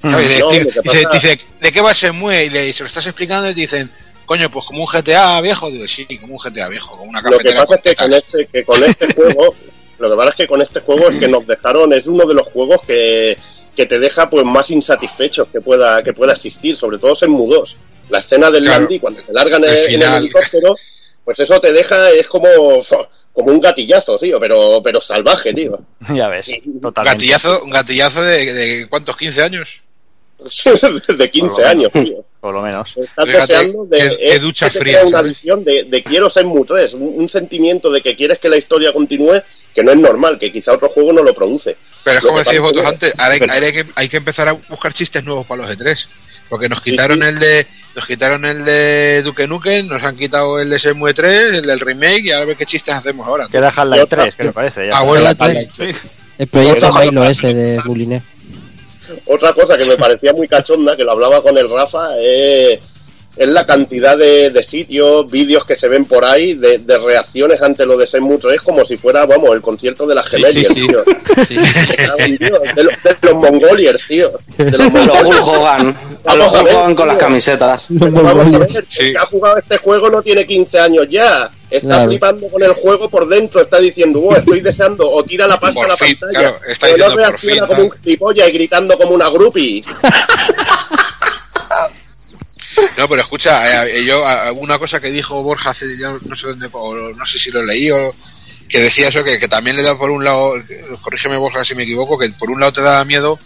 ¿Sabes? 0.00 0.26
Y 0.26 0.28
le 0.28 0.38
No, 0.40 0.52
explica- 0.52 0.80
lo 0.84 1.10
que 1.10 1.18
dice, 1.20 1.40
¿de 1.60 1.72
qué 1.72 1.80
va 1.80 1.92
Shenmue? 1.92 2.44
Y 2.44 2.50
le, 2.50 2.72
se 2.72 2.80
lo 2.82 2.88
estás 2.88 3.06
explicando 3.06 3.48
y 3.50 3.54
te 3.54 3.60
dicen, 3.60 3.90
coño, 4.26 4.50
pues 4.50 4.64
como 4.64 4.80
un 4.84 4.86
GTA 4.90 5.40
viejo, 5.40 5.70
digo, 5.70 5.86
sí, 5.86 6.06
como 6.18 6.34
un 6.34 6.40
GTA 6.40 6.68
viejo, 6.68 6.90
como 6.96 7.04
una 7.10 7.20
Lo 7.20 7.38
que 7.38 7.52
cafetera 7.54 7.66
pasa 7.66 7.80
es 7.84 7.84
que 7.84 7.94
con 7.96 8.12
este, 8.12 8.46
que 8.46 8.64
con 8.64 8.84
este 8.84 9.14
juego, 9.14 9.54
lo 9.98 10.10
que 10.10 10.16
pasa 10.16 10.30
es 10.30 10.34
que 10.36 10.46
con 10.48 10.62
este 10.62 10.80
juego 10.80 11.08
es 11.08 11.16
que 11.16 11.28
nos 11.28 11.46
dejaron, 11.46 11.92
es 11.92 12.06
uno 12.08 12.26
de 12.26 12.34
los 12.34 12.46
juegos 12.48 12.80
que, 12.86 13.38
que 13.76 13.86
te 13.86 13.98
deja 14.00 14.28
pues 14.28 14.44
más 14.44 14.70
insatisfechos 14.70 15.46
que 15.52 15.60
pueda, 15.60 16.02
que 16.02 16.12
pueda 16.12 16.32
existir, 16.32 16.74
sobre 16.74 16.98
todo 16.98 17.14
en 17.22 17.30
mudos. 17.30 17.76
La 18.08 18.18
escena 18.18 18.50
del 18.50 18.64
Claro. 18.64 18.80
Landy, 18.80 18.98
cuando 18.98 19.20
se 19.22 19.32
largan 19.32 19.62
en, 19.64 19.70
El 19.70 19.76
en 19.76 19.84
el 19.84 19.92
final. 19.92 20.16
helicóptero, 20.24 20.74
pues 21.24 21.38
eso 21.38 21.60
te 21.60 21.72
deja, 21.72 22.10
es 22.10 22.26
como, 22.26 22.48
como 23.32 23.50
un 23.50 23.60
gatillazo, 23.60 24.18
tío, 24.18 24.38
pero, 24.38 24.80
pero 24.82 25.00
salvaje, 25.00 25.52
tío. 25.54 25.78
Ya 26.14 26.28
ves, 26.28 26.48
Un 26.66 26.80
totalmente. 26.80 27.18
gatillazo, 27.26 27.64
un 27.64 27.70
gatillazo 27.70 28.22
de, 28.22 28.52
de 28.52 28.86
¿cuántos? 28.88 29.16
¿15 29.16 29.42
años? 29.42 29.68
de 31.16 31.30
15 31.30 31.64
años, 31.64 31.92
tío. 31.92 32.24
Por 32.40 32.54
lo 32.54 32.62
menos. 32.62 32.88
Estás 32.96 33.24
Fíjate 33.26 33.52
deseando 33.52 33.84
de, 33.86 33.98
qué- 33.98 34.16
qué 34.18 34.34
es 34.34 34.40
ducha 34.42 34.68
que 34.70 34.78
fría, 34.80 35.04
una 35.04 35.18
¿sabes? 35.18 35.34
visión 35.36 35.62
de, 35.64 35.84
de 35.84 36.02
quiero 36.02 36.28
ser 36.28 36.44
3, 36.66 36.94
un, 36.94 37.02
un 37.20 37.28
sentimiento 37.28 37.90
de 37.92 38.00
que 38.02 38.16
quieres 38.16 38.38
que 38.40 38.48
la 38.48 38.56
historia 38.56 38.92
continúe, 38.92 39.40
que 39.72 39.84
no 39.84 39.92
es 39.92 39.98
normal, 39.98 40.38
que 40.40 40.50
quizá 40.50 40.72
otro 40.72 40.88
juego 40.88 41.12
no 41.12 41.22
lo 41.22 41.32
produce. 41.34 41.76
Pero 42.02 42.18
es 42.18 42.22
Lo 42.24 42.30
como 42.30 42.40
que 42.42 42.44
decíais 42.44 42.60
vosotros 42.60 42.82
es 42.84 42.88
que- 42.88 42.94
antes, 43.06 43.20
ahora 43.20 43.32
hay, 43.34 43.38
pero- 43.40 43.52
ahora 43.52 43.66
hay 43.66 43.72
que, 43.72 43.86
hay 43.94 44.08
que 44.08 44.16
empezar 44.16 44.48
a 44.48 44.52
buscar 44.52 44.92
chistes 44.92 45.22
nuevos 45.24 45.46
para 45.46 45.62
los 45.62 45.70
E3. 45.78 46.06
Porque 46.52 46.68
nos 46.68 46.82
quitaron 46.82 47.22
sí. 47.22 47.28
el 47.28 47.38
de 47.38 47.66
nos 47.94 48.06
quitaron 48.06 48.44
el 48.44 48.62
de 48.62 49.22
Duke 49.22 49.46
Nukem, 49.46 49.86
nos 49.86 50.02
han 50.02 50.14
quitado 50.18 50.60
el 50.60 50.68
de 50.68 50.76
Shenmue 50.76 51.14
3, 51.14 51.60
el 51.60 51.62
del 51.62 51.80
remake 51.80 52.26
y 52.26 52.30
ahora 52.30 52.42
a 52.42 52.46
ver 52.48 52.56
qué 52.58 52.66
chistes 52.66 52.92
hacemos 52.92 53.26
ahora. 53.26 53.48
Que 53.50 53.58
dejan 53.58 53.88
la 53.88 54.04
3, 54.04 54.34
que 54.34 54.44
me 54.44 54.52
parece. 54.52 54.86
Ya 54.88 54.98
Ah, 54.98 55.02
bueno, 55.02 55.26
Half-Life 55.26 55.70
sí. 55.74 56.08
El 56.36 56.46
proyecto 56.48 56.92
Milo 56.92 57.24
ese 57.24 57.54
de 57.54 57.78
Buliné. 57.78 58.22
Otra 59.24 59.54
cosa 59.54 59.78
que 59.78 59.86
me 59.86 59.96
parecía 59.96 60.34
muy 60.34 60.46
cachonda, 60.46 60.94
que 60.94 61.04
lo 61.04 61.12
hablaba 61.12 61.42
con 61.42 61.56
el 61.56 61.70
Rafa, 61.70 62.18
es, 62.20 62.80
es 63.36 63.48
la 63.48 63.64
cantidad 63.64 64.16
de, 64.18 64.50
de 64.50 64.62
sitios, 64.62 65.30
vídeos 65.30 65.64
que 65.64 65.74
se 65.74 65.88
ven 65.88 66.04
por 66.04 66.24
ahí, 66.24 66.54
de, 66.54 66.78
de 66.78 66.98
reacciones 66.98 67.62
ante 67.62 67.86
lo 67.86 67.96
de 67.96 68.04
Shenmue 68.06 68.38
3, 68.38 68.60
como 68.60 68.84
si 68.84 68.96
fuera, 68.96 69.24
vamos, 69.26 69.50
el 69.54 69.62
concierto 69.62 70.06
de 70.06 70.14
las 70.14 70.28
Sí, 70.28 70.36
Gemeliers, 70.36 70.68
sí, 70.68 70.74
sí. 70.74 70.86
tío. 70.86 71.04
Sí. 71.48 71.56
Tío, 72.38 72.58
De, 72.76 72.84
los- 72.84 73.02
de 73.02 73.16
los 73.22 73.34
Mongoliers, 73.34 74.06
tío. 74.06 74.32
De 74.58 74.70
los 74.70 74.92
los 74.92 75.48
Hogan. 75.48 75.96
A 76.24 76.34
los 76.34 76.52
Vamos 76.52 76.54
a 76.54 76.58
Hulk 76.60 76.64
ver, 76.66 76.76
Hogan 76.76 76.94
con 76.94 77.08
las 77.08 77.16
camisetas. 77.16 77.86
Pero 77.98 78.10
vamos 78.12 78.54
a 78.54 78.58
ver, 78.58 78.84
el 78.98 79.12
que 79.12 79.18
ha 79.18 79.26
jugado 79.26 79.56
este 79.58 79.76
juego 79.78 80.10
no 80.10 80.22
tiene 80.22 80.46
15 80.46 80.78
años 80.78 81.06
ya. 81.10 81.50
Está 81.70 81.88
Claro. 81.88 82.10
flipando 82.10 82.48
con 82.48 82.62
el 82.62 82.72
juego 82.74 83.08
por 83.08 83.26
dentro, 83.26 83.62
está 83.62 83.78
diciendo, 83.80 84.20
"Wow, 84.20 84.34
estoy 84.36 84.60
deseando, 84.60 85.10
o 85.10 85.24
tira 85.24 85.46
la 85.46 85.58
pasta 85.58 85.74
Por 85.80 85.84
a 85.86 85.88
la 85.88 85.96
fin, 85.96 86.18
pantalla. 86.18 86.38
claro, 86.50 86.60
está 86.70 86.86
no 86.98 87.04
por 87.06 87.16
reacciona 87.16 87.54
fin, 87.54 87.66
como 87.66 87.82
un 87.84 87.90
gilipollas 88.02 88.48
y 88.48 88.52
gritando 88.52 88.98
como 88.98 89.14
una 89.14 89.30
groupie. 89.30 89.82
No, 92.96 93.08
pero 93.08 93.22
escucha, 93.22 93.86
eh, 93.86 94.04
yo 94.04 94.24
una 94.56 94.78
cosa 94.78 95.00
que 95.00 95.10
dijo 95.10 95.42
Borja 95.42 95.70
hace 95.70 95.86
ya 95.98 96.10
no 96.10 96.36
sé 96.36 96.46
dónde, 96.46 96.68
o 96.72 97.12
no 97.12 97.26
sé 97.26 97.38
si 97.38 97.50
lo 97.50 97.62
leí 97.62 97.90
o 97.90 98.14
que 98.68 98.80
decía 98.80 99.08
eso 99.08 99.22
que, 99.22 99.38
que 99.38 99.48
también 99.48 99.76
le 99.76 99.82
da 99.82 99.96
por 99.96 100.10
un 100.10 100.24
lado, 100.24 100.54
corrígeme 101.02 101.36
Borja 101.36 101.64
si 101.64 101.74
me 101.74 101.82
equivoco, 101.82 102.18
que 102.18 102.30
por 102.30 102.50
un 102.50 102.60
lado 102.60 102.72
te 102.72 102.80
da 102.80 103.04
miedo 103.04 103.38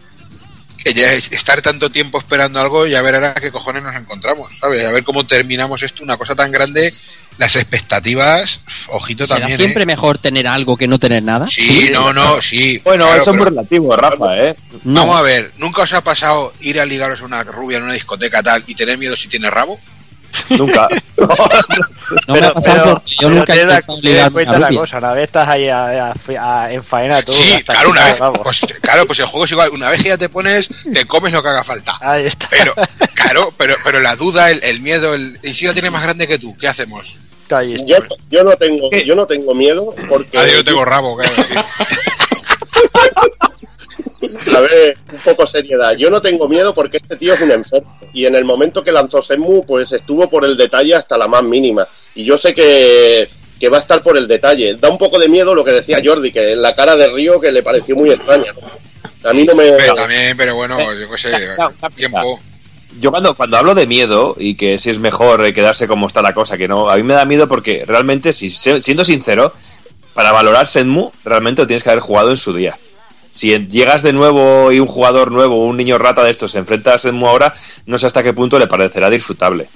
que 0.82 0.94
ya 0.94 1.12
es- 1.12 1.30
estar 1.32 1.60
tanto 1.62 1.90
tiempo 1.90 2.18
esperando 2.18 2.60
algo 2.60 2.86
y 2.86 2.94
a 2.94 3.02
ver 3.02 3.14
ahora 3.16 3.34
qué 3.34 3.50
cojones 3.50 3.82
nos 3.82 3.94
encontramos, 3.96 4.52
¿sabes? 4.60 4.84
A 4.86 4.92
ver 4.92 5.02
cómo 5.04 5.24
terminamos 5.26 5.82
esto, 5.82 6.02
una 6.02 6.16
cosa 6.16 6.34
tan 6.34 6.50
grande, 6.52 6.92
las 7.38 7.54
expectativas, 7.56 8.60
ojito 8.88 9.26
¿Será 9.26 9.40
también. 9.40 9.58
siempre 9.58 9.82
¿eh? 9.82 9.86
mejor 9.86 10.18
tener 10.18 10.46
algo 10.46 10.76
que 10.76 10.88
no 10.88 10.98
tener 10.98 11.22
nada? 11.22 11.48
Sí, 11.50 11.88
no, 11.92 12.12
no, 12.12 12.40
sí. 12.42 12.78
Bueno, 12.84 13.04
claro, 13.06 13.22
eso 13.22 13.30
es 13.30 13.34
pero- 13.36 13.44
muy 13.44 13.50
relativo, 13.50 13.96
Rafa, 13.96 14.38
¿eh? 14.38 14.56
No. 14.84 15.00
Vamos 15.00 15.16
a 15.16 15.22
ver, 15.22 15.52
¿nunca 15.58 15.82
os 15.82 15.92
ha 15.92 16.02
pasado 16.02 16.52
ir 16.60 16.80
a 16.80 16.84
ligaros 16.84 17.20
a 17.20 17.24
una 17.24 17.42
rubia 17.42 17.78
en 17.78 17.84
una 17.84 17.94
discoteca 17.94 18.42
tal 18.42 18.62
y 18.66 18.74
tener 18.74 18.96
miedo 18.98 19.16
si 19.16 19.28
tiene 19.28 19.50
rabo? 19.50 19.78
Nunca. 20.50 20.88
No 22.28 22.34
me 22.34 22.46
ha 22.46 22.52
pasado 22.52 22.92
porque 22.94 23.14
yo 23.20 23.30
nunca 23.30 23.52
he 23.54 23.62
intentado 23.62 24.32
cuenta 24.32 24.56
una 24.56 24.70
la 24.70 24.76
cosa, 24.76 24.98
una 24.98 25.12
vez 25.12 25.24
estás 25.24 25.48
ahí 25.48 25.68
a- 25.68 26.12
a- 26.12 26.14
a- 26.64 26.72
en 26.72 26.84
faena 26.84 27.20
tú. 27.22 27.32
Sí, 27.32 27.60
claro, 27.64 27.90
una 27.90 28.04
vez, 28.04 28.14
pues, 28.44 28.60
claro, 28.80 29.06
pues 29.06 29.18
el 29.18 29.26
juego 29.26 29.44
es 29.44 29.50
igual. 29.50 29.70
Una 29.72 29.90
vez 29.90 30.02
que 30.02 30.10
ya 30.10 30.16
te 30.18 30.28
pones, 30.28 30.68
te 30.92 31.04
comes 31.04 31.32
lo 31.32 31.42
que 31.42 31.48
haga 31.48 31.64
falta. 31.64 31.98
Ahí 32.00 32.26
está. 32.26 32.46
Pero, 32.48 32.74
claro, 33.14 33.52
pero, 33.56 33.74
pero 33.82 33.98
la 34.00 34.14
duda, 34.14 34.52
el, 34.52 34.62
el 34.62 34.80
miedo, 34.80 35.14
el, 35.14 35.40
y 35.42 35.52
si 35.54 35.66
la 35.66 35.72
tiene 35.72 35.90
más 35.90 36.02
grande 36.04 36.28
que 36.28 36.38
tú, 36.38 36.56
¿qué 36.56 36.68
hacemos? 36.68 37.16
Yo, 37.86 37.96
yo 38.30 38.44
no 38.44 38.56
tengo, 38.56 38.88
yo 39.04 39.14
no 39.16 39.26
tengo 39.26 39.52
miedo 39.54 39.92
porque 40.08 40.38
Ah, 40.38 40.46
yo 40.46 40.64
tengo 40.64 40.84
rabo, 40.84 41.16
claro. 41.16 41.34
a 44.56 44.60
ver, 44.60 44.98
un 45.12 45.18
poco 45.20 45.46
seriedad. 45.46 45.92
Yo 45.96 46.10
no 46.10 46.20
tengo 46.20 46.48
miedo 46.48 46.72
porque 46.74 46.96
este 46.98 47.16
tío 47.16 47.34
es 47.34 47.40
un 47.40 47.50
enfermo. 47.50 47.98
Y 48.12 48.26
en 48.26 48.34
el 48.34 48.44
momento 48.44 48.82
que 48.82 48.92
lanzó 48.92 49.20
Shenmue, 49.20 49.62
pues 49.66 49.92
estuvo 49.92 50.28
por 50.28 50.44
el 50.44 50.56
detalle 50.56 50.94
hasta 50.94 51.16
la 51.18 51.26
más 51.28 51.42
mínima. 51.42 51.86
Y 52.14 52.24
yo 52.24 52.38
sé 52.38 52.54
que, 52.54 53.28
que 53.60 53.68
va 53.68 53.76
a 53.76 53.80
estar 53.80 54.02
por 54.02 54.16
el 54.16 54.26
detalle. 54.26 54.74
Da 54.76 54.88
un 54.88 54.98
poco 54.98 55.18
de 55.18 55.28
miedo 55.28 55.54
lo 55.54 55.64
que 55.64 55.72
decía 55.72 56.00
Jordi, 56.04 56.32
que 56.32 56.52
en 56.52 56.62
la 56.62 56.74
cara 56.74 56.96
de 56.96 57.08
Río 57.08 57.40
que 57.40 57.52
le 57.52 57.62
pareció 57.62 57.94
muy 57.96 58.10
extraña. 58.10 58.52
¿no? 58.60 59.28
A 59.30 59.32
mí 59.32 59.44
no 59.44 59.54
me... 59.54 59.72
Pero 59.72 59.94
también, 59.94 60.36
pero 60.36 60.54
bueno, 60.54 60.78
yo 60.94 61.10
qué 61.10 61.18
sé, 61.18 61.30
cosa. 61.56 61.90
tiempo. 61.94 62.40
Yo 62.98 63.10
cuando, 63.10 63.34
cuando 63.34 63.58
hablo 63.58 63.74
de 63.74 63.86
miedo 63.86 64.34
y 64.38 64.54
que 64.54 64.78
si 64.78 64.88
es 64.88 64.98
mejor 64.98 65.44
eh, 65.44 65.52
quedarse 65.52 65.86
como 65.86 66.06
está 66.06 66.22
la 66.22 66.32
cosa, 66.32 66.56
que 66.56 66.66
no, 66.68 66.88
a 66.88 66.96
mí 66.96 67.02
me 67.02 67.12
da 67.12 67.26
miedo 67.26 67.46
porque 67.46 67.84
realmente, 67.86 68.32
si 68.32 68.48
se- 68.48 68.80
siendo 68.80 69.04
sincero, 69.04 69.52
para 70.14 70.32
valorar 70.32 70.66
Shenmue, 70.66 71.10
realmente 71.22 71.60
lo 71.60 71.66
tienes 71.66 71.82
que 71.82 71.90
haber 71.90 72.00
jugado 72.00 72.30
en 72.30 72.38
su 72.38 72.54
día. 72.54 72.78
Si 73.36 73.54
llegas 73.68 74.02
de 74.02 74.14
nuevo 74.14 74.72
y 74.72 74.80
un 74.80 74.86
jugador 74.86 75.30
nuevo, 75.30 75.62
un 75.66 75.76
niño 75.76 75.98
rata 75.98 76.24
de 76.24 76.30
estos 76.30 76.52
se 76.52 76.58
enfrenta 76.58 76.94
a 76.94 76.96
Shenmue 76.96 77.28
ahora, 77.28 77.52
no 77.84 77.98
sé 77.98 78.06
hasta 78.06 78.22
qué 78.22 78.32
punto 78.32 78.58
le 78.58 78.66
parecerá 78.66 79.10
disfrutable. 79.10 79.68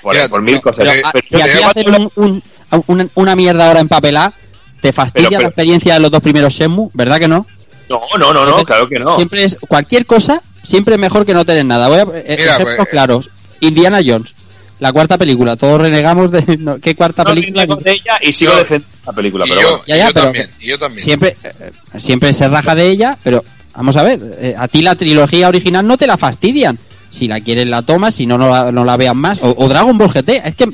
Por, 0.00 0.14
Mira, 0.14 0.28
por 0.28 0.42
mil 0.42 0.60
cosas. 0.60 0.88
Pero, 0.88 1.08
Pero 1.12 1.26
si 1.28 1.40
aquí 1.42 1.62
hacen 1.64 1.94
un- 1.94 2.12
un- 2.14 2.42
una, 2.86 3.06
una 3.14 3.34
mierda 3.36 3.66
ahora 3.66 3.80
empapelada, 3.80 4.32
te 4.80 4.92
fastidia 4.92 5.28
Pero- 5.28 5.38
pero- 5.38 5.42
la 5.42 5.48
experiencia 5.48 5.94
de 5.94 6.00
los 6.00 6.10
dos 6.12 6.20
primeros 6.20 6.54
Shenmue, 6.54 6.88
¿verdad 6.92 7.18
que 7.18 7.26
no? 7.28 7.46
No, 7.88 8.00
no, 8.16 8.32
no, 8.32 8.46
no, 8.46 8.62
claro 8.64 8.88
que 8.88 8.98
no. 9.00 9.16
Siempre 9.16 9.42
es 9.44 9.56
cualquier 9.68 10.06
cosa, 10.06 10.40
siempre 10.62 10.94
es 10.94 11.00
mejor 11.00 11.26
que 11.26 11.34
no 11.34 11.44
tener 11.44 11.64
nada. 11.66 11.88
Voy 11.88 11.98
a 11.98 12.02
eh, 12.02 12.36
Mira, 12.38 12.52
ejemplos 12.54 12.76
pues, 12.76 12.88
claros. 12.90 13.30
Indiana 13.60 14.00
Jones, 14.06 14.34
la 14.82 14.92
cuarta 14.92 15.16
película. 15.16 15.56
Todos 15.56 15.80
renegamos 15.80 16.30
de 16.30 16.56
no, 16.58 16.78
qué 16.78 16.94
cuarta 16.94 17.22
No 17.24 17.30
película. 17.30 17.64
de 17.66 17.92
ella 17.92 18.18
y 18.20 18.32
sigo 18.32 18.52
No. 18.52 18.58
defendiendo 18.58 18.96
la 19.06 19.12
película, 19.12 19.44
Y 19.46 19.48
pero 19.48 19.60
yo, 19.60 19.68
bueno. 19.70 19.84
Ya, 19.86 19.96
ya, 19.96 20.04
y 20.04 20.08
yo 20.08 20.12
pero- 20.14 20.24
también, 20.26 20.50
y 20.60 20.66
yo 20.68 20.78
también. 20.78 21.04
Siempre, 21.04 21.36
eh, 21.42 21.70
siempre 21.98 22.32
se 22.32 22.48
raja 22.48 22.74
de 22.74 22.88
ella, 22.88 23.16
pero 23.22 23.44
vamos 23.74 23.96
a 23.96 24.02
ver, 24.02 24.18
eh, 24.40 24.54
a 24.58 24.68
ti 24.68 24.82
la 24.82 24.94
trilogía 24.96 25.48
original 25.48 25.86
no 25.86 25.96
te 25.96 26.06
la 26.06 26.16
fastidian. 26.16 26.78
Si 27.10 27.28
la 27.28 27.40
quieres 27.40 27.66
la 27.66 27.82
tomas, 27.82 28.14
si 28.14 28.26
no, 28.26 28.38
no 28.38 28.48
la, 28.50 28.72
no 28.72 28.84
la 28.84 28.96
vean 28.96 29.16
más. 29.18 29.38
O, 29.42 29.54
o 29.56 29.68
Dragon 29.68 29.96
Ball 29.98 30.08
GT, 30.10 30.30
es 30.48 30.54
que 30.56 30.66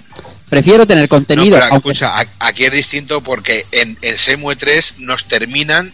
prefiero 0.49 0.87
tener 0.87 1.05
No, 1.05 1.09
contenido. 1.09 1.57
pero 1.59 1.73
aunque- 1.73 1.91
escucha, 1.91 2.13
aquí 2.39 2.65
es 2.65 2.73
distinto 2.73 3.23
porque 3.23 3.67
en, 3.73 3.99
en 4.03 4.15
Shenmue 4.17 4.57
3 4.57 4.95
nos 4.99 5.25
terminan 5.27 5.93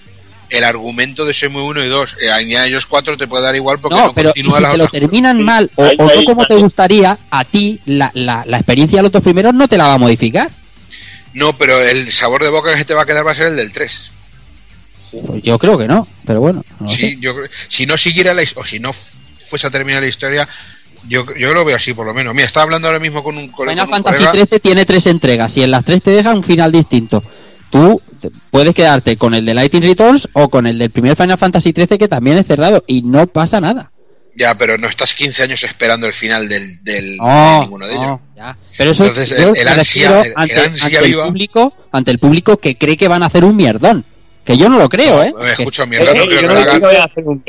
el 0.51 0.65
argumento 0.65 1.25
de 1.25 1.33
Shenmue 1.33 1.63
1 1.63 1.85
y 1.85 1.89
2. 1.89 2.11
En 2.21 2.43
Indiana 2.43 2.67
Jones 2.69 2.87
4 2.87 3.17
te 3.17 3.27
puede 3.27 3.43
dar 3.45 3.55
igual 3.57 3.79
porque 3.79 3.97
no, 3.97 4.07
no, 4.07 4.13
pero 4.15 4.31
y 4.35 4.43
continúa 4.43 4.57
si 4.57 4.63
la 4.63 4.71
te 4.73 4.79
lo 4.79 4.87
terminan 4.89 5.43
mal 5.43 5.71
o, 5.77 5.85
o 5.85 6.15
no 6.15 6.25
como 6.25 6.47
te 6.47 6.55
gustaría, 6.57 7.19
a 7.31 7.45
ti 7.45 7.81
la, 7.87 8.11
la, 8.15 8.45
la 8.47 8.57
experiencia 8.59 8.99
de 8.99 9.03
los 9.05 9.13
dos 9.13 9.23
primeros 9.23 9.55
no 9.55 9.67
te 9.69 9.77
la 9.77 9.87
va 9.89 9.95
a 9.95 9.99
modificar. 9.99 10.51
No, 11.33 11.53
pero 11.57 11.79
el 11.81 12.13
sabor 12.13 12.43
de 12.43 12.51
boca 12.51 12.73
que 12.73 12.79
se 12.79 12.85
te 12.85 12.95
va 12.95 13.03
a 13.03 13.07
quedar 13.07 13.27
va 13.27 13.33
a 13.33 13.37
ser 13.37 13.49
el 13.49 13.57
del 13.57 13.73
3. 13.73 14.11
Pues 15.27 15.43
yo 15.43 15.59
creo 15.59 15.77
que 15.77 15.87
no, 15.87 16.07
pero 16.25 16.41
bueno, 16.41 16.65
no 16.81 16.89
Sí, 16.91 16.97
sé. 16.97 17.17
yo 17.21 17.35
si 17.69 17.87
no 17.87 17.97
siguiera 17.99 18.33
la 18.33 18.43
o 18.55 18.65
si 18.65 18.79
no 18.79 18.93
fuese 19.51 19.67
a 19.67 19.71
terminar 19.71 20.01
la 20.03 20.09
historia, 20.09 20.49
yo, 21.09 21.25
yo 21.37 21.53
lo 21.53 21.65
veo 21.65 21.77
así 21.77 21.93
por 21.93 22.07
lo 22.07 22.15
menos. 22.15 22.33
Mira, 22.35 22.47
estaba 22.47 22.65
hablando 22.65 22.89
ahora 22.89 23.01
mismo 23.01 23.23
con 23.23 23.37
un, 23.37 23.49
con, 23.49 23.69
Final 23.69 23.89
Fantasy 23.89 24.25
colega. 24.25 24.47
XIII 24.47 24.61
tiene 24.61 24.87
tres 24.87 25.07
entregas 25.07 25.57
y 25.57 25.63
en 25.63 25.71
las 25.73 25.85
tres 25.85 26.03
te 26.03 26.11
dejan 26.13 26.39
un 26.39 26.45
final 26.45 26.73
distinto. 26.73 27.23
Tú 27.71 28.01
te- 28.31 28.37
puedes 28.51 28.75
quedarte 28.75 29.17
con 29.17 29.35
el 29.35 29.45
de 29.47 29.55
Lightning 29.55 29.83
Returns 29.83 30.29
o 30.33 30.49
con 30.49 30.67
el 30.67 30.79
del 30.79 30.91
primer 30.91 31.17
Final 31.17 31.39
Fantasy 31.39 31.73
XIII 31.73 31.99
que 31.99 32.09
también 32.09 32.39
es 32.39 32.47
cerrado 32.47 32.83
y 32.87 33.03
no 33.03 33.27
pasa 33.27 33.61
nada. 33.61 33.91
Ya, 34.37 34.59
pero 34.59 34.77
no 34.77 34.89
estás 34.89 35.15
15 35.15 35.45
años 35.45 35.63
esperando 35.63 36.07
el 36.09 36.13
final 36.13 36.49
del, 36.49 36.83
del 36.83 37.17
No, 37.19 37.55
de 37.55 37.61
ninguno 37.61 37.87
de 37.87 37.93
ellos. 37.93 38.07
no, 38.07 38.21
ya. 38.37 38.59
Pero 38.77 38.91
eso 38.91 39.05
Entonces, 39.07 39.29
yo 39.39 39.51
el- 39.55 39.61
el 39.61 39.69
ansia- 39.69 40.21
el- 40.23 40.27
el 40.27 40.33
ante, 40.35 40.61
ante 40.83 40.99
el 40.99 41.05
viva. 41.05 41.25
público, 41.27 41.77
ante 41.93 42.11
el 42.11 42.19
público 42.19 42.57
que 42.57 42.77
cree 42.77 42.97
que 42.97 43.07
van 43.07 43.23
a 43.23 43.27
hacer 43.27 43.45
un 43.45 43.55
mierdón. 43.55 44.05
Que 44.45 44.59
yo 44.59 44.69
no 44.69 44.79
lo 44.79 44.89
creo, 44.91 45.23
¿eh? 45.23 45.33
No 45.35 45.45
Eh, 45.45 45.55
creo 45.57 45.71
yo 45.71 46.89
que 46.91 46.97
hacer 46.99 47.25
un 47.27 47.43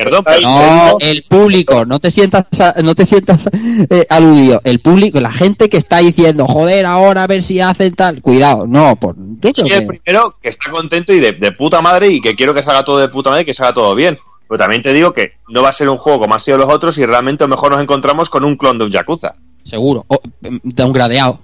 el 0.99 1.23
público, 1.23 1.85
no 1.85 1.99
te 1.99 2.09
sientas 2.09 2.45
no 2.81 2.95
te 2.95 3.05
sientas 3.05 3.49
eh, 3.89 4.07
aludido. 4.09 4.61
El 4.63 4.79
público, 4.79 5.19
la 5.19 5.31
gente 5.31 5.69
que 5.69 5.77
está 5.77 5.97
diciendo, 5.97 6.47
joder, 6.47 6.85
ahora 6.85 7.23
a 7.23 7.27
ver 7.27 7.43
si 7.43 7.59
hacen 7.59 7.93
tal, 7.93 8.21
cuidado, 8.21 8.65
no, 8.65 8.95
por, 8.95 9.15
yo 9.17 9.51
soy 9.53 9.71
el 9.71 9.87
primero 9.87 10.37
que 10.41 10.49
está 10.49 10.71
contento 10.71 11.11
y 11.13 11.19
de, 11.19 11.33
de 11.33 11.51
puta 11.51 11.81
madre 11.81 12.07
y 12.07 12.21
que 12.21 12.35
quiero 12.35 12.53
que 12.53 12.61
salga 12.61 12.85
todo 12.85 12.99
de 12.99 13.09
puta 13.09 13.29
madre 13.29 13.43
y 13.43 13.45
que 13.45 13.53
salga 13.53 13.73
todo 13.73 13.93
bien. 13.93 14.17
Pero 14.47 14.59
también 14.59 14.81
te 14.81 14.93
digo 14.93 15.13
que 15.13 15.33
no 15.49 15.63
va 15.63 15.69
a 15.69 15.73
ser 15.73 15.89
un 15.89 15.97
juego 15.97 16.19
como 16.19 16.33
han 16.35 16.39
sido 16.39 16.57
los 16.57 16.69
otros 16.69 16.97
y 16.97 17.05
realmente 17.05 17.43
a 17.43 17.47
lo 17.47 17.55
mejor 17.55 17.71
nos 17.71 17.81
encontramos 17.81 18.29
con 18.29 18.45
un 18.45 18.55
clon 18.55 18.77
de 18.77 18.85
un 18.85 18.91
Yakuza. 18.91 19.35
seguro, 19.63 20.05
o, 20.07 20.19
de 20.39 20.83
un 20.83 20.93
gradeado. 20.93 21.39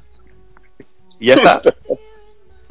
Y 1.19 1.27
ya 1.27 1.33
está. 1.33 1.61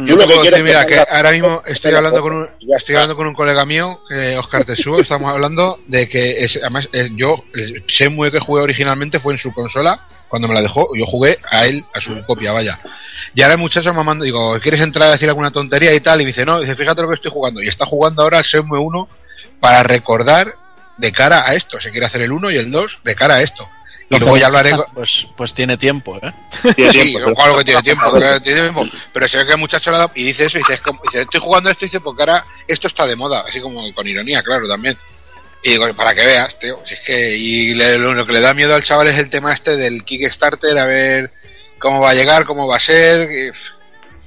Yo 0.07 0.15
Tú 0.15 0.17
lo 0.17 0.23
te 0.23 0.29
que 0.29 0.35
puedo 0.35 0.41
quieres 0.43 0.59
decir, 0.59 0.65
mira, 0.65 0.85
que 0.85 0.91
que 0.91 0.97
salga- 0.97 1.17
ahora 1.17 1.31
mismo 1.33 1.63
estoy 1.67 1.95
hablando 1.95 2.21
con 2.23 2.33
un, 2.35 2.49
estoy 2.77 2.95
hablando 2.97 3.17
con 3.17 3.27
un 3.27 3.35
colega 3.35 3.65
mío, 3.65 4.01
eh, 4.11 4.37
Oscar 4.39 4.65
Tesú, 4.65 4.99
estamos 5.01 5.31
hablando 5.33 5.81
de 5.87 6.09
que 6.09 6.19
es, 6.19 6.59
además 6.63 6.89
eh, 6.93 7.09
yo 7.15 7.35
el 7.55 7.85
Shenmue 7.87 8.31
que 8.31 8.41
jugué 8.41 8.63
originalmente 8.63 9.21
fue 9.21 9.33
en 9.35 9.39
su 9.39 9.53
consola 9.53 10.07
cuando 10.29 10.47
me 10.49 10.55
la 10.55 10.61
dejó, 10.61 10.89
yo 10.97 11.05
jugué 11.07 11.39
a 11.51 11.67
él, 11.67 11.85
a 11.93 12.01
su 12.01 12.25
copia, 12.25 12.53
vaya. 12.53 12.79
Y 13.35 13.43
ahora 13.43 13.55
el 13.55 13.61
muchacho 13.61 13.93
me 13.93 14.05
manda, 14.05 14.25
digo, 14.25 14.61
¿quieres 14.61 14.81
entrar 14.81 15.09
a 15.09 15.13
decir 15.13 15.29
alguna 15.29 15.51
tontería 15.51 15.93
y 15.93 15.99
tal? 16.01 16.21
Y 16.21 16.25
me 16.25 16.29
dice, 16.29 16.45
no, 16.45 16.61
dice, 16.61 16.77
fíjate 16.77 17.03
lo 17.03 17.09
que 17.09 17.15
estoy 17.15 17.33
jugando. 17.33 17.61
Y 17.61 17.67
está 17.67 17.85
jugando 17.85 18.23
ahora 18.23 18.41
Shenmue 18.43 18.79
1 18.79 19.09
para 19.59 19.83
recordar 19.83 20.55
de 20.99 21.11
cara 21.11 21.43
a 21.45 21.55
esto. 21.55 21.81
Se 21.81 21.91
quiere 21.91 22.07
hacer 22.07 22.23
el 22.23 22.31
1 22.31 22.49
y 22.53 22.57
el 22.59 22.71
2 22.71 22.99
de 23.03 23.15
cara 23.17 23.35
a 23.35 23.43
esto. 23.43 23.69
Y 24.13 24.19
luego 24.19 24.37
ya 24.37 24.47
hablaré 24.47 24.73
con... 24.73 24.85
Pues, 24.93 25.29
pues 25.37 25.55
tiene 25.55 25.77
tiempo, 25.77 26.17
¿eh? 26.21 26.33
Sí, 26.91 27.15
claro 27.37 27.57
que 27.59 27.65
tiene 27.65 27.81
tiempo, 27.83 28.11
claro, 28.17 28.41
tiene 28.41 28.61
tiempo. 28.63 28.85
Pero 29.13 29.29
se 29.29 29.37
ve 29.39 29.47
que 29.47 29.53
el 29.53 29.59
muchacho 29.59 29.91
le 29.91 29.97
ha 29.97 30.01
dado- 30.01 30.13
y 30.17 30.25
dice 30.25 30.47
eso, 30.47 30.59
y 30.59 30.63
dice, 30.63 30.75
es 30.75 30.81
como- 30.81 31.01
dice, 31.05 31.23
estoy 31.23 31.41
jugando 31.41 31.71
esto, 31.71 31.85
y 31.85 31.89
dice, 31.89 32.01
porque 32.01 32.23
ahora 32.23 32.45
esto 32.67 32.89
está 32.89 33.07
de 33.07 33.15
moda, 33.17 33.45
así 33.49 33.61
como 33.61 33.83
con 33.95 34.07
ironía, 34.09 34.43
claro, 34.43 34.69
también. 34.69 34.99
Y 35.63 35.71
digo, 35.71 35.85
para 35.95 36.13
que 36.15 36.27
veas, 36.27 36.59
tío, 36.59 36.81
si 36.85 36.95
es 36.95 37.01
que, 37.07 37.37
y 37.37 37.75
le- 37.75 37.99
lo, 37.99 38.27
que 38.27 38.33
le 38.33 38.41
da 38.41 38.53
miedo 38.53 38.75
al 38.75 38.83
chaval 38.83 39.07
es 39.09 39.19
el 39.21 39.31
tema 39.31 39.53
este 39.53 39.77
del 39.77 40.03
Kickstarter, 40.05 40.77
a 40.79 40.87
ver 40.87 41.31
cómo 41.79 42.01
va 42.01 42.11
a 42.11 42.15
llegar, 42.15 42.45
cómo 42.45 42.67
va 42.67 42.77
a 42.77 42.81
ser, 42.81 43.31
y, 43.31 43.53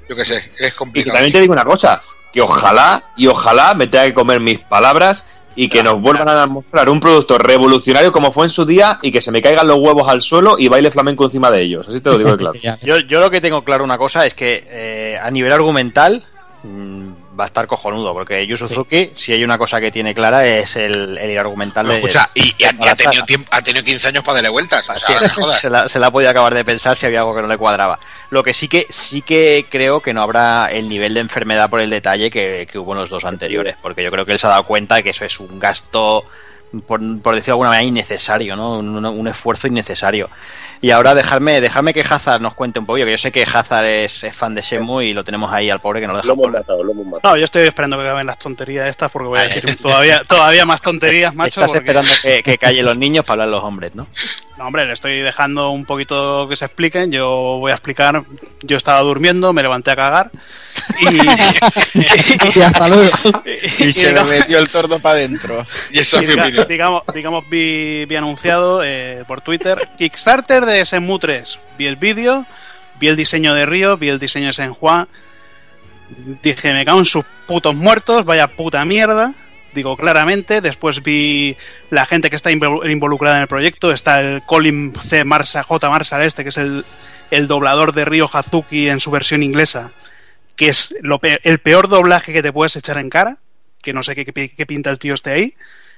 yo 0.10 0.16
qué 0.16 0.26
sé, 0.26 0.38
es 0.38 0.68
Y 0.68 0.72
que 0.72 0.76
complicado. 0.78 1.14
también 1.16 1.34
te 1.34 1.42
digo 1.42 1.52
una 1.54 1.66
cosa, 1.66 2.02
que 2.32 2.40
ojalá 2.42 3.12
y 3.18 3.28
ojalá 3.28 3.74
me 3.74 3.88
tenga 3.88 4.06
que 4.06 4.14
comer 4.14 4.40
mis 4.40 4.60
palabras 4.60 5.26
y 5.56 5.70
que 5.70 5.84
nos 5.84 6.02
vuelvan 6.02 6.30
a 6.30 6.48
mostrar 6.48 6.90
un 6.90 7.00
producto 7.00 7.38
revolucionario 7.38 8.12
como 8.12 8.32
fue 8.32 8.46
en 8.46 8.50
su 8.50 8.66
día 8.66 9.00
y 9.02 9.12
que 9.12 9.22
se 9.22 9.32
me 9.32 9.42
caigan 9.42 9.68
los 9.68 9.78
huevos 9.78 10.08
al 10.08 10.22
suelo 10.22 10.56
y 10.58 10.68
baile 10.68 10.92
flamenco 10.92 11.26
encima 11.26 11.52
de 11.52 11.62
ellos. 11.62 11.88
Así 11.88 12.02
te 12.02 12.10
lo 12.10 12.18
digo 12.18 12.32
de 12.32 12.38
claro. 12.38 12.60
Yo, 12.84 13.00
yo 13.00 13.20
lo 13.20 13.30
que 13.30 13.42
tengo 13.42 13.64
claro 13.64 13.84
una 13.84 13.98
cosa 13.98 14.26
es 14.26 14.34
que 14.34 14.66
eh, 14.68 15.18
a 15.22 15.30
nivel 15.30 15.52
argumental 15.52 16.24
mm, 16.64 17.12
va 17.40 17.46
a 17.46 17.48
estar 17.48 17.68
cojonudo, 17.68 18.14
porque 18.14 18.46
Yu 18.46 18.58
Suzuki, 18.58 19.12
si 19.16 19.34
hay 19.34 19.44
una 19.44 19.58
cosa 19.58 19.80
que 19.82 19.92
tiene 19.92 20.14
clara, 20.14 20.46
es 20.46 20.76
el, 20.76 21.18
el 21.18 21.38
argumental 21.38 21.88
de. 21.88 21.96
escucha, 21.96 22.30
y, 22.34 22.54
y 22.58 22.64
ha, 22.66 22.72
y 22.72 22.96
tenido 22.96 23.26
tiempo, 23.26 23.50
ha 23.52 23.62
tenido 23.62 23.84
15 23.84 24.08
años 24.08 24.24
para 24.24 24.36
darle 24.36 24.50
vueltas. 24.50 24.88
o 24.90 25.00
sea, 25.00 25.20
Sí, 25.20 25.40
no 25.40 25.54
se, 25.54 25.70
la, 25.70 25.88
se 25.88 26.00
la 26.00 26.08
ha 26.08 26.12
podido 26.12 26.30
acabar 26.30 26.54
de 26.54 26.64
pensar 26.64 26.96
si 26.96 27.06
había 27.06 27.20
algo 27.20 27.36
que 27.36 27.42
no 27.42 27.48
le 27.48 27.58
cuadraba. 27.58 28.00
Lo 28.30 28.44
que 28.44 28.54
sí 28.54 28.68
que 28.68 28.88
sí 28.90 29.22
que 29.22 29.66
creo 29.70 30.00
que 30.00 30.14
no 30.14 30.22
habrá 30.22 30.68
el 30.72 30.88
nivel 30.88 31.14
de 31.14 31.20
enfermedad 31.22 31.70
por 31.70 31.80
el 31.80 31.90
detalle 31.90 32.30
que, 32.30 32.68
que 32.70 32.80
hubo 32.80 32.94
en 32.94 33.00
los 33.00 33.10
dos 33.10 33.26
anteriores, 33.26 33.76
porque 33.82 34.04
yo 34.04 34.12
creo 34.12 34.26
que 34.26 34.34
él 34.34 34.40
se 34.40 34.48
ha 34.48 34.52
dado 34.52 34.66
cuenta 34.66 34.96
de 34.96 35.04
que 35.04 35.12
eso 35.12 35.26
es 35.26 35.40
un 35.40 35.60
gasto, 35.60 36.26
por, 36.88 37.00
por 37.22 37.36
decirlo 37.36 37.44
de 37.44 37.52
alguna 37.52 37.70
manera, 37.70 37.88
innecesario, 37.88 38.56
¿no? 38.56 38.78
Un, 38.80 39.06
un 39.06 39.28
esfuerzo 39.28 39.68
innecesario. 39.68 40.30
Y 40.84 40.92
ahora 40.92 41.16
dejarme, 41.16 41.62
dejarme 41.62 41.94
que 41.94 42.02
Hazard 42.02 42.42
nos 42.42 42.54
cuente 42.54 42.78
un 42.78 42.86
poquillo, 42.86 43.06
que 43.06 43.14
yo 43.14 43.18
sé 43.18 43.32
que 43.32 43.44
Hazard 43.44 43.86
es, 43.86 44.24
es 44.26 44.36
fan 44.36 44.54
de 44.54 44.62
Shenmue 44.62 45.06
y 45.06 45.14
lo 45.14 45.24
tenemos 45.24 45.52
ahí 45.52 45.70
al 45.70 45.80
pobre 45.80 46.02
que 46.02 46.08
no 46.08 46.12
lo 46.14 46.18
deja 46.18 46.28
Lo 46.28 46.34
hemos 46.34 46.44
por- 46.44 46.52
matado, 46.52 46.84
lo 46.84 46.92
hemos 46.92 47.06
matado. 47.08 47.34
No, 47.34 47.40
yo 47.40 47.46
estoy 47.46 47.64
esperando 47.64 47.98
que 47.98 48.04
acaben 48.04 48.28
las 48.28 48.38
tonterías 48.38 48.88
estas 48.90 49.10
porque 49.10 49.28
voy 49.30 49.40
a 49.40 49.44
decir 49.44 49.78
todavía, 49.82 50.22
todavía 50.28 50.66
más 50.66 50.82
tonterías, 50.82 51.34
macho. 51.36 51.62
Estás 51.62 51.68
porque- 51.68 51.78
esperando 51.80 52.12
que, 52.22 52.44
que 52.44 52.58
callen 52.58 52.84
los 52.86 52.98
niños 52.98 53.24
para 53.24 53.44
hablar 53.44 53.48
los 53.60 53.64
hombres, 53.64 53.96
¿no? 53.96 54.08
No, 54.58 54.68
hombre, 54.68 54.86
le 54.86 54.94
estoy 54.94 55.20
dejando 55.22 55.72
un 55.72 55.84
poquito 55.86 56.48
que 56.48 56.56
se 56.56 56.66
expliquen. 56.66 57.12
Yo 57.12 57.28
voy 57.60 57.72
a 57.72 57.76
explicar. 57.76 58.22
Yo 58.62 58.78
estaba 58.78 59.00
durmiendo, 59.00 59.52
me 59.52 59.64
levanté 59.64 59.90
a 59.92 59.96
cagar. 59.96 60.30
Y, 61.00 61.08
Y 62.60 62.62
hasta 62.62 62.88
luego. 62.88 63.10
Y 63.80 63.92
se 63.92 64.04
le 64.04 64.10
digamos- 64.10 64.30
metió 64.30 64.60
el 64.60 64.70
tordo 64.70 65.00
para 65.00 65.16
adentro. 65.16 65.66
Y 65.92 66.00
eso 66.00 66.22
y 66.22 66.28
diga- 66.28 66.68
digamos, 66.68 67.02
digamos 67.16 67.50
vi, 67.50 68.06
vi 68.06 68.16
anunciado 68.16 68.84
eh, 68.84 69.24
por 69.28 69.42
Twitter 69.42 69.78
Kickstarter 69.98 70.66
de 70.66 70.73
Shenmue 70.84 71.20
3. 71.20 71.60
Vi 71.78 71.88
el 71.88 71.96
vídeo, 71.98 72.46
vi 73.00 73.08
el 73.10 73.16
diseño 73.16 73.54
de 73.54 73.66
Río, 73.66 73.98
vi 73.98 74.10
el 74.10 74.20
diseño 74.20 74.48
de 74.48 74.54
Senhua. 74.54 75.08
Dije, 76.42 76.74
me 76.74 76.86
cago 76.86 77.00
en 77.00 77.06
sus 77.06 77.26
putos 77.48 77.76
muertos, 77.76 78.26
vaya 78.26 78.48
puta 78.48 78.84
mierda. 78.86 79.34
Digo 79.74 79.98
claramente, 79.98 80.62
después 80.62 81.02
vi 81.02 81.58
la 81.90 82.06
gente 82.06 82.30
que 82.30 82.36
está 82.36 82.52
invol- 82.52 82.90
involucrada 82.92 83.38
en 83.38 83.42
el 83.44 83.48
proyecto. 83.48 83.92
Está 83.92 84.20
el 84.22 84.44
Colin 84.46 84.94
C. 85.08 85.24
Marsa, 85.24 85.64
J. 85.64 85.90
Marshall 85.90 86.22
este, 86.24 86.44
que 86.44 86.50
es 86.50 86.58
el, 86.58 86.86
el 87.32 87.48
doblador 87.48 87.94
de 87.94 88.06
Río 88.06 88.30
Hazuki 88.32 88.90
en 88.90 89.00
su 89.00 89.10
versión 89.10 89.42
inglesa. 89.42 89.92
Que 90.56 90.68
es 90.70 90.94
lo 91.02 91.18
pe- 91.20 91.40
el 91.44 91.58
peor 91.60 91.88
doblaje 91.88 92.34
que 92.34 92.44
te 92.44 92.54
puedes 92.54 92.76
echar 92.76 93.00
en 93.00 93.10
cara. 93.10 93.38
Que 93.82 93.94
no 93.94 94.04
sé 94.04 94.14
qué, 94.14 94.26
qué- 94.26 94.50
qué 94.56 94.66
pinta 94.68 94.92
el 94.92 95.00
tío 95.00 95.16
este 95.16 95.32
ahí 95.32 95.56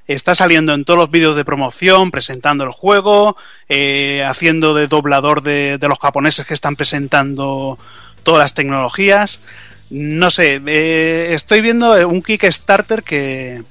está 0.07 0.35
saliendo 0.35 0.73
en 0.73 0.85
todos 0.85 0.99
los 0.99 1.11
vídeos 1.11 1.35
de 1.35 1.45
promoción, 1.45 2.11
presentando 2.11 2.63
el 2.63 2.71
juego, 2.71 3.37
eh, 3.69 4.23
haciendo 4.27 4.73
de 4.73 4.87
doblador 4.87 5.41
de, 5.41 5.79
los 5.81 5.99
japoneses 5.99 6.45
que 6.45 6.53
están 6.53 6.75
presentando 6.75 7.77
todas 8.23 8.41
las 8.41 8.53
tecnologías. 8.53 9.39
No 9.89 10.31
sé, 10.31 10.61
eh, 10.65 11.33
estoy 11.33 11.61
viendo 11.61 11.97
eh, 11.97 12.05
un 12.05 12.21
Kickstarter 12.21 13.03
que 13.03 13.63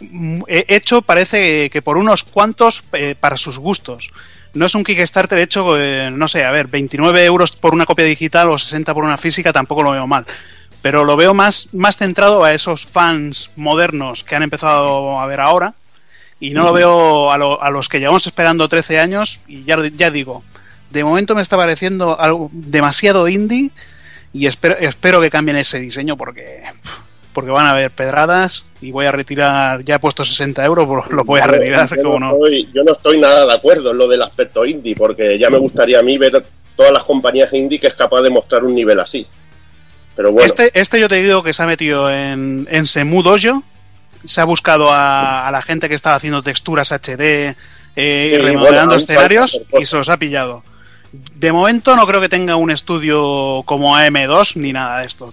mm, 0.00 0.42
he 0.48 0.66
hecho 0.68 1.02
parece 1.02 1.70
que 1.70 1.82
por 1.82 1.96
unos 1.96 2.24
cuantos 2.24 2.82
eh, 2.92 3.14
para 3.18 3.36
sus 3.36 3.58
gustos. 3.58 4.10
No 4.52 4.66
es 4.66 4.74
un 4.74 4.82
Kickstarter 4.82 5.38
hecho, 5.38 5.78
eh, 5.78 6.10
no 6.10 6.26
sé, 6.26 6.44
a 6.44 6.50
ver, 6.50 6.66
29 6.66 7.24
euros 7.24 7.52
por 7.52 7.72
una 7.72 7.86
copia 7.86 8.04
digital 8.04 8.50
o 8.50 8.58
60 8.58 8.92
por 8.94 9.04
una 9.04 9.16
física, 9.16 9.52
tampoco 9.52 9.84
lo 9.84 9.92
veo 9.92 10.06
mal 10.08 10.26
pero 10.82 11.04
lo 11.04 11.16
veo 11.16 11.34
más, 11.34 11.68
más 11.72 11.96
centrado 11.96 12.42
a 12.44 12.52
esos 12.54 12.86
fans 12.86 13.50
modernos 13.56 14.24
que 14.24 14.34
han 14.36 14.42
empezado 14.42 15.18
a 15.20 15.26
ver 15.26 15.40
ahora 15.40 15.74
y 16.38 16.50
no 16.50 16.62
lo 16.62 16.72
veo 16.72 17.30
a, 17.32 17.36
lo- 17.38 17.62
a 17.62 17.70
los 17.70 17.88
que 17.88 18.00
llevamos 18.00 18.26
esperando 18.26 18.68
13 18.68 18.98
años 18.98 19.40
y 19.46 19.64
ya, 19.64 19.76
ya 19.94 20.10
digo, 20.10 20.42
de 20.90 21.04
momento 21.04 21.34
me 21.34 21.42
está 21.42 21.56
pareciendo 21.56 22.18
algo 22.18 22.48
demasiado 22.52 23.28
indie 23.28 23.70
y 24.32 24.46
espero, 24.46 24.76
espero 24.78 25.20
que 25.20 25.28
cambien 25.30 25.56
ese 25.58 25.78
diseño 25.80 26.16
porque 26.16 26.62
porque 27.32 27.50
van 27.52 27.66
a 27.66 27.70
haber 27.70 27.92
pedradas 27.92 28.64
y 28.80 28.90
voy 28.90 29.06
a 29.06 29.12
retirar, 29.12 29.84
ya 29.84 29.94
he 29.94 29.98
puesto 30.00 30.24
60 30.24 30.64
euros, 30.64 30.84
pues 30.86 31.10
lo 31.10 31.22
voy 31.24 31.40
a 31.40 31.46
retirar, 31.46 31.88
yo, 31.96 32.18
no. 32.18 32.32
estoy, 32.32 32.68
yo 32.74 32.82
no 32.82 32.90
estoy 32.90 33.20
nada 33.20 33.46
de 33.46 33.52
acuerdo 33.52 33.92
en 33.92 33.98
lo 33.98 34.08
del 34.08 34.20
aspecto 34.22 34.64
indie, 34.66 34.96
porque 34.96 35.38
ya 35.38 35.48
me 35.48 35.56
gustaría 35.58 36.00
a 36.00 36.02
mí 36.02 36.18
ver 36.18 36.44
todas 36.74 36.90
las 36.92 37.04
compañías 37.04 37.52
indie 37.52 37.78
que 37.78 37.86
es 37.86 37.94
capaz 37.94 38.22
de 38.22 38.30
mostrar 38.30 38.64
un 38.64 38.74
nivel 38.74 38.98
así. 38.98 39.24
Pero 40.20 40.32
bueno, 40.32 40.46
Este, 40.46 40.70
este 40.78 41.00
yo 41.00 41.08
te 41.08 41.22
digo 41.22 41.42
que 41.42 41.54
se 41.54 41.62
ha 41.62 41.66
metido 41.66 42.10
en, 42.10 42.68
en 42.70 42.86
Semu 42.86 43.22
Dojo. 43.22 43.62
Se 44.26 44.42
ha 44.42 44.44
buscado 44.44 44.92
a, 44.92 45.48
a 45.48 45.50
la 45.50 45.62
gente 45.62 45.88
que 45.88 45.94
estaba 45.94 46.14
haciendo 46.16 46.42
texturas 46.42 46.92
HD 46.92 47.56
eh, 47.96 48.30
y 48.34 48.36
remodelando 48.36 48.88
bueno, 48.88 48.96
escenarios 48.96 49.58
y 49.80 49.86
se 49.86 49.96
los 49.96 50.10
ha 50.10 50.18
pillado. 50.18 50.62
De 51.12 51.50
momento 51.52 51.96
no 51.96 52.06
creo 52.06 52.20
que 52.20 52.28
tenga 52.28 52.54
un 52.56 52.70
estudio 52.70 53.62
como 53.64 53.96
AM2 53.96 54.56
ni 54.56 54.74
nada 54.74 55.00
de 55.00 55.06
esto. 55.06 55.32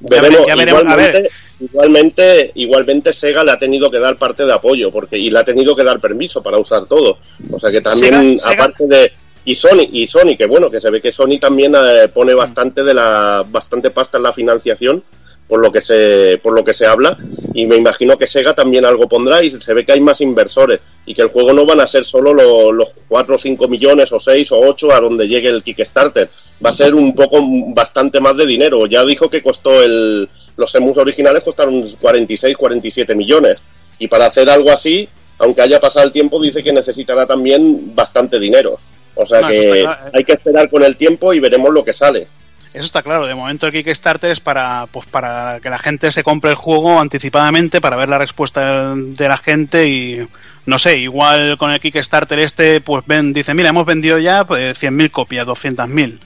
Ya 0.00 0.20
veremos, 0.20 0.46
ya 0.48 0.54
igualmente, 0.54 1.30
igualmente, 1.60 2.52
igualmente 2.56 3.12
Sega 3.12 3.44
le 3.44 3.52
ha 3.52 3.58
tenido 3.58 3.88
que 3.88 4.00
dar 4.00 4.16
parte 4.16 4.44
de 4.44 4.52
apoyo 4.52 4.90
porque 4.90 5.16
y 5.16 5.30
le 5.30 5.38
ha 5.38 5.44
tenido 5.44 5.76
que 5.76 5.84
dar 5.84 6.00
permiso 6.00 6.42
para 6.42 6.58
usar 6.58 6.86
todo. 6.86 7.18
O 7.52 7.60
sea 7.60 7.70
que 7.70 7.80
también, 7.80 8.12
Sega- 8.36 8.38
Sega- 8.42 8.52
aparte 8.54 8.86
de 8.88 9.12
y 9.44 9.54
Sony 9.54 9.88
y 9.92 10.06
Sony 10.06 10.36
que 10.38 10.46
bueno 10.46 10.70
que 10.70 10.80
se 10.80 10.90
ve 10.90 11.00
que 11.00 11.12
Sony 11.12 11.38
también 11.40 11.74
eh, 11.76 12.08
pone 12.08 12.34
bastante 12.34 12.82
de 12.82 12.94
la 12.94 13.44
bastante 13.48 13.90
pasta 13.90 14.16
en 14.18 14.22
la 14.24 14.32
financiación 14.32 15.02
por 15.46 15.60
lo 15.60 15.70
que 15.70 15.82
se 15.82 16.40
por 16.42 16.54
lo 16.54 16.64
que 16.64 16.72
se 16.72 16.86
habla 16.86 17.16
y 17.52 17.66
me 17.66 17.76
imagino 17.76 18.16
que 18.16 18.26
Sega 18.26 18.54
también 18.54 18.86
algo 18.86 19.06
pondrá 19.08 19.42
y 19.44 19.50
se 19.50 19.74
ve 19.74 19.84
que 19.84 19.92
hay 19.92 20.00
más 20.00 20.22
inversores 20.22 20.80
y 21.04 21.12
que 21.14 21.20
el 21.20 21.28
juego 21.28 21.52
no 21.52 21.66
van 21.66 21.80
a 21.80 21.86
ser 21.86 22.04
solo 22.06 22.32
lo- 22.32 22.72
los 22.72 22.92
4 23.08 23.34
o 23.34 23.38
5 23.38 23.68
millones 23.68 24.10
o 24.12 24.18
6 24.18 24.52
o 24.52 24.60
8 24.60 24.92
a 24.92 25.00
donde 25.00 25.28
llegue 25.28 25.50
el 25.50 25.62
Kickstarter. 25.62 26.30
Va 26.64 26.70
a 26.70 26.72
ser 26.72 26.94
un 26.94 27.14
poco 27.14 27.40
bastante 27.74 28.20
más 28.20 28.34
de 28.38 28.46
dinero. 28.46 28.86
Ya 28.86 29.04
dijo 29.04 29.28
que 29.28 29.42
costó 29.42 29.82
el 29.82 30.28
los 30.56 30.74
emus 30.76 30.96
originales 30.96 31.44
costaron 31.44 31.82
46 32.00 32.56
47 32.56 33.14
millones. 33.14 33.58
Y 33.98 34.08
para 34.08 34.24
hacer 34.26 34.48
algo 34.48 34.70
así 34.72 35.06
aunque 35.38 35.60
haya 35.60 35.78
pasado 35.78 36.06
el 36.06 36.12
tiempo 36.12 36.40
dice 36.42 36.62
que 36.62 36.72
necesitará 36.72 37.26
también 37.26 37.94
bastante 37.94 38.38
dinero 38.38 38.78
o 39.14 39.26
sea 39.26 39.40
No, 39.40 39.48
que 39.48 39.82
claro. 39.82 40.10
hay 40.12 40.24
que 40.24 40.32
esperar 40.32 40.68
con 40.70 40.82
el 40.82 40.96
tiempo 40.96 41.32
y 41.32 41.40
veremos 41.40 41.72
lo 41.72 41.84
que 41.84 41.92
sale 41.92 42.28
Eso 42.72 42.84
está 42.86 43.02
claro, 43.02 43.26
de 43.26 43.34
momento 43.34 43.66
el 43.66 43.72
Kickstarter 43.72 44.30
es 44.30 44.40
para, 44.40 44.86
pues 44.90 45.06
para 45.06 45.60
que 45.60 45.70
la 45.70 45.78
gente 45.78 46.10
se 46.10 46.24
compre 46.24 46.50
el 46.50 46.56
juego 46.56 46.98
anticipadamente, 46.98 47.80
para 47.80 47.96
ver 47.96 48.08
la 48.08 48.18
respuesta 48.18 48.94
de 48.96 49.28
la 49.28 49.36
gente 49.36 49.86
y 49.86 50.26
no 50.66 50.78
sé, 50.78 50.98
igual 50.98 51.58
con 51.58 51.70
el 51.70 51.80
Kickstarter 51.80 52.38
este, 52.38 52.80
pues 52.80 53.04
ven, 53.06 53.32
dice, 53.32 53.54
mira, 53.54 53.68
hemos 53.68 53.86
vendido 53.86 54.18
ya 54.18 54.44
pues, 54.44 54.80
100.000 54.82 55.10
copias, 55.10 55.46
200.000. 55.46 56.18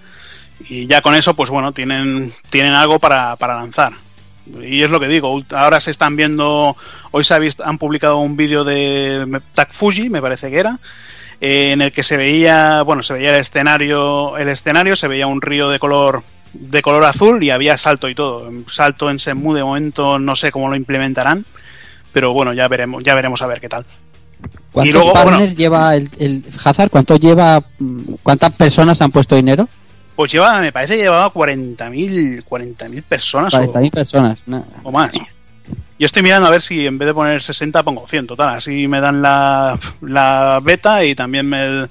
Y 0.68 0.86
ya 0.86 1.02
con 1.02 1.14
eso, 1.14 1.34
pues 1.34 1.50
bueno, 1.50 1.72
tienen, 1.72 2.32
tienen 2.50 2.72
algo 2.72 2.98
para, 2.98 3.36
para 3.36 3.54
lanzar. 3.56 3.92
Y 4.62 4.82
es 4.82 4.90
lo 4.90 4.98
que 4.98 5.08
digo, 5.08 5.42
ahora 5.50 5.78
se 5.80 5.90
están 5.90 6.16
viendo, 6.16 6.76
hoy 7.10 7.24
se 7.24 7.34
ha 7.34 7.38
visto, 7.38 7.64
han 7.64 7.78
publicado 7.78 8.18
un 8.18 8.36
vídeo 8.36 8.64
de 8.64 9.40
Tak 9.54 9.72
Fuji, 9.72 10.08
me 10.08 10.22
parece 10.22 10.50
que 10.50 10.58
era, 10.58 10.78
eh, 11.40 11.72
en 11.72 11.82
el 11.82 11.92
que 11.92 12.02
se 12.02 12.16
veía, 12.16 12.82
bueno, 12.82 13.02
se 13.02 13.12
veía 13.14 13.30
el 13.34 13.40
escenario, 13.40 14.36
el 14.36 14.48
escenario, 14.48 14.96
se 14.96 15.08
veía 15.08 15.26
un 15.26 15.40
río 15.42 15.68
de 15.68 15.78
color 15.78 16.22
de 16.54 16.80
color 16.80 17.04
azul 17.04 17.42
y 17.44 17.50
había 17.50 17.76
salto 17.76 18.08
y 18.08 18.14
todo. 18.14 18.50
Salto 18.70 19.10
en 19.10 19.18
Shenmue 19.18 19.54
de 19.56 19.62
momento 19.64 20.18
no 20.18 20.34
sé 20.34 20.50
cómo 20.50 20.68
lo 20.68 20.76
implementarán, 20.76 21.44
pero 22.12 22.32
bueno, 22.32 22.52
ya 22.54 22.66
veremos, 22.68 23.04
ya 23.04 23.14
veremos 23.14 23.42
a 23.42 23.46
ver 23.46 23.60
qué 23.60 23.68
tal. 23.68 23.84
¿Cuántos 24.72 24.88
Y 24.88 24.92
luego, 24.92 25.12
partners 25.12 25.38
bueno. 25.40 25.54
lleva 25.54 25.94
el, 25.94 26.08
el 26.18 26.44
Hazard? 26.64 26.90
¿Cuántos 26.90 27.20
lleva? 27.20 27.62
mm, 27.78 28.00
¿Cuántas 28.22 28.52
personas 28.54 29.00
han 29.02 29.10
puesto 29.10 29.34
dinero? 29.36 29.68
Pues 30.16 30.32
lleva, 30.32 30.60
me 30.60 30.72
parece 30.72 30.96
que 30.96 31.02
llevaba 31.02 31.32
40.000 31.32 32.44
40.000 32.44 33.02
personas 33.02 33.54
o- 33.54 33.58
40.000 33.72 33.90
personas. 33.90 34.38
O 34.82 34.90
más. 34.90 35.10
Yo 35.98 36.06
estoy 36.06 36.22
mirando 36.22 36.46
a 36.46 36.50
ver 36.50 36.62
si 36.62 36.86
en 36.86 36.96
vez 36.98 37.06
de 37.06 37.14
poner 37.14 37.42
60 37.42 37.82
pongo 37.82 38.06
100, 38.06 38.26
total. 38.28 38.50
Así 38.50 38.86
me 38.86 39.00
dan 39.00 39.20
la, 39.20 39.78
la 40.00 40.60
beta 40.62 41.04
y 41.04 41.14
también 41.14 41.46
me, 41.48 41.86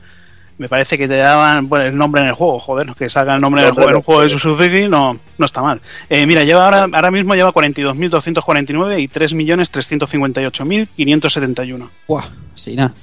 Me 0.58 0.70
parece 0.70 0.98
que 0.98 1.08
te 1.08 1.18
daban 1.18 1.68
bueno, 1.70 1.86
el 1.86 1.96
nombre 1.98 2.22
en 2.22 2.28
el 2.30 2.34
juego, 2.34 2.60
joder, 2.60 2.94
que 2.98 3.10
salga 3.10 3.36
el 3.36 3.42
nombre 3.42 3.62
el 3.62 3.68
Nombre 3.68 3.84
juego, 3.86 3.90
en 3.92 3.96
un 3.96 4.00
no, 4.00 4.04
juego 4.06 4.22
de. 4.22 4.30
Suzuki 4.30 4.88
no, 4.88 5.20
no 5.38 5.46
está 5.46 5.62
mal. 5.62 5.82
Eh, 6.10 6.26
mira, 6.26 6.44
lleva 6.44 6.66
ahora, 6.66 6.88
ahora 6.92 7.12
mismo 7.12 7.36
lleva 7.36 7.52
42.249 7.54 9.00
y 9.02 9.08
3.358.571. 9.10 11.90
Buah, 12.08 12.26
sí, 12.56 12.76
nada. 12.76 12.94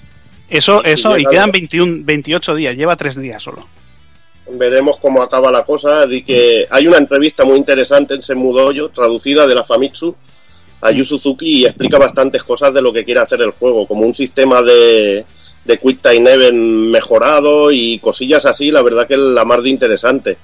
Eso, 0.48 0.82
Sí, 0.84 0.90
eso, 0.90 1.16
y 1.16 1.20
llega- 1.20 1.30
quedan 1.30 1.50
21, 1.52 1.98
28 2.04 2.54
días, 2.54 2.76
lleva 2.76 2.96
3 2.96 3.16
días 3.20 3.42
solo. 3.42 3.66
Veremos 4.50 4.98
cómo 4.98 5.22
acaba 5.22 5.50
la 5.50 5.64
cosa. 5.64 6.06
Di 6.06 6.22
que 6.22 6.66
hay 6.70 6.86
una 6.86 6.98
entrevista 6.98 7.44
muy 7.44 7.56
interesante 7.56 8.14
en 8.14 8.22
Semudoyo, 8.22 8.90
traducida 8.90 9.46
de 9.46 9.54
la 9.54 9.64
Famitsu, 9.64 10.14
a 10.84 10.90
Yu 10.92 11.04
Suzuki, 11.04 11.60
y 11.60 11.64
explica 11.64 11.98
bastantes 11.98 12.42
cosas 12.44 12.74
de 12.74 12.82
lo 12.82 12.92
que 12.92 13.04
quiere 13.04 13.20
hacer 13.20 13.40
el 13.40 13.52
juego, 13.52 13.86
como 13.86 14.06
un 14.06 14.14
sistema 14.14 14.60
de, 14.60 15.24
de 15.64 15.78
Quick 15.78 16.00
Time 16.02 16.30
Event 16.30 16.90
mejorado 16.92 17.72
y 17.72 17.98
cosillas 17.98 18.44
así, 18.44 18.70
la 18.70 18.82
verdad 18.82 19.06
que 19.08 19.14
es 19.14 19.20
la 19.20 19.44
más 19.44 19.62
de 19.62 19.70
interesante. 19.70 20.36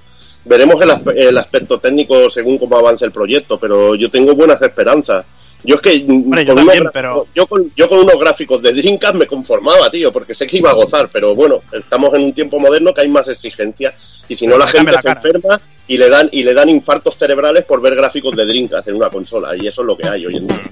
Veremos 0.44 0.80
el, 0.80 0.88
aspe- 0.90 1.14
el 1.16 1.36
aspecto 1.36 1.78
técnico 1.78 2.30
según 2.30 2.56
cómo 2.56 2.78
avance 2.78 3.04
el 3.04 3.12
proyecto, 3.12 3.60
pero 3.60 3.94
yo 3.94 4.10
tengo 4.10 4.34
buenas 4.34 4.62
esperanzas. 4.62 5.26
Yo 5.64 5.76
es 5.76 5.80
que 5.80 6.04
mm, 6.06 6.10
Hombre, 6.24 6.44
yo 6.44 6.54
con 6.54 6.66
también, 6.66 6.90
pero- 6.92 7.26
yo, 7.34 7.46
con, 7.46 7.72
yo 7.76 7.88
con 7.88 7.98
unos 7.98 8.18
gráficos 8.18 8.62
de 8.62 8.72
Dreamcast 8.72 9.14
me 9.14 9.26
conformaba, 9.26 9.90
tío, 9.90 10.12
porque 10.12 10.34
sé 10.34 10.46
que 10.46 10.58
iba 10.58 10.70
a 10.70 10.74
gozar, 10.74 11.08
pero 11.12 11.34
bueno, 11.34 11.60
estamos 11.72 12.12
en 12.14 12.22
un 12.22 12.32
tiempo 12.32 12.58
moderno 12.58 12.94
que 12.94 13.02
hay 13.02 13.08
más 13.08 13.28
exigencia 13.28 13.94
y 14.28 14.34
si 14.34 14.46
no 14.46 14.56
la 14.56 14.66
gente 14.66 14.92
la 14.92 15.00
se 15.02 15.08
enferma 15.10 15.60
y 15.86 15.98
le 15.98 16.08
dan 16.08 16.28
y 16.32 16.42
le 16.42 16.54
dan 16.54 16.68
infartos 16.68 17.14
cerebrales 17.16 17.64
por 17.64 17.80
ver 17.80 17.94
gráficos 17.94 18.34
de 18.36 18.46
Dreamcast 18.46 18.88
en 18.88 18.96
una 18.96 19.10
consola 19.10 19.54
y 19.56 19.66
eso 19.66 19.82
es 19.82 19.86
lo 19.86 19.96
que 19.96 20.08
hay 20.08 20.26
hoy 20.26 20.36
en 20.36 20.46
día. 20.46 20.70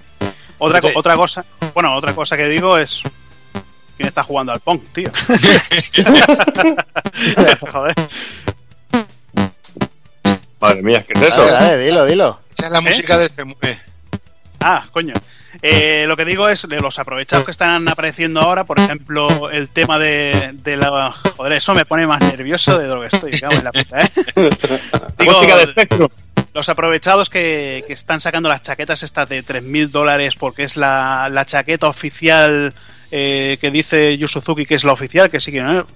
Otra, 0.59 0.81
otra 0.95 1.17
cosa, 1.17 1.45
bueno, 1.75 1.95
otra 1.97 2.15
cosa 2.15 2.37
que 2.37 2.47
digo 2.49 2.77
es. 2.79 3.01
¿Quién 3.97 4.09
está 4.11 4.23
jugando 4.23 4.53
al 4.53 4.61
Pong, 4.61 4.81
tío? 4.95 5.11
Joder. 7.73 7.95
Madre 10.61 10.83
mía, 10.83 11.05
¿qué 11.07 11.13
es 11.15 11.23
eso? 11.23 11.43
Dilo, 11.79 12.05
dilo. 12.07 12.41
Esa 12.57 12.67
es 12.67 12.73
la 12.73 12.81
música 12.81 13.19
de 13.19 13.27
este... 13.27 13.43
eh, 13.63 13.79
Ah, 14.61 14.85
coño. 14.91 15.15
Eh, 15.63 16.05
lo 16.07 16.17
que 16.17 16.25
digo 16.25 16.49
es 16.49 16.69
de 16.69 16.79
los 16.81 16.99
aprovechados 16.99 17.45
que 17.45 17.51
están 17.51 17.89
apareciendo 17.89 18.41
ahora, 18.41 18.65
por 18.65 18.79
ejemplo, 18.79 19.51
el 19.51 19.69
tema 19.71 19.99
de, 19.99 20.51
de 20.63 20.77
la. 20.77 21.13
Joder, 21.37 21.53
eso 21.55 21.75
me 21.75 21.85
pone 21.85 22.07
más 22.07 22.21
nervioso 22.21 22.79
de 22.79 22.87
lo 22.87 23.01
que 23.01 23.07
estoy, 23.07 23.41
cago 23.41 23.55
en 23.55 23.65
la 23.65 23.73
puta, 23.73 24.01
¿eh? 24.03 24.11
Digo, 25.19 25.33
Música 25.33 25.57
de 25.57 25.67
Spectrum. 25.67 26.09
Los 26.55 26.69
aprovechados 26.69 27.29
que, 27.31 27.85
que 27.87 27.93
están 27.93 28.21
sacando 28.21 28.49
las 28.49 28.63
chaquetas 28.63 29.03
estas 29.03 29.29
de 29.29 29.45
3.000 29.45 29.91
dólares 29.91 30.35
porque 30.37 30.65
es 30.65 30.77
la, 30.77 31.29
la 31.31 31.45
chaqueta 31.45 31.87
oficial 31.89 32.75
eh, 33.11 33.59
que 33.61 33.71
dice 33.71 34.17
Yu 34.19 34.27
Suzuki 34.29 34.67
que 34.67 34.75
es 34.75 34.83
la 34.85 34.93
oficial, 34.93 35.31
que 35.31 35.41
sí 35.41 35.53
que 35.53 35.63
no. 35.63 35.87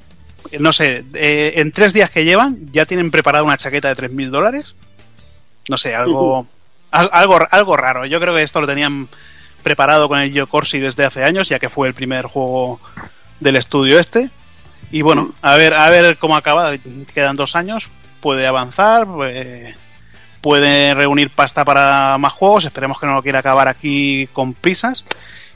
No 0.58 0.72
sé, 0.72 1.04
eh, 1.14 1.54
en 1.56 1.72
tres 1.72 1.92
días 1.92 2.10
que 2.10 2.24
llevan 2.24 2.58
ya 2.72 2.84
tienen 2.84 3.10
preparada 3.10 3.44
una 3.44 3.56
chaqueta 3.56 3.92
de 3.94 4.08
3.000 4.08 4.30
dólares. 4.30 4.74
No 5.68 5.76
sé, 5.76 5.94
algo, 5.94 6.40
al- 6.40 6.46
algo, 6.92 7.38
algo 7.50 7.76
raro. 7.76 8.06
Yo 8.06 8.20
creo 8.20 8.34
que 8.34 8.42
esto 8.42 8.60
lo 8.60 8.66
tenían 8.66 9.08
preparado 9.62 10.08
con 10.08 10.18
el 10.18 10.32
Yo 10.32 10.48
Corsi 10.48 10.78
desde 10.78 11.04
hace 11.04 11.24
años, 11.24 11.48
ya 11.48 11.58
que 11.58 11.68
fue 11.68 11.88
el 11.88 11.94
primer 11.94 12.26
juego 12.26 12.80
del 13.40 13.56
estudio 13.56 13.98
este. 13.98 14.30
Y 14.90 15.02
bueno, 15.02 15.32
a 15.40 15.56
ver, 15.56 15.74
a 15.74 15.88
ver 15.90 16.18
cómo 16.18 16.36
acaba. 16.36 16.72
Quedan 17.14 17.36
dos 17.36 17.56
años, 17.56 17.88
puede 18.20 18.46
avanzar, 18.46 19.06
puede, 19.06 19.74
puede 20.40 20.94
reunir 20.94 21.30
pasta 21.30 21.64
para 21.64 22.18
más 22.18 22.32
juegos. 22.34 22.64
Esperemos 22.66 23.00
que 23.00 23.06
no 23.06 23.14
lo 23.14 23.22
quiera 23.22 23.38
acabar 23.38 23.68
aquí 23.68 24.28
con 24.32 24.52
prisas. 24.52 25.04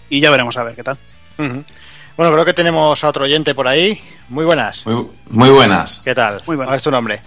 Y 0.08 0.20
ya 0.20 0.30
veremos 0.30 0.56
a 0.56 0.64
ver 0.64 0.74
qué 0.74 0.82
tal. 0.82 0.96
Bueno, 1.36 2.32
creo 2.32 2.44
que 2.46 2.54
tenemos 2.54 3.04
a 3.04 3.08
otro 3.08 3.24
oyente 3.24 3.54
por 3.54 3.68
ahí. 3.68 4.00
Muy 4.28 4.46
buenas. 4.46 4.86
Muy, 4.86 5.06
muy 5.28 5.50
buenas. 5.50 6.00
¿Qué 6.02 6.14
tal? 6.14 6.42
Muy 6.46 6.56
buenas. 6.56 6.68
¿Cuál 6.68 6.76
es 6.76 6.82
tu 6.82 6.90
nombre? 6.90 7.20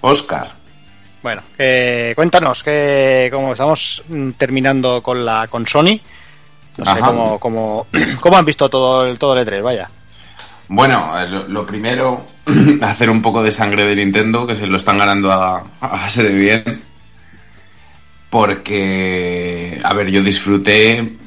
Oscar. 0.00 0.61
Bueno, 1.22 1.42
que, 1.56 2.12
cuéntanos, 2.16 2.62
que 2.62 3.28
como 3.32 3.52
estamos 3.52 4.02
mm, 4.08 4.30
terminando 4.32 5.02
con 5.02 5.24
la 5.24 5.46
con 5.48 5.66
Sony, 5.66 6.00
no 6.78 6.94
sé 6.94 7.00
cómo, 7.00 7.38
cómo, 7.38 7.86
cómo 8.20 8.36
han 8.36 8.44
visto 8.44 8.68
todo 8.68 9.06
el, 9.06 9.18
todo 9.18 9.38
el 9.38 9.46
E3, 9.46 9.62
vaya. 9.62 9.88
Bueno, 10.68 11.12
eh, 11.20 11.28
lo, 11.28 11.46
lo 11.48 11.66
primero, 11.66 12.24
hacer 12.82 13.10
un 13.10 13.22
poco 13.22 13.42
de 13.42 13.52
sangre 13.52 13.84
de 13.84 13.96
Nintendo, 13.96 14.46
que 14.46 14.56
se 14.56 14.66
lo 14.66 14.76
están 14.76 14.98
ganando 14.98 15.30
a, 15.30 15.64
a 15.80 15.86
base 15.88 16.22
de 16.22 16.34
bien. 16.34 16.82
Porque, 18.30 19.78
a 19.84 19.92
ver, 19.92 20.10
yo 20.10 20.22
disfruté, 20.22 21.18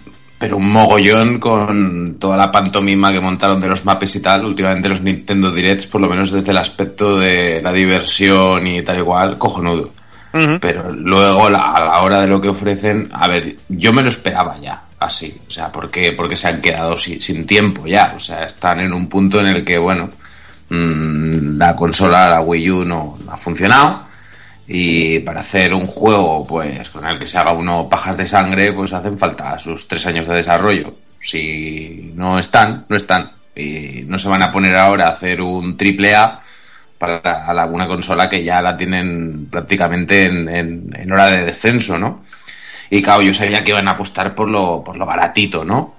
pero 0.46 0.58
un 0.58 0.70
mogollón 0.70 1.40
con 1.40 2.18
toda 2.20 2.38
la 2.38 2.52
pantomima 2.52 3.12
que 3.12 3.20
montaron 3.20 3.60
de 3.60 3.68
los 3.68 3.84
mapes 3.84 4.16
y 4.16 4.22
tal. 4.22 4.46
Últimamente 4.46 4.88
los 4.90 5.02
Nintendo 5.02 5.52
Directs, 5.52 5.88
por 5.88 6.02
lo 6.02 6.08
menos 6.08 6.30
desde 6.32 6.52
el 6.52 6.58
aspecto 6.58 7.18
de 7.18 7.62
la 7.64 7.72
diversión 7.72 8.68
y 8.68 8.84
tal 8.84 9.00
igual, 9.00 9.40
cojonudo. 9.40 9.90
Pero 10.60 10.92
luego, 10.92 11.50
la- 11.50 11.72
a 11.74 11.84
la 11.84 12.02
hora 12.02 12.22
de 12.22 12.28
lo 12.28 12.40
que 12.42 12.50
ofrecen, 12.50 13.10
a 13.12 13.28
ver, 13.28 13.56
yo 13.70 13.92
me 13.92 14.04
lo 14.04 14.10
esperaba 14.10 14.60
ya, 14.62 14.84
así. 15.00 15.36
O 15.50 15.52
sea, 15.52 15.72
porque, 15.72 16.12
porque 16.12 16.36
se 16.36 16.48
han 16.50 16.62
quedado 16.62 16.96
sin, 17.00 17.20
sin 17.22 17.48
tiempo 17.48 17.88
ya. 17.88 18.14
O 18.16 18.20
sea, 18.20 18.46
están 18.46 18.82
en 18.82 18.94
un 18.94 19.08
punto 19.10 19.40
en 19.40 19.48
el 19.48 19.64
que, 19.66 19.80
bueno, 19.80 20.10
mm, 20.70 21.58
la 21.58 21.76
consola, 21.76 22.30
la 22.30 22.42
Wii 22.42 22.70
U 22.72 22.86
no, 22.86 23.18
no 23.26 23.32
ha 23.32 23.38
funcionado. 23.38 24.02
Y 24.68 25.20
para 25.20 25.42
hacer 25.42 25.74
un 25.74 25.86
juego, 25.88 26.46
pues, 26.48 26.90
con 26.90 27.06
el 27.06 27.20
que 27.20 27.28
se 27.28 27.38
haga 27.38 27.52
uno 27.54 27.88
pajas 27.90 28.18
de 28.18 28.28
sangre, 28.28 28.74
pues 28.74 28.94
hacen 28.94 29.18
falta 29.18 29.58
sus 29.60 29.88
tres 29.88 30.06
años 30.08 30.28
de 30.28 30.36
desarrollo. 30.36 30.96
Si 31.20 32.12
no 32.16 32.40
están, 32.40 32.86
no 32.90 32.96
están. 32.96 33.32
Y 33.56 34.04
no 34.08 34.18
se 34.18 34.28
van 34.28 34.42
a 34.42 34.52
poner 34.52 34.76
ahora 34.76 35.08
a 35.08 35.12
hacer 35.12 35.42
un 35.42 35.78
triple 35.78 36.16
A 36.16 36.42
para 36.98 37.54
la- 37.54 37.66
una 37.68 37.88
consola 37.88 38.28
que 38.30 38.44
ya 38.44 38.62
la 38.62 38.76
tienen 38.78 39.48
prácticamente 39.52 40.26
en, 40.26 40.50
en- 40.50 40.90
en 40.98 41.12
hora 41.12 41.30
de 41.30 41.46
descenso, 41.46 41.98
¿no? 41.98 42.24
Y 42.90 43.02
claro, 43.02 43.22
yo 43.22 43.34
sabía 43.34 43.64
que 43.64 43.72
iban 43.72 43.88
a 43.88 43.92
apostar 43.92 44.36
por 44.36 44.48
lo, 44.48 44.84
por 44.84 44.98
lo 44.98 45.06
baratito, 45.06 45.64
¿no? 45.66 45.96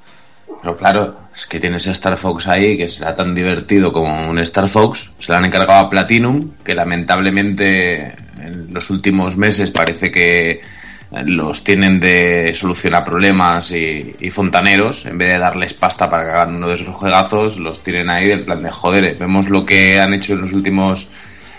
Pero 0.62 0.76
claro, 0.76 1.16
es 1.37 1.47
que 1.47 1.61
tienes 1.61 1.87
a 1.87 1.91
Star 1.91 2.17
Fox 2.17 2.47
ahí, 2.49 2.79
que 2.79 2.89
será 2.89 3.15
tan 3.15 3.35
divertido 3.35 3.93
como 3.93 4.31
un 4.31 4.39
Star 4.39 4.69
Fox. 4.69 5.11
Se 5.19 5.33
le 5.33 5.39
han 5.39 5.45
encargado 5.45 5.81
a 5.81 5.91
Platinum, 5.91 6.53
que 6.65 6.75
lamentablemente 6.75 8.15
en 8.41 8.73
los 8.73 8.89
últimos 8.89 9.37
meses 9.37 9.71
parece 9.71 10.11
que 10.11 10.63
los 11.27 11.63
tienen 11.63 12.01
de 12.01 12.53
solucionar 12.55 13.05
problemas 13.05 13.71
y, 13.71 14.17
y 14.19 14.31
fontaneros, 14.31 15.05
en 15.05 15.19
vez 15.19 15.29
de 15.29 15.39
darles 15.39 15.75
pasta 15.75 16.09
para 16.09 16.25
que 16.25 16.31
hagan 16.31 16.57
uno 16.57 16.69
de 16.69 16.75
esos 16.75 16.97
juegazos, 16.97 17.59
los 17.59 17.83
tienen 17.83 18.09
ahí 18.09 18.27
del 18.27 18.45
plan 18.45 18.63
de 18.63 18.71
joder, 18.71 19.05
eh, 19.05 19.17
vemos 19.19 19.51
lo 19.51 19.65
que 19.65 20.01
han 20.01 20.15
hecho 20.15 20.33
en 20.33 20.41
los 20.41 20.53
últimos 20.53 21.07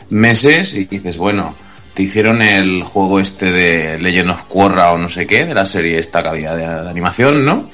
meses 0.09 0.73
y 0.73 0.85
dices, 0.85 1.17
bueno, 1.17 1.55
te 1.93 2.03
hicieron 2.03 2.41
el 2.41 2.83
juego 2.83 3.19
este 3.19 3.51
de 3.51 3.99
Legend 3.99 4.31
of 4.31 4.43
Korra 4.43 4.91
o 4.91 4.97
no 4.97 5.07
sé 5.07 5.25
qué, 5.25 5.45
de 5.45 5.53
la 5.53 5.65
serie 5.65 5.97
esta 5.97 6.23
que 6.23 6.29
había 6.29 6.55
de 6.55 6.65
animación, 6.65 7.45
¿no? 7.45 7.69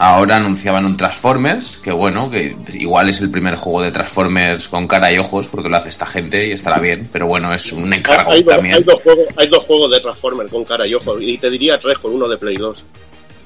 Ahora 0.00 0.36
anunciaban 0.36 0.84
un 0.86 0.96
Transformers, 0.96 1.76
que 1.76 1.90
bueno, 1.90 2.30
que 2.30 2.56
igual 2.74 3.08
es 3.08 3.20
el 3.20 3.32
primer 3.32 3.56
juego 3.56 3.82
de 3.82 3.90
Transformers 3.90 4.68
con 4.68 4.86
cara 4.86 5.10
y 5.12 5.18
ojos, 5.18 5.48
porque 5.48 5.68
lo 5.68 5.76
hace 5.76 5.88
esta 5.88 6.06
gente 6.06 6.46
y 6.46 6.52
estará 6.52 6.78
bien, 6.78 7.08
pero 7.12 7.26
bueno, 7.26 7.52
es 7.52 7.72
un 7.72 7.92
encargo 7.92 8.30
Hay, 8.30 8.44
también. 8.44 8.76
hay 8.76 8.84
dos 8.84 9.02
juegos, 9.02 9.26
hay 9.36 9.48
dos 9.48 9.64
juegos 9.64 9.90
de 9.90 10.00
Transformers 10.00 10.50
con 10.52 10.64
cara 10.64 10.86
y 10.86 10.94
ojos, 10.94 11.18
y 11.20 11.36
te 11.38 11.50
diría 11.50 11.80
tres 11.80 11.98
con 11.98 12.14
uno 12.14 12.28
de 12.28 12.36
Play 12.36 12.56
2. 12.56 12.84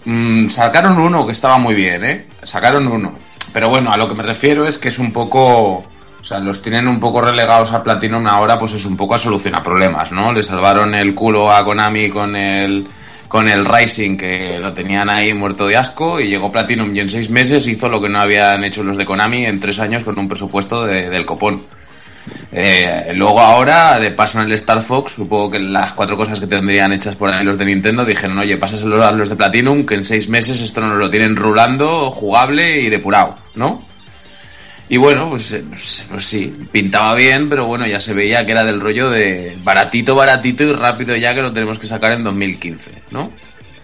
Mm, 0.04 0.48
sacaron 0.48 0.98
uno 0.98 1.24
que 1.24 1.32
estaba 1.32 1.56
muy 1.56 1.74
bien, 1.74 2.04
¿eh? 2.04 2.26
Sacaron 2.42 2.86
uno. 2.86 3.14
Pero 3.54 3.68
bueno, 3.70 3.90
a 3.92 3.96
lo 3.96 4.06
que 4.08 4.14
me 4.14 4.22
refiero 4.22 4.66
es 4.66 4.76
que 4.78 4.88
es 4.88 4.98
un 4.98 5.12
poco... 5.12 5.84
O 6.20 6.24
sea, 6.24 6.38
los 6.38 6.62
tienen 6.62 6.86
un 6.86 7.00
poco 7.00 7.20
relegados 7.20 7.72
a 7.72 7.82
Platinum 7.82 8.26
ahora, 8.28 8.56
pues 8.58 8.72
es 8.74 8.84
un 8.84 8.96
poco 8.96 9.14
a 9.14 9.18
solucionar 9.18 9.62
problemas, 9.62 10.12
¿no? 10.12 10.32
Le 10.32 10.42
salvaron 10.44 10.94
el 10.94 11.14
culo 11.16 11.50
a 11.50 11.64
Konami 11.64 12.10
con 12.10 12.36
el 12.36 12.86
con 13.32 13.48
el 13.48 13.64
Rising, 13.64 14.18
que 14.18 14.59
lo 14.60 14.74
tenían 14.74 15.09
ahí 15.09 15.32
muerto 15.32 15.66
de 15.66 15.78
asco, 15.78 16.20
y 16.20 16.28
llegó 16.28 16.52
Platinum 16.52 16.94
y 16.94 17.00
en 17.00 17.09
seis 17.09 17.30
meses 17.30 17.66
hizo 17.66 17.88
lo 17.88 18.02
que 18.02 18.10
no 18.10 18.20
habían 18.20 18.62
hecho 18.62 18.82
los 18.82 18.98
de 18.98 19.06
Konami 19.06 19.46
en 19.46 19.59
tres 19.59 19.78
años 19.78 20.04
con 20.04 20.18
un 20.18 20.28
presupuesto 20.28 20.84
de- 20.84 21.09
del 21.09 21.24
copón. 21.24 21.62
Eh, 22.52 23.12
luego 23.14 23.40
ahora 23.40 23.98
le 23.98 24.10
pasan 24.10 24.44
el 24.46 24.52
Star 24.52 24.82
Fox, 24.82 25.12
supongo 25.12 25.50
que 25.52 25.60
las 25.60 25.94
cuatro 25.94 26.14
cosas 26.18 26.40
que 26.40 26.46
tendrían 26.46 26.92
hechas 26.92 27.16
por 27.16 27.32
ahí 27.32 27.42
los 27.42 27.56
de 27.56 27.64
Nintendo 27.64 28.04
dijeron, 28.04 28.38
oye, 28.38 28.59
pásaselo 28.59 29.02
a 29.02 29.12
los 29.12 29.30
de 29.30 29.36
Platinum, 29.36 29.86
que 29.86 29.94
en 29.94 30.04
seis 30.04 30.28
meses 30.28 30.60
esto 30.60 30.82
nos 30.82 30.98
lo 30.98 31.09
tienen 31.09 31.34
rulando, 31.34 32.10
jugable 32.10 32.82
y 32.82 32.90
depurado, 32.90 33.36
¿no? 33.54 33.82
Y 34.93 34.98
bueno, 34.98 35.31
pues, 35.31 35.51
eh, 35.52 35.64
pues, 35.70 36.05
pues 36.10 36.23
sí, 36.23 36.55
pintaba 36.70 37.14
bien, 37.14 37.48
pero 37.48 37.64
bueno, 37.64 37.86
ya 37.86 37.98
se 37.98 38.12
veía 38.12 38.44
que 38.44 38.52
era 38.52 38.62
del 38.62 38.78
rollo 38.78 39.09
de 39.09 39.56
baratito, 39.64 40.14
baratito 40.14 40.64
y 40.64 40.73
rápido 40.73 41.16
ya 41.16 41.35
que 41.35 41.40
lo 41.40 41.51
tenemos 41.51 41.78
que 41.78 41.86
sacar 41.86 42.12
en 42.12 42.23
2015, 42.24 42.90
¿no? 43.10 43.32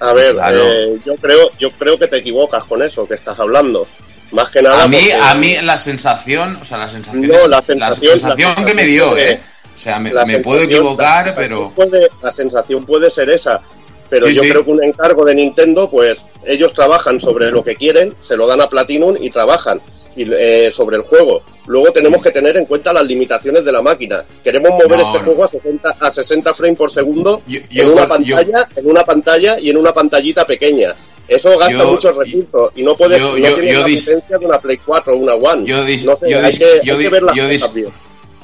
A 0.00 0.12
ver, 0.12 0.34
Claro. 0.34 0.68
eh, 0.70 0.98
yo 1.06 1.16
creo 1.16 1.50
yo 1.58 1.70
creo 1.70 1.98
que 1.98 2.08
te 2.08 2.18
equivocas 2.18 2.62
con 2.64 2.82
eso 2.82 3.08
que 3.08 3.14
estás 3.14 3.40
hablando. 3.40 3.88
Más 4.32 4.50
que 4.50 4.60
nada. 4.60 4.82
A 4.82 4.86
mí, 4.86 4.98
porque- 4.98 5.14
a 5.14 5.34
mí 5.34 5.56
la 5.62 5.78
sensación, 5.78 6.58
o 6.60 6.64
sea, 6.66 6.76
la 6.76 6.90
sensación, 6.90 7.26
No, 7.26 7.34
es- 7.34 7.48
la 7.48 7.62
sensación- 7.62 8.20
sensación 8.20 8.54
la 8.58 8.64
que 8.66 8.74
me 8.74 8.84
dio, 8.84 9.04
sensación 9.14 9.32
¿eh? 9.32 9.40
O 9.74 9.78
sea, 9.78 9.98
me, 9.98 10.10
puedo 10.10 10.26
sensación- 10.26 10.62
equivocar, 10.64 11.34
pero... 11.34 11.72
sensación 11.74 11.90
puede- 11.90 12.08
la 12.22 12.32
sensación 12.32 12.84
puede 12.84 13.10
ser 13.10 13.30
esa. 13.30 13.62
Pero 14.10 14.26
Sí, 14.26 14.34
yo 14.34 14.42
sí. 14.42 14.50
creo 14.50 14.62
que 14.64 14.70
un 14.72 14.84
encargo 14.84 15.24
de 15.24 15.34
Nintendo, 15.34 15.88
pues 15.90 16.22
ellos 16.44 16.74
trabajan 16.74 17.18
sobre 17.18 17.50
lo 17.50 17.64
que 17.64 17.74
quieren, 17.76 18.14
se 18.20 18.36
lo 18.36 18.46
dan 18.46 18.60
a 18.60 18.68
Platinum 18.68 19.16
y 19.18 19.30
trabajan 19.30 19.80
y, 20.18 20.28
eh, 20.32 20.70
sobre 20.72 20.96
el 20.96 21.02
juego. 21.02 21.42
luego 21.66 21.92
tenemos 21.92 22.22
que 22.22 22.30
tener 22.30 22.56
en 22.56 22.64
cuenta 22.64 22.92
las 22.94 23.04
limitaciones 23.06 23.62
de 23.64 23.70
la 23.72 23.82
máquina. 23.82 24.24
Queremos 24.42 24.70
mover 24.70 24.98
No, 24.98 25.06
este 25.06 25.18
no. 25.18 25.24
juego 25.24 25.44
a 25.44 25.48
60, 25.50 25.96
a 26.00 26.10
60 26.10 26.54
frames 26.54 26.78
por 26.78 26.90
segundo 26.90 27.42
yo 27.46 27.60
en 27.70 27.90
una 27.90 28.02
yo- 28.02 28.08
pantalla, 28.08 28.68
en 28.76 28.86
una 28.90 29.04
pantalla 29.04 29.58
y 29.60 29.68
en 29.70 29.76
una 29.76 29.92
pantallita 29.92 30.46
pequeña. 30.46 30.94
Eso 31.28 31.58
gasta 31.58 31.84
muchos 31.84 32.16
recursos 32.16 32.72
y 32.74 32.82
no 32.82 32.96
puede 32.96 33.18
yo- 33.18 33.32
no 33.32 33.38
la 33.38 33.82
potencia 33.84 34.38
de 34.38 34.46
una 34.46 34.58
Play 34.58 34.78
4 34.78 35.12
o 35.12 35.16
una 35.18 35.34
One. 35.34 35.66
Yo 35.66 35.84
dis- 35.84 36.04
no 36.06 36.16
sé, 36.16 36.34
hay 36.34 36.52
que, 36.56 36.90
hay 36.90 37.08
ver 37.08 37.22
las 37.22 37.36
cosas 37.38 37.74
bien. 37.74 37.88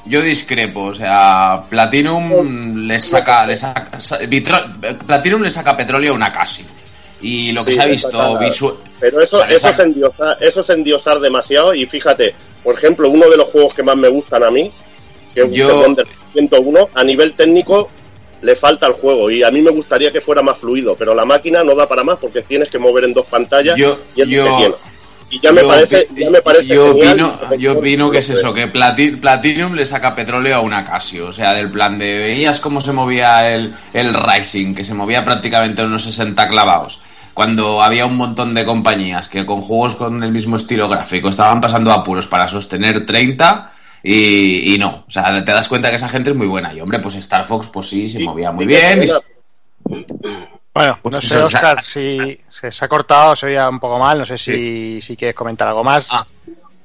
Yo 0.07 0.21
discrepo, 0.21 0.81
o 0.83 0.93
sea, 0.93 1.63
Platinum 1.67 2.85
le 2.85 2.99
saca, 2.99 3.43
le 3.47 3.55
saca 3.55 3.89
Platinum 5.07 5.41
le 5.41 5.49
saca 5.49 5.75
petróleo 5.75 6.11
a 6.11 6.15
una 6.15 6.31
Casio. 6.31 6.65
Y 7.21 7.51
lo 7.53 7.63
que 7.63 7.71
Sí, 7.71 7.77
se 7.77 7.83
ha 7.83 7.85
visto 7.87 8.37
visual. 8.39 8.75
Pero 8.99 9.21
eso, 9.21 9.43
eso, 9.45 9.69
es 9.69 9.79
endiosar, 9.79 10.37
eso 10.41 10.61
es 10.61 10.69
endiosar 10.69 11.19
demasiado 11.19 11.73
y 11.73 11.85
fíjate, 11.85 12.33
por 12.63 12.75
ejemplo, 12.75 13.09
uno 13.09 13.29
de 13.29 13.37
los 13.37 13.47
juegos 13.49 13.73
que 13.73 13.83
más 13.83 13.95
me 13.97 14.07
gustan 14.09 14.43
a 14.43 14.51
mí, 14.51 14.71
que 15.33 15.41
es 15.43 15.51
Yo- 15.51 15.75
Wonder 15.79 16.07
101, 16.33 16.89
a 16.93 17.03
nivel 17.03 17.33
técnico 17.33 17.89
le 18.41 18.55
falta 18.55 18.85
al 18.85 18.93
juego 18.93 19.29
y 19.31 19.43
a 19.43 19.51
mí 19.51 19.61
me 19.61 19.71
gustaría 19.71 20.11
que 20.11 20.21
fuera 20.21 20.41
más 20.41 20.59
fluido, 20.59 20.95
pero 20.95 21.13
la 21.15 21.25
máquina 21.25 21.63
no 21.63 21.73
da 21.75 21.87
para 21.87 22.03
más 22.03 22.17
porque 22.19 22.41
tienes 22.41 22.69
que 22.69 22.77
mover 22.77 23.05
en 23.05 23.13
dos 23.13 23.25
pantallas 23.27 23.75
Yo- 23.77 23.99
y 24.15 24.21
es 24.21 24.27
lo 24.27 24.33
yo- 24.33 24.57
que. 24.57 24.75
Y 25.29 25.39
ya 25.39 25.51
me 25.51 25.61
yo 25.61 25.67
parece, 25.67 26.07
ya 26.15 26.29
me 26.29 26.41
parece 26.41 26.67
yo 26.67 26.91
opino, 26.91 27.39
que- 27.49 27.57
yo 27.57 27.73
opino 27.73 28.11
que 28.11 28.19
es 28.19 28.29
eso, 28.29 28.53
que 28.53 28.71
Plati- 28.71 29.19
Platinum 29.19 29.73
le 29.73 29.85
saca 29.85 30.13
petróleo 30.15 30.55
a 30.55 30.59
una 30.61 30.85
Casio, 30.85 31.27
o 31.27 31.33
sea, 31.33 31.53
del 31.53 31.69
plan 31.71 31.97
de 31.97 32.17
veías 32.17 32.59
cómo 32.59 32.79
se 32.79 32.93
movía 32.93 33.51
el, 33.53 33.73
el 33.93 34.13
Rising, 34.13 34.75
que 34.75 34.83
se 34.83 34.93
movía 34.93 35.25
prácticamente 35.25 35.83
unos 35.83 36.03
60 36.03 36.47
clavados, 36.47 36.99
cuando 37.33 37.81
había 37.81 38.05
un 38.05 38.15
montón 38.15 38.53
de 38.53 38.65
compañías 38.65 39.27
que 39.27 39.45
con 39.45 39.61
juegos 39.61 39.95
con 39.95 40.23
el 40.23 40.31
mismo 40.31 40.55
estilo 40.57 40.87
gráfico 40.87 41.27
estaban 41.29 41.59
pasando 41.59 41.91
apuros 41.91 42.27
para 42.27 42.47
sostener 42.47 43.05
30 43.05 43.71
y, 44.03 44.75
y 44.75 44.77
no, 44.77 45.03
o 45.07 45.11
sea, 45.11 45.43
te 45.43 45.51
das 45.51 45.67
cuenta 45.67 45.89
que 45.89 45.95
esa 45.95 46.07
gente 46.07 46.29
es 46.29 46.35
muy 46.35 46.47
buena. 46.47 46.71
Y 46.73 46.79
hombre, 46.79 46.99
pues 46.99 47.15
Star 47.15 47.43
Fox 47.43 47.67
pues 47.73 47.89
sí, 47.89 48.07
se 48.07 48.19
movía 48.19 48.51
muy 48.51 48.65
bien. 48.67 49.03
y- 49.03 49.07
Bueno, 50.73 50.99
Pues 51.01 51.15
no 51.15 51.21
sé, 51.21 51.27
Oscar, 51.43 51.81
si 51.83 52.39
se, 52.71 52.77
se 52.77 52.85
ha 52.85 52.87
cortado, 52.87 53.35
se 53.35 53.47
oía 53.47 53.67
un 53.69 53.79
poco 53.79 53.97
mal, 53.99 54.19
no 54.19 54.25
sé 54.25 54.37
si, 54.37 54.99
si 55.01 55.15
quieres 55.17 55.35
comentar 55.35 55.67
algo 55.67 55.83
más. 55.83 56.07
Ah. 56.11 56.25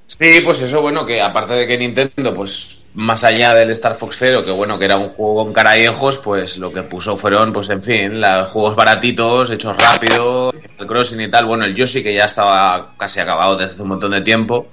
Sí, 0.06 0.40
pues 0.44 0.60
eso, 0.60 0.82
bueno, 0.82 1.04
que 1.06 1.22
aparte 1.22 1.54
de 1.54 1.66
que 1.66 1.78
Nintendo, 1.78 2.34
pues 2.34 2.82
más 2.94 3.22
allá 3.22 3.54
del 3.54 3.70
Star 3.70 3.94
Fox 3.94 4.16
Zero, 4.18 4.44
que 4.44 4.50
bueno, 4.50 4.76
que 4.78 4.84
era 4.86 4.96
un 4.96 5.10
juego 5.10 5.44
con 5.44 5.52
cara 5.52 5.78
y 5.78 5.86
ojos, 5.86 6.18
pues 6.18 6.58
lo 6.58 6.72
que 6.72 6.82
puso 6.82 7.16
fueron, 7.16 7.52
pues 7.52 7.68
en 7.70 7.80
fin, 7.82 8.20
los 8.20 8.50
juegos 8.50 8.74
baratitos, 8.74 9.50
hechos 9.50 9.76
rápido, 9.76 10.52
el 10.78 10.86
Crossing 10.88 11.20
y 11.20 11.28
tal. 11.28 11.44
Bueno, 11.46 11.64
el 11.64 11.74
Yoshi 11.76 12.02
que 12.02 12.12
ya 12.12 12.24
estaba 12.24 12.94
casi 12.98 13.20
acabado 13.20 13.56
desde 13.56 13.74
hace 13.74 13.82
un 13.82 13.88
montón 13.90 14.10
de 14.10 14.20
tiempo, 14.22 14.66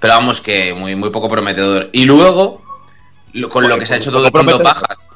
pero 0.00 0.14
vamos 0.14 0.40
que 0.40 0.72
muy, 0.72 0.96
muy 0.96 1.10
poco 1.10 1.28
prometedor. 1.28 1.90
Y 1.92 2.06
luego, 2.06 2.62
lo- 3.34 3.50
con 3.50 3.68
lo 3.68 3.76
que 3.76 3.84
se 3.84 3.92
ha 3.94 3.96
hecho 3.98 4.10
todo 4.10 4.26
el 4.26 4.32
mundo 4.32 4.62
pajas, 4.62 5.10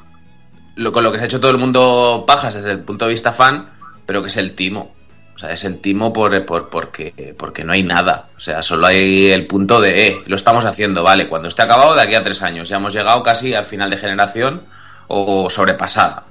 lo, 0.76 0.92
con 0.92 1.02
lo 1.04 1.10
que 1.10 1.16
se 1.18 1.24
ha 1.24 1.26
hecho 1.26 1.40
todo 1.40 1.52
el 1.52 1.58
mundo 1.58 2.24
pajas 2.26 2.52
desde 2.52 2.72
el 2.72 2.80
punto 2.80 3.06
de 3.06 3.12
vista 3.12 3.32
fan, 3.32 3.70
pero 4.04 4.20
que 4.20 4.28
es 4.28 4.36
el 4.36 4.52
timo. 4.54 4.92
O 5.34 5.38
sea, 5.38 5.52
es 5.52 5.64
el 5.64 5.80
timo 5.80 6.12
por, 6.12 6.46
por, 6.46 6.70
porque, 6.70 7.34
porque 7.36 7.64
no 7.64 7.72
hay 7.72 7.82
nada. 7.82 8.28
O 8.36 8.40
sea, 8.40 8.62
solo 8.62 8.86
hay 8.86 9.30
el 9.32 9.46
punto 9.46 9.80
de, 9.80 10.06
eh, 10.06 10.22
lo 10.26 10.36
estamos 10.36 10.64
haciendo, 10.64 11.02
vale, 11.02 11.28
cuando 11.28 11.48
esté 11.48 11.62
acabado 11.62 11.94
de 11.94 12.02
aquí 12.02 12.14
a 12.14 12.22
tres 12.22 12.42
años. 12.42 12.68
Ya 12.68 12.76
hemos 12.76 12.94
llegado 12.94 13.22
casi 13.22 13.54
al 13.54 13.64
final 13.64 13.90
de 13.90 13.96
generación 13.96 14.62
o 15.08 15.50
sobrepasada. 15.50 16.24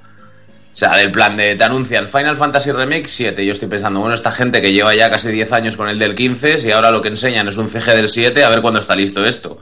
O 0.74 0.76
sea, 0.76 0.96
del 0.96 1.12
plan 1.12 1.36
de, 1.36 1.54
te 1.54 1.62
anuncian 1.62 2.08
Final 2.08 2.34
Fantasy 2.34 2.72
Remake 2.72 3.08
7. 3.08 3.46
Yo 3.46 3.52
estoy 3.52 3.68
pensando, 3.68 4.00
bueno, 4.00 4.14
esta 4.14 4.32
gente 4.32 4.60
que 4.60 4.72
lleva 4.72 4.92
ya 4.94 5.08
casi 5.08 5.30
10 5.30 5.52
años 5.52 5.76
con 5.76 5.88
el 5.88 6.00
del 6.00 6.16
15, 6.16 6.58
si 6.58 6.72
ahora 6.72 6.90
lo 6.90 7.00
que 7.00 7.08
enseñan 7.08 7.46
es 7.46 7.56
un 7.58 7.68
CG 7.68 7.94
del 7.94 8.08
7, 8.08 8.42
a 8.42 8.48
ver 8.48 8.60
cuándo 8.60 8.80
está 8.80 8.96
listo 8.96 9.24
esto. 9.24 9.60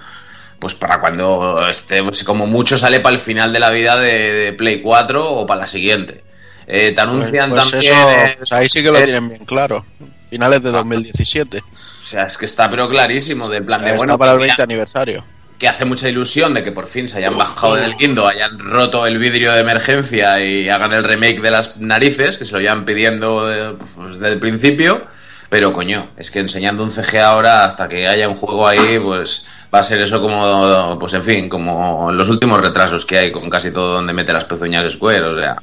Pues 0.58 0.74
para 0.74 1.00
cuando 1.00 1.68
esté, 1.68 2.02
pues 2.02 2.24
como 2.24 2.46
mucho 2.46 2.78
sale 2.78 3.00
para 3.00 3.14
el 3.14 3.20
final 3.20 3.52
de 3.52 3.60
la 3.60 3.70
vida 3.70 3.96
de, 3.96 4.32
de 4.32 4.52
Play 4.54 4.80
4 4.80 5.34
o 5.34 5.46
para 5.46 5.62
la 5.62 5.66
siguiente. 5.66 6.21
Eh, 6.66 6.92
te 6.94 7.00
anuncian 7.00 7.50
Pues 7.50 7.70
también. 7.70 7.92
eso, 7.92 8.08
pues 8.38 8.52
ahí 8.52 8.68
sí 8.68 8.82
que 8.82 8.90
lo 8.90 9.02
tienen 9.02 9.28
bien 9.28 9.44
claro. 9.44 9.84
Finales 10.30 10.62
de 10.62 10.70
2017. 10.70 11.58
O 11.58 12.02
sea, 12.04 12.24
es 12.24 12.36
que 12.38 12.46
está 12.46 12.70
pero 12.70 12.88
clarísimo 12.88 13.48
del 13.48 13.64
plan 13.64 13.80
de 13.80 13.86
Está 13.88 13.98
bueno. 13.98 14.18
para 14.18 14.32
el 14.32 14.38
que 14.38 14.42
20 14.46 14.54
mira, 14.54 14.64
aniversario. 14.64 15.24
que 15.58 15.68
hace 15.68 15.84
mucha 15.84 16.08
ilusión 16.08 16.54
de 16.54 16.64
que 16.64 16.72
por 16.72 16.86
fin 16.86 17.08
se 17.08 17.18
hayan 17.18 17.36
bajado 17.38 17.74
del 17.76 17.96
guindo, 17.96 18.26
hayan 18.26 18.58
roto 18.58 19.06
el 19.06 19.18
vidrio 19.18 19.52
de 19.52 19.60
emergencia 19.60 20.42
y 20.44 20.68
hagan 20.68 20.92
el 20.92 21.04
remake 21.04 21.40
de 21.40 21.50
las 21.50 21.76
narices, 21.76 22.38
que 22.38 22.44
se 22.44 22.54
lo 22.54 22.60
llevan 22.60 22.84
pidiendo 22.84 23.52
eh, 23.52 23.76
pues, 23.96 24.18
desde 24.18 24.32
el 24.32 24.40
principio. 24.40 25.06
Pero 25.50 25.70
coño, 25.74 26.10
es 26.16 26.30
que 26.30 26.38
enseñando 26.38 26.82
un 26.82 26.90
CG 26.90 27.18
ahora 27.18 27.66
hasta 27.66 27.86
que 27.86 28.08
haya 28.08 28.26
un 28.26 28.36
juego 28.36 28.66
ahí, 28.66 28.98
pues 28.98 29.46
va 29.72 29.80
a 29.80 29.82
ser 29.82 30.00
eso 30.00 30.18
como, 30.20 30.98
pues 30.98 31.12
en 31.12 31.22
fin, 31.22 31.48
como 31.50 32.10
los 32.10 32.30
últimos 32.30 32.58
retrasos 32.58 33.04
que 33.04 33.18
hay 33.18 33.30
con 33.30 33.50
casi 33.50 33.70
todo 33.70 33.92
donde 33.94 34.14
mete 34.14 34.32
las 34.32 34.46
pezuñas 34.46 34.90
Square, 34.90 35.22
o 35.26 35.38
sea. 35.38 35.56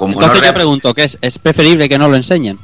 Como 0.00 0.14
no 0.18 0.22
Entonces 0.22 0.46
yo 0.48 0.54
pregunto, 0.54 0.94
¿qué 0.94 1.04
es? 1.04 1.18
¿Es 1.20 1.36
preferible 1.38 1.86
que 1.86 1.98
no 1.98 2.08
lo 2.08 2.16
enseñen? 2.16 2.58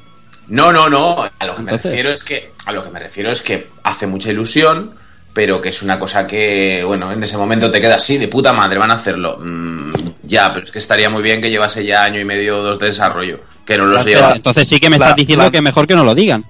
no, 0.48 0.72
no, 0.72 0.88
no. 0.88 1.16
A 1.38 1.44
lo 1.44 1.54
que 1.54 1.60
me 1.60 1.70
Entonces- 1.72 1.90
refiero 1.92 2.10
es 2.10 2.24
que 2.24 2.52
a 2.64 2.72
lo 2.72 2.82
que 2.82 2.88
me 2.88 2.98
refiero 2.98 3.30
es 3.30 3.42
que 3.42 3.68
hace 3.82 4.06
mucha 4.06 4.30
ilusión, 4.30 4.94
pero 5.34 5.60
que 5.60 5.68
es 5.68 5.82
una 5.82 5.98
cosa 5.98 6.26
que, 6.26 6.82
bueno, 6.86 7.12
en 7.12 7.22
ese 7.22 7.36
momento 7.36 7.70
te 7.70 7.78
queda 7.78 7.96
así 7.96 8.16
de 8.16 8.28
puta 8.28 8.54
madre, 8.54 8.78
van 8.78 8.90
a 8.90 8.94
hacerlo. 8.94 9.36
Mm, 9.38 9.92
ya, 10.22 10.50
pero 10.50 10.64
es 10.64 10.70
que 10.70 10.78
estaría 10.78 11.10
muy 11.10 11.22
bien 11.22 11.42
que 11.42 11.50
llevase 11.50 11.84
ya 11.84 12.04
año 12.04 12.18
y 12.18 12.24
medio 12.24 12.58
o 12.60 12.62
dos 12.62 12.78
de 12.78 12.86
desarrollo, 12.86 13.40
que 13.66 13.76
no 13.76 13.84
los 13.84 14.02
lleva. 14.06 14.32
Entonces 14.34 14.66
sí 14.66 14.80
que 14.80 14.88
me 14.88 14.96
estás 14.96 15.14
diciendo 15.14 15.42
plan- 15.42 15.52
que 15.52 15.60
mejor 15.60 15.86
que 15.86 15.94
no 15.94 16.04
lo 16.04 16.14
digan. 16.14 16.42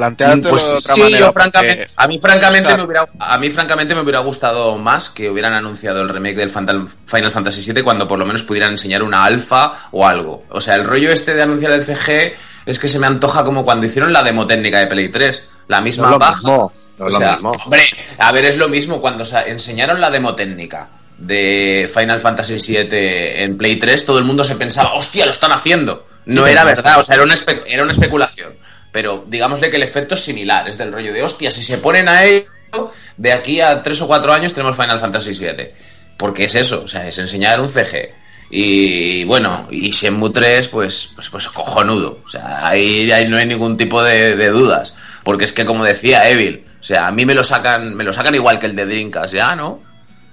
Planteártelo 0.00 0.50
Pues 0.50 0.68
de 0.68 0.74
otra 0.76 0.94
sí, 0.94 1.00
manera. 1.00 1.18
yo 1.20 1.32
francamente, 1.32 1.76
porque- 1.86 1.92
a 1.96 2.08
mí 2.08 2.18
francamente 2.20 2.76
me 2.76 2.82
hubiera, 2.82 3.08
a 3.18 3.38
mí 3.38 3.50
francamente 3.50 3.94
me 3.94 4.00
hubiera 4.00 4.18
gustado 4.20 4.78
más 4.78 5.10
que 5.10 5.28
hubieran 5.30 5.52
anunciado 5.52 6.00
el 6.00 6.08
remake 6.08 6.36
del 6.36 6.50
Fantal- 6.50 6.88
Final 7.06 7.30
Fantasy 7.30 7.70
VII 7.72 7.82
cuando 7.82 8.08
por 8.08 8.18
lo 8.18 8.24
menos 8.24 8.42
pudieran 8.42 8.70
enseñar 8.72 9.02
una 9.02 9.24
alfa 9.24 9.74
o 9.92 10.06
algo. 10.06 10.44
O 10.50 10.60
sea, 10.60 10.76
el 10.76 10.84
rollo 10.84 11.12
este 11.12 11.34
de 11.34 11.42
anunciar 11.42 11.72
el 11.72 11.82
CG 11.84 12.34
es 12.66 12.78
que 12.78 12.88
se 12.88 12.98
me 12.98 13.06
antoja 13.06 13.44
como 13.44 13.62
cuando 13.64 13.84
hicieron 13.86 14.12
la 14.12 14.22
demo 14.22 14.46
técnica 14.46 14.78
de 14.78 14.86
Play 14.86 15.08
3, 15.10 15.50
la 15.68 15.80
misma 15.82 16.10
No 16.10 16.18
paja. 16.18 16.32
mismo, 16.36 16.72
no 16.98 17.04
o 17.04 17.08
es 17.08 17.14
lo 17.14 17.20
sea, 17.20 17.32
mismo. 17.34 17.50
hombre, 17.52 17.82
a 18.18 18.32
ver, 18.32 18.44
es 18.46 18.56
lo 18.56 18.68
mismo 18.68 19.00
cuando 19.00 19.24
se 19.24 19.38
enseñaron 19.50 20.00
la 20.00 20.10
demo 20.10 20.34
técnica 20.34 20.88
de 21.18 21.90
Final 21.92 22.18
Fantasy 22.20 22.54
VII 22.56 22.88
en 23.44 23.56
Play 23.58 23.76
3, 23.76 24.06
todo 24.06 24.18
el 24.18 24.24
mundo 24.24 24.44
se 24.44 24.56
pensaba, 24.56 24.94
hostia, 24.94 25.26
lo 25.26 25.30
están 25.32 25.52
haciendo. 25.52 26.06
No 26.26 26.44
Sí, 26.46 26.52
era 26.52 26.64
verdad, 26.64 26.98
o 26.98 27.02
sea, 27.02 27.14
era 27.16 27.24
una, 27.24 27.34
espe- 27.34 27.62
era 27.66 27.82
una 27.82 27.92
especulación. 27.92 28.54
Pero 28.92 29.24
digámosle 29.28 29.70
que 29.70 29.76
el 29.76 29.82
efecto 29.82 30.14
es 30.14 30.20
similar, 30.20 30.68
es 30.68 30.76
del 30.78 30.92
rollo 30.92 31.12
de, 31.12 31.22
hostia, 31.22 31.50
si 31.50 31.62
se 31.62 31.78
ponen 31.78 32.08
a 32.08 32.24
ello, 32.24 32.46
de 33.16 33.32
aquí 33.32 33.60
a 33.60 33.80
tres 33.82 34.00
o 34.00 34.06
cuatro 34.06 34.32
años 34.32 34.52
tenemos 34.52 34.76
Final 34.76 34.98
Fantasy 34.98 35.32
VII. 35.32 35.70
Porque 36.16 36.44
es 36.44 36.54
eso, 36.54 36.82
o 36.84 36.88
sea, 36.88 37.06
es 37.06 37.18
enseñar 37.18 37.60
un 37.60 37.68
CG. 37.68 38.12
Y 38.50 39.24
bueno, 39.24 39.68
y 39.70 39.90
Shenmue 39.90 40.30
3, 40.30 40.68
pues, 40.68 41.12
pues, 41.14 41.30
pues 41.30 41.48
cojonudo. 41.48 42.20
O 42.24 42.28
sea, 42.28 42.66
ahí, 42.66 43.10
ahí 43.12 43.28
no 43.28 43.36
hay 43.36 43.46
ningún 43.46 43.76
tipo 43.76 44.02
de, 44.02 44.48
dudas. 44.50 44.92
Porque 45.22 45.44
es 45.44 45.52
que, 45.52 45.64
como 45.64 45.84
decía 45.84 46.28
Evil, 46.28 46.66
o 46.80 46.82
sea, 46.82 47.06
a 47.06 47.10
mí 47.12 47.24
me 47.24 47.34
lo 47.34 47.44
sacan, 47.44 47.94
me 47.94 48.04
lo 48.04 48.12
sacan 48.12 48.34
igual 48.34 48.58
que 48.58 48.66
el 48.66 48.74
de 48.74 48.86
Dreamcast, 48.86 49.32
ya, 49.34 49.54
¿no? 49.54 49.80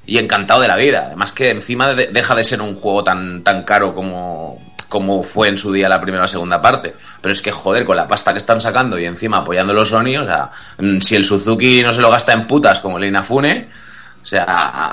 Y 0.06 0.18
encantado 0.18 0.62
de 0.62 0.68
la 0.68 0.78
vida. 0.78 1.04
Además 1.08 1.32
que 1.32 1.52
encima 1.52 1.94
de- 1.94 2.08
deja 2.08 2.34
de 2.36 2.44
ser 2.44 2.62
un 2.62 2.76
juego 2.76 3.04
tan, 3.04 3.44
tan 3.44 3.64
caro 3.64 3.94
como, 3.94 4.60
como 4.90 5.24
fue 5.24 5.48
en 5.50 5.58
su 5.58 5.72
día 5.72 5.90
la 5.90 6.00
primera 6.02 6.26
o 6.26 6.28
segunda 6.28 6.62
parte. 6.62 6.96
Pero 7.22 7.34
es 7.34 7.42
que, 7.42 7.52
joder, 7.52 7.86
con 7.86 7.96
la 7.98 8.08
pasta 8.08 8.32
que 8.32 8.38
están 8.40 8.62
sacando 8.62 8.98
y 9.00 9.06
encima 9.06 9.38
apoyando 9.38 9.74
los 9.74 9.90
Sony, 9.90 10.18
o 10.22 10.26
sea, 10.26 10.50
mm, 10.80 11.00
si 11.00 11.16
el 11.16 11.26
Suzuki 11.26 11.82
no 11.84 11.94
se 11.94 12.02
lo 12.02 12.10
gasta 12.10 12.34
en 12.34 12.48
putas 12.48 12.80
como 12.80 12.98
el 12.98 13.06
Inafune, 13.06 13.68
o 14.22 14.26
sea, 14.26 14.44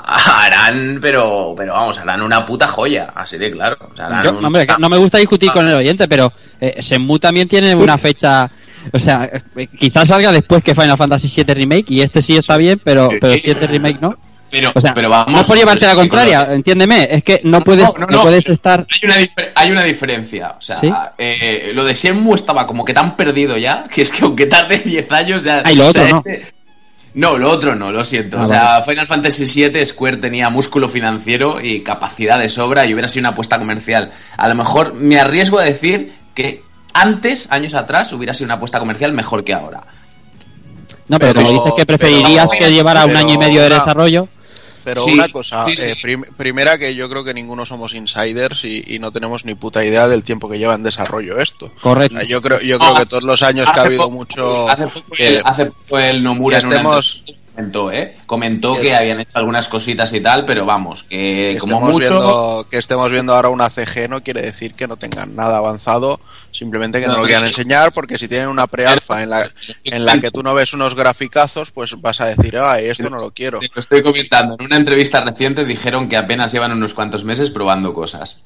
harán, 0.05 0.99
pero, 1.01 1.53
pero 1.57 1.73
vamos, 1.73 1.99
harán 1.99 2.21
una 2.21 2.45
puta 2.45 2.67
joya, 2.67 3.11
así 3.15 3.37
de 3.37 3.51
claro. 3.51 3.77
O 3.91 3.95
sea, 3.95 4.05
harán 4.07 4.23
Yo, 4.23 4.37
un- 4.37 4.45
hombre, 4.45 4.65
que 4.67 4.73
no 4.79 4.89
me 4.89 4.97
gusta 4.97 5.17
discutir 5.17 5.51
con 5.51 5.67
el 5.67 5.73
oyente, 5.75 6.07
pero 6.07 6.31
eh, 6.61 6.77
Shenmue 6.81 7.19
también 7.19 7.47
tiene 7.47 7.75
una 7.75 7.97
fecha. 7.97 8.49
O 8.93 8.99
sea, 8.99 9.29
eh, 9.55 9.67
quizás 9.67 10.07
salga 10.07 10.31
después 10.31 10.63
que 10.63 10.75
Final 10.75 10.97
Fantasy 10.97 11.27
VII 11.43 11.53
Remake 11.53 11.85
y 11.89 12.01
este 12.01 12.21
sí 12.21 12.37
está 12.37 12.55
bien, 12.55 12.79
pero, 12.83 13.09
pero 13.19 13.33
7 13.35 13.65
Remake 13.67 13.99
no. 13.99 14.15
Pero, 14.57 14.71
O 14.73 14.79
sea, 14.79 14.93
pero 14.93 15.09
vamos, 15.09 15.33
no 15.41 15.43
por 15.45 15.57
llevarte 15.57 15.85
la 15.85 15.95
contraria, 15.95 16.47
entiéndeme, 16.51 17.09
es 17.11 17.23
que 17.23 17.41
no 17.43 17.61
puedes, 17.61 17.83
no, 17.97 18.05
no, 18.05 18.07
no. 18.07 18.21
puedes 18.21 18.47
estar. 18.47 18.85
Hay 18.89 18.99
una, 19.03 19.51
hay 19.55 19.71
una 19.71 19.83
diferencia. 19.83 20.55
O 20.57 20.61
sea, 20.61 20.79
¿Sí? 20.79 20.89
eh, 21.17 21.71
lo 21.73 21.83
de 21.83 21.93
Shenmue 21.93 22.35
estaba 22.35 22.65
como 22.65 22.85
que 22.85 22.93
tan 22.93 23.17
perdido 23.17 23.57
ya, 23.57 23.83
que 23.93 24.01
es 24.01 24.13
que 24.13 24.23
aunque 24.23 24.45
tarde 24.45 24.77
10 24.85 25.11
años 25.11 25.43
ya... 25.43 25.61
Ah, 25.65 25.71
y 25.73 25.75
lo 25.75 25.87
o 25.87 25.91
sea, 25.91 26.03
otro 26.03 26.13
no. 26.15 26.17
este- 26.31 26.45
No, 27.15 27.37
lo 27.37 27.51
otro 27.51 27.75
no, 27.75 27.91
lo 27.91 28.03
siento. 28.05 28.39
Ah, 28.39 28.43
o 28.43 28.47
sea, 28.47 28.81
Final 28.81 29.07
Fantasy 29.07 29.43
VII 29.69 29.85
Square 29.85 30.17
tenía 30.17 30.49
músculo 30.49 30.87
financiero 30.87 31.59
y 31.61 31.81
capacidad 31.83 32.39
de 32.39 32.47
sobra 32.47 32.85
y 32.85 32.93
hubiera 32.93 33.09
sido 33.09 33.23
una 33.23 33.29
apuesta 33.29 33.59
comercial. 33.59 34.11
A 34.37 34.47
lo 34.47 34.55
mejor 34.55 34.93
me 34.93 35.19
arriesgo 35.19 35.59
a 35.59 35.63
decir 35.65 36.13
que 36.33 36.63
antes, 36.93 37.51
años 37.51 37.73
atrás, 37.73 38.13
hubiera 38.13 38.33
sido 38.33 38.45
una 38.45 38.53
apuesta 38.55 38.79
comercial 38.79 39.11
mejor 39.11 39.43
que 39.43 39.53
ahora. 39.53 39.83
No, 41.07 41.19
pero, 41.19 41.33
Pero- 41.33 41.45
como 41.45 41.59
dices 41.63 41.73
que 41.77 41.85
preferirías 41.85 42.49
pero- 42.49 42.65
que 42.65 42.71
llevara 42.71 43.05
un 43.05 43.15
año 43.15 43.33
y 43.33 43.37
medio 43.37 43.61
de 43.61 43.69
desarrollo. 43.69 44.27
Pero 44.85 45.01
Sí, 45.01 45.13
una 45.15 45.27
cosa, 45.27 45.65
sí, 45.67 45.75
sí. 45.75 45.89
eh, 45.89 45.95
prim- 46.01 46.23
primera 46.37 46.77
que 46.77 46.93
yo 46.95 47.09
creo 47.09 47.23
que 47.25 47.33
ninguno 47.33 47.65
somos 47.65 47.93
insiders 47.95 48.63
y, 48.63 48.83
y 48.87 48.99
no 48.99 49.11
tenemos 49.11 49.43
ni 49.43 49.55
puta 49.55 49.83
idea 49.83 50.07
del 50.07 50.23
tiempo 50.23 50.47
que 50.47 50.59
lleva 50.59 50.75
en 50.75 50.83
desarrollo 50.83 51.39
esto. 51.39 51.71
Correcto. 51.81 52.15
O 52.15 52.19
sea, 52.19 52.27
Yo 52.29 52.41
creo, 52.41 52.61
yo 52.61 52.77
creo 52.79 52.95
Ah, 52.95 52.99
que 52.99 53.05
todos 53.07 53.23
los 53.23 53.41
años 53.41 53.65
que 53.73 53.79
ha 53.79 53.83
habido 53.83 54.09
mucho 54.11 54.69
Hace 54.69 54.85
poco, 54.87 55.15
que- 55.15 55.27
el, 55.37 55.41
hace 55.43 55.65
poco 55.65 55.97
el 55.99 56.11
que 56.11 56.19
Nomura 56.21 56.59
en 56.59 56.65
una 56.67 56.75
estemos 56.75 57.23
comentó, 57.55 57.91
¿eh? 57.91 58.15
Comentó 58.25 58.75
que 58.79 58.93
habían 58.95 59.19
hecho 59.21 59.31
algunas 59.37 59.67
cositas 59.67 60.11
y 60.13 60.19
tal, 60.21 60.45
pero 60.45 60.65
vamos, 60.65 61.03
que, 61.03 61.51
Que 61.53 61.57
como 61.59 61.73
estemos, 61.75 61.91
mucho... 61.93 62.09
viendo, 62.19 62.67
que 62.69 62.77
estemos 62.77 63.11
viendo 63.11 63.33
ahora 63.33 63.49
una 63.49 63.69
CG 63.69 64.09
no 64.09 64.21
quiere 64.21 64.41
decir 64.41 64.73
que 64.73 64.87
no 64.87 64.97
tengan 64.97 65.35
nada 65.35 65.57
avanzado, 65.57 66.19
simplemente 66.51 66.99
que 66.99 67.07
no, 67.07 67.13
No, 67.13 67.19
lo 67.21 67.25
quieran 67.25 67.45
enseñar, 67.45 67.93
porque 67.93 68.17
si 68.17 68.27
tienen 68.27 68.49
una 68.49 68.67
pre-alfa 68.67 69.23
en 69.23 69.29
la, 69.29 69.49
en 69.83 70.05
la 70.05 70.17
que 70.19 70.31
tú 70.31 70.43
no 70.43 70.53
ves 70.53 70.73
unos 70.73 70.95
graficazos, 70.95 71.71
pues 71.71 71.99
vas 72.01 72.19
a 72.21 72.25
decir, 72.25 72.57
ay, 72.57 72.87
esto 72.87 73.09
no 73.09 73.17
lo 73.17 73.31
quiero. 73.31 73.59
Lo 73.61 73.79
estoy 73.79 74.03
comentando. 74.03 74.55
En 74.59 74.65
una 74.65 74.75
entrevista 74.75 75.21
reciente 75.21 75.63
dijeron 75.65 76.09
que 76.09 76.17
apenas 76.17 76.51
llevan 76.51 76.71
unos 76.73 76.93
cuantos 76.93 77.23
meses 77.23 77.49
probando 77.49 77.93
cosas. 77.93 78.43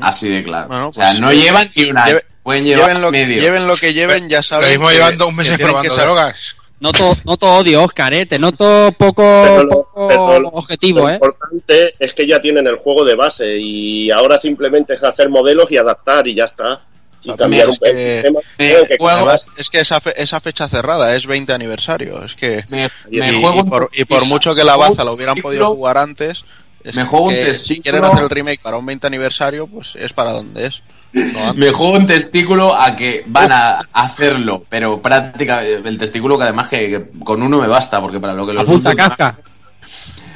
Así 0.00 0.30
de 0.30 0.42
claro. 0.42 0.68
Bueno, 0.68 0.88
o 0.88 0.92
sea, 0.94 1.08
pues, 1.08 1.20
no 1.20 1.30
llevan 1.32 1.68
ni 1.76 1.84
un 1.90 1.98
año. 1.98 2.06
lleve- 2.14 2.24
Pueden 2.42 2.64
llevar 2.64 2.86
lleven, 2.88 3.02
lo, 3.02 3.10
medio. 3.10 3.40
lleven 3.42 3.66
lo 3.66 3.76
que 3.76 3.92
lleven, 3.94 4.28
ya 4.28 4.42
saben. 4.42 4.70
mismo 4.70 4.88
que- 4.88 4.94
llevan 4.94 5.16
dos 5.18 5.28
que 5.28 5.34
meses 5.34 5.56
que 5.58 5.62
probando 5.64 5.94
sa- 5.94 6.02
drogas. 6.02 6.36
Noto, 6.84 7.16
noto 7.24 7.56
odio, 7.56 7.82
Oscar, 7.82 8.12
¿eh? 8.12 8.26
Te 8.26 8.38
noto 8.38 8.92
poco, 8.98 9.22
lo- 9.22 9.86
poco 9.94 10.38
lo- 10.40 10.48
objetivo, 10.50 11.00
lo 11.00 11.08
¿eh? 11.08 11.14
importante 11.14 11.94
es 11.98 12.12
que 12.12 12.26
ya 12.26 12.38
tienen 12.38 12.66
el 12.66 12.76
juego 12.76 13.04
de 13.06 13.14
base 13.14 13.56
y 13.58 14.10
ahora 14.10 14.38
simplemente 14.38 14.92
es 14.94 15.02
hacer 15.02 15.30
modelos 15.30 15.70
y 15.72 15.78
adaptar 15.78 16.28
y 16.28 16.34
ya 16.34 16.44
está. 16.44 16.82
Y 17.22 17.34
cambiar 17.36 17.68
un 17.68 17.72
es 17.72 17.78
que- 17.80 18.12
sistema. 18.16 18.40
Eh, 18.58 18.76
Creo 18.84 18.86
que- 18.86 18.96
Además, 19.08 19.48
es 19.56 19.70
que 19.70 19.80
esa, 19.80 19.98
fe- 19.98 20.12
esa 20.22 20.40
fecha 20.42 20.68
cerrada 20.68 21.16
es 21.16 21.26
20 21.26 21.54
aniversario. 21.54 22.22
Es 22.22 22.34
que. 22.34 22.64
Me, 22.68 22.90
y, 23.10 23.16
me 23.16 23.32
y 23.32 23.40
juego 23.40 23.62
un 23.62 23.70
por, 23.70 23.84
y 23.84 24.04
por 24.04 24.18
testículo. 24.18 24.24
mucho 24.26 24.54
que 24.54 24.62
la 24.62 24.76
baza 24.76 25.00
un 25.02 25.06
lo 25.06 25.12
hubieran 25.14 25.36
podido 25.36 25.74
jugar 25.74 25.96
antes, 25.96 26.44
es 26.84 26.94
Me 26.96 27.06
juego 27.06 27.24
un 27.28 27.34
que 27.34 27.54
si 27.54 27.80
quieren 27.80 28.04
hacer 28.04 28.24
el 28.24 28.28
remake 28.28 28.60
para 28.60 28.76
un 28.76 28.84
20 28.84 29.06
aniversario, 29.06 29.66
pues 29.68 29.96
es 29.96 30.12
para 30.12 30.32
donde 30.34 30.66
es. 30.66 30.82
No. 31.14 31.54
Me 31.54 31.70
juego 31.70 31.92
un 31.92 32.06
testículo 32.08 32.74
a 32.74 32.96
que 32.96 33.22
van 33.26 33.52
a 33.52 33.80
hacerlo, 33.92 34.64
pero 34.68 35.00
prácticamente 35.00 35.88
el 35.88 35.96
testículo 35.96 36.36
que 36.36 36.44
además 36.44 36.68
que, 36.68 36.90
que 36.90 37.04
con 37.24 37.40
uno 37.42 37.60
me 37.60 37.68
basta, 37.68 38.00
porque 38.00 38.18
para 38.18 38.32
lo 38.34 38.44
que 38.46 38.52
los 38.52 38.68
Apunta 38.68 38.94
Kafka. 38.96 39.38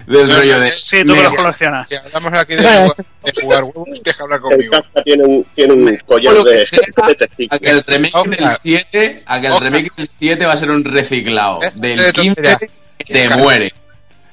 del 0.07 0.33
rollo 0.33 0.61
de 0.61 0.71
Sí, 0.71 1.03
tú 1.05 1.15
me- 1.15 1.23
los 1.23 1.33
coleccionas. 1.35 1.89
Si 1.89 1.97
hablamos 1.97 2.33
aquí 2.39 2.55
de 2.55 2.63
jugar, 2.63 2.97
de 3.25 3.43
jugar 3.43 3.65
huevos, 3.65 3.89
que 4.05 4.11
hablar 4.23 4.39
El 4.39 4.43
conmigo. 4.43 4.73
Kafka 4.73 5.03
tiene 5.03 5.25
un, 5.25 5.45
tiene 5.53 5.73
un 5.75 5.97
collar 6.07 6.35
de, 6.35 6.51
de 6.53 6.57
testículos. 6.59 7.17
a 7.51 7.59
que 7.59 7.71
el 7.71 7.83
remake 7.85 8.15
Oscar. 8.15 8.37
del 8.39 8.49
7, 8.51 9.23
a 9.27 9.41
que 9.41 9.47
el 9.49 9.53
Oscar. 9.53 9.73
remake 9.73 9.93
del 9.97 10.07
7 10.07 10.47
va 10.47 10.53
a 10.53 10.57
ser 10.57 10.71
un 10.71 10.85
reciclado 10.85 11.59
Eh, 11.63 11.71
del 11.75 11.99
de 11.99 12.13
15 12.13 12.35
tontería. 12.43 12.59
que 12.99 13.13
te 13.13 13.29
muere. 13.37 13.75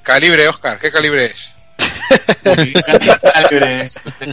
Calibre, 0.04 0.48
Oscar, 0.48 0.80
¿qué 0.80 0.92
calibre 0.92 1.26
es? 1.26 1.36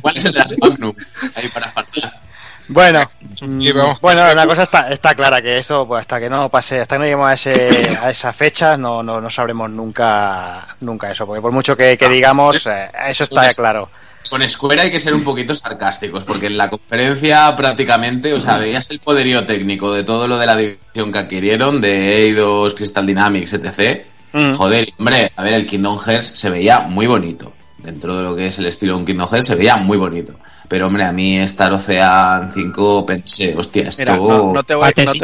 ¿Cuál 0.01 0.17
es 0.17 0.25
el 0.25 0.33
de 0.33 0.39
las 0.39 0.59
Magnum? 0.59 0.95
Ahí 1.35 1.49
para 1.49 1.69
fartar. 1.69 2.21
Bueno, 2.69 3.11
Sí, 3.39 3.47
mm, 3.47 4.01
bueno, 4.01 4.33
una 4.33 4.47
cosa 4.47 4.63
está, 4.63 4.93
está 4.93 5.15
clara, 5.15 5.43
que 5.43 5.59
eso, 5.59 5.87
pues 5.87 6.03
hasta 6.03 6.21
que 6.21 6.31
no 6.31 6.49
pase, 6.49 6.81
hasta 6.81 6.95
que 6.95 6.99
no 6.99 7.05
lleguemos 7.05 7.29
a, 7.29 7.33
ese, 7.35 7.99
a 8.01 8.11
esa 8.11 8.33
fecha, 8.33 8.77
no, 8.77 9.03
no, 9.03 9.21
no 9.21 9.31
sabremos 9.31 9.71
nunca, 9.71 10.77
nunca 10.81 11.11
eso, 11.11 11.27
porque 11.27 11.41
por 11.41 11.53
mucho 11.53 11.77
que, 11.77 11.97
que 11.97 12.09
digamos, 12.09 12.65
eh, 12.67 12.91
eso 13.09 13.25
está 13.25 13.49
claro. 13.51 13.91
Con 14.31 14.49
Square 14.49 14.83
hay 14.83 14.91
que 14.91 15.01
ser 15.01 15.13
un 15.13 15.25
poquito 15.25 15.55
sarcásticos, 15.55 16.25
porque 16.25 16.47
en 16.47 16.57
la 16.57 16.71
conferencia 16.71 17.55
prácticamente, 17.57 18.33
o 18.33 18.41
sea, 18.41 18.59
veías 18.59 18.89
el 18.91 19.01
poderío 19.01 19.45
técnico 19.45 19.93
de 19.93 20.05
todo 20.05 20.27
lo 20.27 20.39
de 20.39 20.47
la 20.47 20.57
división 20.57 21.13
que 21.13 21.19
adquirieron, 21.19 21.81
de 21.81 22.23
Eidos, 22.25 22.75
Crystal 22.75 23.05
Dynamics, 23.05 23.53
etc. 23.55 24.07
Mm. 24.33 24.53
Joder, 24.55 24.93
hombre, 24.99 25.33
a 25.37 25.43
ver, 25.43 25.55
el 25.55 25.67
Kingdom 25.67 25.99
Hearts 25.99 26.27
se 26.35 26.51
veía 26.51 26.81
muy 26.81 27.07
bonito. 27.07 27.53
Dentro 27.79 28.17
de 28.17 28.23
lo 28.23 28.37
que 28.37 28.47
es 28.47 28.59
el 28.59 28.67
estilo 28.67 28.95
de 28.95 29.01
un 29.01 29.05
Kingdom 29.07 29.29
Hearts 29.29 29.47
se 29.47 29.57
veía 29.57 29.77
muy 29.77 29.99
bonito. 29.99 30.35
Pero 30.69 30.87
hombre, 30.87 31.05
a 31.05 31.13
mí 31.13 31.37
Star 31.39 31.73
Ocean 31.73 32.51
5 32.51 33.05
pensé, 33.05 33.55
hostia, 33.57 33.89
esto... 33.89 34.01
Mira, 34.03 34.17
no, 34.17 34.53
no 34.53 34.63
te 34.63 34.75
voy, 34.75 34.87
no 34.87 34.93
te 34.95 35.05
voy- 35.05 35.19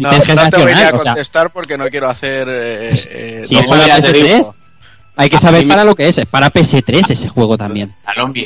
no- 0.00 0.10
no 0.34 0.50
te 0.50 0.56
voy 0.58 0.72
a 0.72 0.74
o 0.74 0.76
sea. 0.76 0.90
contestar 0.92 1.50
porque 1.50 1.76
no 1.76 1.88
quiero 1.88 2.08
hacer. 2.08 2.46
eh, 2.50 2.90
eh, 3.10 3.42
Si 3.46 3.54
no 3.54 3.60
es 3.62 3.66
para 3.66 3.94
a- 3.96 4.00
te 4.00 4.12
digo. 4.12 4.26
PS3, 4.28 4.52
hay 5.16 5.28
que 5.28 5.36
A 5.36 5.40
saber 5.40 5.66
para 5.66 5.82
lo 5.84 5.94
que 5.96 6.08
es. 6.08 6.18
Es 6.18 6.26
para 6.26 6.50
PS3 6.52 7.10
ese 7.10 7.28
juego 7.28 7.58
también. 7.58 7.94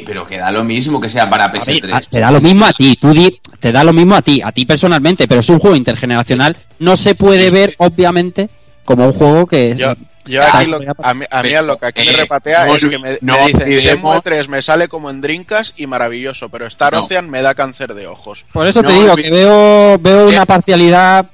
Pero 0.06 0.26
que 0.26 0.38
da 0.38 0.50
lo 0.50 0.64
mismo 0.64 0.98
que 1.00 1.08
sea 1.10 1.28
para 1.28 1.44
A 1.44 1.48
ver, 1.48 1.60
PS3. 1.60 1.92
a- 1.94 2.00
te 2.00 2.20
da 2.20 2.30
lo 2.30 2.40
mismo 2.40 2.64
a 2.64 2.72
ti, 2.72 2.96
tú 2.98 3.12
di- 3.12 3.38
te 3.60 3.70
da 3.72 3.84
lo 3.84 3.92
mismo 3.92 4.14
a 4.14 4.22
ti, 4.22 4.40
a 4.42 4.50
ti 4.52 4.64
personalmente, 4.64 5.28
pero 5.28 5.40
es 5.40 5.48
un 5.50 5.58
juego 5.58 5.76
intergeneracional. 5.76 6.56
No 6.78 6.96
se 6.96 7.14
puede 7.14 7.50
ver, 7.50 7.74
obviamente, 7.78 8.48
como 8.84 9.06
un 9.06 9.12
juego 9.12 9.46
que. 9.46 9.74
Yo, 9.76 9.92
yo 10.26 10.42
aquí 10.42 10.66
lo, 10.66 10.78
a 11.02 11.14
mí, 11.14 11.24
a 11.30 11.42
mí 11.42 11.50
lo 11.66 11.76
que 11.78 11.86
aquí 11.86 12.02
me 12.04 12.10
Eh, 12.12 12.16
repatea 12.16 12.66
no 12.66 12.76
es 12.76 12.84
que 12.86 12.98
me, 12.98 13.18
no 13.20 13.34
me 13.38 13.46
dicen 13.46 13.62
olvidemos- 13.62 13.82
Shenmue 13.82 14.20
3 14.22 14.48
me 14.48 14.62
sale 14.62 14.88
como 14.88 15.10
en 15.10 15.20
Drinkas 15.20 15.74
y 15.76 15.86
maravilloso, 15.86 16.48
pero 16.48 16.66
Star 16.66 16.94
No. 16.94 17.02
Ocean 17.02 17.28
me 17.28 17.42
da 17.42 17.54
cáncer 17.54 17.92
de 17.94 18.06
ojos. 18.06 18.44
Por 18.52 18.66
eso 18.66 18.82
te 18.82 18.92
digo 18.92 19.14
que 19.16 19.30
veo, 19.30 19.98
veo 19.98 20.28
una 20.28 20.46
parcialidad. 20.46 21.26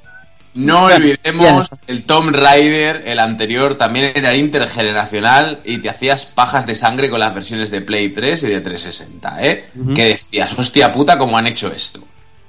No 0.53 0.87
olvidemos 0.87 1.71
el 1.87 2.03
Tomb 2.03 2.35
Raider, 2.35 3.05
el 3.07 3.21
anterior, 3.21 3.77
también 3.77 4.11
era 4.17 4.35
intergeneracional 4.35 5.61
y 5.65 5.79
te 5.79 5.89
hacías 5.89 6.27
pajas 6.27 6.67
de 6.67 6.75
sangre 6.75 7.09
con 7.09 7.21
las 7.21 7.33
versiones 7.33 7.71
de 7.71 7.81
Play 7.83 8.09
3 8.11 8.43
y 8.43 8.47
de 8.49 8.61
360, 8.61 9.43
¿eh? 9.43 9.67
Que 9.95 10.07
decías, 10.07 10.59
hostia 10.59 10.93
puta, 10.93 11.17
¿cómo 11.19 11.39
han 11.39 11.47
hecho 11.47 11.73
esto? 11.73 12.01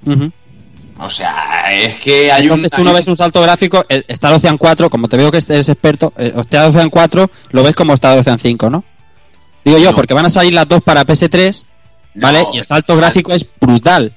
Ujú. 0.06 0.32
O 1.04 1.10
sea, 1.10 1.64
es 1.72 1.96
que 2.00 2.32
hay 2.32 2.44
Entonces 2.44 2.70
un... 2.72 2.78
tú 2.78 2.84
no 2.84 2.94
ves 2.94 3.08
un 3.08 3.16
salto 3.16 3.42
gráfico. 3.42 3.86
el 3.90 4.06
Star 4.08 4.34
Ocean 4.34 4.58
4, 4.58 4.90
como 4.90 5.08
te 5.08 5.18
veo 5.18 5.32
que 5.32 5.38
eres 5.40 5.68
experto, 5.70 6.14
eh, 6.18 6.34
Star 6.42 6.70
Ocean 6.70 6.90
4 6.90 7.30
lo 7.52 7.64
ves 7.64 7.76
como 7.76 7.94
Star 7.96 8.18
Ocean 8.20 8.38
5, 8.40 8.70
¿no? 8.70 8.84
Digo 9.66 9.78
yo, 9.80 9.92
No. 9.92 9.96
porque 9.96 10.14
van 10.14 10.26
a 10.26 10.30
salir 10.30 10.54
las 10.54 10.68
dos 10.68 10.82
para 10.84 11.04
PS3, 11.06 11.64
No, 12.16 12.28
¿vale? 12.28 12.46
y 12.54 12.60
el 12.60 12.66
salto 12.66 12.96
gráfico 12.98 13.32
es 13.34 13.46
brutal. 13.60 14.14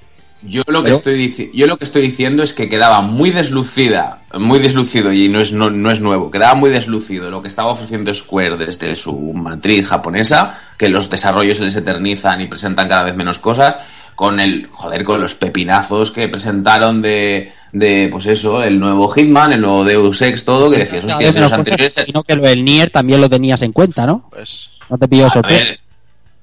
Yo 0.47 0.63
lo 0.67 0.81
que 0.83 0.91
Pero- 0.91 0.97
estoy 0.99 1.51
yo 1.55 1.67
lo 1.67 1.79
que 1.79 1.85
estoy 1.85 2.03
diciendo 2.03 2.43
es 2.43 2.53
que 2.53 2.69
quedaba 2.69 3.01
muy 3.01 3.31
deslucida, 3.31 4.19
muy 4.39 4.59
deslucido 4.59 5.11
y 5.11 5.31
no 5.31 5.41
es 5.41 5.53
no, 5.53 5.71
no 5.71 5.91
es 5.91 6.03
nuevo, 6.03 6.31
quedaba 6.31 6.55
muy 6.55 6.69
deslucido 6.69 7.31
lo 7.31 7.41
que 7.41 7.49
estaba 7.49 7.71
ofreciendo 7.71 8.13
Square 8.15 8.59
desde 8.59 8.95
su 8.95 9.19
matriz 9.33 9.89
japonesa, 9.89 10.59
que 10.77 10.91
los 10.91 11.09
desarrollos 11.09 11.57
se 11.57 11.65
les 11.65 11.77
eternizan 11.77 12.43
y 12.43 12.47
presentan 12.47 12.89
cada 12.89 13.05
vez 13.05 13.15
menos 13.17 13.39
cosas 13.39 13.79
con 14.15 14.41
el 14.41 14.69
joder 14.71 15.05
con 15.05 15.21
los 15.21 15.35
pepinazos 15.35 16.11
que 16.11 16.29
presentaron 16.29 17.03
de 17.03 17.53
de 17.73 18.09
pues 18.13 18.27
eso, 18.27 18.63
el 18.63 18.79
nuevo 18.79 19.09
Hitman, 19.09 19.53
el 19.53 19.61
nuevo 19.61 19.83
Deus 19.85 20.23
Ex, 20.23 20.45
todo 20.45 20.71
que 20.71 20.79
decías, 20.79 21.05
hostia, 21.05 21.33
los 21.33 21.51
anteriores 21.53 21.95
sino 22.07 22.23
que 22.23 22.37
lo 22.37 22.45
del 22.45 22.65
Nier 22.65 22.91
también 22.91 23.21
lo 23.21 23.29
tenías 23.29 23.63
en 23.63 23.73
cuenta, 23.73 24.07
¿no? 24.07 24.29
Pues 24.31 24.71
No 24.89 24.97
te 24.97 25.09
pilló 25.09 25.29
sorpresa. 25.29 25.75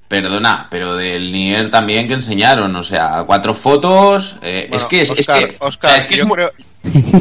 perdona, 0.08 0.68
pero 0.70 0.94
del 0.94 1.32
Nier 1.32 1.70
también 1.70 2.06
que 2.06 2.14
enseñaron, 2.14 2.74
o 2.76 2.82
sea, 2.82 3.24
cuatro 3.26 3.54
fotos, 3.54 4.36
eh, 4.42 4.68
es 4.70 4.84
que 4.84 5.00
es, 5.00 5.10
es 5.10 5.20
Oscar, 5.20 5.38
que, 5.48 5.56
o 5.60 5.66
Oscar, 5.68 5.90
sea, 5.92 5.98
es 5.98 6.06
que 6.06 6.14
es 6.14 6.20
yo, 6.20 6.26
muy- 6.26 6.36
creo, 6.36 6.50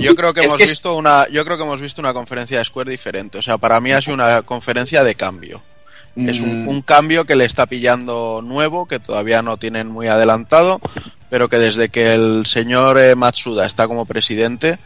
yo 0.02 0.16
creo 0.16 0.34
que 0.34 0.42
Es 0.42 0.46
hemos 0.48 0.58
que 0.58 0.64
es- 0.66 0.70
visto 0.72 0.96
una 0.96 1.26
yo 1.30 1.46
creo 1.46 1.56
que 1.58 1.64
hemos 1.64 1.80
visto 1.80 2.02
una 2.02 2.14
conferencia 2.14 2.58
de 2.58 2.66
Square 2.66 2.92
diferente. 2.92 3.38
O 3.38 3.42
sea, 3.42 3.58
para 3.58 3.80
mí 3.80 3.92
ha 3.94 4.02
sido 4.02 4.16
una 4.16 4.42
conferencia 4.42 5.06
de 5.06 5.16
cambio. 5.16 5.62
Es 6.16 6.42
un, 6.42 6.66
Mm. 6.66 6.68
un 6.68 6.82
cambio 6.82 7.26
que 7.26 7.36
le 7.36 7.46
está 7.46 7.66
pillando 7.68 8.42
nuevo, 8.44 8.86
que 8.86 9.00
todavía 9.00 9.42
no 9.42 9.58
tienen 9.58 9.88
muy 9.88 10.08
adelantado, 10.08 10.82
pero 11.30 11.48
que 11.48 11.58
desde 11.58 11.88
que 11.90 12.14
el 12.14 12.46
señor 12.46 12.98
eh, 13.00 13.16
Matsuda 13.16 13.66
está 13.66 13.88
como 13.88 14.06
presidente, 14.06 14.78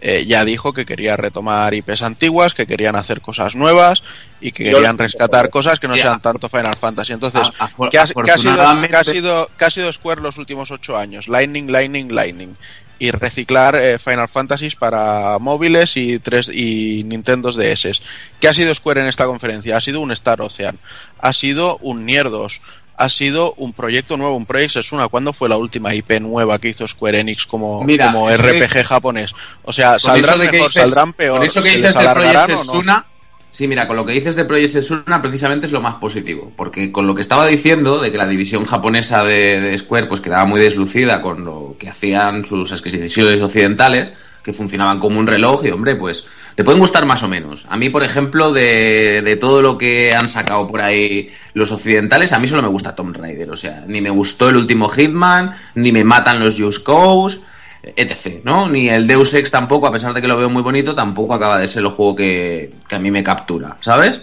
eh, 0.00 0.24
ya 0.26 0.44
dijo 0.44 0.72
que 0.72 0.86
quería 0.86 1.16
retomar 1.16 1.74
IPs 1.74 2.02
antiguas, 2.02 2.54
que 2.54 2.68
querían 2.68 2.94
hacer 2.94 3.20
cosas 3.20 3.56
nuevas 3.56 4.04
y 4.40 4.52
que 4.52 4.66
Yo 4.70 4.76
querían 4.76 4.96
rescatar 4.96 5.50
cosas 5.50 5.80
que 5.80 5.88
no 5.88 5.96
Ya. 5.96 6.02
sean 6.04 6.20
tanto 6.20 6.48
Final 6.48 6.76
Fantasy. 6.76 7.12
Entonces, 7.14 7.40
A- 7.58 7.68
afor- 7.68 7.90
¿qué 7.90 7.98
ha, 7.98 8.06
qué 8.06 8.30
ha 8.30 8.38
sido, 8.38 8.52
afortunadamente- 8.52 8.88
qué 8.90 8.96
ha 8.96 9.04
sido- 9.04 9.50
qué 9.58 9.64
ha 9.64 9.70
sido 9.70 9.92
Square 9.92 10.20
los 10.20 10.38
últimos 10.38 10.70
ocho 10.70 10.96
años? 10.96 11.26
Lightning, 11.26 11.66
Lightning, 11.72 12.12
Lightning. 12.14 12.54
Y 13.00 13.10
reciclar 13.12 13.76
eh, 13.76 13.98
Final 13.98 14.28
Fantasies 14.28 14.74
para 14.74 15.38
móviles 15.38 15.96
y, 15.96 16.18
tres, 16.18 16.50
y 16.52 17.04
Nintendo 17.04 17.52
DS. 17.52 18.00
¿Qué 18.40 18.48
ha 18.48 18.54
sido 18.54 18.74
Square 18.74 19.02
en 19.02 19.06
esta 19.06 19.26
conferencia? 19.26 19.76
Ha 19.76 19.80
sido 19.80 20.00
un 20.00 20.10
Star 20.12 20.40
Ocean. 20.40 20.78
Ha 21.20 21.32
sido 21.32 21.78
un 21.78 22.04
Nier 22.06 22.28
2. 22.30 22.60
Ha 23.00 23.08
sido 23.08 23.54
un 23.56 23.72
proyecto 23.72 24.16
nuevo, 24.16 24.34
un 24.36 24.44
Project 24.46 24.72
Sesuna. 24.72 25.06
¿Cuándo 25.06 25.32
fue 25.32 25.48
la 25.48 25.56
última 25.56 25.94
IP 25.94 26.18
nueva 26.20 26.58
que 26.58 26.70
hizo 26.70 26.88
Square 26.88 27.20
Enix 27.20 27.46
como, 27.46 27.84
Mira, 27.84 28.06
como 28.06 28.28
RPG 28.28 28.68
que- 28.72 28.82
japonés? 28.84 29.32
O 29.62 29.72
sea, 29.72 30.00
¿saldrán 30.00 30.40
mejor, 30.40 30.68
dices- 30.70 30.72
saldrán 30.82 31.12
peor? 31.12 31.38
Con 31.38 31.46
eso 31.46 31.62
que 31.62 31.70
¿Se 31.70 31.76
dices 31.76 31.94
les 31.94 32.04
de 32.04 32.10
Project 32.12 32.50
o 32.50 32.64
no? 32.64 32.72
Sí, 33.50 33.66
mira, 33.66 33.86
con 33.86 33.96
lo 33.96 34.04
que 34.04 34.12
dices 34.12 34.36
de 34.36 34.44
Project 34.44 34.72
Sesuna 34.72 35.22
precisamente 35.22 35.64
es 35.64 35.72
lo 35.72 35.80
más 35.80 35.94
positivo, 35.94 36.52
porque 36.54 36.92
con 36.92 37.06
lo 37.06 37.14
que 37.14 37.22
estaba 37.22 37.46
diciendo 37.46 37.98
de 37.98 38.12
que 38.12 38.18
la 38.18 38.26
división 38.26 38.64
japonesa 38.64 39.24
de, 39.24 39.76
Square 39.78 40.06
pues 40.06 40.20
quedaba 40.20 40.44
muy 40.44 40.60
deslucida 40.60 41.22
con 41.22 41.44
lo 41.44 41.74
que 41.78 41.88
hacían 41.88 42.44
sus 42.44 42.70
adquisiciones 42.72 43.40
occidentales, 43.40 44.12
que 44.42 44.52
funcionaban 44.52 44.98
como 44.98 45.18
un 45.18 45.26
reloj 45.26 45.64
y 45.64 45.70
hombre, 45.70 45.96
pues 45.96 46.24
te 46.54 46.64
pueden 46.64 46.80
gustar 46.80 47.06
más 47.06 47.22
o 47.22 47.28
menos. 47.28 47.66
A 47.70 47.76
mí, 47.76 47.88
por 47.88 48.02
ejemplo, 48.02 48.52
de, 48.52 49.36
todo 49.40 49.62
lo 49.62 49.78
que 49.78 50.14
han 50.14 50.28
sacado 50.28 50.66
por 50.68 50.82
ahí 50.82 51.30
los 51.54 51.72
occidentales, 51.72 52.32
a 52.32 52.38
mí 52.38 52.48
solo 52.48 52.62
me 52.62 52.68
gusta 52.68 52.94
Tomb 52.94 53.16
Raider, 53.16 53.50
o 53.50 53.56
sea, 53.56 53.84
ni 53.86 54.00
me 54.00 54.10
gustó 54.10 54.50
el 54.50 54.56
último 54.56 54.88
Hitman, 54.88 55.54
ni 55.74 55.90
me 55.90 56.04
matan 56.04 56.40
los 56.40 56.60
Just 56.60 56.86
etc. 57.96 58.40
¿no? 58.44 58.68
Ni 58.68 58.88
el 58.88 59.06
Deus 59.06 59.34
Ex 59.34 59.50
tampoco, 59.50 59.86
a 59.86 59.92
pesar 59.92 60.14
de 60.14 60.20
que 60.20 60.28
lo 60.28 60.36
veo 60.36 60.50
muy 60.50 60.62
bonito, 60.62 60.94
tampoco 60.94 61.34
acaba 61.34 61.58
de 61.58 61.68
ser 61.68 61.82
el 61.82 61.90
juego 61.90 62.16
que, 62.16 62.72
que 62.88 62.96
a 62.96 62.98
mí 62.98 63.10
me 63.10 63.24
captura, 63.24 63.76
¿sabes? 63.80 64.20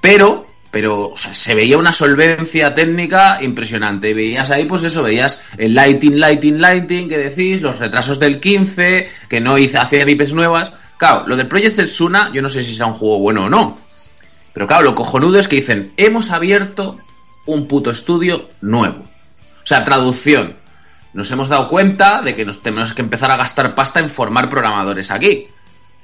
Pero, 0.00 0.46
pero 0.70 1.12
se 1.16 1.54
veía 1.54 1.78
una 1.78 1.92
solvencia 1.92 2.74
técnica 2.74 3.38
impresionante. 3.42 4.14
Veías 4.14 4.50
ahí, 4.50 4.64
pues 4.64 4.82
eso, 4.82 5.02
veías 5.02 5.46
el 5.58 5.74
lighting, 5.74 6.18
lighting, 6.18 6.60
lighting 6.60 7.08
que 7.08 7.18
decís, 7.18 7.62
los 7.62 7.78
retrasos 7.78 8.18
del 8.18 8.40
15, 8.40 9.08
que 9.28 9.40
no 9.40 9.58
hice, 9.58 9.78
hacían 9.78 10.08
IPs 10.08 10.32
nuevas, 10.32 10.72
Claro, 10.96 11.24
lo 11.26 11.36
del 11.36 11.46
Project 11.46 11.76
Setsuna, 11.76 12.30
yo 12.32 12.40
no 12.40 12.48
sé 12.48 12.62
si 12.62 12.72
será 12.72 12.86
un 12.86 12.94
juego 12.94 13.18
bueno 13.18 13.44
o 13.44 13.48
no. 13.48 13.78
Pero 14.52 14.66
claro, 14.66 14.84
lo 14.84 14.94
cojonudo 14.94 15.38
es 15.38 15.48
que 15.48 15.56
dicen, 15.56 15.92
hemos 15.96 16.30
abierto 16.30 16.98
un 17.44 17.68
puto 17.68 17.90
estudio 17.90 18.48
nuevo. 18.62 19.00
O 19.00 19.66
sea, 19.66 19.84
traducción. 19.84 20.56
Nos 21.16 21.30
hemos 21.30 21.48
dado 21.48 21.66
cuenta 21.66 22.20
de 22.20 22.36
que 22.36 22.44
nos 22.44 22.62
tenemos 22.62 22.92
que 22.92 23.00
empezar 23.00 23.30
a 23.30 23.38
gastar 23.38 23.74
pasta 23.74 24.00
en 24.00 24.10
formar 24.10 24.50
programadores 24.50 25.10
aquí. 25.10 25.48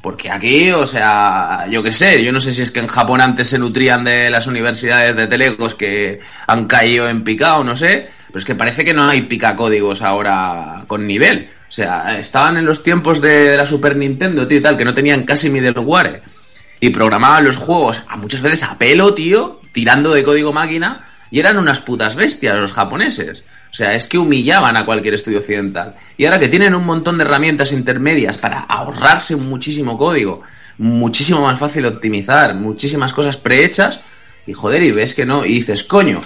Porque 0.00 0.30
aquí, 0.30 0.70
o 0.70 0.86
sea, 0.86 1.66
yo 1.68 1.82
qué 1.82 1.92
sé, 1.92 2.24
yo 2.24 2.32
no 2.32 2.40
sé 2.40 2.54
si 2.54 2.62
es 2.62 2.70
que 2.70 2.80
en 2.80 2.86
Japón 2.86 3.20
antes 3.20 3.48
se 3.48 3.58
nutrían 3.58 4.04
de 4.04 4.30
las 4.30 4.46
universidades 4.46 5.14
de 5.14 5.26
telecos 5.26 5.74
que 5.74 6.20
han 6.46 6.64
caído 6.64 7.10
en 7.10 7.24
picado, 7.24 7.62
no 7.62 7.76
sé, 7.76 8.08
pero 8.28 8.38
es 8.38 8.46
que 8.46 8.54
parece 8.54 8.86
que 8.86 8.94
no 8.94 9.06
hay 9.06 9.20
picacódigos 9.20 10.00
ahora 10.00 10.84
con 10.86 11.06
nivel. 11.06 11.50
O 11.68 11.72
sea, 11.72 12.18
estaban 12.18 12.56
en 12.56 12.64
los 12.64 12.82
tiempos 12.82 13.20
de, 13.20 13.50
de 13.50 13.56
la 13.58 13.66
Super 13.66 13.96
Nintendo, 13.96 14.46
tío, 14.46 14.58
y 14.58 14.62
tal, 14.62 14.78
que 14.78 14.86
no 14.86 14.94
tenían 14.94 15.24
casi 15.24 15.50
middleware. 15.50 16.22
Y 16.80 16.88
programaban 16.88 17.44
los 17.44 17.58
juegos 17.58 18.02
a 18.08 18.16
muchas 18.16 18.40
veces 18.40 18.62
a 18.62 18.78
pelo, 18.78 19.12
tío, 19.12 19.60
tirando 19.72 20.14
de 20.14 20.24
código 20.24 20.54
máquina, 20.54 21.04
y 21.30 21.38
eran 21.38 21.58
unas 21.58 21.80
putas 21.80 22.14
bestias 22.14 22.56
los 22.56 22.72
japoneses. 22.72 23.44
O 23.72 23.74
sea, 23.74 23.94
es 23.94 24.06
que 24.06 24.18
humillaban 24.18 24.76
a 24.76 24.84
cualquier 24.84 25.14
estudio 25.14 25.38
occidental. 25.38 25.96
Y 26.18 26.26
ahora 26.26 26.38
que 26.38 26.48
tienen 26.48 26.74
un 26.74 26.84
montón 26.84 27.16
de 27.16 27.24
herramientas 27.24 27.72
intermedias 27.72 28.36
para 28.36 28.60
ahorrarse 28.60 29.34
muchísimo 29.36 29.96
código, 29.96 30.42
muchísimo 30.76 31.40
más 31.40 31.58
fácil 31.58 31.86
optimizar, 31.86 32.54
muchísimas 32.54 33.14
cosas 33.14 33.38
prehechas, 33.38 34.00
y 34.46 34.52
joder, 34.52 34.82
y 34.82 34.92
ves 34.92 35.14
que 35.14 35.24
no, 35.24 35.46
y 35.46 35.54
dices, 35.54 35.84
coño, 35.84 36.20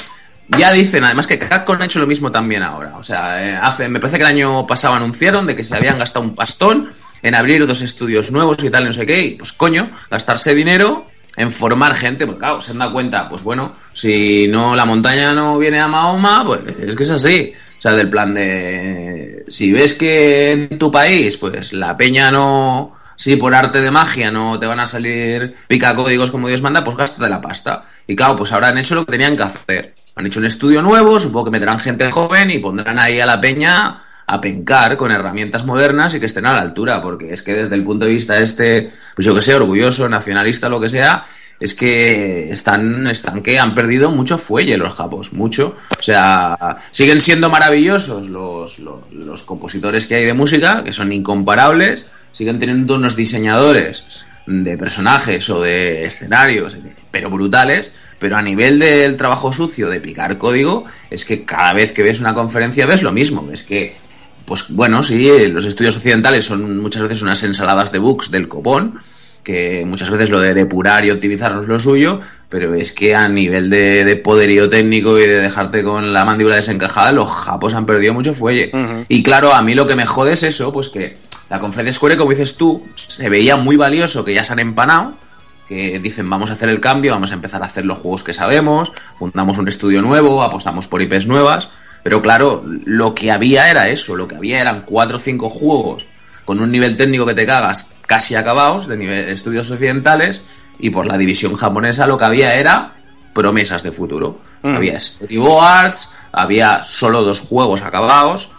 ya 0.49 0.73
dicen, 0.73 1.05
además 1.05 1.29
que 1.29 1.39
Capcom 1.39 1.81
ha 1.81 1.85
hecho 1.85 2.01
lo 2.01 2.09
mismo 2.09 2.33
también 2.33 2.65
ahora. 2.65 2.97
O 2.97 3.05
sea, 3.05 3.49
eh, 3.49 3.57
hace, 3.63 3.89
me 3.89 4.01
parece 4.01 4.17
que 4.17 4.25
el 4.25 4.31
año 4.31 4.67
pasado 4.67 4.95
anunciaron 4.95 5.47
de 5.47 5.55
que 5.55 5.63
se 5.63 5.77
habían 5.77 5.99
gastado 5.99 6.25
un 6.25 6.35
pastón 6.35 6.91
en 7.23 7.35
abrir 7.37 7.65
dos 7.65 7.81
estudios 7.81 8.33
nuevos 8.33 8.63
y 8.65 8.71
tal, 8.71 8.87
no 8.87 8.93
sé 8.93 9.07
qué, 9.07 9.23
y 9.23 9.31
pues 9.37 9.53
coño, 9.53 9.89
gastarse 10.11 10.53
dinero 10.53 11.07
en 11.37 11.51
formar 11.51 11.95
gente, 11.95 12.27
porque 12.27 12.41
claro, 12.41 12.61
se 12.61 12.73
han 12.73 12.79
dado 12.79 12.93
cuenta, 12.93 13.29
pues 13.29 13.43
bueno, 13.43 13.73
si 13.93 14.49
no 14.49 14.75
la 14.75 14.87
montaña 14.87 15.33
no 15.33 15.59
viene 15.59 15.81
a 15.81 15.89
Mahoma, 15.89 16.45
pues 16.45 16.61
es 16.79 16.97
que 16.97 17.03
es 17.03 17.11
así. 17.11 17.53
O 17.79 17.81
sea, 17.81 17.93
del 17.93 18.09
plan 18.09 18.33
de 18.33 19.45
si 19.49 19.73
ves 19.73 19.95
que 19.95 20.53
en 20.53 20.79
tu 20.79 20.91
país, 20.91 21.37
pues 21.37 21.73
la 21.73 21.97
peña 21.97 22.31
no, 22.31 22.95
si 23.17 23.37
por 23.37 23.55
arte 23.55 23.81
de 23.81 23.91
magia 23.91 24.31
no 24.31 24.59
te 24.59 24.67
van 24.67 24.81
a 24.81 24.87
salir 24.87 25.55
pica 25.69 25.95
códigos 25.95 26.31
como 26.31 26.49
Dios 26.49 26.63
manda, 26.63 26.85
pues 26.85 26.97
gástate 26.97 27.29
la 27.29 27.41
pasta. 27.41 27.85
Y 28.07 28.17
claro, 28.17 28.37
pues 28.37 28.53
ahora 28.53 28.69
han 28.69 28.79
hecho 28.79 28.95
lo 28.95 29.05
que 29.05 29.13
tenían 29.13 29.37
que 29.37 29.43
hacer. 29.43 29.95
Han 30.15 30.27
hecho 30.27 30.41
un 30.41 30.47
estudio 30.47 30.81
nuevo, 30.81 31.21
supongo 31.21 31.47
que 31.47 31.51
meterán 31.51 31.79
gente 31.79 32.11
joven 32.11 32.51
y 32.51 32.59
pondrán 32.59 32.99
ahí 32.99 33.21
a 33.21 33.27
la 33.27 33.39
peña 33.39 34.03
a 34.27 34.41
pencar 34.41 34.97
con 34.97 35.11
herramientas 35.11 35.65
modernas 35.65 36.15
y 36.15 36.21
que 36.21 36.27
estén 36.27 36.47
a 36.47 36.53
la 36.53 36.61
altura, 36.61 37.01
porque 37.01 37.33
es 37.33 37.43
que 37.43 37.55
desde 37.55 37.77
el 37.77 37.85
punto 37.85 38.07
de 38.07 38.13
vista 38.13 38.39
este, 38.39 38.91
pues 39.15 39.25
yo 39.25 39.35
que 39.35 39.43
sé, 39.43 39.55
orgulloso, 39.55 40.09
nacionalista, 40.09 40.69
lo 40.69 40.81
que 40.81 40.89
sea, 40.89 41.27
es 41.59 41.75
que 41.75 42.53
están, 42.53 43.07
están 43.07 43.43
que 43.43 43.59
han 43.59 43.75
perdido 43.75 44.11
mucho 44.11 44.37
fuelle 44.37 44.77
los 44.77 44.95
japos, 44.95 45.33
mucho. 45.33 45.77
O 45.99 46.03
sea, 46.03 46.77
siguen 46.91 47.21
siendo 47.21 47.49
maravillosos 47.49 48.29
los, 48.29 48.79
los, 48.79 49.11
los 49.13 49.43
compositores 49.43 50.07
que 50.07 50.17
hay 50.17 50.25
de 50.25 50.35
música, 50.35 50.85
que 50.85 50.93
son 50.93 51.13
incomparables, 51.13 52.07
siguen 52.33 52.59
teniendo 52.59 52.97
unos 52.97 53.17
diseñadores 53.17 54.05
de 54.47 54.77
personajes 54.77 55.49
o 55.51 55.63
de 55.63 56.05
escenarios, 56.05 56.77
pero 57.11 57.31
brutales, 57.31 57.91
pero 58.19 58.37
a 58.37 58.43
nivel 58.43 58.79
del 58.79 59.17
trabajo 59.17 59.53
sucio 59.53 59.89
de 59.89 60.01
picar 60.01 60.39
código, 60.39 60.85
es 61.11 61.25
que 61.25 61.45
cada 61.45 61.73
vez 61.73 61.93
que 61.93 62.03
ves 62.03 62.21
una 62.21 62.35
conferencia 62.35 62.87
ves 62.87 63.03
lo 63.03 63.13
mismo, 63.13 63.49
es 63.53 63.63
que 63.63 63.97
pues 64.47 64.71
bueno, 64.71 65.03
sí, 65.03 65.49
los 65.49 65.65
estudios 65.65 65.97
occidentales 65.97 66.45
son 66.45 66.79
muchas 66.79 67.03
veces 67.03 67.23
unas 67.23 67.43
ensaladas 67.43 67.93
de 67.93 67.99
bugs 67.99 68.31
del 68.31 68.49
copón, 68.49 68.99
que 69.43 69.85
muchas 69.87 70.11
veces 70.11 70.31
lo 70.31 70.41
de 70.41 70.55
depurar 70.55 71.05
y 71.05 71.11
optimizar 71.11 71.55
no 71.55 71.63
es 71.63 71.69
lo 71.69 71.79
suyo, 71.79 72.21
pero 72.49 72.75
es 72.75 72.93
que 72.93 73.15
a 73.15 73.29
nivel 73.29 73.71
de, 73.71 74.05
de 74.05 74.17
poderío 74.17 74.69
técnico 74.69 75.19
y 75.19 75.23
de 75.23 75.41
dejarte 75.41 75.85
con 75.85 76.13
la 76.13 76.25
mandíbula 76.25 76.57
desencajada, 76.57 77.13
los 77.13 77.31
japos 77.31 77.75
han 77.75 77.87
perdido 77.87 78.15
mucho 78.15 78.35
fuelle. 78.35 78.73
Y 79.09 79.23
claro, 79.23 79.53
a 79.53 79.63
mí 79.63 79.75
lo 79.75 79.87
que 79.87 79.95
me 79.95 80.07
jode 80.07 80.33
es 80.33 80.43
eso, 80.43 80.73
pues 80.73 80.89
que 80.89 81.17
la 81.49 81.61
conferencia 81.61 81.93
Square, 81.93 82.17
como 82.17 82.31
dices 82.31 82.57
tú, 82.57 82.85
se 82.95 83.29
veía 83.29 83.57
muy 83.57 83.77
valioso 83.77 84.25
que 84.25 84.35
ya 84.35 84.43
se 84.43 84.53
han 84.53 84.59
empanado, 84.59 85.15
que 85.69 85.99
dicen 86.01 86.29
vamos 86.29 86.51
a 86.51 86.55
hacer 86.55 86.69
el 86.69 86.81
cambio, 86.81 87.13
vamos 87.13 87.31
a 87.31 87.35
empezar 87.35 87.63
a 87.63 87.67
hacer 87.67 87.85
los 87.85 87.99
juegos 87.99 88.25
que 88.25 88.33
sabemos, 88.33 88.93
fundamos 89.17 89.59
un 89.59 89.69
estudio 89.69 90.03
nuevo, 90.03 90.43
apostamos 90.43 90.89
por 90.89 91.03
IPs 91.03 91.27
nuevas, 91.27 91.69
pero 92.07 92.23
claro, 92.23 92.63
lo 92.85 93.17
que 93.17 93.33
había 93.33 93.69
era 93.69 93.89
eso, 93.89 94.15
lo 94.15 94.29
que 94.29 94.37
había 94.37 94.61
eran 94.61 94.83
cuatro 94.83 95.17
o 95.17 95.19
cinco 95.19 95.51
juegos 95.51 96.07
con 96.45 96.61
un 96.61 96.71
nivel 96.71 96.97
técnico 96.97 97.27
que 97.27 97.35
te 97.35 97.45
cagas 97.45 97.97
casi 98.07 98.37
acabados, 98.37 98.87
de 98.87 98.97
nivel 98.97 99.27
de 99.27 99.33
estudios 99.33 99.69
occidentales, 99.73 100.41
y 100.79 100.91
por 100.91 101.07
la 101.07 101.19
división 101.19 101.57
japonesa 101.57 102.07
lo 102.07 102.17
que 102.17 102.25
había 102.27 102.55
era 102.55 102.93
promesas 103.33 103.83
de 103.83 103.91
futuro. 103.91 104.39
Mm. 104.63 104.77
Había 104.77 105.01
storyboards, 105.01 106.11
había 106.31 106.85
solo 106.85 107.25
dos 107.25 107.41
juegos 107.41 107.83
acabados. 107.83 108.51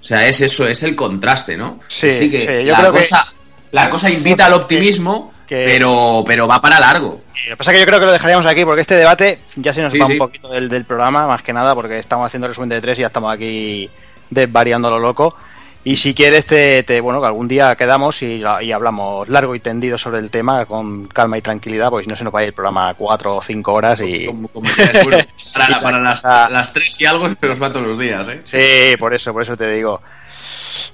O 0.00 0.02
sea, 0.04 0.26
es 0.26 0.40
eso, 0.40 0.66
es 0.66 0.82
el 0.82 0.96
contraste, 0.96 1.56
¿no? 1.56 1.78
Sí, 1.86 2.08
Así 2.08 2.28
que 2.28 2.40
sí, 2.40 2.66
yo 2.66 2.72
la, 2.72 2.78
creo 2.80 2.92
que- 2.92 2.98
cosa, 2.98 3.32
la 3.70 3.88
cosa 3.88 4.10
invita 4.10 4.46
al 4.46 4.54
optimismo, 4.54 5.32
que- 5.50 5.64
pero, 5.66 6.22
pero 6.26 6.46
va 6.48 6.60
para 6.60 6.78
largo. 6.80 7.08
Lo 7.48 7.50
que 7.50 7.56
pasa 7.56 7.72
es 7.72 7.74
que 7.76 7.80
yo 7.80 7.86
creo 7.86 8.00
que 8.00 8.06
lo 8.06 8.12
dejaríamos 8.12 8.46
aquí 8.46 8.64
porque 8.64 8.82
este 8.82 8.94
debate 8.94 9.40
ya 9.56 9.74
se 9.74 9.82
nos 9.82 9.92
Sí, 9.92 9.98
va 9.98 10.06
sí. 10.06 10.12
un 10.12 10.18
poquito 10.18 10.48
del, 10.48 10.68
del 10.68 10.84
programa, 10.84 11.26
más 11.26 11.42
que 11.42 11.52
nada, 11.52 11.74
porque 11.74 11.98
estamos 11.98 12.24
haciendo 12.26 12.46
resumen 12.48 12.68
de 12.70 12.80
tres 12.80 12.96
y 12.98 13.02
ya 13.02 13.08
estamos 13.08 13.34
aquí 13.34 13.90
desvariando 14.30 14.88
lo 14.90 14.98
loco. 15.00 15.34
Y 15.82 15.96
si 15.96 16.12
quieres, 16.14 16.44
te, 16.44 16.82
te- 16.82 17.00
bueno, 17.00 17.20
que 17.22 17.26
algún 17.26 17.48
día 17.48 17.74
quedamos 17.74 18.20
y, 18.22 18.42
y 18.60 18.70
hablamos 18.72 19.26
largo 19.30 19.54
y 19.54 19.60
tendido 19.60 19.96
sobre 19.96 20.18
el 20.20 20.28
tema 20.30 20.66
con 20.66 21.06
calma 21.08 21.38
y 21.38 21.40
tranquilidad, 21.42 21.88
porque 21.88 22.04
si 22.04 22.10
no 22.10 22.16
se 22.16 22.22
nos 22.24 22.34
va 22.34 22.40
a 22.40 22.42
ir 22.42 22.48
el 22.48 22.54
programa 22.54 22.92
cuatro 22.94 23.36
o 23.36 23.42
cinco 23.42 23.72
horas 23.72 23.98
y... 24.00 24.28
Para, 25.54 25.80
para 25.80 25.98
las, 25.98 26.22
las 26.24 26.72
tres 26.72 27.00
y 27.00 27.06
algo 27.06 27.28
se 27.28 27.36
nos 27.46 27.60
va 27.62 27.72
todos 27.72 27.86
los 27.86 27.98
días, 27.98 28.28
¿eh? 28.28 28.40
Sí, 28.44 28.96
por 28.98 29.14
eso, 29.14 29.32
por 29.32 29.42
eso 29.42 29.56
te 29.56 29.68
digo. 29.70 30.00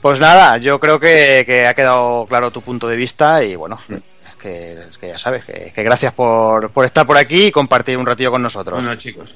Pues 0.00 0.20
nada, 0.20 0.56
yo 0.58 0.78
creo 0.78 0.98
que, 1.00 1.42
que 1.44 1.66
ha 1.66 1.74
quedado 1.74 2.24
claro 2.28 2.50
tu 2.50 2.62
punto 2.62 2.86
de 2.88 2.96
vista 2.96 3.42
y 3.42 3.56
bueno, 3.56 3.78
que, 4.40 4.78
que 5.00 5.08
ya 5.08 5.18
sabes, 5.18 5.44
que, 5.44 5.72
que 5.74 5.82
gracias 5.82 6.12
por, 6.12 6.70
por 6.70 6.84
estar 6.84 7.06
por 7.06 7.16
aquí 7.16 7.44
y 7.44 7.52
compartir 7.52 7.96
un 7.98 8.06
ratillo 8.06 8.30
con 8.30 8.42
nosotros. 8.42 8.78
Bueno, 8.78 8.94
chicos. 8.96 9.34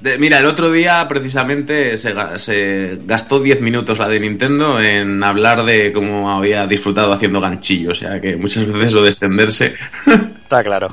De- 0.00 0.18
mira, 0.18 0.38
el 0.40 0.46
otro 0.46 0.70
día 0.70 1.06
precisamente 1.08 1.96
se, 1.96 2.14
ga- 2.14 2.36
se 2.36 2.98
gastó 3.04 3.38
10 3.38 3.60
minutos 3.60 3.98
la 4.00 4.08
de 4.08 4.18
Nintendo 4.18 4.80
en 4.80 5.22
hablar 5.22 5.62
de 5.64 5.92
cómo 5.92 6.30
había 6.30 6.66
disfrutado 6.66 7.12
haciendo 7.12 7.40
ganchillo. 7.40 7.92
O 7.92 7.94
sea 7.94 8.20
que 8.20 8.36
muchas 8.36 8.66
veces 8.66 8.92
lo 8.94 9.02
de 9.02 9.08
extenderse. 9.10 9.74
Está 10.42 10.64
claro. 10.64 10.88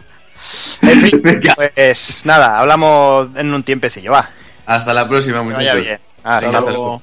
En 0.83 1.01
fin, 1.01 1.21
pues 1.75 2.21
nada, 2.25 2.59
hablamos 2.59 3.29
en 3.35 3.53
un 3.53 3.63
tiempecillo, 3.63 4.11
va. 4.11 4.29
Hasta 4.67 4.93
la 4.93 5.07
próxima, 5.09 5.41
muchachos. 5.41 5.81
bien. 5.81 5.99
Hasta 6.23 6.47
Venga, 6.51 6.59
luego. 6.61 7.01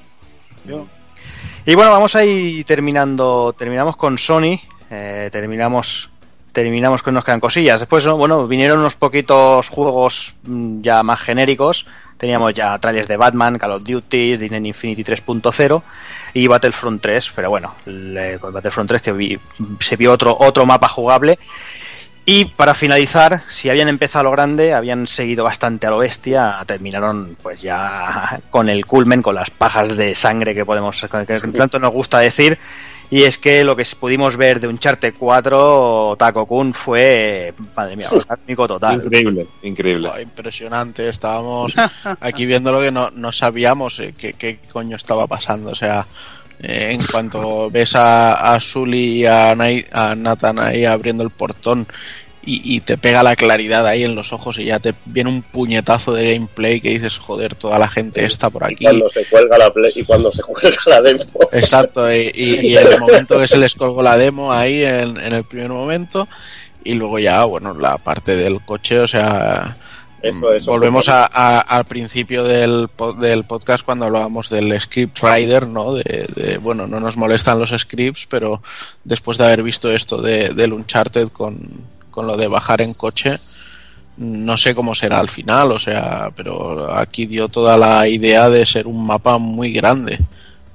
Y 1.65 1.75
bueno, 1.75 1.91
vamos 1.91 2.15
a 2.15 2.23
ir 2.23 2.63
terminando. 2.63 3.53
Terminamos 3.57 3.97
con 3.97 4.17
Sony. 4.17 4.57
eh, 4.89 5.27
terminamos. 5.31 6.09
Terminamos 6.57 7.03
con 7.03 7.13
nos 7.13 7.23
quedan 7.23 7.39
cosillas. 7.39 7.79
Después, 7.81 8.03
¿no? 8.03 8.17
bueno, 8.17 8.47
vinieron 8.47 8.79
unos 8.79 8.95
poquitos 8.95 9.69
juegos 9.69 10.33
mm, 10.41 10.81
ya 10.81 11.03
más 11.03 11.21
genéricos. 11.21 11.85
Teníamos 12.17 12.51
ya 12.55 12.75
trailers 12.79 13.07
de 13.07 13.15
Batman, 13.15 13.59
Call 13.59 13.73
of 13.73 13.83
Duty, 13.83 14.37
Disney 14.37 14.65
Infinity 14.69 15.03
3.0 15.03 15.83
y 16.33 16.47
Battlefront 16.47 16.99
3. 16.99 17.31
Pero 17.35 17.51
bueno, 17.51 17.75
con 18.41 18.51
Battlefront 18.53 18.89
3 18.89 19.01
que 19.03 19.11
vi- 19.11 19.39
se 19.79 19.95
vio 19.97 20.11
otro, 20.11 20.35
otro 20.39 20.65
mapa 20.65 20.87
jugable. 20.87 21.37
Y 22.25 22.45
para 22.45 22.73
finalizar, 22.73 23.43
si 23.51 23.69
habían 23.69 23.87
empezado 23.87 24.21
a 24.21 24.23
lo 24.23 24.31
grande, 24.31 24.73
habían 24.73 25.05
seguido 25.05 25.43
bastante 25.43 25.85
a 25.85 25.91
lo 25.91 25.99
bestia, 25.99 26.55
terminaron 26.65 27.37
pues 27.39 27.61
ya 27.61 28.41
con 28.49 28.67
el 28.67 28.87
culmen, 28.87 29.21
con 29.21 29.35
las 29.35 29.51
pajas 29.51 29.95
de 29.95 30.15
sangre 30.15 30.55
que 30.55 30.65
podemos, 30.65 30.99
que 31.27 31.35
tanto 31.55 31.77
nos 31.77 31.91
gusta 31.91 32.17
decir. 32.17 32.57
Y 33.09 33.23
es 33.23 33.37
que 33.37 33.63
lo 33.63 33.73
que 33.75 33.85
pudimos 33.99 34.35
ver 34.35 34.59
de 34.59 34.67
Uncharted 34.67 35.13
4, 35.17 36.15
Taco 36.19 36.45
Kun, 36.45 36.73
fue, 36.73 37.53
madre 37.75 37.95
mía, 37.95 38.09
orgásmico 38.11 38.67
total. 38.67 39.01
Increíble, 39.05 39.47
increíble. 39.63 40.09
Impresionante, 40.21 41.07
estábamos 41.07 41.73
aquí 42.19 42.45
viendo 42.45 42.71
lo 42.71 42.81
que 42.81 42.91
no, 42.91 43.09
no 43.11 43.31
sabíamos 43.31 43.99
eh, 43.99 44.13
qué, 44.17 44.33
qué 44.33 44.59
coño 44.71 44.97
estaba 44.97 45.25
pasando. 45.25 45.71
O 45.71 45.75
sea, 45.75 46.05
eh, 46.59 46.89
en 46.91 47.01
cuanto 47.05 47.71
ves 47.71 47.95
a, 47.95 48.53
a 48.53 48.59
Sully 48.59 49.21
y 49.21 49.25
a, 49.25 49.55
Nai- 49.55 49.85
a 49.93 50.13
Nathan 50.15 50.59
ahí 50.59 50.83
abriendo 50.83 51.23
el 51.23 51.29
portón 51.29 51.87
y, 52.43 52.61
y 52.75 52.79
te 52.79 52.97
pega 52.97 53.23
la 53.23 53.35
claridad 53.35 53.85
ahí 53.85 54.03
en 54.03 54.15
los 54.15 54.31
ojos 54.31 54.57
y 54.57 54.65
ya 54.65 54.79
te 54.79 54.93
viene 55.05 55.29
un 55.29 55.41
puñetazo 55.41 56.13
de 56.13 56.33
gameplay 56.33 56.79
que 56.79 56.91
dices, 56.91 57.17
joder, 57.17 57.55
toda 57.55 57.77
la 57.77 57.87
gente 57.89 58.23
está 58.23 58.49
por 58.49 58.63
aquí. 58.63 58.85
Cuando 58.85 59.09
se 59.09 59.25
cuelga 59.25 59.57
la 59.57 59.71
play 59.73 59.91
y 59.95 60.03
cuando 60.05 60.31
se 60.31 60.41
cuelga 60.43 60.77
la 60.85 61.01
demo. 61.01 61.23
Exacto, 61.51 62.09
y, 62.13 62.31
y- 62.33 62.67
y 62.71 62.77
en 62.77 62.87
el 62.93 62.99
momento 62.99 63.37
que 63.39 63.47
se 63.47 63.57
les 63.57 63.75
colgó 63.75 64.01
la 64.01 64.17
demo 64.17 64.53
ahí 64.53 64.83
en, 64.83 65.17
en 65.19 65.33
el 65.33 65.43
primer 65.43 65.69
momento, 65.69 66.27
y 66.83 66.93
luego 66.93 67.19
ya, 67.19 67.43
bueno, 67.43 67.73
la 67.73 67.97
parte 67.97 68.35
del 68.37 68.63
coche, 68.63 68.99
o 69.01 69.07
sea, 69.09 69.75
Eso, 70.21 70.53
eso. 70.53 70.71
Volvemos 70.71 71.09
a- 71.09 71.25
a- 71.31 71.59
al 71.59 71.83
principio 71.85 72.43
del, 72.45 72.87
del 73.19 73.43
podcast 73.43 73.83
cuando 73.83 74.05
hablábamos 74.05 74.49
del 74.49 74.79
script 74.79 75.19
rider, 75.21 75.67
¿no? 75.67 75.93
De, 75.93 76.27
de, 76.33 76.57
bueno, 76.59 76.87
no 76.87 76.99
nos 77.01 77.17
molestan 77.17 77.59
los 77.59 77.69
scripts, 77.77 78.25
pero 78.29 78.61
después 79.03 79.37
de 79.37 79.45
haber 79.47 79.63
visto 79.63 79.91
esto 79.91 80.21
de, 80.21 80.49
del 80.49 80.71
Uncharted 80.73 81.27
con, 81.27 81.59
con 82.17 82.25
lo 82.25 82.35
de 82.35 82.47
bajar 82.47 82.81
en 82.81 82.95
coche, 82.95 83.37
no 84.17 84.57
sé 84.57 84.73
cómo 84.73 84.95
será 84.95 85.19
al 85.19 85.29
final, 85.29 85.71
o 85.71 85.77
sea, 85.77 86.31
pero 86.35 86.91
aquí 86.95 87.27
dio 87.27 87.47
toda 87.47 87.77
la 87.77 88.07
idea 88.07 88.49
de 88.49 88.65
ser 88.65 88.87
un 88.87 89.05
mapa 89.05 89.37
muy 89.37 89.71
grande. 89.71 90.17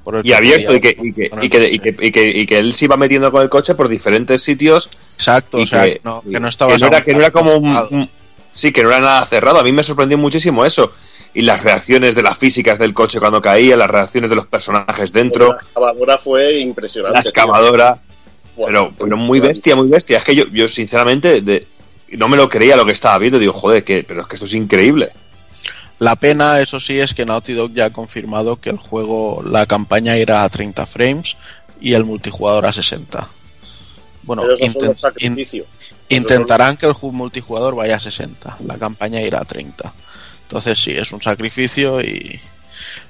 por 0.04 0.14
el 0.18 0.24
Y 0.24 0.32
abierto, 0.34 0.72
y 0.72 0.80
que, 0.80 0.90
y, 0.96 1.12
que, 1.12 1.30
y, 1.42 1.48
que, 1.48 1.68
y, 1.72 1.78
que, 1.80 1.96
y, 2.00 2.12
que, 2.12 2.22
y 2.42 2.46
que 2.46 2.58
él 2.58 2.72
se 2.72 2.84
iba 2.84 2.96
metiendo 2.96 3.32
con 3.32 3.42
el 3.42 3.48
coche 3.48 3.74
por 3.74 3.88
diferentes 3.88 4.40
sitios. 4.40 4.88
Exacto, 5.16 5.58
o 5.58 5.66
sea, 5.66 5.82
que 5.86 6.00
no- 6.04 6.22
que 6.22 6.38
no 6.38 6.46
estabas 6.46 6.76
que 6.76 6.80
no 6.80 6.86
era, 6.86 7.02
que 7.02 7.12
no 7.12 7.18
era 7.18 7.30
como 7.32 7.52
un, 7.56 8.08
Sí, 8.52 8.70
que 8.72 8.84
no 8.84 8.90
era 8.90 9.00
nada 9.00 9.26
cerrado. 9.26 9.58
A 9.58 9.64
mí 9.64 9.72
me 9.72 9.82
sorprendió 9.82 10.16
muchísimo 10.18 10.64
eso. 10.64 10.92
Y 11.34 11.42
las 11.42 11.64
reacciones 11.64 12.14
de 12.14 12.22
las 12.22 12.38
físicas 12.38 12.78
del 12.78 12.94
coche 12.94 13.18
cuando 13.18 13.40
caía, 13.42 13.76
las 13.76 13.90
reacciones 13.90 14.30
de 14.30 14.36
los 14.36 14.46
personajes 14.46 15.12
dentro, 15.12 15.48
La 15.54 15.58
excavadora 15.60 16.18
fue 16.18 16.58
impresionante. 16.60 17.14
la 17.16 17.20
excavadora. 17.20 17.98
Pero, 18.66 18.92
pero 18.98 19.16
muy 19.16 19.40
bestia, 19.40 19.74
muy 19.76 19.89
bestia. 19.89 20.18
Es 20.18 20.24
que 20.24 20.34
yo, 20.34 20.47
yo 20.48 20.68
sinceramente, 20.68 21.40
de, 21.40 21.66
no 22.10 22.28
me 22.28 22.36
lo 22.36 22.48
creía 22.48 22.76
lo 22.76 22.84
que 22.86 22.92
estaba 22.92 23.18
viendo. 23.18 23.39
Digo, 23.39 23.52
joder, 23.52 23.82
que, 23.84 24.05
pero 24.05 24.22
es 24.22 24.26
que 24.28 24.36
esto 24.36 24.44
es 24.47 24.55
increíble. 24.55 25.12
La 25.98 26.16
pena, 26.16 26.60
eso 26.60 26.81
sí, 26.81 26.98
es 26.98 27.14
que 27.14 27.24
Naughty 27.24 27.52
Dog 27.52 27.72
ya 27.74 27.86
ha 27.86 27.90
confirmado 27.90 28.60
que 28.60 28.70
el 28.70 28.76
juego, 28.76 29.42
la 29.47 29.66
campaña 29.66 30.16
irá 30.18 30.42
a 30.44 30.48
30 30.48 30.84
frames 30.86 31.36
y 31.81 31.92
el 31.94 32.05
multijugador 32.05 32.66
a 32.66 32.72
60. 32.72 33.28
Bueno, 34.24 34.42
in- 35.20 35.34
intentarán 36.08 36.76
que 36.76 36.86
el 36.86 36.92
ju- 36.94 37.12
multijugador 37.12 37.74
vaya 37.74 37.97
a 37.97 38.00
60, 38.00 38.58
la 38.66 38.78
campaña 38.78 39.20
irá 39.22 39.40
a 39.40 39.44
30. 39.44 39.94
Entonces 40.42 40.82
sí, 40.82 40.90
es 40.90 41.12
un 41.12 41.22
sacrificio 41.22 42.00
y 42.00 42.40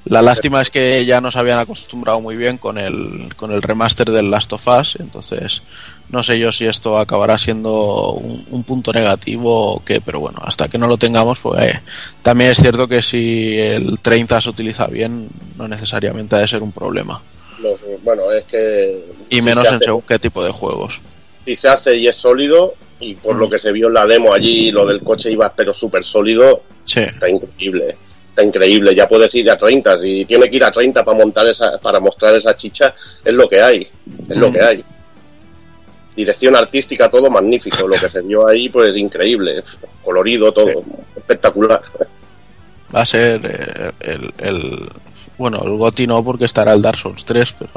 la 0.05 0.23
lástima 0.23 0.61
es 0.63 0.71
que 0.71 1.05
ya 1.05 1.21
nos 1.21 1.37
habían 1.37 1.59
acostumbrado 1.59 2.21
muy 2.21 2.37
bien 2.37 2.59
con 2.59 2.79
el, 2.79 3.35
con 3.37 3.53
el 3.53 3.63
remaster 3.63 4.11
del 4.11 4.31
Last 4.31 4.53
of 4.53 4.67
Us, 4.67 4.97
entonces 5.01 5.63
no 6.09 6.23
sé 6.23 6.39
yo 6.39 6.53
si 6.53 6.67
esto 6.67 6.99
acabará 6.99 7.39
siendo 7.39 8.13
un, 8.13 8.47
un 8.51 8.65
punto 8.65 8.93
negativo 8.93 9.75
o 9.75 9.85
qué, 9.85 10.01
pero 10.01 10.21
bueno, 10.21 10.41
hasta 10.45 10.69
que 10.69 10.77
no 10.79 10.87
lo 10.87 10.99
tengamos, 10.99 11.39
pues 11.39 11.63
eh, 11.65 11.81
también 12.21 12.51
es 12.51 12.59
cierto 12.59 12.87
que 12.89 13.01
si 13.03 13.57
el 13.59 13.99
30 14.01 14.41
se 14.41 14.49
utiliza 14.51 14.87
bien, 14.89 15.29
no 15.57 15.69
necesariamente 15.69 16.37
ha 16.37 16.41
de 16.41 16.49
ser 16.49 16.63
un 16.63 16.73
problema. 16.73 17.23
Los- 17.61 17.81
bueno, 18.03 18.31
es 18.33 18.45
que. 18.45 19.05
Y 19.31 19.37
si 19.37 19.43
menos 19.43 19.67
se 19.69 19.75
en 19.75 19.81
según 19.81 20.03
qué 20.03 20.19
tipo 20.19 20.43
de 20.45 20.51
juegos. 20.51 21.01
Si 21.47 21.55
se 21.57 21.69
hace 21.69 21.97
y 21.97 22.09
es 22.09 22.17
sólido, 22.17 22.75
y 23.01 23.15
por 23.15 23.37
Mm. 23.37 23.39
lo 23.39 23.49
que 23.51 23.59
se 23.59 23.73
vio 23.73 23.87
en 23.89 23.95
la 23.95 24.05
demo 24.07 24.35
allí, 24.35 24.71
lo 24.71 24.85
del 24.87 25.01
coche 25.03 25.31
iba 25.31 25.53
pero 25.55 25.73
súper 25.73 26.05
sólido, 26.05 26.63
Sí. 26.85 27.01
está 27.01 27.31
increíble. 27.31 27.97
Está 28.33 28.43
increíble, 28.45 28.95
ya 28.95 29.07
puedes 29.07 29.35
ir 29.35 29.51
a 29.51 29.59
30. 29.59 29.99
Si 29.99 30.25
tiene 30.25 30.49
que 30.49 30.57
ir 30.57 30.65
a 30.65 30.71
30 30.71 31.05
para 31.05 31.19
montar 31.19 31.47
esa, 31.49 31.77
para 31.79 32.01
mostrar 32.01 32.35
esa 32.35 32.55
chicha, 32.57 32.95
es 33.23 33.33
lo 33.35 33.47
que 33.47 33.61
hay. 33.61 33.87
Es 34.29 34.39
lo 34.39 34.49
Mm. 34.49 34.53
que 34.55 34.63
hay. 34.63 34.85
Dirección 36.17 36.57
artística, 36.57 37.11
todo 37.11 37.29
magnífico. 37.31 37.87
Lo 37.87 38.01
que 38.01 38.09
se 38.09 38.23
vio 38.23 38.47
ahí, 38.49 38.71
pues 38.71 38.97
increíble. 38.97 39.63
Colorido, 40.03 40.51
todo. 40.51 40.83
Espectacular. 41.15 41.83
Va 42.95 43.03
a 43.03 43.07
ser 43.07 43.41
eh, 43.45 43.91
el, 44.01 44.33
el- 44.39 44.89
Bueno, 45.37 45.61
el 45.65 45.77
GOTI 45.77 46.07
no 46.07 46.25
porque 46.25 46.45
estará 46.47 46.73
el 46.73 46.81
Dark 46.83 46.99
Souls 46.99 47.25
3, 47.27 47.55
pero... 47.59 47.71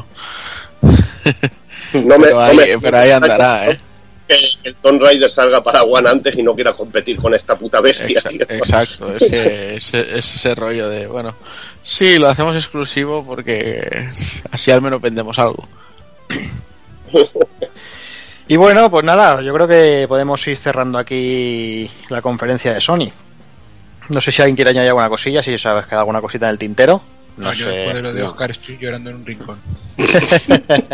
No 2.06 2.17
me- 2.17 2.24
pero, 2.27 2.35
no 2.35 2.42
ahí, 2.42 2.58
me- 2.58 2.80
pero 2.80 2.98
ahí 2.98 3.11
andará, 3.11 3.69
¿eh? 3.72 3.80
Que 4.28 4.38
el 4.64 4.76
Tomb 4.78 5.02
Raider 5.02 5.30
salga 5.30 5.62
para 5.64 5.84
One 5.84 6.10
antes 6.10 6.36
y 6.38 6.42
no 6.42 6.56
quiera 6.56 6.74
competir 6.74 7.18
con 7.18 7.34
esta 7.36 7.56
puta 7.56 7.80
bestia, 7.82 8.20
Exa- 8.22 8.30
tío. 8.30 8.42
Exacto, 8.50 9.16
es 9.16 9.30
que 9.30 9.76
es, 9.78 9.94
es 9.94 10.36
ese 10.36 10.56
rollo 10.56 10.90
de, 10.90 11.06
bueno, 11.08 11.36
sí, 11.84 12.18
lo 12.18 12.28
hacemos 12.28 12.56
exclusivo 12.56 13.24
porque 13.26 14.10
así 14.52 14.72
al 14.72 14.82
menos 14.82 15.00
vendemos 15.02 15.38
algo. 15.40 15.68
Y 18.48 18.58
bueno, 18.58 18.92
pues 18.92 19.04
nada, 19.04 19.42
yo 19.42 19.52
creo 19.56 19.68
que 19.68 20.06
podemos 20.08 20.45
ir 20.48 20.56
cerrando 20.56 21.00
aquí 21.00 21.90
la 22.10 22.22
conferencia 22.22 22.76
de 22.76 22.80
Sony. 22.80 23.10
No 24.10 24.22
sé 24.22 24.32
si 24.32 24.40
alguien 24.44 24.56
quiere 24.56 24.70
añadir 24.70 24.90
alguna 24.90 25.10
cosilla, 25.10 25.42
si 25.42 25.58
sabes 25.58 25.88
que 25.88 25.95
hay 25.95 26.00
alguna 26.00 26.22
cosita 26.22 26.45
en 26.45 26.52
el 26.52 26.60
tintero. 26.60 27.02
No, 27.38 27.45
No, 27.48 27.54
yo 27.54 27.66
sé. 27.66 27.72
después 27.72 27.95
de 27.95 28.02
lo 28.04 28.14
de. 28.14 28.22
Oscar 28.22 28.52
estoy 28.52 28.78
llorando 28.78 29.10
en 29.10 29.16
un 29.16 29.26
rincón. 29.26 29.60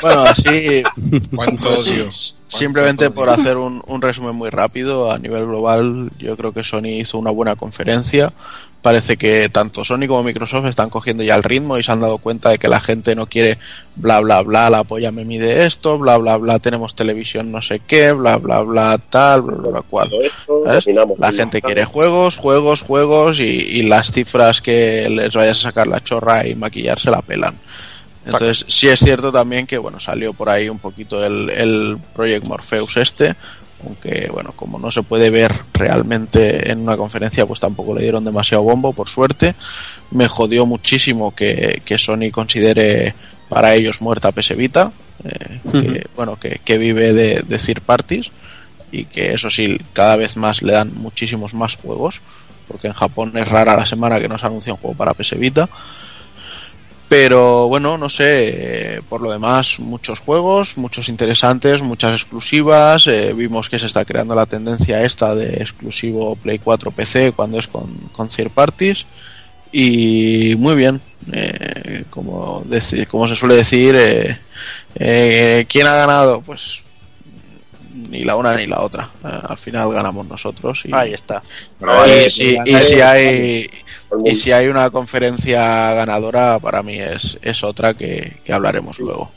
Bueno, 0.00 0.22
así, 0.22 0.82
Cuánto 1.34 1.74
pues, 1.74 1.88
odio. 1.88 2.10
simplemente 2.48 3.06
Cuánto 3.06 3.14
por 3.14 3.28
odio. 3.28 3.34
hacer 3.34 3.56
un, 3.56 3.82
un 3.86 4.02
resumen 4.02 4.34
muy 4.34 4.50
rápido, 4.50 5.10
a 5.12 5.18
nivel 5.18 5.46
global, 5.46 6.10
yo 6.18 6.36
creo 6.36 6.52
que 6.52 6.64
Sony 6.64 6.88
hizo 7.00 7.18
una 7.18 7.30
buena 7.30 7.56
conferencia. 7.56 8.32
Parece 8.82 9.16
que 9.16 9.48
tanto 9.48 9.82
Sony 9.82 10.06
como 10.06 10.22
Microsoft 10.24 10.66
están 10.66 10.90
cogiendo 10.90 11.22
ya 11.22 11.36
el 11.36 11.42
ritmo 11.42 11.78
y 11.78 11.82
se 11.82 11.90
han 11.90 12.00
dado 12.02 12.18
cuenta 12.18 12.50
de 12.50 12.58
que 12.58 12.68
la 12.68 12.80
gente 12.80 13.14
no 13.16 13.26
quiere 13.26 13.56
bla 13.96 14.20
bla 14.20 14.42
bla, 14.42 14.68
la 14.68 14.84
polla 14.84 15.10
me 15.10 15.24
mide 15.24 15.64
esto, 15.64 15.98
bla 15.98 16.18
bla 16.18 16.36
bla, 16.36 16.58
tenemos 16.58 16.94
televisión 16.94 17.50
no 17.50 17.62
sé 17.62 17.78
qué, 17.80 18.12
bla 18.12 18.36
bla 18.36 18.60
bla 18.60 18.98
tal, 18.98 19.40
bla 19.40 19.56
bla, 19.56 19.70
bla 19.70 19.82
cual. 19.82 20.10
La 21.16 21.32
gente 21.32 21.62
quiere 21.62 21.86
juegos, 21.86 22.36
juegos, 22.36 22.82
juegos 22.82 23.40
y, 23.40 23.44
y 23.44 23.82
las 23.84 24.12
cifras 24.12 24.60
que 24.60 25.08
les 25.08 25.32
vayas 25.32 25.60
a 25.60 25.62
sacar 25.62 25.86
la 25.86 26.02
chorra 26.02 26.46
y 26.46 26.54
maquillarse 26.54 27.10
la 27.10 27.22
pelan. 27.22 27.58
Entonces, 28.24 28.64
sí 28.68 28.88
es 28.88 29.00
cierto 29.00 29.30
también 29.30 29.66
que, 29.66 29.78
bueno, 29.78 30.00
salió 30.00 30.32
por 30.32 30.48
ahí 30.48 30.68
un 30.68 30.78
poquito 30.78 31.24
el, 31.24 31.50
el 31.50 31.98
Project 32.14 32.44
Morpheus 32.44 32.96
este, 32.96 33.34
aunque, 33.84 34.30
bueno, 34.32 34.52
como 34.56 34.78
no 34.78 34.90
se 34.90 35.02
puede 35.02 35.30
ver 35.30 35.52
realmente 35.72 36.70
en 36.70 36.80
una 36.80 36.96
conferencia, 36.96 37.46
pues 37.46 37.60
tampoco 37.60 37.94
le 37.94 38.02
dieron 38.02 38.24
demasiado 38.24 38.62
bombo, 38.62 38.92
por 38.92 39.08
suerte. 39.08 39.54
Me 40.10 40.28
jodió 40.28 40.66
muchísimo 40.66 41.34
que, 41.34 41.82
que 41.84 41.98
Sony 41.98 42.30
considere 42.32 43.14
para 43.48 43.74
ellos 43.74 44.00
muerta 44.00 44.32
PS 44.32 44.56
Vita, 44.56 44.92
eh, 45.24 45.60
que, 45.70 46.06
bueno, 46.16 46.36
que, 46.36 46.60
que 46.64 46.78
vive 46.78 47.12
de, 47.12 47.42
de 47.42 47.58
third 47.58 47.82
parties 47.82 48.30
y 48.90 49.04
que 49.04 49.32
eso 49.32 49.50
sí, 49.50 49.78
cada 49.92 50.16
vez 50.16 50.36
más 50.36 50.62
le 50.62 50.72
dan 50.72 50.94
muchísimos 50.94 51.52
más 51.52 51.76
juegos, 51.76 52.20
porque 52.68 52.86
en 52.86 52.94
Japón 52.94 53.32
es 53.34 53.48
rara 53.48 53.76
la 53.76 53.86
semana 53.86 54.20
que 54.20 54.28
nos 54.28 54.44
anuncia 54.44 54.72
un 54.72 54.78
juego 54.78 54.96
para 54.96 55.14
PS 55.14 55.38
Vita. 55.38 55.68
Pero 57.08 57.68
bueno, 57.68 57.96
no 57.98 58.08
sé, 58.08 58.94
eh, 58.96 59.00
por 59.08 59.20
lo 59.20 59.30
demás, 59.30 59.78
muchos 59.78 60.20
juegos, 60.20 60.76
muchos 60.78 61.08
interesantes, 61.08 61.82
muchas 61.82 62.14
exclusivas. 62.20 63.06
eh, 63.06 63.32
vimos 63.34 63.68
que 63.68 63.78
se 63.78 63.86
está 63.86 64.04
creando 64.04 64.34
la 64.34 64.46
tendencia 64.46 65.02
esta 65.04 65.34
de 65.34 65.54
exclusivo 65.62 66.34
Play 66.36 66.58
4 66.58 66.90
PC 66.90 67.32
cuando 67.32 67.58
es 67.58 67.68
con, 67.68 67.86
con 68.12 68.28
third 68.28 68.50
parties. 68.50 69.06
Y 69.70 70.54
muy 70.58 70.74
bien, 70.76 71.00
eh, 71.32 72.04
como, 72.10 72.62
deci- 72.64 73.06
como 73.06 73.28
se 73.28 73.36
suele 73.36 73.56
decir, 73.56 73.94
eh, 73.96 74.38
eh, 74.94 75.66
¿quién 75.68 75.86
ha 75.86 75.94
ganado? 75.96 76.40
Pues 76.42 76.78
ni 78.10 78.24
la 78.24 78.36
una 78.36 78.56
ni 78.56 78.66
la 78.66 78.80
otra. 78.80 79.10
Eh, 79.24 79.28
al 79.48 79.58
final 79.58 79.92
ganamos 79.92 80.26
nosotros. 80.26 80.80
Y, 80.84 80.92
Ahí 80.94 81.12
está. 81.14 81.42
y 82.26 82.30
si, 82.30 82.56
y 82.64 82.74
si 82.82 83.00
hay 83.00 83.68
y 84.24 84.34
si 84.36 84.52
hay 84.52 84.68
una 84.68 84.90
conferencia 84.90 85.92
ganadora 85.94 86.58
para 86.58 86.82
mí 86.82 86.98
es, 86.98 87.38
es 87.42 87.64
otra 87.64 87.94
que, 87.94 88.36
que 88.44 88.52
hablaremos 88.52 88.98
luego 88.98 89.30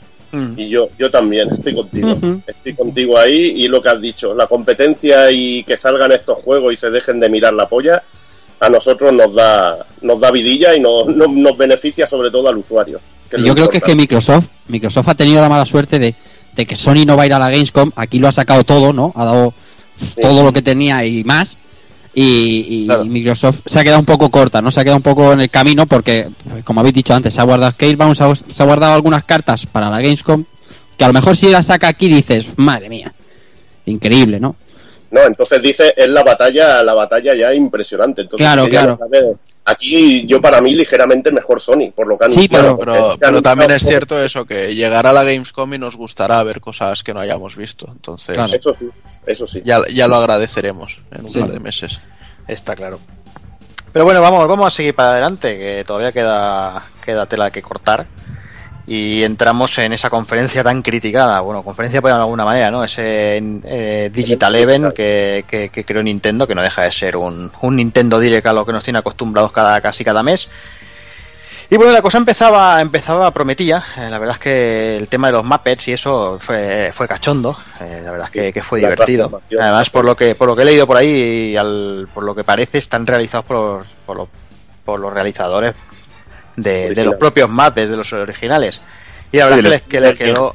Y 0.56 0.68
yo, 0.68 0.88
yo 0.98 1.10
también, 1.10 1.48
estoy 1.50 1.74
contigo. 1.74 2.14
Estoy 2.46 2.74
contigo 2.74 3.18
ahí 3.18 3.52
y 3.56 3.68
lo 3.68 3.80
que 3.80 3.88
has 3.88 4.00
dicho, 4.00 4.34
la 4.34 4.46
competencia 4.46 5.30
y 5.30 5.62
que 5.64 5.76
salgan 5.76 6.12
estos 6.12 6.38
juegos 6.42 6.72
y 6.72 6.76
se 6.76 6.90
dejen 6.90 7.18
de 7.18 7.30
mirar 7.30 7.54
la 7.54 7.68
polla, 7.68 8.02
a 8.60 8.68
nosotros 8.68 9.12
nos 9.12 9.34
da, 9.34 9.86
nos 10.02 10.20
da 10.20 10.30
vidilla 10.30 10.74
y 10.74 10.80
nos, 10.80 11.06
nos, 11.06 11.30
nos 11.30 11.56
beneficia 11.56 12.06
sobre 12.06 12.30
todo 12.30 12.48
al 12.48 12.58
usuario. 12.58 13.00
Yo 13.30 13.54
creo 13.54 13.68
que 13.68 13.78
es 13.78 13.82
que. 13.82 13.94
Microsoft, 13.94 14.46
Microsoft 14.68 15.08
ha 15.08 15.14
tenido 15.14 15.40
la 15.40 15.48
mala 15.48 15.64
suerte 15.64 15.98
de, 15.98 16.14
de 16.54 16.66
que 16.66 16.76
Sony 16.76 17.04
no 17.06 17.16
va 17.16 17.24
a 17.24 17.26
ir 17.26 17.34
a 17.34 17.38
la 17.38 17.50
Gamescom. 17.50 17.92
Aquí 17.94 18.18
lo 18.18 18.28
ha 18.28 18.32
sacado 18.32 18.64
todo, 18.64 18.92
¿no? 18.92 19.12
Ha 19.14 19.24
dado 19.24 19.54
todo 20.20 20.42
lo 20.42 20.52
que 20.52 20.62
tenía 20.62 21.04
y 21.04 21.24
más. 21.24 21.58
Y, 22.14 22.88
y 22.90 23.06
Microsoft 23.06 23.60
se 23.66 23.78
ha 23.78 23.84
quedado 23.84 24.00
un 24.00 24.06
poco 24.06 24.30
corta, 24.30 24.60
¿no? 24.60 24.70
Se 24.70 24.80
ha 24.80 24.82
quedado 24.84 24.96
un 24.96 25.02
poco 25.02 25.32
en 25.32 25.40
el 25.40 25.50
camino 25.50 25.86
porque, 25.86 26.28
como 26.64 26.80
habéis 26.80 26.94
dicho 26.94 27.14
antes, 27.14 27.32
se 27.34 27.40
ha 27.40 27.44
guardado 27.44 27.70
Scalebound, 27.72 28.16
se 28.16 28.24
ha, 28.24 28.34
se 28.34 28.62
ha 28.62 28.66
guardado 28.66 28.94
algunas 28.94 29.22
cartas 29.24 29.66
para 29.66 29.88
la 29.90 29.98
Gamescom 30.00 30.44
que 30.96 31.04
a 31.04 31.08
lo 31.08 31.12
mejor 31.14 31.36
si 31.36 31.48
la 31.50 31.62
saca 31.62 31.86
aquí 31.88 32.08
dices, 32.08 32.46
madre 32.56 32.88
mía, 32.88 33.14
increíble, 33.86 34.40
¿no? 34.40 34.56
No, 35.10 35.22
entonces 35.24 35.62
dice, 35.62 35.94
es 35.96 36.08
la 36.10 36.22
batalla, 36.22 36.82
la 36.82 36.92
batalla 36.92 37.34
ya 37.34 37.54
impresionante. 37.54 38.22
Entonces, 38.22 38.44
Claro, 38.44 38.68
claro. 38.68 38.98
no 39.00 39.06
sabe- 39.06 39.36
Aquí 39.70 40.24
yo 40.26 40.40
para 40.40 40.62
mí 40.62 40.74
ligeramente 40.74 41.30
mejor 41.30 41.60
Sony, 41.60 41.90
por 41.94 42.06
lo 42.06 42.16
que 42.16 42.24
han 42.24 42.32
Sí, 42.32 42.48
pero, 42.48 42.68
anunciado, 42.68 42.78
pero, 42.78 42.92
porque 43.10 43.24
han 43.26 43.30
pero 43.32 43.42
también 43.42 43.70
es 43.70 43.82
cierto 43.82 44.18
eso, 44.22 44.46
que 44.46 44.74
llegará 44.74 45.12
la 45.12 45.24
Gamescom 45.24 45.74
y 45.74 45.78
nos 45.78 45.94
gustará 45.94 46.42
ver 46.42 46.60
cosas 46.60 47.02
que 47.02 47.12
no 47.12 47.20
hayamos 47.20 47.54
visto. 47.54 47.86
Entonces, 47.92 48.38
Eso 48.38 48.72
sí, 48.72 48.88
eso 49.26 49.46
sí. 49.46 49.60
ya, 49.64 49.82
ya 49.92 50.08
lo 50.08 50.16
agradeceremos 50.16 51.00
en 51.10 51.26
un 51.26 51.30
Sí. 51.30 51.38
par 51.40 51.52
de 51.52 51.60
meses. 51.60 52.00
Está 52.46 52.74
claro. 52.74 52.98
Pero 53.92 54.06
bueno, 54.06 54.22
vamos, 54.22 54.48
vamos 54.48 54.66
a 54.72 54.74
seguir 54.74 54.94
para 54.94 55.12
adelante, 55.12 55.58
que 55.58 55.84
todavía 55.86 56.12
queda, 56.12 56.86
queda 57.04 57.26
tela 57.26 57.50
que 57.50 57.60
cortar. 57.60 58.06
Y 58.88 59.22
entramos 59.22 59.76
en 59.76 59.92
esa 59.92 60.08
conferencia 60.08 60.64
tan 60.64 60.80
criticada, 60.80 61.40
bueno, 61.40 61.62
conferencia 61.62 62.00
por 62.00 62.10
alguna 62.10 62.46
manera, 62.46 62.70
¿no? 62.70 62.82
Ese 62.82 63.38
eh, 63.64 64.10
Digital 64.10 64.56
Event 64.56 64.94
que, 64.94 65.44
que, 65.46 65.68
que 65.68 65.84
creó 65.84 66.02
Nintendo, 66.02 66.46
que 66.46 66.54
no 66.54 66.62
deja 66.62 66.84
de 66.84 66.90
ser 66.90 67.14
un, 67.14 67.52
un 67.60 67.76
Nintendo 67.76 68.18
Direct 68.18 68.46
a 68.46 68.54
lo 68.54 68.64
que 68.64 68.72
nos 68.72 68.82
tiene 68.82 69.00
acostumbrados 69.00 69.52
cada, 69.52 69.78
casi 69.82 70.04
cada 70.04 70.22
mes. 70.22 70.48
Y 71.68 71.76
bueno, 71.76 71.92
la 71.92 72.00
cosa 72.00 72.16
empezaba, 72.16 72.80
empezaba 72.80 73.30
prometía. 73.30 73.84
Eh, 73.98 74.08
la 74.08 74.18
verdad 74.18 74.36
es 74.36 74.42
que 74.42 74.96
el 74.96 75.06
tema 75.08 75.26
de 75.26 75.34
los 75.34 75.44
Muppets 75.44 75.88
y 75.88 75.92
eso 75.92 76.38
fue, 76.40 76.90
fue 76.94 77.06
cachondo. 77.06 77.58
Eh, 77.82 78.00
la 78.02 78.10
verdad 78.10 78.28
es 78.28 78.32
que, 78.32 78.52
que 78.54 78.62
fue 78.62 78.80
La 78.80 78.88
divertido. 78.88 79.42
Además, 79.60 79.90
por 79.90 80.06
lo 80.06 80.16
que, 80.16 80.34
por 80.34 80.48
lo 80.48 80.56
que 80.56 80.62
he 80.62 80.64
leído 80.64 80.86
por 80.86 80.96
ahí 80.96 81.50
y 81.52 81.56
al, 81.58 82.08
por 82.14 82.24
lo 82.24 82.34
que 82.34 82.42
parece, 82.42 82.78
están 82.78 83.06
realizados 83.06 83.44
por 83.44 83.84
por 84.06 84.16
los, 84.16 84.28
por 84.82 84.98
los 84.98 85.12
realizadores 85.12 85.74
de, 86.62 86.94
de 86.94 87.04
los 87.04 87.14
propios 87.16 87.48
Muppets, 87.48 87.90
de 87.90 87.96
los 87.96 88.12
originales. 88.12 88.80
Y 89.32 89.38
la 89.38 89.46
verdad 89.46 89.58
Sí, 89.58 89.66
es 89.76 89.82
que 89.82 90.00
les, 90.00 90.16
que 90.16 90.24
les 90.24 90.34
quedó, 90.34 90.54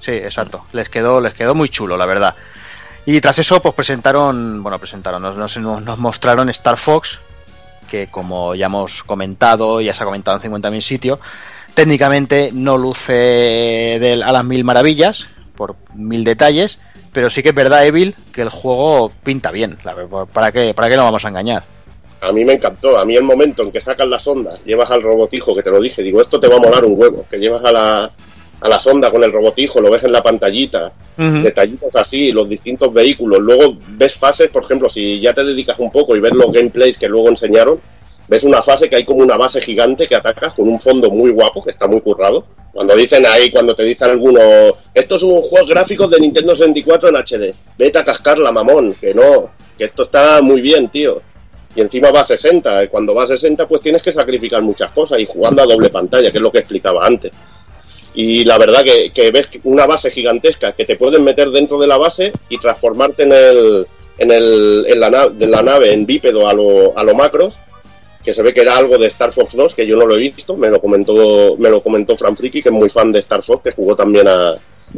sí, 0.00 0.12
exacto, 0.12 0.66
les 0.72 0.88
quedó, 0.88 1.20
les 1.20 1.34
quedó 1.34 1.54
muy 1.54 1.68
chulo, 1.68 1.96
la 1.96 2.06
verdad. 2.06 2.34
Y 3.06 3.20
tras 3.20 3.38
eso, 3.38 3.60
pues 3.62 3.74
presentaron, 3.74 4.62
bueno, 4.62 4.78
presentaron, 4.78 5.22
nos, 5.22 5.36
nos, 5.36 5.56
nos 5.56 5.98
mostraron 5.98 6.48
Star 6.50 6.76
Fox, 6.76 7.18
que 7.90 8.08
como 8.08 8.54
ya 8.54 8.66
hemos 8.66 9.02
comentado, 9.02 9.80
ya 9.80 9.94
se 9.94 10.02
ha 10.02 10.06
comentado 10.06 10.40
en 10.42 10.52
50.000 10.52 10.80
sitios, 10.80 11.18
técnicamente 11.74 12.50
no 12.52 12.76
luce 12.76 13.98
a 14.22 14.32
las 14.32 14.44
mil 14.44 14.64
maravillas, 14.64 15.28
por 15.56 15.76
mil 15.94 16.24
detalles, 16.24 16.78
pero 17.12 17.30
sí 17.30 17.42
que 17.42 17.50
es 17.50 17.54
verdad, 17.54 17.86
Evil, 17.86 18.14
que 18.32 18.42
el 18.42 18.50
juego 18.50 19.10
pinta 19.24 19.50
bien. 19.50 19.78
¿Para 20.32 20.52
qué, 20.52 20.74
para 20.74 20.88
qué 20.88 20.96
nos 20.96 21.04
vamos 21.06 21.24
a 21.24 21.28
engañar? 21.28 21.64
A 22.20 22.32
mí 22.32 22.44
me 22.44 22.54
encantó. 22.54 22.98
A 22.98 23.04
mí 23.04 23.16
el 23.16 23.24
momento 23.24 23.62
en 23.62 23.72
que 23.72 23.80
sacas 23.80 24.06
la 24.08 24.18
sonda, 24.18 24.58
llevas 24.64 24.90
al 24.90 25.02
robotijo, 25.02 25.54
que 25.54 25.62
te 25.62 25.70
lo 25.70 25.80
dije, 25.80 26.02
digo, 26.02 26.20
esto 26.20 26.38
te 26.38 26.48
va 26.48 26.56
a 26.56 26.60
molar 26.60 26.84
un 26.84 26.98
huevo. 26.98 27.26
Que 27.30 27.38
llevas 27.38 27.64
a 27.64 27.72
la, 27.72 28.12
a 28.60 28.68
la 28.68 28.80
sonda 28.80 29.10
con 29.10 29.24
el 29.24 29.32
robotijo, 29.32 29.80
lo 29.80 29.90
ves 29.90 30.04
en 30.04 30.12
la 30.12 30.22
pantallita, 30.22 30.92
detallitos 31.16 31.94
así, 31.94 32.30
los 32.30 32.48
distintos 32.48 32.92
vehículos. 32.92 33.40
Luego 33.40 33.76
ves 33.88 34.14
fases, 34.14 34.48
por 34.48 34.64
ejemplo, 34.64 34.88
si 34.88 35.20
ya 35.20 35.32
te 35.32 35.44
dedicas 35.44 35.78
un 35.78 35.90
poco 35.90 36.14
y 36.14 36.20
ves 36.20 36.32
los 36.32 36.52
gameplays 36.52 36.98
que 36.98 37.08
luego 37.08 37.28
enseñaron, 37.28 37.80
ves 38.28 38.44
una 38.44 38.62
fase 38.62 38.88
que 38.88 38.96
hay 38.96 39.04
como 39.04 39.22
una 39.22 39.36
base 39.36 39.60
gigante 39.60 40.06
que 40.06 40.14
atacas 40.14 40.54
con 40.54 40.68
un 40.68 40.78
fondo 40.78 41.10
muy 41.10 41.30
guapo, 41.30 41.64
que 41.64 41.70
está 41.70 41.86
muy 41.88 42.00
currado. 42.00 42.44
Cuando 42.72 42.94
dicen 42.94 43.24
ahí, 43.26 43.50
cuando 43.50 43.74
te 43.74 43.82
dicen 43.82 44.10
algunos, 44.10 44.42
esto 44.94 45.16
es 45.16 45.22
un 45.22 45.40
juego 45.42 45.66
gráfico 45.66 46.06
de 46.06 46.20
Nintendo 46.20 46.54
64 46.54 47.08
en 47.08 47.16
HD, 47.16 47.54
vete 47.78 47.98
a 47.98 48.04
cascarla, 48.04 48.52
mamón, 48.52 48.94
que 49.00 49.14
no, 49.14 49.50
que 49.76 49.84
esto 49.84 50.02
está 50.02 50.40
muy 50.42 50.60
bien, 50.60 50.88
tío. 50.90 51.22
Y 51.74 51.80
encima 51.80 52.10
va 52.10 52.20
a 52.22 52.24
60, 52.24 52.88
cuando 52.88 53.14
va 53.14 53.24
a 53.24 53.26
60 53.28 53.68
pues 53.68 53.80
tienes 53.80 54.02
que 54.02 54.12
sacrificar 54.12 54.60
muchas 54.62 54.90
cosas 54.90 55.20
y 55.20 55.26
jugando 55.26 55.62
a 55.62 55.66
doble 55.66 55.88
pantalla, 55.88 56.30
que 56.30 56.38
es 56.38 56.42
lo 56.42 56.50
que 56.50 56.58
explicaba 56.58 57.06
antes. 57.06 57.30
Y 58.14 58.44
la 58.44 58.58
verdad 58.58 58.82
que, 58.82 59.30
ves 59.30 59.48
una 59.64 59.86
base 59.86 60.10
gigantesca 60.10 60.72
que 60.72 60.84
te 60.84 60.96
pueden 60.96 61.22
meter 61.22 61.50
dentro 61.50 61.78
de 61.78 61.86
la 61.86 61.96
base 61.96 62.32
y 62.48 62.58
transformarte 62.58 63.22
en 63.22 63.32
el 63.32 63.86
en, 64.18 64.30
el, 64.32 64.84
en 64.88 65.00
la, 65.00 65.08
na- 65.10 65.28
de 65.28 65.46
la 65.46 65.62
nave 65.62 65.94
en 65.94 66.04
bípedo 66.04 66.46
a 66.46 66.52
lo, 66.52 66.98
a 66.98 67.02
lo 67.04 67.14
macros, 67.14 67.56
que 68.22 68.34
se 68.34 68.42
ve 68.42 68.52
que 68.52 68.60
era 68.60 68.76
algo 68.76 68.98
de 68.98 69.06
Star 69.06 69.32
Fox 69.32 69.56
2, 69.56 69.74
que 69.74 69.86
yo 69.86 69.96
no 69.96 70.04
lo 70.04 70.14
he 70.14 70.18
visto, 70.18 70.56
me 70.58 70.68
lo 70.68 70.78
comentó, 70.78 71.56
me 71.56 71.70
lo 71.70 71.82
comentó 71.82 72.18
Fran 72.18 72.36
Friki, 72.36 72.62
que 72.62 72.68
es 72.68 72.74
muy 72.74 72.90
fan 72.90 73.12
de 73.12 73.20
Star 73.20 73.42
Fox, 73.42 73.62
que 73.62 73.72
jugó 73.72 73.96
también 73.96 74.28
a, 74.28 74.48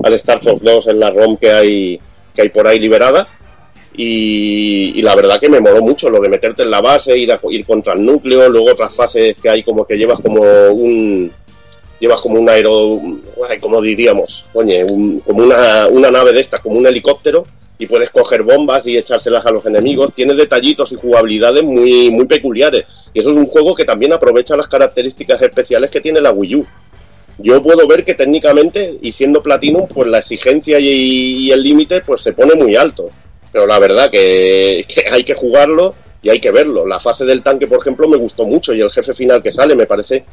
al 0.02 0.15
Star 0.15 0.42
Fox 0.42 0.62
2 0.62 0.89
en 0.89 0.99
la 0.99 1.10
ROM 1.10 1.36
que 1.36 1.52
hay, 1.52 2.01
que 2.34 2.42
hay 2.42 2.49
por 2.49 2.67
ahí 2.67 2.81
liberada. 2.81 3.28
Y, 3.95 5.03
la 5.03 5.15
verdad 5.15 5.39
que 5.41 5.49
me 5.49 5.61
moló 5.61 5.81
mucho 5.83 6.09
lo 6.09 6.21
de 6.21 6.29
meterte 6.29 6.62
en 6.62 6.71
la 6.71 6.81
base, 6.81 7.17
ir, 7.17 7.33
a, 7.33 7.41
ir 7.51 7.65
contra 7.67 7.95
el 7.95 8.05
núcleo, 8.05 8.49
luego 8.49 8.71
otras 8.71 8.95
fases 8.95 9.37
que 9.41 9.51
hay 9.51 9.62
como 9.62 9.85
que 9.85 9.97
llevas 9.97 10.19
como 10.21 10.41
un 10.41 11.31
llevas 12.01 12.21
como 12.21 12.41
un 12.41 12.49
aero, 12.49 12.99
como 13.61 13.81
diríamos, 13.81 14.47
oye, 14.55 14.83
un- 14.85 15.21
como 15.21 15.45
una, 15.45 15.87
una 15.89 16.11
nave 16.11 16.33
de 16.33 16.41
estas, 16.41 16.61
como 16.61 16.77
un 16.77 16.87
helicóptero, 16.87 17.47
y 17.79 17.87
puedes 17.87 18.11
coger 18.11 18.43
bombas 18.43 18.87
y 18.89 18.97
echárselas 18.97 19.47
a 19.47 19.51
los 19.53 19.65
enemigos. 19.67 20.12
Tiene 20.12 20.35
detallitos 20.35 20.91
y 20.93 20.97
jugabilidades 20.97 21.62
muy, 21.62 22.11
muy 22.11 22.27
peculiares. 22.27 22.85
Y 23.15 23.21
eso 23.21 23.31
es 23.31 23.37
un 23.37 23.47
juego 23.47 23.75
que 23.75 23.85
también 23.85 24.12
aprovecha 24.12 24.57
las 24.57 24.69
características 24.69 25.41
especiales 25.43 25.91
que 25.91 26.01
tiene 26.01 26.21
la 26.21 26.33
Wii 26.33 26.57
U. 26.57 26.67
Yo 27.39 27.62
puedo 27.62 27.87
ver 27.87 28.05
que 28.05 28.15
técnicamente, 28.15 28.99
y 29.01 29.12
siendo 29.12 29.43
Platinum, 29.43 29.87
pues 29.89 30.09
la 30.09 30.19
exigencia 30.19 30.79
y, 30.79 30.87
y 30.87 31.51
el 31.53 31.62
límite 31.62 32.03
pues 32.03 32.21
se 32.21 32.33
pone 32.33 32.55
muy 32.55 32.77
alto. 32.77 33.11
Pero 33.52 33.66
la 33.66 33.78
verdad 33.78 34.10
que, 34.10 34.86
que 34.89 35.05
hay 35.10 35.24
que 35.24 35.34
jugarlo 35.34 35.94
y 36.22 36.31
hay 36.31 36.40
que 36.40 36.50
verlo. 36.50 36.86
La 36.86 36.98
fase 36.98 37.24
del 37.24 37.42
tanque, 37.42 37.66
por 37.66 37.78
ejemplo, 37.78 38.08
me 38.08 38.16
gustó 38.16 38.44
mucho 38.47 38.72
y 38.72 38.81
el 38.81 38.90
jefe 38.90 39.12
final 39.12 39.42
que 39.42 39.52
sale 39.52 39.74
me 39.74 39.86
parece 39.86 40.24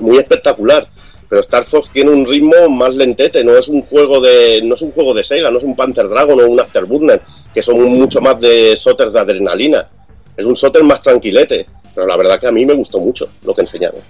muy 0.00 0.18
espectacular. 0.18 0.88
Pero 1.28 1.40
Star 1.40 1.64
Fox 1.64 1.90
tiene 1.90 2.12
un 2.12 2.24
ritmo 2.26 2.68
más 2.70 2.94
lentete, 2.94 3.42
no 3.42 3.56
es 3.56 3.66
un 3.66 3.82
juego 3.82 4.20
de 4.20 4.60
no 4.62 4.74
es 4.74 4.82
un 4.82 4.92
juego 4.92 5.12
de 5.12 5.24
Sega, 5.24 5.50
no 5.50 5.58
es 5.58 5.64
un 5.64 5.74
Panzer 5.74 6.08
Dragon 6.08 6.40
o 6.40 6.46
un 6.46 6.60
Afterburner, 6.60 7.20
que 7.52 7.62
son 7.62 7.82
mucho 7.82 8.20
más 8.20 8.40
de 8.40 8.74
shooters 8.76 9.12
de 9.12 9.20
adrenalina. 9.20 9.88
Es 10.36 10.46
un 10.46 10.54
shooter 10.54 10.84
más 10.84 11.02
tranquilete, 11.02 11.66
pero 11.94 12.06
la 12.06 12.16
verdad 12.16 12.38
que 12.38 12.46
a 12.46 12.52
mí 12.52 12.64
me 12.64 12.74
gustó 12.74 13.00
mucho 13.00 13.28
lo 13.42 13.54
que 13.54 13.62
enseñaron. 13.62 14.00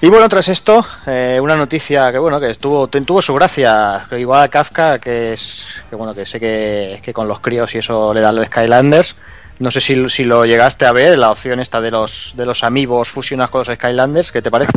Y 0.00 0.08
bueno, 0.08 0.28
tras 0.28 0.48
esto, 0.48 0.84
eh, 1.06 1.38
una 1.42 1.56
noticia 1.56 2.10
que 2.10 2.18
bueno, 2.18 2.40
que 2.40 2.50
estuvo, 2.50 2.88
tuvo 2.88 3.20
su 3.20 3.34
gracia, 3.34 4.06
que 4.08 4.18
igual 4.18 4.42
a 4.42 4.48
Kafka, 4.48 4.98
que 4.98 5.34
es, 5.34 5.66
que 5.88 5.96
bueno, 5.96 6.14
que 6.14 6.24
sé 6.24 6.40
que, 6.40 7.00
que 7.02 7.12
con 7.12 7.28
los 7.28 7.40
críos 7.40 7.74
y 7.74 7.78
eso 7.78 8.14
le 8.14 8.20
da 8.20 8.30
al 8.30 8.46
Skylanders. 8.46 9.16
No 9.58 9.70
sé 9.70 9.82
si, 9.82 10.08
si 10.08 10.24
lo 10.24 10.46
llegaste 10.46 10.86
a 10.86 10.92
ver, 10.92 11.18
la 11.18 11.30
opción 11.30 11.60
esta 11.60 11.82
de 11.82 11.90
los, 11.90 12.32
de 12.34 12.46
los 12.46 12.64
amigos 12.64 13.10
fusionados 13.10 13.50
con 13.50 13.58
los 13.58 13.68
Skylanders, 13.68 14.32
¿qué 14.32 14.40
te 14.40 14.50
parece? 14.50 14.72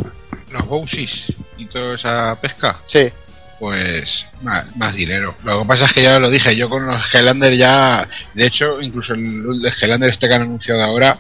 Los 0.52 0.68
Bowsies 0.68 1.34
y 1.58 1.66
toda 1.68 1.96
esa 1.96 2.36
pesca. 2.42 2.80
Sí. 2.86 3.10
Pues 3.60 4.26
más, 4.42 4.76
más 4.76 4.94
dinero. 4.94 5.36
Lo 5.46 5.62
que 5.62 5.66
pasa 5.66 5.86
es 5.86 5.94
que 5.94 6.04
ya 6.04 6.20
lo 6.20 6.30
dije, 6.30 6.54
yo 6.54 6.68
con 6.68 6.86
los 6.86 7.02
Skylanders 7.08 7.58
ya. 7.58 8.06
De 8.34 8.46
hecho, 8.46 8.82
incluso 8.82 9.14
el, 9.14 9.62
el 9.64 9.72
Skylander 9.72 10.10
este 10.10 10.28
que 10.28 10.36
han 10.36 10.42
anunciado 10.42 10.84
ahora, 10.84 11.18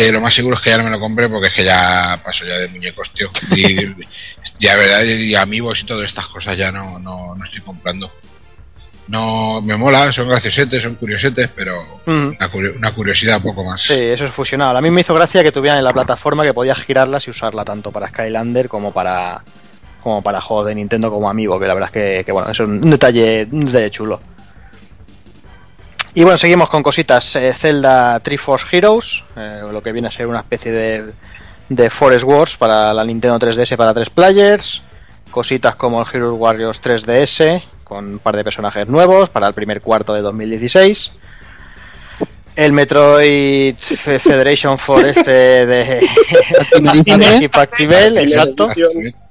eh, 0.00 0.12
lo 0.12 0.20
más 0.20 0.32
seguro 0.34 0.56
es 0.56 0.62
que 0.62 0.70
ya 0.70 0.78
no 0.78 0.84
me 0.84 0.90
lo 0.90 1.00
compré 1.00 1.28
porque 1.28 1.48
es 1.48 1.54
que 1.54 1.64
ya 1.64 2.20
paso 2.24 2.44
ya 2.44 2.54
de 2.58 2.68
muñecos, 2.68 3.10
tío. 3.12 3.28
Y, 3.56 4.06
ya, 4.60 4.76
verdad, 4.76 5.02
y 5.04 5.34
amigos 5.34 5.80
y 5.82 5.86
todas 5.86 6.08
estas 6.08 6.26
cosas 6.28 6.56
ya 6.56 6.70
no, 6.70 6.98
no, 6.98 7.34
no 7.34 7.44
estoy 7.44 7.60
comprando. 7.62 8.10
No 9.08 9.62
me 9.62 9.74
mola, 9.76 10.12
son 10.12 10.28
graciosetes, 10.28 10.82
son 10.82 10.94
curiosetes, 10.96 11.48
pero 11.56 11.82
una, 12.06 12.50
curio- 12.52 12.74
una 12.76 12.94
curiosidad 12.94 13.40
poco 13.42 13.64
más. 13.64 13.82
Sí, 13.82 13.94
eso 13.94 14.26
es 14.26 14.32
fusionado. 14.34 14.76
A 14.76 14.80
mí 14.82 14.90
me 14.90 15.00
hizo 15.00 15.14
gracia 15.14 15.42
que 15.42 15.50
tuvieran 15.50 15.78
en 15.78 15.84
la 15.84 15.92
plataforma 15.94 16.44
que 16.44 16.52
podías 16.52 16.78
girarlas 16.84 17.26
y 17.26 17.30
usarla 17.30 17.64
tanto 17.64 17.90
para 17.90 18.08
Skylander 18.08 18.68
como 18.68 18.92
para 18.92 19.42
como 20.02 20.22
para 20.22 20.40
juegos 20.40 20.66
de 20.66 20.74
Nintendo 20.76 21.10
como 21.10 21.28
amigo, 21.28 21.58
que 21.58 21.66
la 21.66 21.74
verdad 21.74 21.88
es 21.88 21.92
que, 21.92 22.24
que, 22.24 22.32
bueno, 22.32 22.50
eso 22.50 22.62
es 22.64 22.68
un 22.68 22.88
detalle, 22.90 23.48
un 23.50 23.64
detalle 23.66 23.90
chulo. 23.90 24.20
Y 26.18 26.24
bueno, 26.24 26.36
seguimos 26.36 26.68
con 26.68 26.82
cositas. 26.82 27.36
Eh, 27.36 27.52
Zelda 27.52 28.18
Triforce 28.18 28.66
Heroes, 28.76 29.22
eh, 29.36 29.62
lo 29.70 29.80
que 29.80 29.92
viene 29.92 30.08
a 30.08 30.10
ser 30.10 30.26
una 30.26 30.40
especie 30.40 30.72
de, 30.72 31.12
de 31.68 31.90
Forest 31.90 32.24
Wars 32.24 32.56
para 32.56 32.92
la 32.92 33.04
Nintendo 33.04 33.38
3DS 33.38 33.76
para 33.76 33.94
tres 33.94 34.10
players. 34.10 34.82
Cositas 35.30 35.76
como 35.76 36.00
el 36.02 36.08
Hero 36.12 36.34
Warriors 36.34 36.82
3DS, 36.82 37.62
con 37.84 38.14
un 38.14 38.18
par 38.18 38.34
de 38.34 38.42
personajes 38.42 38.88
nuevos 38.88 39.30
para 39.30 39.46
el 39.46 39.54
primer 39.54 39.80
cuarto 39.80 40.12
de 40.12 40.22
2016. 40.22 41.12
El 42.56 42.72
Metroid 42.72 43.76
Fe- 43.78 44.18
Federation 44.18 44.76
Force 44.76 45.10
este 45.10 45.66
de 45.66 45.98
Equipo 47.36 47.60
Actimel, 47.60 48.18
exacto. 48.32 48.66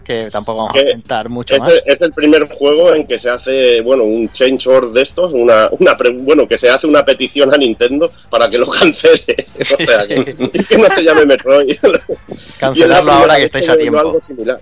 Que 0.07 0.29
tampoco 0.31 0.59
vamos 0.59 0.71
a 0.71 0.75
Que 0.75 0.85
comentar 0.91 1.27
mucho 1.27 1.53
es, 1.53 1.59
más. 1.59 1.73
el- 1.73 1.81
es 1.85 2.01
el 2.01 2.13
primer 2.13 2.47
juego 2.47 2.93
en 2.95 3.05
que 3.05 3.19
se 3.19 3.29
hace, 3.29 3.81
bueno, 3.81 4.05
un 4.05 4.29
change 4.29 4.65
order 4.67 4.91
de 4.91 5.01
estos, 5.01 5.33
una, 5.33 5.67
una 5.77 5.97
pre- 5.97 6.11
bueno, 6.11 6.47
que 6.47 6.57
se 6.57 6.69
hace 6.69 6.87
una 6.87 7.03
petición 7.03 7.53
a 7.53 7.57
Nintendo 7.57 8.09
para 8.29 8.49
que 8.49 8.57
lo 8.57 8.67
cancele. 8.67 9.35
O 9.79 9.83
sea, 9.85 10.07
que, 10.07 10.23
que 10.67 10.77
no 10.77 10.85
se 10.95 11.03
llame 11.03 11.25
Metroid. 11.25 11.75
Cancelarlo 12.59 13.11
ahora 13.11 13.35
que 13.35 13.43
estáis 13.45 13.67
a 13.67 13.75
tiempo. 13.75 13.99
Algo 13.99 14.21
similar. 14.21 14.61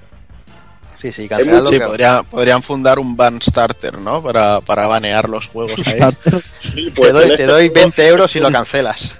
Sí, 0.99 1.11
sí, 1.11 1.23
Sí, 1.23 1.27
cancelarlo. 1.29 1.69
que- 1.69 1.79
podría- 1.81 2.23
podrían 2.23 2.63
fundar 2.63 2.97
un 2.97 3.15
ban 3.15 3.39
starter, 3.41 3.99
¿no? 3.99 4.23
Para, 4.23 4.61
para 4.61 4.87
banear 4.87 5.29
los 5.29 5.47
juegos 5.47 5.75
ahí. 5.87 5.99
Sí, 6.57 6.85
te 6.85 6.91
pues 6.91 7.09
en 7.09 7.15
doy, 7.15 7.23
este 7.25 7.37
te 7.37 7.45
doy 7.45 7.67
juego 7.67 7.73
20 7.81 8.07
euros 8.07 8.31
si 8.31 8.39
lo 8.39 8.49
cancelas. 8.51 9.11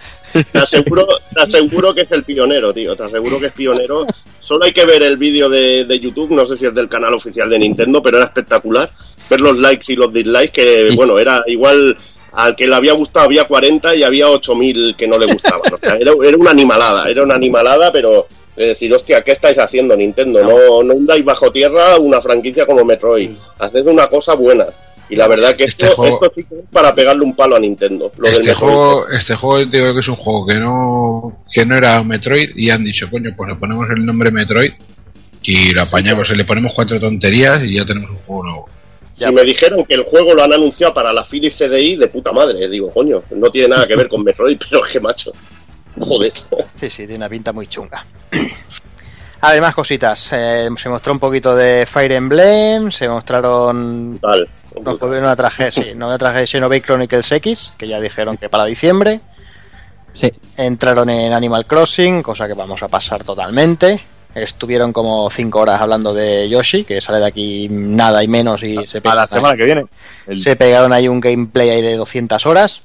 Te 0.52 0.60
aseguro, 0.60 1.08
te 1.34 1.42
aseguro 1.42 1.94
que 1.94 2.02
es 2.02 2.12
el 2.12 2.24
pionero, 2.24 2.74
tío. 2.74 2.96
Te 2.96 3.04
aseguro 3.04 3.40
que 3.40 3.48
es 3.48 3.54
pionero. 3.54 4.06
Solo 4.40 4.66
hay 4.66 4.72
que 4.72 4.86
ver 4.86 5.04
el 5.04 5.18
vídeo 5.18 5.50
de, 5.50 5.86
de 5.86 6.00
YouTube, 6.00 6.32
no 6.32 6.46
sé 6.46 6.56
si 6.56 6.66
es 6.66 6.76
del 6.76 6.90
canal 6.90 7.14
oficial 7.14 7.50
de 7.50 7.60
Nintendo, 7.60 8.02
pero 8.02 8.18
era 8.18 8.26
espectacular. 8.26 8.92
Ver 9.30 9.42
los 9.42 9.58
likes 9.58 9.92
y 9.92 9.96
los 9.96 10.12
dislikes, 10.12 10.52
que 10.52 10.92
bueno, 10.96 11.18
era 11.18 11.44
igual 11.48 11.98
al 12.34 12.56
que 12.56 12.68
le 12.68 12.76
había 12.76 12.94
gustado 12.94 13.28
había 13.28 13.46
40 13.46 13.96
y 13.96 14.04
había 14.04 14.30
8000 14.30 14.96
que 14.98 15.08
no 15.08 15.18
le 15.18 15.26
gustaban. 15.26 15.74
O 15.74 15.78
sea, 15.78 15.94
era, 15.94 16.12
era 16.24 16.38
una 16.38 16.52
animalada, 16.52 17.10
era 17.10 17.24
una 17.24 17.36
animalada, 17.36 17.92
pero 17.92 18.28
es 18.56 18.68
decir, 18.68 18.94
hostia, 18.94 19.22
¿qué 19.22 19.32
estáis 19.32 19.58
haciendo 19.58 19.96
Nintendo? 19.96 20.44
No, 20.44 20.84
no 20.84 20.94
hundáis 20.94 21.26
bajo 21.26 21.52
tierra 21.52 21.98
una 21.98 22.22
franquicia 22.22 22.66
como 22.66 22.86
Metroid. 22.86 23.32
Haced 23.60 23.88
una 23.88 24.08
cosa 24.08 24.34
buena. 24.34 24.66
Y 25.10 25.16
la 25.16 25.28
verdad 25.28 25.56
que 25.56 25.66
esto, 25.66 25.88
juego- 25.88 26.16
esto 26.24 26.32
sí 26.36 26.44
que 26.46 26.56
es 26.56 26.66
para 26.72 26.96
pegarle 26.96 27.24
un 27.24 27.36
palo 27.36 27.56
a 27.56 27.60
Nintendo. 27.60 28.12
Lo 28.18 28.28
Este 28.28 28.54
juego, 28.56 29.08
este 29.10 29.36
juego 29.36 29.60
yo 29.60 29.66
digo 29.68 29.94
que 29.94 30.00
es 30.00 30.08
un 30.08 30.16
juego 30.16 30.46
que 30.48 30.56
no, 30.58 31.44
que 31.54 31.66
no 31.66 31.78
era 31.78 32.02
Metroid 32.04 32.50
y 32.56 32.70
han 32.72 32.84
dicho, 32.84 33.08
coño, 33.12 33.32
pues 33.38 33.50
le 33.50 33.56
ponemos 33.56 33.88
el 33.96 34.04
nombre 34.06 34.32
Metroid 34.32 34.72
Y 35.44 35.74
lo 35.74 35.84
apañamos, 35.84 36.28
le 36.36 36.44
ponemos 36.44 36.72
cuatro 36.76 37.00
tonterías 37.00 37.62
y 37.64 37.76
ya 37.76 37.86
tenemos 37.86 38.10
un 38.10 38.18
juego 38.26 38.44
nuevo. 38.44 38.70
Si 39.14 39.32
me 39.32 39.44
dijeron 39.44 39.86
que 39.86 39.94
el 39.94 40.04
juego 40.04 40.34
lo 40.34 40.44
han 40.44 40.52
anunciado 40.54 40.94
para 40.94 41.14
la 41.14 41.24
Philips 41.24 41.56
CDI, 41.58 41.96
de 41.98 42.08
puta 42.08 42.34
madre, 42.34 42.68
digo, 42.68 42.92
coño, 42.92 43.22
no 43.32 43.50
tiene 43.52 43.70
nada 43.70 43.88
que 43.88 43.96
ver 43.96 44.10
con 44.10 44.24
Metroid, 44.24 44.58
pero 44.70 44.84
es 44.84 44.92
que 44.92 45.00
macho. 45.00 45.32
Joder. 46.00 46.34
Sí, 46.36 46.90
sí, 46.90 46.98
tiene 47.06 47.16
una 47.18 47.30
pinta 47.30 47.54
muy 47.54 47.68
chunga. 47.68 48.06
Además, 49.42 49.76
cositas. 49.76 50.30
eh, 50.32 50.68
se 50.78 50.90
mostró 50.90 51.14
un 51.14 51.20
poquito 51.20 51.56
de 51.56 51.86
Fire 51.86 52.12
Emblem, 52.14 52.92
se 52.92 53.08
mostraron. 53.08 54.20
Vale. 54.20 54.48
Nos 54.84 55.00
volvieron 55.00 55.28
a 55.30 55.36
traer, 55.36 55.74
sí, 55.74 55.94
nos 55.96 56.12
a 56.14 56.18
traer 56.18 56.48
Xenoblade 56.48 56.82
Chronicles 56.82 57.32
X, 57.32 57.74
que 57.78 57.88
ya 57.88 58.00
dijeron 58.00 58.38
que 58.38 58.50
para 58.50 58.66
diciembre. 58.66 59.22
Sí. 60.14 60.32
Entraron 60.58 61.10
en 61.10 61.34
Animal 61.34 61.66
Crossing, 61.66 62.22
cosa 62.24 62.48
que 62.48 62.54
vamos 62.54 62.82
a 62.84 62.88
pasar 62.88 63.24
totalmente. 63.24 64.00
Estuvieron 64.34 64.92
como 64.92 65.30
5 65.30 65.60
horas 65.60 65.80
hablando 65.82 66.14
de 66.14 66.50
Yoshi, 66.50 66.84
que 66.84 67.00
sale 67.02 67.20
de 67.20 67.26
aquí 67.28 67.68
nada 67.70 68.22
y 68.24 68.28
menos 68.28 68.64
y 68.64 68.76
se 68.86 68.98
A 68.98 69.02
la 69.02 69.02
pegaron 69.02 69.30
semana 69.30 69.50
ahí- 69.52 69.58
que 69.58 69.66
viene. 69.66 69.86
El- 70.28 70.40
Se 70.40 70.56
pegaron 70.56 70.92
ahí 70.94 71.08
un 71.08 71.20
gameplay 71.22 71.70
ahí 71.70 71.82
de 71.82 71.96
200 71.96 72.46
horas. 72.46 72.82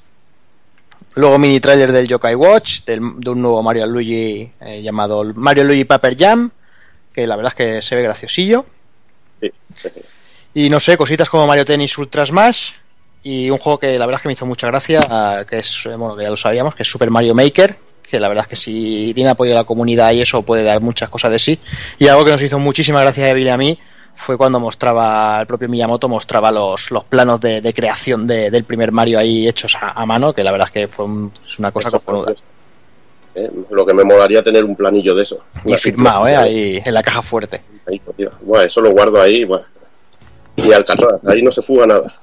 Luego 1.15 1.37
mini 1.37 1.59
trailer 1.59 1.91
del 1.91 2.07
Yokai 2.07 2.35
Watch, 2.35 2.85
del- 2.85 3.19
de 3.19 3.29
un 3.29 3.41
nuevo 3.41 3.61
Mario 3.61 3.85
Luigi 3.85 4.49
eh, 4.61 4.81
llamado 4.81 5.25
Mario 5.35 5.65
Luigi 5.65 5.83
Paper 5.83 6.17
Jam, 6.17 6.51
que 7.13 7.27
la 7.27 7.35
verdad 7.35 7.51
es 7.51 7.55
que 7.55 7.81
se 7.81 7.95
ve 7.95 8.03
graciosillo. 8.03 8.65
Y 10.53 10.69
no 10.69 10.79
sé, 10.79 10.97
cositas 10.97 11.29
como 11.29 11.47
Mario 11.47 11.65
Tennis 11.65 11.97
Ultra 11.97 12.25
Smash 12.25 12.71
y 13.23 13.49
un 13.49 13.57
juego 13.57 13.79
que 13.79 13.97
la 13.97 14.05
verdad 14.05 14.19
es 14.19 14.21
que 14.23 14.27
me 14.29 14.33
hizo 14.33 14.45
mucha 14.45 14.67
gracia, 14.67 15.45
que 15.49 15.59
es, 15.59 15.85
eh, 15.85 15.95
bueno, 15.95 16.15
que 16.15 16.23
ya 16.23 16.29
lo 16.29 16.37
sabíamos, 16.37 16.75
que 16.75 16.83
es 16.83 16.89
Super 16.89 17.09
Mario 17.09 17.33
Maker, 17.35 17.75
que 18.01 18.19
la 18.19 18.27
verdad 18.27 18.43
es 18.45 18.49
que 18.49 18.55
si 18.57 19.11
tiene 19.15 19.29
apoyo 19.29 19.51
de 19.51 19.55
la 19.55 19.63
comunidad 19.63 20.11
y 20.11 20.21
eso 20.21 20.41
puede 20.41 20.63
dar 20.63 20.81
muchas 20.81 21.09
cosas 21.09 21.31
de 21.31 21.39
sí. 21.39 21.59
Y 21.99 22.07
algo 22.07 22.25
que 22.25 22.31
nos 22.31 22.41
hizo 22.41 22.59
muchísima 22.59 23.01
gracia 23.01 23.25
a 23.25 23.29
Evil 23.29 23.45
y 23.47 23.49
a 23.49 23.57
mí 23.57 23.79
fue 24.15 24.37
cuando 24.37 24.59
mostraba, 24.59 25.39
el 25.39 25.47
propio 25.47 25.69
Miyamoto 25.69 26.09
mostraba 26.09 26.51
los, 26.51 26.91
los 26.91 27.05
planos 27.05 27.39
de, 27.39 27.61
de 27.61 27.73
creación 27.73 28.27
de- 28.27 28.51
del 28.51 28.65
primer 28.65 28.91
Mario 28.91 29.17
ahí 29.19 29.47
hechos 29.47 29.75
a, 29.79 29.91
a 29.91 30.05
mano, 30.05 30.33
que 30.33 30.43
la 30.43 30.51
verdad 30.51 30.67
es 30.67 30.73
que 30.73 30.87
fue 30.89 31.05
un- 31.05 31.31
es 31.47 31.57
una 31.59 31.71
cosa 31.71 31.89
cojonuda. 32.05 32.33
Eh, 33.33 33.49
lo 33.69 33.85
que 33.85 33.93
me 33.93 34.03
molaría 34.03 34.43
tener 34.43 34.65
un 34.65 34.75
planillo 34.75 35.15
de 35.15 35.23
eso. 35.23 35.41
Y 35.65 35.73
firmado, 35.77 36.27
¿eh? 36.27 36.35
Ahí 36.35 36.81
en 36.83 36.93
la 36.93 37.01
caja 37.01 37.21
fuerte. 37.21 37.61
Ahí, 37.87 38.01
tío. 38.17 38.29
Buah, 38.41 38.65
eso 38.65 38.81
lo 38.81 38.91
guardo 38.91 39.21
ahí. 39.21 39.45
buah. 39.45 39.61
Y 40.63 40.71
Alcatraz, 40.73 41.21
ahí 41.27 41.41
no 41.41 41.51
se 41.51 41.61
fuga 41.61 41.85
nada. 41.87 42.13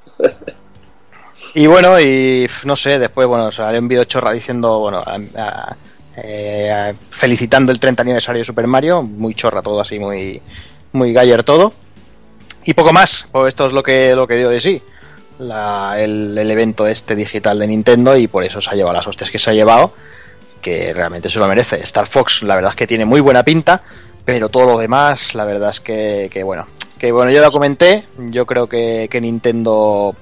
Y 1.54 1.66
bueno, 1.66 1.98
y 2.00 2.46
no 2.64 2.76
sé, 2.76 2.98
después, 2.98 3.26
bueno, 3.26 3.50
salió 3.52 3.80
un 3.80 3.88
vídeo 3.88 4.04
chorra 4.04 4.32
diciendo, 4.32 4.78
bueno, 4.80 5.02
a- 5.06 5.76
eh, 6.16 6.94
felicitando 7.10 7.70
el 7.72 7.78
30 7.78 8.02
aniversario 8.02 8.40
de 8.40 8.44
Super 8.44 8.66
Mario, 8.66 9.02
muy 9.02 9.34
chorra 9.34 9.62
todo 9.62 9.80
así, 9.80 9.98
muy, 9.98 10.42
muy 10.92 11.12
galler 11.12 11.42
todo. 11.44 11.72
Y 12.64 12.74
poco 12.74 12.92
más, 12.92 13.26
pues 13.32 13.48
esto 13.48 13.66
es 13.66 13.72
lo 13.72 13.82
que, 13.82 14.14
lo 14.14 14.26
que 14.26 14.36
dio 14.36 14.50
de 14.50 14.60
sí. 14.60 14.82
La- 15.38 15.94
el, 15.98 16.36
el 16.36 16.50
evento 16.50 16.86
este 16.86 17.14
digital 17.14 17.58
de 17.60 17.66
Nintendo 17.68 18.16
y 18.16 18.26
por 18.26 18.42
eso 18.44 18.60
se 18.60 18.70
ha 18.70 18.74
llevado 18.74 18.96
las 18.96 19.06
hostias 19.06 19.30
que 19.30 19.38
se 19.38 19.50
ha 19.50 19.54
llevado, 19.54 19.92
que 20.60 20.92
realmente 20.92 21.30
se 21.30 21.38
lo 21.38 21.46
merece. 21.48 21.76
Star 21.84 22.06
Fox, 22.08 22.42
la 22.42 22.56
verdad 22.56 22.70
es 22.70 22.76
que 22.76 22.86
tiene 22.86 23.04
muy 23.04 23.20
buena 23.20 23.44
pinta, 23.44 23.80
pero 24.24 24.48
todo 24.48 24.66
lo 24.74 24.78
demás, 24.78 25.34
la 25.34 25.44
verdad 25.44 25.70
es 25.70 25.80
que, 25.80 26.28
que 26.30 26.42
bueno, 26.42 26.66
que 26.98 27.12
bueno, 27.12 27.30
yo 27.30 27.40
lo 27.40 27.50
comenté, 27.50 28.04
yo 28.18 28.44
creo 28.44 28.66
que, 28.66 29.08
que 29.10 29.20
Nintendo 29.20 30.14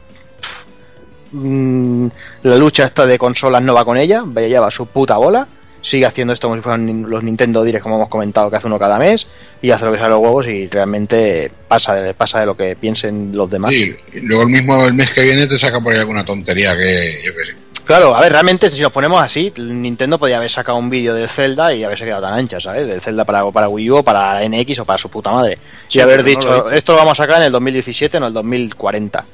Mm, 1.32 2.06
la 2.42 2.56
lucha 2.56 2.84
esta 2.84 3.06
de 3.06 3.18
consolas 3.18 3.62
no 3.62 3.74
va 3.74 3.84
con 3.84 3.96
ella, 3.96 4.22
vaya 4.24 4.48
lleva 4.48 4.70
su 4.70 4.86
puta 4.86 5.16
bola, 5.16 5.46
sigue 5.86 6.04
haciendo 6.04 6.32
esto 6.32 6.48
como 6.48 6.56
si 6.56 6.62
fueran 6.62 7.08
los 7.08 7.22
Nintendo 7.22 7.62
Direct 7.62 7.82
como 7.82 7.94
hemos 7.96 8.08
comentado 8.08 8.50
que 8.50 8.56
hace 8.56 8.66
uno 8.66 8.78
cada 8.78 8.98
mes 8.98 9.26
y 9.62 9.70
hace 9.70 9.84
lo 9.84 9.92
que 9.92 9.98
sale 9.98 10.10
los 10.10 10.20
huevos 10.20 10.46
y 10.48 10.66
realmente 10.66 11.50
pasa 11.68 11.94
de, 11.94 12.12
pasa 12.12 12.40
de 12.40 12.46
lo 12.46 12.56
que 12.56 12.74
piensen 12.74 13.30
los 13.32 13.48
demás. 13.48 13.70
Sí, 13.72 13.94
y 14.12 14.20
luego 14.20 14.42
el 14.42 14.48
mismo 14.48 14.84
el 14.84 14.94
mes 14.94 15.12
que 15.12 15.22
viene 15.22 15.46
te 15.46 15.56
saca 15.58 15.80
por 15.80 15.92
ahí 15.92 16.00
alguna 16.00 16.24
tontería 16.24 16.76
que 16.76 17.20
yo 17.24 17.32
qué 17.32 17.52
sé. 17.52 17.66
Claro, 17.84 18.16
a 18.16 18.20
ver, 18.20 18.32
realmente 18.32 18.68
si 18.68 18.80
nos 18.80 18.90
ponemos 18.90 19.22
así, 19.22 19.52
Nintendo 19.58 20.18
podría 20.18 20.38
haber 20.38 20.50
sacado 20.50 20.76
un 20.76 20.90
vídeo 20.90 21.14
del 21.14 21.28
Zelda 21.28 21.72
y 21.72 21.84
haberse 21.84 22.04
quedado 22.04 22.22
tan 22.22 22.34
ancha, 22.34 22.58
¿sabes? 22.58 22.88
Del 22.88 23.00
Zelda 23.00 23.24
para, 23.24 23.48
para 23.52 23.68
Wii 23.68 23.90
U, 23.90 23.96
o 23.98 24.02
para 24.02 24.40
NX 24.48 24.80
o 24.80 24.84
para 24.84 24.98
su 24.98 25.08
puta 25.08 25.30
madre. 25.30 25.56
Sí, 25.86 25.98
y 25.98 26.00
haber 26.00 26.24
no 26.24 26.28
dicho, 26.28 26.48
lo 26.48 26.70
esto 26.72 26.92
lo 26.92 26.98
vamos 26.98 27.12
a 27.20 27.22
sacar 27.22 27.36
en 27.36 27.44
el 27.44 27.52
2017, 27.52 28.18
no 28.18 28.26
el 28.26 28.32
2040. 28.32 29.24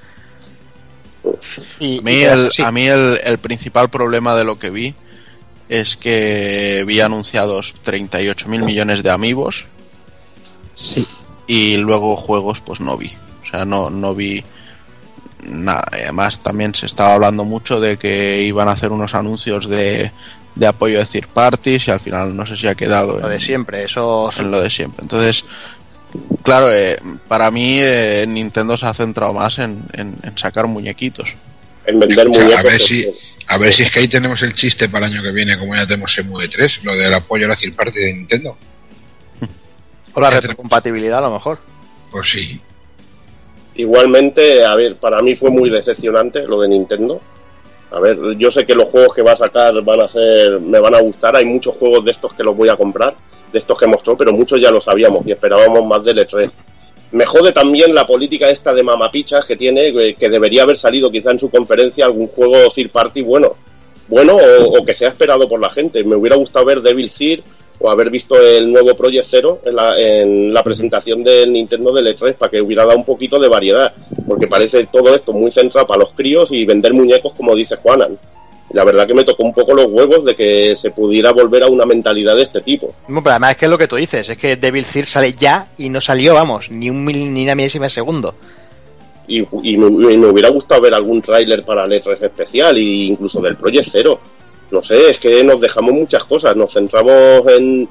Y, 1.81 1.99
A 1.99 2.03
mí, 2.03 2.13
y 2.13 2.23
el, 2.25 2.47
así. 2.49 2.63
a 2.63 2.71
mí 2.71 2.87
el, 2.87 3.19
el 3.25 3.39
principal 3.39 3.89
problema 3.89 4.37
de 4.37 4.45
lo 4.45 4.59
que 4.59 4.69
vi 4.69 4.95
es 5.81 5.97
que 5.97 6.85
vi 6.87 7.01
anunciados 7.01 7.75
38 7.83 8.49
mil 8.49 8.63
millones 8.63 9.03
de 9.03 9.11
amigos 9.11 9.67
y 11.47 11.77
luego 11.77 12.17
juegos 12.17 12.61
pues 12.61 12.81
no 12.81 12.97
vi. 12.97 13.13
O 13.43 13.51
sea, 13.51 13.65
no, 13.65 13.91
no 13.91 14.15
vi 14.15 14.43
nada. 15.49 15.83
Además 15.93 16.41
también 16.41 16.75
se 16.75 16.87
estaba 16.87 17.15
hablando 17.15 17.45
mucho 17.45 17.81
de 17.81 17.97
que 17.97 18.43
iban 18.43 18.69
a 18.69 18.73
hacer 18.73 18.91
unos 18.93 19.15
anuncios 19.15 19.69
de, 19.69 20.11
de 20.55 20.67
apoyo 20.67 20.99
de 20.99 21.07
third 21.07 21.29
parties 21.29 21.89
y 21.89 21.91
al 21.91 22.01
final 22.01 22.37
no 22.37 22.47
sé 22.47 22.57
si 22.57 22.67
ha 22.67 22.75
quedado 22.75 23.19
Lo 23.21 23.29
de 23.29 23.41
siempre, 23.41 23.85
eso... 23.85 24.31
en 24.37 24.51
lo 24.51 24.61
de 24.61 24.71
siempre. 24.71 25.03
Entonces, 25.03 25.45
claro, 26.43 26.73
eh, 26.73 26.97
para 27.29 27.51
mí 27.51 27.77
eh, 27.81 28.25
Nintendo 28.29 28.77
se 28.79 28.87
ha 28.87 28.95
centrado 28.95 29.33
más 29.33 29.59
en, 29.59 29.83
en- 29.95 30.17
en 30.23 30.39
sacar 30.39 30.67
muñequitos. 30.67 31.35
En 31.87 31.99
vender 31.99 32.29
O 32.29 32.35
sea, 32.35 32.43
muñecos. 32.45 32.61
a 32.61 32.63
ver 32.63 32.81
si 32.81 33.05
a 33.53 33.59
ver 33.59 33.71
si 33.71 33.83
es 33.83 33.91
que 33.91 34.01
ahí 34.01 34.09
tenemos 34.09 34.41
el 34.41 34.55
chiste 34.55 34.89
para 34.89 35.07
el 35.07 35.13
año 35.13 35.23
que 35.23 35.31
viene, 35.31 35.59
como 35.59 35.77
ya 35.77 35.87
tenemos 35.87 36.17
en 36.17 36.27
Move 36.27 36.49
3, 36.49 36.85
lo 36.85 36.97
del 36.97 37.13
apoyo 37.13 37.45
a 37.45 37.49
la 37.51 37.55
third 37.55 37.75
party 37.75 37.99
de 37.99 38.13
Nintendo. 38.15 38.57
O 40.15 40.21
la 40.21 40.31
retrocompatibilidad 40.31 41.19
a 41.19 41.29
lo 41.29 41.35
mejor. 41.35 41.59
Pues 42.11 42.31
sí. 42.31 42.61
Igualmente, 43.75 44.65
a 44.65 44.75
ver, 44.75 44.97
para 44.97 45.21
mí 45.21 45.35
fue 45.35 45.51
muy 45.51 45.69
decepcionante 45.69 46.47
lo 46.47 46.63
de 46.63 46.69
Nintendo. 46.69 47.21
A 47.91 48.01
ver, 48.01 48.19
yo 48.39 48.51
sé 48.51 48.65
que 48.65 48.75
los 48.75 48.89
juegos 48.89 49.15
que 49.15 49.23
va 49.23 49.33
a 49.33 49.37
sacar 49.37 49.83
van 49.83 50.01
a 50.01 50.09
ser, 50.09 50.59
me 50.61 50.79
van 50.81 50.95
a 50.95 51.01
gustar. 51.01 51.37
Hay 51.37 51.45
muchos 51.45 51.77
juegos 51.77 52.05
de 52.07 52.11
estos 52.11 52.33
que 52.33 52.43
los 52.43 52.57
voy 52.57 52.71
a 52.71 52.77
comprar, 52.77 53.15
de 53.53 53.59
estos 53.59 53.79
que 53.79 53.87
mostró, 53.87 54.17
pero 54.17 54.33
muchos 54.33 54.61
ya 54.61 54.71
lo 54.71 54.81
sabíamos 54.81 55.27
y 55.27 55.33
esperábamos 55.33 55.85
más 55.87 56.03
del 56.05 56.19
E3. 56.19 56.51
Me 57.13 57.27
jode 57.27 57.53
también 57.53 57.95
la 57.95 58.07
política 58.07 58.49
esta 58.49 58.73
de 58.73 58.83
mamapichas 58.83 59.45
que 59.45 59.57
tiene, 59.57 59.89
eh, 59.89 60.15
que 60.15 60.31
debería 60.31 60.63
haber 60.63 60.77
salido 60.77 61.11
quizá 61.11 61.31
en 61.31 61.39
su 61.39 61.51
conferencia 61.51 62.07
algún 62.07 62.29
juego 62.29 62.57
third 62.75 62.91
party 62.91 63.23
bueno. 63.23 63.55
Bueno, 64.09 64.37
o, 64.37 64.85
que 64.85 64.95
sea 64.95 65.11
esperado 65.11 65.49
por 65.49 65.61
la 65.61 65.71
gente. 65.71 66.05
Me 66.05 66.17
hubiera 66.17 66.37
gustado 66.37 66.65
ver 66.67 66.81
Devil 66.81 67.11
Thir 67.11 67.43
o 67.79 67.91
haber 67.91 68.11
visto 68.11 68.39
el 68.39 68.71
nuevo 68.73 68.95
Project 68.95 69.25
Zero 69.25 69.61
en 69.65 69.77
la, 69.77 69.95
en 69.97 70.53
la 70.53 70.63
presentación 70.63 71.23
del 71.23 71.53
Nintendo 71.53 71.93
del 71.93 72.15
E3 72.15 72.35
para 72.35 72.51
que 72.51 72.61
hubiera 72.61 72.85
dado 72.85 72.99
un 72.99 73.05
poquito 73.05 73.39
de 73.39 73.49
variedad. 73.49 73.93
Porque 74.27 74.49
parece 74.49 74.87
todo 74.87 75.15
esto 75.15 75.33
muy 75.33 75.51
centrado 75.51 75.87
para 75.87 76.01
los 76.01 76.13
críos 76.13 76.53
y 76.53 76.65
vender 76.65 76.93
muñecos, 76.93 77.33
como 77.35 77.55
dice 77.55 77.77
Juanan. 77.77 78.19
La 78.73 78.85
verdad 78.85 79.07
que 79.07 79.15
me 79.15 79.25
tocó 79.25 79.43
un 79.43 79.53
poco 79.53 79.75
los 79.75 79.87
huevos 79.87 80.25
de 80.25 80.35
que 80.35 80.75
se 80.77 80.91
pudiera 80.91 81.33
volver 81.33 81.63
a 81.63 81.67
una 81.67 81.85
mentalidad 81.85 82.37
de 82.37 82.43
este 82.43 82.61
tipo. 82.63 82.95
No, 83.09 83.23
pero 83.23 83.33
además 83.33 83.53
es 83.53 83.59
que 83.59 83.65
es 83.67 83.71
lo 83.71 83.79
que 83.79 83.89
tú 83.89 83.97
dices, 83.97 84.29
es 84.29 84.39
que 84.39 84.57
Devil 84.57 84.87
Third 84.87 85.07
sale 85.07 85.35
ya 85.35 85.69
y 85.79 85.89
no 85.89 86.01
salió, 86.01 86.35
vamos, 86.35 86.71
ni 86.71 86.89
un 86.89 87.05
mil, 87.05 87.33
ni 87.33 87.45
una 87.45 87.55
milésima 87.55 87.87
de 87.87 87.91
segundo. 87.91 88.35
Y, 89.29 89.41
y 89.63 89.77
me, 89.77 90.13
y 90.13 90.17
me 90.17 90.27
hubiera 90.27 90.49
gustado 90.49 90.81
ver 90.81 90.95
algún 90.95 91.23
tráiler 91.23 91.65
para 91.65 91.85
el 91.85 91.93
E3 91.93 92.23
especial 92.23 92.77
e 92.77 92.81
incluso 92.81 93.41
del 93.41 93.57
Project 93.57 93.89
Zero. 93.91 94.21
No 94.71 94.83
sé, 94.83 95.11
es 95.11 95.19
que 95.19 95.45
nos 95.45 95.61
dejamos 95.61 95.93
muchas 95.93 96.25
cosas, 96.25 96.57
nos 96.57 96.73
centramos 96.73 97.47
en, 97.49 97.87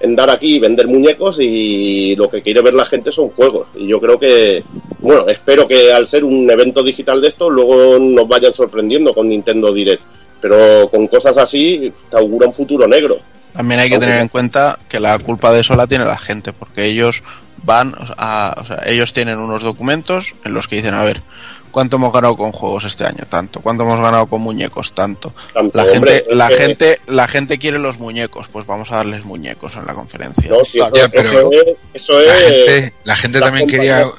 en 0.00 0.16
dar 0.16 0.30
aquí 0.30 0.56
y 0.56 0.58
vender 0.58 0.88
muñecos 0.88 1.38
y 1.40 2.14
lo 2.16 2.28
que 2.28 2.42
quiere 2.42 2.60
ver 2.60 2.74
la 2.74 2.84
gente 2.84 3.12
son 3.12 3.28
juegos. 3.30 3.68
Y 3.74 3.86
yo 3.86 4.00
creo 4.00 4.18
que, 4.18 4.62
bueno, 4.98 5.26
espero 5.28 5.66
que 5.66 5.92
al 5.92 6.06
ser 6.06 6.24
un 6.24 6.50
evento 6.50 6.82
digital 6.82 7.20
de 7.20 7.28
esto, 7.28 7.48
luego 7.48 7.98
nos 7.98 8.28
vayan 8.28 8.52
sorprendiendo 8.52 9.14
con 9.14 9.28
Nintendo 9.28 9.72
Direct. 9.72 10.02
Pero 10.44 10.90
con 10.90 11.06
cosas 11.06 11.38
así, 11.38 11.90
te 12.10 12.18
augura 12.18 12.46
un 12.46 12.52
futuro 12.52 12.86
negro. 12.86 13.16
También 13.54 13.80
hay 13.80 13.88
que 13.88 13.98
tener 13.98 14.20
en 14.20 14.28
cuenta 14.28 14.78
que 14.90 15.00
la 15.00 15.18
culpa 15.18 15.52
de 15.54 15.62
eso 15.62 15.74
la 15.74 15.86
tiene 15.86 16.04
la 16.04 16.18
gente, 16.18 16.52
porque 16.52 16.84
ellos 16.84 17.22
van 17.62 17.94
a, 18.18 18.54
o 18.60 18.66
sea, 18.66 18.82
ellos 18.84 19.14
tienen 19.14 19.38
unos 19.38 19.62
documentos 19.62 20.34
en 20.44 20.52
los 20.52 20.68
que 20.68 20.76
dicen, 20.76 20.92
a 20.92 21.02
ver, 21.02 21.22
¿cuánto 21.70 21.96
hemos 21.96 22.12
ganado 22.12 22.36
con 22.36 22.52
juegos 22.52 22.84
este 22.84 23.06
año? 23.06 23.24
Tanto. 23.26 23.62
¿Cuánto 23.62 23.84
hemos 23.84 23.98
ganado 24.02 24.26
con 24.26 24.42
muñecos? 24.42 24.92
Tanto. 24.92 25.32
Tanto, 25.54 25.78
La 25.78 25.84
hombre, 25.84 26.12
gente, 26.16 26.34
la 26.34 26.48
que- 26.48 26.54
gente, 26.56 26.98
la 27.06 27.26
gente 27.26 27.58
quiere 27.58 27.78
los 27.78 27.98
muñecos, 27.98 28.48
pues 28.52 28.66
vamos 28.66 28.92
a 28.92 28.96
darles 28.96 29.24
muñecos 29.24 29.74
en 29.76 29.86
la 29.86 29.94
conferencia. 29.94 30.50
No, 30.50 30.58
sí, 30.70 30.78
Ya, 30.94 31.08
pero 31.08 31.50
eso 31.50 31.50
es, 31.52 31.76
eso 31.94 32.12
la 32.20 32.34
gente, 32.34 32.92
la 33.04 33.16
gente 33.16 33.40
las 33.40 33.46
también 33.48 33.68
quería 33.70 34.10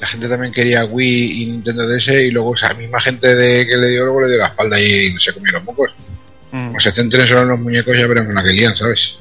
la 0.00 0.06
gente 0.06 0.28
también 0.28 0.52
quería 0.52 0.84
Wii 0.84 1.42
y 1.42 1.46
Nintendo 1.46 1.86
DS 1.86 2.08
y 2.08 2.30
luego 2.30 2.54
esa 2.54 2.72
misma 2.74 3.00
gente 3.00 3.34
de 3.34 3.66
que 3.66 3.76
le 3.76 3.88
dio 3.88 4.04
luego 4.04 4.22
le 4.22 4.28
dio 4.28 4.38
la 4.38 4.46
espalda 4.46 4.80
y 4.80 5.12
se 5.18 5.32
comió 5.34 5.52
los 5.52 5.64
mocos. 5.64 5.90
Mm. 6.52 6.66
Como 6.68 6.80
se 6.80 6.92
centren 6.92 7.26
solo 7.28 7.42
en 7.42 7.48
los 7.48 7.60
muñecos 7.60 7.96
ya 7.96 8.06
veremos 8.06 8.34
la 8.34 8.42
que 8.42 8.52
lían, 8.52 8.76
¿sabes? 8.76 9.16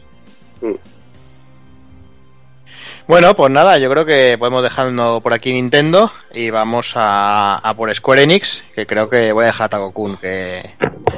Bueno, 3.07 3.35
pues 3.35 3.51
nada, 3.51 3.79
yo 3.79 3.89
creo 3.89 4.05
que 4.05 4.35
podemos 4.37 4.61
dejarlo 4.61 5.19
por 5.21 5.33
aquí 5.33 5.51
Nintendo 5.51 6.11
y 6.31 6.51
vamos 6.51 6.91
a, 6.93 7.55
a 7.57 7.73
por 7.73 7.93
Square 7.93 8.21
Enix, 8.23 8.61
que 8.75 8.85
creo 8.85 9.09
que 9.09 9.31
voy 9.31 9.45
a 9.45 9.47
dejar 9.47 9.65
a 9.65 9.69
Tago-kun 9.69 10.17
que, 10.17 10.69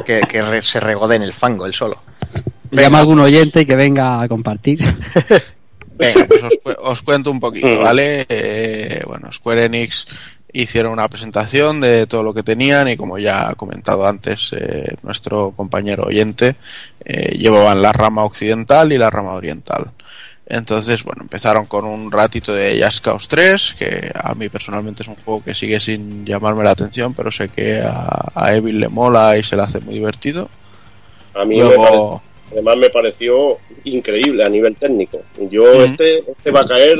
que, 0.06 0.22
que 0.22 0.42
re- 0.42 0.62
se 0.62 0.80
regode 0.80 1.18
en 1.18 1.22
el 1.24 1.34
fango 1.34 1.66
él 1.66 1.74
solo. 1.74 2.02
Llama 2.72 3.00
a 3.00 3.02
algún 3.02 3.20
oyente 3.20 3.62
y 3.62 3.66
que 3.66 3.76
venga 3.76 4.22
a 4.22 4.28
compartir. 4.30 4.80
Venga, 6.02 6.26
pues 6.28 6.44
os, 6.44 6.54
cu- 6.64 6.82
os 6.90 7.02
cuento 7.02 7.32
un 7.32 7.40
poquito. 7.40 7.80
¿vale? 7.82 8.26
Eh, 8.28 9.04
bueno, 9.08 9.32
Square 9.32 9.66
Enix 9.66 10.06
hicieron 10.54 10.92
una 10.92 11.08
presentación 11.08 11.80
de 11.80 12.08
todo 12.08 12.24
lo 12.24 12.34
que 12.34 12.44
tenían 12.44 12.90
y 12.90 12.98
como 12.98 13.18
ya 13.18 13.48
ha 13.50 13.56
comentado 13.56 14.06
antes 14.06 14.50
eh, 14.52 14.96
nuestro 15.02 15.52
compañero 15.52 16.04
oyente, 16.08 16.56
eh, 17.06 17.38
llevaban 17.38 17.82
la 17.82 17.94
rama 17.94 18.24
occidental 18.26 18.92
y 18.92 18.98
la 18.98 19.10
rama 19.10 19.32
oriental. 19.34 19.92
Entonces, 20.48 21.04
bueno, 21.04 21.22
empezaron 21.22 21.66
con 21.66 21.86
un 21.86 22.12
ratito 22.12 22.54
de 22.54 22.84
Just 22.84 23.02
Cause 23.06 23.28
3, 23.30 23.76
que 23.80 24.12
a 24.14 24.34
mí 24.36 24.50
personalmente 24.50 25.04
es 25.04 25.08
un 25.08 25.16
juego 25.16 25.42
que 25.42 25.56
sigue 25.56 25.80
sin 25.80 26.26
llamarme 26.26 26.66
la 26.66 26.72
atención, 26.72 27.14
pero 27.14 27.32
sé 27.32 27.48
que 27.48 27.80
a, 27.82 28.26
a 28.36 28.54
Evil 28.54 28.78
le 28.82 28.90
mola 28.90 29.38
y 29.38 29.44
se 29.44 29.56
le 29.56 29.62
hace 29.62 29.80
muy 29.80 29.94
divertido. 29.94 30.50
A 31.34 31.46
mí 31.46 31.58
Luego- 31.60 32.22
me 32.26 32.31
además 32.52 32.78
me 32.78 32.90
pareció 32.90 33.58
increíble 33.86 34.44
a 34.44 34.50
nivel 34.50 34.76
técnico. 34.76 35.22
Yo 35.50 35.84
este, 35.84 36.20
este 36.20 36.52
va 36.52 36.62
a 36.62 36.66
caer, 36.66 37.00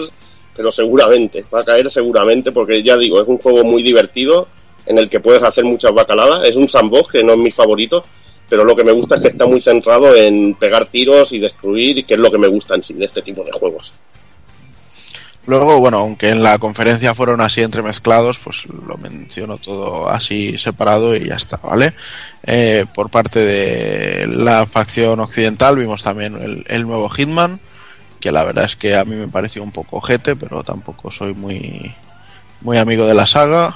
pero 0.56 0.72
seguramente, 0.72 1.46
va 1.54 1.62
a 1.62 1.66
caer 1.66 1.90
seguramente 1.92 2.52
porque 2.52 2.82
ya 2.84 2.98
digo, 2.98 3.22
es 3.22 3.28
un 3.28 3.38
juego 3.38 3.64
muy 3.64 3.84
divertido 3.84 4.48
en 4.86 4.98
el 4.98 5.10
que 5.10 5.20
puedes 5.20 5.44
hacer 5.44 5.64
muchas 5.64 5.94
bacaladas. 5.94 6.48
Es 6.48 6.56
un 6.56 6.70
sandbox 6.70 7.12
que 7.12 7.24
no 7.24 7.34
es 7.34 7.40
mi 7.40 7.52
favorito, 7.52 8.04
pero 8.50 8.64
lo 8.64 8.76
que 8.76 8.84
me 8.84 8.92
gusta 8.92 9.16
es 9.16 9.22
que 9.22 9.28
está 9.30 9.46
muy 9.46 9.60
centrado 9.60 10.16
en 10.16 10.56
pegar 10.56 10.86
tiros 10.86 11.32
y 11.34 11.40
destruir, 11.40 12.06
que 12.06 12.16
es 12.16 12.20
lo 12.20 12.32
que 12.32 12.38
me 12.38 12.48
gusta 12.48 12.76
en 12.76 12.84
sí 12.84 12.94
de 12.94 13.06
este 13.06 13.22
tipo 13.22 13.44
de 13.44 13.52
juegos. 13.52 13.94
Luego, 15.48 15.80
bueno, 15.80 15.98
aunque 15.98 16.30
en 16.30 16.44
la 16.44 16.60
conferencia 16.60 17.16
fueron 17.16 17.42
así 17.42 17.62
entremezclados, 17.62 18.38
pues 18.38 18.66
lo 18.68 18.98
menciono 18.98 19.58
todo 19.58 20.08
así 20.08 20.58
separado 20.60 21.16
y 21.16 21.30
ya 21.30 21.36
está, 21.36 21.58
¿vale? 21.58 21.96
Eh, 22.44 22.86
por 22.94 23.10
parte 23.10 23.40
de 23.40 24.28
la 24.28 24.68
facción 24.68 25.20
occidental 25.20 25.78
vimos 25.78 26.04
también 26.04 26.64
el, 26.68 26.86
nuevo 26.86 27.10
Hitman, 27.10 27.60
que 28.20 28.32
la 28.32 28.44
verdad 28.44 28.66
es 28.66 28.76
que 28.76 28.96
a 28.96 29.04
mí 29.04 29.16
me 29.16 29.28
pareció 29.28 29.64
un 29.64 29.72
poco 29.72 29.98
ojete, 29.98 30.36
pero 30.36 30.64
tampoco 30.64 31.10
soy 31.10 31.34
muy, 31.34 31.96
muy 32.62 32.78
amigo 32.78 33.08
de 33.08 33.16
la 33.16 33.26
saga. 33.26 33.76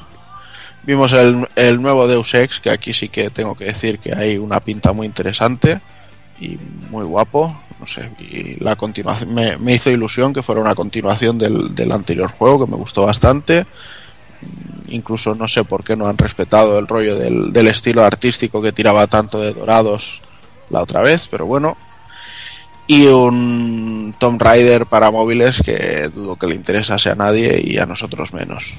Vimos 0.83 1.13
el 1.13 1.81
nuevo 1.81 2.07
Deus 2.07 2.35
Ex, 2.35 2.59
que 2.59 2.69
aquí 2.69 2.93
sí 2.93 3.09
que 3.09 3.31
tengo 3.31 3.55
que 3.55 3.65
decir 3.65 3.97
que 3.97 4.13
hay 4.13 4.37
una 4.37 4.59
pinta 4.59 4.93
muy 4.93 5.07
interesante 5.07 5.81
y 6.39 6.59
muy 6.91 7.05
guapo. 7.05 7.59
No 7.79 7.87
sé, 7.87 8.09
y 8.19 8.63
la 8.63 8.75
continuación 8.75 9.33
me, 9.33 9.57
me 9.57 9.73
hizo 9.73 9.91
ilusión 9.91 10.33
que 10.33 10.41
fuera 10.41 10.61
una 10.61 10.75
continuación 10.75 11.37
del, 11.37 11.75
del 11.75 11.91
anterior 11.91 12.31
juego, 12.31 12.65
que 12.65 12.71
me 12.71 12.77
gustó 12.77 13.05
bastante. 13.05 13.65
Incluso 14.87 15.35
no 15.35 15.47
sé 15.47 15.63
por 15.63 15.83
qué 15.83 15.95
no 15.95 16.07
han 16.07 16.17
respetado 16.17 16.79
el 16.79 16.87
rollo 16.87 17.17
del, 17.17 17.51
del 17.51 17.67
estilo 17.67 18.03
artístico 18.03 18.61
que 18.61 18.71
tiraba 18.71 19.07
tanto 19.07 19.39
de 19.39 19.53
dorados 19.53 20.21
la 20.69 20.81
otra 20.81 21.01
vez, 21.01 21.27
pero 21.27 21.45
bueno. 21.45 21.77
Y 22.87 23.07
un 23.07 24.15
Tomb 24.19 24.41
Raider 24.41 24.85
para 24.85 25.11
móviles 25.11 25.61
que 25.61 26.09
dudo 26.13 26.35
que 26.35 26.47
le 26.47 26.55
interesase 26.55 27.09
a 27.09 27.15
nadie 27.15 27.61
y 27.63 27.77
a 27.77 27.85
nosotros 27.85 28.31
menos. 28.31 28.73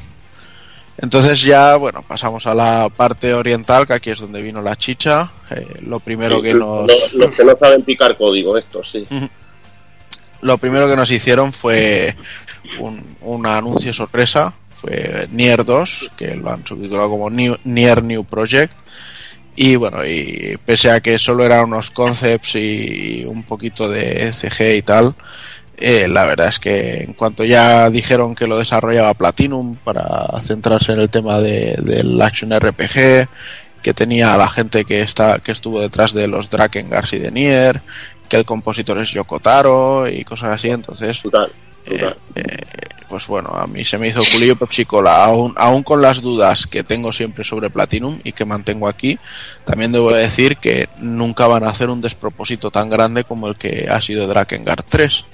Entonces 0.98 1.42
ya, 1.42 1.76
bueno, 1.76 2.02
pasamos 2.06 2.46
a 2.46 2.54
la 2.54 2.88
parte 2.94 3.34
oriental, 3.34 3.86
que 3.86 3.92
aquí 3.94 4.10
es 4.10 4.18
donde 4.20 4.40
vino 4.42 4.62
la 4.62 4.76
chicha. 4.76 5.30
Eh, 5.50 5.80
lo 5.82 6.00
primero 6.00 6.36
Sí, 6.36 6.42
que 6.42 6.54
nos... 6.54 6.86
Los, 6.86 7.12
los 7.12 7.34
que 7.34 7.44
no 7.44 7.56
saben 7.58 7.82
picar 7.82 8.16
código, 8.16 8.56
estos, 8.56 8.90
sí. 8.90 9.06
Lo 10.40 10.58
primero 10.58 10.88
que 10.88 10.96
nos 10.96 11.10
hicieron 11.10 11.52
fue 11.52 12.14
un, 12.78 13.16
un 13.20 13.46
anuncio 13.46 13.92
sorpresa, 13.92 14.54
fue 14.80 15.28
Nier 15.32 15.64
2, 15.64 16.12
que 16.16 16.34
lo 16.34 16.50
han 16.50 16.66
subtitulado 16.66 17.10
como 17.10 17.28
New- 17.30 17.58
Nier 17.64 18.02
New 18.02 18.24
Project. 18.24 18.72
Y 19.54 19.76
bueno, 19.76 20.04
y 20.04 20.58
pese 20.64 20.90
a 20.90 21.00
que 21.00 21.18
solo 21.18 21.44
eran 21.44 21.64
unos 21.64 21.90
concepts 21.90 22.56
y 22.56 23.24
un 23.26 23.42
poquito 23.42 23.88
de 23.88 24.30
CG 24.32 24.76
y 24.76 24.82
tal, 24.82 25.14
eh, 25.78 26.08
la 26.08 26.24
verdad 26.24 26.48
es 26.48 26.58
que 26.58 27.02
en 27.02 27.12
cuanto 27.12 27.44
ya 27.44 27.90
dijeron 27.90 28.34
que 28.34 28.46
lo 28.46 28.58
desarrollaba 28.58 29.12
Platinum 29.14 29.76
para 29.76 30.26
centrarse 30.40 30.92
en 30.92 31.00
el 31.00 31.10
tema 31.10 31.40
de, 31.40 31.76
del 31.82 32.20
Action 32.22 32.58
RPG, 32.58 33.28
que 33.82 33.94
tenía 33.94 34.32
a 34.32 34.36
la 34.38 34.48
gente 34.48 34.84
que 34.84 35.00
está 35.00 35.38
que 35.38 35.52
estuvo 35.52 35.80
detrás 35.80 36.14
de 36.14 36.28
los 36.28 36.48
Drakengars 36.48 37.12
y 37.12 37.18
de 37.18 37.30
Nier, 37.30 37.82
que 38.28 38.38
el 38.38 38.44
compositor 38.44 38.98
es 38.98 39.10
Yoko 39.10 39.38
Taro 39.38 40.08
y 40.08 40.24
cosas 40.24 40.54
así, 40.54 40.70
entonces 40.70 41.20
eh, 41.84 42.14
eh, 42.34 42.42
pues 43.08 43.26
bueno, 43.26 43.50
a 43.50 43.66
mí 43.66 43.84
se 43.84 43.98
me 43.98 44.08
hizo 44.08 44.22
culillo 44.32 44.56
Pepsi 44.56 44.84
Cola, 44.84 45.24
aún, 45.24 45.54
aún 45.56 45.82
con 45.82 46.02
las 46.02 46.22
dudas 46.22 46.66
que 46.66 46.82
tengo 46.82 47.12
siempre 47.12 47.44
sobre 47.44 47.70
Platinum 47.70 48.18
y 48.24 48.32
que 48.32 48.44
mantengo 48.44 48.88
aquí, 48.88 49.18
también 49.64 49.92
debo 49.92 50.10
decir 50.10 50.56
que 50.56 50.88
nunca 50.98 51.46
van 51.46 51.64
a 51.64 51.68
hacer 51.68 51.90
un 51.90 52.00
despropósito 52.00 52.70
tan 52.70 52.88
grande 52.88 53.24
como 53.24 53.46
el 53.46 53.56
que 53.56 53.88
ha 53.90 54.00
sido 54.00 54.26
Drakengard 54.26 54.84
3. 54.88 55.24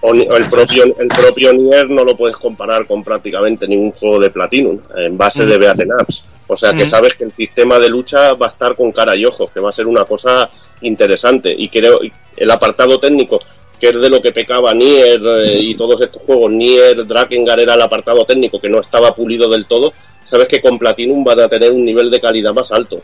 O, 0.00 0.10
o 0.10 0.36
el 0.36 0.46
propio 0.46 0.84
el 0.84 1.08
propio 1.08 1.52
Nier 1.52 1.90
no 1.90 2.04
lo 2.04 2.16
puedes 2.16 2.36
comparar 2.36 2.86
con 2.86 3.02
prácticamente 3.02 3.66
ningún 3.66 3.90
juego 3.92 4.20
de 4.20 4.30
Platinum 4.30 4.78
en 4.96 5.18
base 5.18 5.44
de 5.44 5.56
Mm. 5.56 5.60
beaten 5.60 5.88
ups. 6.00 6.24
O 6.46 6.56
sea 6.56 6.72
que 6.72 6.84
Mm. 6.84 6.88
sabes 6.88 7.14
que 7.16 7.24
el 7.24 7.32
sistema 7.32 7.78
de 7.78 7.88
lucha 7.88 8.34
va 8.34 8.46
a 8.46 8.48
estar 8.48 8.74
con 8.76 8.92
cara 8.92 9.16
y 9.16 9.24
ojos, 9.24 9.50
que 9.52 9.60
va 9.60 9.70
a 9.70 9.72
ser 9.72 9.86
una 9.86 10.04
cosa 10.04 10.48
interesante. 10.82 11.54
Y 11.56 11.68
creo 11.68 12.00
el 12.36 12.50
apartado 12.50 12.98
técnico, 13.00 13.38
que 13.80 13.88
es 13.90 14.00
de 14.00 14.08
lo 14.08 14.22
que 14.22 14.32
pecaba 14.32 14.72
Nier 14.72 15.20
eh, 15.44 15.58
y 15.60 15.74
todos 15.74 16.00
estos 16.00 16.22
juegos, 16.22 16.50
Nier, 16.52 17.04
Drakengard 17.06 17.60
era 17.60 17.74
el 17.74 17.82
apartado 17.82 18.24
técnico 18.24 18.60
que 18.60 18.68
no 18.68 18.80
estaba 18.80 19.14
pulido 19.14 19.48
del 19.50 19.66
todo. 19.66 19.92
Sabes 20.24 20.46
que 20.48 20.60
con 20.62 20.78
Platinum 20.78 21.24
van 21.24 21.40
a 21.40 21.48
tener 21.48 21.72
un 21.72 21.84
nivel 21.84 22.10
de 22.10 22.20
calidad 22.20 22.52
más 22.54 22.70
alto. 22.72 23.00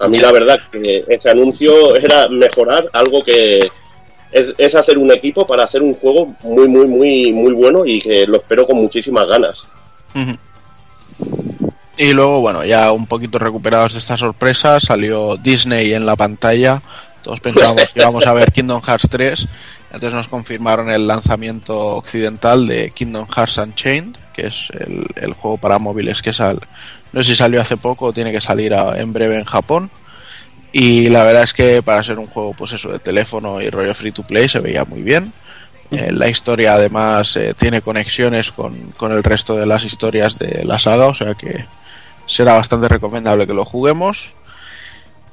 A 0.00 0.08
mí 0.08 0.18
la 0.18 0.30
verdad 0.32 0.58
que 0.70 1.04
ese 1.08 1.28
anuncio 1.30 1.94
era 1.96 2.28
mejorar 2.28 2.88
algo 2.92 3.22
que, 3.24 3.68
es, 4.32 4.54
es 4.58 4.74
hacer 4.74 4.98
un 4.98 5.10
equipo 5.12 5.46
para 5.46 5.64
hacer 5.64 5.82
un 5.82 5.94
juego 5.94 6.34
muy, 6.42 6.68
muy, 6.68 6.86
muy, 6.86 7.32
muy 7.32 7.52
bueno 7.52 7.84
y 7.86 8.00
que 8.00 8.26
lo 8.26 8.36
espero 8.36 8.66
con 8.66 8.76
muchísimas 8.76 9.26
ganas. 9.26 9.66
Y 11.96 12.12
luego, 12.12 12.40
bueno, 12.40 12.64
ya 12.64 12.92
un 12.92 13.06
poquito 13.06 13.38
recuperados 13.38 13.94
de 13.94 13.98
esta 13.98 14.16
sorpresa, 14.16 14.80
salió 14.80 15.36
Disney 15.36 15.92
en 15.92 16.06
la 16.06 16.16
pantalla. 16.16 16.82
Todos 17.22 17.40
pensábamos 17.40 17.84
que 17.92 18.00
íbamos 18.00 18.26
a 18.26 18.32
ver 18.32 18.52
Kingdom 18.52 18.80
Hearts 18.82 19.08
3. 19.10 19.48
Entonces 19.90 20.12
nos 20.12 20.28
confirmaron 20.28 20.90
el 20.90 21.06
lanzamiento 21.06 21.96
occidental 21.96 22.66
de 22.66 22.90
Kingdom 22.90 23.26
Hearts 23.26 23.58
Unchained, 23.58 24.16
que 24.32 24.46
es 24.46 24.68
el, 24.78 25.06
el 25.16 25.32
juego 25.32 25.56
para 25.56 25.78
móviles 25.78 26.20
que 26.20 26.32
sal, 26.32 26.60
no 27.12 27.22
sé 27.22 27.30
si 27.30 27.36
salió 27.36 27.60
hace 27.60 27.76
poco 27.76 28.06
o 28.06 28.12
tiene 28.12 28.32
que 28.32 28.40
salir 28.40 28.72
en 28.72 29.12
breve 29.12 29.38
en 29.38 29.44
Japón. 29.44 29.90
Y 30.72 31.08
la 31.08 31.24
verdad 31.24 31.44
es 31.44 31.54
que 31.54 31.82
para 31.82 32.04
ser 32.04 32.18
un 32.18 32.26
juego, 32.26 32.52
pues 32.54 32.72
eso, 32.72 32.90
de 32.90 32.98
teléfono 32.98 33.60
y 33.60 33.70
rollo 33.70 33.94
free 33.94 34.12
to 34.12 34.22
play 34.22 34.48
se 34.48 34.60
veía 34.60 34.84
muy 34.84 35.02
bien. 35.02 35.32
Eh, 35.90 36.12
la 36.12 36.28
historia 36.28 36.74
además 36.74 37.34
eh, 37.36 37.54
tiene 37.54 37.80
conexiones 37.80 38.52
con, 38.52 38.92
con 38.92 39.12
el 39.12 39.24
resto 39.24 39.56
de 39.56 39.64
las 39.64 39.84
historias 39.84 40.38
de 40.38 40.64
la 40.64 40.78
saga, 40.78 41.06
o 41.06 41.14
sea 41.14 41.34
que 41.34 41.64
será 42.26 42.54
bastante 42.56 42.88
recomendable 42.88 43.46
que 43.46 43.54
lo 43.54 43.64
juguemos. 43.64 44.34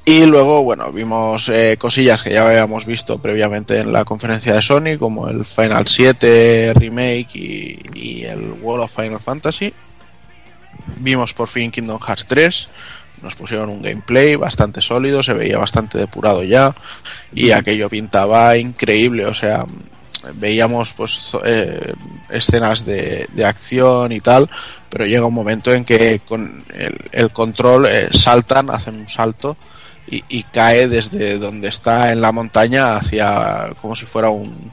Y 0.07 0.25
luego, 0.27 0.64
bueno, 0.64 0.91
vimos 0.93 1.49
eh, 1.49 1.77
cosillas 1.80 2.22
que 2.22 2.30
ya 2.30 2.47
habíamos 2.47 2.85
visto 2.85 3.17
previamente 3.17 3.80
en 3.80 3.91
la 3.91 4.05
conferencia 4.05 4.53
de 4.53 4.61
Sony, 4.61 4.99
como 4.99 5.27
el 5.27 5.45
Final 5.45 5.88
7 5.88 6.73
Remake 6.75 7.27
y, 7.33 7.80
y 7.95 8.23
el 8.23 8.51
World 8.61 8.83
of 8.83 8.95
Final 8.95 9.19
Fantasy. 9.19 9.73
Vimos 10.99 11.33
por 11.33 11.47
fin 11.47 11.72
Kingdom 11.72 11.99
Hearts 11.99 12.27
3, 12.27 12.69
nos 13.21 13.35
pusieron 13.35 13.69
un 13.69 13.81
gameplay 13.81 14.35
bastante 14.35 14.81
sólido, 14.81 15.23
se 15.23 15.33
veía 15.33 15.57
bastante 15.57 15.97
depurado 15.97 16.43
ya 16.43 16.75
y 17.33 17.51
aquello 17.51 17.89
pintaba 17.89 18.57
increíble, 18.57 19.25
o 19.25 19.33
sea, 19.33 19.65
veíamos 20.35 20.93
pues 20.93 21.31
eh, 21.43 21.93
escenas 22.29 22.85
de, 22.85 23.27
de 23.33 23.45
acción 23.45 24.11
y 24.11 24.19
tal, 24.19 24.49
pero 24.89 25.05
llega 25.05 25.25
un 25.25 25.33
momento 25.33 25.73
en 25.73 25.85
que 25.85 26.19
con 26.19 26.63
el, 26.73 26.97
el 27.11 27.31
control 27.31 27.85
eh, 27.85 28.07
saltan, 28.11 28.69
hacen 28.69 28.95
un 28.95 29.09
salto 29.09 29.57
y, 30.07 30.23
y 30.29 30.43
cae 30.43 30.87
desde 30.87 31.37
donde 31.39 31.67
está 31.67 32.11
en 32.11 32.21
la 32.21 32.31
montaña 32.31 32.97
hacia 32.97 33.69
como 33.81 33.95
si 33.95 34.05
fuera 34.05 34.29
un 34.29 34.71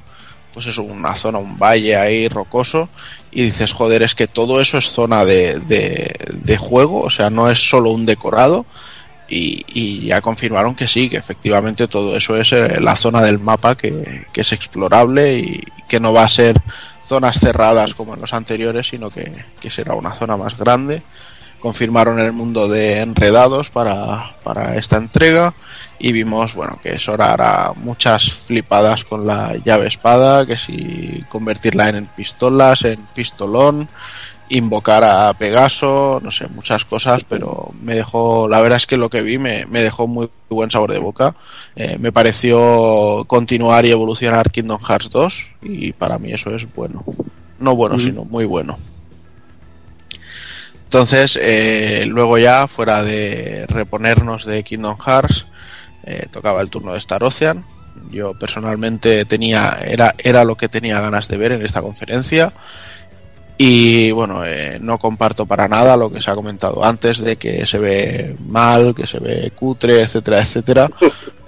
pues 0.53 0.67
eso, 0.67 0.83
una 0.83 1.17
zona, 1.17 1.39
un 1.39 1.59
valle 1.59 1.97
ahí 1.97 2.29
rocoso 2.29 2.89
y 3.33 3.43
dices, 3.43 3.73
joder, 3.73 4.03
es 4.03 4.15
que 4.15 4.27
todo 4.27 4.61
eso 4.61 4.77
es 4.77 4.91
zona 4.91 5.25
de, 5.25 5.59
de, 5.59 6.57
juego, 6.59 7.01
o 7.01 7.11
sea, 7.11 7.31
no 7.31 7.51
es 7.51 7.69
solo 7.69 7.91
un 7.91 8.05
decorado 8.05 8.67
y, 9.27 9.65
y 9.69 10.07
ya 10.07 10.21
confirmaron 10.21 10.75
que 10.75 10.87
sí, 10.87 11.09
que 11.09 11.17
efectivamente 11.17 11.89
todo 11.89 12.15
eso 12.15 12.37
es 12.37 12.53
eh, 12.53 12.79
la 12.81 12.95
zona 12.95 13.23
del 13.23 13.39
mapa 13.39 13.75
que, 13.75 14.27
que 14.35 14.43
es 14.43 14.53
explorable 14.53 15.39
y 15.39 15.65
que 15.89 15.99
no 15.99 16.13
va 16.13 16.25
a 16.25 16.29
ser 16.29 16.61
zonas 17.01 17.41
cerradas 17.41 17.95
como 17.95 18.15
en 18.15 18.21
los 18.21 18.35
anteriores, 18.35 18.89
sino 18.89 19.11
que, 19.11 19.33
que 19.61 19.71
será 19.71 19.95
una 19.95 20.15
zona 20.15 20.37
más 20.37 20.57
grande. 20.59 21.03
Confirmaron 21.63 22.19
el 22.19 22.33
mundo 22.33 22.67
de 22.67 23.01
enredados 23.01 23.71
para, 23.71 24.35
para 24.43 24.77
esta 24.77 24.97
entrega 24.97 25.55
y 26.01 26.11
vimos 26.11 26.55
bueno 26.55 26.81
que 26.83 26.99
Sora 26.99 27.33
hará 27.33 27.73
muchas 27.77 28.33
flipadas 28.33 29.05
con 29.05 29.25
la 29.25 29.55
llave 29.65 29.87
espada, 29.87 30.45
que 30.45 30.59
si 30.59 31.25
convertirla 31.29 31.91
en 31.91 32.07
pistolas, 32.07 32.83
en 32.85 33.07
pistolón, 33.15 33.89
invocar 34.49 35.05
a 35.05 35.33
Pegaso, 35.35 36.21
no 36.21 36.33
sé, 36.33 36.49
muchas 36.49 36.85
cosas, 36.85 37.23
pero 37.29 37.73
me 37.81 37.95
dejó, 37.95 38.49
la 38.49 38.61
verdad 38.61 38.79
es 38.79 38.89
que 38.89 38.97
lo 38.97 39.09
que 39.09 39.23
vi 39.23 39.39
me, 39.39 39.65
me 39.67 39.81
dejó 39.81 40.09
muy 40.09 40.29
buen 40.51 40.73
sabor 40.73 40.93
de 40.93 40.99
boca. 40.99 41.37
Eh, 41.77 41.97
me 42.01 42.11
pareció 42.11 43.25
continuar 43.29 43.87
y 43.87 43.93
evolucionar 43.93 44.51
Kingdom 44.51 44.81
Hearts 44.81 45.11
2 45.11 45.47
y 45.63 45.93
para 45.93 46.19
mí 46.19 46.33
eso 46.33 46.55
es 46.55 46.67
bueno. 46.75 47.05
No 47.61 47.77
bueno, 47.77 48.01
sino 48.01 48.25
muy 48.25 48.45
bueno. 48.45 48.77
Entonces, 50.93 51.39
eh, 51.41 52.05
luego 52.07 52.37
ya, 52.37 52.69
fuera 52.69 53.03
de 53.03 53.65
reponernos 53.67 54.45
de 54.45 54.63
Kingdom 54.63 54.99
Hearts, 54.99 55.47
eh, 56.05 56.27
tocaba 56.31 56.61
el 56.61 56.69
turno 56.69 56.93
de 56.93 56.99
Star 56.99 57.25
Ocean. 57.25 57.65
Yo 58.11 58.35
personalmente 58.35 59.25
tenía, 59.25 59.71
era, 59.87 60.15
era 60.19 60.45
lo 60.45 60.55
que 60.55 60.69
tenía 60.69 61.01
ganas 61.01 61.29
de 61.29 61.39
ver 61.39 61.53
en 61.53 61.65
esta 61.65 61.81
conferencia. 61.81 62.53
Y 63.57 64.11
bueno, 64.11 64.45
eh, 64.45 64.77
no 64.83 64.99
comparto 64.99 65.47
para 65.47 65.67
nada 65.67 65.97
lo 65.97 66.13
que 66.13 66.21
se 66.21 66.31
ha 66.31 66.35
comentado 66.35 66.85
antes 66.85 67.21
de 67.23 67.37
que 67.37 67.67
se 67.67 67.79
ve 67.79 68.37
mal, 68.47 68.95
que 68.95 69.07
se 69.07 69.19
ve 69.19 69.51
cutre, 69.55 70.03
etcétera, 70.03 70.41
etcétera. 70.41 70.91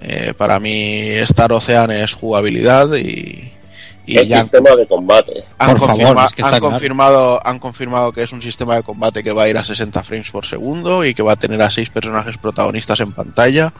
Eh, 0.07 0.35
para 0.37 0.61
mí 0.61 1.09
Star 1.23 1.51
Ocean 1.51 1.91
es 1.91 2.13
jugabilidad 2.13 2.95
y, 2.95 3.54
y 4.07 4.19
el 4.19 4.29
ya 4.29 4.37
han- 4.39 4.43
sistema 4.45 4.77
de 4.77 4.87
combate. 4.87 5.45
han, 5.59 5.71
Por 5.71 5.79
favor, 5.81 5.97
confirma- 5.97 6.27
es 6.27 6.33
que 6.35 6.43
han 6.43 6.61
confirmado 6.61 7.41
han 7.47 7.59
confirmado 7.59 8.13
que 8.13 8.23
es 8.23 8.33
un 8.33 8.43
sistema 8.43 8.77
de 8.77 8.83
combate 8.83 9.23
que 9.23 9.33
va 9.33 9.45
a 9.45 9.49
ir 9.49 9.57
a 9.59 9.65
60 9.65 10.03
frames 10.05 10.31
por 10.31 10.45
segundo 10.47 11.05
y 11.05 11.15
que 11.15 11.23
va 11.23 11.33
a 11.33 11.37
tener 11.37 11.61
a 11.63 11.71
seis 11.71 11.91
personajes 11.91 12.37
protagonistas 12.39 13.01
en 13.01 13.13
pantalla 13.13 13.73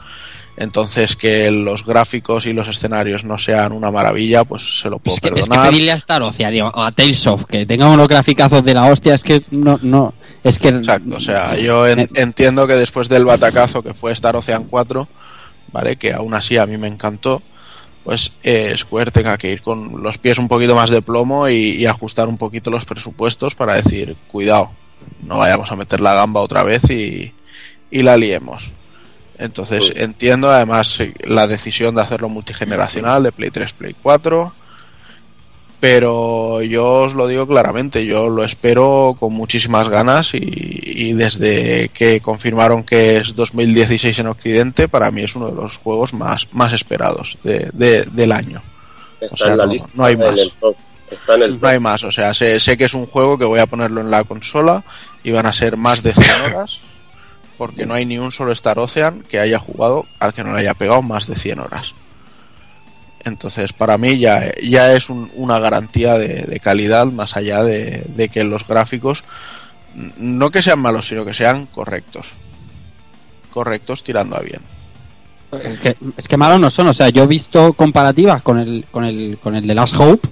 entonces 0.57 1.15
que 1.17 1.51
los 1.51 1.85
gráficos 1.85 2.45
y 2.45 2.53
los 2.53 2.67
escenarios 2.67 3.23
no 3.25 3.37
sean 3.37 3.73
una 3.73 3.91
maravilla 3.91 4.45
pues 4.45 4.79
se 4.79 4.89
lo 4.89 4.99
puedo 4.99 5.15
Es 5.17 5.21
que, 5.21 5.27
es 5.27 5.33
que 5.33 5.39
perdonar 5.41 5.69
pedirle 5.69 5.91
a 5.91 5.95
Star 5.95 6.21
Ocean 6.23 6.53
o 6.61 6.81
a 6.81 6.91
Tales 6.93 7.27
of 7.27 7.45
que 7.45 7.65
tenga 7.65 7.89
unos 7.89 8.07
graficazos 8.07 8.63
de 8.63 8.73
la 8.73 8.85
hostia 8.85 9.15
es 9.15 9.23
que 9.23 9.43
no, 9.51 9.77
no, 9.81 10.13
es 10.43 10.57
que... 10.59 10.69
Exacto, 10.69 11.17
o 11.17 11.21
sea, 11.21 11.57
yo 11.57 11.85
en- 11.87 12.09
entiendo 12.15 12.67
que 12.67 12.75
después 12.75 13.09
del 13.09 13.25
batacazo 13.25 13.83
que 13.83 13.93
fue 13.93 14.13
Star 14.13 14.35
Ocean 14.37 14.63
4, 14.63 15.07
¿vale? 15.73 15.97
Que 15.97 16.13
aún 16.13 16.33
así 16.33 16.57
a 16.57 16.65
mí 16.65 16.77
me 16.77 16.87
encantó, 16.87 17.41
pues 18.05 18.33
eh, 18.43 18.73
Square 18.77 19.09
tenga 19.09 19.35
que 19.37 19.51
ir 19.51 19.63
con 19.63 20.03
los 20.03 20.19
pies 20.19 20.37
un 20.37 20.47
poquito 20.47 20.75
más 20.75 20.91
de 20.91 21.01
plomo 21.01 21.49
y, 21.49 21.71
y 21.71 21.87
ajustar 21.87 22.27
un 22.27 22.37
poquito 22.37 22.69
los 22.69 22.85
presupuestos 22.85 23.55
para 23.55 23.73
decir, 23.73 24.15
cuidado, 24.27 24.71
no 25.23 25.39
vayamos 25.39 25.71
a 25.71 25.75
meter 25.75 25.99
la 25.99 26.13
gamba 26.13 26.39
otra 26.41 26.61
vez 26.61 26.87
y, 26.91 27.33
y 27.89 28.03
la 28.03 28.15
liemos. 28.15 28.69
Entonces 29.39 29.91
entiendo 29.95 30.51
además 30.51 30.99
la 31.23 31.47
decisión 31.47 31.95
de 31.95 32.03
hacerlo 32.03 32.29
multigeneracional, 32.29 33.23
de 33.23 33.31
Play 33.31 33.49
3, 33.49 33.73
Play 33.73 33.95
4, 33.99 34.53
pero 35.79 36.61
yo 36.61 37.01
os 37.03 37.13
lo 37.13 37.27
digo 37.27 37.47
claramente, 37.47 38.05
yo 38.05 38.29
lo 38.29 38.43
espero 38.43 39.15
con 39.19 39.33
muchísimas 39.33 39.89
ganas 39.89 40.33
y, 40.33 40.39
y 40.41 41.13
desde 41.13 41.89
que 41.89 42.21
confirmaron 42.21 42.83
que 42.83 43.17
es 43.17 43.35
2016 43.35 44.19
en 44.19 44.27
Occidente, 44.27 44.87
para 44.87 45.11
mí 45.11 45.21
es 45.23 45.35
uno 45.35 45.47
de 45.49 45.55
los 45.55 45.77
juegos 45.77 46.13
más, 46.13 46.47
más 46.53 46.73
esperados 46.73 47.37
de, 47.43 47.69
de- 47.73 48.03
del 48.03 48.31
año. 48.31 48.61
Está 49.21 49.33
O 49.35 49.37
sea, 49.37 49.51
en 49.51 49.57
la 49.57 49.65
no- 49.65 49.73
lista. 49.73 49.89
no 49.93 50.05
hay 50.05 50.13
en 50.13 50.19
más. 50.19 50.39
el 50.39 50.51
top. 50.59 50.75
Está 51.11 51.35
en 51.35 51.41
el 51.43 51.59
No 51.61 51.67
hay 51.67 51.79
más, 51.79 52.03
o 52.03 52.11
sea, 52.11 52.33
sé, 52.33 52.59
sé 52.59 52.77
que 52.77 52.85
es 52.85 52.93
un 52.95 53.05
juego 53.05 53.37
que 53.37 53.45
voy 53.45 53.59
a 53.59 53.67
ponerlo 53.67 54.01
en 54.01 54.09
la 54.09 54.23
consola 54.23 54.83
y 55.23 55.31
van 55.31 55.45
a 55.45 55.53
ser 55.53 55.77
más 55.77 56.01
de 56.01 56.13
100 56.13 56.41
horas, 56.41 56.79
porque 57.59 57.85
no 57.85 57.93
hay 57.93 58.05
ni 58.05 58.17
un 58.17 58.31
solo 58.31 58.51
Star 58.53 58.79
Ocean 58.79 59.21
que 59.29 59.39
haya 59.39 59.59
jugado 59.59 60.05
al 60.19 60.33
que 60.33 60.43
no 60.43 60.51
le 60.53 60.59
haya 60.61 60.73
pegado 60.73 61.01
más 61.03 61.27
de 61.27 61.35
100 61.35 61.59
horas. 61.59 61.93
Entonces, 63.25 63.73
para 63.73 63.97
mí 63.97 64.17
ya, 64.19 64.51
ya 64.63 64.93
es 64.93 65.09
un- 65.09 65.31
una 65.35 65.59
garantía 65.59 66.13
de, 66.17 66.43
de 66.43 66.59
calidad, 66.59 67.07
más 67.07 67.35
allá 67.35 67.63
de, 67.63 68.03
de 68.15 68.29
que 68.29 68.43
los 68.43 68.67
gráficos, 68.67 69.23
no 70.17 70.51
que 70.51 70.61
sean 70.61 70.79
malos, 70.79 71.07
sino 71.07 71.25
que 71.25 71.33
sean 71.33 71.65
correctos. 71.65 72.27
Correctos 73.51 74.03
tirando 74.03 74.35
a 74.35 74.41
bien. 74.41 74.61
Es 75.53 75.79
que, 75.79 75.95
es 76.17 76.27
que 76.27 76.37
malos 76.37 76.59
no 76.59 76.69
son, 76.69 76.87
o 76.87 76.93
sea, 76.93 77.09
yo 77.09 77.23
he 77.23 77.27
visto 77.27 77.73
comparativas 77.73 78.41
con 78.41 78.59
el, 78.59 78.85
con 78.91 79.05
el, 79.05 79.37
con 79.41 79.55
el 79.55 79.65
de 79.65 79.73
Last 79.75 79.95
Hope 79.97 80.27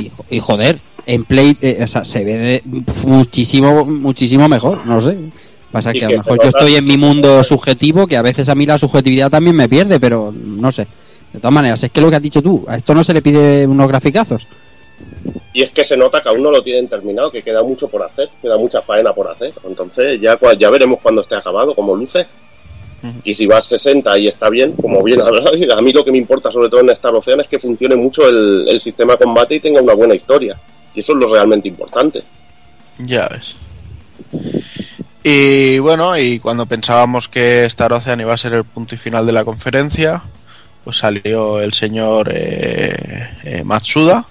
y, 0.00 0.10
jo- 0.10 0.24
y 0.30 0.38
joder, 0.38 0.80
en 1.06 1.24
Play, 1.24 1.56
eh, 1.62 1.80
o 1.82 1.88
sea, 1.88 2.04
se 2.04 2.24
ve 2.24 2.36
de- 2.36 2.62
muchísimo, 3.06 3.84
muchísimo 3.84 4.48
mejor, 4.48 4.86
no 4.86 5.00
sé. 5.00 5.16
Pasa 5.72 5.92
que 5.92 6.04
a 6.04 6.10
lo 6.10 6.16
mejor 6.18 6.38
yo 6.44 6.48
estoy 6.50 6.76
en 6.76 6.84
mi 6.84 6.96
mundo 6.96 7.42
subjetivo, 7.42 8.06
que 8.06 8.16
a 8.16 8.22
veces 8.22 8.48
a 8.48 8.54
mí 8.54 8.66
la 8.66 8.78
subjetividad 8.78 9.30
también 9.30 9.56
me 9.56 9.68
pierde, 9.68 9.98
pero 9.98 10.32
no 10.32 10.70
sé. 10.70 10.86
De 11.34 11.40
todas 11.40 11.52
maneras, 11.52 11.82
es 11.82 11.90
que 11.90 12.00
lo 12.00 12.08
que 12.08 12.16
has 12.16 12.22
dicho 12.22 12.40
tú, 12.40 12.64
a 12.68 12.76
esto 12.76 12.94
no 12.94 13.02
se 13.02 13.12
le 13.12 13.20
pide 13.20 13.66
unos 13.66 13.88
graficazos. 13.88 14.46
Y 15.52 15.62
es 15.62 15.72
que 15.72 15.84
se 15.84 15.96
nota 15.96 16.22
que 16.22 16.28
aún 16.28 16.44
no 16.44 16.52
lo 16.52 16.62
tienen 16.62 16.86
terminado, 16.86 17.32
que 17.32 17.42
queda 17.42 17.60
mucho 17.64 17.88
por 17.88 18.04
hacer, 18.04 18.30
queda 18.40 18.56
mucha 18.56 18.80
faena 18.80 19.12
por 19.12 19.28
hacer. 19.28 19.52
Entonces 19.66 20.20
ya, 20.20 20.38
ya 20.56 20.70
veremos 20.70 21.00
cuando 21.02 21.22
esté 21.22 21.34
acabado, 21.34 21.74
cómo 21.74 21.96
luce. 21.96 22.24
Y 23.24 23.34
si 23.34 23.46
va 23.46 23.58
a 23.58 23.62
60 23.62 24.16
y 24.16 24.28
está 24.28 24.48
bien, 24.48 24.72
como 24.72 25.02
bien 25.02 25.20
hablado, 25.20 25.50
a 25.76 25.82
mí 25.82 25.92
lo 25.92 26.04
que 26.04 26.12
me 26.12 26.18
importa 26.18 26.52
sobre 26.52 26.70
todo 26.70 26.80
en 26.80 26.90
Star 26.90 27.14
Ocean 27.14 27.40
es 27.40 27.48
que 27.48 27.58
funcione 27.58 27.96
mucho 27.96 28.28
el, 28.28 28.66
el 28.68 28.80
sistema 28.80 29.14
de 29.14 29.24
combate 29.24 29.56
y 29.56 29.60
tenga 29.60 29.82
una 29.82 29.94
buena 29.94 30.14
historia. 30.14 30.56
Y 30.94 31.00
eso 31.00 31.14
es 31.14 31.18
lo 31.18 31.28
realmente 31.28 31.68
importante. 31.68 32.22
Ya 32.98 33.28
ves. 33.28 33.56
Y 35.24 35.80
bueno, 35.80 36.16
y 36.16 36.38
cuando 36.38 36.66
pensábamos 36.66 37.28
que 37.28 37.64
Star 37.64 37.92
Ocean 37.92 38.20
iba 38.20 38.32
a 38.32 38.38
ser 38.38 38.52
el 38.52 38.64
punto 38.64 38.94
y 38.94 38.98
final 38.98 39.26
de 39.26 39.32
la 39.32 39.44
conferencia, 39.44 40.22
pues 40.84 40.98
salió 40.98 41.60
el 41.60 41.72
señor 41.72 42.30
eh, 42.32 43.30
eh, 43.42 43.64
Matsuda, 43.64 44.26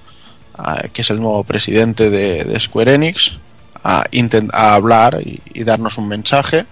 ah, 0.56 0.83
que 0.93 1.01
es 1.01 1.09
el 1.09 1.19
nuevo 1.19 1.43
presidente 1.43 2.09
de, 2.09 2.43
de 2.43 2.59
Square 2.59 2.93
Enix, 2.93 3.38
a, 3.83 4.03
a 4.51 4.75
hablar 4.75 5.19
y, 5.25 5.41
y 5.53 5.64
darnos 5.64 5.98
un 5.98 6.07
mensaje 6.07 6.65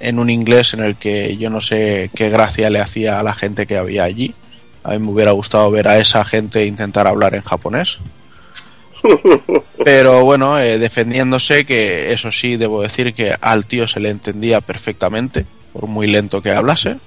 en 0.00 0.18
un 0.18 0.28
inglés 0.28 0.74
en 0.74 0.80
el 0.80 0.96
que 0.96 1.36
yo 1.36 1.48
no 1.48 1.60
sé 1.60 2.10
qué 2.14 2.28
gracia 2.28 2.68
le 2.68 2.80
hacía 2.80 3.20
a 3.20 3.22
la 3.22 3.34
gente 3.34 3.66
que 3.66 3.76
había 3.76 4.04
allí. 4.04 4.34
A 4.82 4.90
mí 4.90 4.98
me 4.98 5.12
hubiera 5.12 5.30
gustado 5.30 5.70
ver 5.70 5.86
a 5.86 5.98
esa 5.98 6.24
gente 6.24 6.66
intentar 6.66 7.06
hablar 7.06 7.34
en 7.34 7.42
japonés. 7.42 7.98
Pero 9.84 10.24
bueno, 10.24 10.58
eh, 10.58 10.78
defendiéndose, 10.78 11.64
que 11.64 12.12
eso 12.12 12.32
sí, 12.32 12.56
debo 12.56 12.82
decir 12.82 13.14
que 13.14 13.32
al 13.40 13.66
tío 13.66 13.86
se 13.86 14.00
le 14.00 14.10
entendía 14.10 14.60
perfectamente, 14.60 15.46
por 15.72 15.86
muy 15.86 16.08
lento 16.08 16.42
que 16.42 16.50
hablase. 16.50 16.98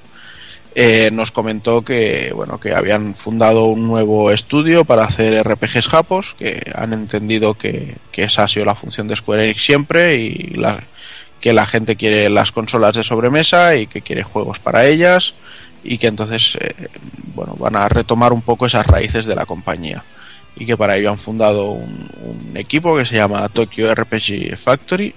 Eh, 0.78 1.10
nos 1.14 1.32
comentó 1.32 1.84
que 1.84 2.34
bueno 2.36 2.60
que 2.60 2.74
habían 2.74 3.16
fundado 3.16 3.64
un 3.66 3.88
nuevo 3.88 4.30
estudio 4.32 4.84
para 4.84 5.06
hacer 5.06 5.42
RPGs 5.48 5.88
japos, 5.88 6.36
que 6.38 6.62
han 6.76 6.92
entendido 6.92 7.54
que, 7.54 7.96
que 8.12 8.24
esa 8.24 8.44
ha 8.44 8.48
sido 8.50 8.66
la 8.66 8.76
función 8.76 9.08
de 9.08 9.16
Square 9.16 9.46
Enix 9.46 9.64
siempre 9.64 10.18
y 10.18 10.34
la- 10.56 10.86
que 11.40 11.54
la 11.54 11.66
gente 11.66 11.96
quiere 11.96 12.30
las 12.30 12.52
consolas 12.52 12.96
de 12.96 13.04
sobremesa 13.06 13.76
y 13.78 13.88
que 13.88 14.02
quiere 14.02 14.24
juegos 14.24 14.60
para 14.60 14.86
ellas 14.86 15.36
y 15.84 15.98
que 15.98 16.08
entonces 16.08 16.58
eh, 16.60 16.88
bueno 17.36 17.56
van 17.56 17.76
a 17.78 17.88
retomar 17.88 18.34
un 18.34 18.42
poco 18.42 18.66
esas 18.66 18.86
raíces 18.86 19.26
de 19.28 19.36
la 19.36 19.46
compañía. 19.46 20.04
Y 20.58 20.66
que 20.66 20.76
para 20.78 20.98
ello 20.98 21.10
han 21.12 21.20
fundado 21.20 21.72
un, 21.72 22.10
un 22.24 22.58
equipo 22.58 22.98
que 22.98 23.06
se 23.06 23.16
llama 23.16 23.48
Tokyo 23.50 23.94
RPG 23.94 24.58
Factory 24.58 25.14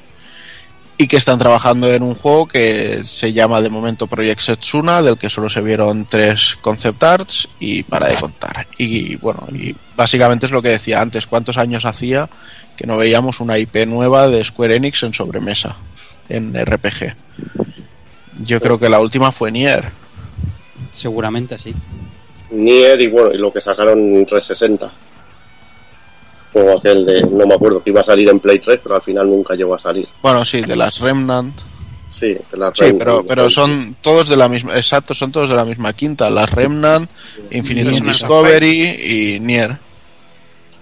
y 1.00 1.06
que 1.06 1.16
están 1.16 1.38
trabajando 1.38 1.88
en 1.88 2.02
un 2.02 2.16
juego 2.16 2.48
que 2.48 3.04
se 3.04 3.32
llama 3.32 3.60
de 3.60 3.70
momento 3.70 4.08
Project 4.08 4.40
Setsuna, 4.40 5.00
del 5.00 5.16
que 5.16 5.30
solo 5.30 5.48
se 5.48 5.60
vieron 5.60 6.06
tres 6.06 6.58
concept 6.60 7.02
arts 7.04 7.48
y 7.60 7.84
para 7.84 8.08
de 8.08 8.16
contar. 8.16 8.66
Y 8.78 9.14
bueno, 9.16 9.46
y 9.52 9.76
básicamente 9.96 10.46
es 10.46 10.52
lo 10.52 10.60
que 10.60 10.70
decía 10.70 11.00
antes, 11.00 11.28
¿cuántos 11.28 11.56
años 11.56 11.84
hacía 11.84 12.28
que 12.76 12.86
no 12.86 12.96
veíamos 12.96 13.38
una 13.38 13.58
IP 13.58 13.86
nueva 13.86 14.28
de 14.28 14.44
Square 14.44 14.74
Enix 14.74 15.04
en 15.04 15.14
sobremesa, 15.14 15.76
en 16.28 16.52
RPG? 16.52 17.14
Yo 18.40 18.60
creo 18.60 18.80
que 18.80 18.88
la 18.88 19.00
última 19.00 19.30
fue 19.30 19.52
Nier. 19.52 19.84
Seguramente 20.90 21.58
sí. 21.58 21.72
Nier 22.50 23.00
y 23.00 23.06
bueno, 23.06 23.32
y 23.32 23.38
lo 23.38 23.52
que 23.52 23.60
sacaron 23.60 23.98
en 24.00 24.26
360. 24.26 24.90
Juego 26.52 26.78
aquel 26.78 27.04
de, 27.04 27.22
no 27.22 27.46
me 27.46 27.54
acuerdo, 27.54 27.82
que 27.82 27.90
iba 27.90 28.00
a 28.00 28.04
salir 28.04 28.28
en 28.28 28.40
Play 28.40 28.58
3, 28.58 28.80
pero 28.82 28.96
al 28.96 29.02
final 29.02 29.26
nunca 29.28 29.54
llegó 29.54 29.74
a 29.74 29.78
salir. 29.78 30.08
Bueno, 30.22 30.44
sí, 30.44 30.60
de 30.62 30.76
las 30.76 31.00
Remnant. 31.00 31.54
Sí, 32.10 32.28
de 32.50 32.56
la 32.56 32.72
Sí, 32.74 32.94
pero, 32.98 33.24
pero 33.24 33.48
son 33.48 33.96
todos 34.00 34.28
de 34.28 34.36
la 34.36 34.48
misma, 34.48 34.74
exacto, 34.76 35.14
son 35.14 35.30
todos 35.30 35.50
de 35.50 35.54
la 35.56 35.64
misma 35.64 35.92
quinta, 35.92 36.28
las 36.30 36.50
Remnant, 36.50 37.08
Infinite 37.50 37.90
Remnant 37.90 38.06
Discovery 38.06 39.34
y 39.36 39.40
Nier. 39.40 39.78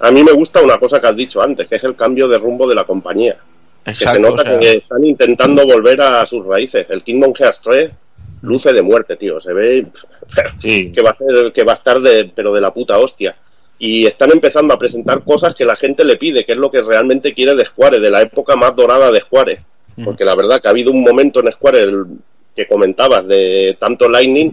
A 0.00 0.10
mí 0.10 0.22
me 0.22 0.32
gusta 0.32 0.62
una 0.62 0.78
cosa 0.78 1.00
que 1.00 1.08
has 1.08 1.16
dicho 1.16 1.42
antes, 1.42 1.68
que 1.68 1.76
es 1.76 1.84
el 1.84 1.94
cambio 1.96 2.28
de 2.28 2.38
rumbo 2.38 2.66
de 2.68 2.74
la 2.74 2.84
compañía. 2.84 3.36
que 3.84 3.94
se 3.94 4.04
Exacto, 4.04 4.20
nota 4.22 4.42
o 4.42 4.44
sea- 4.44 4.58
que 4.58 4.72
están 4.78 5.04
intentando 5.04 5.64
volver 5.66 6.00
a 6.00 6.26
sus 6.26 6.44
raíces. 6.44 6.86
El 6.90 7.02
Kingdom 7.02 7.32
Hearts 7.34 7.60
3 7.62 7.90
luce 8.42 8.72
de 8.72 8.82
muerte, 8.82 9.16
tío. 9.16 9.40
Se 9.40 9.52
ve 9.52 9.86
que 10.60 11.02
va 11.02 11.10
a 11.10 11.16
ser, 11.16 11.52
que 11.52 11.62
va 11.64 11.72
a 11.72 11.74
estar 11.74 12.00
de, 12.00 12.30
pero 12.34 12.52
de 12.52 12.60
la 12.60 12.72
puta 12.74 12.98
hostia. 12.98 13.36
Y 13.78 14.06
están 14.06 14.30
empezando 14.32 14.72
a 14.72 14.78
presentar 14.78 15.22
cosas 15.22 15.54
que 15.54 15.64
la 15.64 15.76
gente 15.76 16.04
le 16.04 16.16
pide, 16.16 16.44
que 16.44 16.52
es 16.52 16.58
lo 16.58 16.70
que 16.70 16.80
realmente 16.82 17.34
quiere 17.34 17.54
de 17.54 17.64
Square, 17.66 18.00
de 18.00 18.10
la 18.10 18.22
época 18.22 18.56
más 18.56 18.74
dorada 18.74 19.10
de 19.10 19.20
Square. 19.20 19.60
Porque 20.04 20.24
la 20.24 20.34
verdad 20.34 20.60
que 20.60 20.68
ha 20.68 20.70
habido 20.72 20.90
un 20.90 21.02
momento 21.02 21.40
en 21.40 21.52
Square 21.52 21.80
el 21.82 22.04
que 22.54 22.66
comentabas 22.66 23.26
de 23.26 23.76
tanto 23.78 24.08
Lightning 24.08 24.52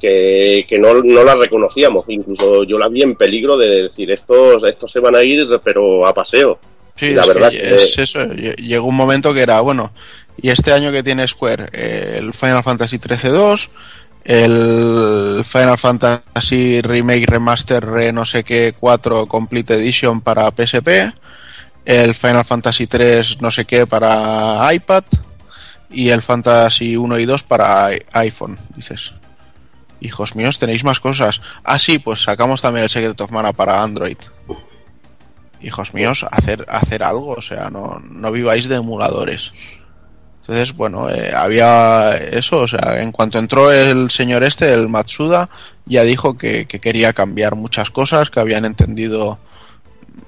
que, 0.00 0.66
que 0.68 0.78
no, 0.78 0.94
no 1.02 1.24
la 1.24 1.34
reconocíamos. 1.36 2.04
Incluso 2.08 2.64
yo 2.64 2.78
la 2.78 2.88
vi 2.88 3.02
en 3.02 3.14
peligro 3.16 3.56
de 3.56 3.84
decir, 3.84 4.10
estos, 4.10 4.62
estos 4.64 4.90
se 4.92 5.00
van 5.00 5.14
a 5.14 5.22
ir, 5.22 5.46
pero 5.64 6.06
a 6.06 6.12
paseo. 6.12 6.58
Sí, 6.96 7.10
la 7.14 7.22
es, 7.22 7.28
verdad 7.28 7.50
que 7.50 7.58
que- 7.58 7.74
es 7.76 7.98
eso. 7.98 8.20
lle- 8.20 8.56
Llegó 8.56 8.86
un 8.86 8.96
momento 8.96 9.32
que 9.34 9.42
era, 9.42 9.60
bueno, 9.60 9.92
y 10.40 10.48
este 10.50 10.72
año 10.72 10.90
que 10.92 11.02
tiene 11.02 11.26
Square, 11.28 11.66
Eh, 11.72 12.14
el 12.18 12.32
Final 12.32 12.62
Fantasy 12.62 12.98
13-2, 12.98 13.68
el 14.26 15.44
Final 15.44 15.78
Fantasy 15.78 16.82
Remake 16.82 17.26
Remaster 17.26 17.84
Re 17.84 18.12
no 18.12 18.24
sé 18.24 18.42
qué 18.42 18.74
4 18.78 19.26
Complete 19.26 19.74
Edition 19.74 20.20
para 20.20 20.50
PSP, 20.50 21.14
el 21.84 22.14
Final 22.14 22.44
Fantasy 22.44 22.86
3 22.86 23.40
no 23.40 23.50
sé 23.50 23.64
qué 23.64 23.86
para 23.86 24.68
iPad 24.74 25.04
y 25.90 26.10
el 26.10 26.22
Fantasy 26.22 26.96
1 26.96 27.18
y 27.18 27.24
2 27.24 27.42
para 27.44 27.88
iPhone, 28.12 28.58
dices. 28.74 29.12
Hijos 30.00 30.34
míos, 30.34 30.58
tenéis 30.58 30.84
más 30.84 31.00
cosas. 31.00 31.40
Ah, 31.64 31.78
sí, 31.78 31.98
pues 31.98 32.22
sacamos 32.22 32.60
también 32.60 32.84
el 32.84 32.90
Secret 32.90 33.18
of 33.20 33.30
Mana 33.30 33.52
para 33.52 33.82
Android. 33.82 34.18
Hijos 35.62 35.94
míos, 35.94 36.26
hacer, 36.30 36.66
hacer 36.68 37.02
algo, 37.02 37.30
o 37.30 37.42
sea, 37.42 37.70
no, 37.70 37.98
no 38.10 38.30
viváis 38.30 38.68
de 38.68 38.76
emuladores. 38.76 39.52
Entonces, 40.48 40.76
bueno, 40.76 41.10
eh, 41.10 41.32
había 41.34 42.16
eso, 42.16 42.60
o 42.60 42.68
sea, 42.68 43.02
en 43.02 43.10
cuanto 43.10 43.40
entró 43.40 43.72
el 43.72 44.12
señor 44.12 44.44
este, 44.44 44.72
el 44.72 44.88
Matsuda, 44.88 45.48
ya 45.86 46.04
dijo 46.04 46.38
que, 46.38 46.66
que 46.66 46.78
quería 46.78 47.12
cambiar 47.12 47.56
muchas 47.56 47.90
cosas, 47.90 48.30
que 48.30 48.38
habían 48.38 48.64
entendido 48.64 49.40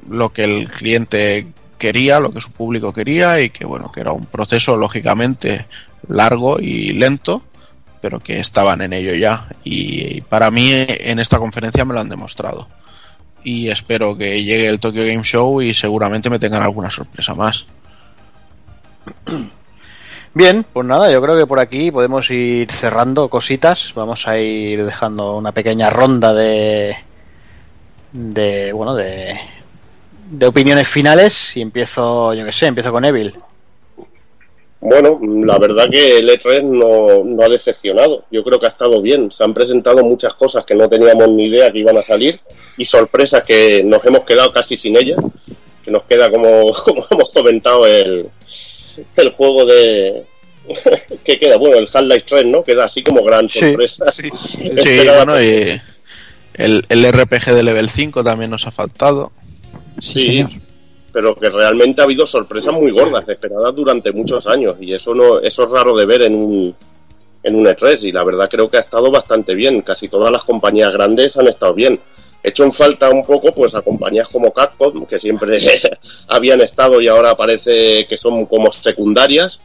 lo 0.08 0.32
que 0.32 0.42
el 0.42 0.68
cliente 0.70 1.47
quería, 1.78 2.18
lo 2.18 2.32
que 2.32 2.40
su 2.40 2.50
público 2.50 2.92
quería 2.92 3.40
y 3.40 3.50
que, 3.50 3.64
bueno, 3.64 3.92
que 3.92 4.00
era 4.00 4.10
un 4.10 4.26
proceso 4.26 4.76
lógicamente 4.76 5.66
largo 6.08 6.58
y 6.58 6.94
lento, 6.94 7.42
pero 8.00 8.18
que 8.18 8.40
estaban 8.40 8.80
en 8.82 8.94
ello 8.94 9.14
ya. 9.14 9.48
Y 9.62 10.22
para 10.22 10.50
mí 10.50 10.68
en 10.72 11.20
esta 11.20 11.38
conferencia 11.38 11.84
me 11.84 11.94
lo 11.94 12.00
han 12.00 12.08
demostrado. 12.08 12.68
Y 13.44 13.68
espero 13.68 14.18
que 14.18 14.42
llegue 14.42 14.66
el 14.66 14.80
Tokyo 14.80 15.06
Game 15.06 15.22
Show 15.22 15.62
y 15.62 15.74
seguramente 15.74 16.28
me 16.28 16.40
tengan 16.40 16.64
alguna 16.64 16.90
sorpresa 16.90 17.36
más. 17.36 17.66
Bien, 20.34 20.65
pues 20.73 20.86
nada, 20.86 21.10
yo 21.10 21.20
creo 21.23 21.36
que 21.36 21.47
por 21.47 21.58
aquí 21.58 21.90
podemos 21.90 22.31
ir 22.31 22.70
cerrando 22.70 23.28
cositas. 23.28 23.92
Vamos 23.94 24.26
a 24.28 24.39
ir 24.39 24.84
dejando 24.84 25.36
una 25.36 25.52
pequeña 25.52 25.90
ronda 25.90 26.34
de. 26.34 26.97
de. 28.12 28.73
bueno, 28.73 28.94
de. 28.94 29.39
de 30.31 30.47
opiniones 30.47 30.86
finales. 30.86 31.57
Y 31.57 31.62
empiezo, 31.62 32.34
yo 32.34 32.44
que 32.44 32.52
sé, 32.52 32.66
empiezo 32.66 32.92
con 32.92 33.05
Evil. 33.05 33.34
Bueno, 34.81 35.18
la 35.23 35.58
verdad 35.58 35.89
que 35.90 36.18
el 36.18 36.28
E3 36.28 36.62
no, 36.62 37.24
no 37.24 37.42
ha 37.42 37.48
decepcionado. 37.48 38.24
Yo 38.31 38.44
creo 38.44 38.60
que 38.60 38.66
ha 38.66 38.68
estado 38.68 39.02
bien. 39.02 39.32
Se 39.32 39.42
han 39.42 39.55
presentado 39.55 40.05
muchas 40.05 40.34
cosas 40.34 40.65
que 40.65 40.74
no 40.74 40.89
teníamos 40.89 41.28
ni 41.31 41.47
idea 41.47 41.73
que 41.73 41.78
iban 41.78 41.97
a 41.97 42.02
salir 42.02 42.39
y 42.76 42.84
sorpresas 42.84 43.42
que 43.42 43.82
nos 43.84 44.05
hemos 44.05 44.20
quedado 44.20 44.52
casi 44.52 44.76
sin 44.76 44.97
ellas. 44.97 45.18
Que 45.82 45.90
nos 45.90 46.05
queda, 46.05 46.31
como, 46.31 46.73
como 46.84 47.05
hemos 47.10 47.32
comentado, 47.32 47.86
el, 47.86 48.31
el 49.16 49.30
juego 49.32 49.64
de. 49.64 50.24
que 51.24 51.38
queda, 51.38 51.56
bueno, 51.56 51.78
el 51.78 51.88
Half-Life 51.92 52.24
3, 52.26 52.46
¿no? 52.46 52.62
Queda 52.62 52.84
así 52.84 53.02
como 53.02 53.22
gran 53.22 53.48
Sí, 53.48 53.60
sorpresa. 53.60 54.10
Sí, 54.12 54.28
bueno, 55.16 55.40
y 55.42 55.80
el, 56.54 56.84
el 56.88 57.12
RPG 57.12 57.54
de 57.54 57.62
level 57.62 57.88
5 57.88 58.22
también 58.22 58.50
nos 58.50 58.66
ha 58.66 58.70
faltado. 58.70 59.32
Sí, 60.00 60.44
pero 61.12 61.34
que 61.34 61.48
realmente 61.48 62.00
ha 62.00 62.04
habido 62.04 62.26
sorpresas 62.26 62.72
muy 62.74 62.90
gordas, 62.90 63.28
esperadas 63.28 63.74
durante 63.74 64.12
muchos 64.12 64.46
años, 64.46 64.76
y 64.80 64.92
eso 64.92 65.14
no, 65.14 65.40
eso 65.40 65.64
es 65.64 65.70
raro 65.70 65.96
de 65.96 66.06
ver 66.06 66.22
en 66.22 66.34
un, 66.34 66.74
en 67.42 67.54
un 67.56 67.66
E3, 67.66 68.04
y 68.04 68.12
la 68.12 68.24
verdad 68.24 68.48
creo 68.48 68.70
que 68.70 68.76
ha 68.76 68.80
estado 68.80 69.10
bastante 69.10 69.54
bien, 69.54 69.82
casi 69.82 70.08
todas 70.08 70.30
las 70.30 70.44
compañías 70.44 70.92
grandes 70.92 71.36
han 71.36 71.48
estado 71.48 71.74
bien. 71.74 71.98
He 72.42 72.50
hecho 72.50 72.65
en 72.65 72.73
falta 72.73 73.10
un 73.10 73.25
poco 73.25 73.52
pues 73.52 73.75
a 73.75 73.83
compañías 73.83 74.28
como 74.28 74.52
Capcom, 74.52 75.07
que 75.07 75.18
siempre 75.18 75.58
habían 76.28 76.60
estado 76.60 77.00
y 77.00 77.08
ahora 77.08 77.36
parece 77.36 78.07
que 78.07 78.17
son 78.17 78.47
como 78.47 78.70
secundarias, 78.73 79.60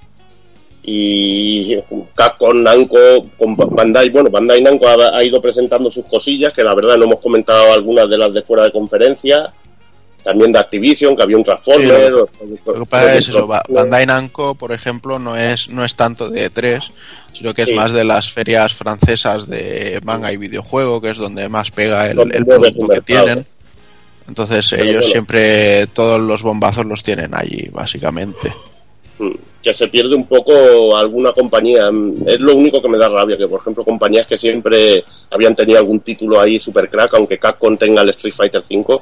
y 0.85 1.77
Capcom, 2.14 2.61
Namco, 2.61 2.98
con 3.38 3.56
Bandai, 3.56 4.10
bueno, 4.10 4.30
Bandai 4.30 4.61
Namco 4.61 4.88
ha, 4.88 5.18
ha 5.18 5.24
ido 5.24 5.42
presentando 5.42 5.90
sus 5.90 6.06
cosillas, 6.06 6.52
que 6.52 6.64
la 6.64 6.76
verdad 6.76 6.98
no 6.98 7.06
hemos 7.06 7.19
comentado 7.19 7.72
algunas 7.72 8.10
de 8.10 8.18
las 8.18 8.34
de 8.34 8.42
fuera 8.42 8.66
de 8.66 8.72
conferencia, 8.72 9.53
también 10.24 10.52
de 10.52 10.60
Activision, 10.60 11.16
que 11.16 11.24
había 11.24 11.38
un 11.38 11.43
Transformer. 11.43 12.11
Lo 12.11 12.26
que 12.27 12.85
pasa 12.90 13.16
es 13.16 13.27
eso, 13.27 13.45
Ba- 13.45 13.64
Bandai 13.69 14.06
Namco, 14.06 14.56
por 14.56 14.72
ejemplo, 14.72 15.19
no 15.19 15.35
es, 15.35 15.69
no 15.69 15.84
es 15.84 15.95
tanto 15.95 16.30
de 16.30 16.50
E3, 16.50 16.82
sino 17.34 17.53
que 17.53 17.64
es 17.64 17.68
Sí. 17.69 17.74
más 17.76 17.93
de 17.93 18.03
las 18.03 18.32
ferias 18.32 18.74
francesas 18.74 19.48
de 19.48 20.00
manga 20.03 20.32
y 20.32 20.38
videojuego, 20.38 21.02
que 21.02 21.10
es 21.10 21.18
donde 21.18 21.50
más 21.50 21.72
pega 21.72 22.10
el, 22.10 22.45
producto 22.45 22.88
que 22.88 23.02
tienen. 23.02 23.45
Entonces 24.27 24.68
Pero 24.69 24.84
ellos 24.84 24.95
bueno. 24.95 25.11
siempre, 25.11 25.88
todos 25.88 26.19
los 26.22 26.42
bombazos 26.43 26.85
los 26.85 27.03
tienen 27.03 27.32
allí, 27.35 27.68
básicamente. 27.74 28.53
Mm, 29.19 29.32
que 29.61 29.74
se 29.74 29.88
pierde 29.90 30.16
un 30.16 30.26
poco 30.27 30.95
alguna 30.95 31.34
compañía. 31.34 31.92
Mm, 31.92 32.27
Es 32.27 32.40
lo 32.40 32.56
único 32.56 32.82
que 32.82 32.88
me 32.88 32.98
da 32.98 33.10
rabia, 33.10 33.35
que 33.38 33.48
por 33.48 33.60
ejemplo 33.60 33.84
compañías 33.84 34.26
que 34.26 34.38
siempre 34.38 35.03
habían 35.30 35.56
tenido 35.56 35.80
algún 35.80 36.00
título 36.00 36.40
ahí 36.40 36.58
super 36.60 36.90
crack, 36.90 37.14
aunque 37.16 37.38
Capcom 37.38 37.77
tenga 37.77 38.02
el 38.02 38.10
Street 38.10 38.34
Fighter 38.34 38.61
V, 38.69 38.98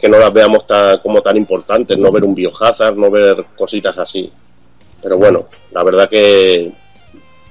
que 0.00 0.08
no 0.08 0.18
las 0.18 0.32
veamos 0.32 0.66
tan, 0.66 0.98
como 0.98 1.20
tan 1.22 1.36
importantes, 1.36 1.96
no 1.98 2.10
ver 2.10 2.24
un 2.24 2.34
Biohazard, 2.34 2.96
no 2.96 3.10
ver 3.10 3.44
cositas 3.56 3.96
así. 3.98 4.30
Pero 5.02 5.16
bueno, 5.18 5.46
la 5.72 5.82
verdad 5.82 6.08
que 6.08 6.70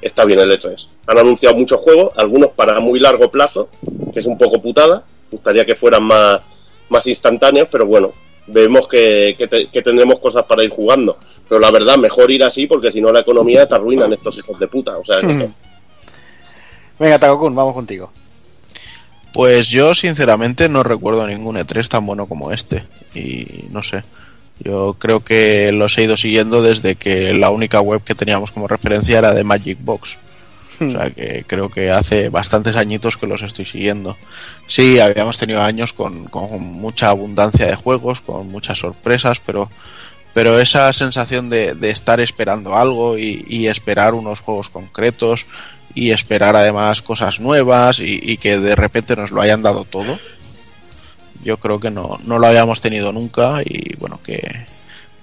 está 0.02 0.26
bien 0.26 0.40
el 0.40 0.52
E3. 0.52 0.88
Han 1.08 1.18
anunciado 1.18 1.56
muchos 1.56 1.80
juegos, 1.82 2.12
algunos 2.18 2.50
para 2.52 2.80
muy 2.80 3.00
largo 3.00 3.30
plazo, 3.30 3.70
que 4.14 4.20
es 4.20 4.26
un 4.26 4.38
poco 4.38 4.62
putada. 4.62 5.04
Gustaría 5.32 5.66
que 5.66 5.76
fueran 5.76 6.04
más, 6.04 6.42
más 6.90 7.06
instantáneos, 7.08 7.68
pero 7.72 7.86
bueno, 7.86 8.12
vemos 8.48 8.88
que, 8.88 9.36
que, 9.38 9.48
te- 9.48 9.68
que 9.68 9.82
tendremos 9.82 10.20
cosas 10.20 10.46
para 10.46 10.64
ir 10.64 10.70
jugando. 10.72 11.18
Pero 11.48 11.60
la 11.60 11.72
verdad, 11.72 11.98
mejor 11.98 12.30
ir 12.32 12.44
así, 12.44 12.68
porque 12.68 12.92
si 12.92 13.02
no 13.02 13.12
la 13.12 13.20
economía 13.22 13.68
te 13.68 13.76
arruinan 13.76 14.14
estos 14.14 14.38
hijos 14.38 14.60
de 14.60 14.68
puta. 14.68 14.98
O 14.98 15.06
sea, 15.06 15.20
que- 15.22 15.50
Venga, 17.00 17.18
Takokun, 17.20 17.56
vamos 17.56 17.74
contigo. 17.74 18.12
Pues 19.34 19.68
yo 19.70 19.94
sinceramente 19.94 20.70
no 20.70 20.84
recuerdo 20.84 21.28
ningún 21.28 21.58
E3 21.58 21.88
tan 21.88 22.06
bueno 22.06 22.28
como 22.28 22.52
este. 22.52 22.84
Y 23.14 23.68
no 23.72 23.84
sé. 23.84 24.04
Yo 24.60 24.96
creo 25.00 25.24
que 25.24 25.72
los 25.72 25.98
he 25.98 26.04
ido 26.04 26.18
siguiendo 26.18 26.62
desde 26.62 26.96
que 26.96 27.34
la 27.34 27.50
única 27.50 27.80
web 27.80 28.04
que 28.04 28.16
teníamos 28.16 28.52
como 28.52 28.68
referencia 28.68 29.20
era 29.20 29.34
de 29.34 29.44
Magic 29.44 29.78
Box. 29.82 30.18
O 30.82 30.92
sea 30.92 31.10
que 31.10 31.44
creo 31.46 31.70
que 31.70 31.92
hace 31.92 32.30
bastantes 32.30 32.76
añitos 32.76 33.18
que 33.18 33.28
los 33.28 33.42
estoy 33.42 33.66
siguiendo. 33.66 34.18
Sí, 34.66 35.00
habíamos 35.00 35.38
tenido 35.38 35.62
años 35.62 35.94
con, 35.94 36.26
con 36.26 36.62
mucha 36.62 37.10
abundancia 37.10 37.66
de 37.66 37.76
juegos, 37.76 38.22
con 38.22 38.48
muchas 38.48 38.80
sorpresas, 38.80 39.42
pero, 39.46 39.70
pero 40.34 40.58
esa 40.60 40.92
sensación 40.94 41.50
de, 41.50 41.74
de 41.74 41.90
estar 41.90 42.22
esperando 42.22 42.76
algo 42.76 43.18
y, 43.18 43.46
y 43.48 43.68
esperar 43.68 44.14
unos 44.14 44.40
juegos 44.40 44.70
concretos 44.70 45.46
y 45.94 46.12
esperar 46.12 46.56
además 46.56 47.02
cosas 47.02 47.40
nuevas 47.40 48.00
y, 48.00 48.20
y 48.22 48.38
que 48.38 48.60
de 48.60 48.76
repente 48.76 49.16
nos 49.16 49.32
lo 49.32 49.42
hayan 49.42 49.64
dado 49.64 49.86
todo, 49.86 50.20
yo 51.44 51.58
creo 51.58 51.80
que 51.80 51.90
no, 51.90 52.20
no 52.26 52.40
lo 52.40 52.48
habíamos 52.48 52.82
tenido 52.82 53.12
nunca 53.12 53.62
y 53.64 53.96
bueno, 53.98 54.20
que 54.24 54.42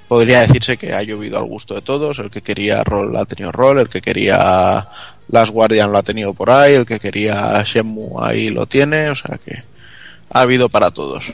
podría 0.09 0.41
decirse 0.41 0.77
que 0.77 0.95
ha 0.95 1.03
llovido 1.03 1.39
al 1.39 1.45
gusto 1.45 1.75
de 1.75 1.83
todos, 1.83 2.19
el 2.19 2.31
que 2.31 2.43
quería 2.43 2.85
rol 2.85 3.17
ha 3.17 3.25
tenido 3.25 3.53
rol, 3.53 3.81
el 3.81 3.89
que 3.89 4.01
quería 4.01 4.85
Last 5.29 5.53
Guardian 5.53 5.91
lo 5.91 5.99
ha 5.99 6.03
tenido 6.03 6.35
por 6.35 6.51
ahí, 6.51 6.75
el 6.75 6.87
que 6.87 7.01
quería 7.01 7.63
Shenmue 7.65 8.21
ahí 8.23 8.51
lo 8.51 8.67
tiene, 8.67 9.11
o 9.11 9.15
sea 9.15 9.39
que 9.45 9.63
ha 10.31 10.41
habido 10.41 10.69
para 10.69 10.91
todos. 10.91 11.25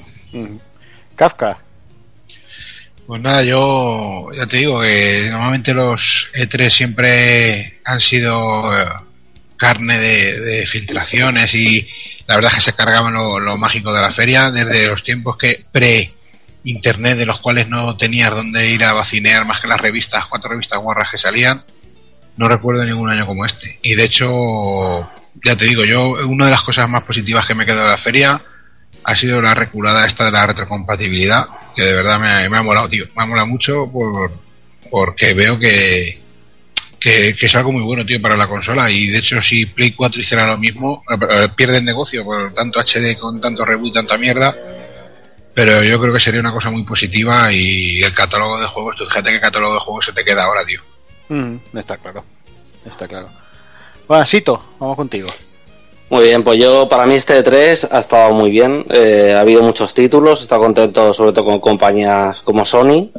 Kafka. 1.16 1.58
Pues 3.06 3.20
nada, 3.20 3.42
yo 3.42 4.28
ya 4.32 4.46
te 4.46 4.58
digo 4.58 4.80
que 4.80 5.28
normalmente 5.30 5.74
los 5.74 6.28
E3 6.34 6.70
siempre 6.70 7.80
han 7.84 8.00
sido 8.00 8.72
eh, 8.72 8.86
carne 9.62 9.96
de, 9.96 10.40
de 10.40 10.66
filtraciones 10.66 11.54
y 11.54 11.88
la 12.26 12.34
verdad 12.34 12.50
es 12.50 12.64
que 12.64 12.70
se 12.70 12.76
cargaban 12.76 13.14
lo, 13.14 13.56
mágico 13.58 13.94
de 13.94 14.00
la 14.00 14.10
feria 14.10 14.50
desde 14.50 14.88
los 14.88 15.04
tiempos 15.04 15.36
que 15.36 15.64
pre-internet 15.70 17.16
de 17.16 17.26
los 17.26 17.38
cuales 17.40 17.68
no 17.68 17.96
tenías 17.96 18.30
donde 18.30 18.68
ir 18.68 18.82
a 18.84 18.92
vacinear 18.92 19.44
más 19.44 19.60
que 19.60 19.68
las 19.68 19.80
revistas, 19.80 20.26
cuatro 20.26 20.50
revistas 20.50 20.80
guarras 20.80 21.08
que 21.12 21.18
salían. 21.18 21.62
No 22.36 22.48
recuerdo 22.48 22.84
ningún 22.84 23.10
año 23.10 23.24
como 23.24 23.44
este. 23.44 23.78
Y 23.82 23.94
de 23.94 24.04
hecho, 24.04 25.10
ya 25.44 25.54
te 25.56 25.66
digo, 25.66 25.84
yo 25.84 26.26
una 26.26 26.46
de 26.46 26.50
las 26.50 26.62
cosas 26.62 26.88
más 26.88 27.02
positivas 27.02 27.46
que 27.46 27.54
me 27.54 27.64
quedó 27.64 27.82
de 27.82 27.88
la 27.88 27.98
feria 27.98 28.40
ha 29.04 29.14
sido 29.14 29.40
la 29.40 29.54
reculada 29.54 30.06
esta 30.06 30.24
de 30.24 30.32
la 30.32 30.46
retrocompatibilidad, 30.46 31.44
que 31.76 31.84
de 31.84 31.94
verdad 31.94 32.18
me 32.18 32.28
ha, 32.28 32.48
me 32.48 32.62
molado, 32.62 32.88
tío. 32.88 33.04
Me 33.16 33.22
ha 33.22 33.26
molado 33.26 33.46
mucho 33.46 33.90
por, 33.92 34.32
porque 34.90 35.34
veo 35.34 35.58
que, 35.58 36.18
que, 37.02 37.34
que 37.34 37.46
es 37.46 37.54
algo 37.56 37.72
muy 37.72 37.82
bueno, 37.82 38.04
tío, 38.04 38.20
para 38.22 38.36
la 38.36 38.46
consola. 38.46 38.86
Y 38.88 39.08
de 39.08 39.18
hecho, 39.18 39.42
si 39.42 39.66
Play 39.66 39.92
4 39.92 40.20
hiciera 40.20 40.46
lo 40.46 40.56
mismo, 40.56 41.02
eh, 41.10 41.48
pierden 41.56 41.84
negocio 41.84 42.24
por 42.24 42.54
tanto 42.54 42.80
HD 42.80 43.18
con 43.18 43.40
tanto 43.40 43.64
reboot 43.64 43.90
y 43.90 43.92
tanta 43.92 44.16
mierda. 44.18 44.54
Pero 45.54 45.82
yo 45.82 46.00
creo 46.00 46.14
que 46.14 46.20
sería 46.20 46.40
una 46.40 46.52
cosa 46.52 46.70
muy 46.70 46.84
positiva 46.84 47.52
y 47.52 48.00
el 48.00 48.14
catálogo 48.14 48.58
de 48.58 48.66
juegos, 48.68 48.96
tú 48.96 49.04
fíjate 49.06 49.32
qué 49.32 49.40
catálogo 49.40 49.74
de 49.74 49.80
juegos 49.80 50.06
se 50.06 50.12
te 50.12 50.24
queda 50.24 50.44
ahora, 50.44 50.64
tío. 50.64 50.80
Mm, 51.28 51.56
está 51.76 51.96
claro. 51.96 52.24
Está 52.88 53.08
claro. 53.08 53.28
Bueno, 54.08 54.24
Sito, 54.26 54.62
vamos 54.78 54.96
contigo. 54.96 55.28
Muy 56.08 56.24
bien, 56.24 56.44
pues 56.44 56.58
yo 56.58 56.88
para 56.88 57.06
mí 57.06 57.14
este 57.14 57.42
3 57.42 57.88
ha 57.90 57.98
estado 57.98 58.32
muy 58.34 58.50
bien. 58.50 58.84
Eh, 58.90 59.34
ha 59.36 59.40
habido 59.40 59.62
muchos 59.62 59.92
títulos, 59.92 60.40
he 60.40 60.42
estado 60.44 60.62
contento 60.62 61.12
sobre 61.12 61.32
todo 61.32 61.46
con 61.46 61.60
compañías 61.60 62.40
como 62.42 62.64
Sony, 62.64 63.10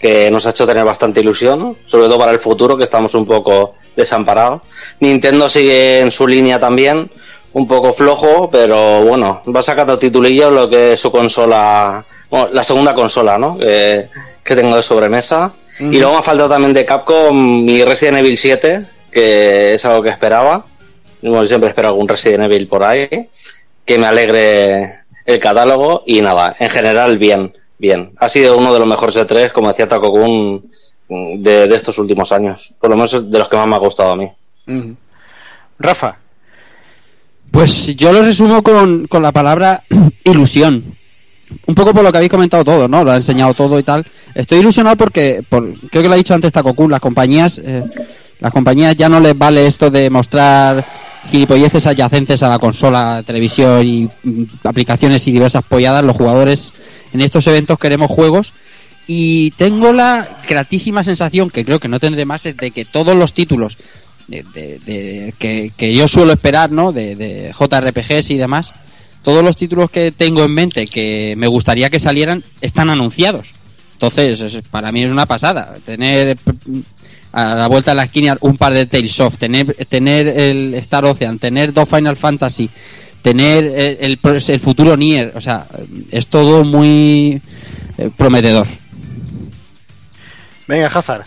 que 0.00 0.30
nos 0.30 0.46
ha 0.46 0.50
hecho 0.50 0.66
tener 0.66 0.84
bastante 0.84 1.20
ilusión, 1.20 1.76
sobre 1.84 2.06
todo 2.06 2.18
para 2.18 2.32
el 2.32 2.38
futuro, 2.38 2.76
que 2.76 2.84
estamos 2.84 3.14
un 3.14 3.26
poco 3.26 3.74
desamparados. 3.94 4.62
Nintendo 5.00 5.48
sigue 5.48 6.00
en 6.00 6.10
su 6.10 6.26
línea 6.26 6.58
también, 6.58 7.10
un 7.52 7.68
poco 7.68 7.92
flojo, 7.92 8.48
pero 8.50 9.04
bueno, 9.04 9.42
va 9.54 9.62
sacando 9.62 9.98
titulillos 9.98 10.52
lo 10.52 10.70
que 10.70 10.94
es 10.94 11.00
su 11.00 11.12
consola, 11.12 12.02
bueno, 12.30 12.48
la 12.52 12.64
segunda 12.64 12.94
consola, 12.94 13.36
¿no? 13.36 13.58
Que, 13.58 14.08
que 14.42 14.56
tengo 14.56 14.74
de 14.74 14.82
sobremesa. 14.82 15.52
Y 15.78 15.98
luego 15.98 16.12
me 16.12 16.18
ha 16.18 16.22
faltado 16.22 16.48
también 16.48 16.74
de 16.74 16.84
Capcom 16.84 17.64
mi 17.64 17.82
Resident 17.84 18.18
Evil 18.18 18.36
7, 18.36 18.80
que 19.10 19.74
es 19.74 19.84
algo 19.84 20.02
que 20.02 20.10
esperaba. 20.10 20.64
Bueno, 21.22 21.44
siempre 21.44 21.70
espero 21.70 21.88
algún 21.88 22.08
Resident 22.08 22.44
Evil 22.44 22.66
por 22.68 22.82
ahí, 22.82 23.08
que 23.84 23.98
me 23.98 24.06
alegre 24.06 25.00
el 25.26 25.38
catálogo 25.38 26.02
y 26.06 26.20
nada, 26.20 26.56
en 26.58 26.70
general 26.70 27.18
bien, 27.18 27.52
bien. 27.80 28.12
Ha 28.18 28.28
sido 28.28 28.56
uno 28.56 28.72
de 28.72 28.78
los 28.78 28.86
mejores 28.86 29.16
E3, 29.16 29.50
como 29.52 29.68
decía 29.68 29.88
Taco 29.88 30.12
Kun, 30.12 30.70
de, 31.08 31.66
de 31.66 31.74
estos 31.74 31.98
últimos 31.98 32.30
años. 32.30 32.74
Por 32.78 32.90
lo 32.90 32.96
menos 32.96 33.30
de 33.30 33.38
los 33.38 33.48
que 33.48 33.56
más 33.56 33.66
me 33.66 33.74
ha 33.74 33.78
gustado 33.78 34.12
a 34.12 34.16
mí. 34.16 34.30
Ujú. 34.68 34.96
Rafa. 35.78 36.18
Pues 37.50 37.96
yo 37.96 38.12
lo 38.12 38.22
resumo 38.22 38.62
con, 38.62 39.06
con 39.08 39.22
la 39.22 39.32
palabra 39.32 39.82
ilusión. 40.24 40.94
Un 41.66 41.74
poco 41.74 41.92
por 41.92 42.04
lo 42.04 42.12
que 42.12 42.18
habéis 42.18 42.30
comentado 42.30 42.64
todo, 42.64 42.86
¿no? 42.86 43.02
Lo 43.02 43.10
ha 43.10 43.16
enseñado 43.16 43.54
todo 43.54 43.76
y 43.78 43.82
tal. 43.82 44.06
Estoy 44.34 44.58
ilusionado 44.58 44.96
porque, 44.96 45.42
por, 45.48 45.72
creo 45.90 46.02
que 46.02 46.08
lo 46.08 46.14
ha 46.14 46.18
dicho 46.18 46.34
antes 46.34 46.52
Takokun, 46.52 46.92
las 46.92 47.00
compañías, 47.00 47.58
eh, 47.58 47.82
las 48.38 48.52
compañías 48.52 48.94
ya 48.94 49.08
no 49.08 49.18
les 49.18 49.36
vale 49.36 49.66
esto 49.66 49.90
de 49.90 50.10
mostrar 50.10 50.84
gilipolleces 51.30 51.86
adyacentes 51.86 52.42
a 52.42 52.48
la 52.48 52.58
consola, 52.58 53.22
televisión 53.26 53.86
y 53.86 54.08
mm, 54.22 54.44
aplicaciones 54.64 55.26
y 55.28 55.32
diversas 55.32 55.64
polladas. 55.64 56.04
Los 56.04 56.16
jugadores 56.16 56.72
en 57.12 57.20
estos 57.20 57.46
eventos 57.46 57.78
queremos 57.78 58.10
juegos 58.10 58.52
y 59.06 59.50
tengo 59.52 59.92
la 59.92 60.38
gratísima 60.48 61.02
sensación, 61.04 61.50
que 61.50 61.64
creo 61.64 61.80
que 61.80 61.88
no 61.88 61.98
tendré 62.00 62.24
más, 62.24 62.46
es 62.46 62.56
de 62.56 62.70
que 62.70 62.84
todos 62.84 63.16
los 63.16 63.34
títulos 63.34 63.76
que, 64.28 65.72
que 65.76 65.94
yo 65.94 66.06
suelo 66.08 66.32
esperar, 66.32 66.70
¿no? 66.70 66.92
De, 66.92 67.52
JRPGs 67.58 68.30
y 68.30 68.36
demás, 68.36 68.74
todos 69.22 69.42
los 69.44 69.56
títulos 69.56 69.90
que 69.90 70.12
tengo 70.12 70.44
en 70.44 70.52
mente 70.52 70.86
que 70.86 71.34
me 71.36 71.46
gustaría 71.48 71.90
que 71.90 71.98
salieran 71.98 72.44
están 72.60 72.90
anunciados. 72.90 73.52
Entonces, 73.94 74.40
es- 74.40 74.62
para 74.70 74.92
mí 74.92 75.02
es 75.02 75.10
una 75.10 75.26
pasada. 75.26 75.74
Tener 75.84 76.38
a 77.32 77.54
la 77.54 77.68
vuelta 77.68 77.92
de 77.92 77.96
la 77.96 78.04
esquina 78.04 78.36
un 78.40 78.56
par 78.56 78.72
de 78.74 78.86
Tales 78.86 79.20
of, 79.20 79.38
tener, 79.38 79.74
tener 79.88 80.28
el 80.28 80.74
Star 80.74 81.04
Ocean, 81.04 81.38
tener 81.38 81.72
dos 81.72 81.88
Final 81.88 82.16
Fantasy, 82.16 82.68
tener 83.22 83.64
el, 83.64 84.18
el, 84.22 84.40
el 84.48 84.60
futuro 84.60 84.96
Nier, 84.96 85.32
o 85.36 85.40
sea, 85.40 85.66
es 86.10 86.26
todo 86.26 86.64
muy 86.64 87.40
eh, 87.98 88.10
prometedor. 88.16 88.66
Venga, 90.66 90.86
Hazard. 90.88 91.24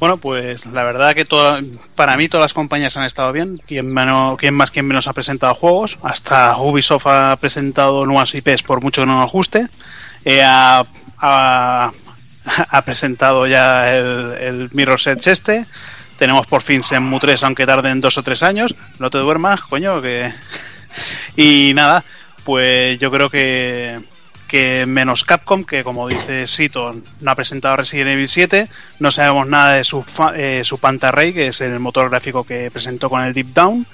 Bueno, 0.00 0.16
pues 0.16 0.64
la 0.66 0.84
verdad 0.84 1.14
que 1.14 1.24
toda- 1.24 1.60
para 1.96 2.16
mí 2.16 2.28
todas 2.28 2.44
las 2.44 2.54
compañías 2.54 2.96
han 2.96 3.04
estado 3.04 3.32
bien. 3.32 3.60
Quien 3.66 3.90
más, 3.92 4.70
quien 4.70 4.86
menos 4.86 5.08
ha 5.08 5.12
presentado 5.12 5.54
juegos. 5.54 5.98
Hasta 6.02 6.56
Ubisoft 6.56 7.06
ha 7.06 7.36
presentado 7.36 8.06
nuevas 8.06 8.34
IPs 8.34 8.62
por 8.62 8.80
mucho 8.82 9.02
que 9.02 9.06
no 9.06 9.18
nos 9.18 9.32
guste. 9.32 9.66
Eh, 10.24 10.40
ha, 10.44 10.84
ha- 11.18 11.92
ha 12.70 12.82
presentado 12.82 13.46
ya 13.46 13.94
el, 13.94 14.34
el 14.40 14.70
Mirror's 14.72 15.06
Edge 15.06 15.30
este. 15.30 15.66
Tenemos 16.18 16.46
por 16.46 16.62
fin 16.62 16.80
Shenmue 16.80 17.20
3, 17.20 17.44
aunque 17.44 17.66
tarden 17.66 18.00
dos 18.00 18.18
o 18.18 18.22
tres 18.22 18.42
años. 18.42 18.74
No 18.98 19.10
te 19.10 19.18
duermas, 19.18 19.60
coño, 19.62 20.02
que... 20.02 20.32
y 21.36 21.72
nada, 21.74 22.04
pues 22.44 22.98
yo 22.98 23.10
creo 23.10 23.30
que, 23.30 24.00
que 24.48 24.84
menos 24.86 25.24
Capcom, 25.24 25.62
que 25.62 25.84
como 25.84 26.08
dice 26.08 26.48
Sito, 26.48 26.96
no 27.20 27.30
ha 27.30 27.36
presentado 27.36 27.76
Resident 27.76 28.10
Evil 28.10 28.28
7, 28.28 28.68
no 28.98 29.12
sabemos 29.12 29.46
nada 29.46 29.74
de 29.74 29.84
su, 29.84 30.04
eh, 30.34 30.62
su 30.64 30.78
Panta 30.78 31.12
Ray, 31.12 31.34
que 31.34 31.48
es 31.48 31.60
el 31.60 31.78
motor 31.78 32.10
gráfico 32.10 32.42
que 32.42 32.70
presentó 32.72 33.08
con 33.08 33.22
el 33.22 33.34
Deep 33.34 33.52
Down, 33.54 33.86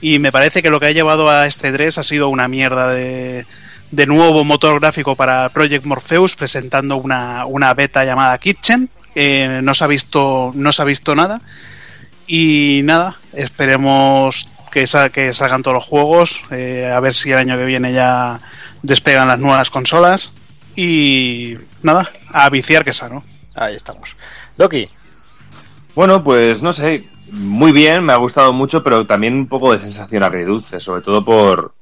y 0.00 0.20
me 0.20 0.30
parece 0.30 0.62
que 0.62 0.70
lo 0.70 0.78
que 0.78 0.86
ha 0.86 0.92
llevado 0.92 1.28
a 1.28 1.46
este 1.46 1.72
3 1.72 1.98
ha 1.98 2.02
sido 2.04 2.28
una 2.28 2.46
mierda 2.46 2.90
de, 2.90 3.44
de 3.92 4.06
nuevo 4.06 4.42
motor 4.42 4.80
gráfico 4.80 5.14
para 5.14 5.48
Project 5.50 5.84
Morpheus, 5.84 6.34
presentando 6.34 6.96
una, 6.96 7.46
una 7.46 7.72
beta 7.74 8.04
llamada 8.04 8.36
Kitchen, 8.38 8.88
eh, 9.14 9.60
no 9.62 9.72
se 9.74 9.84
ha 9.84 9.86
visto, 9.86 10.50
no 10.54 10.72
se 10.72 10.82
ha 10.82 10.84
visto 10.84 11.14
nada, 11.14 11.40
y 12.26 12.80
nada, 12.84 13.16
esperemos 13.34 14.48
que, 14.72 14.86
sa- 14.86 15.10
que 15.10 15.32
salgan 15.32 15.62
todos 15.62 15.74
los 15.76 15.84
juegos, 15.84 16.40
eh, 16.50 16.90
a 16.92 16.98
ver 17.00 17.14
si 17.14 17.30
el 17.30 17.38
año 17.38 17.56
que 17.56 17.64
viene 17.66 17.92
ya 17.92 18.40
despegan 18.82 19.28
las 19.28 19.38
nuevas 19.38 19.70
consolas. 19.70 20.32
Y 20.74 21.58
nada, 21.82 22.08
a 22.32 22.48
viciar 22.48 22.82
que 22.82 22.94
sano. 22.94 23.22
Ahí 23.54 23.76
estamos. 23.76 24.16
Doki. 24.56 24.88
Bueno, 25.94 26.24
pues 26.24 26.62
no 26.62 26.72
sé, 26.72 27.04
muy 27.30 27.72
bien, 27.72 28.02
me 28.04 28.14
ha 28.14 28.16
gustado 28.16 28.54
mucho, 28.54 28.82
pero 28.82 29.06
también 29.06 29.34
un 29.34 29.46
poco 29.48 29.72
de 29.72 29.78
sensación 29.78 30.22
agridulce, 30.22 30.80
sobre 30.80 31.02
todo 31.02 31.22
por 31.22 31.74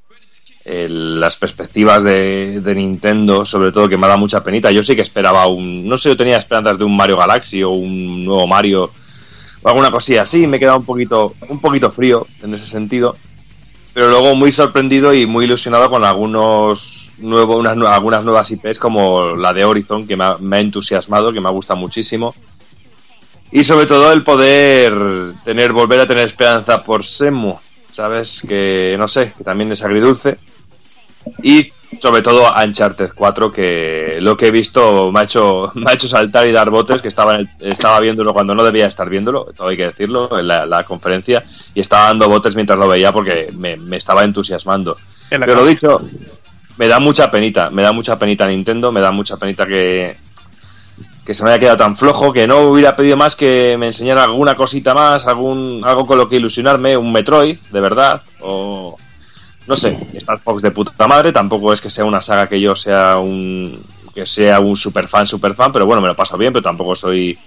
el- 0.71 1.19
las 1.21 1.37
perspectivas 1.37 2.03
de, 2.05 2.63
Nintendo, 2.75 3.45
sobre 3.45 3.73
todo 3.73 3.89
que 3.89 3.97
me 3.97 4.07
ha 4.07 4.11
dado 4.11 4.21
mucha 4.21 4.43
penita. 4.45 4.71
Yo 4.71 4.83
sí 4.83 4.95
que 4.97 5.03
esperaba 5.03 5.47
un, 5.47 5.87
no 5.89 5.97
sé, 5.99 6.11
yo 6.11 6.17
tenía 6.17 6.39
esperanzas 6.39 6.79
de 6.79 6.85
un 6.85 6.97
Mario 6.97 7.17
Galaxy 7.17 7.63
o 7.63 7.71
un 7.71 8.25
nuevo 8.25 8.47
Mario 8.47 8.91
o 9.63 9.69
alguna 9.69 9.91
cosilla 9.91 10.23
así, 10.23 10.47
me 10.47 10.57
he 10.57 10.61
quedado 10.61 10.79
un 10.79 10.85
poquito, 10.87 11.35
un 11.49 11.61
poquito 11.61 11.91
frío 11.91 12.27
en 12.43 12.55
ese 12.55 12.67
sentido, 12.67 13.15
pero 13.93 14.09
luego 14.09 14.35
muy 14.35 14.53
sorprendido 14.53 15.13
y 15.13 15.27
muy 15.27 15.45
ilusionado 15.45 15.91
con 15.91 16.05
algunos 16.05 17.11
nuevos, 17.19 17.59
unas, 17.59 17.77
nue- 17.77 17.87
algunas 17.93 18.25
nuevas 18.25 18.51
IPs 18.51 18.79
como 18.79 19.37
la 19.37 19.53
de 19.53 19.65
Horizon, 19.65 20.07
que 20.07 20.17
me 20.17 20.25
ha, 20.25 20.37
me 20.39 20.57
ha 20.57 20.61
entusiasmado, 20.61 21.33
que 21.33 21.41
me 21.41 21.49
ha 21.49 21.53
gustado 21.53 21.79
muchísimo. 21.81 22.35
Y 23.53 23.65
sobre 23.65 23.87
todo 23.87 24.13
el 24.13 24.23
poder 24.23 24.95
tener, 25.45 25.73
volver 25.73 26.01
a 26.01 26.07
tener 26.07 26.25
esperanza 26.25 26.83
por 26.85 27.05
Semu, 27.05 27.57
¿sabes? 27.91 28.43
Que 28.47 28.95
no 28.97 29.09
sé, 29.09 29.33
que 29.37 29.43
también 29.45 29.73
es 29.73 29.83
agridulce. 29.83 30.39
Y 31.43 31.73
sobre 32.01 32.23
todo 32.23 32.47
a 32.47 32.65
Uncharted 32.65 33.11
4, 33.15 33.53
que 33.53 34.19
lo 34.21 34.37
que 34.37 34.47
he 34.47 34.51
visto 34.51 35.11
me 35.13 35.21
ha 35.21 35.23
hecho, 35.25 35.71
me 35.75 35.91
ha 35.91 35.95
hecho 35.95 36.09
saltar 36.09 36.47
y 36.47 36.53
dar 36.53 36.71
botes, 36.71 37.03
que 37.03 37.09
estaba, 37.09 37.35
en 37.35 37.41
el- 37.61 37.73
estaba 37.73 37.99
viéndolo 38.01 38.33
cuando 38.33 38.55
no 38.55 38.63
debía 38.65 38.87
estar 38.87 39.09
viéndolo, 39.09 39.47
todo 39.57 39.69
hay 39.69 39.77
que 39.77 39.87
decirlo, 39.89 40.39
en 40.39 40.47
la, 40.49 40.67
la 40.67 40.85
conferencia, 40.85 41.45
y 41.75 41.81
estaba 41.81 42.07
dando 42.07 42.29
botes 42.29 42.55
mientras 42.55 42.79
lo 42.79 42.89
veía 42.89 43.13
porque 43.13 43.53
me, 43.57 43.77
me 43.77 43.97
estaba 43.97 44.25
entusiasmando. 44.25 44.97
En 45.31 45.41
Pero 45.41 45.57
lo 45.57 45.67
dicho, 45.67 46.01
me 46.79 46.89
da 46.89 47.01
mucha 47.01 47.31
penita, 47.31 47.71
me 47.71 47.83
da 47.83 47.93
mucha 47.93 48.19
penita 48.19 48.47
Nintendo, 48.47 48.93
me 48.93 49.01
da 49.01 49.11
mucha 49.11 49.37
penita 49.37 49.67
que, 49.67 50.17
que 51.27 51.35
se 51.35 51.43
me 51.45 51.51
haya 51.51 51.59
quedado 51.59 51.77
tan 51.77 51.97
flojo, 51.97 52.33
que 52.33 52.47
no 52.47 52.61
hubiera 52.69 52.97
pedido 52.97 53.17
más 53.17 53.37
que 53.37 53.77
me 53.79 53.87
enseñara 53.89 54.25
alguna 54.25 54.55
cosita 54.55 54.95
más, 54.95 55.27
algún 55.27 55.83
algo 55.85 56.07
con 56.07 56.19
lo 56.19 56.29
que 56.29 56.37
ilusionarme, 56.37 56.97
un 56.97 57.13
Metroid, 57.13 57.59
de 57.71 57.81
verdad, 57.81 58.23
o 58.41 58.97
no 59.71 59.77
sé, 59.77 59.97
Star 60.15 60.41
Fox 60.41 60.63
de 60.63 60.73
puta 60.73 61.07
madre, 61.07 61.33
tampoco 61.33 61.73
es 61.73 61.81
que 61.81 61.91
sea 61.91 62.05
una 62.05 62.21
saga 62.21 62.49
que 62.49 62.61
yo 62.61 62.75
sea 62.75 63.19
un 63.19 63.81
que 64.13 64.27
sea 64.27 64.59
un 64.59 64.77
super 64.77 65.07
fan, 65.07 65.29
super 65.29 65.55
fan, 65.55 65.73
pero 65.73 65.87
bueno, 65.87 66.03
me 66.03 66.09
lo 66.09 66.17
paso 66.17 66.37
bien, 66.37 66.53
pero 66.53 66.65
tampoco 66.65 66.97
soy 66.97 67.39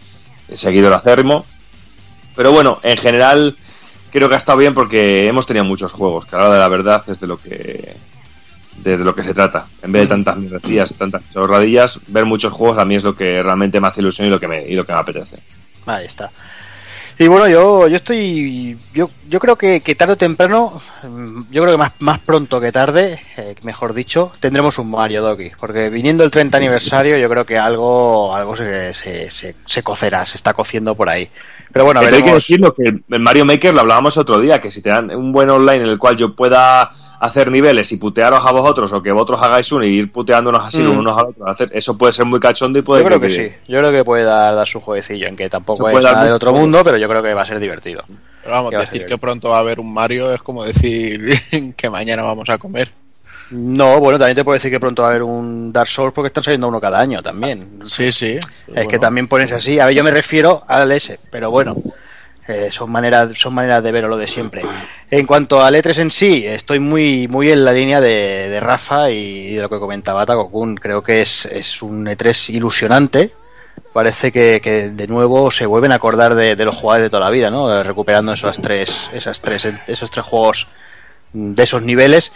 seguidor 0.53 0.93
acérrimo. 0.93 1.45
Pero 2.33 2.53
bueno, 2.53 2.79
en 2.81 2.95
general 2.95 3.57
creo 4.09 4.29
que 4.29 4.35
ha 4.35 4.37
estado 4.37 4.57
bien 4.57 4.73
porque 4.73 5.27
hemos 5.27 5.45
tenido 5.45 5.65
muchos 5.65 5.91
juegos, 5.91 6.25
que 6.25 6.37
a 6.37 6.39
la 6.39 6.45
hora 6.45 6.53
de 6.53 6.59
la 6.61 6.67
verdad 6.69 7.03
es 7.07 7.19
de 7.19 7.27
lo 7.27 7.37
que 7.37 7.93
desde 8.77 9.03
lo 9.03 9.13
que 9.13 9.23
se 9.23 9.33
trata. 9.33 9.67
En 9.81 9.91
vez 9.91 10.03
de 10.03 10.07
tantas 10.07 10.37
mierdecillas, 10.37 10.95
tantas 10.95 11.23
chorradillas, 11.33 11.99
ver 12.07 12.23
muchos 12.23 12.53
juegos 12.53 12.77
a 12.77 12.85
mí 12.85 12.95
es 12.95 13.03
lo 13.03 13.17
que 13.17 13.43
realmente 13.43 13.81
me 13.81 13.89
hace 13.89 13.99
ilusión 13.99 14.27
y 14.27 14.31
lo 14.31 14.39
que 14.39 14.47
me, 14.47 14.65
y 14.65 14.75
lo 14.75 14.85
que 14.85 14.93
me 14.93 14.99
apetece. 14.99 15.39
Ahí 15.85 16.05
está. 16.05 16.31
Y 17.19 17.27
bueno, 17.27 17.47
yo, 17.47 17.87
yo 17.87 17.95
estoy. 17.95 18.77
Yo, 18.93 19.09
yo 19.29 19.39
creo 19.39 19.55
que, 19.55 19.81
que 19.81 19.95
tarde 19.95 20.13
o 20.13 20.17
temprano, 20.17 20.81
mm, 21.03 21.43
yo 21.51 21.61
creo 21.61 21.75
que 21.75 21.77
más, 21.77 21.93
más 21.99 22.19
pronto 22.19 22.59
que 22.59 22.71
tarde, 22.71 23.19
eh, 23.37 23.55
mejor 23.63 23.93
dicho, 23.93 24.31
tendremos 24.39 24.77
un 24.79 24.89
Mario 24.89 25.21
Doki. 25.21 25.51
Porque 25.59 25.89
viniendo 25.89 26.23
el 26.23 26.31
30 26.31 26.57
aniversario, 26.57 27.17
yo 27.17 27.29
creo 27.29 27.45
que 27.45 27.57
algo, 27.57 28.35
algo 28.35 28.55
se, 28.57 28.93
se, 28.93 29.29
se, 29.29 29.55
se 29.65 29.83
cocerá, 29.83 30.25
se 30.25 30.37
está 30.37 30.53
cociendo 30.53 30.95
por 30.95 31.09
ahí. 31.09 31.29
Pero 31.71 31.85
bueno, 31.85 32.01
Pero 32.01 32.15
hay 32.15 32.23
que 32.23 32.31
veremos. 32.31 32.43
decirlo 32.47 32.73
que 32.73 32.83
el 32.83 33.19
Mario 33.19 33.45
Maker 33.45 33.73
lo 33.73 33.81
hablábamos 33.81 34.17
otro 34.17 34.39
día, 34.39 34.59
que 34.61 34.71
si 34.71 34.81
te 34.81 34.89
dan 34.89 35.09
un 35.15 35.31
buen 35.31 35.49
online 35.49 35.83
en 35.83 35.89
el 35.89 35.97
cual 35.99 36.17
yo 36.17 36.35
pueda 36.35 36.91
hacer 37.23 37.49
niveles 37.49 37.89
y 37.93 37.97
putearos 37.97 38.45
a 38.45 38.51
vosotros 38.51 38.91
o 38.91 39.01
que 39.01 39.11
vosotros 39.13 39.41
hagáis 39.41 39.71
uno 39.71 39.85
y 39.85 39.95
ir 39.99 40.11
puteándonos 40.11 40.65
así 40.65 40.83
Mm. 40.83 40.97
unos 40.99 41.17
a 41.17 41.27
otros, 41.27 41.47
hacer, 41.47 41.69
eso 41.73 41.97
puede 41.97 42.11
ser 42.11 42.25
muy 42.25 42.37
cachondo 42.37 42.79
y 42.79 42.81
puede 42.81 43.01
Yo 43.01 43.07
creo 43.07 43.19
que 43.21 43.31
sí, 43.31 43.51
yo 43.67 43.77
creo 43.77 43.91
que 43.93 44.03
puede 44.03 44.23
dar, 44.25 44.53
dar 44.55 44.67
su 44.67 44.81
jueguecillo, 44.81 45.27
en 45.27 45.37
que 45.37 45.49
tampoco 45.49 45.89
es 45.89 46.01
nada 46.01 46.25
de 46.25 46.33
otro 46.33 46.51
mundo, 46.51 46.83
pero 46.83 46.97
yo 46.97 47.07
creo 47.07 47.23
que 47.23 47.33
va 47.33 47.43
a 47.43 47.45
ser 47.45 47.61
divertido. 47.61 48.03
Pero 48.41 48.55
vamos, 48.55 48.71
decir 48.71 49.05
que 49.05 49.17
pronto 49.17 49.51
va 49.51 49.57
a 49.57 49.59
haber 49.61 49.79
un 49.79 49.93
Mario 49.93 50.33
es 50.33 50.41
como 50.41 50.65
decir 50.65 51.31
que 51.77 51.89
mañana 51.89 52.23
vamos 52.23 52.49
a 52.49 52.57
comer. 52.57 52.91
No, 53.51 53.99
bueno, 54.01 54.19
también 54.19 54.35
te 54.35 54.43
puedo 54.43 54.55
decir 54.55 54.71
que 54.71 54.79
pronto 54.79 55.03
va 55.03 55.09
a 55.09 55.11
haber 55.11 55.23
un 55.23 55.71
Dark 55.71 55.87
Souls 55.87 56.11
porque 56.13 56.27
están 56.27 56.43
saliendo 56.43 56.67
uno 56.67 56.81
cada 56.81 56.99
año 56.99 57.21
también. 57.21 57.79
Sí, 57.83 58.11
sí. 58.11 58.37
Es 58.73 58.87
que 58.87 58.99
también 58.99 59.27
pones 59.27 59.51
así. 59.51 59.79
A 59.79 59.85
ver, 59.85 59.95
yo 59.95 60.03
me 60.03 60.11
refiero 60.11 60.63
al 60.67 60.91
S, 60.91 61.19
pero 61.29 61.51
bueno, 61.51 61.75
eh, 62.47 62.69
son 62.71 62.91
maneras 62.91 63.29
son 63.37 63.53
maneras 63.53 63.83
de 63.83 63.91
verlo 63.91 64.09
lo 64.09 64.17
de 64.17 64.27
siempre. 64.27 64.63
En 65.09 65.25
cuanto 65.25 65.61
al 65.61 65.75
E3 65.75 65.97
en 65.99 66.11
sí, 66.11 66.45
estoy 66.45 66.79
muy, 66.79 67.27
muy 67.27 67.51
en 67.51 67.63
la 67.63 67.71
línea 67.71 68.01
de, 68.01 68.49
de 68.49 68.59
Rafa 68.59 69.09
y 69.09 69.55
de 69.55 69.61
lo 69.61 69.69
que 69.69 69.79
comentaba 69.79 70.25
Takokun. 70.25 70.75
Creo 70.75 71.01
que 71.01 71.21
es, 71.21 71.45
es 71.45 71.81
un 71.81 72.05
E3 72.05 72.49
ilusionante. 72.53 73.33
Parece 73.91 74.31
que, 74.31 74.59
que 74.61 74.89
de 74.89 75.07
nuevo 75.07 75.51
se 75.51 75.65
vuelven 75.65 75.91
a 75.91 75.95
acordar 75.95 76.35
de, 76.35 76.55
de 76.55 76.65
los 76.65 76.75
jugadores 76.75 77.05
de 77.05 77.09
toda 77.09 77.25
la 77.25 77.29
vida, 77.29 77.49
¿no? 77.49 77.81
Recuperando 77.81 78.33
esos 78.33 78.59
tres, 78.61 79.09
esas 79.13 79.39
tres, 79.41 79.67
esos 79.87 80.11
tres 80.11 80.25
juegos 80.25 80.67
de 81.31 81.63
esos 81.63 81.81
niveles. 81.81 82.31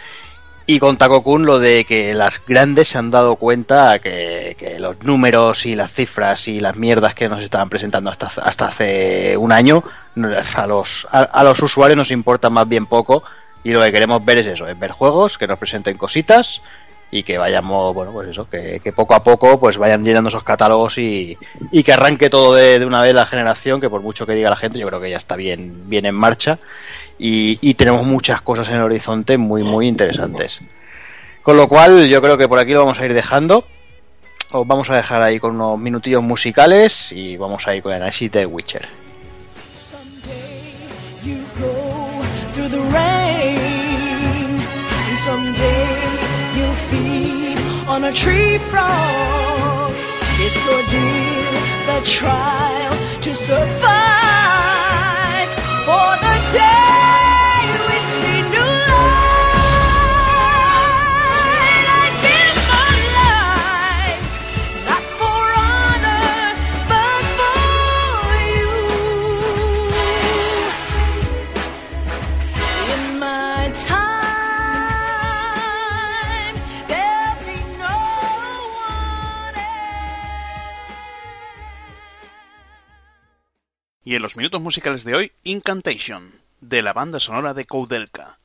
Y 0.70 0.80
con 0.80 0.98
Takokun 0.98 1.46
lo 1.46 1.58
de 1.58 1.86
que 1.86 2.12
las 2.12 2.42
grandes 2.46 2.88
se 2.88 2.98
han 2.98 3.10
dado 3.10 3.36
cuenta 3.36 3.98
que, 4.00 4.76
los 4.78 5.02
números 5.02 5.64
y 5.64 5.74
las 5.74 5.94
cifras 5.94 6.46
y 6.46 6.58
las 6.60 6.76
mierdas 6.76 7.14
que 7.14 7.26
nos 7.26 7.42
estaban 7.42 7.70
presentando 7.70 8.10
hasta, 8.10 8.26
hasta 8.26 8.66
hace 8.66 9.34
un 9.38 9.50
año 9.50 9.82
a 10.54 10.66
los, 10.66 11.08
a, 11.10 11.22
a 11.22 11.42
los 11.42 11.62
usuarios 11.62 11.96
nos 11.96 12.10
importa 12.10 12.50
más 12.50 12.68
bien 12.68 12.84
poco. 12.84 13.22
Y 13.64 13.70
lo 13.70 13.80
que 13.80 13.90
queremos 13.90 14.22
ver 14.22 14.36
es 14.36 14.46
eso, 14.46 14.68
es 14.68 14.78
ver 14.78 14.90
juegos, 14.90 15.38
que 15.38 15.46
nos 15.46 15.58
presenten 15.58 15.96
cositas 15.96 16.60
y 17.10 17.22
que 17.22 17.38
vayamos, 17.38 17.94
bueno, 17.94 18.12
pues 18.12 18.28
eso, 18.28 18.46
que, 18.46 18.78
que 18.84 18.92
poco 18.92 19.14
a 19.14 19.24
poco 19.24 19.58
pues 19.58 19.78
vayan 19.78 20.04
llenando 20.04 20.28
esos 20.28 20.44
catálogos 20.44 20.98
y, 20.98 21.38
y 21.72 21.82
que 21.82 21.94
arranque 21.94 22.28
todo 22.28 22.54
de, 22.54 22.78
de 22.78 22.84
una 22.84 23.00
vez 23.00 23.14
la 23.14 23.24
generación, 23.24 23.80
que 23.80 23.88
por 23.88 24.02
mucho 24.02 24.26
que 24.26 24.34
diga 24.34 24.50
la 24.50 24.56
gente, 24.56 24.78
yo 24.78 24.86
creo 24.86 25.00
que 25.00 25.08
ya 25.08 25.16
está 25.16 25.34
bien, 25.34 25.88
bien 25.88 26.04
en 26.04 26.14
marcha 26.14 26.58
y, 27.18 27.58
y 27.60 27.74
tenemos 27.74 28.04
muchas 28.04 28.42
cosas 28.42 28.68
en 28.68 28.76
el 28.76 28.82
horizonte 28.82 29.36
muy, 29.36 29.62
muy 29.62 29.88
interesantes. 29.88 30.60
Con 31.42 31.56
lo 31.56 31.68
cual, 31.68 32.08
yo 32.08 32.20
creo 32.20 32.36
que 32.36 32.48
por 32.48 32.58
aquí 32.58 32.72
lo 32.72 32.80
vamos 32.80 33.00
a 33.00 33.06
ir 33.06 33.14
dejando. 33.14 33.64
Os 34.50 34.66
vamos 34.66 34.88
a 34.90 34.96
dejar 34.96 35.22
ahí 35.22 35.38
con 35.38 35.54
unos 35.54 35.78
minutillos 35.78 36.22
musicales 36.22 37.12
y 37.12 37.36
vamos 37.36 37.66
a 37.66 37.74
ir 37.74 37.82
con 37.82 37.92
el 37.92 37.96
análisis 37.96 38.30
de 38.32 38.46
Witcher. 38.46 38.88
on 47.88 48.04
a 48.04 48.12
tree 48.12 48.58
frog. 48.70 49.92
It's 50.40 50.66
ordeal, 50.68 51.54
the 51.86 52.00
trial 52.04 53.20
to 53.22 53.34
survive. 53.34 54.37
Minutos 84.38 84.62
musicales 84.62 85.02
de 85.02 85.16
hoy, 85.16 85.32
Incantation, 85.42 86.30
de 86.60 86.80
la 86.80 86.92
banda 86.92 87.18
sonora 87.18 87.54
de 87.54 87.66
Koudelka. 87.66 88.38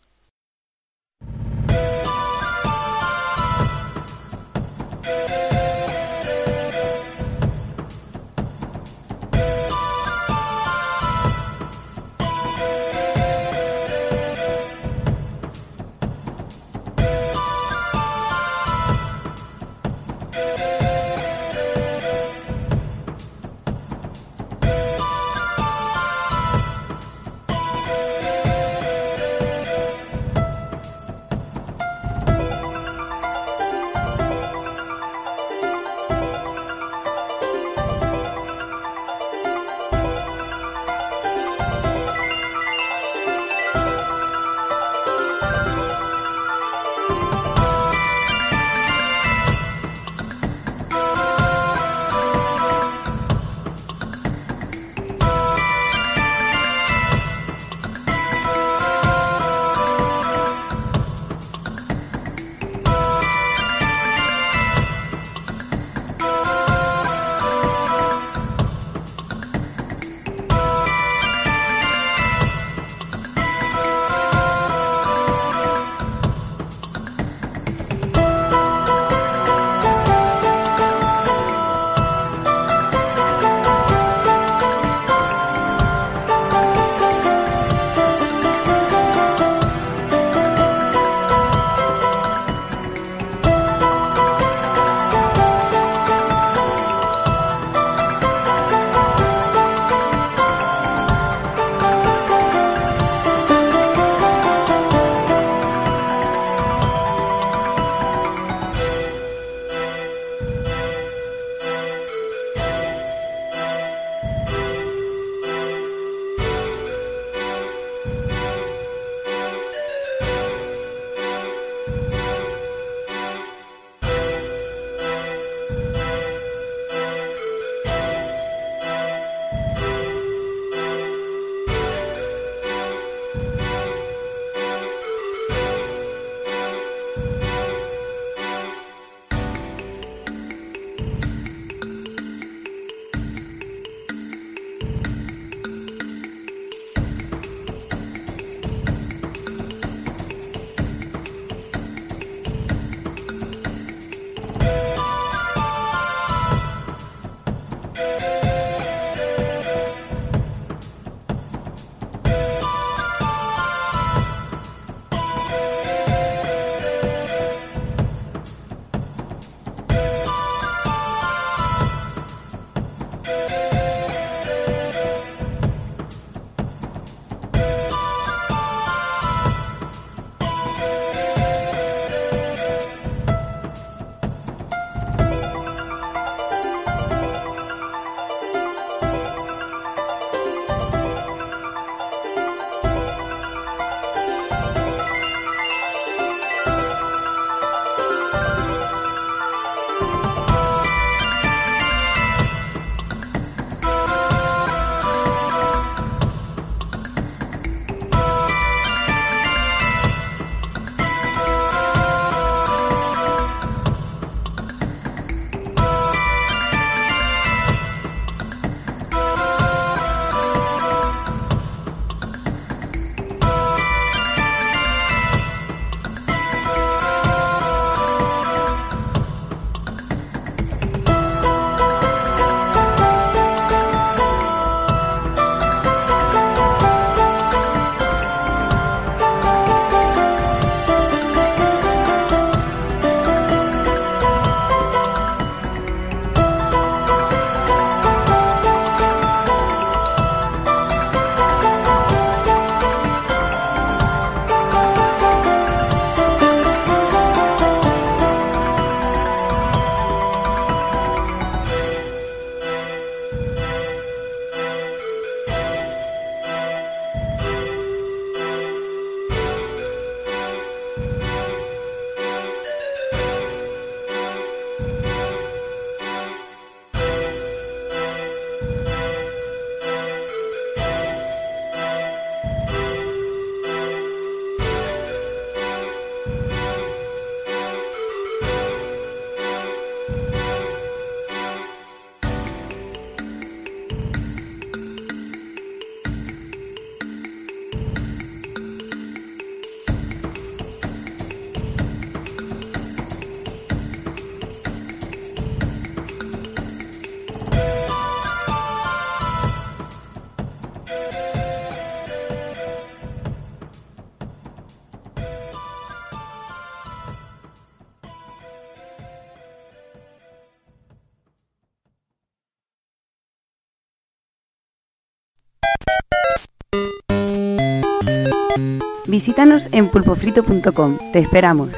Visítanos 329.23 329.69
en 329.71 329.87
pulpofrito.com. 329.87 330.97
Te 331.13 331.19
esperamos. 331.19 331.69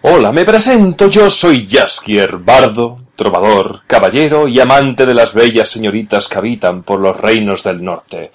Hola, 0.00 0.32
me 0.32 0.46
presento, 0.46 1.10
yo 1.10 1.28
soy 1.28 1.68
Jaskier, 1.68 2.38
bardo, 2.38 2.98
trovador, 3.16 3.82
caballero 3.86 4.48
y 4.48 4.58
amante 4.58 5.04
de 5.04 5.12
las 5.12 5.34
bellas 5.34 5.68
señoritas 5.68 6.28
que 6.28 6.38
habitan 6.38 6.82
por 6.82 6.98
los 6.98 7.14
reinos 7.14 7.62
del 7.62 7.84
norte. 7.84 8.32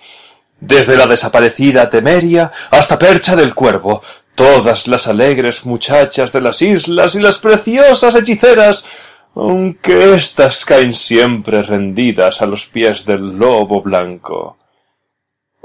Desde 0.60 0.96
la 0.96 1.08
desaparecida 1.08 1.90
Temeria 1.90 2.52
hasta 2.70 3.00
Percha 3.00 3.36
del 3.36 3.56
Cuervo, 3.56 4.04
todas 4.36 4.88
las 4.88 5.08
alegres 5.08 5.66
muchachas 5.66 6.32
de 6.32 6.42
las 6.42 6.62
islas 6.62 7.16
y 7.16 7.22
las 7.22 7.40
preciosas 7.40 8.14
hechiceras, 8.14 8.86
aunque 9.34 10.14
éstas 10.14 10.64
caen 10.64 10.94
siempre 10.94 11.64
rendidas 11.64 12.44
a 12.44 12.46
los 12.46 12.68
pies 12.68 13.04
del 13.04 13.40
lobo 13.40 13.82
blanco. 13.82 14.58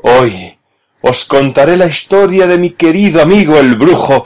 Hoy 0.02 0.58
os 1.02 1.24
contaré 1.24 1.76
la 1.76 1.86
historia 1.86 2.46
de 2.46 2.58
mi 2.58 2.70
querido 2.70 3.22
amigo 3.22 3.58
el 3.58 3.76
brujo 3.76 4.24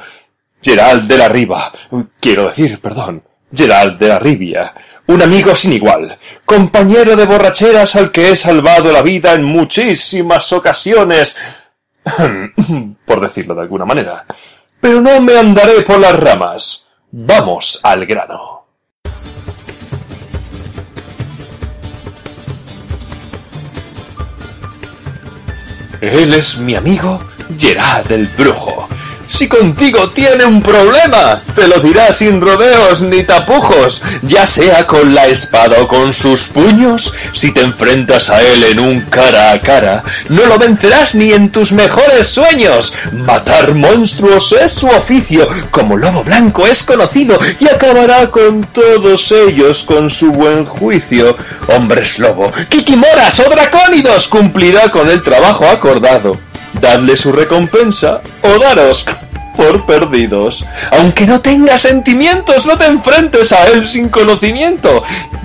Gerald 0.63 1.09
de 1.09 1.19
la 1.19 1.29
Riva, 1.29 1.73
quiero 2.21 2.47
decir, 2.47 2.81
perdón, 2.81 3.23
Gerald 3.53 3.99
de 3.99 4.09
la 4.09 4.19
Rivia, 4.19 4.75
un 5.07 5.23
amigo 5.23 5.55
sin 5.55 5.73
igual, 5.73 6.17
compañero 6.45 7.17
de 7.17 7.27
borracheras 7.27 7.97
al 7.97 8.11
que 8.11 8.31
he 8.31 8.37
salvado 8.37 8.91
la 8.93 9.03
vida 9.03 9.35
en 9.35 9.45
muchísimas 9.45 10.53
ocasiones, 10.53 11.37
por 13.05 13.21
decirlo 13.21 13.55
de 13.55 13.63
alguna 13.63 13.85
manera. 13.85 14.25
Pero 14.81 15.01
no 15.01 15.21
me 15.21 15.37
andaré 15.39 15.83
por 15.83 15.99
las 15.99 16.19
ramas. 16.19 16.89
Vamos 17.11 17.81
al 17.83 18.05
grano. 18.05 18.54
Él 26.09 26.35
es 26.35 26.59
mi 26.59 26.75
amigo 26.75 27.21
Gerard 27.57 28.11
el 28.13 28.27
Brujo. 28.27 28.89
Si 29.35 29.49
contigo 29.49 30.11
tiene 30.11 30.45
un 30.45 30.63
problema, 30.63 31.41
te 31.57 31.67
lo 31.67 31.81
dirá 31.81 32.13
sin 32.13 32.41
rodeos 32.41 33.03
ni 33.03 33.25
tapujos, 33.25 34.01
ya 34.23 34.47
sea 34.47 34.87
con 34.87 35.13
la 35.13 35.27
espada 35.27 35.83
o 35.83 35.89
con 35.89 36.15
sus 36.15 36.45
puños. 36.45 37.13
Si 37.33 37.53
te 37.53 37.63
enfrentas 37.63 38.31
a 38.31 38.41
él 38.41 38.63
en 38.63 38.79
un 38.79 39.01
cara 39.01 39.51
a 39.51 39.61
cara, 39.61 40.05
no 40.29 40.47
lo 40.47 40.57
vencerás 40.57 41.17
ni 41.17 41.33
en 41.33 41.51
tus 41.51 41.73
mejores 41.73 42.29
sueños. 42.29 42.95
Matar 43.11 43.75
monstruos 43.75 44.53
es 44.53 44.73
su 44.73 44.87
oficio, 44.87 45.49
como 45.73 45.97
lobo 45.97 46.23
blanco 46.23 46.65
es 46.69 46.85
conocido 46.85 47.37
y 47.59 47.67
acabará 47.67 48.31
con 48.31 48.63
todos 48.63 49.33
ellos 49.33 49.83
con 49.83 50.11
su 50.11 50.31
buen 50.31 50.65
juicio. 50.65 51.37
Hombres 51.75 52.21
lobo, 52.21 52.53
kikimoras 52.69 53.41
o 53.41 53.51
dracónidos 53.51 54.29
cumplirá 54.29 54.93
con 54.93 55.11
el 55.11 55.23
trabajo 55.23 55.67
acordado. 55.67 56.39
Dadle 56.81 57.17
su 57.17 57.33
recompensa 57.33 58.21
o 58.43 58.59
daros 58.59 59.05
por 59.57 59.87
perdidos. 59.87 60.67
Aunque 60.91 61.27
no 61.27 61.41
tenga 61.41 61.79
sentimientos, 61.79 62.67
no 62.67 62.77
te 62.77 62.87
enfrentes 62.87 63.53
a 63.53 63.69
él 63.69 63.87
sin 63.87 64.09
conocimiento, 64.09 65.03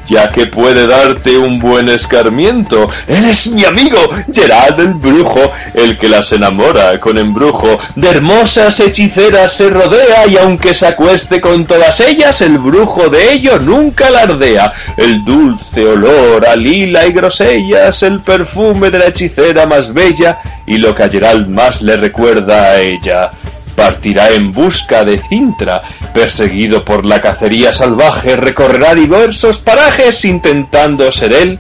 ya 0.10 0.30
que 0.30 0.48
puede 0.48 0.88
darte 0.88 1.38
un 1.38 1.60
buen 1.60 1.90
escarmiento. 1.90 2.90
Él 3.08 3.26
es 3.26 3.52
mi 3.52 3.66
amigo, 3.66 3.98
Gerard 4.34 4.80
el 4.80 4.96
brujo, 4.96 5.52
el 5.74 5.98
que 5.98 6.10
las 6.10 6.32
enamora 6.34 7.00
con 7.00 7.18
embrujo. 7.18 7.78
De 7.96 8.10
hermosas 8.10 8.80
hechiceras 8.80 9.54
se 9.54 9.70
rodea 9.70 10.28
y 10.28 10.38
aunque 10.38 10.74
se 10.74 10.88
acueste 10.88 11.40
con 11.40 11.66
todas 11.66 12.00
ellas, 12.02 12.42
el 12.42 12.58
brujo 12.58 13.10
de 13.10 13.34
ello 13.34 13.60
nunca 13.60 14.08
alardea. 14.08 14.74
El 14.98 15.24
dulce 15.24 15.86
olor 15.86 16.46
a 16.46 16.56
lila 16.56 17.06
y 17.06 17.12
grosellas, 17.12 18.04
el 18.04 18.22
perfume 18.22 18.90
de 18.92 19.00
la 19.00 19.08
hechicera 19.08 19.66
más 19.66 19.94
bella 19.94 20.40
y 20.66 20.78
lo 20.78 20.94
que 20.96 21.04
a 21.04 21.10
Gerald 21.10 21.48
más 21.48 21.82
le 21.82 21.98
recuerda 21.98 22.72
a 22.72 22.80
ella. 22.80 23.32
Partirá 23.80 24.32
en 24.32 24.52
busca 24.52 25.06
de 25.06 25.18
Cintra, 25.18 25.82
perseguido 26.14 26.84
por 26.84 27.06
la 27.06 27.22
cacería 27.22 27.72
salvaje, 27.72 28.36
recorrerá 28.36 28.94
diversos 28.94 29.60
parajes 29.60 30.26
intentando 30.26 31.10
ser 31.14 31.32
él 31.32 31.58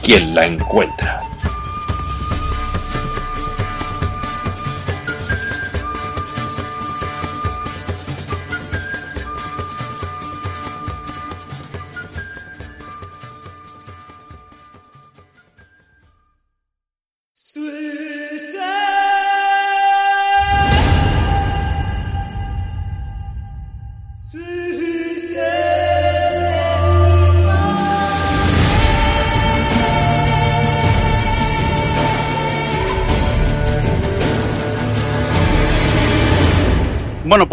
quien 0.00 0.32
la 0.32 0.46
encuentra. 0.46 1.29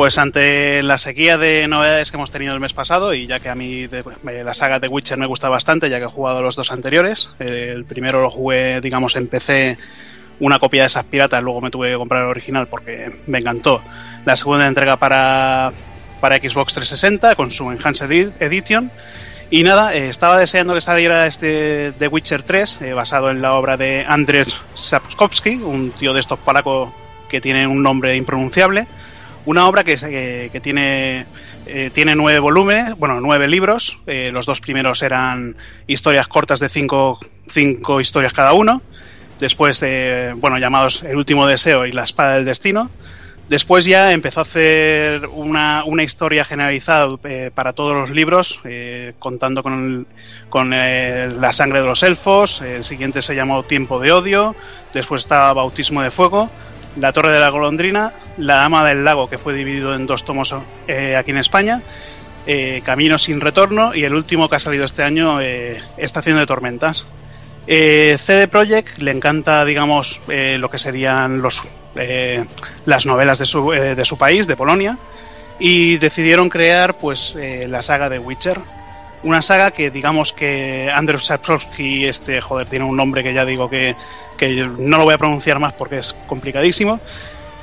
Pues 0.08 0.18
ante 0.20 0.82
la 0.84 0.98
sequía 0.98 1.38
de 1.38 1.68
novedades 1.68 2.12
que 2.12 2.16
hemos 2.16 2.32
tenido 2.32 2.54
el 2.54 2.62
mes 2.62 2.72
pasado, 2.72 3.14
y 3.14 3.28
ya 3.28 3.42
que 3.42 3.50
a 3.50 3.56
mí 3.56 3.88
la 4.24 4.54
saga 4.54 4.80
de 4.80 4.88
Witcher 4.88 5.18
me 5.18 5.26
gusta 5.26 5.50
bastante, 5.50 5.90
ya 5.90 6.00
que 6.00 6.06
he 6.06 6.08
jugado 6.08 6.42
los 6.42 6.56
dos 6.56 6.72
anteriores, 6.72 7.28
eh, 7.42 7.74
el 7.76 7.84
primero 7.84 8.22
lo 8.22 8.30
jugué, 8.30 8.80
digamos, 8.80 9.18
en 9.18 9.28
PC, 9.28 9.78
una 10.40 10.60
copia 10.60 10.84
de 10.84 10.88
esas 10.88 11.04
piratas, 11.04 11.44
luego 11.44 11.60
me 11.60 11.70
tuve 11.72 11.90
que 11.92 11.98
comprar 11.98 12.22
el 12.24 12.30
original 12.30 12.68
porque 12.68 13.12
me 13.28 13.40
encantó. 13.40 13.82
La 14.24 14.38
segunda 14.38 14.66
entrega 14.66 14.96
para, 14.96 15.74
para 16.22 16.38
Xbox 16.38 16.74
360 16.74 17.36
con 17.36 17.52
su 17.52 17.70
Enhanced 17.70 18.10
Edi- 18.10 18.32
Edition. 18.40 18.90
Y 19.50 19.64
nada, 19.64 19.94
eh, 19.94 20.08
estaba 20.08 20.38
deseando 20.38 20.74
que 20.74 20.80
saliera 20.80 21.28
este 21.28 21.92
The 22.00 22.08
Witcher 22.08 22.44
3, 22.44 22.82
eh, 22.82 22.94
basado 22.94 23.30
en 23.30 23.42
la 23.42 23.56
obra 23.56 23.76
de 23.76 24.06
Andrzej 24.08 24.48
Sapkowski, 24.74 25.56
un 25.56 25.92
tío 25.92 26.14
de 26.14 26.22
estos 26.22 26.40
palacos 26.40 26.94
que 27.28 27.42
tiene 27.42 27.68
un 27.68 27.84
nombre 27.84 28.16
impronunciable. 28.16 28.88
Una 29.48 29.66
obra 29.66 29.86
que, 29.86 29.96
que- 30.52 30.60
tiene, 30.60 31.26
eh, 31.66 31.90
tiene 31.94 32.16
nueve 32.16 32.40
volúmenes, 32.40 32.98
bueno, 32.98 33.22
nueve 33.22 33.48
libros. 33.48 33.98
Eh, 34.06 34.30
los 34.34 34.46
dos 34.46 34.60
primeros 34.60 35.02
eran 35.02 35.56
historias 35.88 36.28
cortas 36.28 36.60
de 36.60 36.68
cinco, 36.68 37.18
cinco 37.50 38.02
historias 38.02 38.34
cada 38.34 38.52
uno. 38.52 38.82
Después, 39.40 39.80
de, 39.80 40.34
bueno, 40.36 40.58
llamados 40.58 41.02
El 41.04 41.16
último 41.16 41.48
deseo 41.48 41.86
y 41.86 41.94
La 41.94 42.04
espada 42.04 42.36
del 42.36 42.44
destino. 42.44 42.90
Después 43.48 43.86
ya 43.86 44.12
empezó 44.12 44.42
a 44.42 44.44
hacer 44.44 45.26
una, 45.28 45.84
una 45.86 46.04
historia 46.04 46.44
generalizada 46.44 47.16
eh, 47.24 47.50
para 47.56 47.72
todos 47.72 47.94
los 47.96 48.10
libros, 48.10 48.60
contando 49.18 49.64
con, 49.64 50.06
con 50.50 50.72
la 50.72 51.54
sangre 51.54 51.80
de 51.80 51.86
los 51.86 52.04
elfos. 52.04 52.62
El 52.62 52.84
siguiente 52.84 53.22
se 53.22 53.34
llamó 53.34 53.64
Tiempo 53.64 54.02
de 54.02 54.12
odio. 54.12 54.58
Después 54.94 55.22
estaba 55.24 55.54
Bautismo 55.54 56.02
de 56.02 56.12
fuego. 56.12 56.50
La 57.00 57.14
Torre 57.14 57.32
de 57.32 57.40
la 57.40 57.48
Golondrina, 57.50 58.12
La 58.38 58.58
Dama 58.58 58.88
del 58.88 59.04
Lago, 59.04 59.30
que 59.30 59.38
fue 59.38 59.54
dividido 59.54 59.96
en 59.96 60.06
dos 60.06 60.24
tomos 60.24 60.54
eh, 60.88 61.16
aquí 61.16 61.32
en 61.32 61.38
España, 61.38 61.82
eh, 62.46 62.82
Camino 62.86 63.18
sin 63.18 63.42
retorno 63.42 63.96
y 63.96 64.04
el 64.04 64.14
último 64.14 64.48
que 64.48 64.56
ha 64.56 64.60
salido 64.60 64.86
este 64.86 65.04
año, 65.04 65.42
eh, 65.42 65.82
Estación 65.98 66.38
de 66.38 66.46
Tormentas. 66.46 67.06
CD 67.68 68.48
Projekt 68.48 69.00
le 69.00 69.12
encanta, 69.12 69.66
digamos, 69.66 70.22
lo 70.28 70.72
que 70.72 70.80
serían 70.80 71.42
los, 71.42 71.62
las 72.86 73.06
novelas 73.06 73.40
de 73.40 73.46
su, 73.46 73.72
de 73.72 74.06
su 74.06 74.18
país, 74.18 74.48
de 74.48 74.56
Polonia, 74.56 74.98
y 75.60 75.98
decidieron 75.98 76.48
crear 76.48 76.98
pues 76.98 77.36
la 77.36 77.84
saga 77.84 78.08
de 78.08 78.20
Witcher. 78.20 78.58
Una 79.24 79.42
saga 79.42 79.72
que 79.72 79.92
digamos 79.92 80.32
que 80.32 80.90
Andrzej 80.96 81.24
Sapkowski, 81.24 82.06
este, 82.06 82.40
joder, 82.40 82.68
tiene 82.68 82.86
un 82.86 82.96
nombre 82.96 83.22
que 83.22 83.34
ya 83.34 83.44
digo 83.44 83.70
que, 83.70 83.98
que 84.38 84.66
no 84.78 84.98
lo 84.98 85.04
voy 85.04 85.16
a 85.16 85.18
pronunciar 85.18 85.60
más 85.60 85.74
porque 85.74 85.98
es 85.98 86.14
complicadísimo. 86.26 87.02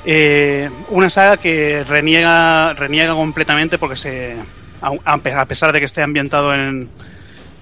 Eh, 0.05 0.69
una 0.89 1.09
saga 1.09 1.37
que 1.37 1.83
reniega, 1.83 2.73
reniega 2.73 3.13
completamente 3.13 3.77
porque 3.79 3.97
se, 3.97 4.35
a, 4.81 5.45
pesar 5.45 5.73
de 5.73 5.79
que 5.79 5.85
esté 5.85 6.03
ambientado 6.03 6.53
en, 6.53 6.89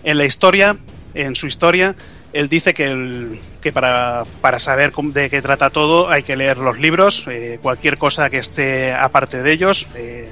en 0.04 0.18
la 0.18 0.26
historia, 0.26 0.76
en 1.14 1.36
su 1.36 1.48
historia, 1.48 1.96
él 2.34 2.50
dice 2.50 2.74
que, 2.74 3.40
que 3.62 3.72
para, 3.72 4.26
para 4.42 4.60
saber 4.60 4.92
de 4.92 5.30
qué 5.30 5.42
trata 5.42 5.70
todo 5.70 6.10
hay 6.10 6.24
que 6.24 6.36
leer 6.36 6.58
los 6.58 6.78
libros, 6.80 7.24
eh, 7.28 7.60
cualquier 7.62 7.98
cosa 7.98 8.30
que 8.30 8.38
esté 8.38 8.94
aparte 8.94 9.42
de 9.42 9.52
ellos, 9.52 9.88
eh, 9.96 10.32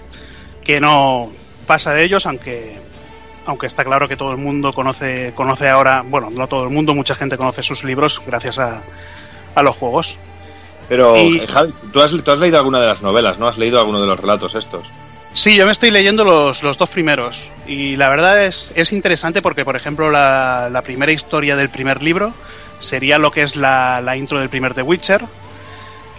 que 0.63 0.81
no 0.81 1.31
pasa 1.65 1.93
de 1.93 2.03
ellos, 2.03 2.25
aunque, 2.25 2.75
aunque 3.45 3.67
está 3.67 3.85
claro 3.85 4.07
que 4.07 4.17
todo 4.17 4.31
el 4.31 4.37
mundo 4.37 4.73
conoce, 4.73 5.31
conoce 5.35 5.69
ahora, 5.69 6.03
bueno, 6.05 6.29
no 6.29 6.47
todo 6.47 6.65
el 6.65 6.71
mundo, 6.71 6.93
mucha 6.93 7.15
gente 7.15 7.37
conoce 7.37 7.63
sus 7.63 7.83
libros 7.83 8.21
gracias 8.25 8.59
a, 8.59 8.81
a 9.55 9.63
los 9.63 9.75
juegos. 9.77 10.17
Pero, 10.91 11.15
Y- 11.15 11.37
eh, 11.37 11.47
Javi, 11.47 11.73
¿tú 11.93 12.01
has, 12.01 12.11
tú 12.11 12.31
has 12.31 12.39
leído 12.39 12.57
alguna 12.57 12.81
de 12.81 12.87
las 12.87 13.01
novelas, 13.01 13.39
¿no? 13.39 13.47
Has 13.47 13.57
leído 13.57 13.79
alguno 13.79 14.01
de 14.01 14.07
los 14.07 14.19
relatos 14.19 14.55
estos. 14.55 14.81
Sí, 15.33 15.55
yo 15.55 15.65
me 15.65 15.71
estoy 15.71 15.89
leyendo 15.89 16.25
los, 16.25 16.61
los 16.63 16.77
dos 16.77 16.89
primeros 16.89 17.41
y 17.65 17.95
la 17.95 18.09
verdad 18.09 18.43
es, 18.45 18.69
es 18.75 18.91
interesante 18.91 19.41
porque, 19.41 19.63
por 19.63 19.77
ejemplo, 19.77 20.11
la, 20.11 20.67
la 20.69 20.81
primera 20.81 21.13
historia 21.13 21.55
del 21.55 21.69
primer 21.69 22.03
libro 22.03 22.33
sería 22.79 23.17
lo 23.17 23.31
que 23.31 23.41
es 23.43 23.55
la, 23.55 24.01
la 24.01 24.17
intro 24.17 24.39
del 24.39 24.49
primer 24.49 24.73
The 24.73 24.81
Witcher 24.81 25.21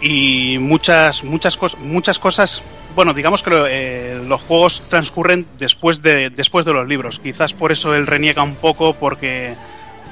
y 0.01 0.57
muchas 0.59 1.23
muchas 1.23 1.55
cosas 1.55 1.79
muchas 1.79 2.19
cosas 2.19 2.61
bueno 2.95 3.13
digamos 3.13 3.43
que 3.43 3.49
lo- 3.51 3.67
eh, 3.67 4.21
los 4.27 4.41
juegos 4.41 4.81
transcurren 4.89 5.45
después 5.57 6.01
de 6.01 6.29
después 6.29 6.65
de 6.65 6.73
los 6.73 6.87
libros 6.87 7.19
quizás 7.19 7.53
por 7.53 7.71
eso 7.71 7.93
él 7.93 8.07
reniega 8.07 8.41
un 8.43 8.55
poco 8.55 8.93
porque 8.95 9.55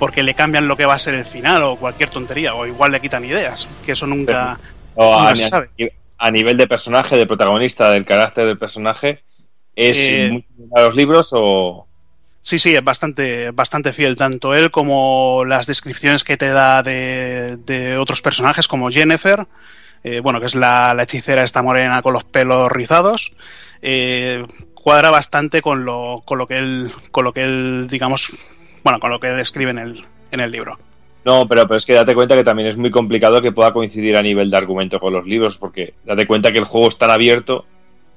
porque 0.01 0.23
le 0.23 0.33
cambian 0.33 0.67
lo 0.67 0.75
que 0.75 0.87
va 0.87 0.95
a 0.95 0.99
ser 0.99 1.13
el 1.13 1.25
final 1.25 1.61
o 1.61 1.75
cualquier 1.75 2.09
tontería 2.09 2.55
o 2.55 2.65
igual 2.65 2.91
le 2.91 2.99
quitan 2.99 3.23
ideas 3.23 3.67
que 3.85 3.91
eso 3.91 4.07
nunca, 4.07 4.59
O 4.95 5.15
nunca 5.15 5.29
a, 5.29 5.35
se 5.35 5.47
sabe 5.47 5.69
a 6.17 6.31
nivel 6.31 6.57
de 6.57 6.67
personaje, 6.67 7.17
de 7.17 7.27
protagonista, 7.27 7.91
del 7.91 8.03
carácter 8.03 8.47
del 8.47 8.57
personaje, 8.57 9.21
¿es 9.75 9.99
Eh, 9.99 10.29
muy 10.31 10.45
a 10.75 10.81
los 10.81 10.95
libros 10.95 11.29
o...? 11.33 11.85
Sí, 12.41 12.57
sí, 12.57 12.73
es 12.73 12.83
bastante, 12.83 13.51
bastante 13.51 13.93
fiel, 13.93 14.15
tanto 14.15 14.55
él 14.55 14.71
como 14.71 15.45
las 15.45 15.67
descripciones 15.67 16.23
que 16.23 16.35
te 16.35 16.49
da 16.49 16.81
de, 16.81 17.59
de 17.63 17.99
otros 17.99 18.23
personajes 18.23 18.67
como 18.67 18.89
Jennifer, 18.89 19.45
eh, 20.03 20.19
bueno, 20.19 20.39
que 20.39 20.47
es 20.47 20.55
la, 20.55 20.95
la 20.95 21.03
hechicera 21.03 21.43
esta 21.43 21.61
morena 21.61 22.01
con 22.01 22.13
los 22.13 22.23
pelos 22.23 22.71
rizados, 22.71 23.33
eh, 23.83 24.47
cuadra 24.73 25.11
bastante 25.11 25.61
con 25.61 25.85
lo, 25.85 26.23
con 26.25 26.39
lo 26.39 26.47
que 26.47 26.57
él, 26.57 26.91
con 27.11 27.23
lo 27.23 27.33
que 27.33 27.43
él, 27.43 27.87
digamos, 27.87 28.31
bueno, 28.83 28.99
con 28.99 29.11
lo 29.11 29.19
que 29.19 29.29
describe 29.29 29.71
en 29.71 29.79
el, 29.79 30.05
en 30.31 30.39
el 30.39 30.51
libro. 30.51 30.77
No, 31.23 31.47
pero, 31.47 31.67
pero 31.67 31.77
es 31.77 31.85
que 31.85 31.93
date 31.93 32.15
cuenta 32.15 32.35
que 32.35 32.43
también 32.43 32.67
es 32.67 32.77
muy 32.77 32.89
complicado 32.89 33.41
que 33.41 33.51
pueda 33.51 33.73
coincidir 33.73 34.17
a 34.17 34.23
nivel 34.23 34.49
de 34.49 34.57
argumento 34.57 34.99
con 34.99 35.13
los 35.13 35.25
libros, 35.25 35.57
porque 35.57 35.93
date 36.03 36.25
cuenta 36.25 36.51
que 36.51 36.57
el 36.57 36.65
juego 36.65 36.87
es 36.87 36.97
tan 36.97 37.11
abierto, 37.11 37.65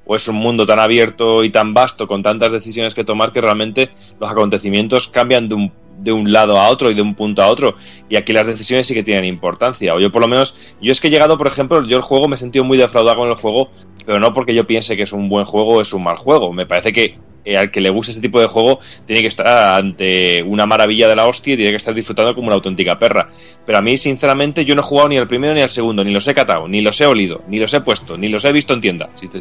o 0.06 0.16
es 0.16 0.28
un 0.28 0.36
mundo 0.36 0.66
tan 0.66 0.78
abierto 0.78 1.44
y 1.44 1.50
tan 1.50 1.74
vasto, 1.74 2.06
con 2.06 2.22
tantas 2.22 2.52
decisiones 2.52 2.94
que 2.94 3.04
tomar, 3.04 3.32
que 3.32 3.40
realmente 3.40 3.90
los 4.20 4.30
acontecimientos 4.30 5.08
cambian 5.08 5.48
de 5.48 5.54
un, 5.54 5.72
de 5.98 6.12
un 6.12 6.32
lado 6.32 6.58
a 6.58 6.68
otro 6.68 6.90
y 6.90 6.94
de 6.94 7.02
un 7.02 7.14
punto 7.14 7.42
a 7.42 7.48
otro. 7.48 7.76
Y 8.08 8.16
aquí 8.16 8.32
las 8.32 8.46
decisiones 8.46 8.86
sí 8.86 8.94
que 8.94 9.02
tienen 9.02 9.24
importancia. 9.24 9.94
O 9.94 10.00
yo 10.00 10.12
por 10.12 10.22
lo 10.22 10.28
menos, 10.28 10.56
yo 10.80 10.92
es 10.92 11.00
que 11.00 11.08
he 11.08 11.10
llegado, 11.10 11.38
por 11.38 11.46
ejemplo, 11.46 11.82
yo 11.84 11.96
el 11.96 12.02
juego 12.02 12.28
me 12.28 12.36
he 12.36 12.38
sentido 12.38 12.64
muy 12.64 12.76
defraudado 12.78 13.18
con 13.18 13.28
el 13.28 13.36
juego, 13.36 13.70
pero 14.04 14.20
no 14.20 14.32
porque 14.34 14.54
yo 14.54 14.66
piense 14.66 14.96
que 14.96 15.04
es 15.04 15.12
un 15.12 15.28
buen 15.28 15.44
juego 15.44 15.76
o 15.76 15.80
es 15.80 15.92
un 15.92 16.04
mal 16.04 16.16
juego. 16.16 16.52
Me 16.52 16.66
parece 16.66 16.92
que 16.92 17.18
eh, 17.44 17.56
al 17.56 17.70
que 17.70 17.80
le 17.80 17.90
guste 17.90 18.12
este 18.12 18.22
tipo 18.22 18.40
de 18.40 18.46
juego 18.46 18.80
tiene 19.06 19.22
que 19.22 19.28
estar 19.28 19.46
ante 19.46 20.42
una 20.42 20.66
maravilla 20.66 21.08
de 21.08 21.16
la 21.16 21.26
hostia 21.26 21.54
y 21.54 21.56
tiene 21.56 21.70
que 21.70 21.76
estar 21.76 21.94
disfrutando 21.94 22.34
como 22.34 22.48
una 22.48 22.56
auténtica 22.56 22.98
perra. 22.98 23.28
Pero 23.66 23.78
a 23.78 23.82
mí, 23.82 23.98
sinceramente, 23.98 24.64
yo 24.64 24.74
no 24.74 24.80
he 24.80 24.84
jugado 24.84 25.08
ni 25.08 25.18
al 25.18 25.28
primero 25.28 25.54
ni 25.54 25.62
al 25.62 25.70
segundo, 25.70 26.04
ni 26.04 26.12
los 26.12 26.26
he 26.28 26.34
catado, 26.34 26.68
ni 26.68 26.80
los 26.80 27.00
he 27.00 27.06
olido, 27.06 27.42
ni 27.48 27.58
los 27.58 27.72
he 27.74 27.80
puesto, 27.80 28.16
ni 28.16 28.28
los 28.28 28.44
he 28.44 28.52
visto 28.52 28.74
en 28.74 28.80
tienda, 28.80 29.10
si 29.14 29.28
te 29.28 29.40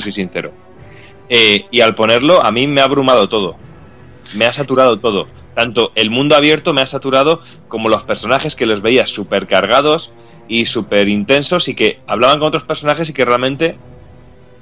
soy 0.00 0.12
sincero. 0.12 0.52
Eh, 1.28 1.64
y 1.70 1.80
al 1.80 1.94
ponerlo, 1.94 2.44
a 2.44 2.52
mí 2.52 2.66
me 2.66 2.80
ha 2.80 2.84
abrumado 2.84 3.28
todo. 3.28 3.56
Me 4.34 4.46
ha 4.46 4.52
saturado 4.52 4.98
todo. 4.98 5.26
Tanto 5.54 5.92
el 5.94 6.10
mundo 6.10 6.36
abierto 6.36 6.72
me 6.74 6.82
ha 6.82 6.86
saturado 6.86 7.40
como 7.68 7.88
los 7.88 8.02
personajes 8.02 8.56
que 8.56 8.66
los 8.66 8.82
veía 8.82 9.06
súper 9.06 9.46
cargados 9.46 10.12
y 10.48 10.66
súper 10.66 11.08
intensos 11.08 11.68
y 11.68 11.74
que 11.74 12.00
hablaban 12.06 12.38
con 12.38 12.48
otros 12.48 12.64
personajes 12.64 13.08
y 13.08 13.12
que 13.12 13.24
realmente 13.24 13.76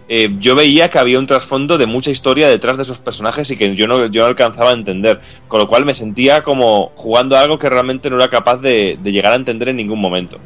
eh, 0.08 0.30
yo 0.40 0.54
veía 0.54 0.90
que 0.90 0.98
había 0.98 1.18
un 1.18 1.26
trasfondo 1.26 1.78
de 1.78 1.86
mucha 1.86 2.10
historia 2.10 2.48
detrás 2.48 2.76
de 2.76 2.82
esos 2.82 2.98
personajes 2.98 3.50
y 3.50 3.56
que 3.56 3.74
yo 3.74 3.86
no, 3.86 4.06
yo 4.06 4.22
no 4.22 4.26
alcanzaba 4.28 4.70
a 4.70 4.74
entender. 4.74 5.20
Con 5.48 5.60
lo 5.60 5.68
cual 5.68 5.84
me 5.84 5.94
sentía 5.94 6.42
como 6.42 6.92
jugando 6.96 7.36
a 7.36 7.40
algo 7.40 7.58
que 7.58 7.68
realmente 7.68 8.10
no 8.10 8.16
era 8.16 8.28
capaz 8.28 8.58
de, 8.58 8.98
de 9.02 9.12
llegar 9.12 9.32
a 9.32 9.36
entender 9.36 9.68
en 9.68 9.76
ningún 9.76 10.00
momento. 10.00 10.38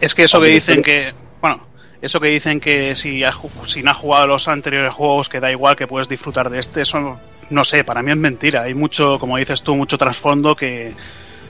Es 0.00 0.14
que 0.14 0.24
eso 0.24 0.40
que 0.40 0.48
dicen 0.48 0.82
que, 0.82 1.14
bueno, 1.40 1.66
eso 2.02 2.20
que 2.20 2.28
dicen 2.28 2.60
que 2.60 2.94
si, 2.94 3.24
has 3.24 3.36
si 3.66 3.82
no 3.82 3.90
has 3.92 3.96
jugado 3.96 4.26
los 4.26 4.48
anteriores 4.48 4.92
juegos 4.92 5.28
que 5.28 5.40
da 5.40 5.50
igual 5.50 5.76
que 5.76 5.86
puedes 5.86 6.08
disfrutar 6.08 6.50
de 6.50 6.58
este, 6.58 6.82
eso 6.82 7.18
no 7.48 7.64
sé, 7.64 7.84
para 7.84 8.02
mí 8.02 8.10
es 8.10 8.16
mentira. 8.16 8.62
Hay 8.62 8.74
mucho, 8.74 9.18
como 9.18 9.36
dices 9.36 9.62
tú, 9.62 9.74
mucho 9.76 9.96
trasfondo 9.96 10.54
que, 10.56 10.92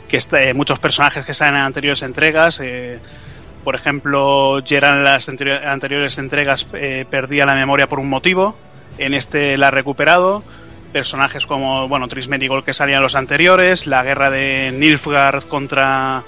que 0.08 0.18
este- 0.18 0.52
muchos 0.54 0.78
personajes 0.78 1.24
que 1.24 1.34
salen 1.34 1.56
en 1.56 1.62
anteriores 1.62 2.02
entregas. 2.02 2.60
eh, 2.62 2.98
por 3.66 3.74
ejemplo, 3.74 4.60
Gerard 4.64 4.98
en 4.98 5.02
las 5.02 5.28
anterior- 5.28 5.66
anteriores 5.66 6.18
entregas 6.18 6.68
eh, 6.72 7.04
perdía 7.10 7.44
la 7.46 7.56
memoria 7.56 7.88
por 7.88 7.98
un 7.98 8.08
motivo. 8.08 8.54
En 8.96 9.12
este 9.12 9.56
la 9.58 9.66
ha 9.66 9.70
recuperado. 9.72 10.44
Personajes 10.92 11.46
como, 11.46 11.88
bueno, 11.88 12.06
Tris 12.06 12.28
Merigold 12.28 12.64
que 12.64 12.72
salían 12.72 13.02
los 13.02 13.16
anteriores. 13.16 13.88
La 13.88 14.04
guerra 14.04 14.30
de 14.30 14.72
Nilfgaard 14.72 15.48
contra, 15.48 16.22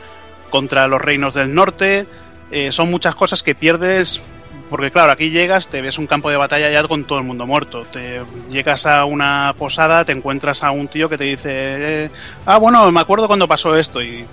contra 0.50 0.89
los 0.89 1.00
reinos 1.00 1.33
del 1.33 1.55
norte. 1.55 2.08
Eh, 2.50 2.73
son 2.73 2.91
muchas 2.91 3.15
cosas 3.15 3.44
que 3.44 3.55
pierdes. 3.55 4.20
Porque 4.68 4.91
claro, 4.91 5.12
aquí 5.12 5.31
llegas, 5.31 5.68
te 5.68 5.81
ves 5.81 5.97
un 5.97 6.08
campo 6.08 6.31
de 6.31 6.36
batalla 6.39 6.68
ya 6.70 6.83
con 6.89 7.05
todo 7.05 7.20
el 7.20 7.25
mundo 7.25 7.47
muerto. 7.47 7.84
Te 7.92 8.20
llegas 8.50 8.84
a 8.84 9.05
una 9.05 9.55
posada, 9.57 10.05
te 10.05 10.10
encuentras 10.10 10.65
a 10.65 10.73
un 10.73 10.89
tío 10.89 11.08
que 11.08 11.17
te 11.18 11.23
dice, 11.23 11.50
eh, 11.52 12.10
ah, 12.47 12.58
bueno, 12.58 12.91
me 12.91 12.99
acuerdo 13.00 13.28
cuando 13.28 13.47
pasó 13.47 13.76
esto 13.76 14.02
y 14.02 14.26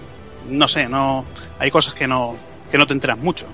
no 0.50 0.68
sé, 0.68 0.88
no, 0.90 1.24
hay 1.60 1.70
cosas 1.70 1.94
que 1.94 2.08
no, 2.08 2.36
que 2.76 2.80
no 2.80 2.86
te 2.88 2.94
enteras 2.94 3.18
mucho. 3.18 3.46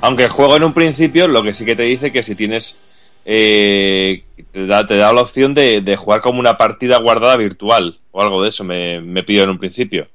Aunque 0.00 0.24
el 0.24 0.30
juego 0.30 0.56
en 0.56 0.64
un 0.64 0.72
principio 0.74 1.26
lo 1.26 1.42
que 1.42 1.54
sí 1.54 1.64
que 1.64 1.74
te 1.74 1.82
dice 1.84 2.12
que 2.12 2.22
si 2.22 2.34
tienes... 2.34 2.78
eh, 3.24 4.22
te, 4.52 4.66
da, 4.66 4.86
te 4.86 4.96
da 4.96 5.12
la 5.12 5.22
opción 5.22 5.54
de, 5.54 5.80
de 5.80 5.96
jugar 5.96 6.20
como 6.20 6.38
una 6.40 6.56
partida 6.56 6.98
guardada 6.98 7.36
virtual 7.36 7.98
o 8.12 8.22
algo 8.22 8.42
de 8.42 8.48
eso, 8.50 8.62
me, 8.64 9.00
me 9.00 9.22
pidió 9.22 9.42
en 9.44 9.50
un 9.50 9.58
principio. 9.58 10.06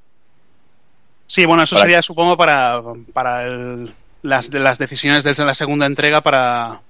Sí, 1.26 1.44
bueno, 1.46 1.62
eso 1.64 1.74
Para- 1.76 1.82
sería, 1.84 2.02
supongo, 2.02 2.36
para, 2.36 2.80
para 3.12 3.44
el- 3.46 3.92
las, 4.22 4.50
de 4.50 4.58
las 4.60 4.78
decisiones 4.78 5.22
desde 5.24 5.44
la 5.44 5.54
segunda 5.54 5.84
entrega 5.86 6.20
para, 6.22 6.80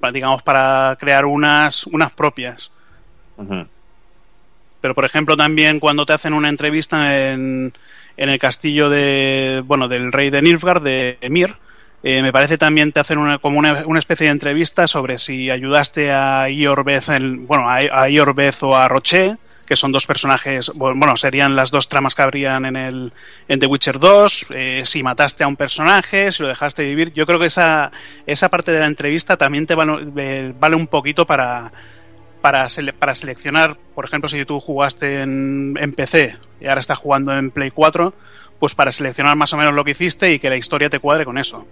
para, 0.00 0.12
digamos, 0.12 0.42
para 0.42 0.96
crear 0.98 1.24
unas, 1.26 1.86
unas 1.86 2.12
propias. 2.12 2.70
Pero, 4.80 4.94
por 4.94 5.04
ejemplo, 5.04 5.36
también 5.36 5.78
cuando 5.80 6.04
te 6.06 6.12
hacen 6.12 6.32
una 6.32 6.48
entrevista 6.48 7.30
en, 7.30 7.72
en 8.16 8.28
el 8.28 8.38
castillo 8.38 8.88
de, 8.90 9.62
bueno, 9.64 9.88
del 9.88 10.12
rey 10.12 10.30
de 10.30 10.42
Nilfgaard, 10.42 10.82
de 10.82 11.18
Emir, 11.20 11.56
eh, 12.02 12.20
me 12.22 12.32
parece 12.32 12.58
también 12.58 12.90
te 12.92 13.00
hacen 13.00 13.18
una, 13.18 13.38
como 13.38 13.58
una, 13.58 13.84
una 13.86 13.98
especie 13.98 14.26
de 14.26 14.32
entrevista 14.32 14.88
sobre 14.88 15.18
si 15.18 15.50
ayudaste 15.50 16.10
a 16.12 16.48
Iorbeth, 16.50 17.08
en- 17.10 17.46
bueno, 17.46 17.68
a, 17.68 17.76
a 17.76 18.08
Iorbeth 18.10 18.62
o 18.62 18.76
a 18.76 18.88
Roche, 18.88 19.36
que 19.66 19.76
son 19.76 19.92
dos 19.92 20.06
personajes, 20.06 20.70
bueno, 20.74 20.98
bueno, 20.98 21.16
serían 21.16 21.54
las 21.54 21.70
dos 21.70 21.88
tramas 21.88 22.14
que 22.16 22.22
habrían 22.22 22.66
en 22.66 22.76
el 22.76 23.12
en 23.48 23.60
The 23.60 23.66
Witcher 23.66 23.98
2, 24.00 24.46
eh, 24.50 24.82
si 24.84 25.02
mataste 25.04 25.44
a 25.44 25.48
un 25.48 25.56
personaje, 25.56 26.32
si 26.32 26.42
lo 26.42 26.48
dejaste 26.48 26.84
vivir. 26.84 27.12
Yo 27.14 27.24
creo 27.24 27.38
que 27.38 27.46
esa, 27.46 27.92
esa 28.26 28.48
parte 28.48 28.72
de 28.72 28.80
la 28.80 28.86
entrevista 28.86 29.36
también 29.36 29.66
te 29.66 29.74
vale, 29.76 30.08
eh, 30.16 30.52
vale 30.58 30.74
un 30.76 30.88
poquito 30.88 31.24
para, 31.26 31.72
para, 32.42 32.66
sele- 32.66 32.92
para 32.92 33.14
seleccionar, 33.14 33.76
por 33.94 34.04
ejemplo, 34.04 34.28
si 34.28 34.44
tú 34.44 34.60
jugaste 34.60 35.22
en, 35.22 35.76
en 35.80 35.92
PC 35.92 36.36
y 36.60 36.66
ahora 36.66 36.80
estás 36.80 36.98
jugando 36.98 37.32
en 37.36 37.50
Play 37.50 37.70
4, 37.70 38.12
pues 38.58 38.74
para 38.74 38.92
seleccionar 38.92 39.36
más 39.36 39.52
o 39.52 39.56
menos 39.56 39.72
lo 39.74 39.82
que 39.84 39.92
hiciste 39.92 40.32
y 40.32 40.38
que 40.38 40.50
la 40.50 40.56
historia 40.56 40.90
te 40.90 40.98
cuadre 40.98 41.24
con 41.24 41.38
eso. 41.38 41.66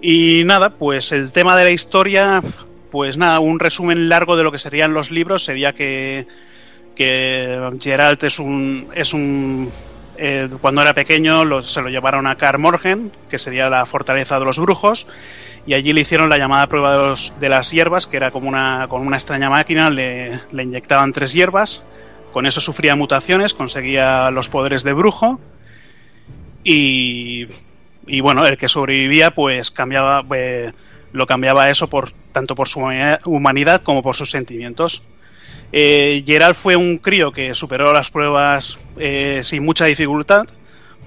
Y 0.00 0.42
nada, 0.44 0.70
pues 0.70 1.12
el 1.12 1.30
tema 1.32 1.56
de 1.56 1.64
la 1.64 1.70
historia, 1.70 2.42
pues 2.90 3.16
nada, 3.16 3.38
un 3.40 3.60
resumen 3.60 4.08
largo 4.08 4.36
de 4.36 4.42
lo 4.42 4.50
que 4.52 4.58
serían 4.58 4.94
los 4.94 5.10
libros. 5.10 5.44
Sería 5.44 5.72
que, 5.74 6.26
que 6.96 7.70
Geralt 7.80 8.22
es 8.24 8.38
un... 8.38 8.88
Es 8.94 9.12
un 9.14 9.70
eh, 10.18 10.48
cuando 10.60 10.82
era 10.82 10.92
pequeño 10.92 11.44
lo- 11.44 11.62
se 11.62 11.80
lo 11.80 11.88
llevaron 11.88 12.26
a 12.26 12.36
Kaer 12.36 12.58
Morhen, 12.58 13.10
que 13.30 13.38
sería 13.38 13.70
la 13.70 13.86
fortaleza 13.86 14.38
de 14.38 14.44
los 14.44 14.58
brujos, 14.58 15.06
y 15.66 15.74
allí 15.74 15.92
le 15.92 16.00
hicieron 16.00 16.28
la 16.28 16.38
llamada 16.38 16.66
prueba 16.66 16.92
de, 16.92 16.98
los, 16.98 17.32
de 17.40 17.48
las 17.48 17.70
hierbas, 17.70 18.06
que 18.06 18.16
era 18.16 18.30
como 18.30 18.48
una, 18.48 18.86
con 18.88 19.06
una 19.06 19.16
extraña 19.16 19.48
máquina, 19.50 19.90
le, 19.90 20.40
inyectaban 20.52 21.12
tres 21.12 21.32
hierbas, 21.32 21.82
con 22.32 22.46
eso 22.46 22.60
sufría 22.60 22.96
mutaciones, 22.96 23.54
conseguía 23.54 24.30
los 24.30 24.48
poderes 24.48 24.82
de 24.82 24.92
brujo, 24.92 25.38
y, 26.64 27.46
y 28.06 28.20
bueno, 28.20 28.46
el 28.46 28.56
que 28.56 28.68
sobrevivía 28.68 29.32
pues 29.32 29.70
cambiaba, 29.70 30.24
eh, 30.34 30.72
lo 31.12 31.26
cambiaba 31.26 31.70
eso 31.70 31.88
por 31.88 32.12
tanto 32.32 32.54
por 32.54 32.68
su 32.68 32.80
humanidad- 32.80 33.20
humanidad 33.26 33.82
como 33.82 34.02
por 34.02 34.16
sus 34.16 34.30
sentimientos. 34.30 35.02
Eh, 35.72 36.22
Gerald 36.26 36.54
fue 36.54 36.76
un 36.76 36.98
crío 36.98 37.32
que 37.32 37.54
superó 37.54 37.92
las 37.92 38.10
pruebas 38.10 38.78
eh, 38.98 39.40
sin 39.42 39.64
mucha 39.64 39.86
dificultad, 39.86 40.46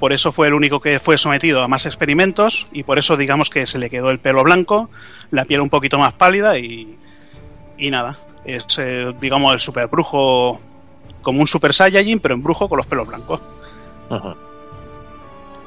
por 0.06 0.14
eso 0.14 0.32
fue 0.32 0.46
el 0.46 0.54
único 0.54 0.82
que 0.82 1.00
fue 1.00 1.18
sometido 1.18 1.64
a 1.64 1.68
más 1.68 1.88
experimentos 1.88 2.68
y 2.72 2.84
por 2.84 3.00
eso 3.00 3.18
digamos 3.18 3.50
que 3.50 3.66
se 3.66 3.80
le 3.80 3.90
quedó 3.90 4.12
el 4.12 4.20
pelo 4.20 4.44
blanco, 4.44 4.88
la 5.32 5.46
piel 5.46 5.62
un 5.62 5.70
poquito 5.72 5.98
más 5.98 6.14
pálida 6.14 6.60
y, 6.60 6.96
y 7.76 7.90
nada, 7.90 8.20
es 8.46 8.68
eh, 8.78 9.16
digamos 9.20 9.52
el 9.52 9.60
super 9.60 9.88
brujo 9.88 10.60
como 11.24 11.42
un 11.42 11.48
super 11.48 11.74
saiyajin 11.74 12.20
pero 12.20 12.36
en 12.36 12.44
brujo 12.44 12.70
con 12.70 12.78
los 12.78 12.86
pelos 12.86 13.08
blancos. 13.08 13.42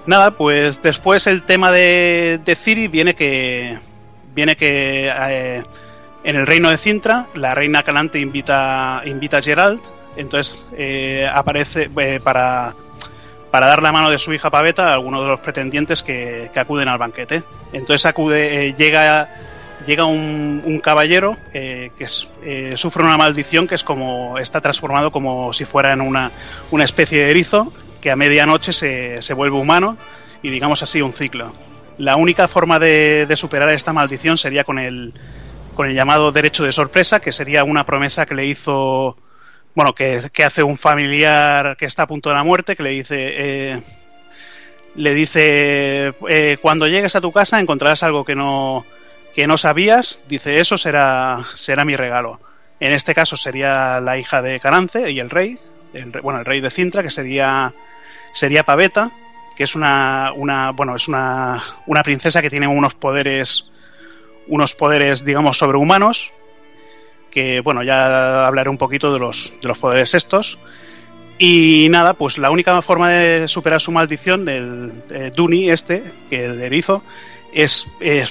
Nada, 0.07 0.31
pues 0.31 0.81
después 0.85 1.27
el 1.27 1.43
tema 1.43 1.73
de, 1.73 2.39
de 2.45 2.55
Ciri 2.55 2.87
viene 2.87 3.17
que 3.17 3.77
viene 4.37 4.57
que 4.57 5.13
eh, 5.13 5.65
en 6.23 6.37
el 6.37 6.47
reino 6.47 6.71
de 6.71 6.79
Cintra 6.79 7.27
la 7.35 7.57
reina 7.57 7.83
Calante 7.83 8.21
invita 8.21 9.03
invita 9.05 9.39
a 9.39 9.43
Gerald, 9.43 9.81
entonces 10.17 10.63
eh, 10.77 11.29
aparece 11.29 11.91
para 12.23 12.77
para 13.51 13.67
dar 13.67 13.83
la 13.83 13.93
mano 13.93 14.11
de 14.11 14.19
su 14.19 14.33
hija 14.33 14.51
Paveta 14.51 14.89
a 14.89 14.95
algunos 14.95 15.23
de 15.23 15.29
los 15.29 15.41
pretendientes 15.41 16.03
que, 16.03 16.51
acuden 16.55 16.89
al 16.89 16.99
banquete. 16.99 17.43
Entonces 17.73 18.05
acude, 18.07 18.69
eh, 18.69 18.75
llega 18.77 19.29
llega 19.87 20.05
un, 20.05 20.81
caballero 20.83 21.37
eh, 21.55 21.91
que 21.97 22.07
eh, 22.43 22.77
sufre 22.77 23.05
una 23.05 23.17
maldición 23.17 23.67
que 23.67 23.75
es 23.75 23.85
como 23.85 24.39
está 24.39 24.61
transformado 24.61 25.11
como 25.11 25.53
si 25.53 25.65
fuera 25.65 25.93
en 25.93 26.01
una, 26.01 26.31
una 26.71 26.85
especie 26.85 27.25
de 27.25 27.31
erizo 27.31 27.73
que 28.01 28.11
a 28.11 28.17
medianoche 28.17 28.73
se, 28.73 29.23
se 29.23 29.35
vuelve 29.35 29.57
humano 29.57 29.97
y 30.43 30.51
digamos 30.51 30.83
así 30.83 31.01
un 31.01 31.13
ciclo. 31.13 31.53
La 31.97 32.17
única 32.17 32.49
forma 32.49 32.79
de, 32.79 33.27
de 33.27 33.37
superar 33.37 33.71
esta 33.71 33.93
maldición 33.93 34.39
sería 34.39 34.63
con 34.63 34.79
el, 34.79 35.13
con 35.75 35.89
el 35.89 35.95
llamado 35.95 36.31
derecho 36.33 36.65
de 36.65 36.73
sorpresa, 36.73 37.21
que 37.21 37.33
sería 37.33 37.65
una 37.65 37.85
promesa 37.85 38.27
que 38.27 38.35
le 38.35 38.47
hizo, 38.47 39.17
bueno, 39.75 39.95
que, 39.95 40.21
que 40.33 40.45
hace 40.45 40.63
un 40.63 40.77
familiar 40.77 41.77
que 41.77 41.87
está 41.87 42.05
a 42.05 42.07
punto 42.07 42.29
de 42.29 42.35
la 42.35 42.45
muerte, 42.45 42.77
que 42.77 42.83
le 42.83 42.91
dice, 42.91 43.17
eh, 43.19 43.83
le 44.95 45.15
dice, 45.15 46.15
eh, 46.29 46.59
cuando 46.61 46.87
llegues 46.87 47.15
a 47.15 47.21
tu 47.21 47.33
casa 47.33 47.61
encontrarás 47.61 48.03
algo 48.03 48.25
que 48.25 48.35
no, 48.35 48.85
que 49.35 49.47
no 49.47 49.57
sabías, 49.57 50.25
dice, 50.29 50.59
eso 50.59 50.79
será, 50.79 51.47
será 51.55 51.85
mi 51.85 51.95
regalo. 51.95 52.41
En 52.81 52.93
este 52.93 53.15
caso 53.15 53.37
sería 53.37 54.01
la 54.01 54.19
hija 54.19 54.43
de 54.43 54.61
Carance 54.61 55.11
y 55.11 55.21
el 55.21 55.31
rey, 55.31 55.59
el 55.95 56.11
bueno, 56.23 56.41
el 56.41 56.45
rey 56.45 56.61
de 56.61 56.71
Cintra, 56.71 57.03
que 57.03 57.11
sería, 57.11 57.73
sería 58.33 58.65
Paveta, 58.65 59.11
que 59.57 59.65
es 59.65 59.75
una, 59.75 60.33
una 60.35 60.71
bueno, 60.71 60.95
es 60.97 61.09
una, 61.09 61.63
una 61.87 62.03
princesa 62.03 62.43
que 62.43 62.51
tiene 62.51 62.69
unos 62.69 62.95
poderes, 62.95 63.71
unos 64.47 64.75
poderes, 64.75 65.25
digamos, 65.25 65.59
sobrehumanos, 65.59 66.33
que, 67.39 67.61
bueno, 67.61 67.85
ya 67.85 68.49
hablaré 68.49 68.69
un 68.69 68.79
poquito 68.79 69.13
de 69.13 69.21
los, 69.21 69.53
de 69.63 69.69
los 69.69 69.79
poderes 69.79 70.13
estos. 70.15 70.59
Y 71.39 71.87
nada, 71.89 72.15
pues 72.15 72.37
la 72.37 72.51
única 72.51 72.83
forma 72.83 73.11
de 73.11 73.47
superar 73.47 73.81
su 73.81 73.93
maldición 73.93 74.45
del 74.45 75.05
eh, 75.09 75.31
Duni 75.33 75.71
este, 75.71 76.03
que 76.29 76.47
el 76.47 76.61
erizo, 76.61 77.05
es, 77.53 77.87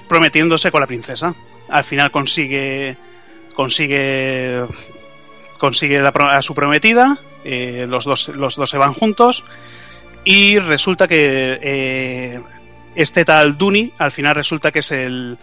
prometiéndose 0.10 0.72
con 0.72 0.82
la 0.82 0.88
princesa. 0.88 1.34
Al 1.70 1.86
final 1.86 2.12
consigue 2.12 2.98
consigue 3.56 4.66
consigue 5.58 6.00
a 6.00 6.42
su 6.42 6.54
prometida, 6.54 7.18
eh, 7.46 7.86
los, 7.88 8.04
dos, 8.04 8.28
los 8.28 8.58
dos 8.58 8.70
se 8.70 8.78
van 8.78 8.94
juntos 8.94 9.46
y 10.26 10.60
resulta 10.60 11.08
que 11.08 11.60
eh, 11.62 12.42
este 12.94 13.24
tal 13.24 13.58
Duni 13.58 13.94
al 13.98 14.12
final 14.12 14.36
resulta 14.36 14.72
que 14.72 14.80
es 14.80 14.92
el, 14.92 15.38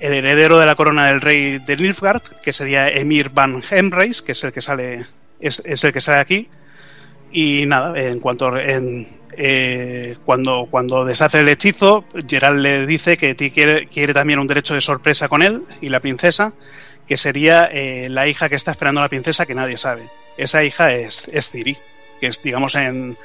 el 0.00 0.14
heredero 0.14 0.58
de 0.58 0.66
la 0.66 0.74
corona 0.74 1.06
del 1.06 1.20
rey 1.20 1.58
de 1.58 1.76
Nilfgaard, 1.76 2.22
que 2.42 2.52
sería 2.52 2.88
Emir 2.88 3.30
Van 3.30 3.62
Hemreis, 3.70 4.22
que 4.22 4.32
es 4.32 4.42
el 4.44 4.52
que 4.52 4.62
sale 4.62 5.06
es, 5.38 5.60
es 5.64 5.84
el 5.84 5.92
que 5.92 6.00
sale 6.00 6.18
aquí. 6.18 6.48
Y 7.32 7.64
nada, 7.66 7.98
en 7.98 8.18
cuanto 8.18 8.56
en, 8.56 9.20
eh, 9.36 10.16
cuando, 10.24 10.66
cuando 10.70 11.04
deshace 11.04 11.40
el 11.40 11.48
hechizo, 11.48 12.04
Gerald 12.28 12.58
le 12.58 12.86
dice 12.86 13.16
que 13.16 13.34
quiere, 13.36 13.86
quiere 13.86 14.14
también 14.14 14.38
un 14.38 14.46
derecho 14.46 14.74
de 14.74 14.80
sorpresa 14.80 15.28
con 15.28 15.42
él 15.42 15.62
y 15.80 15.88
la 15.88 16.00
princesa, 16.00 16.52
que 17.06 17.16
sería 17.16 17.66
eh, 17.66 18.08
la 18.08 18.26
hija 18.26 18.48
que 18.48 18.56
está 18.56 18.72
esperando 18.72 19.00
a 19.00 19.04
la 19.04 19.08
princesa 19.08 19.46
que 19.46 19.54
nadie 19.54 19.76
sabe. 19.76 20.08
Esa 20.36 20.64
hija 20.64 20.92
es, 20.92 21.28
es 21.28 21.50
Ciri, 21.50 21.76
que 22.20 22.26
es, 22.26 22.42
digamos, 22.42 22.74
en, 22.74 23.16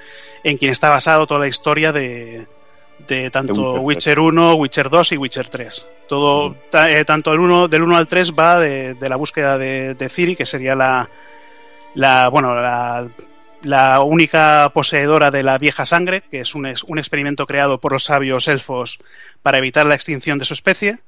en 0.43 0.57
quien 0.57 0.71
está 0.71 0.89
basado 0.89 1.25
toda 1.25 1.39
la 1.39 1.47
historia 1.47 1.91
de, 1.91 2.45
de 3.07 3.29
tanto 3.29 3.53
Witcher 3.81 4.19
Witcher 4.19 4.19
1, 4.19 4.53
Witcher 4.55 4.89
2 4.89 5.11
y 5.13 5.17
Witcher 5.17 5.49
3. 5.49 5.85
Todo, 6.07 6.55
ta- 6.69 6.91
eh, 6.91 7.05
tanto 7.05 7.33
el 7.33 7.39
uno, 7.39 7.67
del 7.67 7.83
1 7.83 7.97
al 7.97 8.07
3 8.07 8.33
va 8.33 8.59
de, 8.59 8.93
de 8.95 9.09
la 9.09 9.15
búsqueda 9.15 9.57
de, 9.57 9.95
de 9.95 10.09
Ciri, 10.09 10.35
que 10.35 10.45
sería 10.45 10.75
la, 10.75 11.09
la 11.93 12.29
bueno, 12.29 12.55
la, 12.55 13.07
la 13.63 14.01
única 14.01 14.69
poseedora 14.73 15.31
de 15.31 15.43
la 15.43 15.57
vieja 15.57 15.85
sangre, 15.85 16.23
que 16.29 16.39
es 16.39 16.55
un, 16.55 16.65
es- 16.65 16.83
un 16.83 16.97
experimento 16.99 17.45
creado 17.45 17.79
por 17.79 17.91
los 17.91 18.05
sabios 18.05 18.47
elfos 18.47 18.99
para 19.41 19.57
evitar 19.57 19.85
la 19.85 19.95
extinción 19.95 20.37
de 20.39 20.45
su 20.45 20.53
especie, 20.53 20.99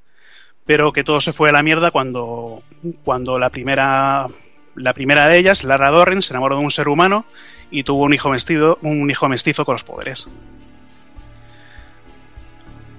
pero 0.66 0.92
que 0.92 1.04
todo 1.04 1.22
se 1.22 1.34
fue 1.34 1.50
a 1.50 1.54
la 1.54 1.64
mierda 1.64 1.92
cuando, 1.92 2.62
cuando 3.04 3.40
la 3.40 3.50
primera 3.50 4.28
la 4.76 4.94
primera 4.94 5.26
de 5.28 5.40
ellas, 5.40 5.64
Lara 5.64 5.90
Dorren, 5.90 6.22
se 6.22 6.34
enamoró 6.34 6.58
de 6.58 6.64
un 6.64 6.70
ser 6.70 6.88
humano 6.88 7.26
y 7.72 7.82
tuvo 7.84 8.04
un 8.04 8.14
hijo 8.14 8.30
mestizo, 8.30 8.78
un 8.84 9.10
hijo 9.10 9.28
mestizo 9.28 9.66
con 9.66 9.74
los 9.74 9.84
poderes. 9.84 10.28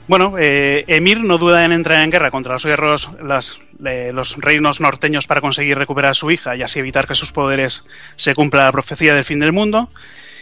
Bueno, 0.08 0.36
eh, 0.38 0.84
Emir 0.88 1.22
no 1.22 1.36
duda 1.36 1.64
en 1.66 1.72
entrar 1.72 2.02
en 2.02 2.10
guerra 2.10 2.30
contra 2.30 2.54
los 2.54 2.64
guerreros, 2.64 3.10
las- 3.22 3.58
eh, 3.84 4.10
los 4.14 4.36
reinos 4.38 4.80
norteños 4.80 5.26
para 5.26 5.42
conseguir 5.42 5.76
recuperar 5.76 6.12
a 6.12 6.14
su 6.14 6.30
hija 6.30 6.56
y 6.56 6.62
así 6.62 6.78
evitar 6.78 7.06
que 7.06 7.14
sus 7.14 7.30
poderes 7.30 7.86
se 8.16 8.34
cumpla 8.34 8.64
la 8.64 8.72
profecía 8.72 9.14
del 9.14 9.24
fin 9.24 9.38
del 9.38 9.52
mundo. 9.52 9.90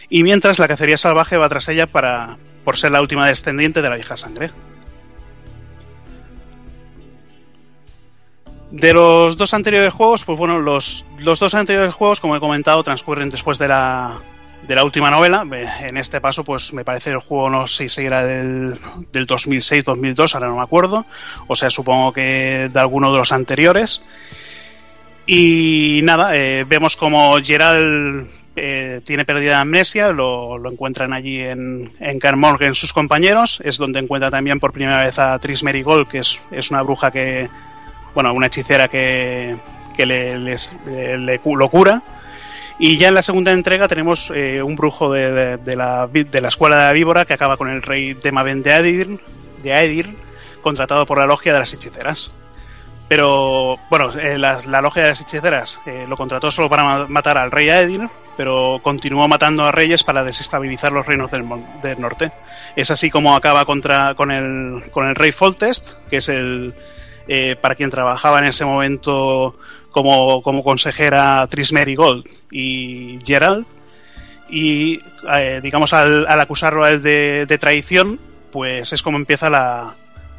Y 0.09 0.23
mientras 0.23 0.57
la 0.57 0.69
cacería 0.69 0.97
salvaje 0.97 1.35
va 1.35 1.49
tras 1.49 1.67
ella 1.67 1.85
para, 1.85 2.37
por 2.63 2.77
ser 2.77 2.91
la 2.91 3.01
última 3.01 3.27
descendiente 3.27 3.81
de 3.81 3.89
la 3.89 3.95
vieja 3.95 4.15
sangre. 4.15 4.51
De 8.71 8.93
los 8.93 9.35
dos 9.35 9.53
anteriores 9.53 9.93
juegos, 9.93 10.23
pues 10.23 10.37
bueno, 10.37 10.59
los, 10.59 11.03
los 11.19 11.39
dos 11.39 11.53
anteriores 11.53 11.93
juegos, 11.93 12.21
como 12.21 12.37
he 12.37 12.39
comentado, 12.39 12.83
transcurren 12.83 13.29
después 13.29 13.57
de 13.59 13.67
la, 13.67 14.19
de 14.67 14.75
la 14.75 14.83
última 14.83 15.09
novela. 15.09 15.45
En 15.81 15.97
este 15.97 16.19
paso, 16.21 16.43
pues 16.43 16.73
me 16.73 16.83
parece 16.83 17.11
el 17.11 17.19
juego, 17.19 17.49
no 17.49 17.67
sé 17.67 17.89
si 17.89 18.01
era 18.05 18.25
del, 18.25 18.77
del 19.11 19.25
2006-2002, 19.27 20.33
ahora 20.35 20.47
no 20.47 20.57
me 20.57 20.63
acuerdo. 20.63 21.05
O 21.47 21.55
sea, 21.55 21.69
supongo 21.69 22.11
que 22.13 22.69
de 22.71 22.79
alguno 22.79 23.11
de 23.11 23.17
los 23.17 23.31
anteriores. 23.31 24.01
Y 25.25 25.99
nada, 26.03 26.35
eh, 26.37 26.63
vemos 26.67 26.95
como 26.95 27.35
Gerald 27.43 28.27
eh, 28.55 29.01
tiene 29.05 29.25
pérdida 29.25 29.51
de 29.51 29.61
amnesia, 29.61 30.09
lo, 30.09 30.57
lo 30.57 30.71
encuentran 30.71 31.13
allí 31.13 31.41
en, 31.41 31.91
en 31.99 32.19
Kaer 32.19 32.37
Morhen 32.37 32.75
sus 32.75 32.93
compañeros. 32.93 33.59
Es 33.63 33.77
donde 33.77 33.99
encuentra 33.99 34.31
también 34.31 34.59
por 34.59 34.71
primera 34.71 35.03
vez 35.03 35.19
a 35.19 35.37
Tris 35.39 35.63
Merigold, 35.63 36.07
que 36.07 36.19
es, 36.19 36.39
es 36.51 36.71
una 36.71 36.81
bruja 36.81 37.11
que, 37.11 37.49
bueno, 38.15 38.33
una 38.33 38.47
hechicera 38.47 38.87
que, 38.87 39.55
que 39.95 40.05
le, 40.05 40.37
le- 40.39 41.17
le 41.17 41.41
lo 41.43 41.69
cura. 41.69 42.01
Y 42.79 42.97
ya 42.97 43.07
en 43.07 43.15
la 43.15 43.23
segunda 43.23 43.51
entrega 43.51 43.87
tenemos 43.87 44.31
eh, 44.35 44.61
un 44.61 44.75
brujo 44.75 45.11
de, 45.11 45.31
de- 45.31 45.57
de 45.57 45.75
la, 45.75 46.07
de 46.07 46.41
la 46.41 46.47
escuela 46.47 46.75
de 46.77 46.83
la 46.83 46.91
víbora 46.91 47.25
que 47.25 47.33
acaba 47.33 47.57
con 47.57 47.69
el 47.69 47.81
rey 47.81 48.13
Demaven 48.13 48.61
de 48.61 48.73
Aedir, 48.73 49.19
de 49.63 49.73
Aedir, 49.73 50.15
contratado 50.61 51.05
por 51.05 51.17
la 51.17 51.25
logia 51.25 51.53
de 51.53 51.59
las 51.59 51.73
hechiceras. 51.73 52.29
Pero, 53.07 53.77
bueno, 53.89 54.11
eh, 54.19 54.37
la, 54.37 54.61
logia 54.81 55.01
de 55.03 55.09
las 55.09 55.21
hechiceras 55.21 55.79
eh, 55.85 56.05
lo 56.07 56.17
contrató 56.17 56.51
solo 56.51 56.69
para 56.69 56.83
ma- 56.83 57.07
matar 57.07 57.37
al 57.37 57.51
rey 57.51 57.69
Aedir, 57.69 58.07
pero 58.35 58.79
continuó 58.83 59.27
matando 59.27 59.63
a 59.65 59.71
reyes 59.71 60.03
para 60.03 60.23
desestabilizar 60.23 60.91
los 60.91 61.05
reinos 61.05 61.31
del, 61.31 61.45
del 61.81 61.99
norte. 61.99 62.31
Es 62.75 62.91
así 62.91 63.09
como 63.09 63.35
acaba 63.35 63.65
contra, 63.65 64.13
con, 64.13 64.29
el, 64.29 64.91
con 64.91 65.07
el 65.07 65.15
rey 65.15 65.31
Foltest, 65.31 65.93
que 66.09 66.17
es 66.17 66.29
el, 66.29 66.75
eh, 67.27 67.55
para 67.59 67.73
quien 67.75 67.89
trabajaba 67.89 68.39
en 68.39 68.45
ese 68.45 68.65
momento 68.65 69.55
como, 70.03 70.41
como 70.41 70.63
consejera 70.63 71.45
Tris 71.49 71.71
Merigold 71.73 72.25
y 72.51 73.19
Gerald. 73.25 73.65
Y 74.49 74.99
eh, 75.33 75.59
digamos, 75.61 75.93
al, 75.93 76.25
al 76.27 76.39
acusarlo 76.39 76.83
a 76.83 76.89
él 76.89 77.01
de, 77.01 77.45
de 77.47 77.57
traición, 77.57 78.19
pues 78.51 78.93
es 78.93 79.01
como 79.01 79.17
empieza 79.17 79.49
la, 79.49 79.95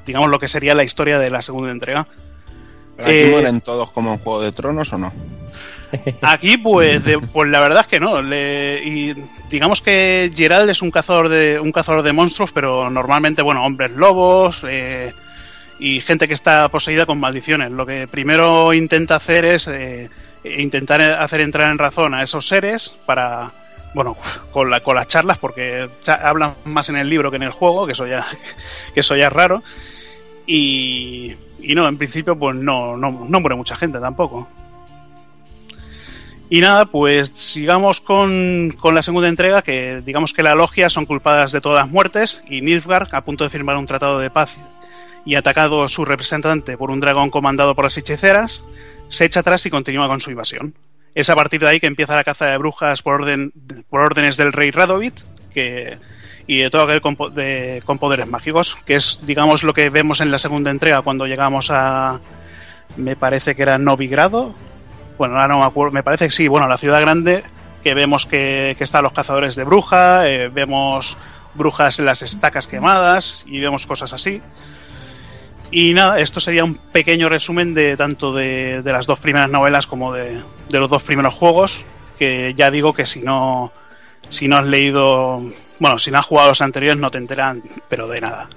digamos, 0.07 0.31
lo 0.31 0.39
que 0.39 0.49
sería 0.49 0.75
la 0.75 0.85
historia 0.85 1.19
de 1.19 1.31
la 1.31 1.43
segunda 1.43 1.71
entrega. 1.73 2.07
¿Pero 2.97 3.09
aquí 3.09 3.19
Eh, 3.19 3.29
mueren 3.31 3.61
todos 3.61 3.91
como 3.91 4.13
en 4.15 4.19
Juego 4.19 4.43
de 4.43 4.53
Tronos 4.53 4.93
o 4.93 4.99
no? 4.99 5.13
Aquí, 6.23 6.57
pues, 6.59 7.03
de- 7.05 7.19
pues 7.19 7.51
la 7.51 7.61
verdad 7.61 7.83
es 7.83 7.87
que 7.87 8.01
no. 8.01 8.21
Le- 8.23 8.83
y 8.85 9.15
digamos 9.51 9.81
que 9.83 10.31
Gerald 10.35 10.69
es 10.71 10.83
un 10.83 10.91
cazador 10.91 11.29
de 11.29 11.59
un 11.61 11.73
cazador 11.73 12.03
de 12.03 12.13
monstruos, 12.13 12.51
pero 12.53 12.91
normalmente, 12.91 13.41
bueno, 13.43 13.65
hombres 13.65 13.93
lobos 13.93 14.61
eh, 14.69 15.13
y 15.79 16.01
gente 16.01 16.27
que 16.27 16.35
está 16.35 16.69
poseída 16.69 17.07
con 17.07 17.21
maldiciones. 17.21 17.71
Lo 17.71 17.87
que 17.87 18.09
primero 18.09 18.73
intenta 18.73 19.17
hacer 19.17 19.45
es 19.45 19.69
eh, 19.69 20.11
intentar 20.45 21.01
hacer 21.01 21.41
entrar 21.41 21.71
en 21.71 21.79
razón 21.79 22.15
a 22.15 22.23
esos 22.23 22.49
seres 22.49 22.95
para, 23.07 23.53
bueno, 23.95 24.17
con, 24.53 24.71
la, 24.71 24.81
con 24.81 24.97
las 24.97 25.07
charlas, 25.07 25.39
porque 25.39 25.89
hablan 26.21 26.55
más 26.65 26.89
en 26.89 26.97
el 26.97 27.09
libro 27.09 27.31
que 27.31 27.37
en 27.37 27.45
el 27.45 27.51
juego, 27.51 27.87
que 27.87 27.93
eso 27.93 28.07
ya, 28.07 28.27
que 28.95 29.01
eso 29.01 29.17
ya 29.17 29.29
es 29.29 29.33
raro. 29.33 29.63
Y, 30.47 31.35
y 31.61 31.75
no, 31.75 31.87
en 31.87 31.99
principio, 31.99 32.37
pues 32.37 32.57
no, 32.57 32.97
no, 32.97 33.27
no 33.29 33.41
muere 33.41 33.57
mucha 33.57 33.77
gente 33.77 34.01
tampoco. 34.01 34.49
Y 36.51 36.63
nada, 36.63 36.87
pues 36.87 37.31
sigamos 37.35 38.01
con, 38.01 38.75
con 38.81 38.95
la 38.95 39.03
segunda 39.03 39.29
entrega, 39.29 39.61
que 39.61 40.01
digamos 40.01 40.33
que 40.33 40.43
la 40.43 40.55
logia 40.55 40.89
son 40.89 41.05
culpadas 41.05 41.53
de 41.53 41.61
todas 41.61 41.85
las 41.85 41.93
muertes 41.93 42.43
y 42.49 42.63
Nilfgaard, 42.63 43.15
a 43.15 43.21
punto 43.21 43.45
de 43.45 43.51
firmar 43.51 43.77
un 43.77 43.85
tratado 43.85 44.19
de 44.19 44.31
paz 44.31 44.57
y 45.25 45.35
atacado 45.35 45.89
su 45.89 46.05
representante 46.05 46.77
por 46.77 46.91
un 46.91 47.01
dragón 47.01 47.31
comandado 47.31 47.75
por 47.75 47.85
las 47.85 47.97
hechiceras, 47.99 48.65
se 49.09 49.25
echa 49.25 49.41
atrás 49.41 49.65
y 49.67 49.71
continúa 49.71 50.09
con 50.09 50.21
su 50.21 50.31
invasión. 50.31 50.75
Es 51.15 51.31
a 51.31 51.35
partir 51.35 51.61
de 51.61 51.69
ahí 51.69 51.81
que 51.81 51.87
empieza 51.87 52.15
la 52.15 52.25
caza 52.25 52.47
de 52.47 52.57
brujas 52.59 53.03
por, 53.03 53.15
orden, 53.15 53.53
por 53.91 54.01
órdenes 54.01 54.37
del 54.37 54.53
rey 54.53 54.71
Radovit 54.71 55.19
que, 55.53 55.99
y 56.47 56.59
de 56.59 56.71
todo 56.71 56.83
aquel 56.83 57.01
con, 57.01 57.17
de- 57.35 57.83
con 57.85 57.99
poderes 57.99 58.29
mágicos, 58.29 58.77
que 58.87 58.95
es, 58.95 59.21
digamos, 59.23 59.63
lo 59.63 59.75
que 59.75 59.91
vemos 59.91 60.21
en 60.21 60.31
la 60.31 60.39
segunda 60.39 60.71
entrega 60.71 61.03
cuando 61.03 61.27
llegamos 61.27 61.71
a, 61.71 62.21
me 62.97 63.17
parece 63.17 63.55
que 63.57 63.63
era 63.63 63.79
Novigrado, 63.79 64.55
bueno, 65.17 65.35
ahora 65.35 65.49
no 65.49 65.59
me 65.61 65.65
acuerdo, 65.67 65.93
me 65.93 66.03
parece 66.03 66.27
que 66.27 66.31
sí, 66.33 66.47
bueno, 66.49 66.69
la 66.69 66.79
ciudad 66.79 67.01
grande, 67.01 67.43
que 67.83 67.95
vemos 67.95 68.25
que, 68.27 68.75
que 68.79 68.85
están 68.85 69.03
los 69.03 69.13
cazadores 69.13 69.57
de 69.57 69.65
bruja, 69.65 70.29
eh, 70.29 70.49
vemos 70.49 71.17
brujas 71.55 71.99
en 71.99 72.05
las 72.07 72.23
estacas 72.23 72.69
quemadas 72.69 73.43
y 73.47 73.61
vemos 73.61 73.87
cosas 73.87 74.13
así. 74.13 74.41
Y 75.71 75.93
nada, 75.93 76.19
esto 76.21 76.41
sería 76.41 76.65
un 76.65 76.75
pequeño 76.77 77.29
resumen 77.29 77.75
de 77.75 77.97
tanto 77.97 78.33
de, 78.33 78.81
de 78.83 78.93
las 78.93 79.07
dos 79.07 79.21
primeras 79.21 79.51
novelas 79.51 79.87
como 79.87 80.13
de, 80.13 80.41
de 80.71 80.79
los 80.79 80.89
dos 80.89 81.03
primeros 81.03 81.35
juegos. 81.35 81.85
Que 82.19 82.55
ya 82.57 82.71
digo 82.71 82.95
que 82.95 83.07
si 83.07 83.21
no, 83.23 83.71
si 84.31 84.49
no 84.49 84.57
has 84.57 84.67
leído, 84.67 85.41
bueno, 85.79 85.99
si 85.99 86.11
no 86.11 86.19
has 86.19 86.27
jugado 86.27 86.49
los 86.49 86.61
anteriores 86.63 86.99
no 86.99 87.11
te 87.11 87.19
enteran, 87.19 87.63
pero 87.89 88.09
de 88.09 88.21
nada. 88.21 88.49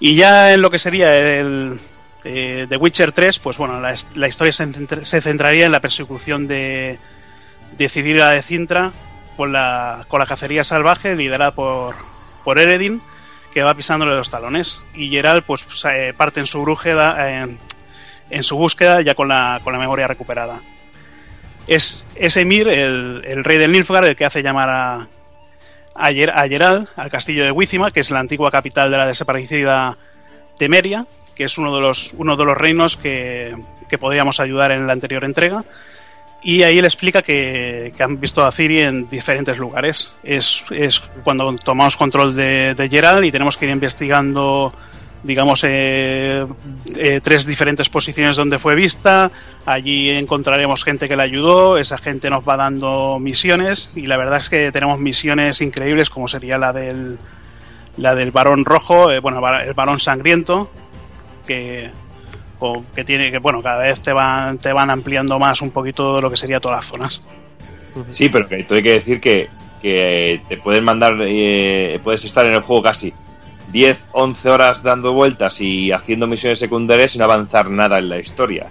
Y 0.00 0.14
ya 0.14 0.52
en 0.54 0.62
lo 0.62 0.70
que 0.70 0.78
sería 0.78 1.38
el 1.40 1.78
eh, 2.24 2.66
The 2.68 2.76
Witcher 2.76 3.12
3, 3.12 3.38
pues 3.40 3.56
bueno, 3.58 3.80
la, 3.80 3.94
la 4.14 4.28
historia 4.28 4.52
se, 4.52 4.64
centra- 4.66 5.04
se 5.04 5.20
centraría 5.20 5.66
en 5.66 5.72
la 5.72 5.80
persecución 5.80 6.46
de, 6.46 6.98
de 7.76 7.88
de 7.88 8.42
Cintra 8.42 8.92
con 9.36 9.52
la, 9.52 10.04
con 10.08 10.20
la 10.20 10.26
cacería 10.26 10.62
salvaje 10.64 11.14
liderada 11.16 11.52
por, 11.52 11.96
por 12.44 12.58
Eredin, 12.58 13.02
que 13.58 13.64
va 13.64 13.74
pisándole 13.74 14.14
los 14.14 14.30
talones. 14.30 14.78
Y 14.94 15.10
Geralt 15.10 15.44
pues 15.44 15.66
se- 15.74 16.14
parte 16.16 16.38
en 16.38 16.46
su 16.46 16.64
búsqueda, 16.64 17.40
en, 17.40 17.58
en 18.30 18.42
su 18.44 18.56
búsqueda 18.56 19.00
ya 19.02 19.16
con 19.16 19.26
la, 19.26 19.60
con 19.64 19.72
la 19.72 19.80
memoria 19.80 20.06
recuperada. 20.06 20.60
Es, 21.66 22.04
es 22.14 22.36
Emir, 22.36 22.68
el, 22.68 23.22
el 23.26 23.42
rey 23.42 23.58
del 23.58 23.72
Nilfgaard, 23.72 24.04
el 24.06 24.16
que 24.16 24.24
hace 24.24 24.42
llamar 24.44 24.68
a, 24.70 25.08
a, 25.96 26.10
Ger- 26.12 26.32
a 26.32 26.46
Geralt 26.46 26.88
al 26.96 27.10
castillo 27.10 27.44
de 27.44 27.50
Wizima, 27.50 27.90
que 27.90 27.98
es 28.00 28.10
la 28.12 28.20
antigua 28.20 28.52
capital 28.52 28.92
de 28.92 28.96
la 28.96 29.06
desaparecida 29.06 29.98
Temeria, 30.56 31.06
que 31.34 31.42
es 31.44 31.58
uno 31.58 31.74
de 31.74 31.80
los, 31.80 32.12
uno 32.16 32.36
de 32.36 32.44
los 32.44 32.56
reinos 32.56 32.96
que, 32.96 33.56
que 33.88 33.98
podríamos 33.98 34.38
ayudar 34.38 34.70
en 34.70 34.86
la 34.86 34.92
anterior 34.92 35.24
entrega. 35.24 35.64
Y 36.42 36.62
ahí 36.62 36.78
él 36.78 36.84
explica 36.84 37.20
que, 37.22 37.92
que 37.96 38.02
han 38.02 38.20
visto 38.20 38.44
a 38.44 38.52
Ciri 38.52 38.80
en 38.80 39.06
diferentes 39.08 39.58
lugares. 39.58 40.12
Es, 40.22 40.64
es 40.70 41.00
cuando 41.24 41.54
tomamos 41.56 41.96
control 41.96 42.36
de, 42.36 42.74
de 42.74 42.88
Geralt 42.88 43.24
y 43.24 43.32
tenemos 43.32 43.56
que 43.56 43.64
ir 43.64 43.72
investigando, 43.72 44.72
digamos, 45.24 45.64
eh, 45.64 46.46
eh, 46.96 47.20
tres 47.22 47.44
diferentes 47.44 47.88
posiciones 47.88 48.36
donde 48.36 48.60
fue 48.60 48.76
vista. 48.76 49.32
Allí 49.66 50.10
encontraremos 50.10 50.84
gente 50.84 51.08
que 51.08 51.16
le 51.16 51.24
ayudó, 51.24 51.76
esa 51.76 51.98
gente 51.98 52.30
nos 52.30 52.48
va 52.48 52.56
dando 52.56 53.18
misiones 53.18 53.90
y 53.96 54.06
la 54.06 54.16
verdad 54.16 54.38
es 54.38 54.48
que 54.48 54.70
tenemos 54.70 55.00
misiones 55.00 55.60
increíbles 55.60 56.08
como 56.08 56.28
sería 56.28 56.56
la 56.56 56.72
del, 56.72 57.18
la 57.96 58.14
del 58.14 58.30
varón 58.30 58.64
rojo, 58.64 59.10
eh, 59.10 59.18
bueno, 59.18 59.42
el 59.58 59.74
varón 59.74 59.98
sangriento, 59.98 60.70
que, 61.48 61.90
o 62.60 62.84
que 62.94 63.04
tiene 63.04 63.30
que, 63.30 63.38
bueno, 63.38 63.62
cada 63.62 63.84
vez 63.84 64.00
te 64.00 64.12
van, 64.12 64.58
te 64.58 64.72
van 64.72 64.90
ampliando 64.90 65.38
más 65.38 65.62
un 65.62 65.70
poquito 65.70 66.20
lo 66.20 66.30
que 66.30 66.36
sería 66.36 66.60
todas 66.60 66.78
las 66.78 66.86
zonas. 66.86 67.22
Sí, 68.10 68.28
pero 68.28 68.46
que 68.46 68.66
hay 68.68 68.82
que 68.82 68.92
decir 68.92 69.20
que, 69.20 69.48
que 69.80 70.40
te 70.48 70.56
pueden 70.56 70.84
mandar, 70.84 71.16
eh, 71.20 71.98
puedes 72.02 72.24
estar 72.24 72.46
en 72.46 72.54
el 72.54 72.60
juego 72.60 72.82
casi 72.82 73.12
10, 73.72 74.06
11 74.12 74.50
horas 74.50 74.82
dando 74.82 75.12
vueltas 75.12 75.60
y 75.60 75.92
haciendo 75.92 76.26
misiones 76.26 76.58
secundarias 76.58 77.12
sin 77.12 77.22
avanzar 77.22 77.70
nada 77.70 77.98
en 77.98 78.08
la 78.08 78.18
historia. 78.18 78.66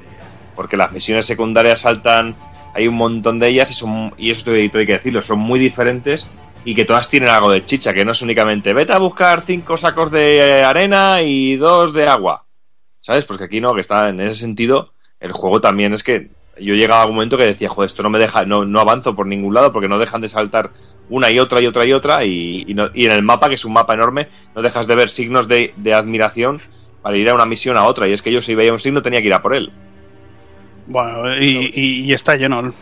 Porque 0.56 0.78
las 0.78 0.92
misiones 0.92 1.26
secundarias 1.26 1.82
saltan, 1.82 2.36
hay 2.74 2.88
un 2.88 2.96
montón 2.96 3.40
de 3.40 3.50
ellas 3.50 3.70
y, 3.70 3.74
son, 3.74 4.14
y 4.18 4.32
eso 4.32 4.52
hay 4.52 4.70
que 4.70 4.86
decirlo, 4.86 5.22
son 5.22 5.40
muy 5.40 5.60
diferentes 5.60 6.28
y 6.66 6.76
que 6.76 6.86
todas 6.86 7.10
tienen 7.10 7.30
algo 7.30 7.52
de 7.52 7.64
chicha, 7.64 7.94
que 7.94 8.04
no 8.04 8.12
es 8.12 8.22
únicamente 8.22 8.74
vete 8.74 8.92
a 8.92 8.98
buscar 8.98 9.42
cinco 9.42 9.78
sacos 9.78 10.12
de 10.12 10.64
arena 10.64 11.22
y 11.22 11.56
dos 11.56 11.94
de 11.94 12.08
agua. 12.08 12.47
¿Sabes? 13.08 13.24
Porque 13.24 13.46
aquí 13.46 13.62
no, 13.62 13.74
que 13.74 13.80
está 13.80 14.10
en 14.10 14.20
ese 14.20 14.42
sentido, 14.42 14.92
el 15.22 15.32
juego 15.32 15.62
también 15.62 15.94
es 15.94 16.04
que 16.04 16.28
yo 16.60 16.74
llegaba 16.76 17.04
a 17.04 17.06
un 17.06 17.14
momento 17.16 17.38
que 17.38 17.46
decía, 17.46 17.70
joder, 17.70 17.88
esto 17.88 18.04
no 18.04 18.10
me 18.10 18.20
deja, 18.20 18.46
no, 18.46 18.66
no 18.66 18.82
avanzo 18.82 19.16
por 19.16 19.26
ningún 19.28 19.54
lado 19.54 19.72
porque 19.72 19.88
no 19.88 19.98
dejan 19.98 20.20
de 20.20 20.28
saltar 20.28 20.72
una 21.10 21.32
y 21.32 21.40
otra 21.40 21.62
y 21.62 21.68
otra 21.68 21.86
y 21.86 21.94
otra 21.94 22.26
y, 22.26 22.66
y, 22.68 22.74
no- 22.74 22.90
y 22.94 23.06
en 23.06 23.14
el 23.14 23.24
mapa, 23.24 23.48
que 23.48 23.56
es 23.56 23.64
un 23.64 23.72
mapa 23.72 23.94
enorme, 23.94 24.28
no 24.54 24.62
dejas 24.62 24.88
de 24.88 24.96
ver 24.98 25.10
signos 25.10 25.48
de, 25.48 25.74
de 25.78 25.94
admiración 25.94 26.60
para 27.02 27.16
ir 27.16 27.30
a 27.30 27.34
una 27.34 27.46
misión 27.46 27.78
a 27.78 27.86
otra 27.86 28.10
y 28.10 28.12
es 28.12 28.22
que 28.22 28.30
yo 28.34 28.42
si 28.42 28.56
veía 28.56 28.74
un 28.74 28.80
signo 28.80 29.02
tenía 29.02 29.22
que 29.22 29.28
ir 29.28 29.34
a 29.34 29.42
por 29.42 29.56
él. 29.56 29.72
Bueno, 30.88 31.34
y, 31.42 31.72
y- 31.74 32.02
y 32.02 32.12
está 32.14 32.36
lleno. 32.36 32.74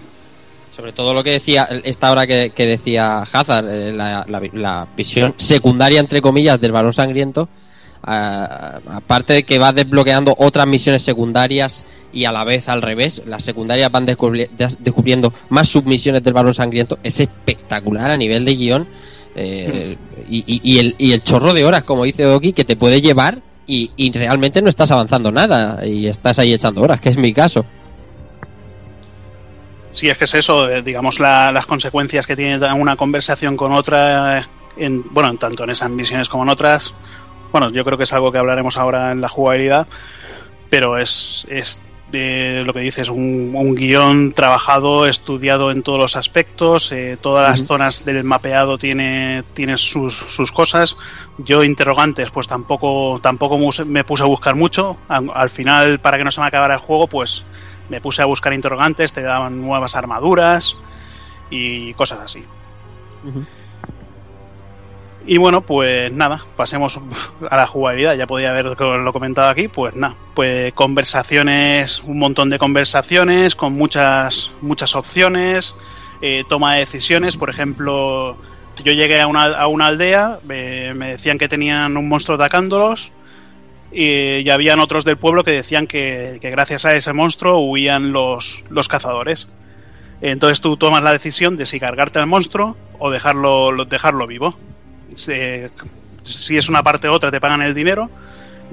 Sobre 0.75 0.91
todo 0.91 1.13
lo 1.13 1.23
que 1.23 1.29
decía, 1.31 1.67
esta 1.83 2.11
hora 2.11 2.25
que, 2.25 2.51
que 2.55 2.65
decía 2.65 3.19
Hazard, 3.31 3.67
eh, 3.69 3.91
la, 3.93 4.25
la- 4.27 4.41
la 4.53 4.87
visión 4.97 5.35
secundaria, 5.37 5.99
entre 5.99 6.19
comillas, 6.21 6.59
del 6.59 6.71
varón 6.71 6.93
sangriento, 6.93 7.47
aparte 8.07 9.33
de 9.33 9.43
que 9.43 9.57
va 9.57 9.73
desbloqueando 9.73 10.35
otras 10.37 10.67
misiones 10.67 11.01
secundarias 11.01 11.85
y 12.13 12.25
a 12.25 12.31
la 12.31 12.43
vez 12.43 12.69
al 12.69 12.81
revés, 12.81 13.21
las 13.25 13.43
secundarias 13.43 13.91
van 13.91 14.05
descubri- 14.07 14.49
des- 14.51 14.77
descubriendo 14.83 15.33
más 15.49 15.67
submisiones 15.69 16.23
del 16.23 16.33
varón 16.33 16.53
sangriento, 16.53 16.99
es 17.03 17.19
espectacular 17.19 18.11
a 18.11 18.17
nivel 18.17 18.45
de 18.45 18.55
guion. 18.55 18.87
eh, 19.35 19.97
y, 20.29 20.79
el, 21.11 21.23
chorro 21.23 21.53
de 21.53 21.65
horas, 21.65 21.83
como 21.83 22.03
dice 22.05 22.25
Oki, 22.25 22.53
que 22.53 22.63
te 22.63 22.75
puede 22.77 23.01
llevar 23.01 23.41
y, 23.67 23.91
realmente 24.13 24.61
no 24.61 24.69
estás 24.69 24.91
avanzando 24.91 25.31
nada 25.31 25.85
y 25.85 26.07
estás 26.07 26.39
ahí 26.39 26.53
echando 26.53 26.81
horas, 26.83 27.01
que 27.01 27.09
es 27.09 27.17
mi 27.17 27.33
caso. 27.33 27.65
Sí, 29.91 30.09
es 30.09 30.17
que 30.17 30.25
es 30.25 30.33
eso, 30.35 30.69
eh, 30.69 30.81
digamos, 30.81 31.19
la- 31.19 31.51
las 31.51 31.65
consecuencias 31.65 32.25
que 32.27 32.35
tiene 32.35 32.73
una 32.73 32.95
conversación 32.95 33.57
con 33.57 33.73
otra, 33.73 34.39
eh, 34.39 34.45
en, 34.77 35.03
bueno, 35.11 35.29
en 35.29 35.37
tanto 35.37 35.63
en 35.63 35.69
esas 35.71 35.89
misiones 35.89 36.29
como 36.29 36.43
en 36.43 36.49
otras. 36.49 36.93
Bueno, 37.51 37.71
yo 37.71 37.83
creo 37.85 37.97
que 37.97 38.03
es 38.03 38.13
algo 38.13 38.31
que 38.31 38.37
hablaremos 38.37 38.77
ahora 38.77 39.11
en 39.11 39.21
la 39.21 39.29
jugabilidad, 39.29 39.87
pero 40.69 40.97
es, 40.97 41.45
es 41.49 41.79
de 42.11 42.63
lo 42.65 42.73
que 42.73 42.81
dices, 42.81 43.09
un, 43.09 43.51
un 43.55 43.75
guion 43.75 44.33
trabajado, 44.33 45.07
estudiado 45.07 45.71
en 45.71 45.83
todos 45.83 45.99
los 45.99 46.15
aspectos, 46.15 46.91
eh, 46.91 47.17
todas 47.19 47.49
las 47.49 47.67
zonas 47.67 48.05
del 48.05 48.23
mapeado 48.23 48.77
tiene, 48.77 49.43
tiene 49.53 49.77
sus, 49.77 50.15
sus 50.29 50.51
cosas. 50.51 50.95
Yo 51.37 51.63
interrogantes, 51.63 52.31
pues 52.31 52.47
tampoco, 52.47 53.19
tampoco 53.21 53.57
me 53.85 54.03
puse 54.03 54.23
a 54.23 54.27
buscar 54.27 54.55
mucho. 54.55 54.97
Al, 55.07 55.29
al 55.33 55.49
final, 55.49 55.99
para 55.99 56.17
que 56.17 56.23
no 56.23 56.31
se 56.31 56.41
me 56.41 56.47
acabara 56.47 56.75
el 56.75 56.79
juego, 56.79 57.07
pues 57.07 57.43
me 57.89 58.01
puse 58.01 58.21
a 58.21 58.25
buscar 58.25 58.53
interrogantes, 58.53 59.13
te 59.13 59.21
daban 59.21 59.61
nuevas 59.61 59.95
armaduras 59.95 60.75
y 61.49 61.93
cosas 61.95 62.19
así. 62.19 62.43
Y 65.27 65.37
bueno, 65.39 65.61
pues 65.61 66.11
nada, 66.11 66.45
pasemos 66.55 66.99
a 67.49 67.55
la 67.57 67.65
jugabilidad. 67.65 68.15
Ya 68.15 68.27
podía 68.27 68.51
haberlo 68.51 69.11
comentado 69.11 69.49
aquí, 69.49 69.67
pues 69.67 69.95
nada, 69.95 70.15
pues 70.35 70.71
conversaciones, 70.73 71.99
un 72.03 72.19
montón 72.19 72.49
de 72.51 72.59
conversaciones 72.59 73.55
con 73.55 73.73
muchas 73.73 74.51
muchas 74.61 74.93
opciones, 74.95 75.73
eh, 76.21 76.43
toma 76.47 76.73
de 76.75 76.81
decisiones. 76.81 77.37
Por 77.37 77.49
ejemplo, 77.49 78.37
yo 78.83 78.91
llegué 78.93 79.19
a 79.19 79.25
una, 79.27 79.45
a 79.45 79.65
una 79.67 79.87
aldea, 79.87 80.37
me, 80.45 80.93
decían 80.93 81.39
que 81.39 81.47
tenían 81.47 81.97
un 81.97 82.07
monstruo 82.07 82.35
atacándolos 82.35 83.09
y, 83.91 84.37
y 84.41 84.49
habían 84.51 84.79
otros 84.79 85.05
del 85.05 85.17
pueblo 85.17 85.43
que 85.43 85.51
decían 85.53 85.87
que, 85.87 86.37
que 86.39 86.51
gracias 86.51 86.85
a 86.85 86.93
ese 86.95 87.13
monstruo 87.13 87.59
huían 87.67 88.11
los, 88.11 88.59
los 88.69 88.87
cazadores. 88.87 89.47
Entonces 90.21 90.61
tú 90.61 90.77
tomas 90.77 91.01
la 91.01 91.13
decisión 91.13 91.57
de 91.57 91.65
si 91.65 91.79
cargarte 91.79 92.19
al 92.19 92.27
monstruo 92.27 92.77
o 92.99 93.09
dejarlo, 93.09 93.71
lo- 93.71 93.85
dejarlo 93.85 94.27
vivo. 94.27 94.53
Si 95.15 96.57
es 96.57 96.69
una 96.69 96.83
parte 96.83 97.07
u 97.09 97.13
otra 97.13 97.31
te 97.31 97.39
pagan 97.41 97.61
el 97.61 97.73
dinero. 97.73 98.09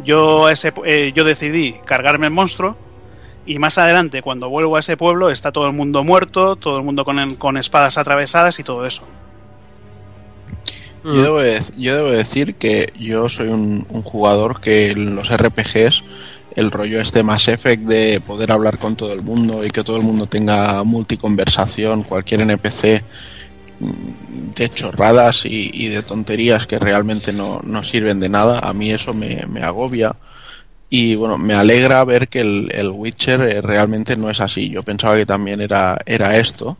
Yo, 0.04 0.48
ese, 0.48 0.72
eh, 0.86 1.12
yo 1.14 1.24
decidí 1.24 1.76
cargarme 1.84 2.26
el 2.26 2.32
monstruo 2.32 2.76
y 3.44 3.58
más 3.58 3.76
adelante 3.76 4.22
cuando 4.22 4.48
vuelvo 4.48 4.76
a 4.76 4.80
ese 4.80 4.96
pueblo 4.96 5.30
está 5.30 5.52
todo 5.52 5.66
el 5.66 5.72
mundo 5.72 6.02
muerto, 6.04 6.56
todo 6.56 6.78
el 6.78 6.84
mundo 6.84 7.04
con, 7.04 7.28
con 7.36 7.56
espadas 7.58 7.98
atravesadas 7.98 8.58
y 8.58 8.64
todo 8.64 8.86
eso. 8.86 9.02
Yo 11.04 11.22
debo, 11.22 11.40
de- 11.40 11.60
yo 11.76 11.96
debo 11.96 12.10
decir 12.10 12.54
que 12.54 12.92
yo 12.98 13.28
soy 13.28 13.48
un, 13.48 13.86
un 13.90 14.02
jugador 14.02 14.60
que 14.60 14.92
en 14.92 15.16
los 15.16 15.30
RPGs, 15.36 16.04
el 16.54 16.70
rollo 16.70 17.00
este 17.00 17.24
Mass 17.24 17.48
Effect 17.48 17.82
de 17.82 18.20
poder 18.20 18.52
hablar 18.52 18.78
con 18.78 18.94
todo 18.94 19.12
el 19.12 19.22
mundo 19.22 19.64
y 19.64 19.70
que 19.70 19.82
todo 19.82 19.96
el 19.96 20.04
mundo 20.04 20.26
tenga 20.26 20.84
multiconversación, 20.84 22.04
cualquier 22.04 22.42
NPC, 22.42 23.02
de 24.54 24.68
chorradas 24.68 25.44
y, 25.44 25.70
y 25.72 25.88
de 25.88 26.02
tonterías 26.02 26.66
que 26.66 26.78
realmente 26.78 27.32
no, 27.32 27.60
no 27.64 27.82
sirven 27.82 28.20
de 28.20 28.28
nada, 28.28 28.60
a 28.60 28.72
mí 28.72 28.90
eso 28.90 29.14
me, 29.14 29.44
me 29.48 29.62
agobia. 29.62 30.16
Y 30.88 31.14
bueno, 31.14 31.38
me 31.38 31.54
alegra 31.54 32.04
ver 32.04 32.28
que 32.28 32.40
el, 32.40 32.68
el 32.72 32.90
Witcher 32.90 33.40
eh, 33.40 33.60
realmente 33.62 34.16
no 34.16 34.28
es 34.28 34.40
así. 34.40 34.68
Yo 34.68 34.82
pensaba 34.82 35.16
que 35.16 35.24
también 35.24 35.60
era, 35.60 35.98
era 36.04 36.36
esto. 36.36 36.76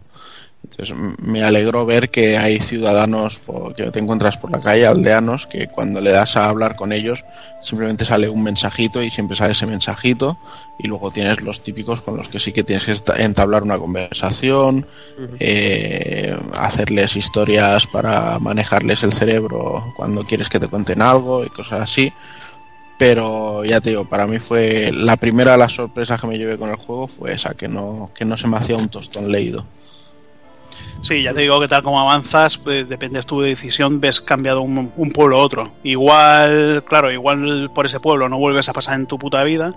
Entonces 0.65 0.97
me 1.21 1.43
alegró 1.43 1.85
ver 1.85 2.11
que 2.11 2.39
hay 2.39 2.59
ciudadanos 2.59 3.41
que 3.77 3.91
te 3.91 3.99
encuentras 3.99 4.37
por 4.39 4.51
la 4.51 4.61
calle, 4.61 4.87
aldeanos, 4.87 5.47
que 5.47 5.67
cuando 5.69 6.01
le 6.01 6.13
das 6.13 6.37
a 6.37 6.49
hablar 6.49 6.77
con 6.77 6.93
ellos 6.93 7.25
simplemente 7.61 8.05
sale 8.05 8.29
un 8.29 8.43
mensajito 8.43 9.03
y 9.03 9.11
siempre 9.11 9.37
sale 9.37 9.53
ese 9.53 9.67
mensajito 9.67 10.39
y 10.79 10.89
luego 10.89 11.11
tienes 11.11 11.41
los 11.43 11.63
típicos 11.63 12.01
con 12.03 12.17
los 12.17 12.29
que 12.29 12.41
sí 12.41 12.53
que 12.53 12.65
tienes 12.65 12.85
que 12.85 13.23
entablar 13.23 13.63
una 13.63 13.79
conversación, 13.79 14.87
eh, 15.39 16.37
hacerles 16.55 17.17
historias 17.17 17.87
para 17.87 18.39
manejarles 18.41 19.03
el 19.05 19.13
cerebro 19.13 19.93
cuando 19.97 20.25
quieres 20.25 20.49
que 20.49 20.59
te 20.59 20.69
cuenten 20.69 21.03
algo 21.03 21.45
y 21.45 21.49
cosas 21.49 21.83
así. 21.83 22.13
Pero 22.99 23.65
ya 23.65 23.81
te 23.81 23.91
digo, 23.91 24.09
para 24.09 24.27
mí 24.27 24.39
fue 24.39 24.91
la 24.93 25.17
primera 25.17 25.53
de 25.53 25.59
las 25.59 25.73
sorpresas 25.73 26.21
que 26.21 26.27
me 26.27 26.39
llevé 26.39 26.59
con 26.59 26.71
el 26.71 26.77
juego 26.77 27.09
fue 27.09 27.33
esa, 27.33 27.55
que 27.55 27.69
no, 27.69 28.11
que 28.15 28.25
no 28.25 28.37
se 28.37 28.49
me 28.49 28.57
hacía 28.57 28.77
un 28.77 28.89
tostón 28.89 29.31
leído. 29.31 29.65
Sí, 31.03 31.21
ya 31.23 31.35
te 31.35 31.41
digo 31.41 31.59
que 31.61 31.67
tal 31.67 31.83
como 31.83 32.01
avanzas, 32.01 32.57
pues, 32.59 32.89
dependes 32.89 33.27
de 33.27 33.43
decisión, 33.49 34.01
ves 34.01 34.21
cambiado 34.21 34.63
un, 34.63 34.93
un 34.97 35.11
pueblo 35.11 35.37
a 35.37 35.41
otro. 35.41 35.73
Igual, 35.83 36.85
claro, 36.87 37.11
igual 37.11 37.71
por 37.75 37.87
ese 37.87 37.99
pueblo 37.99 38.29
no 38.29 38.39
vuelves 38.39 38.69
a 38.69 38.73
pasar 38.73 38.95
en 38.95 39.07
tu 39.07 39.19
puta 39.19 39.43
vida 39.43 39.75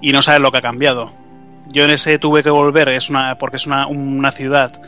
y 0.00 0.12
no 0.12 0.22
sabes 0.22 0.40
lo 0.40 0.50
que 0.50 0.58
ha 0.58 0.62
cambiado. 0.62 1.12
Yo 1.68 1.84
en 1.84 1.90
ese 1.90 2.18
tuve 2.18 2.42
que 2.42 2.48
volver, 2.50 2.88
es 2.88 3.10
una, 3.10 3.36
porque 3.36 3.56
es 3.56 3.66
una, 3.66 3.86
una 3.86 4.32
ciudad 4.32 4.80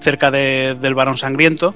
cerca 0.00 0.30
de- 0.30 0.76
del 0.80 0.94
Barón 0.94 1.16
Sangriento 1.16 1.74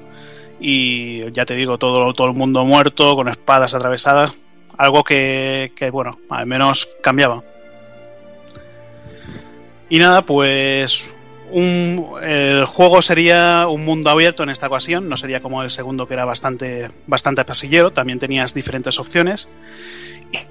y 0.61 1.31
ya 1.33 1.45
te 1.45 1.55
digo, 1.55 1.79
todo, 1.79 2.13
todo 2.13 2.29
el 2.29 2.35
mundo 2.35 2.65
muerto, 2.65 3.17
con 3.17 3.29
espadas 3.29 3.75
atravesadas, 3.75 4.33
algo 4.77 5.03
que, 5.03 5.73
que, 5.75 5.91
bueno, 5.91 6.19
al 6.31 6.47
menos 6.47 6.89
cambiaba. 7.03 7.43
Y 9.91 9.99
nada, 9.99 10.23
pues 10.23 11.09
un, 11.51 12.15
el 12.23 12.65
juego 12.65 13.03
sería 13.03 13.67
un 13.69 13.85
mundo 13.85 14.11
abierto 14.11 14.43
en 14.43 14.51
esta 14.51 14.67
ocasión, 14.67 15.09
no 15.09 15.17
sería 15.17 15.41
como 15.41 15.63
el 15.63 15.71
segundo 15.71 16.07
que 16.07 16.15
era 16.15 16.25
bastante, 16.25 16.89
bastante 17.07 17.45
pasillero, 17.45 17.93
también 17.93 18.19
tenías 18.19 18.55
diferentes 18.55 18.99
opciones. 18.99 19.49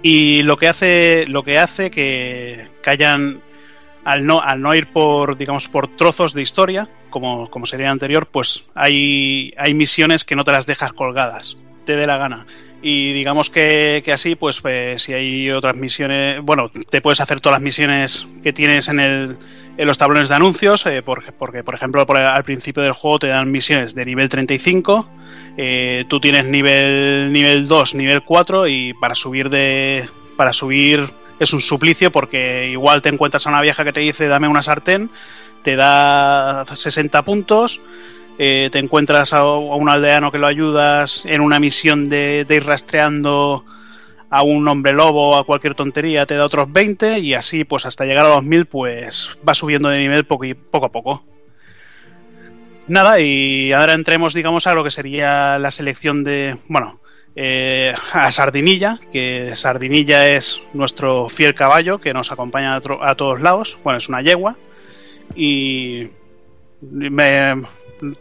Y 0.01 0.41
lo 0.41 0.57
que 0.57 0.67
hace, 0.67 1.25
lo 1.27 1.43
que 1.43 1.59
hace 1.59 1.91
que, 1.91 2.67
que 2.81 2.89
hayan, 2.89 3.41
al 4.03 4.25
no, 4.25 4.41
al 4.41 4.61
no 4.61 4.73
ir 4.73 4.87
por, 4.87 5.37
digamos, 5.37 5.67
por 5.67 5.95
trozos 5.95 6.33
de 6.33 6.41
historia, 6.41 6.89
como, 7.09 7.49
como 7.49 7.65
sería 7.65 7.87
el 7.87 7.91
anterior, 7.91 8.27
pues 8.27 8.63
hay, 8.73 9.53
hay 9.57 9.73
misiones 9.73 10.25
que 10.25 10.35
no 10.35 10.43
te 10.43 10.51
las 10.51 10.65
dejas 10.65 10.93
colgadas, 10.93 11.57
te 11.85 11.95
dé 11.95 12.07
la 12.07 12.17
gana. 12.17 12.45
Y 12.81 13.11
digamos 13.13 13.49
que, 13.49 14.01
que 14.05 14.13
así, 14.13 14.35
pues, 14.35 14.61
pues, 14.61 15.01
si 15.01 15.13
hay 15.13 15.49
otras 15.49 15.75
misiones, 15.75 16.41
bueno, 16.41 16.71
te 16.89 17.01
puedes 17.01 17.19
hacer 17.19 17.41
todas 17.41 17.55
las 17.55 17.63
misiones 17.63 18.27
que 18.43 18.53
tienes 18.53 18.87
en, 18.87 18.99
el, 18.99 19.37
en 19.77 19.87
los 19.87 19.97
tablones 19.97 20.29
de 20.29 20.35
anuncios, 20.35 20.85
eh, 20.85 21.01
porque, 21.03 21.31
porque, 21.31 21.63
por 21.63 21.75
ejemplo, 21.75 22.05
al 22.07 22.43
principio 22.43 22.83
del 22.83 22.93
juego 22.93 23.19
te 23.19 23.27
dan 23.27 23.51
misiones 23.51 23.93
de 23.93 24.05
nivel 24.05 24.27
35, 24.27 25.07
eh, 25.57 26.05
tú 26.07 26.19
tienes 26.19 26.45
nivel, 26.45 27.31
nivel 27.31 27.67
2, 27.67 27.95
nivel 27.95 28.23
4, 28.23 28.67
y 28.67 28.93
para 28.93 29.15
subir 29.15 29.49
de. 29.49 30.09
Para 30.35 30.53
subir 30.53 31.11
es 31.39 31.53
un 31.53 31.61
suplicio 31.61 32.11
porque 32.11 32.67
igual 32.69 33.01
te 33.01 33.09
encuentras 33.09 33.45
a 33.45 33.49
una 33.49 33.61
vieja 33.61 33.83
que 33.83 33.93
te 33.93 33.99
dice 33.99 34.27
dame 34.27 34.47
una 34.47 34.61
sartén, 34.61 35.09
te 35.63 35.75
da 35.75 36.65
60 36.71 37.21
puntos, 37.23 37.79
eh, 38.37 38.69
te 38.71 38.79
encuentras 38.79 39.33
a, 39.33 39.39
a 39.39 39.55
un 39.55 39.89
aldeano 39.89 40.31
que 40.31 40.37
lo 40.37 40.47
ayudas 40.47 41.23
en 41.25 41.41
una 41.41 41.59
misión 41.59 42.05
de, 42.05 42.45
de 42.45 42.55
ir 42.55 42.65
rastreando 42.65 43.65
a 44.29 44.43
un 44.43 44.67
hombre 44.67 44.93
lobo 44.93 45.29
o 45.31 45.37
a 45.37 45.45
cualquier 45.45 45.73
tontería, 45.75 46.25
te 46.25 46.35
da 46.35 46.45
otros 46.45 46.71
20 46.71 47.19
y 47.19 47.33
así 47.33 47.63
pues 47.63 47.85
hasta 47.85 48.05
llegar 48.05 48.25
a 48.25 48.35
los 48.35 48.43
1000 48.43 48.65
pues 48.65 49.29
va 49.47 49.53
subiendo 49.53 49.89
de 49.89 49.99
nivel 49.99 50.25
poco, 50.25 50.45
y- 50.45 50.53
poco 50.53 50.85
a 50.87 50.91
poco. 50.91 51.23
Nada, 52.87 53.19
y 53.19 53.71
ahora 53.73 53.93
entremos, 53.93 54.33
digamos, 54.33 54.65
a 54.65 54.73
lo 54.73 54.83
que 54.83 54.91
sería 54.91 55.59
la 55.59 55.71
selección 55.71 56.23
de. 56.23 56.57
Bueno, 56.69 57.01
eh, 57.35 57.93
a 58.13 58.31
Sardinilla, 58.31 58.99
que 59.11 59.55
Sardinilla 59.55 60.27
es 60.29 60.61
nuestro 60.73 61.27
fiel 61.27 61.53
caballo 61.53 61.99
que 61.99 62.13
nos 62.13 62.31
acompaña 62.31 62.75
a, 63.01 63.15
todos 63.15 63.41
lados. 63.41 63.77
Bueno, 63.83 63.97
es 63.97 64.07
una 64.07 64.21
yegua. 64.21 64.55
Y. 65.35 66.07
me- 66.81 67.61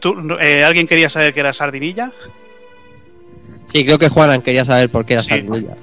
tú- 0.00 0.36
eh, 0.40 0.64
¿Alguien 0.64 0.88
quería 0.88 1.08
saber 1.10 1.32
qué 1.32 1.40
era 1.40 1.52
Sardinilla? 1.52 2.10
Sí, 3.66 3.84
creo 3.84 3.98
que 4.00 4.08
Juanan 4.08 4.42
quería 4.42 4.64
saber 4.64 4.90
por 4.90 5.06
qué 5.06 5.12
era 5.14 5.22
Sí. 5.22 5.28
Sardinilla. 5.28 5.76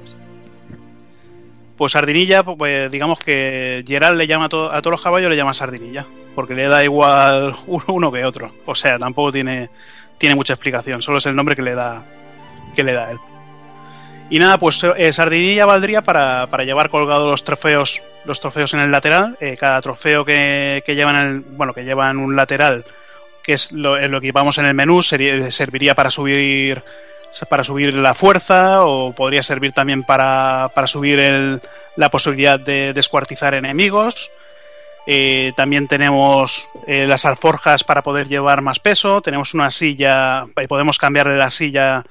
Pues 1.77 1.93
Sardinilla, 1.93 2.43
pues 2.43 2.91
digamos 2.91 3.17
que 3.19 3.83
Gerald 3.87 4.17
le 4.17 4.27
llama 4.27 4.45
a, 4.45 4.47
a 4.47 4.81
todos 4.81 4.91
los 4.91 5.01
caballos, 5.01 5.29
le 5.29 5.35
llama 5.35 5.53
Sardinilla, 5.53 6.05
porque 6.35 6.53
le 6.53 6.67
da 6.67 6.83
igual 6.83 7.55
uno, 7.87 8.11
que 8.11 8.23
otro. 8.25 8.51
O 8.65 8.75
sea, 8.75 8.99
tampoco 8.99 9.31
tiene, 9.31 9.69
tiene 10.17 10.35
mucha 10.35 10.53
explicación, 10.53 11.01
solo 11.01 11.17
es 11.17 11.25
el 11.25 11.35
nombre 11.35 11.55
que 11.55 11.63
le 11.63 11.73
da, 11.73 12.03
que 12.75 12.83
le 12.83 12.93
da 12.93 13.11
él. 13.11 13.17
Y 14.29 14.39
nada, 14.39 14.57
pues 14.57 14.83
eh, 14.97 15.11
Sardinilla 15.11 15.65
valdría 15.65 16.01
para, 16.01 16.47
para 16.47 16.63
llevar 16.63 16.89
colgados 16.89 17.27
los 17.29 17.43
trofeos, 17.43 18.01
los 18.25 18.39
trofeos 18.39 18.73
en 18.73 18.79
el 18.79 18.91
lateral. 18.91 19.37
Eh, 19.41 19.57
cada 19.59 19.81
trofeo 19.81 20.23
que, 20.25 20.81
que 20.85 20.95
llevan 20.95 21.15
el, 21.19 21.39
bueno, 21.41 21.73
que 21.73 21.83
llevan 21.83 22.17
un 22.17 22.35
lateral, 22.35 22.85
que 23.43 23.53
es 23.53 23.71
lo, 23.73 23.97
lo 24.07 24.21
que 24.21 24.27
llevamos 24.27 24.57
en 24.59 24.65
el 24.65 24.73
menú, 24.73 25.01
sería- 25.01 25.51
serviría 25.51 25.93
para 25.93 26.09
subir 26.09 26.81
para 27.49 27.63
subir 27.63 27.93
la 27.95 28.13
fuerza 28.13 28.83
o 28.85 29.13
podría 29.13 29.43
servir 29.43 29.71
también 29.73 30.03
para, 30.03 30.71
para 30.75 30.87
subir 30.87 31.19
el- 31.19 31.61
la 31.95 32.09
posibilidad 32.09 32.59
de 32.59 32.93
descuartizar 32.93 33.53
enemigos. 33.53 34.31
Eh, 35.05 35.51
también 35.57 35.87
tenemos 35.87 36.65
eh, 36.87 37.05
las 37.07 37.25
alforjas 37.25 37.83
para 37.83 38.03
poder 38.03 38.27
llevar 38.27 38.61
más 38.61 38.79
peso. 38.79 39.21
Tenemos 39.21 39.53
una 39.53 39.69
silla, 39.69 40.45
eh, 40.55 40.67
podemos 40.67 40.97
cambiarle 40.97 41.35
la 41.35 41.49
silla 41.51 42.03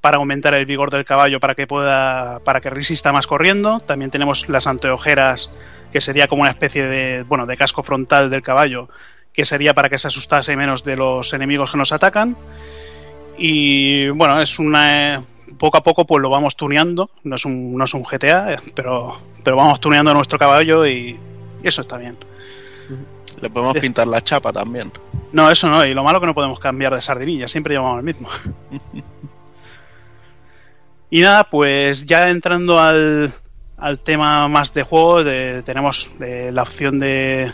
para 0.00 0.16
aumentar 0.16 0.54
el 0.54 0.64
vigor 0.64 0.90
del 0.90 1.04
caballo 1.04 1.40
para 1.40 1.54
que 1.54 1.66
pueda 1.66 2.38
para 2.44 2.60
que 2.60 2.70
resista 2.70 3.12
más 3.12 3.26
corriendo. 3.26 3.80
También 3.80 4.10
tenemos 4.10 4.48
las 4.48 4.66
anteojeras 4.66 5.50
que 5.92 6.00
sería 6.00 6.28
como 6.28 6.42
una 6.42 6.50
especie 6.50 6.86
de 6.86 7.22
bueno 7.24 7.46
de 7.46 7.56
casco 7.56 7.82
frontal 7.82 8.30
del 8.30 8.42
caballo 8.42 8.88
que 9.32 9.44
sería 9.44 9.74
para 9.74 9.88
que 9.88 9.98
se 9.98 10.08
asustase 10.08 10.56
menos 10.56 10.84
de 10.84 10.96
los 10.96 11.32
enemigos 11.34 11.70
que 11.70 11.76
nos 11.78 11.92
atacan. 11.92 12.36
Y 13.38 14.08
bueno, 14.10 14.40
es 14.40 14.58
una. 14.58 15.14
eh, 15.16 15.20
Poco 15.58 15.78
a 15.78 15.82
poco, 15.82 16.04
pues 16.06 16.20
lo 16.22 16.28
vamos 16.30 16.54
tuneando. 16.56 17.10
No 17.24 17.36
es 17.36 17.44
un, 17.44 17.74
no 17.76 17.84
es 17.84 17.94
un 17.94 18.02
GTA, 18.04 18.52
eh, 18.54 18.58
pero, 18.74 19.16
pero 19.42 19.56
vamos 19.56 19.80
tuneando 19.80 20.12
nuestro 20.14 20.38
caballo 20.38 20.86
y, 20.86 21.18
y 21.62 21.66
eso 21.68 21.80
está 21.82 21.96
bien. 21.96 22.16
Le 23.40 23.50
podemos 23.50 23.74
pintar 23.78 24.06
la 24.06 24.20
chapa 24.20 24.52
también. 24.52 24.92
No, 25.32 25.50
eso 25.50 25.68
no, 25.68 25.84
y 25.86 25.94
lo 25.94 26.02
malo 26.04 26.20
que 26.20 26.26
no 26.26 26.34
podemos 26.34 26.58
cambiar 26.60 26.94
de 26.94 27.00
sardinilla, 27.02 27.48
siempre 27.48 27.74
llevamos 27.74 27.98
el 27.98 28.04
mismo. 28.04 28.28
y 31.10 31.20
nada, 31.20 31.44
pues 31.44 32.04
ya 32.04 32.28
entrando 32.30 32.78
al, 32.78 33.32
al 33.78 34.00
tema 34.00 34.46
más 34.48 34.74
de 34.74 34.82
juego, 34.82 35.24
de- 35.24 35.62
tenemos 35.62 36.10
eh, 36.20 36.50
la 36.52 36.62
opción 36.62 36.98
de 36.98 37.52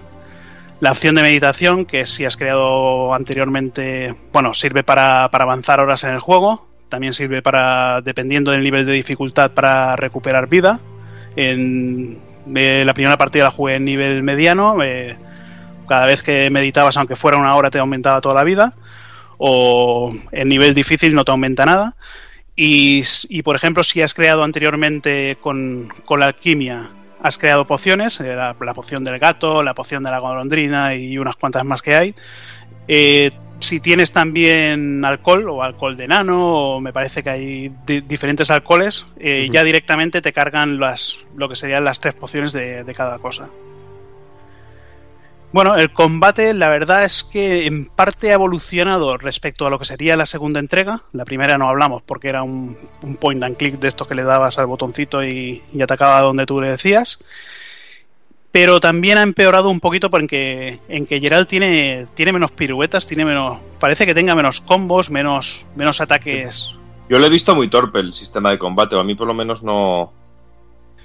la 0.80 0.92
opción 0.92 1.14
de 1.14 1.22
meditación, 1.22 1.86
que 1.86 2.06
si 2.06 2.24
has 2.24 2.36
creado 2.36 3.14
anteriormente, 3.14 4.14
bueno, 4.32 4.54
sirve 4.54 4.82
para, 4.82 5.30
para 5.30 5.44
avanzar 5.44 5.80
horas 5.80 6.04
en 6.04 6.10
el 6.10 6.20
juego, 6.20 6.66
también 6.88 7.12
sirve 7.12 7.42
para, 7.42 8.00
dependiendo 8.02 8.50
del 8.50 8.62
nivel 8.62 8.86
de 8.86 8.92
dificultad, 8.92 9.52
para 9.52 9.96
recuperar 9.96 10.48
vida. 10.48 10.80
En 11.36 12.18
eh, 12.54 12.84
la 12.84 12.94
primera 12.94 13.16
partida 13.16 13.44
la 13.44 13.50
jugué 13.50 13.76
en 13.76 13.84
nivel 13.84 14.22
mediano, 14.22 14.82
eh, 14.82 15.16
cada 15.88 16.06
vez 16.06 16.22
que 16.22 16.50
meditabas, 16.50 16.96
aunque 16.96 17.16
fuera 17.16 17.38
una 17.38 17.54
hora, 17.56 17.70
te 17.70 17.78
aumentaba 17.78 18.20
toda 18.20 18.34
la 18.34 18.44
vida. 18.44 18.74
O 19.38 20.14
en 20.30 20.48
nivel 20.48 20.74
difícil 20.74 21.14
no 21.14 21.24
te 21.24 21.32
aumenta 21.32 21.66
nada. 21.66 21.96
Y, 22.56 23.02
y, 23.28 23.42
por 23.42 23.56
ejemplo, 23.56 23.82
si 23.82 24.00
has 24.00 24.14
creado 24.14 24.44
anteriormente 24.44 25.36
con, 25.40 25.88
con 26.04 26.20
la 26.20 26.26
alquimia, 26.26 26.90
has 27.24 27.38
creado 27.38 27.66
pociones, 27.66 28.20
eh, 28.20 28.36
la, 28.36 28.54
la 28.60 28.74
poción 28.74 29.02
del 29.02 29.18
gato, 29.18 29.62
la 29.62 29.72
poción 29.72 30.04
de 30.04 30.10
la 30.10 30.18
golondrina 30.18 30.94
y 30.94 31.16
unas 31.16 31.36
cuantas 31.36 31.64
más 31.64 31.80
que 31.80 31.96
hay. 31.96 32.14
Eh, 32.86 33.30
si 33.60 33.80
tienes 33.80 34.12
también 34.12 35.02
alcohol 35.06 35.48
o 35.48 35.62
alcohol 35.62 35.96
de 35.96 36.06
nano, 36.06 36.74
o 36.76 36.80
me 36.82 36.92
parece 36.92 37.22
que 37.22 37.30
hay 37.30 37.72
di- 37.86 38.02
diferentes 38.02 38.50
alcoholes, 38.50 39.06
eh, 39.18 39.48
ya 39.50 39.64
directamente 39.64 40.20
te 40.20 40.34
cargan 40.34 40.78
las, 40.78 41.18
lo 41.34 41.48
que 41.48 41.56
serían 41.56 41.82
las 41.84 41.98
tres 41.98 42.12
pociones 42.12 42.52
de, 42.52 42.84
de 42.84 42.94
cada 42.94 43.18
cosa. 43.18 43.48
Bueno, 45.54 45.76
el 45.76 45.92
combate, 45.92 46.52
la 46.52 46.68
verdad 46.68 47.04
es 47.04 47.22
que 47.22 47.66
en 47.66 47.86
parte 47.86 48.32
ha 48.32 48.34
evolucionado 48.34 49.16
respecto 49.18 49.64
a 49.64 49.70
lo 49.70 49.78
que 49.78 49.84
sería 49.84 50.16
la 50.16 50.26
segunda 50.26 50.58
entrega. 50.58 51.02
La 51.12 51.24
primera 51.24 51.56
no 51.56 51.68
hablamos 51.68 52.02
porque 52.02 52.28
era 52.28 52.42
un, 52.42 52.76
un 53.02 53.14
point 53.14 53.40
and 53.44 53.56
click 53.56 53.78
de 53.78 53.86
estos 53.86 54.08
que 54.08 54.16
le 54.16 54.24
dabas 54.24 54.58
al 54.58 54.66
botoncito 54.66 55.22
y, 55.22 55.62
y 55.72 55.80
atacaba 55.80 56.22
donde 56.22 56.44
tú 56.44 56.60
le 56.60 56.70
decías. 56.70 57.20
Pero 58.50 58.80
también 58.80 59.16
ha 59.16 59.22
empeorado 59.22 59.68
un 59.70 59.78
poquito 59.78 60.10
porque 60.10 60.80
en 60.88 61.06
que 61.06 61.20
Gerald 61.20 61.46
tiene, 61.46 62.08
tiene 62.14 62.32
menos 62.32 62.50
piruetas, 62.50 63.06
tiene 63.06 63.24
menos. 63.24 63.60
Parece 63.78 64.06
que 64.06 64.14
tenga 64.14 64.34
menos 64.34 64.60
combos, 64.60 65.08
menos, 65.08 65.64
menos 65.76 66.00
ataques. 66.00 66.68
Yo 67.08 67.20
lo 67.20 67.26
he 67.26 67.30
visto 67.30 67.54
muy 67.54 67.68
torpe 67.68 68.00
el 68.00 68.12
sistema 68.12 68.50
de 68.50 68.58
combate, 68.58 68.96
o 68.96 68.98
a 68.98 69.04
mí 69.04 69.14
por 69.14 69.28
lo 69.28 69.34
menos 69.34 69.62
no, 69.62 70.12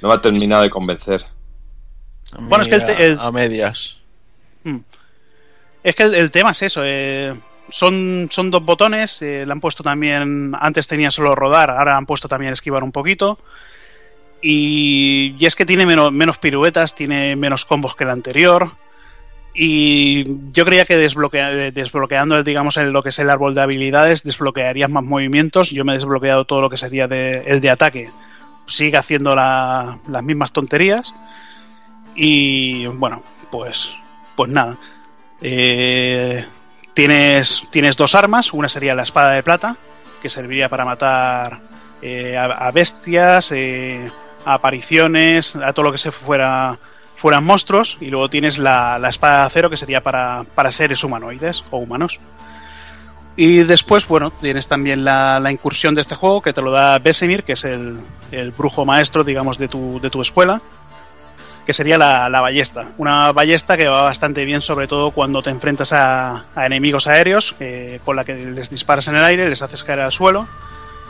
no 0.02 0.08
me 0.08 0.14
ha 0.16 0.22
terminado 0.22 0.64
de 0.64 0.72
convencer. 0.72 1.24
Bueno, 2.40 2.64
es 2.64 2.70
que 2.84 3.06
el- 3.06 3.20
a 3.20 3.32
medias. 3.32 3.99
Mm. 4.74 4.84
Es 5.84 5.96
que 5.96 6.04
el, 6.04 6.32
tema 6.32 6.52
es 6.52 6.62
eso. 6.64 6.82
eh, 6.84 7.34
son, 7.70 8.28
son 8.32 8.52
dos 8.52 8.64
botones. 8.64 9.22
eh, 9.22 9.46
le 9.46 9.52
han 9.52 9.62
puesto 9.62 9.84
también. 9.84 10.54
Antes 10.60 10.88
tenía 10.88 11.12
solo 11.12 11.36
rodar, 11.36 11.70
ahora 11.70 11.98
han 11.98 12.06
puesto 12.06 12.28
también 12.28 12.54
esquivar 12.54 12.84
un 12.84 12.92
poquito. 12.92 13.40
Y, 14.42 15.36
y 15.38 15.46
es 15.46 15.56
que 15.56 15.66
tiene 15.66 15.86
menos, 15.86 16.12
menos 16.12 16.38
piruetas, 16.38 16.96
tiene 16.96 17.36
menos 17.36 17.66
combos 17.66 17.96
que 17.96 18.04
el 18.06 18.10
anterior. 18.10 18.72
Y 19.54 20.24
yo 20.54 20.64
creía 20.66 20.86
que 20.86 20.96
desbloquea- 20.98 21.52
eh, 21.54 21.72
desbloqueando, 21.72 22.42
digamos, 22.44 22.78
el- 22.78 22.92
lo 22.92 23.04
que 23.04 23.10
es 23.10 23.20
el 23.20 23.30
árbol 23.30 23.54
de 23.56 23.62
habilidades, 23.62 24.24
desbloquearías 24.24 24.90
más 24.90 25.04
movimientos. 25.04 25.72
Yo 25.72 25.84
me 25.84 25.92
he 25.94 25.96
desbloqueado 25.96 26.46
todo 26.46 26.62
lo 26.62 26.70
que 26.70 26.78
sería 26.78 27.08
de- 27.08 27.40
el 27.48 27.60
de 27.60 27.70
ataque. 27.70 28.10
Sigue 28.68 28.98
haciendo 28.98 29.36
la- 29.36 29.98
las 30.08 30.24
mismas 30.24 30.54
tonterías. 30.54 31.14
Y 32.16 32.86
bueno, 32.88 33.22
pues, 33.52 33.94
pues 34.40 34.52
nada. 34.52 34.78
Eh, 35.42 36.46
Tienes, 36.94 37.64
tienes 37.72 37.98
dos 37.98 38.16
armas, 38.16 38.54
una 38.54 38.70
sería 38.70 38.96
la 38.96 39.04
espada 39.04 39.32
de 39.32 39.44
plata, 39.44 39.76
que 40.22 40.30
serviría 40.30 40.70
para 40.70 40.86
matar 40.86 41.60
eh, 42.02 42.38
a, 42.38 42.72
bestias, 42.72 43.52
eh, 43.52 44.10
a 44.46 44.54
apariciones, 44.54 45.58
a 45.58 45.74
todo 45.74 45.84
lo 45.84 45.92
que 45.92 45.98
se 45.98 46.12
fuera 46.12 46.78
fueran 47.18 47.44
monstruos, 47.44 47.98
y 48.00 48.10
luego 48.10 48.30
tienes 48.30 48.58
la, 48.58 48.98
la 48.98 49.10
espada 49.10 49.40
de 49.40 49.46
acero, 49.48 49.70
que 49.70 49.76
sería 49.76 50.02
para, 50.02 50.46
para 50.56 50.72
seres 50.72 51.04
humanoides 51.04 51.66
o 51.70 51.80
humanos. 51.80 52.18
Y 53.36 53.64
después, 53.64 54.08
bueno, 54.08 54.32
tienes 54.32 54.70
también 54.70 55.04
la, 55.04 55.40
la 55.42 55.52
incursión 55.52 55.96
de 55.96 56.02
este 56.02 56.16
juego 56.16 56.42
que 56.42 56.54
te 56.54 56.62
lo 56.62 56.72
da 56.72 57.00
Besemir, 57.00 57.44
que 57.44 57.54
es 57.54 57.66
el, 57.66 58.00
el 58.32 58.52
brujo 58.52 58.86
maestro, 58.86 59.26
digamos, 59.26 59.58
de 59.58 59.68
tu, 59.68 60.00
de 60.02 60.10
tu 60.10 60.22
escuela, 60.22 60.62
que 61.66 61.74
sería 61.74 61.98
la, 61.98 62.30
la 62.30 62.42
ballesta. 62.42 62.88
Una 62.98 63.32
ballesta 63.32 63.78
que 63.78 63.88
va 63.88 64.04
bastante 64.04 64.44
bien, 64.46 64.62
sobre 64.62 64.88
todo 64.88 65.12
cuando 65.12 65.42
te 65.42 65.50
enfrentas 65.50 65.94
a, 65.94 66.46
a 66.56 66.66
enemigos 66.66 67.08
aéreos, 67.08 67.56
eh, 67.60 68.00
con 68.04 68.16
la 68.16 68.24
que 68.24 68.34
les 68.36 68.70
disparas 68.70 69.08
en 69.08 69.16
el 69.16 69.24
aire, 69.24 69.50
les 69.50 69.62
haces 69.62 69.84
caer 69.84 70.00
al 70.00 70.12
suelo. 70.12 70.48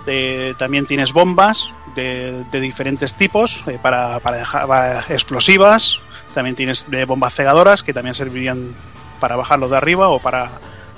Eh, 0.08 0.54
también 0.58 0.86
tienes 0.86 1.14
bombas 1.14 1.70
de, 1.96 2.44
de 2.52 2.60
diferentes 2.60 3.14
tipos 3.14 3.62
eh, 3.68 3.78
para, 3.82 4.20
para 4.20 4.38
dejar 4.38 5.06
explosivas. 5.12 6.00
También 6.34 6.56
tienes 6.56 6.90
de 6.90 7.06
bombas 7.06 7.34
cegadoras 7.34 7.84
que 7.84 7.94
también 7.94 8.16
servirían 8.16 8.74
para 9.20 9.36
bajarlo 9.36 9.70
de 9.70 9.78
arriba 9.78 10.10
o 10.10 10.20
para, 10.20 10.50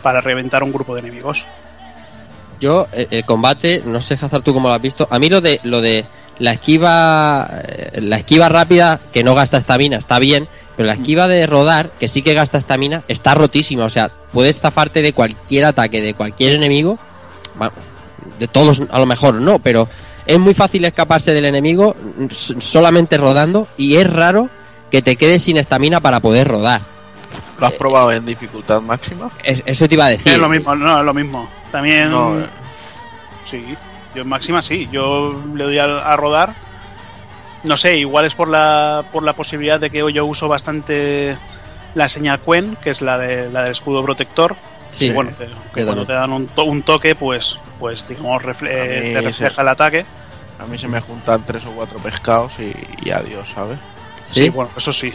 para 0.01 0.21
reventar 0.21 0.63
un 0.63 0.71
grupo 0.71 0.93
de 0.95 1.01
enemigos. 1.01 1.45
Yo, 2.59 2.87
el, 2.93 3.07
el 3.09 3.25
combate, 3.25 3.81
no 3.85 4.01
sé, 4.01 4.13
Hazard, 4.13 4.43
tú 4.43 4.53
cómo 4.53 4.67
lo 4.69 4.75
has 4.75 4.81
visto. 4.81 5.07
A 5.09 5.17
mí 5.19 5.29
lo 5.29 5.41
de 5.41 5.59
lo 5.63 5.81
de 5.81 6.05
la 6.41 6.51
esquiva 6.53 7.61
eh, 7.67 8.01
la 8.01 8.17
esquiva 8.17 8.49
rápida, 8.49 8.99
que 9.13 9.23
no 9.23 9.35
gasta 9.35 9.57
estamina, 9.57 9.97
está 9.97 10.19
bien. 10.19 10.47
Pero 10.75 10.87
la 10.87 10.93
esquiva 10.93 11.27
de 11.27 11.45
rodar, 11.45 11.91
que 11.99 12.07
sí 12.07 12.21
que 12.21 12.33
gasta 12.33 12.57
estamina, 12.57 13.03
está 13.07 13.33
rotísima. 13.35 13.83
O 13.85 13.89
sea, 13.89 14.09
puedes 14.33 14.59
zafarte 14.59 15.01
de 15.01 15.13
cualquier 15.13 15.65
ataque, 15.65 16.01
de 16.01 16.13
cualquier 16.13 16.53
enemigo. 16.53 16.97
De 18.39 18.47
todos 18.47 18.81
a 18.89 18.99
lo 18.99 19.05
mejor 19.05 19.35
no, 19.35 19.59
pero 19.59 19.87
es 20.25 20.39
muy 20.39 20.53
fácil 20.53 20.85
escaparse 20.85 21.33
del 21.33 21.45
enemigo 21.45 21.95
solamente 22.59 23.17
rodando. 23.17 23.67
Y 23.77 23.95
es 23.97 24.09
raro 24.11 24.49
que 24.89 25.01
te 25.01 25.15
quedes 25.15 25.43
sin 25.43 25.57
estamina 25.57 25.99
para 25.99 26.19
poder 26.19 26.47
rodar. 26.47 26.81
¿Lo 27.59 27.67
has 27.67 27.73
probado 27.73 28.11
en 28.11 28.25
dificultad 28.25 28.81
máxima? 28.81 29.29
Es- 29.43 29.61
eso 29.65 29.87
te 29.87 29.93
iba 29.95 30.05
a 30.05 30.09
decir. 30.09 30.31
Es 30.33 30.37
lo 30.39 30.49
mismo, 30.49 30.75
no, 30.75 30.99
es 30.99 31.05
lo 31.05 31.13
mismo. 31.13 31.47
También. 31.71 32.09
No, 32.09 32.39
eh. 32.39 32.45
Sí, 33.49 33.63
yo 34.15 34.21
en 34.23 34.27
máxima 34.27 34.61
sí. 34.61 34.87
Yo 34.91 35.31
le 35.55 35.63
doy 35.63 35.79
a, 35.79 35.85
a 35.85 36.15
rodar. 36.15 36.53
No 37.63 37.77
sé, 37.77 37.97
igual 37.97 38.25
es 38.25 38.33
por 38.33 38.47
la, 38.47 39.05
por 39.11 39.23
la 39.23 39.33
posibilidad 39.33 39.79
de 39.79 39.89
que 39.91 39.99
yo 40.11 40.25
uso 40.25 40.47
bastante 40.47 41.37
la 41.93 42.07
señal 42.07 42.39
Quen, 42.39 42.75
que 42.77 42.89
es 42.89 43.01
la, 43.01 43.17
de, 43.17 43.49
la 43.51 43.63
del 43.63 43.71
escudo 43.73 44.03
protector. 44.03 44.55
Sí, 44.91 45.05
Y 45.05 45.09
bueno, 45.11 45.31
que, 45.37 45.45
que 45.45 45.85
cuando 45.85 46.05
también. 46.05 46.07
te 46.07 46.13
dan 46.13 46.31
un, 46.33 46.47
to- 46.47 46.63
un 46.65 46.81
toque, 46.81 47.15
pues, 47.15 47.57
pues 47.79 48.05
digamos, 48.07 48.41
refle- 48.43 48.71
A 48.71 48.85
mí 48.85 49.13
te 49.13 49.13
se- 49.13 49.21
refleja 49.21 49.61
el 49.61 49.67
ataque. 49.67 50.05
A 50.59 50.65
mí 50.65 50.77
se 50.77 50.87
me 50.87 50.99
juntan 51.01 51.43
tres 51.45 51.63
o 51.65 51.71
cuatro 51.71 51.99
pescados 51.99 52.53
y, 52.59 52.73
y 53.07 53.11
adiós, 53.11 53.47
¿sabes? 53.53 53.77
Sí, 54.27 54.49
bueno, 54.49 54.69
eso 54.75 54.91
sí. 54.91 55.13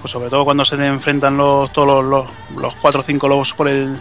Pues 0.00 0.12
sobre 0.12 0.30
todo 0.30 0.44
cuando 0.44 0.64
se 0.64 0.76
te 0.76 0.86
enfrentan 0.86 1.36
los, 1.36 1.72
todos 1.72 1.88
los, 1.88 2.04
los, 2.04 2.60
los 2.62 2.74
4 2.76 3.00
o 3.00 3.04
5 3.04 3.28
lobos 3.28 3.52
por 3.52 3.68
el, 3.68 3.96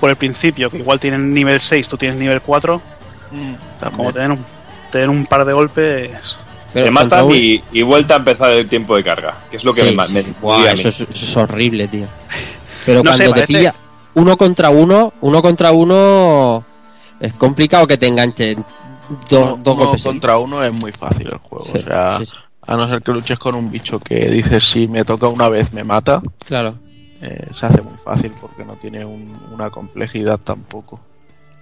por 0.00 0.10
el 0.10 0.16
principio, 0.16 0.68
que 0.68 0.78
igual 0.78 0.98
tienen 1.00 1.32
nivel 1.32 1.60
6, 1.60 1.88
tú 1.88 1.96
tienes 1.96 2.18
nivel 2.18 2.40
4. 2.42 2.80
Como 3.96 4.12
te 4.12 4.20
den, 4.20 4.32
un, 4.32 4.44
te 4.90 4.98
den 4.98 5.10
un 5.10 5.26
par 5.26 5.44
de 5.44 5.52
golpes. 5.52 6.10
te 6.72 6.90
matan 6.90 7.30
y, 7.32 7.62
y 7.72 7.82
vuelta 7.82 8.14
a 8.14 8.16
empezar 8.18 8.50
el 8.52 8.68
tiempo 8.68 8.96
de 8.96 9.04
carga, 9.04 9.36
que 9.50 9.56
es 9.56 9.64
lo 9.64 9.72
que 9.74 9.88
Sí, 9.88 9.96
me, 9.96 10.22
sí. 10.22 10.34
Eso, 10.72 10.88
es, 10.88 11.00
eso 11.00 11.06
es 11.10 11.36
horrible, 11.36 11.88
tío. 11.88 12.06
Pero 12.86 13.02
No 13.02 13.12
sé, 13.12 13.24
cuando 13.26 13.34
te 13.34 13.40
parece- 13.40 13.46
pilla 13.58 13.74
uno 14.14 14.36
contra 14.36 14.70
uno, 14.70 15.12
uno 15.20 15.42
contra 15.42 15.70
uno 15.72 16.64
es 17.20 17.32
complicado 17.34 17.86
que 17.86 17.96
te 17.98 18.06
enganchen 18.06 18.64
do- 19.28 19.58
dos 19.62 19.76
uno 19.76 19.86
golpes. 19.86 20.02
contra 20.02 20.38
uno 20.38 20.62
es 20.64 20.72
muy 20.72 20.92
fácil 20.92 21.28
el 21.28 21.38
juego. 21.38 21.64
Sí, 21.66 21.72
o 21.76 21.80
sea, 21.80 22.18
sí, 22.18 22.26
sí. 22.26 22.32
a 22.62 22.76
no 22.76 22.88
ser 22.88 23.02
que 23.02 23.12
luches 23.12 23.38
con 23.38 23.54
un 23.54 23.70
bicho 23.70 23.98
que 24.00 24.28
dices 24.30 24.64
si 24.68 24.88
me 24.88 25.04
toca 25.04 25.28
una 25.28 25.48
vez 25.48 25.72
me 25.72 25.84
mata, 25.84 26.20
Claro. 26.46 26.74
eh, 27.22 27.46
se 27.52 27.66
hace 27.66 27.82
muy 27.82 27.96
fácil 28.04 28.32
porque 28.40 28.64
no 28.64 28.74
tiene 28.76 29.04
un- 29.04 29.38
una 29.52 29.70
complejidad 29.70 30.38
tampoco. 30.38 31.00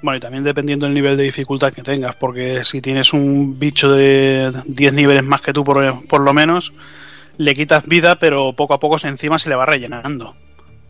Bueno, 0.06 0.18
y 0.18 0.20
también 0.20 0.44
dependiendo 0.44 0.86
del 0.86 0.94
nivel 0.94 1.16
de 1.16 1.24
dificultad 1.24 1.72
que 1.72 1.82
tengas, 1.82 2.14
porque 2.14 2.62
si 2.62 2.80
tienes 2.80 3.12
un 3.12 3.58
bicho 3.58 3.90
de 3.92 4.52
10 4.66 4.92
niveles 4.92 5.24
más 5.24 5.40
que 5.40 5.52
tú, 5.52 5.64
por, 5.64 6.06
por 6.06 6.20
lo 6.20 6.32
menos, 6.32 6.72
le 7.38 7.54
quitas 7.54 7.84
vida, 7.86 8.14
pero 8.14 8.52
poco 8.52 8.74
a 8.74 8.78
poco 8.78 9.00
se- 9.00 9.08
encima 9.08 9.36
se 9.40 9.48
le 9.48 9.56
va 9.56 9.66
rellenando. 9.66 10.36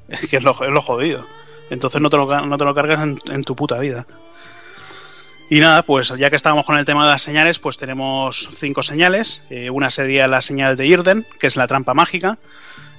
Es 0.06 0.28
que 0.28 0.36
es 0.36 0.42
lo, 0.42 0.50
es 0.62 0.70
lo 0.70 0.82
jodido. 0.82 1.26
Entonces 1.70 2.02
no 2.02 2.10
te 2.10 2.18
lo, 2.18 2.26
no 2.46 2.58
te 2.58 2.64
lo 2.66 2.74
cargas 2.74 3.02
en, 3.04 3.18
en 3.32 3.42
tu 3.42 3.56
puta 3.56 3.78
vida. 3.78 4.06
Y 5.48 5.60
nada, 5.60 5.80
pues 5.80 6.12
ya 6.18 6.28
que 6.28 6.36
estábamos 6.36 6.66
con 6.66 6.76
el 6.76 6.84
tema 6.84 7.04
de 7.06 7.12
las 7.12 7.22
señales, 7.22 7.58
pues 7.58 7.78
tenemos 7.78 8.50
cinco 8.58 8.82
señales. 8.82 9.46
Eh, 9.48 9.70
una 9.70 9.88
sería 9.88 10.28
la 10.28 10.42
señal 10.42 10.76
de 10.76 10.86
Irden, 10.88 11.24
que 11.40 11.46
es 11.46 11.56
la 11.56 11.66
trampa 11.66 11.94
mágica. 11.94 12.36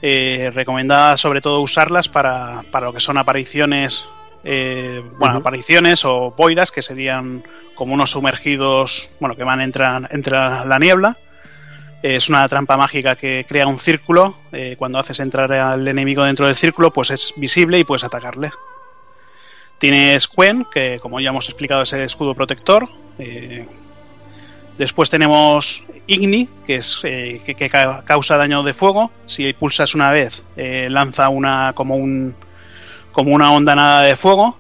Eh, 0.02 0.50
recomendada 0.52 1.16
sobre 1.18 1.42
todo 1.42 1.62
usarlas 1.62 2.10
para, 2.10 2.64
para 2.72 2.88
lo 2.88 2.94
que 2.94 3.02
son 3.02 3.20
apariciones, 3.20 4.04
eh, 4.44 5.04
bueno, 5.18 5.38
apariciones 5.38 6.06
o 6.06 6.32
boiras, 6.32 6.72
que 6.72 6.82
serían 6.82 7.44
como 7.76 7.94
unos 7.94 8.12
sumergidos, 8.12 9.08
bueno, 9.20 9.36
que 9.36 9.44
van 9.44 9.62
entre, 9.62 9.86
entre 10.12 10.36
la 10.38 10.78
niebla. 10.80 11.18
Es 12.04 12.30
una 12.30 12.48
trampa 12.48 12.78
mágica 12.78 13.16
que 13.16 13.46
crea 13.48 13.68
un 13.68 13.80
círculo. 13.80 14.38
eh, 14.52 14.76
cuando 14.78 15.00
haces 15.00 15.20
entrar 15.20 15.52
al 15.52 15.88
enemigo 15.88 16.24
dentro 16.24 16.46
del 16.46 16.56
círculo, 16.56 16.92
pues 16.92 17.10
es 17.12 17.34
visible 17.38 17.80
y 17.80 17.84
puedes 17.84 18.04
atacarle. 18.04 18.52
Tienes 19.80 20.28
Quen, 20.28 20.66
que 20.72 21.00
como 21.02 21.20
ya 21.20 21.30
hemos 21.30 21.50
explicado 21.50 21.82
es 21.84 21.94
el 21.94 22.02
escudo 22.02 22.34
protector. 22.34 22.88
eh, 23.20 23.66
después 24.78 25.10
tenemos 25.10 25.84
Igni, 26.08 26.48
que 26.66 26.76
es 26.76 27.00
eh, 27.04 27.42
que, 27.46 27.56
que 27.56 27.70
ca- 27.70 28.04
causa 28.06 28.38
daño 28.38 28.64
de 28.64 28.74
fuego. 28.74 29.12
Si 29.26 29.52
pulsas 29.54 29.94
una 29.96 30.12
vez, 30.12 30.44
lanza 30.56 31.30
una 31.30 31.74
como 31.76 31.96
un 31.96 32.36
como 33.18 33.34
una 33.34 33.52
onda 33.52 33.74
nada 33.74 34.04
de 34.04 34.16
fuego. 34.16 34.56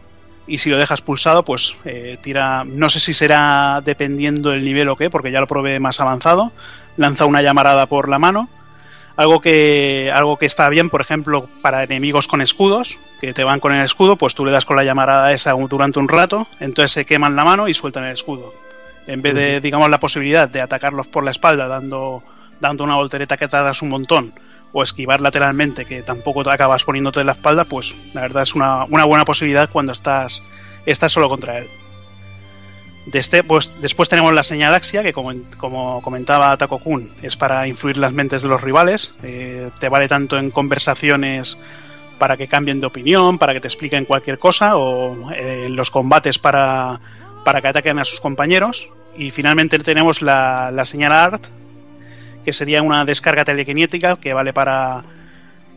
Y 0.47 0.57
si 0.57 0.71
lo 0.71 0.79
dejas 0.79 1.01
pulsado, 1.01 1.43
pues 1.43 1.75
eh, 1.85 2.17
tira. 2.23 2.63
No 2.63 2.89
sé 2.89 2.99
si 2.99 3.13
será 3.13 3.83
dependiendo 3.85 4.49
del 4.49 4.65
nivel 4.65 4.89
o 4.89 4.95
qué, 4.95 5.11
porque 5.11 5.29
ya 5.29 5.39
lo 5.39 5.45
probé 5.45 5.79
más 5.79 5.99
avanzado. 5.99 6.51
Lanza 6.95 7.25
una 7.25 7.43
llamarada 7.43 7.85
por 7.85 8.09
la 8.09 8.17
mano. 8.17 8.49
Algo 9.15 9.41
que, 9.41 10.11
algo 10.11 10.37
que 10.37 10.47
está 10.47 10.69
bien, 10.69 10.89
por 10.89 11.01
ejemplo, 11.01 11.47
para 11.61 11.83
enemigos 11.83 12.27
con 12.27 12.41
escudos, 12.41 12.97
que 13.21 13.31
te 13.31 13.43
van 13.43 13.59
con 13.59 13.75
el 13.75 13.85
escudo, 13.85 14.15
pues 14.15 14.33
tú 14.33 14.43
le 14.43 14.51
das 14.51 14.65
con 14.65 14.75
la 14.75 14.83
llamarada 14.83 15.31
esa 15.33 15.51
durante 15.51 15.99
un 15.99 16.07
rato, 16.07 16.47
entonces 16.59 16.91
se 16.91 17.05
queman 17.05 17.35
la 17.35 17.43
mano 17.43 17.67
y 17.67 17.73
sueltan 17.75 18.05
el 18.05 18.13
escudo. 18.13 18.53
En 19.07 19.23
vez 19.23 19.33
de, 19.33 19.59
digamos, 19.59 19.89
la 19.89 19.99
posibilidad 19.99 20.47
de 20.47 20.61
atacarlos 20.61 21.07
por 21.07 21.23
la 21.23 21.31
espalda 21.31 21.67
dando, 21.67 22.23
dando 22.59 22.83
una 22.83 22.95
voltereta 22.95 23.37
que 23.37 23.47
tardas 23.47 23.81
un 23.81 23.89
montón, 23.89 24.33
o 24.77 24.83
esquivar 24.83 25.21
lateralmente, 25.21 25.85
que 25.85 26.03
tampoco 26.03 26.43
te 26.43 26.51
acabas 26.51 26.83
poniéndote 26.83 27.21
en 27.21 27.25
la 27.25 27.31
espalda, 27.33 27.65
pues 27.65 27.95
la 28.13 28.21
verdad 28.21 28.43
es 28.43 28.53
una, 28.53 28.85
una 28.85 29.05
buena 29.05 29.25
posibilidad 29.25 29.69
cuando 29.71 29.91
estás, 29.91 30.43
estás 30.85 31.11
solo 31.11 31.29
contra 31.29 31.57
él. 31.57 31.67
Este, 33.11 33.43
pues, 33.43 33.71
después 33.81 34.07
tenemos 34.07 34.33
la 34.33 34.43
señal 34.43 34.75
Axia, 34.75 35.01
que 35.01 35.13
como, 35.13 35.33
como 35.57 36.01
comentaba 36.03 36.55
Taco 36.57 36.77
Kun, 36.77 37.09
es 37.23 37.35
para 37.37 37.67
influir 37.67 37.97
las 37.97 38.13
mentes 38.13 38.43
de 38.43 38.49
los 38.49 38.61
rivales. 38.61 39.17
Eh, 39.23 39.71
te 39.79 39.89
vale 39.89 40.07
tanto 40.07 40.37
en 40.37 40.51
conversaciones 40.51 41.57
para 42.19 42.37
que 42.37 42.47
cambien 42.47 42.79
de 42.79 42.85
opinión, 42.85 43.39
para 43.39 43.53
que 43.53 43.61
te 43.61 43.67
expliquen 43.67 44.05
cualquier 44.05 44.37
cosa, 44.37 44.77
o 44.77 45.31
eh, 45.31 45.65
en 45.65 45.75
los 45.75 45.89
combates 45.89 46.37
para, 46.37 46.99
para 47.43 47.61
que 47.61 47.69
ataquen 47.69 47.97
a 47.97 48.05
sus 48.05 48.19
compañeros. 48.19 48.89
Y 49.17 49.31
finalmente 49.31 49.79
tenemos 49.79 50.21
la, 50.21 50.69
la 50.71 50.85
señal 50.85 51.13
ART, 51.13 51.47
que 52.47 52.53
sería 52.53 52.81
una 52.81 53.03
descarga 53.03 53.43
telequinética 53.43 54.15
que 54.15 54.33
vale 54.33 54.53
para, 54.53 55.03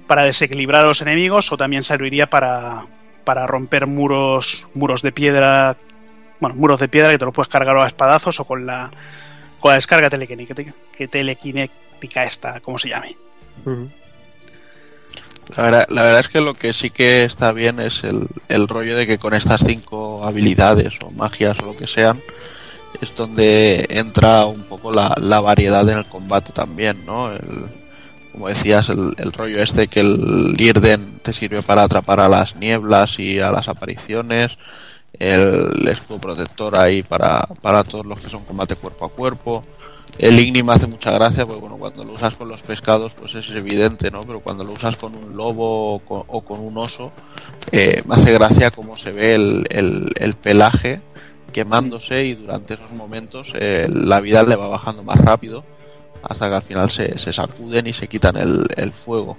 para 0.06 0.22
desequilibrar 0.22 0.84
a 0.84 0.86
los 0.86 1.02
enemigos 1.02 1.50
o 1.50 1.56
también 1.56 1.82
serviría 1.82 2.30
para, 2.30 2.86
para 3.24 3.44
romper 3.48 3.88
muros, 3.88 4.68
muros 4.74 5.02
de 5.02 5.10
piedra 5.10 5.76
bueno, 6.38 6.54
muros 6.54 6.78
de 6.78 6.86
piedra 6.86 7.10
que 7.10 7.18
te 7.18 7.24
los 7.24 7.34
puedes 7.34 7.48
cargar 7.48 7.76
a 7.76 7.88
espadazos 7.88 8.38
o 8.38 8.44
con 8.44 8.66
la, 8.66 8.88
con 9.58 9.70
la 9.70 9.74
descarga 9.74 10.08
telequinética, 10.10 10.72
que 10.96 11.08
telequinética 11.08 12.22
esta, 12.22 12.60
como 12.60 12.78
se 12.78 12.90
llame. 12.90 13.16
La 15.56 15.64
verdad, 15.64 15.86
la 15.88 16.02
verdad 16.04 16.20
es 16.20 16.28
que 16.28 16.40
lo 16.40 16.54
que 16.54 16.72
sí 16.72 16.90
que 16.90 17.24
está 17.24 17.52
bien 17.52 17.80
es 17.80 18.04
el, 18.04 18.28
el 18.48 18.68
rollo 18.68 18.96
de 18.96 19.08
que 19.08 19.18
con 19.18 19.34
estas 19.34 19.64
cinco 19.66 20.22
habilidades 20.22 20.94
o 21.04 21.10
magias 21.10 21.56
o 21.64 21.66
lo 21.66 21.76
que 21.76 21.88
sean, 21.88 22.22
es 23.04 23.14
donde 23.14 23.86
entra 23.90 24.46
un 24.46 24.62
poco 24.62 24.92
la, 24.92 25.14
la 25.20 25.40
variedad 25.40 25.88
en 25.88 25.98
el 25.98 26.06
combate 26.06 26.52
también, 26.52 27.04
¿no? 27.06 27.32
El, 27.32 27.66
como 28.32 28.48
decías, 28.48 28.88
el, 28.88 29.14
rollo 29.32 29.62
este 29.62 29.88
que 29.88 30.00
el 30.00 30.54
Irden 30.58 31.18
te 31.22 31.32
sirve 31.32 31.62
para 31.62 31.82
atrapar 31.82 32.20
a 32.20 32.28
las 32.28 32.56
nieblas 32.56 33.18
y 33.18 33.40
a 33.40 33.50
las 33.50 33.68
apariciones, 33.68 34.56
el 35.18 35.86
escudo 35.88 36.20
protector 36.20 36.78
ahí 36.78 37.02
para, 37.02 37.40
para 37.60 37.82
todos 37.84 38.06
los 38.06 38.20
que 38.20 38.30
son 38.30 38.44
combate 38.44 38.76
cuerpo 38.76 39.04
a 39.04 39.10
cuerpo. 39.10 39.62
El 40.18 40.38
Igni 40.38 40.62
me 40.62 40.72
hace 40.72 40.86
mucha 40.86 41.12
gracia, 41.12 41.46
porque 41.46 41.60
bueno, 41.60 41.76
cuando 41.76 42.02
lo 42.04 42.12
usas 42.12 42.34
con 42.34 42.48
los 42.48 42.62
pescados, 42.62 43.12
pues 43.18 43.34
es 43.34 43.48
evidente, 43.50 44.10
¿no? 44.10 44.22
Pero 44.26 44.40
cuando 44.40 44.64
lo 44.64 44.72
usas 44.72 44.96
con 44.96 45.14
un 45.14 45.36
lobo 45.36 45.94
o 45.94 45.98
con, 46.00 46.24
o 46.26 46.42
con 46.42 46.60
un 46.60 46.76
oso, 46.76 47.12
eh, 47.72 48.02
me 48.06 48.14
hace 48.16 48.32
gracia 48.32 48.70
cómo 48.70 48.96
se 48.96 49.12
ve 49.12 49.34
el, 49.34 49.66
el- 49.70 50.12
el 50.16 50.34
pelaje 50.34 51.00
quemándose 51.52 52.24
y 52.24 52.34
durante 52.34 52.74
esos 52.74 52.92
momentos 52.92 53.52
eh, 53.54 53.88
la 53.92 54.20
vida 54.20 54.42
le 54.42 54.56
va 54.56 54.68
bajando 54.68 55.02
más 55.02 55.16
rápido 55.18 55.64
hasta 56.22 56.48
que 56.48 56.54
al 56.56 56.62
final 56.62 56.90
se, 56.90 57.18
se 57.18 57.32
sacuden 57.32 57.86
y 57.86 57.92
se 57.92 58.06
quitan 58.08 58.36
el, 58.36 58.66
el 58.76 58.92
fuego. 58.92 59.36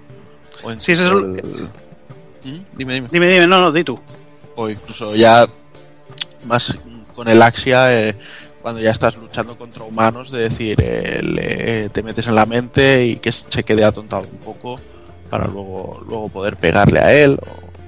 O 0.64 0.72
Sí, 0.80 0.92
ese 0.92 1.04
es 1.06 1.12
incluso 1.12 1.26
el- 1.26 1.40
el- 1.40 1.70
¿Mm? 2.44 2.66
Dime, 2.76 2.94
dime. 2.96 3.08
Dime, 3.12 3.28
dime, 3.28 3.48
no, 3.48 3.62
no, 3.62 3.72
di 3.72 3.84
tú. 3.84 4.00
O 4.56 4.68
incluso 4.70 5.16
ya 5.16 5.46
más 6.46 6.78
con 7.14 7.28
el 7.28 7.42
Axia, 7.42 8.10
eh, 8.10 8.16
cuando 8.62 8.82
ya 8.82 8.90
estás 8.92 9.16
luchando 9.16 9.58
contra 9.58 9.84
humanos, 9.84 10.32
de 10.32 10.40
decir, 10.42 10.80
eh, 10.82 11.22
le- 11.24 11.90
te 11.90 12.02
metes 12.04 12.26
en 12.28 12.36
la 12.36 12.46
mente 12.46 13.06
y 13.06 13.16
que 13.18 13.32
se 13.32 13.64
quede 13.64 13.84
atontado 13.86 14.24
un 14.24 14.38
poco 14.40 14.80
para 15.30 15.46
luego, 15.46 16.04
luego 16.08 16.30
poder 16.30 16.58
pegarle 16.58 17.00
a 17.00 17.14
él. 17.14 17.38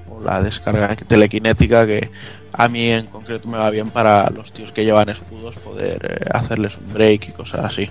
O, 0.08 0.14
o 0.14 0.20
la 0.22 0.40
descarga 0.42 0.94
telequinética 0.96 1.84
que 1.86 2.10
a 2.56 2.68
mí 2.68 2.88
en 2.90 3.06
concreto 3.06 3.48
me 3.48 3.58
va 3.58 3.70
bien 3.70 3.90
para 3.90 4.28
los 4.30 4.52
tíos 4.52 4.72
que 4.72 4.84
llevan 4.84 5.08
escudos 5.08 5.56
poder 5.56 6.18
eh, 6.20 6.26
hacerles 6.32 6.76
un 6.78 6.92
break 6.92 7.28
y 7.28 7.32
cosas 7.32 7.64
así. 7.66 7.90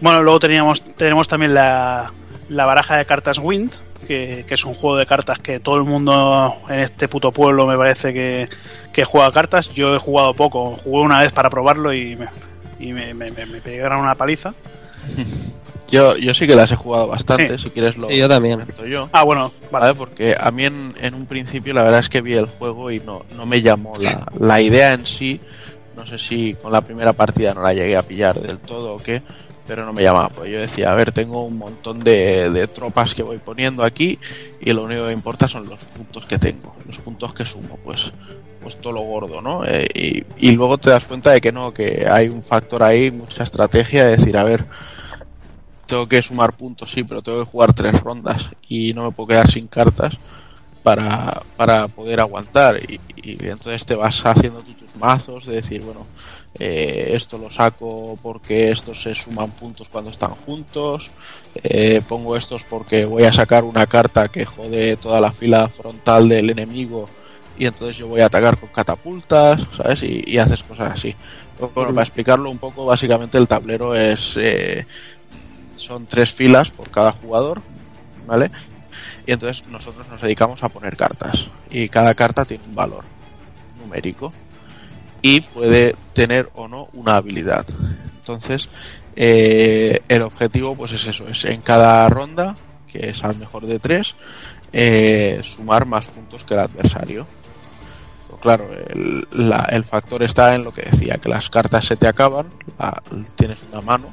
Bueno, 0.00 0.22
luego 0.22 0.40
teníamos, 0.40 0.82
tenemos 0.96 1.28
también 1.28 1.54
la, 1.54 2.12
la 2.48 2.66
baraja 2.66 2.96
de 2.96 3.04
cartas 3.04 3.38
Wind, 3.38 3.72
que, 4.06 4.44
que 4.48 4.54
es 4.54 4.64
un 4.64 4.74
juego 4.74 4.96
de 4.96 5.06
cartas 5.06 5.38
que 5.38 5.60
todo 5.60 5.76
el 5.76 5.84
mundo 5.84 6.56
en 6.68 6.80
este 6.80 7.06
puto 7.08 7.30
pueblo 7.30 7.66
me 7.66 7.76
parece 7.76 8.12
que, 8.12 8.48
que 8.92 9.04
juega 9.04 9.30
cartas. 9.32 9.68
Yo 9.72 9.94
he 9.94 9.98
jugado 9.98 10.34
poco, 10.34 10.76
jugué 10.82 11.02
una 11.04 11.20
vez 11.20 11.30
para 11.32 11.50
probarlo 11.50 11.92
y 11.94 12.16
me, 12.16 12.26
y 12.80 12.92
me, 12.92 13.14
me- 13.14 13.30
me- 13.30 13.46
me 13.46 13.60
pegaron 13.60 14.00
una 14.00 14.14
paliza. 14.16 14.54
Yo, 15.92 16.16
yo 16.16 16.32
sí 16.34 16.46
que 16.46 16.56
las 16.56 16.72
he 16.72 16.76
jugado 16.76 17.06
bastante, 17.06 17.58
Sí. 17.58 17.64
si 17.64 17.70
quieres 17.70 17.96
lo 17.96 18.08
Sí, 18.08 18.16
yo 18.16 18.28
también. 18.28 18.58
comento 18.58 18.86
yo. 18.86 19.08
Ah, 19.12 19.22
bueno, 19.24 19.52
¿vale? 19.70 19.94
Porque 19.94 20.34
a 20.38 20.50
mí 20.50 20.64
en, 20.64 20.94
en 21.00 21.14
un 21.14 21.26
principio 21.26 21.74
la 21.74 21.84
verdad 21.84 22.00
es 22.00 22.08
que 22.08 22.22
vi 22.22 22.32
el 22.34 22.46
juego 22.46 22.90
y 22.90 22.98
no, 23.00 23.24
no 23.36 23.44
me 23.46 23.60
llamó 23.62 23.92
la, 24.00 24.26
la 24.40 24.60
idea 24.60 24.92
en 24.94 25.04
sí. 25.06 25.40
No 25.94 26.06
sé 26.06 26.18
si 26.18 26.54
con 26.54 26.72
la 26.72 26.80
primera 26.80 27.12
partida 27.12 27.52
no 27.54 27.60
la 27.62 27.74
llegué 27.74 27.96
a 27.96 28.02
pillar 28.02 28.40
del 28.40 28.56
todo 28.58 28.94
o 28.94 28.98
qué, 29.02 29.22
pero 29.66 29.84
no 29.84 29.92
me 29.92 30.02
llamaba. 30.02 30.30
Pues 30.30 30.50
yo 30.50 30.58
decía, 30.58 30.90
a 30.90 30.94
ver, 30.94 31.12
tengo 31.12 31.44
un 31.44 31.58
montón 31.58 32.00
de, 32.02 32.48
de 32.50 32.66
tropas 32.68 33.14
que 33.14 33.22
voy 33.22 33.36
poniendo 33.36 33.84
aquí 33.84 34.18
y 34.62 34.72
lo 34.72 34.84
único 34.84 35.06
que 35.06 35.12
importa 35.12 35.46
son 35.48 35.68
los 35.68 35.84
puntos 35.84 36.24
que 36.24 36.38
tengo, 36.38 36.74
los 36.86 36.98
puntos 36.98 37.34
que 37.34 37.44
sumo, 37.44 37.78
pues 37.84 38.12
pues 38.62 38.80
todo 38.80 38.92
lo 38.92 39.00
gordo, 39.00 39.42
¿no? 39.42 39.64
Eh, 39.66 39.84
y, 39.92 40.22
y 40.38 40.52
luego 40.52 40.78
te 40.78 40.88
das 40.88 41.04
cuenta 41.04 41.32
de 41.32 41.40
que 41.40 41.50
no, 41.50 41.74
que 41.74 42.06
hay 42.08 42.28
un 42.28 42.44
factor 42.44 42.84
ahí, 42.84 43.10
mucha 43.10 43.42
estrategia, 43.42 44.06
de 44.06 44.16
decir, 44.16 44.36
a 44.38 44.44
ver, 44.44 44.64
tengo 45.92 46.08
que 46.08 46.22
sumar 46.22 46.56
puntos, 46.56 46.90
sí, 46.90 47.04
pero 47.04 47.20
tengo 47.20 47.40
que 47.40 47.50
jugar 47.50 47.74
tres 47.74 48.00
rondas 48.00 48.48
y 48.66 48.94
no 48.94 49.04
me 49.04 49.10
puedo 49.10 49.26
quedar 49.26 49.50
sin 49.50 49.66
cartas 49.66 50.14
para, 50.82 51.42
para 51.58 51.86
poder 51.88 52.18
aguantar. 52.20 52.78
Y, 52.90 52.98
y 53.22 53.32
entonces 53.46 53.84
te 53.84 53.94
vas 53.94 54.24
haciendo 54.24 54.62
tú 54.62 54.72
tus 54.72 54.96
mazos 54.96 55.44
de 55.44 55.56
decir, 55.56 55.82
bueno, 55.82 56.06
eh, 56.58 57.10
esto 57.12 57.36
lo 57.36 57.50
saco 57.50 58.18
porque 58.22 58.70
estos 58.70 59.02
se 59.02 59.14
suman 59.14 59.50
puntos 59.50 59.90
cuando 59.90 60.10
están 60.10 60.34
juntos, 60.34 61.10
eh, 61.62 62.00
pongo 62.08 62.36
estos 62.38 62.64
porque 62.64 63.04
voy 63.04 63.24
a 63.24 63.32
sacar 63.34 63.62
una 63.62 63.86
carta 63.86 64.28
que 64.28 64.46
jode 64.46 64.96
toda 64.96 65.20
la 65.20 65.30
fila 65.32 65.68
frontal 65.68 66.26
del 66.26 66.48
enemigo 66.48 67.10
y 67.58 67.66
entonces 67.66 67.98
yo 67.98 68.08
voy 68.08 68.22
a 68.22 68.26
atacar 68.26 68.58
con 68.58 68.70
catapultas, 68.70 69.60
¿sabes? 69.76 70.02
Y, 70.04 70.22
y 70.26 70.38
haces 70.38 70.62
cosas 70.62 70.94
así. 70.94 71.14
Bueno, 71.74 71.90
para 71.90 72.02
explicarlo 72.02 72.50
un 72.50 72.58
poco, 72.58 72.86
básicamente 72.86 73.36
el 73.36 73.46
tablero 73.46 73.94
es... 73.94 74.38
eh, 74.38 74.86
son 75.82 76.06
tres 76.06 76.32
filas 76.32 76.70
por 76.70 76.90
cada 76.90 77.12
jugador, 77.12 77.62
¿vale? 78.26 78.50
Y 79.26 79.32
entonces 79.32 79.64
nosotros 79.68 80.08
nos 80.08 80.20
dedicamos 80.20 80.62
a 80.62 80.68
poner 80.68 80.96
cartas. 80.96 81.48
Y 81.70 81.88
cada 81.88 82.14
carta 82.14 82.44
tiene 82.44 82.64
un 82.64 82.74
valor 82.74 83.04
numérico. 83.80 84.32
Y 85.20 85.40
puede 85.40 85.94
tener 86.14 86.50
o 86.54 86.66
no 86.66 86.88
una 86.92 87.16
habilidad. 87.16 87.64
Entonces, 88.18 88.68
eh, 89.14 90.00
el 90.08 90.22
objetivo 90.22 90.74
pues 90.74 90.92
es 90.92 91.06
eso, 91.06 91.28
es 91.28 91.44
en 91.44 91.60
cada 91.60 92.08
ronda, 92.08 92.56
que 92.90 93.10
es 93.10 93.22
al 93.22 93.36
mejor 93.36 93.66
de 93.66 93.78
tres, 93.78 94.16
eh, 94.72 95.40
sumar 95.44 95.86
más 95.86 96.06
puntos 96.06 96.44
que 96.44 96.54
el 96.54 96.60
adversario. 96.60 97.26
Claro, 98.40 98.68
el, 98.72 99.84
factor 99.84 100.24
está 100.24 100.56
en 100.56 100.64
lo 100.64 100.72
que 100.72 100.82
decía, 100.82 101.18
que 101.18 101.28
las 101.28 101.48
cartas 101.48 101.84
se 101.84 101.94
te 101.94 102.08
acaban, 102.08 102.46
tienes 103.36 103.62
una 103.70 103.80
mano, 103.80 104.12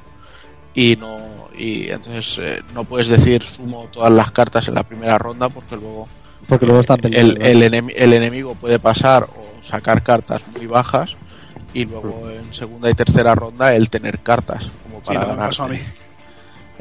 y 0.76 0.98
no 0.98 1.39
y 1.60 1.90
entonces 1.92 2.38
eh, 2.40 2.62
no 2.74 2.86
puedes 2.86 3.10
decir 3.10 3.44
sumo 3.44 3.88
todas 3.92 4.12
las 4.12 4.32
cartas 4.32 4.68
en 4.70 4.76
la 4.76 4.84
primera 4.84 5.18
ronda 5.18 5.50
porque 5.50 5.76
luego 5.76 6.08
Porque 6.48 6.66
luego 6.66 6.82
está 6.82 6.94
el, 6.96 7.02
peleando. 7.02 7.46
el, 7.46 7.62
enemi- 7.64 7.94
el 7.96 8.14
enemigo 8.14 8.56
puede 8.56 8.80
pasar 8.80 9.24
o 9.24 9.64
sacar 9.64 10.02
cartas 10.02 10.42
muy 10.56 10.66
bajas 10.68 11.16
y 11.74 11.86
luego 11.86 12.30
en 12.32 12.52
segunda 12.54 12.90
y 12.90 12.94
tercera 12.94 13.36
ronda 13.36 13.76
el 13.76 13.90
tener 13.90 14.20
cartas 14.20 14.72
como 14.84 15.02
para 15.02 15.52
Sí, 15.52 15.62
mí. 15.70 15.80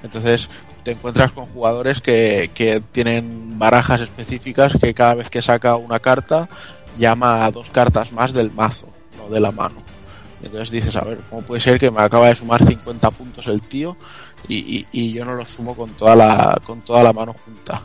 Entonces 0.02 0.48
te 0.84 0.92
encuentras 0.92 1.32
con 1.32 1.46
jugadores 1.46 2.00
que, 2.00 2.50
que 2.54 2.80
tienen 2.92 3.58
barajas 3.58 4.00
específicas 4.02 4.72
que 4.80 4.94
cada 4.94 5.14
vez 5.14 5.28
que 5.28 5.42
saca 5.42 5.76
una 5.76 5.98
carta 5.98 6.48
llama 6.96 7.44
a 7.44 7.50
dos 7.50 7.68
cartas 7.70 8.12
más 8.12 8.32
del 8.32 8.50
mazo, 8.52 8.88
no 9.18 9.28
de 9.28 9.40
la 9.40 9.50
mano. 9.50 9.82
Entonces 10.42 10.70
dices, 10.70 10.94
a 10.96 11.02
ver, 11.04 11.18
¿cómo 11.30 11.42
puede 11.42 11.60
ser 11.60 11.78
que 11.80 11.90
me 11.90 12.00
acaba 12.00 12.28
de 12.28 12.36
sumar 12.36 12.64
50 12.64 13.10
puntos 13.10 13.46
el 13.48 13.60
tío 13.62 13.96
y, 14.46 14.56
y- 14.56 14.86
y 14.92 15.12
yo 15.12 15.24
no 15.24 15.34
los 15.34 15.48
sumo 15.48 15.74
con 15.74 15.90
toda 15.90 16.14
la, 16.16 16.56
con 16.64 16.80
toda 16.82 17.02
la 17.02 17.12
mano 17.12 17.34
junta? 17.44 17.82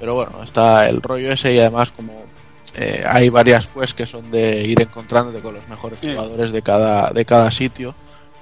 Pero 0.00 0.14
bueno, 0.16 0.42
está 0.42 0.88
el 0.88 1.00
rollo 1.00 1.30
ese 1.32 1.54
y 1.54 1.60
además 1.60 1.92
como 1.92 2.24
eh, 2.74 3.04
hay 3.06 3.28
varias 3.28 3.66
pues 3.68 3.94
que 3.94 4.06
son 4.06 4.30
de 4.30 4.62
ir 4.66 4.80
encontrándote 4.82 5.40
con 5.42 5.54
los 5.54 5.68
mejores 5.68 5.98
jugadores 6.14 6.50
de 6.52 6.62
cada, 6.62 7.10
de 7.12 7.24
cada 7.24 7.50
sitio 7.52 7.94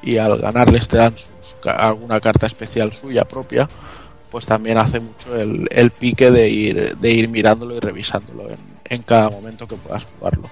y 0.02 0.16
al 0.16 0.39
ganarles 0.39 0.89
te 0.89 0.97
dan 0.97 1.12
sus, 1.18 1.28
alguna 1.66 2.20
carta 2.20 2.47
especial 2.47 2.92
suya 2.94 3.26
propia, 3.26 3.68
pues 4.31 4.47
también 4.47 4.78
hace 4.78 5.00
mucho 5.00 5.36
el, 5.36 5.68
el 5.70 5.90
pique 5.90 6.31
de 6.31 6.49
ir, 6.49 6.97
de 6.97 7.10
ir 7.10 7.28
mirándolo 7.28 7.76
y 7.76 7.81
revisándolo 7.81 8.49
en, 8.49 8.58
en 8.89 9.02
cada 9.02 9.28
momento 9.28 9.68
que 9.68 9.76
puedas 9.76 10.07
jugarlo. 10.16 10.49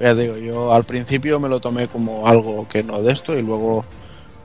Ya 0.00 0.14
digo, 0.14 0.36
yo 0.36 0.72
al 0.72 0.84
principio 0.84 1.40
me 1.40 1.48
lo 1.48 1.60
tomé 1.60 1.88
como 1.88 2.26
algo 2.26 2.68
que 2.68 2.82
no 2.82 3.00
de 3.00 3.12
esto 3.12 3.38
y 3.38 3.42
luego 3.42 3.84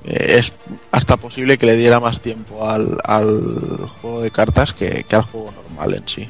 eh, 0.05 0.37
es 0.37 0.53
hasta 0.91 1.17
posible 1.17 1.57
que 1.57 1.65
le 1.65 1.75
diera 1.75 1.99
más 1.99 2.21
tiempo 2.21 2.65
al, 2.65 2.97
al 3.03 3.87
juego 4.01 4.21
de 4.21 4.31
cartas 4.31 4.73
que, 4.73 5.05
que 5.07 5.15
al 5.15 5.23
juego 5.23 5.51
normal 5.51 5.95
en 5.95 6.07
sí. 6.07 6.29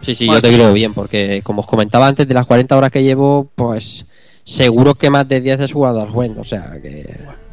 Sí, 0.00 0.14
sí, 0.14 0.26
Bueno, 0.26 0.40
yo 0.40 0.48
te 0.48 0.54
creo 0.54 0.72
bien, 0.72 0.94
porque 0.94 1.40
como 1.42 1.60
os 1.60 1.66
comentaba 1.66 2.06
antes, 2.06 2.28
de 2.28 2.34
las 2.34 2.46
40 2.46 2.76
horas 2.76 2.92
que 2.92 3.02
llevo, 3.02 3.48
pues 3.54 4.06
seguro 4.44 4.94
que 4.94 5.10
más 5.10 5.26
de 5.26 5.40
10 5.40 5.60
he 5.60 5.72
jugado 5.72 6.00
al 6.00 6.10
juego, 6.10 6.42
o 6.42 6.44
sea 6.44 6.78
que... 6.80 7.22
Bueno, 7.24 7.45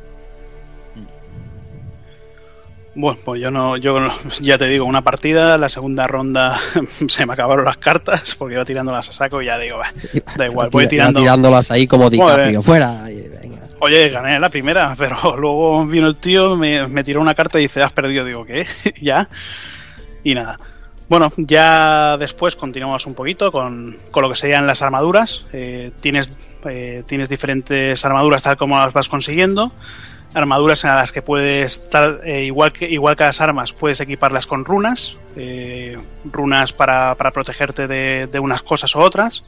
pues 3.26 3.42
yo 3.42 3.50
no, 3.52 3.76
yo 3.78 3.98
ya 4.40 4.58
te 4.58 4.68
digo, 4.68 4.86
una 4.86 5.02
partida, 5.02 5.58
la 5.58 5.70
segunda 5.70 6.06
ronda 6.08 6.60
se 7.08 7.26
me 7.26 7.34
acabaron 7.34 7.66
las 7.66 7.78
cartas 7.78 8.36
porque 8.38 8.56
iba 8.56 8.66
tirándolas 8.66 9.10
a 9.10 9.14
saco 9.14 9.42
y 9.42 9.48
ya 9.48 9.58
digo, 9.58 9.78
"Bah, 9.80 9.92
da 10.38 10.46
igual, 10.46 10.70
voy 10.70 10.84
Iba 10.84 10.90
tirando. 10.90 11.20
tirándolas 11.20 11.72
ahí 11.72 11.88
como 11.88 12.10
DiCaprio, 12.10 12.62
fuera. 12.62 13.04
venga. 13.04 13.62
Oye, 13.80 14.10
gané 14.10 14.40
la 14.40 14.50
primera, 14.50 14.96
pero 14.98 15.36
luego 15.38 15.86
vino 15.86 16.08
el 16.08 16.16
tío, 16.18 16.56
me, 16.56 16.88
me 16.88 17.04
tiró 17.04 17.20
una 17.22 17.36
carta 17.36 17.60
y 17.60 17.64
dice, 17.64 17.82
has 17.84 17.92
perdido. 17.92 18.24
Digo, 18.26 18.46
¿qué? 18.46 18.66
¿Ya? 19.02 19.28
Y 20.24 20.36
nada. 20.36 20.58
Bueno, 21.10 21.34
ya 21.36 22.16
después 22.18 22.56
continuamos 22.56 23.06
un 23.06 23.14
poquito 23.14 23.52
con, 23.52 23.98
con 24.10 24.24
lo 24.24 24.30
que 24.30 24.36
serían 24.38 24.66
las 24.66 24.82
armaduras. 24.82 25.46
Eh, 25.52 25.92
tienes, 26.00 26.32
eh, 26.66 27.04
tienes 27.06 27.28
diferentes 27.28 28.04
armaduras 28.06 28.42
tal 28.42 28.56
como 28.56 28.78
las 28.78 28.94
vas 28.94 29.10
consiguiendo. 29.10 29.72
Armaduras 30.34 30.84
en 30.84 30.95
las 30.95 31.12
que 31.12 31.22
puedes 31.22 31.78
estar, 31.84 32.22
eh, 32.24 32.44
igual, 32.45 32.74
que, 32.74 32.90
igual 32.90 33.16
que 33.16 33.24
las 33.24 33.40
armas, 33.40 33.72
puedes 33.74 34.00
equiparlas 34.00 34.48
con 34.48 34.66
runas. 34.66 35.16
eh, 35.36 35.98
runas 36.26 36.74
para, 36.74 37.14
para 37.16 37.32
protegerte 37.32 37.88
de, 37.88 38.28
de 38.32 38.40
unas 38.40 38.64
cosas 38.64 38.95
o 38.95 39.00
otras. 39.00 39.44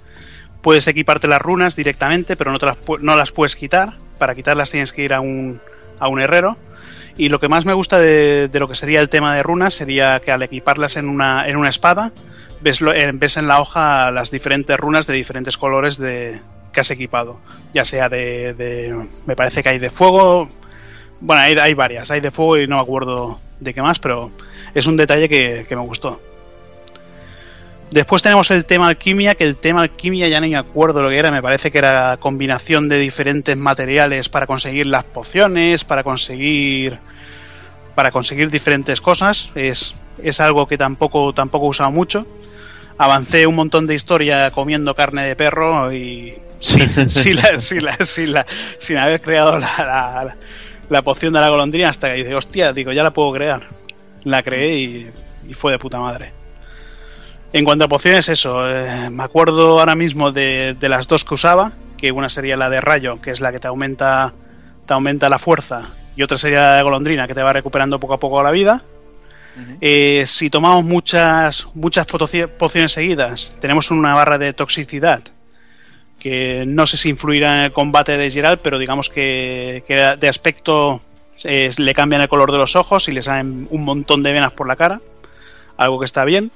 Puedes 0.62 0.88
equiparte 0.88 1.28
las 1.28 1.42
runas 1.42 1.76
directamente, 1.76 2.36
pero 2.36 2.52
no, 2.52 2.60
te 2.60 2.66
las, 2.68 2.78
no 3.02 3.16
las 3.16 3.32
puedes 3.32 3.56
quitar. 3.56 3.94
Para 4.20 4.36
quitarlas 4.36 4.70
tienes 4.72 4.94
que 4.94 5.04
ir 5.04 5.14
a 5.14 5.22
un, 5.22 5.60
a 6.00 6.08
un 6.08 6.22
herrero. 6.22 6.58
Y 7.18 7.30
lo 7.30 7.40
que 7.40 7.48
más 7.48 7.66
me 7.66 7.74
gusta 7.74 7.98
de, 7.98 8.48
de 8.48 8.60
lo 8.60 8.68
que 8.68 8.76
sería 8.76 9.00
el 9.02 9.10
tema 9.10 9.36
de 9.36 9.42
runas 9.44 9.74
sería 9.74 10.20
que 10.20 10.32
al 10.32 10.44
equiparlas 10.44 10.98
en 10.98 11.08
una, 11.10 11.48
en 11.48 11.56
una 11.56 11.70
espada, 11.70 12.12
ves, 12.62 12.82
lo- 12.82 12.94
eh, 12.94 13.10
ves 13.14 13.38
en 13.38 13.48
la 13.48 13.60
hoja 13.62 14.12
las 14.12 14.30
diferentes 14.32 14.78
runas 14.78 15.08
de 15.08 15.14
diferentes 15.14 15.58
colores 15.58 15.98
de, 15.98 16.42
que 16.74 16.80
has 16.82 16.92
equipado. 16.92 17.40
Ya 17.74 17.86
sea 17.86 18.10
de, 18.10 18.54
de- 18.54 19.08
Me 19.26 19.36
parece 19.36 19.64
que 19.64 19.70
hay 19.70 19.80
de 19.80 19.90
fuego. 19.90 20.50
Bueno, 21.19 21.42
hay, 21.42 21.56
hay 21.58 21.74
varias. 21.74 22.11
Hay 22.11 22.22
de 22.22 22.32
fuego 22.32 22.58
y 22.58 22.68
no 22.68 22.76
me 22.77 22.82
acuerdo 22.82 23.40
de 23.60 23.74
qué 23.74 23.82
más, 23.82 24.00
pero 24.00 24.32
es 24.74 24.85
un 24.85 24.98
detalle 24.98 25.30
que, 25.30 25.66
que 25.68 25.76
me 25.76 25.82
gustó. 25.82 26.19
Después 27.92 28.22
tenemos 28.22 28.52
el 28.52 28.66
tema 28.66 28.88
alquimia, 28.90 29.35
que 29.35 29.45
el 29.45 29.56
tema 29.58 29.82
alquimia 29.82 30.27
ya 30.27 30.42
ni 30.42 30.50
me 30.50 30.58
acuerdo 30.58 31.02
lo 31.02 31.10
que 31.10 31.18
era, 31.18 31.32
me 31.32 31.42
parece 31.42 31.72
que 31.72 31.77
era 31.77 32.18
combinación 32.18 32.90
de 32.90 32.98
diferentes 32.98 33.56
materiales 33.56 34.27
para 34.27 34.48
conseguir 34.48 34.88
las 34.88 35.03
pociones, 35.06 35.84
para 35.84 36.03
conseguir 36.03 36.98
para 37.94 38.11
conseguir 38.11 38.50
diferentes 38.50 39.00
cosas. 39.00 39.52
Es, 39.56 39.95
es 40.22 40.42
algo 40.42 40.68
que 40.68 40.77
tampoco 40.77 41.32
tampoco 41.34 41.68
he 41.68 41.69
usado 41.69 41.92
mucho. 41.92 42.27
Avancé 42.98 43.48
un 43.48 43.56
montón 43.56 43.88
de 43.88 43.95
historia 43.95 44.52
comiendo 44.52 44.94
carne 44.95 45.26
de 45.26 45.35
perro 45.38 45.94
y 45.94 46.38
sin, 46.60 47.10
sin 47.10 47.35
la- 47.38 47.60
sin 47.61 47.85
la- 47.85 48.06
sin 48.06 48.34
la- 48.34 48.45
sin 48.80 48.98
haber 48.98 49.22
creado 49.22 49.58
la, 49.60 50.35
la- 50.90 51.02
poción 51.02 51.34
de 51.34 51.40
la 51.42 51.50
golondrina 51.50 51.90
hasta 51.90 52.10
que 52.10 52.16
dice, 52.24 52.36
hostia, 52.36 52.74
digo, 52.74 52.92
ya 52.92 53.04
la 53.04 53.12
puedo 53.12 53.32
crear. 53.34 53.64
La 54.24 54.42
creé 54.44 54.78
y, 54.78 55.10
y 55.50 55.54
fue 55.54 55.72
de 55.72 55.80
puta 55.80 56.00
madre. 56.00 56.32
En 57.54 57.64
cuanto 57.64 57.86
a 57.86 57.88
pociones, 57.88 58.28
eso, 58.30 58.68
eh, 58.70 59.10
me 59.10 59.24
acuerdo 59.24 59.80
ahora 59.80 59.96
mismo 59.96 60.32
de, 60.32 60.76
de 60.80 60.90
las 60.90 61.08
dos 61.08 61.24
que 61.24 61.36
usaba, 61.36 61.72
que 61.98 62.12
una 62.12 62.30
sería 62.30 62.58
la 62.58 62.70
de 62.70 62.82
rayo, 62.82 63.22
que 63.22 63.32
es 63.32 63.40
la 63.40 63.52
que 63.52 63.60
te 63.60 63.68
aumenta, 63.68 64.34
te 64.86 64.94
aumenta 64.94 65.30
la 65.30 65.40
fuerza, 65.40 65.84
y 66.18 66.24
otra 66.24 66.38
sería 66.38 66.62
la 66.62 66.76
de 66.76 66.84
golondrina, 66.84 67.28
que 67.28 67.34
te 67.34 67.44
va 67.44 67.54
recuperando 67.54 68.00
poco 68.00 68.16
a 68.16 68.20
poco 68.20 68.44
la 68.44 68.52
vida. 68.52 68.84
Eh, 69.80 70.26
si 70.28 70.50
tomamos 70.50 70.84
muchas, 70.84 71.66
muchas 71.76 72.06
pociones 72.58 72.92
seguidas, 72.92 73.54
tenemos 73.62 73.90
una 73.90 74.14
barra 74.14 74.38
de 74.38 74.52
toxicidad, 74.52 75.22
que 76.26 76.64
no 76.66 76.88
sé 76.88 76.98
si 76.98 77.10
influirá 77.10 77.60
en 77.60 77.64
el 77.66 77.72
combate 77.72 78.18
de 78.18 78.32
Geralt, 78.32 78.60
pero 78.64 78.80
digamos 78.80 79.12
que, 79.12 79.84
de 79.88 80.28
aspecto 80.28 81.00
eh, 81.44 81.70
le 81.78 81.94
cambian 81.94 82.24
el 82.24 82.28
color 82.28 82.52
de 82.52 82.58
los 82.58 82.76
ojos 82.76 83.08
y 83.08 83.12
le 83.12 83.22
salen 83.22 83.68
un 83.70 83.86
montón 83.86 84.24
de 84.24 84.34
venas 84.34 84.52
por 84.52 84.68
la 84.68 84.76
cara, 84.76 85.02
algo 85.78 86.00
que 86.00 86.06
está 86.06 86.26
bien. 86.26 86.50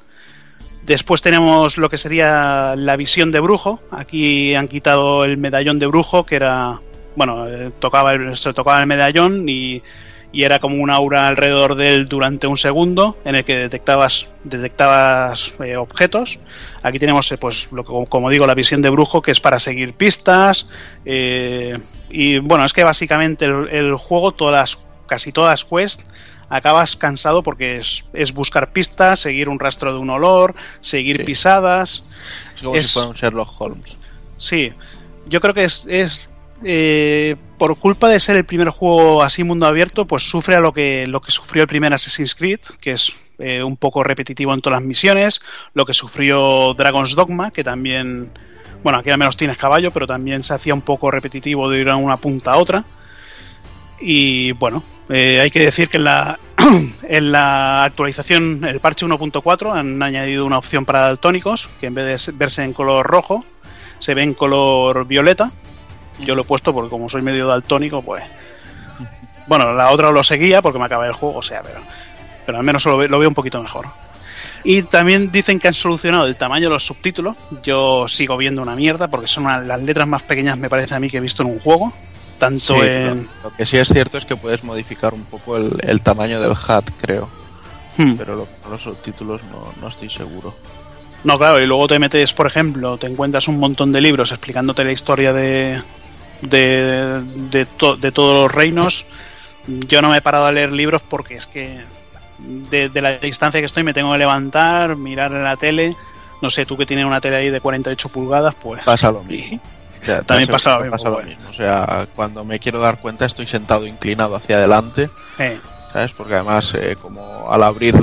Después 0.88 1.22
tenemos 1.22 1.77
lo 1.77 1.88
que 1.88 1.99
sería 1.99 2.73
la 2.77 2.95
visión 2.95 3.31
de 3.31 3.41
brujo. 3.41 3.80
Aquí 3.91 4.56
han 4.56 4.67
quitado 4.67 5.23
el 5.23 5.38
medallón 5.38 5.77
de 5.77 5.85
brujo, 5.85 6.25
que 6.25 6.38
era. 6.38 6.81
Bueno, 7.15 7.48
eh, 7.48 7.69
tocaba 7.77 8.35
se 8.35 8.53
tocaba 8.53 8.81
el 8.81 8.88
medallón 8.88 9.48
y, 9.48 9.83
y 10.32 10.43
era 10.43 10.59
como 10.59 10.75
un 10.75 10.90
aura 10.91 11.27
alrededor 11.27 11.75
de 11.75 11.95
él 11.95 12.08
durante 12.08 12.45
un 12.48 12.58
segundo 12.58 13.17
en 13.25 13.35
el 13.35 13.43
que 13.45 13.58
detectabas, 13.58 14.27
detectabas 14.43 15.53
eh, 15.64 15.75
objetos. 15.75 16.38
Aquí 16.83 16.99
tenemos, 16.99 17.32
eh, 17.32 17.38
pues, 17.38 17.67
lo 17.72 17.83
que, 17.83 17.91
como 18.09 18.30
digo, 18.30 18.45
la 18.45 18.53
visión 18.53 18.82
de 18.82 18.90
brujo, 18.90 19.22
que 19.22 19.32
es 19.32 19.40
para 19.40 19.59
seguir 19.59 19.93
pistas. 19.93 20.67
eh, 21.06 21.77
y 22.09 22.40
bueno, 22.40 22.66
es 22.66 22.74
que 22.74 22.83
básicamente 22.83 23.45
el, 23.45 23.67
el 23.69 23.95
juego, 23.95 24.32
todas, 24.32 24.77
casi 25.08 25.32
todas 25.32 25.51
las 25.61 25.64
quests, 25.66 26.08
acabas 26.49 26.95
cansado 26.95 27.43
porque 27.43 27.77
es, 27.77 28.06
es 28.14 28.33
buscar 28.33 28.72
pistas, 28.72 29.19
seguir 29.19 29.49
un 29.49 29.59
rastro 29.59 29.93
de 29.93 29.99
un 29.99 30.09
olor, 30.09 30.56
seguir 30.82 31.24
pisadas. 31.25 32.03
Es 32.56 32.61
como 32.61 32.75
Es- 32.75 32.88
si 32.88 32.93
fuera 32.93 33.09
un 33.09 33.16
Sherlock 33.16 33.61
Holmes. 33.61 33.98
Sí, 34.38 34.74
yo 35.27 35.41
creo 35.41 35.53
que 35.53 35.66
es, 35.66 35.85
es 35.88 36.30
eh, 36.63 37.35
por 37.57 37.77
culpa 37.77 38.09
de 38.09 38.19
ser 38.19 38.35
el 38.35 38.45
primer 38.45 38.69
juego 38.69 39.23
así 39.23 39.43
mundo 39.43 39.65
abierto, 39.65 40.05
pues 40.05 40.23
sufre 40.23 40.55
a 40.55 40.59
lo 40.59 40.73
que, 40.73 41.07
lo 41.07 41.21
que 41.21 41.31
sufrió 41.31 41.63
el 41.63 41.67
primer 41.67 41.93
Assassin's 41.93 42.35
Creed, 42.35 42.59
que 42.79 42.91
es 42.91 43.13
eh, 43.39 43.63
un 43.63 43.77
poco 43.77 44.03
repetitivo 44.03 44.53
en 44.53 44.61
todas 44.61 44.79
las 44.79 44.88
misiones, 44.88 45.41
lo 45.73 45.85
que 45.85 45.93
sufrió 45.93 46.73
Dragon's 46.73 47.15
Dogma, 47.15 47.51
que 47.51 47.63
también, 47.63 48.31
bueno, 48.83 48.99
aquí 48.99 49.09
al 49.09 49.17
menos 49.17 49.38
tienes 49.38 49.57
caballo, 49.57 49.91
pero 49.91 50.07
también 50.07 50.43
se 50.43 50.53
hacía 50.53 50.73
un 50.73 50.81
poco 50.81 51.09
repetitivo 51.11 51.69
de 51.69 51.79
ir 51.79 51.89
a 51.89 51.95
una 51.95 52.17
punta 52.17 52.51
a 52.51 52.57
otra. 52.57 52.83
Y 54.01 54.53
bueno, 54.53 54.83
eh, 55.09 55.39
hay 55.41 55.51
que 55.51 55.59
decir 55.59 55.89
que 55.89 55.97
en 55.97 56.05
la, 56.05 56.39
en 57.03 57.31
la 57.31 57.83
actualización, 57.83 58.63
el 58.65 58.79
parche 58.79 59.05
1.4, 59.05 59.73
han 59.73 60.01
añadido 60.01 60.45
una 60.45 60.57
opción 60.57 60.85
para 60.85 61.01
daltónicos, 61.01 61.69
que 61.79 61.88
en 61.88 61.93
vez 61.93 62.25
de 62.25 62.33
verse 62.33 62.63
en 62.63 62.73
color 62.73 63.05
rojo, 63.05 63.45
se 63.99 64.13
ve 64.13 64.23
en 64.23 64.33
color 64.33 65.05
violeta. 65.05 65.51
Yo 66.25 66.35
lo 66.35 66.41
he 66.41 66.45
puesto 66.45 66.73
porque 66.73 66.89
como 66.89 67.09
soy 67.09 67.22
medio 67.22 67.48
daltónico, 67.48 68.01
pues... 68.01 68.23
Bueno, 69.48 69.73
la 69.73 69.89
otra 69.89 70.11
lo 70.11 70.23
seguía 70.23 70.61
porque 70.61 70.77
me 70.80 70.85
acaba 70.85 71.07
el 71.07 71.14
juego, 71.14 71.38
o 71.39 71.41
sea, 71.41 71.64
pero, 71.64 71.80
pero 72.45 72.57
al 72.59 72.64
menos 72.64 72.85
lo, 72.85 72.98
ve- 72.98 73.07
lo 73.07 73.17
veo 73.19 73.30
un 73.30 73.35
poquito 73.35 73.61
mejor. 73.61 73.88
Y 74.64 74.83
también 74.83 75.31
dicen 75.31 75.57
que 75.57 75.69
han 75.69 75.73
solucionado 75.73 76.25
el 76.27 76.35
tamaño 76.35 76.67
de 76.67 76.73
los 76.73 76.85
subtítulos. 76.85 77.35
Yo 77.64 78.07
sigo 78.07 78.35
viendo 78.38 78.61
una 78.61 78.75
mierda 78.75 79.07
porque 79.07 79.27
son 79.27 79.45
una- 79.45 79.59
las 79.61 79.81
letras 79.81 80.07
más 80.07 80.22
pequeñas, 80.22 80.57
me 80.57 80.69
parece 80.69 80.93
a 80.95 80.99
mí, 80.99 81.09
que 81.09 81.17
he 81.17 81.22
visto 81.22 81.41
en 81.43 81.49
un 81.49 81.59
juego. 81.59 81.91
Tanto 82.38 82.59
Sí, 82.75 82.81
en... 82.83 83.27
lo, 83.43 83.49
lo 83.49 83.56
que 83.56 83.65
sí 83.65 83.77
es 83.77 83.88
cierto 83.88 84.17
es 84.17 84.25
que 84.25 84.35
puedes 84.35 84.64
modificar 84.64 85.14
un 85.14 85.23
poco 85.23 85.57
el, 85.57 85.72
el 85.81 86.01
tamaño 86.01 86.39
del 86.41 86.51
HUD, 86.51 86.83
creo. 87.01 87.30
Hmm. 87.98 88.14
Pero 88.17 88.35
lo- 88.35 88.48
los 88.69 88.83
subtítulos 88.83 89.41
no, 89.45 89.73
no 89.81 89.88
estoy 89.88 90.09
seguro. 90.09 90.56
No, 91.23 91.38
claro, 91.38 91.61
y 91.61 91.65
luego 91.65 91.88
te 91.88 91.98
metes, 91.99 92.33
por 92.33 92.45
ejemplo, 92.48 92.98
te 92.98 93.07
encuentras 93.07 93.48
un 93.48 93.57
montón 93.59 93.91
de 93.91 93.99
libros 93.99 94.31
explicándote 94.31 94.83
la 94.85 94.91
historia 94.93 95.33
de, 95.33 95.81
de, 96.42 97.22
de, 97.50 97.66
to- 97.66 97.95
de 97.98 98.11
todos 98.11 98.43
los 98.43 98.51
reinos. 98.51 99.06
Yo 99.68 100.01
no 100.01 100.09
me 100.09 100.18
he 100.18 100.22
parado 100.22 100.45
a 100.45 100.51
leer 100.51 100.72
libros 100.72 101.01
porque 101.08 101.35
es 101.35 101.45
que 101.48 101.80
de, 102.40 102.90
de 102.90 103.01
la 103.01 103.18
distancia 103.18 103.59
que 103.59 103.66
estoy 103.66 103.84
me 103.84 103.93
tengo 103.93 104.11
que 104.14 104.18
levantar, 104.18 104.95
mirar 104.95 105.32
en 105.32 105.43
la 105.43 105.58
tele. 105.58 105.95
No 106.42 106.50
sé, 106.50 106.66
tú 106.66 106.77
que 106.77 106.85
tienes 106.85 107.06
una 107.06 107.19
tele 107.22 107.35
ahí 107.35 107.50
de 107.50 107.59
48 107.59 108.09
pulgadas, 108.09 108.56
pues... 108.64 108.82
Pasa 108.84 109.11
lo 109.11 109.24
mismo. 109.24 109.59
O 110.01 110.06
sea, 110.06 110.19
te 110.19 110.26
También 110.26 110.50
pasa 110.50 110.77
lo 110.77 110.84
mismo, 110.85 110.98
lo 111.09 111.14
pues. 111.16 111.26
mismo. 111.27 111.50
O 111.50 111.53
sea, 111.53 112.08
cuando 112.16 112.45
me 112.45 112.58
quiero 112.59 112.80
dar 112.80 113.01
cuenta 113.01 113.26
estoy 113.26 113.45
sentado 113.45 113.85
inclinado 113.85 114.35
hacia 114.38 114.56
adelante, 114.56 115.09
Eh, 115.38 115.59
¿sabes? 115.92 116.14
Porque 116.14 116.35
además, 116.35 116.74
eh, 116.76 116.95
como 117.01 117.51
al 117.51 117.61
abrir 117.64 117.95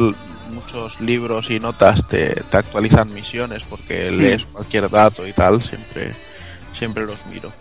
muchos 0.50 1.00
libros 1.00 1.48
y 1.50 1.58
notas 1.58 2.06
te, 2.06 2.34
te 2.34 2.56
actualizan 2.58 3.12
misiones 3.14 3.62
porque 3.68 4.10
lees 4.10 4.44
cualquier 4.44 4.90
dato 4.90 5.26
y 5.26 5.32
tal, 5.32 5.62
siempre, 5.62 6.14
siempre 6.78 7.06
los 7.06 7.24
miro. 7.26 7.52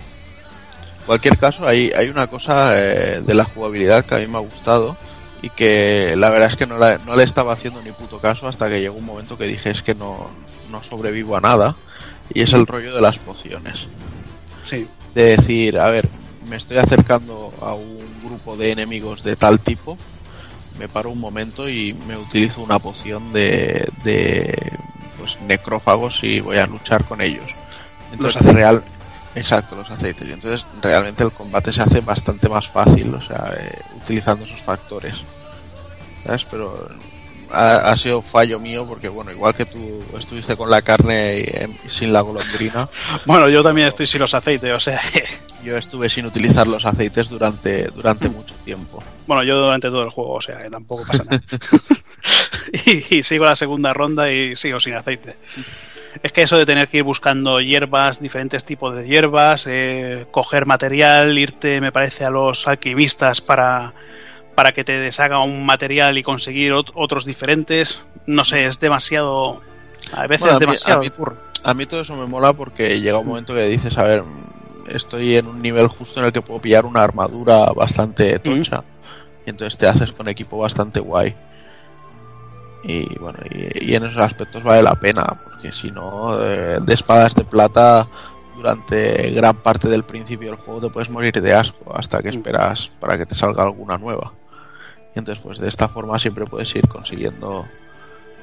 Cualquier 1.05 1.37
caso, 1.37 1.67
hay, 1.67 1.91
hay 1.95 2.09
una 2.09 2.27
cosa 2.27 2.71
eh, 2.77 3.21
de 3.21 3.33
la 3.35 3.43
jugabilidad 3.45 4.05
que 4.05 4.15
a 4.15 4.17
mí 4.19 4.27
me 4.27 4.37
ha 4.37 4.41
gustado 4.41 4.97
y 5.41 5.49
que 5.49 6.15
la 6.17 6.29
verdad 6.31 6.49
es 6.49 6.55
que 6.55 6.65
no, 6.65 6.77
la- 6.77 6.97
no 6.99 7.15
le 7.15 7.23
estaba 7.23 7.53
haciendo 7.53 7.81
ni 7.83 7.91
puto 7.91 8.19
caso 8.19 8.47
hasta 8.47 8.69
que 8.69 8.81
llegó 8.81 8.97
un 8.97 9.05
momento 9.05 9.37
que 9.37 9.45
dije 9.45 9.69
es 9.69 9.83
que 9.83 9.93
no, 9.93 10.29
no 10.71 10.81
sobrevivo 10.81 11.35
a 11.37 11.41
nada 11.41 11.75
y 12.33 12.41
es 12.41 12.53
el 12.53 12.65
rollo 12.65 12.95
de 12.95 13.01
las 13.01 13.19
pociones 13.19 13.85
sí. 14.63 14.87
de 15.13 15.23
decir, 15.37 15.77
a 15.77 15.89
ver, 15.89 16.09
me 16.49 16.55
estoy 16.55 16.77
acercando 16.77 17.53
a 17.61 17.73
un 17.75 17.99
grupo 18.23 18.57
de 18.57 18.71
enemigos 18.71 19.23
de 19.23 19.35
tal 19.35 19.59
tipo, 19.59 19.97
me 20.79 20.89
paro 20.89 21.11
un 21.11 21.19
momento 21.19 21.69
y 21.69 21.93
me 21.93 22.17
utilizo 22.17 22.61
una 22.61 22.79
poción 22.79 23.31
de, 23.31 23.87
de 24.03 24.71
pues 25.19 25.37
necrófagos 25.41 26.23
y 26.23 26.39
voy 26.39 26.57
a 26.57 26.65
luchar 26.65 27.03
con 27.05 27.21
ellos. 27.21 27.45
Entonces, 28.11 28.41
real, 28.41 28.83
exacto, 29.35 29.75
los 29.75 29.89
aceites. 29.89 30.27
Y 30.27 30.33
entonces 30.33 30.65
realmente 30.81 31.23
el 31.23 31.31
combate 31.31 31.71
se 31.71 31.81
hace 31.81 32.01
bastante 32.01 32.49
más 32.49 32.67
fácil, 32.67 33.13
o 33.13 33.21
sea, 33.21 33.53
eh, 33.57 33.79
utilizando 33.95 34.45
esos 34.45 34.61
factores. 34.61 35.23
¿Sabes? 36.25 36.45
Pero 36.49 36.89
ha, 37.51 37.91
ha 37.91 37.97
sido 37.97 38.21
fallo 38.21 38.59
mío 38.59 38.85
porque, 38.87 39.09
bueno, 39.09 39.31
igual 39.31 39.53
que 39.53 39.65
tú 39.65 40.03
estuviste 40.17 40.55
con 40.55 40.69
la 40.69 40.81
carne 40.81 41.39
y, 41.39 41.43
eh, 41.43 41.69
sin 41.87 42.13
la 42.13 42.21
golondrina, 42.21 42.89
Bueno, 43.25 43.49
yo 43.49 43.63
también 43.63 43.87
estoy 43.87 44.07
sin 44.07 44.21
los 44.21 44.33
aceites, 44.33 44.73
o 44.73 44.79
sea... 44.79 45.01
yo 45.63 45.75
estuve 45.75 46.09
sin 46.09 46.25
utilizar 46.25 46.67
los 46.67 46.85
aceites 46.85 47.29
durante, 47.29 47.87
durante 47.87 48.29
mucho 48.29 48.53
tiempo. 48.63 49.03
Bueno, 49.25 49.43
yo 49.43 49.57
durante 49.57 49.87
todo 49.87 50.03
el 50.03 50.11
juego, 50.11 50.33
o 50.33 50.41
sea 50.41 50.59
que 50.59 50.69
tampoco 50.69 51.05
pasa 51.07 51.23
nada. 51.23 51.41
y, 52.85 53.17
y 53.17 53.23
sigo 53.23 53.45
la 53.45 53.55
segunda 53.55 53.91
ronda 53.91 54.31
y 54.31 54.55
sigo 54.55 54.79
sin 54.79 54.93
aceite. 54.93 55.37
Es 56.23 56.31
que 56.31 56.41
eso 56.43 56.57
de 56.57 56.65
tener 56.65 56.87
que 56.87 56.97
ir 56.97 57.03
buscando 57.03 57.59
hierbas, 57.59 58.19
diferentes 58.21 58.63
tipos 58.65 58.95
de 58.95 59.07
hierbas, 59.07 59.65
eh, 59.67 60.25
coger 60.31 60.65
material, 60.65 61.37
irte, 61.37 61.81
me 61.81 61.91
parece, 61.91 62.25
a 62.25 62.29
los 62.29 62.67
alquimistas 62.67 63.41
para, 63.41 63.93
para 64.55 64.71
que 64.73 64.83
te 64.83 64.99
deshaga 64.99 65.39
un 65.43 65.65
material 65.65 66.17
y 66.17 66.23
conseguir 66.23 66.71
ot- 66.73 66.91
otros 66.95 67.25
diferentes, 67.25 67.99
no 68.25 68.45
sé, 68.45 68.65
es 68.65 68.79
demasiado... 68.79 69.61
A 70.13 70.27
veces 70.27 70.41
Bueno, 70.41 70.45
es 70.47 70.55
a 70.55 70.59
mí- 70.59 70.59
demasiado 70.59 70.99
a 70.99 71.03
mí-. 71.03 71.39
A 71.63 71.73
mí 71.73 71.85
todo 71.87 72.01
eso 72.01 72.15
me 72.15 72.27
mola 72.27 72.53
porque 72.53 73.01
llega 73.01 73.17
un 73.19 73.27
momento 73.27 73.53
que 73.53 73.65
dices, 73.67 73.97
a 73.97 74.03
ver, 74.03 74.23
estoy 74.87 75.35
en 75.35 75.47
un 75.47 75.61
nivel 75.61 75.87
justo 75.87 76.19
en 76.19 76.27
el 76.27 76.31
que 76.31 76.41
puedo 76.41 76.61
pillar 76.61 76.85
una 76.85 77.01
armadura 77.03 77.65
bastante 77.75 78.37
tocha. 78.39 78.83
Y 79.45 79.49
entonces 79.49 79.77
te 79.77 79.87
haces 79.87 80.11
con 80.11 80.27
equipo 80.29 80.57
bastante 80.59 80.99
guay. 80.99 81.35
Y 82.87 83.17
bueno, 83.17 83.39
y, 83.49 83.91
y 83.91 83.95
en 83.95 84.05
esos 84.05 84.21
aspectos 84.21 84.61
vale 84.61 84.83
la 84.83 84.93
pena, 84.93 85.23
porque 85.43 85.71
si 85.71 85.89
no, 85.89 86.39
eh, 86.39 86.79
de 86.79 86.93
espadas 86.93 87.33
de 87.33 87.43
plata 87.43 88.07
durante 88.55 89.31
gran 89.31 89.57
parte 89.57 89.89
del 89.89 90.03
principio 90.03 90.49
del 90.51 90.59
juego 90.59 90.81
te 90.81 90.89
puedes 90.89 91.09
morir 91.09 91.33
de 91.41 91.53
asco 91.53 91.93
hasta 91.95 92.21
que 92.21 92.29
esperas 92.29 92.91
para 92.99 93.17
que 93.17 93.25
te 93.25 93.35
salga 93.35 93.63
alguna 93.63 93.97
nueva. 93.97 94.33
Y 95.15 95.19
entonces, 95.19 95.43
pues 95.43 95.59
de 95.59 95.67
esta 95.67 95.89
forma 95.89 96.19
siempre 96.19 96.45
puedes 96.45 96.73
ir 96.75 96.87
consiguiendo 96.87 97.67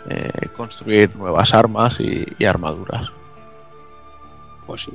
eh, 0.08 0.48
construir 0.56 1.14
nuevas 1.14 1.54
armas 1.54 2.00
y, 2.00 2.26
y 2.38 2.44
armaduras. 2.44 3.12
Pues 4.66 4.82
sí. 4.82 4.92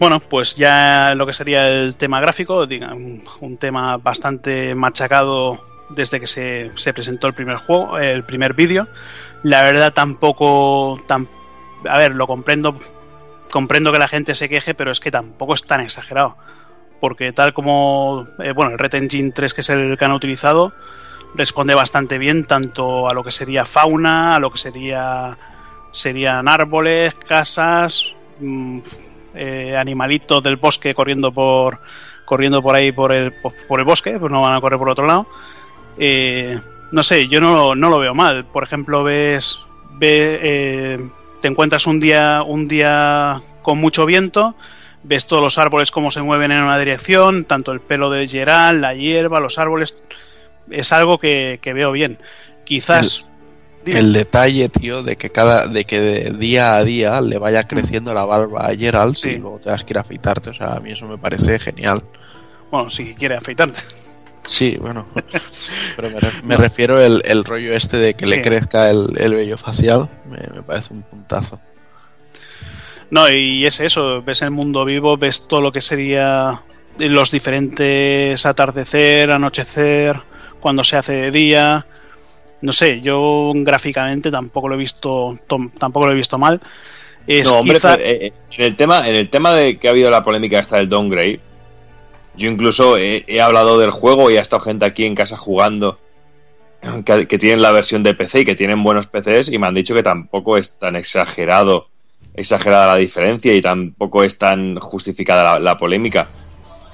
Bueno, 0.00 0.18
pues 0.18 0.54
ya 0.54 1.14
lo 1.14 1.26
que 1.26 1.32
sería 1.32 1.68
el 1.68 1.94
tema 1.94 2.20
gráfico, 2.20 2.66
un 3.40 3.56
tema 3.58 3.96
bastante 3.96 4.74
machacado 4.74 5.60
desde 5.90 6.20
que 6.20 6.26
se, 6.26 6.72
se 6.76 6.92
presentó 6.92 7.26
el 7.26 7.34
primer 7.34 7.56
juego, 7.58 7.98
el 7.98 8.24
primer 8.24 8.54
vídeo. 8.54 8.88
La 9.42 9.62
verdad 9.62 9.92
tampoco 9.92 11.00
tan 11.06 11.28
a 11.88 11.98
ver, 11.98 12.14
lo 12.14 12.26
comprendo 12.26 12.78
comprendo 13.50 13.92
que 13.92 13.98
la 13.98 14.08
gente 14.08 14.34
se 14.34 14.48
queje, 14.48 14.74
pero 14.74 14.90
es 14.90 15.00
que 15.00 15.10
tampoco 15.10 15.54
es 15.54 15.64
tan 15.64 15.80
exagerado. 15.80 16.36
Porque 17.00 17.32
tal 17.32 17.52
como 17.52 18.26
eh, 18.42 18.52
bueno, 18.52 18.72
el 18.72 18.78
Red 18.78 18.94
Engine 18.96 19.32
3 19.32 19.54
que 19.54 19.60
es 19.60 19.70
el 19.70 19.98
que 19.98 20.04
han 20.04 20.12
utilizado 20.12 20.72
responde 21.34 21.74
bastante 21.74 22.18
bien 22.18 22.44
tanto 22.44 23.08
a 23.08 23.14
lo 23.14 23.22
que 23.22 23.32
sería 23.32 23.64
fauna, 23.64 24.36
a 24.36 24.38
lo 24.38 24.50
que 24.50 24.58
sería 24.58 25.36
serían 25.92 26.48
árboles, 26.48 27.14
casas, 27.28 28.12
mm, 28.40 28.78
eh, 29.34 29.76
animalitos 29.76 30.42
del 30.42 30.56
bosque 30.56 30.94
corriendo 30.94 31.32
por 31.32 31.80
corriendo 32.24 32.62
por 32.62 32.74
ahí 32.74 32.90
por 32.92 33.12
el 33.12 33.32
por 33.68 33.78
el 33.78 33.84
bosque, 33.84 34.18
pues 34.18 34.32
no 34.32 34.40
van 34.40 34.54
a 34.54 34.60
correr 34.60 34.78
por 34.78 34.88
otro 34.88 35.06
lado. 35.06 35.26
Eh, 35.98 36.58
no 36.92 37.02
sé, 37.02 37.28
yo 37.28 37.40
no, 37.40 37.74
no 37.74 37.90
lo 37.90 37.98
veo 37.98 38.14
mal. 38.14 38.44
Por 38.44 38.64
ejemplo, 38.64 39.02
ves, 39.02 39.58
ve, 39.94 40.38
eh, 40.42 41.10
te 41.40 41.48
encuentras 41.48 41.86
un 41.86 42.00
día, 42.00 42.42
un 42.42 42.68
día 42.68 43.42
con 43.62 43.78
mucho 43.78 44.06
viento, 44.06 44.54
ves 45.02 45.26
todos 45.26 45.42
los 45.42 45.58
árboles 45.58 45.90
cómo 45.90 46.10
se 46.10 46.22
mueven 46.22 46.52
en 46.52 46.62
una 46.62 46.78
dirección, 46.78 47.44
tanto 47.44 47.72
el 47.72 47.80
pelo 47.80 48.10
de 48.10 48.28
Gerald, 48.28 48.80
la 48.80 48.94
hierba, 48.94 49.40
los 49.40 49.58
árboles, 49.58 49.96
es 50.70 50.92
algo 50.92 51.18
que, 51.18 51.58
que 51.62 51.72
veo 51.72 51.92
bien. 51.92 52.18
Quizás. 52.64 53.24
El 53.84 54.14
detalle, 54.14 54.70
tío, 54.70 55.02
de 55.02 55.16
que 55.16 55.28
cada, 55.28 55.66
de 55.66 55.84
que 55.84 56.00
de 56.00 56.30
día 56.30 56.76
a 56.76 56.84
día 56.84 57.20
le 57.20 57.36
vaya 57.36 57.68
creciendo 57.68 58.14
la 58.14 58.24
barba 58.24 58.68
a 58.68 58.74
Gerald 58.74 59.14
y 59.24 59.34
luego 59.34 59.58
tengas 59.58 59.84
que 59.84 59.92
ir 59.92 59.98
a 59.98 60.00
afeitarte, 60.00 60.50
o 60.50 60.54
sea, 60.54 60.76
a 60.76 60.80
mí 60.80 60.92
eso 60.92 61.06
me 61.06 61.18
parece 61.18 61.58
genial. 61.58 62.02
bueno, 62.70 62.88
si 62.88 63.14
quiere 63.14 63.34
afeitarte. 63.36 64.03
Sí, 64.46 64.76
bueno, 64.80 65.06
pero 65.96 66.10
me, 66.10 66.20
re- 66.20 66.42
me 66.42 66.56
refiero 66.56 67.00
el, 67.00 67.22
el 67.24 67.44
rollo 67.44 67.72
este 67.72 67.96
de 67.96 68.14
que 68.14 68.26
le 68.26 68.36
crezca 68.42 68.90
el, 68.90 69.06
el 69.16 69.34
vello 69.34 69.56
facial, 69.56 70.08
me, 70.28 70.38
me 70.54 70.62
parece 70.62 70.92
un 70.92 71.02
puntazo. 71.02 71.60
No, 73.10 73.30
y 73.30 73.64
es 73.66 73.80
eso, 73.80 74.22
ves 74.22 74.42
el 74.42 74.50
mundo 74.50 74.84
vivo, 74.84 75.16
ves 75.16 75.46
todo 75.46 75.60
lo 75.60 75.72
que 75.72 75.80
sería 75.80 76.62
los 76.98 77.30
diferentes 77.30 78.44
atardecer, 78.46 79.30
anochecer, 79.30 80.20
cuando 80.60 80.82
se 80.84 80.96
hace 80.96 81.12
de 81.12 81.30
día. 81.30 81.86
No 82.60 82.72
sé, 82.72 83.00
yo 83.02 83.52
gráficamente 83.54 84.30
tampoco 84.30 84.68
lo 84.68 84.74
he 84.74 84.78
visto 84.78 85.38
tom- 85.46 85.70
tampoco 85.78 86.06
lo 86.06 86.12
he 86.12 86.16
visto 86.16 86.38
mal. 86.38 86.60
Es 87.26 87.46
no, 87.50 87.58
hombre, 87.60 87.76
quizá- 87.78 87.96
pero, 87.96 88.08
eh, 88.08 88.32
en 88.58 88.64
el 88.64 88.76
tema, 88.76 89.08
en 89.08 89.14
el 89.16 89.28
tema 89.30 89.52
de 89.54 89.78
que 89.78 89.88
ha 89.88 89.90
habido 89.90 90.10
la 90.10 90.24
polémica 90.24 90.58
esta 90.58 90.78
del 90.78 90.88
downgrade, 90.88 91.40
yo 92.36 92.50
incluso 92.50 92.96
he, 92.98 93.40
hablado 93.40 93.78
del 93.78 93.90
juego 93.90 94.30
y 94.30 94.36
ha 94.36 94.40
estado 94.40 94.60
gente 94.60 94.84
aquí 94.84 95.04
en 95.04 95.14
casa 95.14 95.36
jugando 95.36 95.98
que, 97.04 97.38
tienen 97.38 97.62
la 97.62 97.72
versión 97.72 98.02
de 98.02 98.14
PC 98.14 98.40
y 98.40 98.44
que 98.44 98.54
tienen 98.54 98.82
buenos 98.82 99.06
PCs 99.06 99.50
y 99.50 99.58
me 99.58 99.66
han 99.66 99.74
dicho 99.74 99.94
que 99.94 100.02
tampoco 100.02 100.58
es 100.58 100.78
tan 100.78 100.96
exagerado, 100.96 101.88
exagerada 102.34 102.88
la 102.88 102.96
diferencia 102.96 103.54
y 103.54 103.62
tampoco 103.62 104.24
es 104.24 104.38
tan 104.38 104.76
justificada 104.80 105.54
la, 105.54 105.60
la 105.60 105.76
polémica. 105.76 106.28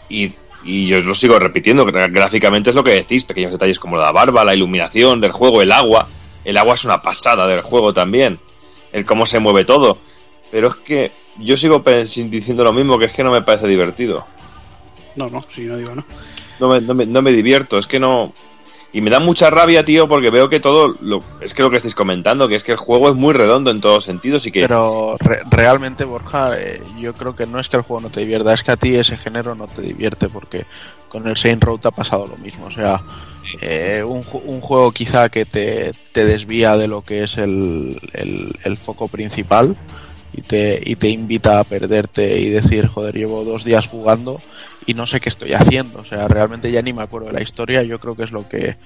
Y, 0.08 0.32
y 0.62 0.86
yo 0.86 0.98
os 0.98 1.04
lo 1.04 1.14
sigo 1.14 1.38
repitiendo, 1.38 1.86
gráficamente 1.86 2.70
es 2.70 2.76
lo 2.76 2.84
que 2.84 2.92
decís, 2.92 3.24
pequeños 3.24 3.52
detalles 3.52 3.78
como 3.78 3.96
la 3.96 4.12
barba, 4.12 4.44
la 4.44 4.54
iluminación 4.54 5.20
del 5.20 5.32
juego, 5.32 5.62
el 5.62 5.72
agua. 5.72 6.08
El 6.44 6.56
agua 6.56 6.74
es 6.74 6.84
una 6.84 7.02
pasada 7.02 7.46
del 7.46 7.62
juego 7.62 7.92
también. 7.94 8.38
El 8.92 9.04
cómo 9.04 9.26
se 9.26 9.40
mueve 9.40 9.64
todo. 9.64 9.98
Pero 10.50 10.68
es 10.68 10.74
que 10.76 11.12
yo 11.38 11.56
sigo 11.56 11.82
diciendo 12.28 12.64
lo 12.64 12.72
mismo, 12.72 12.98
que 12.98 13.06
es 13.06 13.12
que 13.12 13.24
no 13.24 13.30
me 13.30 13.42
parece 13.42 13.66
divertido. 13.68 14.26
No, 15.16 15.28
no, 15.28 15.40
si 15.42 15.62
no 15.62 15.76
digo 15.76 15.94
no. 15.94 16.04
No 16.58 16.68
me, 16.68 16.80
no 16.80 16.94
me- 16.94 17.06
no 17.06 17.22
me 17.22 17.32
divierto, 17.32 17.78
es 17.78 17.86
que 17.86 17.98
no... 18.00 18.32
Y 18.92 19.02
me 19.02 19.10
da 19.10 19.20
mucha 19.20 19.50
rabia, 19.50 19.84
tío, 19.84 20.08
porque 20.08 20.30
veo 20.30 20.48
que 20.48 20.58
todo... 20.58 20.96
Lo, 21.00 21.22
es 21.40 21.54
que 21.54 21.62
lo 21.62 21.70
que 21.70 21.76
estáis 21.76 21.94
comentando, 21.94 22.48
que 22.48 22.56
es 22.56 22.64
que 22.64 22.72
el 22.72 22.78
juego 22.78 23.08
es 23.08 23.14
muy 23.14 23.32
redondo 23.32 23.70
en 23.70 23.80
todos 23.80 24.04
sentidos 24.04 24.46
y 24.46 24.52
que... 24.52 24.62
Pero 24.62 25.16
re- 25.20 25.42
realmente, 25.48 26.04
Borja, 26.04 26.58
eh, 26.60 26.82
yo 26.98 27.14
creo 27.14 27.36
que 27.36 27.46
no 27.46 27.60
es 27.60 27.68
que 27.68 27.76
el 27.76 27.82
juego 27.84 28.00
no 28.00 28.10
te 28.10 28.20
divierta, 28.20 28.52
es 28.52 28.64
que 28.64 28.72
a 28.72 28.76
ti 28.76 28.96
ese 28.96 29.16
género 29.16 29.54
no 29.54 29.68
te 29.68 29.82
divierte, 29.82 30.28
porque 30.28 30.64
con 31.08 31.26
el 31.28 31.36
Saint 31.36 31.62
Road 31.62 31.78
te 31.78 31.88
ha 31.88 31.92
pasado 31.92 32.26
lo 32.26 32.36
mismo. 32.36 32.66
O 32.66 32.70
sea, 32.72 33.00
eh, 33.62 34.02
un, 34.04 34.24
ju- 34.24 34.42
un 34.44 34.60
juego 34.60 34.90
quizá 34.90 35.28
que 35.28 35.44
te, 35.44 35.92
te 36.12 36.24
desvía 36.24 36.76
de 36.76 36.88
lo 36.88 37.02
que 37.02 37.22
es 37.22 37.38
el, 37.38 37.96
el- 38.12 38.52
el 38.64 38.76
foco 38.76 39.06
principal 39.06 39.76
y 40.32 40.42
te, 40.42 40.80
y 40.84 40.96
te 40.96 41.08
invita 41.08 41.58
a 41.60 41.64
perderte 41.64 42.38
y 42.38 42.48
decir, 42.50 42.86
joder, 42.86 43.16
llevo 43.16 43.44
dos 43.44 43.64
días 43.64 43.88
jugando 43.88 44.40
y 44.86 44.94
no 44.94 45.06
sé 45.06 45.20
qué 45.20 45.28
estoy 45.28 45.52
haciendo. 45.52 46.00
O 46.00 46.04
sea, 46.04 46.28
realmente 46.28 46.70
ya 46.70 46.82
ni 46.82 46.92
me 46.92 47.02
acuerdo 47.02 47.28
de 47.28 47.34
la 47.34 47.42
historia. 47.42 47.82
Yo 47.82 47.98
creo 48.00 48.16
que 48.16 48.24
es 48.24 48.30
lo 48.30 48.48
que, 48.48 48.76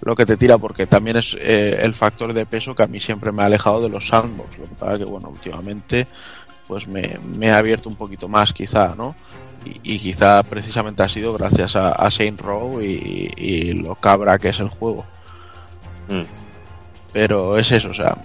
lo 0.00 0.16
que 0.16 0.26
te 0.26 0.36
tira, 0.36 0.58
porque 0.58 0.86
también 0.86 1.16
es 1.16 1.36
eh, 1.40 1.80
el 1.82 1.94
factor 1.94 2.32
de 2.32 2.46
peso 2.46 2.74
que 2.74 2.82
a 2.82 2.86
mí 2.86 3.00
siempre 3.00 3.32
me 3.32 3.42
ha 3.42 3.46
alejado 3.46 3.82
de 3.82 3.88
los 3.88 4.08
sandbox. 4.08 4.58
Lo 4.58 4.64
que 4.64 4.74
pasa 4.74 4.98
que, 4.98 5.04
bueno, 5.04 5.28
últimamente 5.28 6.06
pues 6.66 6.88
me, 6.88 7.18
me 7.22 7.50
ha 7.50 7.58
abierto 7.58 7.88
un 7.90 7.96
poquito 7.96 8.26
más, 8.26 8.54
quizá, 8.54 8.94
¿no? 8.96 9.14
Y, 9.64 9.94
y 9.94 9.98
quizá 9.98 10.42
precisamente 10.42 11.02
ha 11.02 11.08
sido 11.08 11.34
gracias 11.34 11.76
a, 11.76 11.92
a 11.92 12.10
Saint 12.10 12.40
Row 12.40 12.80
y, 12.80 13.30
y 13.36 13.72
lo 13.72 13.94
cabra 13.94 14.38
que 14.38 14.48
es 14.48 14.60
el 14.60 14.68
juego. 14.68 15.04
Pero 17.12 17.56
es 17.56 17.70
eso, 17.70 17.90
o 17.90 17.94
sea, 17.94 18.16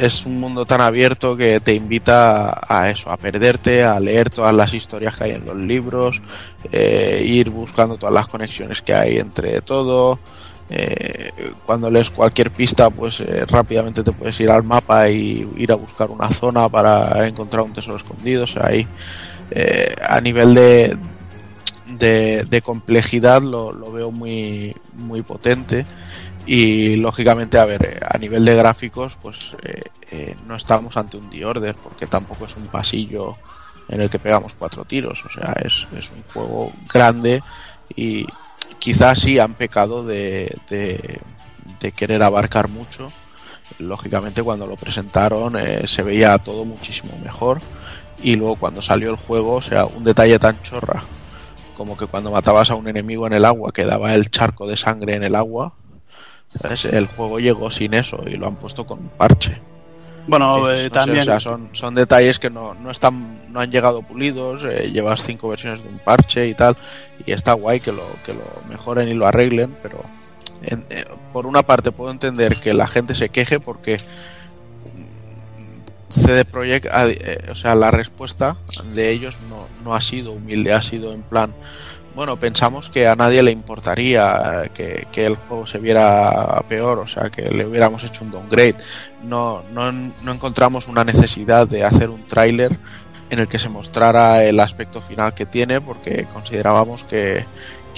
es 0.00 0.26
un 0.26 0.40
mundo 0.40 0.64
tan 0.66 0.80
abierto 0.80 1.36
que 1.36 1.60
te 1.60 1.74
invita 1.74 2.58
a, 2.68 2.90
eso, 2.90 3.10
a 3.10 3.16
perderte, 3.16 3.82
a 3.84 3.98
leer 4.00 4.30
todas 4.30 4.54
las 4.54 4.74
historias 4.74 5.16
que 5.16 5.24
hay 5.24 5.30
en 5.32 5.44
los 5.46 5.56
libros, 5.56 6.20
eh, 6.72 7.22
ir 7.24 7.50
buscando 7.50 7.96
todas 7.96 8.14
las 8.14 8.26
conexiones 8.26 8.82
que 8.82 8.94
hay 8.94 9.18
entre 9.18 9.60
todo. 9.62 10.18
eh, 10.70 11.30
cuando 11.66 11.90
lees 11.90 12.10
cualquier 12.10 12.50
pista, 12.50 12.90
pues 12.90 13.20
eh, 13.20 13.44
rápidamente 13.46 14.02
te 14.02 14.12
puedes 14.12 14.38
ir 14.40 14.50
al 14.50 14.62
mapa 14.64 15.08
y 15.10 15.48
ir 15.56 15.72
a 15.72 15.76
buscar 15.76 16.10
una 16.10 16.30
zona 16.30 16.68
para 16.68 17.26
encontrar 17.26 17.62
un 17.64 17.72
tesoro 17.72 17.96
escondido. 17.96 18.44
O 18.44 18.46
sea, 18.46 18.66
ahí 18.66 18.88
a 20.08 20.20
nivel 20.20 20.54
de, 20.54 20.96
de, 21.86 22.44
de 22.44 22.62
complejidad 22.62 23.42
lo, 23.42 23.72
lo 23.72 23.92
veo 23.92 24.10
muy, 24.10 24.74
muy 24.92 25.22
potente 25.22 25.86
y 26.46 26.96
lógicamente 26.96 27.58
a 27.58 27.64
ver 27.64 27.84
eh, 27.84 28.00
a 28.08 28.18
nivel 28.18 28.44
de 28.44 28.56
gráficos 28.56 29.16
pues 29.20 29.56
eh, 29.62 29.82
eh, 30.10 30.36
no 30.46 30.56
estamos 30.56 30.96
ante 30.98 31.16
un 31.16 31.30
The 31.30 31.44
Order 31.46 31.74
porque 31.74 32.06
tampoco 32.06 32.44
es 32.44 32.54
un 32.56 32.66
pasillo 32.66 33.36
en 33.88 34.02
el 34.02 34.10
que 34.10 34.18
pegamos 34.18 34.54
cuatro 34.54 34.84
tiros. 34.84 35.24
O 35.24 35.30
sea 35.30 35.54
es, 35.64 35.86
es 35.96 36.10
un 36.10 36.22
juego 36.32 36.72
grande 36.92 37.42
y 37.96 38.26
quizás 38.78 39.20
sí 39.20 39.38
han 39.38 39.54
pecado 39.54 40.04
de, 40.04 40.54
de, 40.68 41.20
de 41.80 41.92
querer 41.92 42.22
abarcar 42.22 42.68
mucho. 42.68 43.10
Lógicamente 43.78 44.42
cuando 44.42 44.66
lo 44.66 44.76
presentaron 44.76 45.56
eh, 45.56 45.86
se 45.86 46.02
veía 46.02 46.36
todo 46.38 46.64
muchísimo 46.64 47.18
mejor. 47.22 47.62
Y 48.22 48.36
luego 48.36 48.56
cuando 48.56 48.82
salió 48.82 49.10
el 49.10 49.16
juego 49.16 49.54
o 49.54 49.62
sea 49.62 49.86
un 49.86 50.04
detalle 50.04 50.38
tan 50.38 50.60
chorra 50.62 51.02
como 51.76 51.96
que 51.96 52.06
cuando 52.06 52.30
matabas 52.30 52.70
a 52.70 52.74
un 52.74 52.86
enemigo 52.86 53.26
en 53.26 53.32
el 53.32 53.46
agua 53.46 53.72
quedaba 53.72 54.14
el 54.14 54.30
charco 54.30 54.68
de 54.68 54.76
sangre 54.76 55.14
en 55.14 55.24
el 55.24 55.34
agua 55.34 55.72
¿sabes? 56.60 56.84
el 56.84 57.06
juego 57.06 57.38
llegó 57.40 57.70
sin 57.70 57.94
eso 57.94 58.22
y 58.26 58.36
lo 58.36 58.46
han 58.46 58.56
puesto 58.56 58.84
con 58.86 58.98
un 59.00 59.08
parche 59.10 59.60
Bueno, 60.26 60.68
eh, 60.70 60.74
no 60.74 60.78
sé, 60.78 60.90
también. 60.90 61.22
o 61.22 61.24
sea, 61.24 61.40
son, 61.40 61.70
son 61.74 61.94
detalles 61.94 62.38
que 62.38 62.50
no, 62.50 62.74
no 62.74 62.90
están 62.90 63.40
no 63.52 63.60
han 63.60 63.70
llegado 63.70 64.02
pulidos 64.02 64.62
eh, 64.64 64.90
llevas 64.92 65.22
cinco 65.22 65.48
versiones 65.48 65.82
de 65.82 65.88
un 65.88 65.98
parche 65.98 66.46
y 66.48 66.54
tal 66.54 66.76
y 67.26 67.32
está 67.32 67.52
guay 67.54 67.80
que 67.80 67.92
lo 67.92 68.04
que 68.24 68.32
lo 68.34 68.44
mejoren 68.68 69.08
y 69.08 69.14
lo 69.14 69.26
arreglen 69.26 69.76
pero 69.82 70.02
en- 70.62 70.86
eh, 70.90 71.04
por 71.32 71.46
una 71.46 71.62
parte 71.62 71.90
puedo 71.92 72.10
entender 72.10 72.56
que 72.56 72.72
la 72.74 72.86
gente 72.86 73.14
se 73.14 73.30
queje 73.30 73.58
porque 73.60 73.98
CD 76.08 76.44
Projekt, 76.44 76.86
o 77.50 77.54
sea, 77.54 77.74
la 77.74 77.90
respuesta 77.90 78.56
de 78.92 79.10
ellos 79.10 79.36
no, 79.48 79.66
no 79.82 79.94
ha 79.94 80.00
sido 80.02 80.32
humilde, 80.32 80.72
ha 80.74 80.82
sido 80.82 81.12
en 81.14 81.22
plan, 81.22 81.54
bueno, 82.14 82.38
pensamos 82.38 82.90
que 82.90 83.06
a 83.06 83.16
nadie 83.16 83.42
le 83.42 83.50
importaría 83.50 84.70
que, 84.74 85.06
el 85.14 85.36
juego 85.36 85.66
se 85.66 85.78
viera 85.78 86.62
peor, 86.68 86.98
o 86.98 87.06
sea, 87.06 87.30
que 87.30 87.50
le 87.50 87.66
hubiéramos 87.66 88.04
hecho 88.04 88.24
un 88.24 88.30
downgrade. 88.30 88.76
No, 89.22 89.62
no, 89.72 89.88
encontramos 90.32 90.88
una 90.88 91.04
necesidad 91.04 91.66
de 91.66 91.84
hacer 91.84 92.10
un 92.10 92.26
tráiler 92.26 92.78
en 93.30 93.38
el 93.38 93.48
que 93.48 93.58
se 93.58 93.68
mostrara 93.68 94.44
el 94.44 94.60
aspecto 94.60 95.00
final 95.00 95.32
que 95.34 95.46
tiene, 95.46 95.80
porque 95.80 96.26
considerábamos 96.32 97.04
que, 97.04 97.46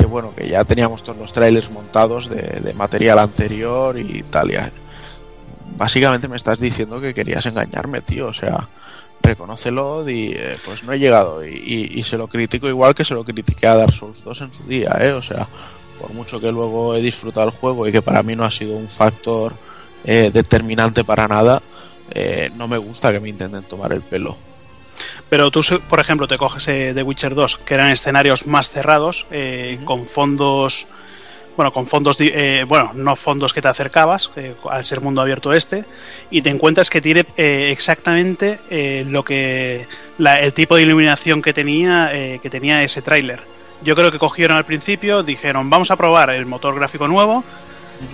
bueno, 0.09 0.35
que 0.37 0.49
ya 0.49 0.65
teníamos 0.65 1.03
todos 1.03 1.19
los 1.19 1.33
trailers 1.33 1.71
montados 1.71 2.29
de, 2.29 2.61
de 2.61 2.75
material 2.75 3.19
anterior 3.19 3.99
y 3.99 4.23
tal. 4.23 4.53
Y, 4.53 4.57
básicamente 5.77 6.29
me 6.29 6.37
estás 6.37 6.59
diciendo 6.59 7.01
que 7.01 7.15
querías 7.15 7.47
engañarme, 7.47 8.01
tío. 8.01 8.29
O 8.29 8.33
sea, 8.33 8.69
reconócelo 9.25 10.09
y 10.09 10.33
eh, 10.37 10.57
pues 10.65 10.83
no 10.85 10.93
he 10.93 10.99
llegado. 10.99 11.45
Y, 11.45 11.51
y- 11.51 11.99
y 11.99 12.03
se 12.05 12.17
lo 12.17 12.29
critico 12.29 12.69
igual 12.69 12.95
que 12.95 13.05
se 13.05 13.15
lo 13.15 13.25
critiqué 13.25 13.67
a 13.67 13.75
Dark 13.77 13.93
Souls 13.95 14.23
2 14.25 14.41
en 14.43 14.55
su 14.55 14.63
día, 14.65 14.97
¿eh? 15.01 15.13
O 15.13 15.23
sea, 15.23 15.49
por 16.01 16.13
mucho 16.13 16.41
que 16.41 16.53
luego 16.53 16.95
he 16.95 17.01
disfrutado 17.01 17.47
el 17.49 17.53
juego 17.57 17.87
y 17.89 17.93
que 17.93 18.03
para 18.03 18.23
mí 18.23 18.37
no 18.37 18.45
ha 18.45 18.51
sido 18.51 18.77
un 18.77 18.89
factor 18.89 19.55
eh, 20.05 20.31
determinante 20.33 21.03
para 21.05 21.27
nada, 21.27 21.63
eh, 22.13 22.51
no 22.57 22.69
me 22.69 22.79
gusta 22.79 23.11
que 23.13 23.21
me 23.21 23.29
intenten 23.31 23.63
tomar 23.65 23.93
el 23.93 24.03
pelo. 24.03 24.37
Pero 25.29 25.51
tú, 25.51 25.63
por 25.89 25.99
ejemplo, 25.99 26.29
te 26.29 26.37
coges 26.39 26.69
eh, 26.69 26.93
The 26.95 27.03
Witcher 27.03 27.35
2, 27.35 27.59
que 27.65 27.75
eran 27.75 27.89
escenarios 27.91 28.47
más 28.47 28.71
cerrados, 28.71 29.27
eh, 29.31 29.81
con 29.85 30.07
fondos 30.07 30.87
bueno, 31.57 31.73
con 31.73 31.87
fondos, 31.87 32.17
eh, 32.21 32.65
bueno, 32.67 32.91
no 32.95 33.15
fondos 33.17 33.53
que 33.53 33.63
te 33.63 33.69
acercabas, 33.69 34.31
eh, 34.37 34.55
al 34.71 34.85
ser 34.85 35.01
mundo 35.01 35.21
abierto 35.21 35.53
este, 35.53 35.85
y 36.31 36.43
te 36.43 36.51
encuentras 36.51 36.91
que 36.91 37.01
tiene 37.01 37.25
eh, 37.37 37.71
exactamente 37.73 38.59
eh, 38.71 39.05
lo 39.09 39.25
que, 39.25 39.87
la- 40.19 40.41
el 40.41 40.53
tipo 40.53 40.77
de 40.77 40.83
iluminación 40.83 41.43
que 41.43 41.53
tenía, 41.53 42.11
que 42.43 42.51
tenía 42.51 42.83
ese 42.83 43.03
tráiler. 43.03 43.41
Yo 43.83 43.95
creo 43.95 44.11
que 44.11 44.19
cogieron 44.19 44.57
al 44.57 44.65
principio, 44.65 45.23
dijeron, 45.23 45.69
vamos 45.71 45.91
a 45.91 45.97
probar 45.97 46.31
el 46.31 46.47
motor 46.47 46.75
gráfico 46.75 47.07
nuevo, 47.07 47.45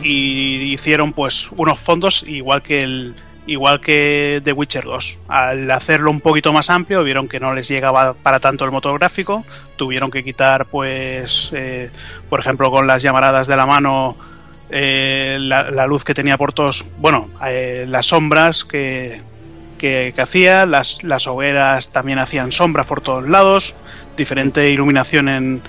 y 0.03 0.73
hicieron 0.73 1.13
pues 1.13 1.49
unos 1.53 1.79
fondos 1.79 2.23
igual 2.27 2.63
que 2.63 2.79
el 2.79 3.15
igual 3.51 3.81
que 3.81 4.41
The 4.45 4.53
Witcher 4.53 4.85
2. 4.85 5.19
Al 5.29 5.71
hacerlo 5.71 6.11
un 6.11 6.21
poquito 6.21 6.53
más 6.53 6.71
amplio, 6.71 7.03
vieron 7.03 7.29
que 7.29 7.41
no 7.41 7.53
les 7.53 7.69
llegaba 7.69 8.15
para 8.15 8.39
tanto 8.39 8.65
el 8.65 8.71
motor 8.71 8.97
gráfico, 8.99 9.45
tuvieron 9.77 10.11
que 10.11 10.23
quitar 10.23 10.67
pues 10.67 11.51
eh, 11.53 11.91
por 12.29 12.41
ejemplo 12.41 12.71
con 12.71 12.87
las 12.87 13.03
llamaradas 13.03 13.49
de 13.49 13.57
la 13.57 13.67
mano 13.67 14.17
eh, 14.71 15.37
la, 15.41 15.69
la 15.71 15.87
luz 15.89 16.05
que 16.05 16.15
tenía 16.15 16.39
por 16.39 16.53
todos, 16.53 16.85
bueno, 16.99 17.29
eh, 17.45 17.87
las 17.89 18.07
sombras 18.07 18.65
que, 18.65 19.21
que, 19.79 20.13
que 20.15 20.23
hacía, 20.23 20.65
las, 20.65 21.03
las 21.03 21.27
hogueras 21.27 21.91
también 21.91 22.21
hacían 22.21 22.53
sombras 22.53 22.87
por 22.87 23.01
todos 23.01 23.29
lados, 23.29 23.75
diferente 24.17 24.71
iluminación 24.71 25.29
en, 25.29 25.63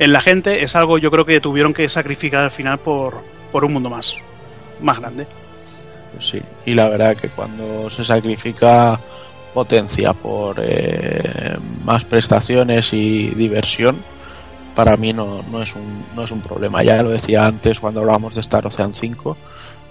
en 0.00 0.12
la 0.12 0.20
gente, 0.20 0.64
es 0.64 0.74
algo 0.74 0.98
yo 0.98 1.12
creo 1.12 1.24
que 1.24 1.40
tuvieron 1.40 1.72
que 1.72 1.88
sacrificar 1.88 2.42
al 2.42 2.50
final 2.50 2.78
por, 2.80 3.22
por 3.52 3.64
un 3.64 3.72
mundo 3.72 3.88
más, 3.88 4.16
más 4.80 4.98
grande. 4.98 5.28
Pues 6.12 6.28
sí, 6.28 6.42
y 6.66 6.74
la 6.74 6.88
verdad 6.88 7.16
que 7.16 7.28
cuando 7.28 7.88
se 7.90 8.04
sacrifica 8.04 8.98
potencia 9.54 10.12
por 10.12 10.56
eh, 10.62 11.56
más 11.84 12.04
prestaciones 12.04 12.92
y 12.92 13.28
diversión, 13.30 13.96
para 14.74 14.96
mí 14.96 15.12
no, 15.12 15.42
no, 15.50 15.62
es 15.62 15.74
un, 15.74 16.04
no 16.14 16.24
es 16.24 16.30
un 16.30 16.40
problema. 16.40 16.82
Ya 16.82 17.02
lo 17.02 17.10
decía 17.10 17.46
antes 17.46 17.80
cuando 17.80 18.00
hablábamos 18.00 18.34
de 18.34 18.40
Star 18.40 18.66
Ocean 18.66 18.94
5, 18.94 19.36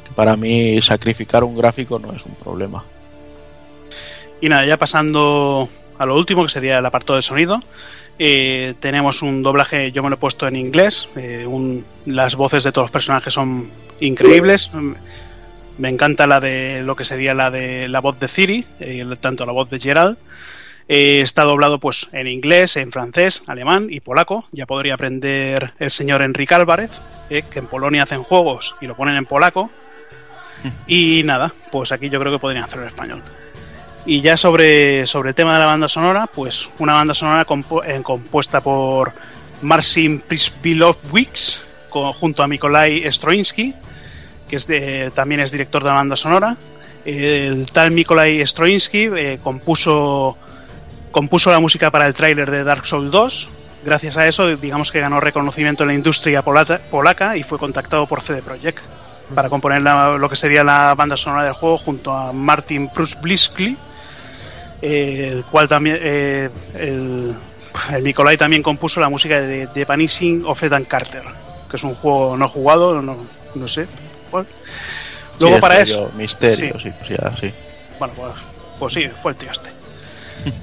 que 0.06 0.12
para 0.12 0.36
mí 0.36 0.82
sacrificar 0.82 1.44
un 1.44 1.56
gráfico 1.58 2.00
no 2.00 2.12
es 2.14 2.26
un 2.26 2.34
problema. 2.36 2.84
Y 4.42 4.48
nada, 4.50 4.66
ya 4.66 4.78
pasando 4.78 5.68
a 5.98 6.06
lo 6.06 6.16
último, 6.16 6.44
que 6.44 6.50
sería 6.50 6.78
el 6.80 6.86
apartado 6.86 7.18
de 7.18 7.22
sonido. 7.24 7.62
eh, 8.22 8.74
tenemos 8.82 9.22
un 9.22 9.42
doblaje, 9.42 9.94
yo 9.94 10.04
me 10.04 10.10
lo 10.10 10.16
he 10.16 10.20
puesto 10.20 10.46
en 10.46 10.58
inglés. 10.58 11.08
eh, 11.16 11.46
un- 11.48 11.86
las 12.06 12.36
voces 12.36 12.64
de 12.66 12.74
todos 12.74 12.86
los 12.88 12.92
personajes 12.92 13.34
son 13.34 13.70
increíbles. 14.02 14.70
Me 15.80 15.90
encanta 15.90 16.28
la 16.28 16.40
de 16.40 16.82
lo 16.84 16.96
que 16.96 17.06
sería 17.06 17.34
la 17.34 17.50
de 17.50 17.88
la 17.88 18.02
voz 18.02 18.20
de 18.20 18.28
Ciri, 18.28 18.66
eh, 18.80 19.04
tanto 19.20 19.46
la 19.46 19.52
voz 19.54 19.70
de 19.70 19.80
Gerald. 19.80 20.18
Eh, 20.88 21.22
está 21.22 21.44
doblado 21.44 21.80
pues 21.80 22.08
en 22.12 22.28
inglés, 22.28 22.76
en 22.76 22.92
francés, 22.92 23.44
alemán 23.48 23.88
y 23.90 24.00
polaco. 24.00 24.46
Ya 24.52 24.66
podría 24.66 24.96
aprender 24.96 25.74
el 25.80 25.92
señor 25.92 26.22
Enrique 26.22 26.54
Álvarez, 26.56 26.92
eh, 27.30 27.44
que 27.50 27.60
en 27.60 27.68
Polonia 27.68 28.04
hacen 28.04 28.24
juegos 28.24 28.76
y 28.82 28.88
lo 28.88 28.96
ponen 28.96 29.16
en 29.16 29.26
polaco. 29.26 29.70
Y 30.88 31.24
nada, 31.24 31.54
pues 31.72 31.92
aquí 31.94 32.10
yo 32.10 32.20
creo 32.20 32.34
que 32.34 32.40
podrían 32.40 32.66
hacerlo 32.66 32.84
en 32.84 32.90
español. 32.90 33.22
Y 34.06 34.20
ya 34.22 34.36
sobre, 34.36 35.08
sobre 35.08 35.30
el 35.30 35.36
tema 35.36 35.54
de 35.54 35.60
la 35.60 35.66
banda 35.68 35.88
sonora, 35.88 36.28
pues 36.28 36.68
una 36.80 36.94
banda 36.96 37.14
sonora 37.14 37.46
compu- 37.46 38.02
compuesta 38.04 38.60
por 38.60 39.14
Marcin 39.62 40.20
Prispilovich 40.20 41.60
co- 41.90 42.12
junto 42.14 42.44
a 42.44 42.48
Nikolai 42.48 43.10
Stroinsky, 43.12 43.74
que 44.50 44.56
es 44.58 44.68
de- 44.68 45.12
también 45.14 45.40
es 45.42 45.52
director 45.52 45.82
de 45.84 45.90
la 45.90 45.96
banda 45.96 46.16
sonora. 46.18 46.58
El 47.06 47.66
tal 47.72 47.96
Nikolai 47.96 48.46
Stroinsky 48.46 49.10
eh, 49.16 49.40
compuso, 49.44 50.36
compuso 51.12 51.50
la 51.52 51.60
música 51.60 51.90
para 51.92 52.06
el 52.08 52.14
tráiler 52.14 52.50
de 52.52 52.64
Dark 52.64 52.86
Souls 52.86 53.12
2. 53.12 53.50
Gracias 53.86 54.18
a 54.18 54.28
eso, 54.28 54.48
digamos 54.58 54.92
que 54.92 55.00
ganó 55.00 55.20
reconocimiento 55.22 55.84
en 55.84 55.88
la 55.88 55.94
industria 55.94 56.42
polata- 56.42 56.80
polaca 56.92 57.38
y 57.38 57.44
fue 57.44 57.58
contactado 57.58 58.06
por 58.08 58.22
CD 58.22 58.42
Projekt 58.42 58.80
para 59.34 59.48
componer 59.48 59.82
la- 59.82 60.18
lo 60.18 60.28
que 60.30 60.36
sería 60.36 60.64
la 60.64 60.94
banda 60.96 61.16
sonora 61.16 61.46
del 61.46 61.54
juego 61.54 61.78
junto 61.78 62.12
a 62.14 62.34
Martin 62.34 62.90
Prusbliskli, 62.90 63.78
eh, 64.82 65.30
el 65.32 65.44
cual 65.46 65.68
también 65.68 65.98
eh, 66.02 66.50
el, 66.76 67.34
el 67.94 68.04
Nikolai 68.04 68.38
también 68.38 68.64
compuso 68.64 69.00
la 69.00 69.10
música 69.10 69.40
de 69.40 69.68
The 69.68 69.86
Vanishing 69.86 70.44
of 70.46 70.62
Ethan 70.64 70.86
Carter, 70.86 71.24
que 71.70 71.78
es 71.78 71.84
un 71.84 71.96
juego 71.96 72.36
no 72.38 72.50
jugado, 72.50 73.02
no, 73.02 73.18
no 73.56 73.68
sé. 73.68 73.88
Cuál. 74.30 74.46
Luego 75.40 75.56
Sí, 75.56 75.62
para 75.62 75.80
es 75.82 75.90
eso. 75.90 76.12
Misterio, 76.16 76.74
Sí. 76.80 76.90
sí, 76.90 76.94
pues 77.00 77.10
ya, 77.20 77.36
sí. 77.40 77.54
Bueno, 77.98 78.14
pues, 78.16 78.32
pues 78.80 78.94
sí, 78.94 79.10
fue 79.22 79.32
el 79.32 79.38
tío 79.38 79.52
este. 79.52 79.70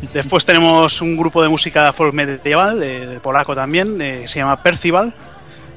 Después 0.14 0.44
tenemos 0.46 1.00
un 1.02 1.16
grupo 1.16 1.42
de 1.42 1.48
música 1.48 1.92
folk 1.92 2.14
medieval, 2.14 2.80
de 2.80 3.20
polaco 3.22 3.54
también, 3.54 4.00
eh, 4.00 4.26
se 4.26 4.38
llama 4.38 4.62
Percival. 4.62 5.12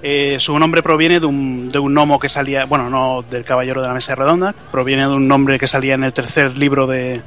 Eh, 0.01 0.37
su 0.39 0.57
nombre 0.57 0.81
proviene 0.81 1.19
de 1.19 1.25
un, 1.25 1.69
de 1.69 1.77
un 1.79 1.93
gnomo 1.93 2.19
que 2.19 2.29
salía, 2.29 2.63
bueno, 2.65 2.89
no 2.89 3.21
del 3.29 3.43
Caballero 3.43 3.81
de 3.81 3.87
la 3.89 3.93
Mesa 3.93 4.15
Redonda, 4.15 4.55
proviene 4.71 5.03
de 5.03 5.09
un 5.09 5.27
nombre 5.27 5.59
que 5.59 5.67
salía 5.67 5.95
en 5.95 6.05
el 6.05 6.13
tercer 6.13 6.57
libro 6.57 6.87
de, 6.87 7.21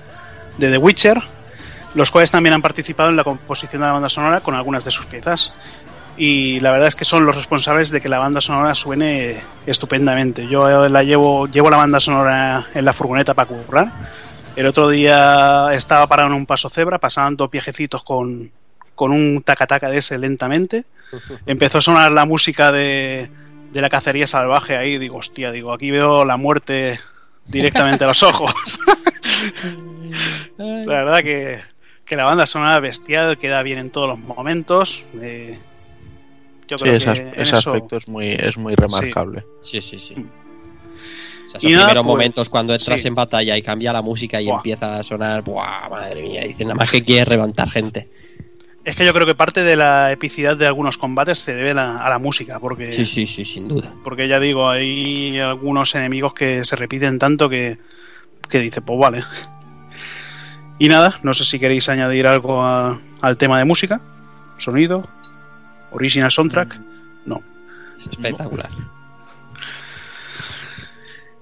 de 0.57 0.71
The 0.71 0.79
Witcher, 0.79 1.21
los 1.95 2.11
cuales 2.11 2.31
también 2.31 2.55
han 2.55 2.63
participado 2.63 3.11
en 3.11 3.17
la 3.17 3.25
composición 3.25 3.83
de 3.83 3.87
la 3.89 3.93
banda 3.93 4.09
sonora 4.09 4.41
con 4.41 4.55
algunas 4.55 4.87
de 4.87 4.91
sus 4.91 5.05
piezas. 5.05 5.53
Y 6.17 6.61
la 6.61 6.71
verdad 6.71 6.89
es 6.89 6.95
que 6.95 7.05
son 7.05 7.25
los 7.25 7.35
responsables 7.35 7.91
de 7.91 8.01
que 8.01 8.09
la 8.09 8.19
banda 8.19 8.41
sonora 8.41 8.75
suene 8.75 9.41
estupendamente. 9.67 10.47
Yo 10.47 10.89
la 10.89 11.03
llevo, 11.03 11.47
llevo 11.47 11.71
la 11.71 11.79
banda 11.79 12.01
sonora 12.01 12.67
en 12.75 12.85
la 12.85 12.93
furgoneta 12.93 13.35
para 13.35 13.49
currar. 13.49 13.89
El 14.55 14.67
otro 14.67 14.91
día 14.91 15.69
estaba 15.73 16.07
parado 16.07 16.29
en 16.29 16.35
un 16.35 16.47
paso 16.47 16.69
cebra, 16.69 16.99
pasaban 16.99 17.37
dos 17.37 17.51
viejecitos 17.51 18.05
con, 18.05 18.51
con 18.95 19.11
un 19.11 19.43
tacataca 19.43 19.89
de 19.89 19.99
ese 19.99 20.19
lentamente. 20.19 20.85
Empezó 21.47 21.79
a 21.79 21.83
sonar 21.83 22.13
la 22.13 22.27
música 22.27 22.71
de, 22.73 23.31
de 23.73 23.81
la 23.81 23.89
cacería 23.89 24.27
salvaje 24.27 24.77
ahí. 24.77 24.99
Digo, 24.99 25.17
hostia, 25.17 25.51
digo, 25.51 25.73
aquí 25.73 25.91
veo 25.91 26.27
la 26.27 26.37
muerte 26.37 27.01
directamente 27.47 28.05
a 28.05 28.09
los 28.09 28.23
ojos. 28.23 28.53
la 30.59 30.85
verdad 30.85 31.23
que, 31.23 31.61
que 32.05 32.17
la 32.17 32.25
banda 32.25 32.47
sonora 32.47 32.81
bestial 32.81 33.39
queda 33.39 33.63
bien 33.63 33.79
en 33.79 33.91
todos 33.91 34.09
los 34.09 34.19
momentos. 34.19 35.03
eh, 35.21 35.59
yo 36.73 36.79
Sí, 36.79 36.85
creo 36.85 36.97
ese, 36.97 37.13
que 37.15 37.43
ese 37.43 37.57
eso- 37.57 37.71
aspecto 37.73 37.97
es 37.99 38.09
muy, 38.09 38.27
es 38.29 38.57
muy 38.57 38.75
remarcable. 38.75 39.45
Sí, 39.63 39.81
sí, 39.81 39.99
sí. 39.99 40.15
O 40.15 41.51
sea, 41.51 41.61
Y 41.61 41.67
esos 41.67 41.73
nada, 41.73 41.87
primeros 41.89 42.05
pues, 42.05 42.13
momentos 42.15 42.49
cuando 42.49 42.73
entras 42.75 43.01
sí. 43.03 43.09
en 43.09 43.15
batalla 43.15 43.57
y 43.57 43.63
cambia 43.63 43.93
la 43.93 44.01
música 44.03 44.41
y 44.41 44.47
Buah. 44.47 44.57
empieza 44.57 44.99
a 44.99 45.03
sonar, 45.03 45.43
¡buah, 45.43 45.89
madre 45.91 46.23
mía! 46.23 46.43
Dicen 46.45 46.69
nada 46.69 46.77
más 46.79 46.91
que 46.91 47.05
quiere 47.05 47.31
levantar 47.31 47.69
gente. 47.71 48.09
Es 48.85 48.97
que 48.97 49.05
yo 49.07 49.13
creo 49.15 49.27
que 49.27 49.35
parte 49.37 49.63
de 49.63 49.77
la 49.77 50.11
epicidad 50.11 50.57
de 50.57 50.67
algunos 50.67 50.97
combates 50.97 51.39
se 51.39 51.55
debe 51.55 51.71
a 51.71 51.75
la, 51.75 51.99
a 51.99 52.11
la 52.11 52.19
música, 52.19 52.59
porque 52.59 52.91
Sí, 52.91 53.05
sí, 53.05 53.27
sí, 53.29 53.45
sin 53.45 53.69
duda. 53.69 53.95
porque 54.03 54.27
ya 54.27 54.41
digo, 54.41 54.69
hay 54.69 55.39
algunos 55.39 55.95
enemigos 55.95 56.35
que 56.35 56.65
se 56.65 56.75
repiten 56.75 57.19
tanto 57.19 57.49
que, 57.49 57.79
que 58.49 58.59
dice, 58.59 58.81
pues 58.81 58.99
vale. 58.99 59.23
Y 60.79 60.89
nada, 60.89 61.21
no 61.23 61.33
sé 61.35 61.45
si 61.45 61.61
queréis 61.61 61.89
añadir 61.89 62.27
algo 62.27 62.63
a- 62.65 62.99
al 63.21 63.37
tema 63.37 63.59
de 63.59 63.65
música, 63.65 64.01
sonido, 64.59 65.03
original 65.93 66.31
soundtrack. 66.31 66.79
No. 67.27 67.43
Es 67.99 68.07
espectacular. 68.09 68.71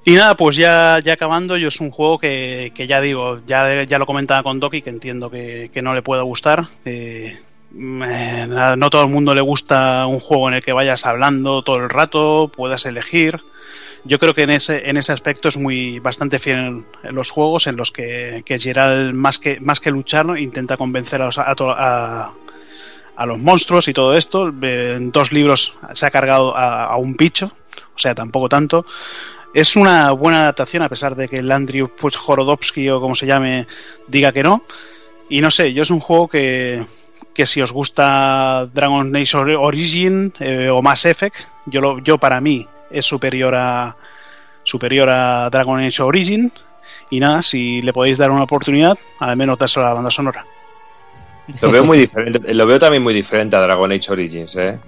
Y 0.04 0.12
nada, 0.14 0.34
pues 0.34 0.56
ya, 0.56 0.98
ya 1.04 1.12
acabando, 1.12 1.56
yo 1.58 1.68
es 1.68 1.78
un 1.80 1.90
juego 1.90 2.18
que, 2.18 2.72
que 2.74 2.86
ya 2.86 3.00
digo, 3.00 3.40
ya, 3.46 3.84
ya 3.84 3.98
lo 3.98 4.06
comentaba 4.06 4.42
con 4.42 4.58
Doki, 4.58 4.80
que 4.82 4.90
entiendo 4.90 5.30
que, 5.30 5.70
que 5.72 5.82
no 5.82 5.94
le 5.94 6.02
puede 6.02 6.22
gustar. 6.22 6.68
eh, 6.86 7.38
mm, 7.72 8.02
eh, 8.02 8.46
nada, 8.48 8.76
no 8.76 8.88
todo 8.88 9.04
el 9.04 9.10
mundo 9.10 9.34
le 9.34 9.42
gusta 9.42 10.06
un 10.06 10.18
juego 10.20 10.48
en 10.48 10.54
el 10.54 10.62
que 10.64 10.72
vayas 10.72 11.04
hablando 11.04 11.62
todo 11.62 11.76
el 11.76 11.90
rato, 11.90 12.50
puedas 12.54 12.86
elegir. 12.86 13.40
Yo 14.04 14.18
creo 14.18 14.32
que 14.34 14.42
en 14.44 14.50
ese, 14.50 14.88
en 14.88 14.96
ese 14.96 15.12
aspecto 15.12 15.50
es 15.50 15.58
muy 15.58 15.98
bastante 15.98 16.38
fiel 16.38 16.58
en, 16.58 17.14
los 17.14 17.30
juegos 17.30 17.66
en 17.66 17.76
los 17.76 17.90
que, 17.92 18.42
que 18.46 18.58
Gerald, 18.58 19.12
más 19.12 19.38
que, 19.38 19.60
más 19.60 19.78
que 19.80 19.90
luchar, 19.90 20.24
¿no? 20.24 20.38
intenta 20.38 20.78
convencer 20.78 21.20
a, 21.20 21.28
a- 21.28 22.32
a 23.16 23.26
los 23.26 23.38
monstruos 23.38 23.88
y 23.88 23.92
todo 23.92 24.14
esto. 24.14 24.48
En 24.62 25.10
dos 25.12 25.32
libros 25.32 25.76
se 25.94 26.06
ha 26.06 26.10
cargado 26.10 26.56
a, 26.56 26.96
un 26.96 27.16
bicho, 27.16 27.52
o 27.94 27.98
sea, 27.98 28.14
tampoco 28.14 28.48
tanto. 28.48 28.86
Es 29.52 29.74
una 29.76 30.12
buena 30.12 30.42
adaptación, 30.42 30.82
a 30.82 30.88
pesar 30.88 31.16
de 31.16 31.28
que 31.28 31.36
el 31.36 31.50
Andrew 31.50 31.90
Jorodowski 31.98 32.88
o 32.88 33.00
como 33.00 33.14
se 33.14 33.26
llame 33.26 33.66
diga 34.06 34.32
que 34.32 34.42
no. 34.42 34.62
Y 35.28 35.40
no 35.40 35.50
sé, 35.50 35.72
yo 35.72 35.82
es 35.82 35.90
un 35.90 36.00
juego 36.00 36.28
que, 36.28 36.84
que 37.34 37.46
si 37.46 37.60
os 37.60 37.72
gusta 37.72 38.66
Dragon 38.72 39.14
Age 39.14 39.36
Ori- 39.36 39.56
Origin 39.58 40.32
eh, 40.40 40.68
o 40.68 40.82
Mass 40.82 41.04
Effect, 41.04 41.36
yo, 41.66 41.80
lo, 41.80 41.98
yo 41.98 42.18
para 42.18 42.40
mí 42.40 42.66
es 42.90 43.06
superior 43.06 43.54
a 43.54 43.96
superior 44.62 45.08
a 45.10 45.48
Dragon 45.50 45.80
Age 45.80 46.02
Origin. 46.02 46.52
Y 47.10 47.18
nada, 47.18 47.42
si 47.42 47.82
le 47.82 47.92
podéis 47.92 48.18
dar 48.18 48.30
una 48.30 48.44
oportunidad, 48.44 48.96
al 49.18 49.36
menos 49.36 49.58
dárselo 49.58 49.84
a 49.86 49.88
la 49.88 49.94
banda 49.94 50.10
sonora. 50.12 50.44
Lo 51.62 51.70
veo 51.70 51.84
muy 51.84 51.98
diferente, 51.98 52.54
lo 52.54 52.66
veo 52.66 52.78
también 52.78 53.02
muy 53.02 53.14
diferente 53.14 53.56
a 53.56 53.60
Dragon 53.60 53.90
Age 53.92 54.12
Origins, 54.12 54.56
¿eh? 54.56 54.78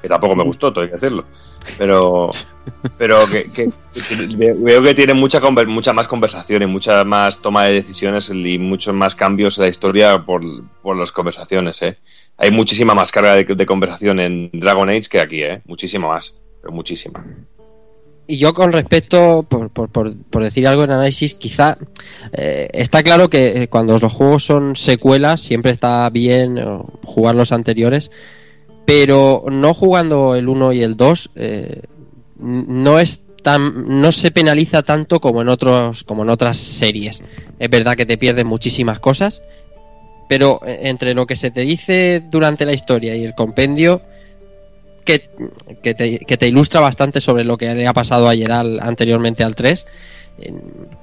Que 0.00 0.08
tampoco 0.08 0.34
me 0.34 0.42
gustó, 0.42 0.72
hay 0.80 0.88
que 0.88 0.94
decirlo. 0.94 1.24
Pero, 1.78 2.26
pero 2.98 3.24
que, 3.28 3.44
que- 3.52 3.68
que 3.94 4.36
ve- 4.36 4.54
veo 4.58 4.82
que 4.82 4.94
tiene 4.94 5.14
mucha 5.14 5.40
mucha 5.68 5.92
más 5.92 6.08
conversación 6.08 6.62
y 6.62 6.66
mucha 6.66 7.04
más 7.04 7.40
toma 7.40 7.64
de 7.64 7.74
decisiones 7.74 8.28
y 8.30 8.58
muchos 8.58 8.94
más 8.94 9.14
cambios 9.14 9.58
en 9.58 9.62
la 9.64 9.68
historia 9.70 10.18
por, 10.24 10.42
por 10.82 10.96
las 10.96 11.12
conversaciones, 11.12 11.80
¿eh? 11.82 11.98
Hay 12.36 12.50
muchísima 12.50 12.94
más 12.94 13.12
carga 13.12 13.36
de, 13.36 13.44
de 13.44 13.66
conversación 13.66 14.18
en 14.18 14.50
Dragon 14.52 14.88
Age 14.88 15.08
que 15.08 15.20
aquí, 15.20 15.42
¿eh? 15.44 15.62
Muchísima 15.66 16.08
más. 16.08 16.34
pero 16.60 16.72
muchísima. 16.72 17.24
Y 18.26 18.38
yo 18.38 18.54
con 18.54 18.72
respecto, 18.72 19.44
por, 19.48 19.70
por, 19.70 19.90
por, 19.90 20.16
por 20.16 20.44
decir 20.44 20.66
algo 20.66 20.84
en 20.84 20.92
análisis, 20.92 21.34
quizá 21.34 21.76
eh, 22.32 22.68
está 22.72 23.02
claro 23.02 23.28
que 23.28 23.62
eh, 23.64 23.68
cuando 23.68 23.98
los 23.98 24.12
juegos 24.12 24.44
son 24.44 24.76
secuelas 24.76 25.40
siempre 25.40 25.72
está 25.72 26.08
bien 26.10 26.56
eh, 26.56 26.64
jugar 27.04 27.34
los 27.34 27.52
anteriores, 27.52 28.10
pero 28.86 29.44
no 29.50 29.74
jugando 29.74 30.34
el 30.34 30.48
1 30.48 30.72
y 30.72 30.82
el 30.82 30.96
2 30.96 31.30
eh, 31.34 31.82
n- 32.40 32.64
no 32.68 32.98
es 32.98 33.20
tan, 33.42 34.00
no 34.00 34.12
se 34.12 34.30
penaliza 34.30 34.82
tanto 34.82 35.20
como 35.20 35.42
en 35.42 35.48
otros 35.48 36.04
como 36.04 36.22
en 36.22 36.30
otras 36.30 36.56
series. 36.58 37.22
Es 37.58 37.70
verdad 37.70 37.96
que 37.96 38.06
te 38.06 38.18
pierdes 38.18 38.44
muchísimas 38.44 39.00
cosas, 39.00 39.42
pero 40.28 40.60
entre 40.64 41.12
lo 41.12 41.26
que 41.26 41.36
se 41.36 41.50
te 41.50 41.62
dice 41.62 42.22
durante 42.30 42.64
la 42.64 42.72
historia 42.72 43.16
y 43.16 43.24
el 43.24 43.34
compendio 43.34 44.00
que, 45.04 45.28
que, 45.82 45.94
te, 45.94 46.18
que 46.20 46.36
te 46.36 46.46
ilustra 46.48 46.80
bastante 46.80 47.20
sobre 47.20 47.44
lo 47.44 47.56
que 47.56 47.74
le 47.74 47.86
ha 47.86 47.92
pasado 47.92 48.28
a 48.28 48.34
Gerald 48.34 48.80
anteriormente 48.80 49.44
al 49.44 49.54
3. 49.54 49.86
eh, 50.38 50.52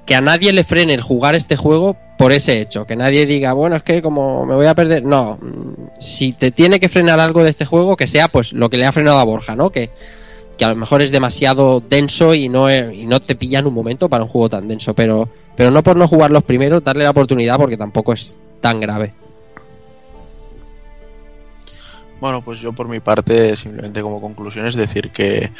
Que 0.06 0.14
a 0.14 0.20
nadie 0.20 0.52
le 0.52 0.64
frene 0.64 0.94
el 0.94 1.02
jugar 1.02 1.34
este 1.34 1.56
juego 1.56 1.96
por 2.18 2.32
ese 2.32 2.60
hecho. 2.60 2.86
Que 2.86 2.96
nadie 2.96 3.26
diga, 3.26 3.52
bueno, 3.52 3.76
es 3.76 3.82
que 3.82 4.02
como 4.02 4.44
me 4.46 4.54
voy 4.54 4.66
a 4.66 4.74
perder. 4.74 5.04
No, 5.04 5.38
mm, 5.40 5.98
si 5.98 6.32
te 6.32 6.50
tiene 6.50 6.80
que 6.80 6.88
frenar 6.88 7.20
algo 7.20 7.42
de 7.42 7.50
este 7.50 7.64
juego, 7.64 7.96
que 7.96 8.06
sea 8.06 8.28
pues 8.28 8.52
lo 8.52 8.68
que 8.70 8.78
le 8.78 8.86
ha 8.86 8.92
frenado 8.92 9.18
a 9.18 9.24
Borja, 9.24 9.54
¿no? 9.56 9.70
Que, 9.70 9.90
que 10.58 10.64
a 10.64 10.68
lo 10.70 10.76
mejor 10.76 11.02
es 11.02 11.10
demasiado 11.10 11.80
denso 11.80 12.34
y 12.34 12.48
no, 12.48 12.70
y 12.70 13.06
no 13.06 13.20
te 13.20 13.34
pilla 13.34 13.60
en 13.60 13.66
un 13.66 13.74
momento 13.74 14.08
para 14.08 14.24
un 14.24 14.28
juego 14.28 14.48
tan 14.50 14.68
denso. 14.68 14.94
Pero, 14.94 15.28
pero 15.56 15.70
no 15.70 15.82
por 15.82 15.96
no 15.96 16.06
jugar 16.08 16.30
los 16.30 16.42
primeros, 16.44 16.84
darle 16.84 17.04
la 17.04 17.10
oportunidad 17.10 17.56
porque 17.56 17.76
tampoco 17.76 18.12
es 18.12 18.36
tan 18.60 18.80
grave. 18.80 19.14
Bueno, 22.20 22.42
pues 22.42 22.60
yo 22.60 22.72
por 22.72 22.86
mi 22.86 23.00
parte, 23.00 23.56
simplemente 23.56 24.02
como 24.02 24.20
conclusión, 24.20 24.66
es 24.66 24.76
decir 24.76 25.10
que 25.10 25.50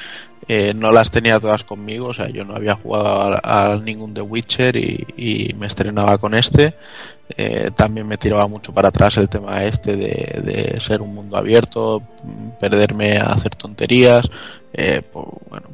eh, 0.48 0.74
no 0.74 0.92
las 0.92 1.10
tenía 1.10 1.40
todas 1.40 1.64
conmigo, 1.64 2.08
o 2.08 2.14
sea, 2.14 2.28
yo 2.28 2.44
no 2.44 2.54
había 2.54 2.74
jugado 2.74 3.40
a, 3.42 3.76
ningún 3.82 4.12
The 4.12 4.20
Witcher 4.20 4.76
y, 4.76 5.54
me 5.58 5.66
estrenaba 5.66 6.18
con 6.18 6.34
este. 6.34 6.74
Eh, 7.36 7.70
también 7.76 8.08
me 8.08 8.16
tiraba 8.16 8.48
mucho 8.48 8.74
para 8.74 8.88
atrás 8.88 9.16
el 9.16 9.28
tema 9.28 9.64
este 9.64 9.96
de, 9.96 10.42
de 10.42 10.80
ser 10.80 11.00
un 11.00 11.14
mundo 11.14 11.36
abierto, 11.36 12.02
perderme 12.58 13.18
a 13.18 13.32
hacer 13.32 13.54
tonterías. 13.54 14.28
eh, 14.72 15.02
por, 15.12 15.38
bueno, 15.48 15.68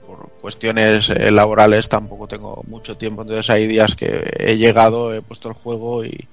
cuestiones 0.46 1.10
eh, 1.10 1.30
laborales 1.32 1.88
tampoco 1.88 2.28
tengo 2.28 2.62
mucho 2.68 2.96
tiempo, 2.96 3.22
entonces 3.22 3.50
hay 3.50 3.66
días 3.66 3.96
que 3.96 4.08
he 4.38 4.56
llegado, 4.56 5.12
he 5.12 5.20
puesto 5.20 5.48
el 5.48 5.54
juego 5.54 6.04
y, 6.04 6.28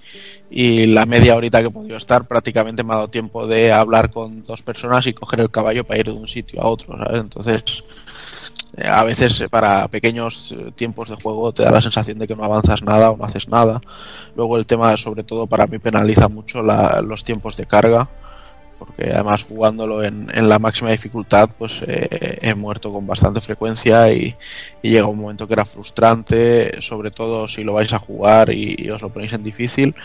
y 0.52 0.86
la 0.88 1.06
media 1.08 1.36
horita 1.36 1.62
que 1.62 1.68
he 1.68 1.72
podido 1.72 1.98
estar 1.98 2.28
prácticamente 2.28 2.84
me 2.84 2.94
ha 2.94 2.98
dado 2.98 3.08
tiempo 3.08 3.48
de 3.48 3.72
hablar 3.72 4.12
con 4.12 4.44
dos 4.46 4.62
personas 4.62 5.08
y 5.08 5.14
coger 5.14 5.40
el 5.40 5.50
caballo 5.50 5.84
para 5.84 6.00
ir 6.00 6.06
de 6.08 6.12
un 6.14 6.28
sitio 6.28 6.62
a 6.62 6.68
otro, 6.68 6.96
¿sabes? 6.98 7.22
Entonces, 7.22 7.64
eh, 8.78 8.88
a 8.88 9.04
veces 9.04 9.40
eh, 9.42 9.50
para 9.50 9.88
pequeños 9.88 10.52
eh, 10.52 10.72
tiempos 10.76 11.10
de 11.10 11.16
juego 11.16 11.52
te 11.54 11.64
da 11.64 11.72
la 11.72 11.82
sensación 11.82 12.20
de 12.20 12.28
que 12.28 12.36
no 12.36 12.44
avanzas 12.44 12.82
nada 12.84 13.12
o 13.12 13.18
no 13.18 13.26
haces 13.26 13.48
nada. 13.48 13.82
Luego 14.36 14.58
el 14.58 14.66
tema, 14.66 14.96
sobre 14.98 15.24
todo 15.24 15.48
para 15.48 15.68
mí, 15.68 15.80
penaliza 15.80 16.28
mucho 16.28 16.62
la- 16.64 17.02
los 17.06 17.24
tiempos 17.24 17.56
de 17.58 17.66
carga, 17.66 18.10
porque 18.86 19.12
además 19.14 19.44
jugándolo 19.44 20.04
en, 20.04 20.30
en 20.34 20.50
la 20.50 20.60
máxima 20.60 20.92
dificultad, 20.92 21.50
pues 21.58 21.82
eh, 21.88 22.38
he 22.42 22.54
muerto 22.54 22.92
con 22.92 23.08
bastante 23.08 23.40
frecuencia 23.40 24.12
y, 24.12 24.36
y 24.82 24.90
llega 24.90 25.08
un 25.08 25.20
momento 25.20 25.48
que 25.48 25.54
era 25.54 25.64
frustrante, 25.64 26.82
sobre 26.82 27.10
todo 27.10 27.48
si 27.48 27.64
lo 27.64 27.74
vais 27.74 27.94
a 27.94 28.00
jugar 28.00 28.52
y, 28.52 28.76
y 28.78 28.90
os 28.90 29.02
lo 29.02 29.10
ponéis 29.10 29.32
en 29.32 29.44
difícil. 29.44 29.96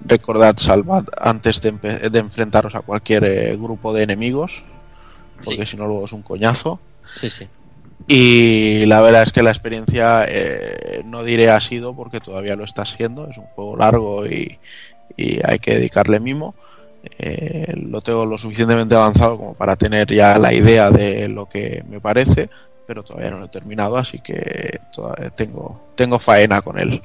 Recordad, 0.00 0.56
salvad 0.56 1.04
antes 1.20 1.60
de, 1.60 1.70
enfrentaros 2.18 2.76
a 2.76 2.80
cualquier 2.80 3.24
eh, 3.24 3.56
grupo 3.56 3.92
de 3.92 4.04
enemigos, 4.04 4.62
porque 5.44 5.66
si 5.66 5.76
no 5.76 5.86
luego 5.86 6.04
es 6.04 6.12
un 6.12 6.22
coñazo. 6.22 6.78
Sí, 7.20 7.30
sí. 7.30 7.48
Y 8.06 8.86
la 8.86 9.00
verdad 9.00 9.24
es 9.24 9.32
que 9.32 9.42
la 9.42 9.50
experiencia, 9.50 10.24
eh, 10.28 11.02
no 11.04 11.24
diré 11.24 11.50
ha 11.50 11.60
sido, 11.60 11.94
porque 11.96 12.20
todavía 12.20 12.54
lo 12.54 12.64
está 12.64 12.86
siendo, 12.86 13.28
es 13.28 13.36
un 13.36 13.46
juego 13.46 13.76
largo 13.76 14.26
y, 14.26 14.58
y 15.16 15.40
hay 15.44 15.58
que 15.58 15.74
dedicarle 15.74 16.20
mimo. 16.20 16.54
Eh, 17.18 17.74
lo 17.76 18.00
tengo 18.00 18.26
lo 18.26 18.38
suficientemente 18.38 18.94
avanzado 18.94 19.36
como 19.36 19.54
para 19.54 19.76
tener 19.76 20.12
ya 20.12 20.38
la 20.38 20.52
idea 20.52 20.90
de 20.90 21.28
lo 21.28 21.48
que 21.48 21.84
me 21.88 22.00
parece, 22.00 22.48
pero 22.86 23.02
todavía 23.02 23.30
no 23.30 23.38
lo 23.38 23.46
he 23.46 23.48
terminado, 23.48 23.96
así 23.96 24.20
que 24.20 24.78
tengo, 25.36 25.80
tengo 25.94 26.18
faena 26.18 26.62
con 26.62 26.78
él. 26.78 27.02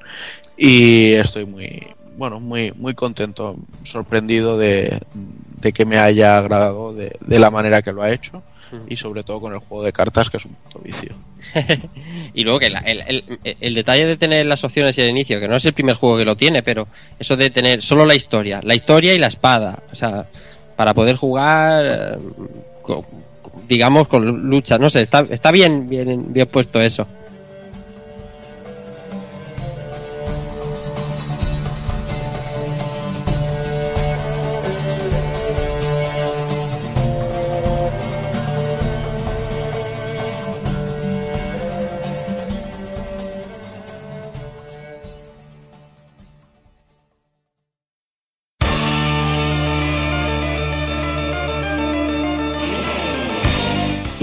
Y 0.57 1.14
estoy 1.14 1.45
muy, 1.45 1.88
bueno, 2.17 2.40
muy, 2.40 2.72
muy 2.73 2.93
contento, 2.93 3.56
sorprendido 3.83 4.57
de, 4.57 4.99
de 5.59 5.73
que 5.73 5.85
me 5.85 5.98
haya 5.98 6.38
agradado 6.38 6.93
de, 6.93 7.15
de 7.19 7.40
la 7.40 7.51
manera 7.51 7.82
que 7.82 7.93
lo 7.93 8.01
ha 8.01 8.11
hecho 8.11 8.41
y 8.88 8.98
sobre 8.98 9.23
todo 9.23 9.40
con 9.40 9.53
el 9.53 9.59
juego 9.59 9.83
de 9.83 9.93
cartas 9.93 10.30
que 10.30 10.38
es 10.38 10.45
un 10.45 10.53
puto 10.53 10.80
vicio. 10.80 11.14
y 12.33 12.43
luego 12.43 12.59
que 12.59 12.69
la- 12.69 12.80
el, 12.80 13.03
el- 13.07 13.39
el 13.59 13.73
detalle 13.73 14.05
de 14.05 14.17
tener 14.17 14.45
las 14.45 14.63
opciones 14.63 14.97
y 14.97 15.01
el 15.01 15.09
inicio, 15.09 15.39
que 15.39 15.47
no 15.47 15.55
es 15.55 15.65
el 15.65 15.73
primer 15.73 15.95
juego 15.95 16.17
que 16.17 16.25
lo 16.25 16.35
tiene, 16.35 16.63
pero 16.63 16.88
eso 17.19 17.35
de 17.35 17.49
tener 17.49 17.81
solo 17.81 18.05
la 18.05 18.15
historia, 18.15 18.59
la 18.63 18.75
historia 18.75 19.13
y 19.13 19.19
la 19.19 19.27
espada, 19.27 19.80
o 19.91 19.95
sea, 19.95 20.25
para 20.75 20.93
poder 20.93 21.15
jugar, 21.15 22.17
eh, 22.17 22.93
digamos, 23.67 24.07
con 24.07 24.25
luchas, 24.49 24.80
no 24.80 24.89
sé, 24.89 25.01
está, 25.01 25.25
está 25.30 25.51
bien, 25.51 25.88
bien, 25.88 26.31
bien 26.33 26.47
puesto 26.47 26.81
eso. 26.81 27.07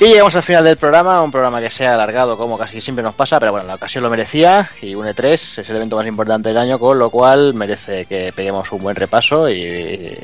Y 0.00 0.04
llegamos 0.04 0.32
al 0.36 0.44
final 0.44 0.62
del 0.62 0.76
programa, 0.76 1.20
un 1.22 1.32
programa 1.32 1.60
que 1.60 1.72
se 1.72 1.84
ha 1.84 1.94
alargado 1.94 2.38
como 2.38 2.56
casi 2.56 2.80
siempre 2.80 3.02
nos 3.02 3.16
pasa, 3.16 3.40
pero 3.40 3.50
bueno, 3.50 3.66
la 3.66 3.74
ocasión 3.74 4.04
lo 4.04 4.10
merecía 4.10 4.70
y 4.80 4.94
une 4.94 5.12
3 5.12 5.58
es 5.58 5.70
el 5.70 5.76
evento 5.76 5.96
más 5.96 6.06
importante 6.06 6.50
del 6.50 6.58
año, 6.58 6.78
con 6.78 7.00
lo 7.00 7.10
cual 7.10 7.52
merece 7.54 8.06
que 8.06 8.32
peguemos 8.32 8.70
un 8.70 8.78
buen 8.78 8.94
repaso 8.94 9.48
y 9.48 9.60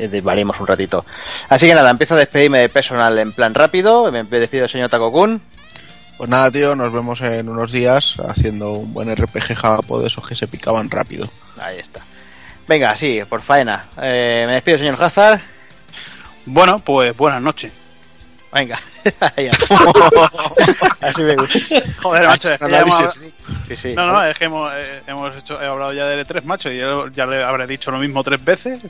desvariemos 0.09 0.61
un 0.61 0.69
ratito. 0.69 1.05
Así 1.49 1.67
que 1.67 1.75
nada, 1.75 1.91
empiezo 1.91 2.15
a 2.15 2.19
despedirme 2.19 2.61
de 2.61 2.69
personal 2.69 3.19
en 3.19 3.33
plan 3.33 3.53
rápido, 3.53 4.13
me 4.13 4.23
despido 4.23 4.63
del 4.63 4.71
señor 4.71 4.91
Takokun. 4.91 5.43
Pues 6.19 6.31
nada, 6.31 6.53
tío, 6.53 6.77
nos 6.77 6.93
vemos 6.93 7.21
en 7.23 7.49
unos 7.49 7.73
días 7.73 8.17
haciendo 8.21 8.75
un 8.75 8.95
buen 8.95 9.13
RPG 9.13 9.57
japo 9.57 10.01
de 10.01 10.07
esos 10.07 10.27
que 10.27 10.37
se 10.37 10.47
picaban 10.47 10.89
rápido. 10.89 11.29
Ahí 11.59 11.81
está. 11.81 12.01
Venga, 12.69 12.97
sí, 12.97 13.21
por 13.29 13.43
faena. 13.43 13.87
Eh, 14.01 14.45
me 14.47 14.55
despido, 14.55 14.79
señor 14.79 15.03
Hazard. 15.03 15.41
Bueno, 16.47 16.79
pues 16.79 17.17
buenas 17.17 17.43
noches. 17.43 17.73
Venga. 18.55 18.79
Ahí 19.37 19.49
Así 21.01 21.23
me 21.23 21.35
gusta. 21.35 21.83
Joder, 22.03 22.25
macho, 22.25 22.53
es 22.53 22.61
que 22.61 22.71
ya 22.71 22.81
hemos 22.81 23.15
Sí, 23.67 23.77
sí. 23.77 23.95
No, 23.95 24.13
no, 24.13 24.25
es 24.25 24.39
que 24.39 24.45
hemos, 24.45 24.73
eh, 24.75 25.03
hemos 25.09 25.37
hecho, 25.37 25.61
he 25.61 25.67
hablado 25.67 25.93
ya 25.93 26.07
de 26.07 26.25
L3, 26.25 26.45
macho, 26.45 26.71
y 26.71 26.79
yo 26.79 27.09
ya 27.09 27.27
le 27.27 27.43
habré 27.43 27.67
dicho 27.67 27.91
lo 27.91 27.99
mismo 27.99 28.23
tres 28.23 28.43
veces. 28.45 28.81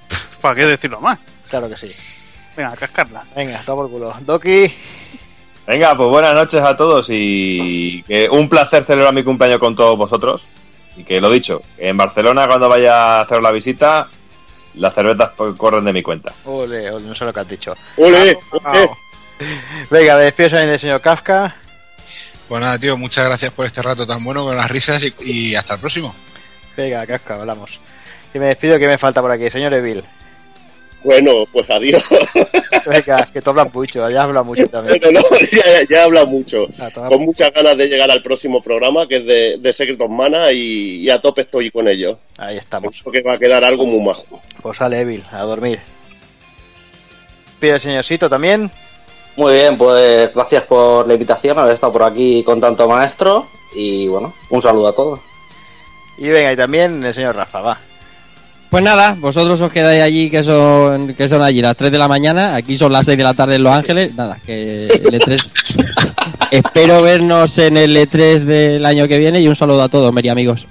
¿Para 0.42 0.54
qué 0.54 0.66
decirlo 0.66 1.00
más? 1.00 1.18
Claro 1.48 1.68
que 1.70 1.76
sí. 1.78 2.50
Venga, 2.56 2.72
a 2.72 2.76
cascarla. 2.76 3.24
Venga, 3.34 3.58
está 3.58 3.74
por 3.74 3.90
culo. 3.90 4.14
Doki. 4.20 4.72
Venga, 5.66 5.96
pues 5.96 6.10
buenas 6.10 6.34
noches 6.34 6.60
a 6.60 6.76
todos 6.76 7.06
y 7.08 8.02
que 8.02 8.28
un 8.28 8.50
placer 8.50 8.84
celebrar 8.84 9.14
mi 9.14 9.24
cumpleaños 9.24 9.60
con 9.60 9.74
todos 9.74 9.96
vosotros. 9.96 10.46
Y 10.96 11.04
que 11.04 11.20
lo 11.22 11.30
dicho, 11.30 11.62
que 11.76 11.88
en 11.88 11.96
Barcelona 11.96 12.46
cuando 12.46 12.68
vaya 12.68 13.18
a 13.18 13.20
hacer 13.22 13.42
la 13.42 13.50
visita, 13.50 14.08
las 14.74 14.94
cervezas 14.94 15.30
corren 15.56 15.84
de 15.84 15.92
mi 15.92 16.02
cuenta. 16.02 16.32
Ole, 16.44 16.90
ole, 16.90 17.06
no 17.06 17.14
sé 17.14 17.24
lo 17.24 17.32
que 17.32 17.40
has 17.40 17.48
dicho. 17.48 17.74
¡Ole! 17.96 18.36
Venga, 19.90 20.16
me 20.16 20.22
despido 20.24 20.50
también 20.50 20.70
del 20.70 20.78
señor 20.78 21.00
Kafka. 21.00 21.56
Pues 22.48 22.60
nada, 22.60 22.78
tío, 22.78 22.96
muchas 22.96 23.24
gracias 23.24 23.52
por 23.52 23.66
este 23.66 23.82
rato 23.82 24.06
tan 24.06 24.22
bueno 24.22 24.44
con 24.44 24.56
las 24.56 24.70
risas 24.70 25.00
y, 25.02 25.14
y 25.24 25.54
hasta 25.54 25.74
el 25.74 25.80
próximo. 25.80 26.14
Venga, 26.76 27.06
Kafka, 27.06 27.34
hablamos. 27.36 27.80
Y 28.32 28.38
me 28.38 28.46
despido, 28.46 28.78
que 28.78 28.86
me 28.88 28.98
falta 28.98 29.20
por 29.20 29.30
aquí? 29.30 29.48
Señor 29.50 29.72
Evil. 29.74 30.04
Bueno, 31.02 31.44
pues 31.52 31.68
adiós. 31.70 32.02
Venga, 32.86 33.28
que 33.32 33.42
tú 33.42 33.50
hablas 33.50 33.72
mucho, 33.74 34.08
ya 34.08 34.22
hablas 34.22 34.44
mucho 34.44 34.66
también. 34.66 34.98
Bueno, 35.02 35.20
no, 35.20 35.36
ya, 35.52 35.82
ya 35.88 36.04
habla 36.04 36.24
mucho. 36.24 36.66
A 36.80 36.90
toda- 36.90 37.08
Con 37.08 37.20
muchas 37.24 37.52
ganas 37.52 37.76
de 37.76 37.86
llegar 37.88 38.10
al 38.10 38.22
próximo 38.22 38.62
programa, 38.62 39.06
que 39.06 39.16
es 39.18 39.26
de, 39.26 39.58
de 39.58 39.72
Secret 39.72 40.00
of 40.00 40.10
Mana, 40.10 40.50
y, 40.52 41.00
y 41.02 41.10
a 41.10 41.20
tope 41.20 41.42
estoy 41.42 41.70
con 41.70 41.88
ello. 41.88 42.18
Ahí 42.38 42.56
estamos. 42.56 42.96
Creo 43.02 43.12
que 43.12 43.22
va 43.22 43.34
a 43.34 43.38
quedar 43.38 43.64
algo 43.64 43.84
muy 43.86 44.02
majo. 44.04 44.40
Pues 44.62 44.78
sale 44.78 45.00
Evil, 45.00 45.22
a 45.30 45.40
dormir. 45.42 45.78
Pide 47.60 47.72
el 47.72 47.80
señorcito 47.80 48.28
también. 48.28 48.70
Muy 49.36 49.54
bien, 49.54 49.76
pues 49.76 50.32
gracias 50.34 50.64
por 50.64 51.06
la 51.06 51.14
invitación, 51.14 51.58
haber 51.58 51.72
estado 51.72 51.92
por 51.92 52.04
aquí 52.04 52.42
con 52.44 52.60
tanto 52.60 52.88
maestro. 52.88 53.48
Y 53.74 54.06
bueno, 54.06 54.32
un 54.50 54.62
saludo 54.62 54.88
a 54.88 54.94
todos. 54.94 55.20
Y 56.16 56.28
venga, 56.28 56.52
y 56.52 56.56
también 56.56 57.04
el 57.04 57.12
señor 57.12 57.34
Rafa, 57.34 57.60
va. 57.60 57.78
Pues 58.70 58.82
nada, 58.82 59.16
vosotros 59.18 59.60
os 59.60 59.70
quedáis 59.70 60.02
allí 60.02 60.30
que 60.30 60.42
son 60.42 61.14
que 61.14 61.28
son 61.28 61.42
allí 61.42 61.60
las 61.60 61.76
3 61.76 61.92
de 61.92 61.98
la 61.98 62.08
mañana, 62.08 62.56
aquí 62.56 62.76
son 62.76 62.90
las 62.90 63.06
6 63.06 63.16
de 63.16 63.22
la 63.24 63.34
tarde 63.34 63.56
en 63.56 63.62
Los 63.62 63.72
Ángeles. 63.72 64.14
Nada, 64.16 64.38
que 64.44 64.86
el 64.86 65.20
E3 65.20 65.40
Espero 66.50 67.02
vernos 67.02 67.56
en 67.58 67.76
el 67.76 67.96
E3 67.96 68.40
del 68.40 68.84
año 68.84 69.06
que 69.06 69.18
viene 69.18 69.40
y 69.40 69.48
un 69.48 69.56
saludo 69.56 69.82
a 69.82 69.88
todos, 69.88 70.12
Meri 70.12 70.28
amigos. 70.28 70.66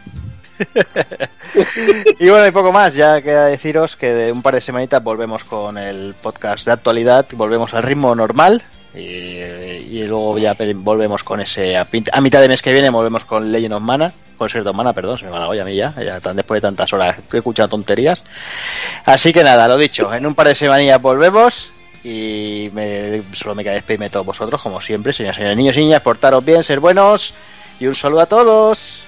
Y 2.19 2.29
bueno, 2.29 2.47
y 2.47 2.51
poco 2.51 2.71
más, 2.71 2.95
ya 2.95 3.21
queda 3.21 3.45
deciros 3.45 3.95
que 3.95 4.13
de 4.13 4.31
un 4.31 4.41
par 4.41 4.55
de 4.55 4.61
semanitas 4.61 5.03
volvemos 5.03 5.43
con 5.43 5.77
el 5.77 6.15
podcast 6.19 6.65
de 6.65 6.71
actualidad, 6.71 7.25
volvemos 7.33 7.73
al 7.73 7.83
ritmo 7.83 8.15
normal 8.15 8.63
y, 8.95 10.03
luego 10.03 10.37
ya 10.37 10.55
volvemos 10.75 11.23
con 11.23 11.41
ese, 11.41 11.77
a, 11.77 11.87
mitad 12.21 12.41
de 12.41 12.47
mes 12.47 12.61
que 12.61 12.73
viene 12.73 12.89
volvemos 12.89 13.25
con 13.25 13.51
Legend 13.51 13.73
of 13.73 13.81
Mana, 13.81 14.13
con 14.37 14.49
Secret 14.49 14.67
of 14.67 14.75
Mana, 14.75 14.93
perdón, 14.93 15.17
se 15.19 15.25
me 15.25 15.31
va 15.31 15.39
la 15.39 15.47
olla 15.47 15.63
a 15.63 15.65
mí 15.65 15.75
ya, 15.75 15.93
ya 16.01 16.19
tan 16.19 16.35
después 16.35 16.61
de 16.61 16.67
tantas 16.67 16.91
horas 16.93 17.17
que 17.29 17.37
he 17.37 17.39
escuchado 17.39 17.69
tonterías. 17.69 18.23
Así 19.05 19.33
que 19.33 19.43
nada, 19.43 19.67
lo 19.67 19.77
dicho, 19.77 20.13
en 20.13 20.25
un 20.25 20.35
par 20.35 20.47
de 20.47 20.55
semanillas 20.55 21.01
volvemos 21.01 21.71
y 22.03 22.69
me, 22.73 23.21
solo 23.33 23.55
me 23.55 23.63
queda 23.63 23.73
despedirme 23.73 24.05
de 24.05 24.11
todos 24.11 24.25
vosotros, 24.25 24.61
como 24.61 24.81
siempre, 24.81 25.13
señores, 25.13 25.37
señores, 25.37 25.57
niños 25.57 25.77
y 25.77 25.81
niñas, 25.81 26.01
portaros 26.01 26.43
bien, 26.43 26.63
ser 26.63 26.79
buenos 26.79 27.33
y 27.79 27.87
un 27.87 27.95
saludo 27.95 28.21
a 28.21 28.25
todos. 28.27 29.02